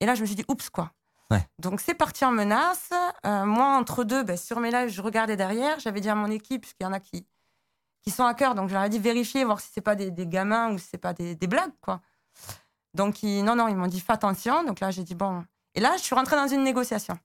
Et 0.00 0.06
là, 0.06 0.14
je 0.14 0.20
me 0.22 0.26
suis 0.26 0.34
dit, 0.36 0.44
oups, 0.48 0.70
quoi. 0.70 0.92
Ouais. 1.30 1.46
Donc, 1.58 1.80
c'est 1.80 1.94
parti 1.94 2.24
en 2.24 2.30
menace. 2.32 2.90
Euh, 3.26 3.44
moi, 3.44 3.76
entre 3.76 4.04
deux, 4.04 4.22
ben, 4.22 4.36
sur 4.36 4.60
mes 4.60 4.70
lives, 4.70 4.88
je 4.88 5.02
regardais 5.02 5.36
derrière. 5.36 5.78
J'avais 5.78 6.00
dit 6.00 6.08
à 6.08 6.14
mon 6.14 6.30
équipe, 6.30 6.62
puisqu'il 6.62 6.84
y 6.84 6.86
en 6.86 6.92
a 6.92 7.00
qui, 7.00 7.26
qui 8.02 8.10
sont 8.10 8.24
hackers, 8.24 8.54
donc 8.54 8.68
je 8.68 8.74
leur 8.74 8.84
ai 8.84 8.88
dit 8.88 8.98
vérifier, 8.98 9.44
voir 9.44 9.60
si 9.60 9.66
ce 9.68 9.72
n'est 9.76 9.82
pas 9.82 9.94
des, 9.94 10.10
des 10.10 10.26
gamins 10.26 10.72
ou 10.72 10.78
si 10.78 10.86
ce 10.86 10.90
n'est 10.96 11.00
pas 11.00 11.12
des, 11.12 11.34
des 11.34 11.46
blagues, 11.46 11.72
quoi. 11.82 12.00
Donc, 12.94 13.22
ils, 13.22 13.42
non, 13.42 13.54
non, 13.54 13.68
ils 13.68 13.76
m'ont 13.76 13.86
dit, 13.88 14.00
fais 14.00 14.14
attention. 14.14 14.64
Donc 14.64 14.80
là, 14.80 14.90
j'ai 14.90 15.04
dit, 15.04 15.14
bon. 15.14 15.44
Et 15.74 15.80
là, 15.80 15.94
je 15.98 16.02
suis 16.02 16.14
rentrée 16.14 16.36
dans 16.36 16.48
une 16.48 16.64
négociation. 16.64 17.18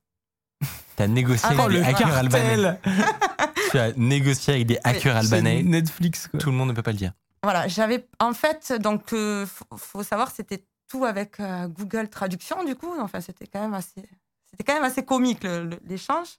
T'as 0.97 1.07
négocié 1.07 1.47
Ah, 1.57 1.63
avec 1.63 1.77
le. 1.77 1.93
Cartel. 1.97 2.79
Tu 3.73 3.79
as 3.79 3.91
négocié 3.93 4.53
avec 4.53 4.67
des 4.67 4.77
hackers 4.83 5.15
albanais. 5.15 5.63
Netflix, 5.63 6.27
quoi. 6.27 6.39
Tout 6.39 6.51
le 6.51 6.55
monde 6.55 6.67
ne 6.69 6.73
peut 6.73 6.83
pas 6.83 6.91
le 6.91 6.97
dire. 6.97 7.13
Voilà, 7.41 7.67
j'avais 7.67 8.07
en 8.19 8.31
fait 8.33 8.71
donc 8.71 9.13
euh, 9.13 9.47
faut, 9.75 10.03
savoir 10.03 10.29
c'était 10.29 10.63
tout 10.87 11.05
avec 11.05 11.39
euh, 11.39 11.67
Google 11.69 12.07
Traduction 12.07 12.63
du 12.65 12.75
coup. 12.75 12.93
Enfin, 12.99 13.19
c'était 13.19 13.47
quand 13.47 13.61
même 13.61 13.73
assez 13.73 14.07
c'était 14.51 14.63
quand 14.63 14.75
même 14.75 14.83
assez 14.83 15.03
comique 15.03 15.43
l'échange. 15.87 16.37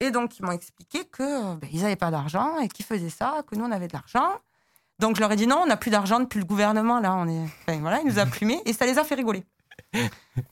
Et 0.00 0.10
donc 0.10 0.40
ils 0.40 0.44
m'ont 0.44 0.50
expliqué 0.50 1.04
que 1.04 1.54
ben, 1.54 1.70
ils 1.72 1.82
n'avaient 1.82 1.94
pas 1.94 2.10
d'argent 2.10 2.58
et 2.58 2.66
qu'ils 2.66 2.84
faisaient 2.84 3.10
ça, 3.10 3.44
que 3.46 3.54
nous 3.54 3.64
on 3.64 3.70
avait 3.70 3.86
de 3.86 3.92
l'argent. 3.92 4.40
Donc 4.98 5.14
je 5.14 5.20
leur 5.20 5.30
ai 5.30 5.36
dit 5.36 5.46
non, 5.46 5.60
on 5.62 5.66
n'a 5.66 5.76
plus 5.76 5.92
d'argent 5.92 6.18
depuis 6.18 6.40
le 6.40 6.46
gouvernement 6.46 6.98
là, 6.98 7.14
on 7.14 7.28
est 7.28 7.44
enfin, 7.44 7.78
voilà, 7.78 8.00
il 8.00 8.08
nous 8.08 8.18
a 8.18 8.26
plumé 8.26 8.60
et 8.66 8.72
ça 8.72 8.86
les 8.86 8.98
a 8.98 9.04
fait 9.04 9.14
rigoler. 9.14 9.44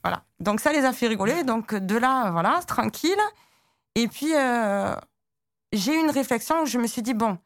voilà. 0.04 0.22
Donc 0.38 0.60
ça 0.60 0.72
les 0.72 0.84
a 0.84 0.92
fait 0.92 1.08
rigoler. 1.08 1.42
Donc 1.42 1.74
de 1.74 1.96
là 1.96 2.30
voilà, 2.30 2.60
tranquille. 2.68 3.18
Et 3.96 4.06
puis 4.06 4.32
euh, 4.36 4.94
j'ai 5.72 5.94
eu 5.94 5.98
une 6.00 6.10
réflexion 6.10 6.62
où 6.62 6.66
je 6.66 6.78
me 6.78 6.86
suis 6.86 7.02
dit 7.02 7.14
bon, 7.14 7.38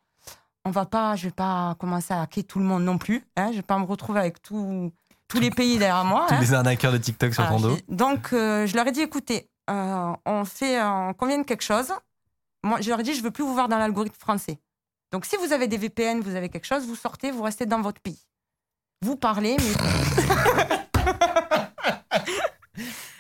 on 0.65 0.71
va 0.71 0.87
pas, 0.87 1.17
je 1.17 1.25
vais 1.25 1.33
pas 1.33 1.75
commencer 1.79 2.15
à 2.15 2.23
hacker 2.23 2.45
tout 2.45 2.59
le 2.59 2.65
monde 2.65 2.85
non 2.85 2.99
plus. 2.99 3.25
Hein, 3.37 3.51
je 3.51 3.57
vais 3.57 3.63
pas 3.63 3.79
me 3.79 3.85
retrouver 3.85 4.21
avec 4.21 4.41
tout- 4.43 4.93
tous 5.29 5.41
les 5.41 5.51
pays 5.51 5.79
derrière 5.79 6.05
moi. 6.05 6.27
Tous 6.29 6.35
hein. 6.35 6.41
les 6.41 6.53
arnaqueurs 6.55 6.93
de 6.93 6.99
TikTok 6.99 7.35
sur 7.35 7.49
ton 7.49 7.59
dos. 7.59 7.77
Donc, 7.89 8.33
euh, 8.33 8.67
je 8.67 8.75
leur 8.77 8.87
ai 8.87 8.93
dit, 8.93 9.01
écoutez, 9.01 9.49
euh, 9.71 10.13
on 10.27 10.45
fait, 10.45 10.79
euh, 10.79 10.89
on 11.09 11.15
convient 11.15 11.39
de 11.39 11.43
quelque 11.45 11.65
chose. 11.65 11.93
Moi, 12.63 12.81
je 12.81 12.91
leur 12.91 13.01
ai 13.01 13.03
dit, 13.03 13.15
je 13.15 13.23
veux 13.23 13.31
plus 13.31 13.43
vous 13.43 13.55
voir 13.55 13.69
dans 13.69 13.79
l'algorithme 13.79 14.17
français. 14.19 14.61
Donc, 15.11 15.25
si 15.27 15.37
vous 15.37 15.53
avez 15.53 15.67
des 15.69 15.79
VPN, 15.79 16.21
vous 16.21 16.37
avez 16.37 16.49
quelque 16.49 16.67
chose, 16.67 16.87
vous 16.87 16.95
sortez, 16.97 17.31
vous 17.33 17.43
restez 17.43 17.67
dans 17.67 17.81
votre 17.81 18.01
pays. 18.01 18.21
Vous 19.05 19.17
parlez, 19.17 19.57
mais 19.59 20.22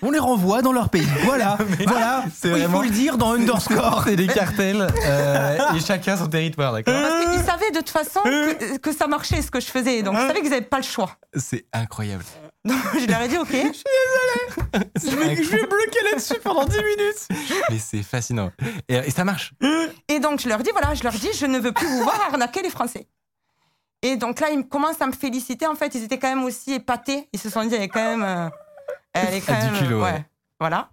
On 0.03 0.11
les 0.11 0.19
renvoie 0.19 0.63
dans 0.63 0.73
leur 0.73 0.89
pays. 0.89 1.07
Voilà, 1.25 1.57
voilà. 1.87 2.25
c'est 2.35 2.49
Il 2.49 2.55
vraiment- 2.55 2.79
faut 2.79 2.83
le 2.85 2.91
dire 2.91 3.17
dans 3.19 3.33
Underscore. 3.33 4.03
C'est 4.07 4.17
des 4.17 4.27
cartels 4.27 4.87
euh, 5.07 5.59
et 5.77 5.81
chacun 5.81 6.17
son 6.17 6.27
territoire, 6.27 6.73
d'accord 6.73 6.93
parce 6.95 7.35
qu'ils 7.37 7.45
savaient 7.45 7.71
de 7.71 7.79
toute 7.79 7.91
façon 7.91 8.21
que, 8.25 8.79
que 8.79 8.93
ça 8.93 9.07
marchait 9.07 9.41
ce 9.43 9.51
que 9.51 9.61
je 9.61 9.67
faisais. 9.67 10.03
Donc, 10.03 10.15
ils 10.19 10.27
savaient 10.27 10.41
qu'ils 10.41 10.51
n'avaient 10.51 10.63
pas 10.63 10.79
le 10.79 10.83
choix. 10.83 11.11
C'est 11.37 11.65
incroyable. 11.73 12.25
Donc 12.65 12.77
je 12.99 13.07
leur 13.07 13.21
ai 13.23 13.29
dit 13.29 13.39
ok. 13.39 13.49
Je 13.53 15.17
vais, 15.17 15.37
je 15.43 15.51
vais 15.51 15.67
bloquer 15.67 15.99
là-dessus 16.11 16.39
pendant 16.43 16.65
10 16.65 16.77
minutes. 16.77 17.29
Mais 17.71 17.79
c'est 17.79 18.03
fascinant. 18.03 18.51
Et, 18.89 18.95
et 18.97 19.11
ça 19.11 19.25
marche. 19.25 19.53
Et 20.09 20.21
donc 20.21 20.41
je 20.41 20.49
leur 20.49 20.59
dis 20.59 20.71
voilà, 20.73 20.95
je 20.95 21.03
leur 21.03 21.13
dis 21.13 21.29
je 21.37 21.47
ne 21.47 21.59
veux 21.59 21.73
plus 21.73 21.87
vous 21.87 22.03
voir 22.03 22.21
arnaquer 22.33 22.63
les 22.63 22.71
Français. 22.71 23.07
Et 24.03 24.17
donc 24.17 24.41
là 24.41 24.51
ils 24.51 24.67
commencent 24.69 25.01
à 25.01 25.07
me 25.07 25.13
féliciter. 25.13 25.67
En 25.67 25.75
fait 25.75 25.95
ils 25.95 26.05
étaient 26.05 26.19
quand 26.19 26.29
même 26.35 26.45
aussi 26.45 26.73
épatés. 26.73 27.29
Ils 27.33 27.41
se 27.41 27.51
sont 27.51 27.65
dit 27.65 27.75
elle 27.75 27.83
est 27.83 27.89
quand 27.89 28.01
même, 28.17 28.23
euh, 28.23 28.49
elle 29.15 29.35
est 29.35 29.41
quand 29.41 29.55
À 29.55 29.61
10 29.61 29.71
même, 29.71 29.83
kilos, 29.83 30.03
ouais, 30.05 30.13
ouais. 30.13 30.25
voilà. 30.61 30.91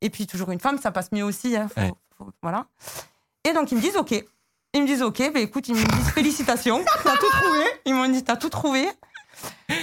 Et 0.00 0.10
puis 0.10 0.26
toujours 0.26 0.50
une 0.50 0.60
femme 0.60 0.78
ça 0.78 0.90
passe 0.90 1.10
mieux 1.12 1.24
aussi. 1.24 1.56
hein, 1.56 1.68
faut- 1.74 1.80
Ouais. 1.80 1.92
faut- 2.18 2.30
voilà. 2.42 2.66
Et 3.44 3.52
donc 3.52 3.70
ils 3.72 3.76
me 3.76 3.80
disent 3.80 3.96
ok. 3.96 4.12
Ils 4.74 4.82
me 4.82 4.86
disent 4.86 5.02
ok, 5.02 5.18
ben 5.32 5.38
écoute 5.38 5.68
ils 5.68 5.74
me 5.74 5.82
disent 5.84 6.10
félicitations, 6.10 6.84
t'as 7.04 7.16
tout 7.16 7.30
trouvé. 7.30 7.64
Ils 7.86 7.94
m'ont 7.94 8.08
dit 8.08 8.22
t'as 8.24 8.36
tout 8.36 8.50
trouvé. 8.50 8.86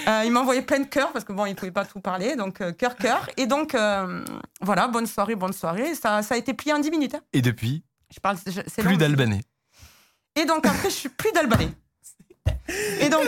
Euh, 0.07 0.23
ils 0.25 0.31
m'ont 0.31 0.39
envoyé 0.41 0.61
plein 0.63 0.79
de 0.79 0.85
cœurs 0.87 1.11
parce 1.11 1.23
que 1.25 1.31
bon, 1.33 1.45
ils 1.45 1.55
pouvaient 1.55 1.71
pas 1.71 1.85
tout 1.85 1.99
parler, 1.99 2.35
donc 2.35 2.59
euh, 2.61 2.71
cœur, 2.71 2.95
cœur. 2.95 3.29
Et 3.37 3.45
donc, 3.45 3.75
euh, 3.75 4.25
voilà, 4.61 4.87
bonne 4.87 5.05
soirée, 5.05 5.35
bonne 5.35 5.53
soirée. 5.53 5.93
Ça, 5.93 6.23
ça 6.23 6.33
a 6.35 6.37
été 6.37 6.53
plié 6.55 6.73
en 6.73 6.79
10 6.79 6.89
minutes. 6.89 7.13
hein. 7.15 7.21
Et 7.33 7.41
depuis, 7.43 7.83
Je 8.13 8.19
parle, 8.19 8.37
je- 8.47 8.61
c'est 8.67 8.81
plus 8.81 8.97
d'Albanais. 8.97 9.41
Et 10.35 10.45
donc 10.45 10.65
après, 10.65 10.89
je 10.89 10.95
suis 10.95 11.09
plus 11.09 11.31
d'Albanais. 11.33 11.69
Et 12.99 13.09
donc, 13.09 13.21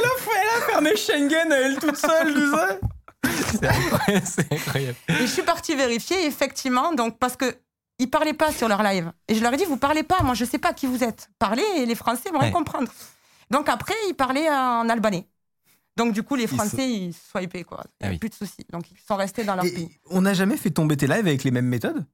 Fermer 0.68 0.96
Schengen 0.96 1.52
à 1.52 1.58
elle 1.58 1.78
toute 1.78 1.96
seule, 1.98 2.34
tu 2.34 2.40
sais. 2.52 2.80
C'est 3.52 3.66
incroyable. 3.68 4.26
incroyable. 4.52 4.98
et 5.10 5.14
je 5.22 5.26
suis 5.32 5.44
partie 5.44 5.76
vérifier, 5.76 6.26
effectivement, 6.26 6.94
donc 6.94 7.18
parce 7.20 7.36
que 7.36 7.56
ils 8.00 8.10
parlaient 8.10 8.34
pas 8.34 8.52
sur 8.52 8.68
leur 8.68 8.84
live. 8.84 9.12
Et 9.28 9.36
je 9.36 9.42
leur 9.42 9.54
ai 9.54 9.58
dit, 9.58 9.66
vous 9.66 9.78
parlez 9.78 10.04
pas, 10.04 10.22
moi 10.24 10.34
je 10.34 10.44
sais 10.46 10.58
pas 10.60 10.74
qui 10.74 10.86
vous 10.86 11.04
êtes. 11.04 11.30
Parlez 11.40 11.64
et 11.78 11.86
les 11.86 11.96
Français 11.96 12.30
vont 12.32 12.40
Ouais. 12.40 12.52
comprendre. 12.52 12.92
Donc 13.52 13.70
après, 13.70 13.94
ils 14.10 14.14
parlaient 14.16 14.50
en 14.50 14.90
albanais. 14.90 15.28
Donc 15.96 16.12
du 16.14 16.24
coup, 16.24 16.36
les 16.36 16.44
Ils 16.44 16.50
Français, 16.50 16.90
ils 16.90 17.14
swipés, 17.14 17.64
quoi. 17.64 17.82
Il 17.86 17.90
y 17.90 17.92
Ah 18.02 18.06
avait 18.08 18.16
oui. 18.16 18.20
Plus 18.20 18.30
de 18.30 18.34
soucis. 18.36 18.66
Donc 18.70 18.92
ils 18.92 18.98
sont 19.08 19.16
restés 19.16 19.46
dans 19.46 19.56
leur 19.56 19.64
Et 19.66 19.72
pays. 19.72 19.98
on 20.10 20.22
n'a 20.22 20.34
jamais 20.34 20.58
fait 20.58 20.72
tomber 20.72 20.98
tes 20.98 21.08
lives 21.08 21.26
avec 21.28 21.44
les 21.46 21.52
mêmes 21.52 21.68
méthodes? 21.68 22.06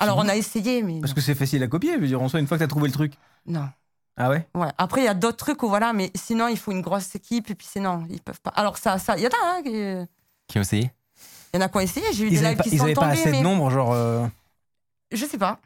Alors 0.00 0.18
on 0.18 0.28
a 0.28 0.36
essayé, 0.36 0.82
mais 0.84 1.00
Parce 1.00 1.10
non. 1.10 1.14
que 1.16 1.20
c'est 1.20 1.34
facile 1.34 1.60
à 1.64 1.66
copier. 1.66 1.94
Je 1.94 1.98
veux 1.98 2.06
dire, 2.06 2.22
en 2.22 2.28
soi, 2.28 2.38
une 2.38 2.46
fois 2.46 2.56
que 2.56 2.62
t'as 2.62 2.68
trouvé 2.68 2.86
le 2.86 2.92
truc. 2.94 3.14
non. 3.46 3.68
Ah 4.18 4.28
ouais? 4.30 4.46
Ouais. 4.54 4.68
Après, 4.78 5.00
il 5.02 5.04
y 5.04 5.08
a 5.08 5.14
d'autres 5.14 5.36
trucs 5.36 5.62
où 5.62 5.68
voilà, 5.68 5.92
mais 5.92 6.10
sinon, 6.14 6.48
il 6.48 6.58
faut 6.58 6.72
une 6.72 6.82
grosse 6.82 7.14
équipe 7.14 7.50
et 7.50 7.54
puis 7.54 7.66
c'est 7.70 7.80
non, 7.80 8.04
ils 8.10 8.20
peuvent 8.20 8.40
pas. 8.40 8.50
Alors 8.50 8.76
ça, 8.78 8.98
ça, 8.98 9.16
il 9.16 9.22
y 9.22 9.26
en 9.26 9.30
a, 9.30 9.32
hein, 9.44 9.62
qui- 9.62 9.70
il 9.70 10.08
Qui 10.48 10.58
ont 10.58 10.62
essayé? 10.62 10.90
y 11.54 11.56
en 11.58 11.60
a 11.60 11.68
qui 11.68 11.76
ont 11.76 11.80
essayé. 11.80 12.06
J'ai 12.12 12.24
eu 12.24 12.28
Ils 12.28 12.40
des 12.40 12.44
lives 12.48 12.56
pas, 12.56 12.62
qui 12.64 12.70
ils 12.70 12.78
sont 12.78 12.84
avaient 12.84 12.94
pas 12.94 13.06
assez 13.06 13.30
mais 13.30 13.38
de 13.38 13.42
nombre, 13.44 13.70
genre. 13.70 13.92
euh, 13.92 14.26
je 15.12 15.24
sais 15.24 15.38
pas. 15.38 15.60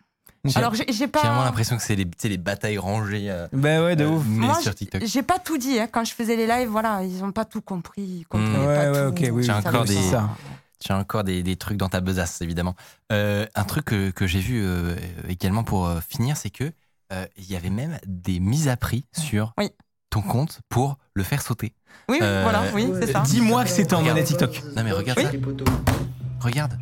Alors 0.56 0.74
j'ai 0.74 0.84
j'ai 0.88 0.92
J'ai 0.92 1.06
vraiment 1.06 1.38
pas. 1.38 1.44
l'impression 1.44 1.76
que 1.76 1.82
c'est 1.82 1.94
les, 1.94 2.36
batailles 2.36 2.78
rangées. 2.78 3.30
euh, 3.30 3.46
Bah 3.52 3.82
ouais, 3.82 3.94
de 3.96 4.04
euh, 4.04 4.08
ouf. 4.10 4.24
mais 4.26 4.46
Moi, 4.46 4.60
sur 4.60 4.74
TikTok. 4.74 5.02
J'ai 5.04 5.22
pas 5.22 5.38
tout 5.38 5.56
dit 5.56 5.78
hein. 5.78 5.86
quand 5.90 6.04
je 6.04 6.12
faisais 6.12 6.34
les 6.36 6.46
lives. 6.48 6.68
Voilà, 6.68 7.02
ils 7.04 7.22
ont 7.22 7.30
pas 7.32 7.44
tout 7.44 7.60
compris. 7.62 8.02
Ils 8.02 8.38
Mmh. 8.38 8.52
pas 8.52 8.90
Ouais, 8.90 8.92
tout. 8.92 9.08
ok, 9.08 9.30
oui, 9.32 9.42
J'ai 9.44 9.52
encore 9.52 9.84
des- 9.84 9.94
pas. 9.94 10.00
ça. 10.10 10.28
Tu 10.80 10.90
as 10.90 10.98
encore 10.98 11.22
des, 11.22 11.44
des 11.44 11.54
trucs 11.54 11.76
dans 11.76 11.88
ta 11.88 12.00
besace, 12.00 12.40
évidemment. 12.42 12.74
Euh, 13.12 13.46
un 13.54 13.62
truc 13.64 13.84
que, 13.84 14.10
que 14.10 14.26
j'ai 14.26 14.40
vu 14.40 14.60
euh, 14.64 14.96
également 15.28 15.62
pour 15.62 15.86
euh, 15.86 16.00
finir, 16.00 16.36
c'est 16.36 16.50
que 16.50 16.64
euh, 16.64 16.70
il 17.36 17.50
y 17.50 17.56
avait 17.56 17.70
même 17.70 17.98
des 18.06 18.40
mises 18.40 18.68
à 18.68 18.76
prix 18.76 19.06
sur 19.12 19.52
Oui. 19.58 19.70
ton 20.10 20.22
compte 20.22 20.60
pour 20.68 20.98
le 21.14 21.22
faire 21.22 21.42
sauter. 21.42 21.74
Oui, 22.08 22.16
oui, 22.20 22.26
Euh, 22.26 22.40
voilà, 22.42 22.62
oui, 22.74 22.90
c'est 23.00 23.12
ça. 23.12 23.20
Dis-moi 23.20 23.64
que 23.64 23.70
c'était 23.70 23.94
en 23.94 23.98
Regarde. 23.98 24.16
monnaie 24.16 24.26
TikTok. 24.26 24.62
Non, 24.76 24.82
mais 24.84 24.92
regarde 24.92 25.18
Oui. 25.18 25.24
ça. 25.24 25.64
Regarde. 26.40 26.78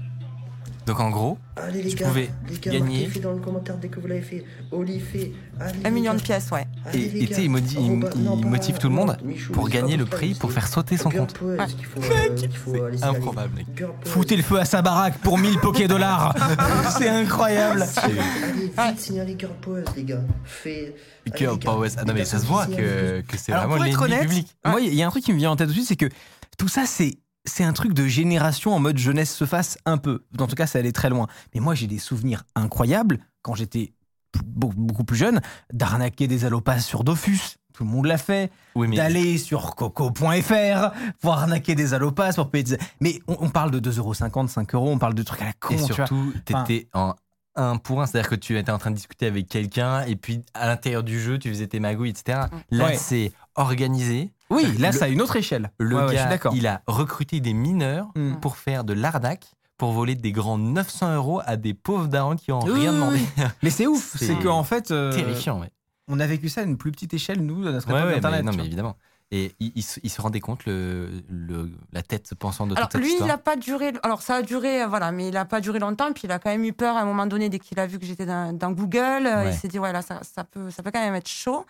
Donc 0.91 0.99
en 0.99 1.11
gros, 1.11 1.39
Allez 1.55 1.83
les 1.85 1.91
Tu 1.91 1.97
gars, 1.99 2.09
pouvais 2.09 2.31
les 2.49 2.59
gars, 2.59 2.73
gagner- 2.73 3.07
fait 3.07 3.21
dans 3.21 3.31
le 3.31 3.39
commentaire 3.39 3.77
dès 3.77 3.87
que 3.87 4.01
vous 4.01 4.09
l'avez 4.09 4.23
fait. 4.23 4.45
Oli 4.73 4.99
fait. 4.99 5.31
Allez, 5.61 5.79
Un 5.85 5.91
million 5.91 6.15
de 6.15 6.19
gars. 6.19 6.25
pièces, 6.25 6.51
ouais. 6.51 6.67
Allez, 6.85 7.05
Et- 7.23 7.27
tu 7.29 7.35
sais, 7.35 7.45
il 7.45 7.51
modi- 7.51 7.77
il- 7.79 8.23
non, 8.25 8.35
motive 8.35 8.79
tout 8.79 8.89
le 8.89 8.95
monde 8.97 9.17
Michou, 9.23 9.53
pour 9.53 9.69
gagner 9.69 9.97
le 9.97 10.05
prix 10.05 10.35
pour 10.35 10.51
faire 10.51 10.67
sauter 10.67 10.97
son 10.97 11.11
compte. 11.11 11.41
Ouais. 11.43 11.57
faut, 11.85 12.01
euh, 12.03 12.37
signaler. 12.97 13.03
Improbable, 13.03 13.55
mec. 13.55 13.67
Foutez 14.05 14.37
le 14.37 14.43
feu 14.43 14.59
à 14.59 14.65
sa 14.65 14.83
baraque 14.83 15.19
pour 15.19 15.39
1000 15.39 15.61
poké 15.61 15.87
dollars. 15.87 16.35
c'est 16.99 17.09
incroyable. 17.09 17.85
Allez, 18.03 18.65
vite, 18.91 18.99
signalez 18.99 19.37
Girl 19.39 19.53
Poise, 19.61 19.85
les 19.97 20.03
gars. 20.03 20.23
Fait. 20.43 20.97
Girl. 21.37 21.57
Ah 21.99 22.05
non, 22.05 22.15
mais 22.15 22.25
ça 22.25 22.41
se 22.41 22.47
voit 22.47 22.67
que, 22.67 23.21
que 23.21 23.37
c'est 23.37 23.53
vraiment 23.53 23.77
l'ennemi 23.77 23.95
honnête, 24.03 24.23
public. 24.23 24.49
Moi, 24.67 24.81
il 24.81 24.95
y 24.95 25.05
a 25.05 25.07
un 25.07 25.11
truc 25.11 25.23
qui 25.23 25.33
me 25.33 25.39
vient 25.39 25.53
en 25.53 25.57
tête 25.57 25.69
tout 25.69 25.73
de 25.73 25.79
suite, 25.79 25.87
c'est 25.87 25.95
que 25.95 26.09
tout 26.59 26.67
ça, 26.67 26.83
c'est 26.85 27.17
c'est 27.51 27.65
un 27.65 27.73
truc 27.73 27.93
de 27.93 28.07
génération 28.07 28.73
en 28.75 28.79
mode 28.81 28.97
jeunesse 28.99 29.35
se 29.35 29.45
fasse 29.45 29.79
un 29.85 29.99
peu. 29.99 30.25
En 30.39 30.47
tout 30.47 30.55
cas, 30.57 30.67
ça 30.67 30.79
allait 30.79 30.93
très 30.93 31.11
loin. 31.11 31.27
Mais 31.55 31.61
moi, 31.61 31.75
j'ai 31.75 31.87
des 31.87 31.99
souvenirs 31.99 32.45
incroyables 32.55 33.19
quand 33.43 33.55
j'étais 33.55 33.93
beaucoup, 34.45 35.05
plus 35.05 35.17
jeune 35.17 35.41
d'arnaquer 35.73 36.27
des 36.29 36.45
allopas 36.45 36.79
sur 36.81 37.05
Dofus. 37.05 37.57
Tout 37.73 37.85
le 37.85 37.91
monde 37.91 38.07
l'a 38.07 38.19
fait. 38.19 38.51
Oui, 38.75 38.89
mais 38.89 38.97
D'aller 38.97 39.39
sur 39.39 39.75
coco.fr 39.75 40.91
pour 41.21 41.33
arnaquer 41.33 41.75
des 41.75 41.95
allopas, 41.95 42.33
pour 42.35 42.51
payer 42.51 42.65
des... 42.65 42.79
Mais 43.01 43.21
on, 43.27 43.37
on 43.41 43.49
parle 43.51 43.71
de 43.71 43.81
2,50€, 43.91 44.49
5 44.49 44.75
euros, 44.75 44.91
on 44.91 44.99
parle 44.99 45.15
de 45.15 45.23
trucs 45.23 45.43
à 45.43 45.47
la 45.47 45.53
con. 45.55 45.75
Et 45.75 45.79
surtout, 45.79 46.33
Enfin- 46.51 46.65
t'étais 46.65 46.89
en 46.93 47.15
un 47.57 47.77
pour 47.79 48.01
un, 48.01 48.07
c'est-à-dire 48.07 48.31
que 48.31 48.37
tu 48.37 48.57
étais 48.59 48.71
en 48.71 48.79
train 48.79 48.91
de 48.91 48.97
discuter 48.97 49.27
avec 49.27 49.49
quelqu'un 49.49 50.03
et 50.03 50.15
puis 50.15 50.43
à 50.55 50.67
l'intérieur 50.69 51.03
du 51.03 51.21
jeu, 51.21 51.39
tu 51.39 51.49
faisais 51.49 51.67
tes 51.67 51.81
magouilles, 51.81 52.11
etc. 52.11 52.43
Là, 52.71 52.85
Ouais. 52.87 52.97
c'est 52.97 53.33
organisé. 53.57 54.33
Oui, 54.51 54.65
là, 54.79 54.91
Le- 54.91 54.97
ça 54.99 55.05
a 55.05 55.09
une 55.09 55.23
autre 55.23 55.37
échelle. 55.37 55.71
Le 55.79 55.97
Ouais, 55.97 56.15
gars, 56.15 56.39
il 56.53 56.67
a 56.67 56.83
recruté 56.87 57.41
des 57.41 57.53
mineurs 57.55 58.09
Mm. 58.17 58.35
pour 58.41 58.57
faire 58.57 58.85
de 58.85 58.93
l'arnaque, 58.93 59.47
pour 59.77 59.93
voler 59.93 60.15
des 60.15 60.33
grands 60.33 60.59
900 60.59 61.15
euros 61.15 61.41
à 61.47 61.57
des 61.57 61.73
pauvres 61.75 62.09
darons 62.09 62.37
qui 62.37 62.53
ont 62.53 62.61
Oui, 62.65 62.73
rien 62.73 62.91
oui, 62.91 62.97
demandé. 62.97 63.21
Mais 63.63 63.71
c'est 63.71 63.87
ouf, 63.87 64.17
C'est 64.19 64.27
c'est 64.27 64.37
qu'en 64.37 64.65
fait, 64.65 64.91
euh, 64.91 65.13
Terrifiant, 65.13 65.61
ouais. 65.61 65.71
on 66.09 66.19
a 66.21 66.27
vécu 66.27 66.49
ça 66.49 66.61
à 66.63 66.65
une 66.65 66.77
plus 66.77 66.91
petite 66.93 67.15
échelle, 67.15 67.41
nous, 67.41 67.67
à 67.67 67.73
notre 67.73 67.89
époque 67.89 68.03
mais, 68.07 68.15
d'Internet. 68.17 68.45
non, 68.45 68.53
mais 68.57 68.67
évidemment. 68.67 68.97
Et 69.33 69.55
il, 69.61 69.71
il 69.77 69.83
se- 69.85 70.01
il 70.03 70.11
se 70.11 70.21
rendait 70.21 70.41
compte, 70.41 70.67
le, 70.67 71.09
le- 71.29 71.71
la 71.93 72.03
tête 72.03 72.35
pensant 72.35 72.67
de 72.67 72.75
Alors 72.75 72.89
toute 72.89 73.01
cette 73.01 73.09
lui, 73.09 73.17
il 73.21 73.27
n'a 73.27 73.39
pas 73.39 73.55
duré. 73.55 73.93
Alors 74.03 74.23
ça 74.23 74.35
a 74.35 74.43
duré, 74.43 74.83
euh, 74.83 74.89
voilà, 74.89 75.13
mais 75.13 75.29
il 75.29 75.35
n'a 75.35 75.45
pas 75.45 75.61
duré 75.61 75.79
longtemps. 75.79 76.13
Puis 76.13 76.23
il 76.25 76.33
a 76.33 76.41
quand 76.41 76.51
même 76.51 76.65
eu 76.65 76.73
peur 76.73 76.97
à 76.97 77.03
un 77.03 77.05
moment 77.05 77.27
donné 77.27 77.49
dès 77.49 77.61
qu'il 77.61 77.79
a 77.79 77.87
vu 77.87 78.01
que 78.01 78.05
j'étais 78.07 78.27
dans, 78.27 78.53
dans 78.53 78.73
Google. 78.73 78.99
euh, 79.27 79.45
Ouais. 79.45 79.51
Il 79.51 79.55
s'est 79.57 79.69
dit 79.69 79.79
ouais 79.79 79.93
là, 79.93 80.03
ça, 80.03 80.19
ça 80.25 80.43
peut, 80.43 80.73
ça 80.73 80.83
peut 80.83 80.91
quand 80.91 80.99
même 81.01 81.15
être 81.15 81.29
chaud. 81.29 81.65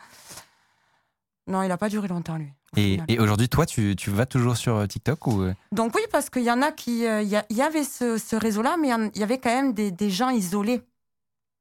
Non, 1.46 1.62
il 1.62 1.68
n'a 1.68 1.76
pas 1.76 1.90
duré 1.90 2.08
longtemps 2.08 2.38
lui. 2.38 2.50
Et, 2.76 3.18
aujourd'hui, 3.18 3.48
toi, 3.48 3.66
tu, 3.66 3.96
tu 3.96 4.10
vas 4.10 4.26
toujours 4.26 4.56
sur 4.56 4.76
euh, 4.76 4.86
TikTok 4.86 5.26
ou 5.26 5.42
euh, 5.42 5.54
Donc 5.72 5.94
oui, 5.96 6.02
parce 6.12 6.30
qu'il 6.30 6.44
y 6.44 6.50
en 6.52 6.62
a 6.62 6.70
qui, 6.70 7.04
euh, 7.04 7.20
il 7.22 7.28
y, 7.28 7.62
avait 7.62 7.82
ce, 7.82 8.16
ce 8.16 8.36
réseau-là, 8.36 8.76
mais 8.80 8.90
il 9.14 9.20
y 9.20 9.24
avait 9.24 9.38
quand 9.38 9.50
même 9.54 9.72
des, 9.72 9.90
des 9.90 10.08
gens 10.10 10.30
isolés. 10.30 10.80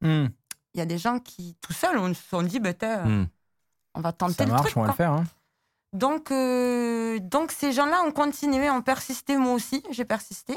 Hmm, 0.01 0.27
Il 0.75 0.77
y 0.77 0.81
a 0.81 0.85
des 0.85 0.99
gens 0.99 1.19
qui, 1.19 1.57
tout 1.61 1.73
seuls, 1.73 1.97
on 1.97 2.13
se 2.13 2.21
sont 2.21 2.43
dit, 2.43 2.59
bah, 2.59 2.73
hmm. 3.05 3.25
on 3.95 4.01
va 4.01 4.11
tenter 4.13 4.33
Ça 4.33 4.45
le 4.45 4.51
marche, 4.51 4.65
truc. 4.71 4.77
on 4.77 4.81
va 4.81 4.85
quoi. 4.87 4.93
le 4.93 4.97
faire. 4.97 5.11
hein. 5.13 5.23
Donc, 5.93 6.29
euh, 6.29 7.17
donc 7.19 7.51
ces 7.51 7.71
gens-là 7.71 8.03
ont 8.05 8.11
continué, 8.11 8.69
ont 8.69 8.83
persisté, 8.83 9.35
moi 9.37 9.53
aussi, 9.53 9.81
j'ai 9.89 10.05
persisté. 10.05 10.55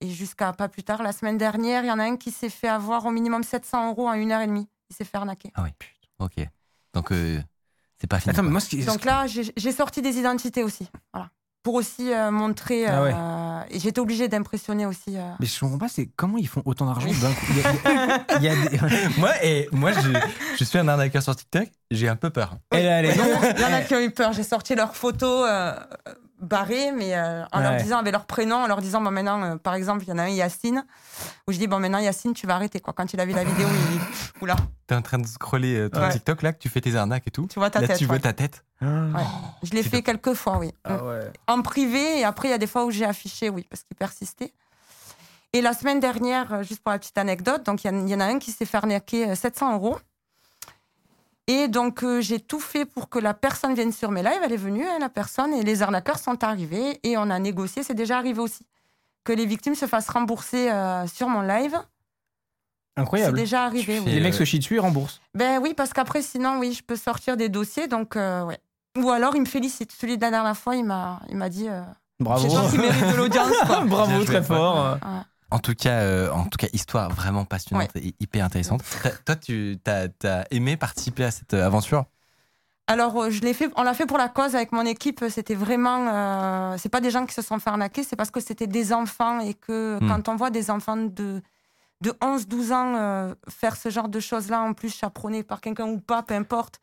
Et 0.00 0.08
jusqu'à 0.10 0.52
pas 0.52 0.68
plus 0.68 0.84
tard, 0.84 1.02
la 1.02 1.10
semaine 1.12 1.36
dernière, 1.36 1.82
il 1.82 1.88
y 1.88 1.90
en 1.90 1.98
a 1.98 2.04
un 2.04 2.16
qui 2.16 2.30
s'est 2.30 2.48
fait 2.48 2.68
avoir 2.68 3.04
au 3.04 3.10
minimum 3.10 3.42
700 3.42 3.90
euros 3.90 4.08
en 4.08 4.12
une 4.14 4.30
heure 4.30 4.40
et 4.40 4.46
demie. 4.46 4.68
Il 4.88 4.96
s'est 4.96 5.04
fait 5.04 5.16
arnaquer. 5.18 5.50
Ah 5.56 5.64
oui, 5.64 5.70
putain. 5.76 6.06
Ok. 6.20 6.48
Donc, 6.94 7.12
euh, 7.12 7.42
c'est 8.00 8.06
pas 8.08 8.18
fini. 8.18 8.30
Attends, 8.32 8.42
mais 8.42 8.48
quoi. 8.48 8.52
moi, 8.52 8.60
ce 8.60 8.68
qui- 8.68 8.84
Donc 8.84 9.04
là, 9.04 9.26
j'ai 9.26 9.72
sorti 9.72 10.02
des 10.02 10.16
identités 10.18 10.62
aussi. 10.64 10.88
Voilà. 11.12 11.28
Pour 11.62 11.74
aussi 11.74 12.10
euh, 12.10 12.30
montrer. 12.30 12.86
Ah 12.86 13.02
ouais. 13.02 13.12
euh, 13.14 13.60
et 13.70 13.78
j'étais 13.78 14.00
obligée 14.00 14.28
d'impressionner 14.28 14.86
aussi. 14.86 15.18
euh, 15.18 15.28
Mais 15.40 15.44
je 15.46 15.60
comprends 15.60 15.76
pas, 15.76 15.88
c'est 15.88 16.06
comment 16.16 16.38
ils 16.38 16.48
font 16.48 16.62
autant 16.64 16.86
d'argent 16.86 17.06
d'un 17.20 17.32
coup? 17.32 17.46
Il 17.50 17.58
y 17.58 17.62
a- 17.66 18.24
il 18.38 18.42
y 18.44 18.48
a 18.48 18.54
des- 18.54 19.08
moi, 19.18 19.30
et, 19.44 19.68
moi 19.70 19.92
je, 19.92 20.10
je 20.58 20.64
suis 20.64 20.78
un 20.78 20.88
arnaqueur 20.88 21.22
sur 21.22 21.36
TikTok, 21.36 21.68
j'ai 21.90 22.08
un 22.08 22.16
peu 22.16 22.30
peur. 22.30 22.56
Non, 22.72 22.78
il 22.78 23.60
y 23.60 23.64
en 23.64 23.72
a 23.74 23.82
qui 23.82 23.94
ont 23.94 24.00
eu 24.00 24.10
peur. 24.10 24.32
J'ai 24.32 24.42
sorti 24.42 24.74
leurs 24.74 24.96
photos 24.96 25.46
barrées, 26.40 26.92
mais 26.92 27.14
euh, 27.16 27.44
en 27.52 27.60
leur 27.60 27.76
disant, 27.76 27.98
avec 27.98 28.12
leur 28.12 28.24
prénom, 28.26 28.56
en 28.56 28.66
leur 28.66 28.80
disant, 28.80 29.00
bon, 29.00 29.10
maintenant, 29.10 29.42
euh, 29.42 29.56
par 29.56 29.74
exemple, 29.74 30.04
il 30.04 30.08
y 30.08 30.12
en 30.12 30.18
a 30.18 30.22
un, 30.24 30.28
Yacine, 30.28 30.84
où 31.46 31.52
je 31.52 31.58
dis, 31.58 31.66
bon, 31.66 31.78
maintenant, 31.78 31.98
Yacine, 31.98 32.32
tu 32.34 32.46
vas 32.46 32.54
arrêter. 32.56 32.80
Quoi. 32.80 32.92
Quand 32.94 33.12
il 33.12 33.20
a 33.20 33.24
vu 33.26 33.32
la 33.32 33.44
vidéo, 33.44 33.66
il 33.68 33.98
dit, 33.98 34.04
oula, 34.40 34.56
T'es 34.86 34.94
en 34.96 35.02
train 35.02 35.18
de 35.18 35.26
scroller 35.26 35.76
euh, 35.76 35.88
ton 35.88 36.00
Ouais. 36.00 36.10
TikTok 36.10 36.42
là, 36.42 36.52
que 36.52 36.58
tu 36.58 36.68
fais 36.68 36.80
tes 36.80 36.96
arnaques 36.96 37.26
et 37.26 37.30
tout. 37.30 37.46
tu 37.46 37.58
vois 37.60 37.70
ta 37.70 37.80
là, 37.80 37.86
tête. 37.88 37.98
tu 37.98 38.06
vois 38.06 38.16
ouais. 38.16 38.20
ta 38.20 38.32
tête. 38.32 38.64
Ouais. 38.82 38.88
Je 39.62 39.70
l'ai 39.72 39.82
fait 39.84 40.02
quelques 40.02 40.34
fois, 40.34 40.58
oui. 40.58 40.72
Ah 40.84 41.04
ouais. 41.04 41.30
En 41.46 41.62
privé, 41.62 42.18
et 42.20 42.24
après, 42.24 42.48
il 42.48 42.50
y 42.50 42.54
a 42.54 42.58
des 42.58 42.66
fois 42.66 42.84
où 42.84 42.90
j'ai 42.90 43.04
affiché, 43.04 43.50
oui, 43.50 43.64
parce 43.70 43.82
qu'il 43.84 43.96
persistait. 43.96 44.52
Et 45.52 45.60
la 45.62 45.72
semaine 45.74 46.00
dernière, 46.00 46.62
juste 46.62 46.80
pour 46.82 46.92
la 46.92 46.98
petite 46.98 47.18
anecdote, 47.18 47.64
donc 47.66 47.82
il 47.84 47.88
y 47.88 47.90
en- 47.90 48.06
il 48.06 48.08
y, 48.08 48.14
en 48.14 48.20
a 48.20 48.24
un 48.24 48.38
qui 48.38 48.52
s'est 48.52 48.64
fait 48.64 48.76
arnaquer 48.76 49.30
euh, 49.30 49.34
700 49.34 49.74
euros. 49.74 49.98
Et 51.46 51.68
donc, 51.68 52.04
euh, 52.04 52.20
j'ai 52.20 52.38
tout 52.38 52.60
fait 52.60 52.84
pour 52.84 53.08
que 53.08 53.18
la 53.18 53.34
personne 53.34 53.74
vienne 53.74 53.92
sur 53.92 54.10
mes 54.10 54.22
lives. 54.22 54.40
Elle 54.44 54.52
est 54.52 54.56
venue, 54.56 54.86
hein, 54.86 54.98
la 55.00 55.08
personne, 55.08 55.52
et 55.52 55.62
les 55.62 55.82
arnaqueurs 55.82 56.18
sont 56.18 56.44
arrivés. 56.44 57.00
Et 57.02 57.16
on 57.16 57.28
a 57.30 57.38
négocié, 57.38 57.82
c'est 57.82 57.94
déjà 57.94 58.18
arrivé 58.18 58.40
aussi, 58.40 58.64
que 59.24 59.32
les 59.32 59.46
victimes 59.46 59.74
se 59.74 59.86
fassent 59.86 60.08
rembourser 60.10 60.70
euh, 60.70 61.06
sur 61.06 61.28
mon 61.28 61.40
live. 61.42 61.76
C'est 62.96 63.02
Incroyable. 63.02 63.38
déjà 63.38 63.64
arrivé, 63.64 63.98
oui. 64.00 64.10
Les 64.10 64.16
Et 64.18 64.20
mecs 64.20 64.34
se 64.34 64.44
chient 64.44 64.58
dessus, 64.58 64.74
ils 64.74 64.80
remboursent. 64.80 65.20
Ben 65.34 65.58
oui, 65.60 65.74
parce 65.74 65.92
qu'après, 65.92 66.22
sinon, 66.22 66.58
oui, 66.58 66.72
je 66.72 66.82
peux 66.82 66.96
sortir 66.96 67.36
des 67.36 67.48
dossiers. 67.48 67.88
Donc, 67.88 68.14
euh, 68.16 68.44
ouais. 68.44 68.58
Ou 68.98 69.10
alors, 69.10 69.34
il 69.36 69.40
me 69.40 69.46
félicite. 69.46 69.92
Celui 69.92 70.16
de 70.18 70.22
la 70.22 70.30
dernière 70.30 70.56
fois, 70.56 70.76
il 70.76 70.84
m'a 70.84 71.20
il 71.30 71.36
m'a 71.36 71.48
dit 71.48 71.68
euh, 71.68 71.80
Bravo. 72.18 72.46
Bravo, 73.86 74.24
très 74.24 74.42
fort. 74.42 74.94
Ouais. 74.94 74.98
En 75.50 75.58
tout 75.58 75.74
cas, 75.74 76.00
euh, 76.00 76.30
en 76.30 76.44
tout 76.44 76.58
cas, 76.58 76.68
histoire 76.72 77.10
vraiment 77.10 77.44
passionnante 77.44 77.90
et 77.96 78.14
hyper 78.20 78.44
intéressante. 78.44 78.82
Toi, 79.24 79.36
tu 79.36 79.78
as, 79.86 80.44
aimé 80.50 80.76
participer 80.76 81.24
à 81.24 81.30
cette 81.30 81.54
euh, 81.54 81.66
aventure? 81.66 82.04
Alors, 82.90 83.16
euh, 83.22 83.30
je 83.30 83.40
l'ai 83.42 83.54
fait, 83.54 83.70
on 83.76 83.84
l'a 83.84 83.94
fait 83.94 84.06
pour 84.06 84.18
la 84.18 84.28
cause 84.28 84.56
avec 84.56 84.72
mon 84.72 84.84
équipe. 84.84 85.24
C'était 85.28 85.54
vraiment. 85.54 86.08
Euh, 86.08 86.76
c'est 86.76 86.88
pas 86.88 87.00
des 87.00 87.10
gens 87.10 87.24
qui 87.24 87.32
se 87.32 87.40
sont 87.40 87.60
fait 87.60 87.70
arnaquer, 87.70 88.02
c'est 88.02 88.16
parce 88.16 88.32
que 88.32 88.40
c'était 88.40 88.66
des 88.66 88.92
enfants 88.92 89.38
et 89.38 89.54
que 89.54 89.98
Hmm. 90.00 90.08
quand 90.08 90.28
on 90.28 90.34
voit 90.36 90.50
des 90.50 90.70
enfants 90.72 90.96
de, 90.96 91.40
de 92.00 92.12
11, 92.20 92.48
12 92.48 92.72
ans 92.72 92.94
euh, 92.96 93.34
faire 93.48 93.76
ce 93.76 93.90
genre 93.90 94.08
de 94.08 94.18
choses-là, 94.18 94.60
en 94.62 94.72
plus 94.72 94.92
chaperonnés 94.92 95.44
par 95.44 95.60
quelqu'un 95.60 95.86
ou 95.86 96.00
pas, 96.00 96.24
peu 96.24 96.34
importe. 96.34 96.80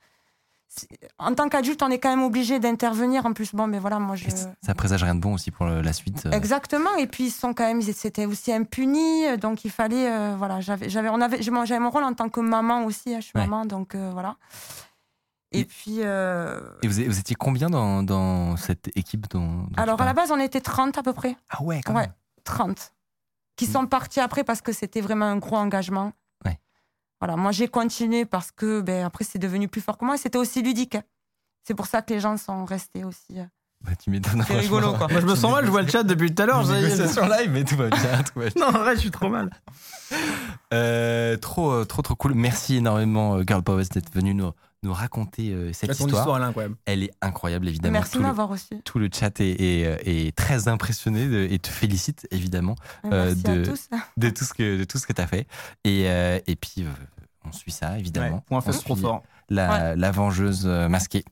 En 1.17 1.33
tant 1.33 1.49
qu'adulte, 1.49 1.81
on 1.81 1.89
est 1.89 1.97
quand 1.97 2.09
même 2.09 2.23
obligé 2.23 2.59
d'intervenir. 2.59 3.25
En 3.25 3.33
plus, 3.33 3.53
bon, 3.55 3.67
mais 3.67 3.79
voilà, 3.79 3.99
moi 3.99 4.15
je. 4.15 4.27
Et 4.27 4.29
ça- 4.31 4.75
présage 4.75 5.03
rien 5.03 5.15
de 5.15 5.19
bon 5.19 5.33
aussi 5.33 5.49
pour 5.49 5.65
la 5.65 5.93
suite. 5.93 6.25
euh. 6.25 6.31
Exactement. 6.31 6.93
Et 6.97 7.07
puis 7.07 7.25
ils 7.27 7.31
sont 7.31 7.53
quand 7.53 7.65
même, 7.65 7.81
ils 7.81 7.89
étaient 7.89 8.25
aussi 8.25 8.51
impunis, 8.53 9.37
donc 9.39 9.65
il 9.65 9.71
fallait, 9.71 10.11
euh, 10.11 10.35
voilà, 10.37 10.59
j'avais, 10.61 10.89
j'avais, 10.89 11.09
on 11.09 11.19
avait, 11.21 11.41
j'avais 11.41 11.79
mon 11.79 11.89
rôle 11.89 12.03
en 12.03 12.13
tant 12.13 12.29
que 12.29 12.39
maman 12.41 12.85
aussi. 12.85 13.13
hein, 13.15 13.19
je 13.19 13.25
suis 13.25 13.31
Ouais. 13.35 13.47
maman, 13.47 13.65
donc 13.65 13.95
euh, 13.95 14.11
voilà. 14.11 14.35
Et 15.53 15.61
Et- 15.61 15.65
puis, 15.65 15.99
euh, 16.01 16.59
Et 16.83 16.87
vous, 16.87 17.01
vous 17.05 17.19
étiez 17.19 17.35
combien 17.35 17.69
dans, 17.69 18.03
dans 18.03 18.57
cette 18.57 18.89
équipe 18.97 19.27
dont, 19.29 19.47
dont 19.47 19.67
tu 19.75 19.79
alors 19.81 19.99
à 20.01 20.05
la 20.05 20.13
base, 20.13 20.29
on 20.31 20.39
était 20.39 20.61
30 20.61 20.97
à 20.97 21.03
peu 21.03 21.13
près, 21.13 21.37
Ah 21.49 21.63
ouais, 21.63 21.81
quand 21.83 21.93
Ouais. 21.95 22.01
même. 22.01 22.13
30, 22.43 22.93
qui 23.55 23.65
sont 23.65 23.87
partis 23.87 24.19
après 24.19 24.43
parce 24.43 24.61
que 24.61 24.71
c'était 24.73 25.01
vraiment 25.01 25.25
un 25.25 25.37
gros 25.37 25.55
engagement. 25.55 26.11
Voilà, 27.19 27.35
moi 27.35 27.51
j'ai 27.51 27.67
continué 27.67 28.25
parce 28.25 28.51
que, 28.51 28.81
ben 28.81 29.05
après 29.05 29.23
c'est 29.23 29.39
devenu 29.39 29.67
plus 29.67 29.81
fort 29.81 29.97
que 29.97 30.05
moi. 30.05 30.15
et 30.15 30.17
C'était 30.17 30.37
aussi 30.37 30.61
ludique. 30.61 30.97
C'est 31.63 31.73
pour 31.73 31.87
ça 31.87 32.01
que 32.01 32.13
les 32.13 32.19
gens 32.19 32.37
sont 32.37 32.63
restés 32.65 33.03
aussi. 33.03 33.39
euh. 33.39 33.43
Bah, 33.85 33.91
tu 34.01 34.09
m'étonnes. 34.09 34.43
C'est 34.47 34.57
rigolo, 34.57 34.93
quoi. 34.93 35.07
Moi, 35.07 35.21
je 35.21 35.25
me 35.27 35.35
sens 35.35 35.51
mal, 35.51 35.63
je 35.65 35.69
vois 35.69 35.83
le 35.83 35.87
chat 35.87 36.01
depuis 36.01 36.33
tout 36.33 36.41
à 36.41 36.45
l'heure. 36.47 36.63
j'ai- 36.63 36.81
Négociation 36.81 37.27
live, 37.27 37.51
mais 37.51 37.63
tout 37.63 37.75
va 37.75 37.89
bien. 37.89 38.23
tout 38.23 38.39
va 38.39 38.45
bien. 38.49 38.53
Non, 38.59 38.67
en 38.69 38.71
vrai, 38.79 38.95
je 38.95 39.01
suis 39.01 39.11
trop 39.11 39.29
mal. 39.29 39.51
Euh, 40.73 41.37
trop, 41.37 41.71
euh, 41.71 41.85
trop, 41.85 42.01
trop 42.01 42.15
cool. 42.15 42.33
Merci 42.33 42.77
énormément, 42.77 43.39
Girl 43.45 43.61
Powers, 43.63 43.85
d'être 43.91 44.11
venu 44.13 44.33
nous, 44.33 44.51
nous 44.83 44.93
raconter 44.93 45.51
euh, 45.53 45.73
cette 45.73 45.91
histoire. 45.91 46.09
histoire, 46.09 46.39
là, 46.39 46.51
quand 46.53 46.61
même. 46.61 46.75
Elle 46.85 47.03
est 47.03 47.11
incroyable, 47.21 47.67
évidemment. 47.67 47.93
Merci 47.93 48.17
de 48.17 48.21
m'avoir 48.23 48.47
reçu. 48.49 48.79
tout 48.85 48.99
le 48.99 49.09
chat 49.11 49.39
est, 49.39 49.49
est, 49.59 49.85
euh, 49.85 49.97
est 50.05 50.35
très 50.35 50.67
impressionné 50.67 51.27
de- 51.27 51.47
et 51.49 51.57
te 51.59 51.67
félicite, 51.69 52.27
évidemment, 52.31 52.75
Euh, 53.05 53.33
Merci 53.35 53.43
de- 53.43 53.61
à 53.61 53.65
tous. 53.65 53.89
de 54.17 54.29
tout 54.29 54.45
ce 54.45 54.53
que, 54.53 54.77
de 54.79 54.83
tout 54.83 54.97
ce 54.97 55.07
que 55.07 55.13
tu 55.13 55.21
as 55.21 55.27
fait. 55.27 55.47
Et, 55.83 56.03
euh, 56.09 56.39
et 56.47 56.55
puis, 56.55 56.75
euh, 56.79 56.89
on 57.45 57.51
suit 57.51 57.71
ça, 57.71 57.97
évidemment. 57.97 58.35
Ouais, 58.37 58.41
point 58.61 58.63
On 58.65 58.71
trop 58.71 58.95
fort. 58.95 59.23
La, 59.49 59.95
la 59.95 60.11
vengeuse 60.11 60.65
masquée. 60.65 61.23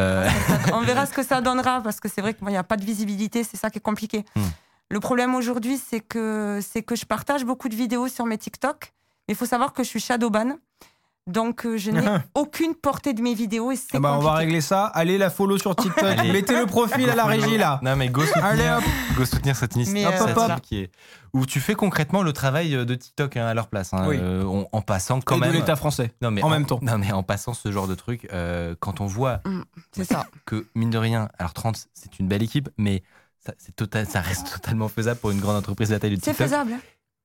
Euh, 0.00 0.28
on 0.72 0.80
verra 0.80 1.06
ce 1.06 1.12
que 1.12 1.22
ça 1.22 1.40
donnera 1.40 1.80
parce 1.80 2.00
que 2.00 2.08
c'est 2.08 2.20
vrai 2.20 2.34
qu'il 2.34 2.46
n'y 2.48 2.56
a 2.56 2.64
pas 2.64 2.76
de 2.76 2.84
visibilité, 2.84 3.44
c'est 3.44 3.56
ça 3.56 3.70
qui 3.70 3.78
est 3.78 3.82
compliqué. 3.82 4.24
Hmm. 4.34 4.42
Le 4.90 5.00
problème 5.00 5.34
aujourd'hui, 5.36 5.78
c'est 5.78 6.00
que, 6.00 6.58
c'est 6.62 6.82
que 6.82 6.96
je 6.96 7.06
partage 7.06 7.44
beaucoup 7.44 7.68
de 7.68 7.76
vidéos 7.76 8.08
sur 8.08 8.26
mes 8.26 8.36
TikTok, 8.36 8.92
mais 9.28 9.34
il 9.34 9.36
faut 9.36 9.46
savoir 9.46 9.72
que 9.72 9.82
je 9.84 9.88
suis 9.88 10.00
shadowban. 10.00 10.56
Donc, 11.26 11.64
euh, 11.64 11.78
je 11.78 11.90
n'ai 11.92 12.06
aucune 12.34 12.74
portée 12.74 13.14
de 13.14 13.22
mes 13.22 13.34
vidéos 13.34 13.72
et 13.72 13.76
c'est 13.76 13.96
Ah 13.96 14.00
bah, 14.00 14.14
on 14.18 14.20
va 14.22 14.34
régler 14.34 14.60
ça. 14.60 14.84
Allez, 14.86 15.16
la 15.16 15.30
follow 15.30 15.56
sur 15.58 15.74
TikTok. 15.74 16.04
Allez. 16.04 16.32
Mettez 16.32 16.58
le 16.58 16.66
profil 16.66 17.08
à 17.08 17.14
la 17.14 17.24
régie, 17.24 17.56
là. 17.56 17.80
Non, 17.82 17.96
mais 17.96 18.08
go 18.10 18.22
Allez, 18.42 18.62
soutenir, 18.62 18.76
hop. 18.78 18.84
go 19.16 19.24
soutenir 19.24 19.56
cette 19.56 19.74
initiative 19.74 20.34
euh, 20.38 20.56
qui 20.62 20.80
est, 20.80 20.90
où 21.32 21.46
tu 21.46 21.60
fais 21.60 21.74
concrètement 21.74 22.22
le 22.22 22.32
travail 22.34 22.74
euh, 22.74 22.84
de 22.84 22.94
TikTok 22.94 23.36
hein, 23.38 23.46
à 23.46 23.54
leur 23.54 23.68
place. 23.68 23.94
hein, 23.94 24.04
Oui. 24.06 24.18
euh, 24.20 24.44
en, 24.44 24.68
en 24.70 24.82
passant 24.82 25.20
quand 25.22 25.36
Et 25.36 25.40
de 25.40 25.44
même. 25.46 25.54
l'État 25.54 25.76
français. 25.76 26.12
Non, 26.20 26.30
mais 26.30 26.42
en 26.42 26.50
même 26.50 26.66
temps. 26.66 26.78
Non, 26.82 26.98
mais 26.98 27.10
en 27.12 27.22
passant 27.22 27.54
ce 27.54 27.72
genre 27.72 27.88
de 27.88 27.94
truc, 27.94 28.28
euh, 28.32 28.74
quand 28.80 29.00
on 29.00 29.06
voit 29.06 29.40
C'est 29.92 30.04
ça. 30.04 30.26
que, 30.44 30.66
mine 30.74 30.90
de 30.90 30.98
rien, 30.98 31.28
alors 31.38 31.54
30, 31.54 31.86
c'est 31.94 32.18
une 32.18 32.28
belle 32.28 32.42
équipe, 32.42 32.68
mais 32.76 33.02
ça, 33.46 33.52
c'est 33.58 33.74
total, 33.74 34.06
ça 34.06 34.20
reste 34.20 34.52
totalement 34.54 34.88
faisable 34.88 35.20
pour 35.20 35.30
une 35.30 35.40
grande 35.40 35.56
entreprise 35.56 35.88
de 35.88 35.94
la 35.94 36.00
taille 36.00 36.10
de 36.10 36.16
C'est 36.16 36.32
TikTok. 36.32 36.46
faisable. 36.46 36.72
hein. 36.74 36.80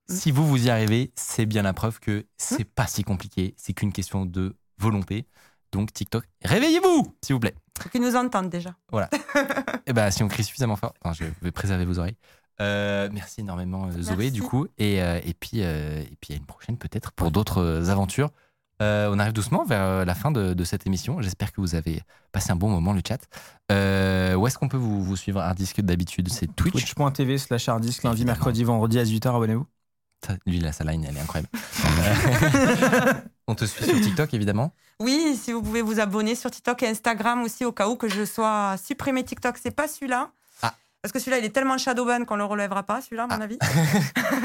Si 0.10 0.32
vous, 0.32 0.48
vous 0.48 0.66
y 0.68 0.70
arrivez, 0.70 1.12
c'est 1.16 1.46
bien 1.46 1.62
la 1.62 1.74
preuve 1.74 2.00
que 2.00 2.26
c'est 2.38 2.66
pas 2.66 2.88
si 2.88 3.04
compliqué, 3.04 3.54
c'est 3.58 3.74
qu'une 3.74 3.94
question 3.94 4.26
de 4.26 4.56
volonté. 4.78 5.28
Donc, 5.72 5.94
TikTok, 5.94 6.26
réveillez-vous, 6.44 7.16
s'il 7.24 7.36
vous 7.36 7.40
plaît. 7.40 7.54
Faut 7.80 7.90
qu'ils 7.90 8.02
nous 8.02 8.16
entendent 8.16 8.50
déjà. 8.50 8.76
Et 9.86 9.94
ben, 9.94 10.10
si 10.12 10.24
on 10.24 10.28
crie 10.28 10.44
suffisamment 10.44 10.76
fort, 10.76 10.94
enfin, 11.02 11.14
je 11.14 11.26
vais 11.42 11.52
préserver 11.52 11.86
vos 11.86 12.00
oreilles. 12.00 12.18
Euh, 12.62 13.08
merci 13.14 13.42
énormément, 13.42 13.86
euh, 13.88 14.02
Zoé, 14.02 14.16
Merci. 14.18 14.32
du 14.32 14.42
coup. 14.42 14.68
Et, 14.78 15.02
euh, 15.02 15.20
et, 15.24 15.34
puis, 15.34 15.62
euh, 15.62 16.02
et 16.02 16.18
puis, 16.20 16.34
à 16.34 16.38
une 16.38 16.46
prochaine, 16.46 16.78
peut-être, 16.78 17.12
pour 17.12 17.32
d'autres 17.32 17.90
aventures. 17.90 18.32
Euh, 18.82 19.10
on 19.14 19.20
arrive 19.20 19.34
doucement 19.34 19.64
vers 19.66 20.06
la 20.06 20.16
fin 20.16 20.32
de, 20.32 20.54
de 20.54 20.64
cette 20.64 20.88
émission. 20.88 21.22
J'espère 21.22 21.52
que 21.52 21.62
vous 21.62 21.76
avez 21.76 22.02
passé 22.32 22.52
un 22.52 22.56
bon 22.56 22.70
moment, 22.70 22.94
le 22.94 23.02
chat. 23.06 23.20
Euh, 23.72 24.36
où 24.36 24.48
est-ce 24.48 24.58
qu'on 24.58 24.70
peut 24.70 24.78
vous, 24.78 25.04
vous 25.04 25.16
suivre, 25.18 25.40
Hardisk, 25.42 25.82
d'habitude 25.82 26.30
C'est 26.30 26.48
Twitch. 26.56 26.74
Twitch.tv 26.74 27.38
slash 27.38 27.68
harddisk, 27.70 28.04
lundi, 28.04 28.26
mercredi, 28.26 28.64
vendredi 28.64 28.98
à 28.98 29.04
18h, 29.04 29.28
abonnez-vous. 29.36 29.68
Lui, 30.46 30.60
là, 30.60 30.72
sa 30.72 30.84
line, 30.84 31.06
elle 31.08 31.18
est 31.18 31.22
incroyable. 31.22 31.50
On 33.48 33.56
te 33.56 33.66
suit 33.66 33.84
sur 33.86 34.00
TikTok, 34.00 34.34
évidemment. 34.34 34.74
Oui, 35.00 35.40
si 35.42 35.54
vous 35.54 35.62
pouvez 35.62 35.82
vous 35.82 36.00
abonner 36.00 36.36
sur 36.36 36.52
TikTok 36.52 36.84
et 36.84 36.88
Instagram 36.90 37.42
aussi, 37.44 37.66
au 37.66 37.72
cas 37.72 37.88
où 37.88 37.96
que 37.96 38.08
je 38.10 38.26
sois 38.26 38.76
supprimé 38.84 39.24
TikTok. 39.24 39.58
C'est 39.62 39.72
pas 39.72 39.88
celui-là. 39.88 40.30
Ah. 40.62 40.76
Parce 41.02 41.12
que 41.14 41.20
celui-là, 41.20 41.40
il 41.40 41.46
est 41.46 41.50
tellement 41.50 41.78
shadowban 41.78 42.26
qu'on 42.26 42.36
le 42.36 42.44
relèvera 42.44 42.84
pas, 42.84 43.02
celui-là, 43.02 43.28
à 43.30 43.36
mon 43.36 43.42
avis. 43.42 43.58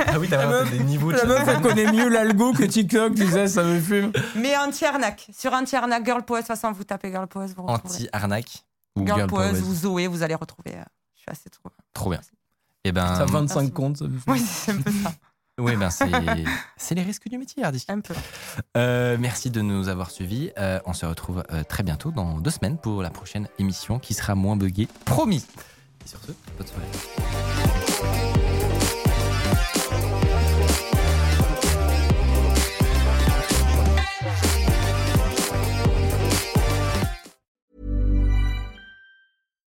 Ah 0.06 0.18
oui, 0.18 0.28
t'as 0.30 0.46
vraiment 0.46 0.70
des 0.70 0.78
niveaux 0.78 1.10
La 1.10 1.24
meuf, 1.24 1.46
elle 1.46 1.60
connaît 1.60 1.90
mieux 1.92 2.08
l'algo 2.08 2.52
que 2.52 2.62
TikTok, 2.64 3.14
tu 3.16 3.26
sais, 3.28 3.48
ça 3.48 3.62
me 3.64 3.80
fume. 3.80 4.12
Mais 4.36 4.56
anti-arnaque. 4.56 5.28
Sur 5.36 5.52
anti-arnaque, 5.52 6.04
Girl 6.04 6.22
Pose, 6.24 6.38
de 6.38 6.42
toute 6.42 6.56
façon, 6.56 6.72
vous 6.72 6.84
tapez 6.84 7.10
Girl 7.10 7.26
vous 7.32 7.40
retrouverez. 7.40 7.72
Anti-arnaque 7.72 8.64
ou 8.96 9.04
Girl, 9.06 9.18
Girl 9.18 9.28
Powers. 9.30 9.60
ou 9.62 9.74
Zoé, 9.74 10.06
vous 10.06 10.22
allez 10.22 10.34
retrouver. 10.36 10.76
euh, 10.76 10.82
Je 11.16 11.20
suis 11.22 11.30
assez 11.30 11.50
trop. 11.50 11.68
Trop 11.92 12.10
bien. 12.10 12.20
Et 12.84 12.92
ben, 12.92 13.06
T'as 13.18 13.24
25 13.24 13.54
Merci. 13.60 13.72
comptes, 13.72 13.96
ça 13.98 14.04
me 14.04 14.18
fume. 14.18 14.32
Oui, 14.32 14.38
c'est 14.40 14.72
un 14.72 14.80
peu 14.80 14.90
ça. 15.02 15.12
Oui, 15.58 15.76
ben 15.76 15.88
c'est 15.90 16.94
les 16.94 17.02
risques 17.02 17.28
du 17.28 17.38
métier, 17.38 17.62
Hardisk. 17.62 17.88
Un 17.88 18.00
peu. 18.00 18.14
Euh, 18.76 19.16
merci 19.20 19.50
de 19.50 19.60
nous 19.60 19.88
avoir 19.88 20.10
suivis. 20.10 20.50
Euh, 20.58 20.80
on 20.84 20.92
se 20.92 21.06
retrouve 21.06 21.44
euh, 21.52 21.62
très 21.62 21.84
bientôt 21.84 22.10
dans 22.10 22.40
deux 22.40 22.50
semaines 22.50 22.76
pour 22.76 23.02
la 23.02 23.10
prochaine 23.10 23.48
émission 23.60 24.00
qui 24.00 24.14
sera 24.14 24.34
moins 24.34 24.56
buggée, 24.56 24.88
promis. 25.04 25.44
Et 26.04 26.08
sur 26.08 26.18
ce, 26.24 26.32
bonne 26.58 26.66
soirée. 26.66 26.86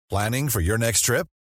Planning 0.09 0.49
for 0.49 0.59
your 0.59 0.77
next 0.77 1.05
trip? 1.05 1.27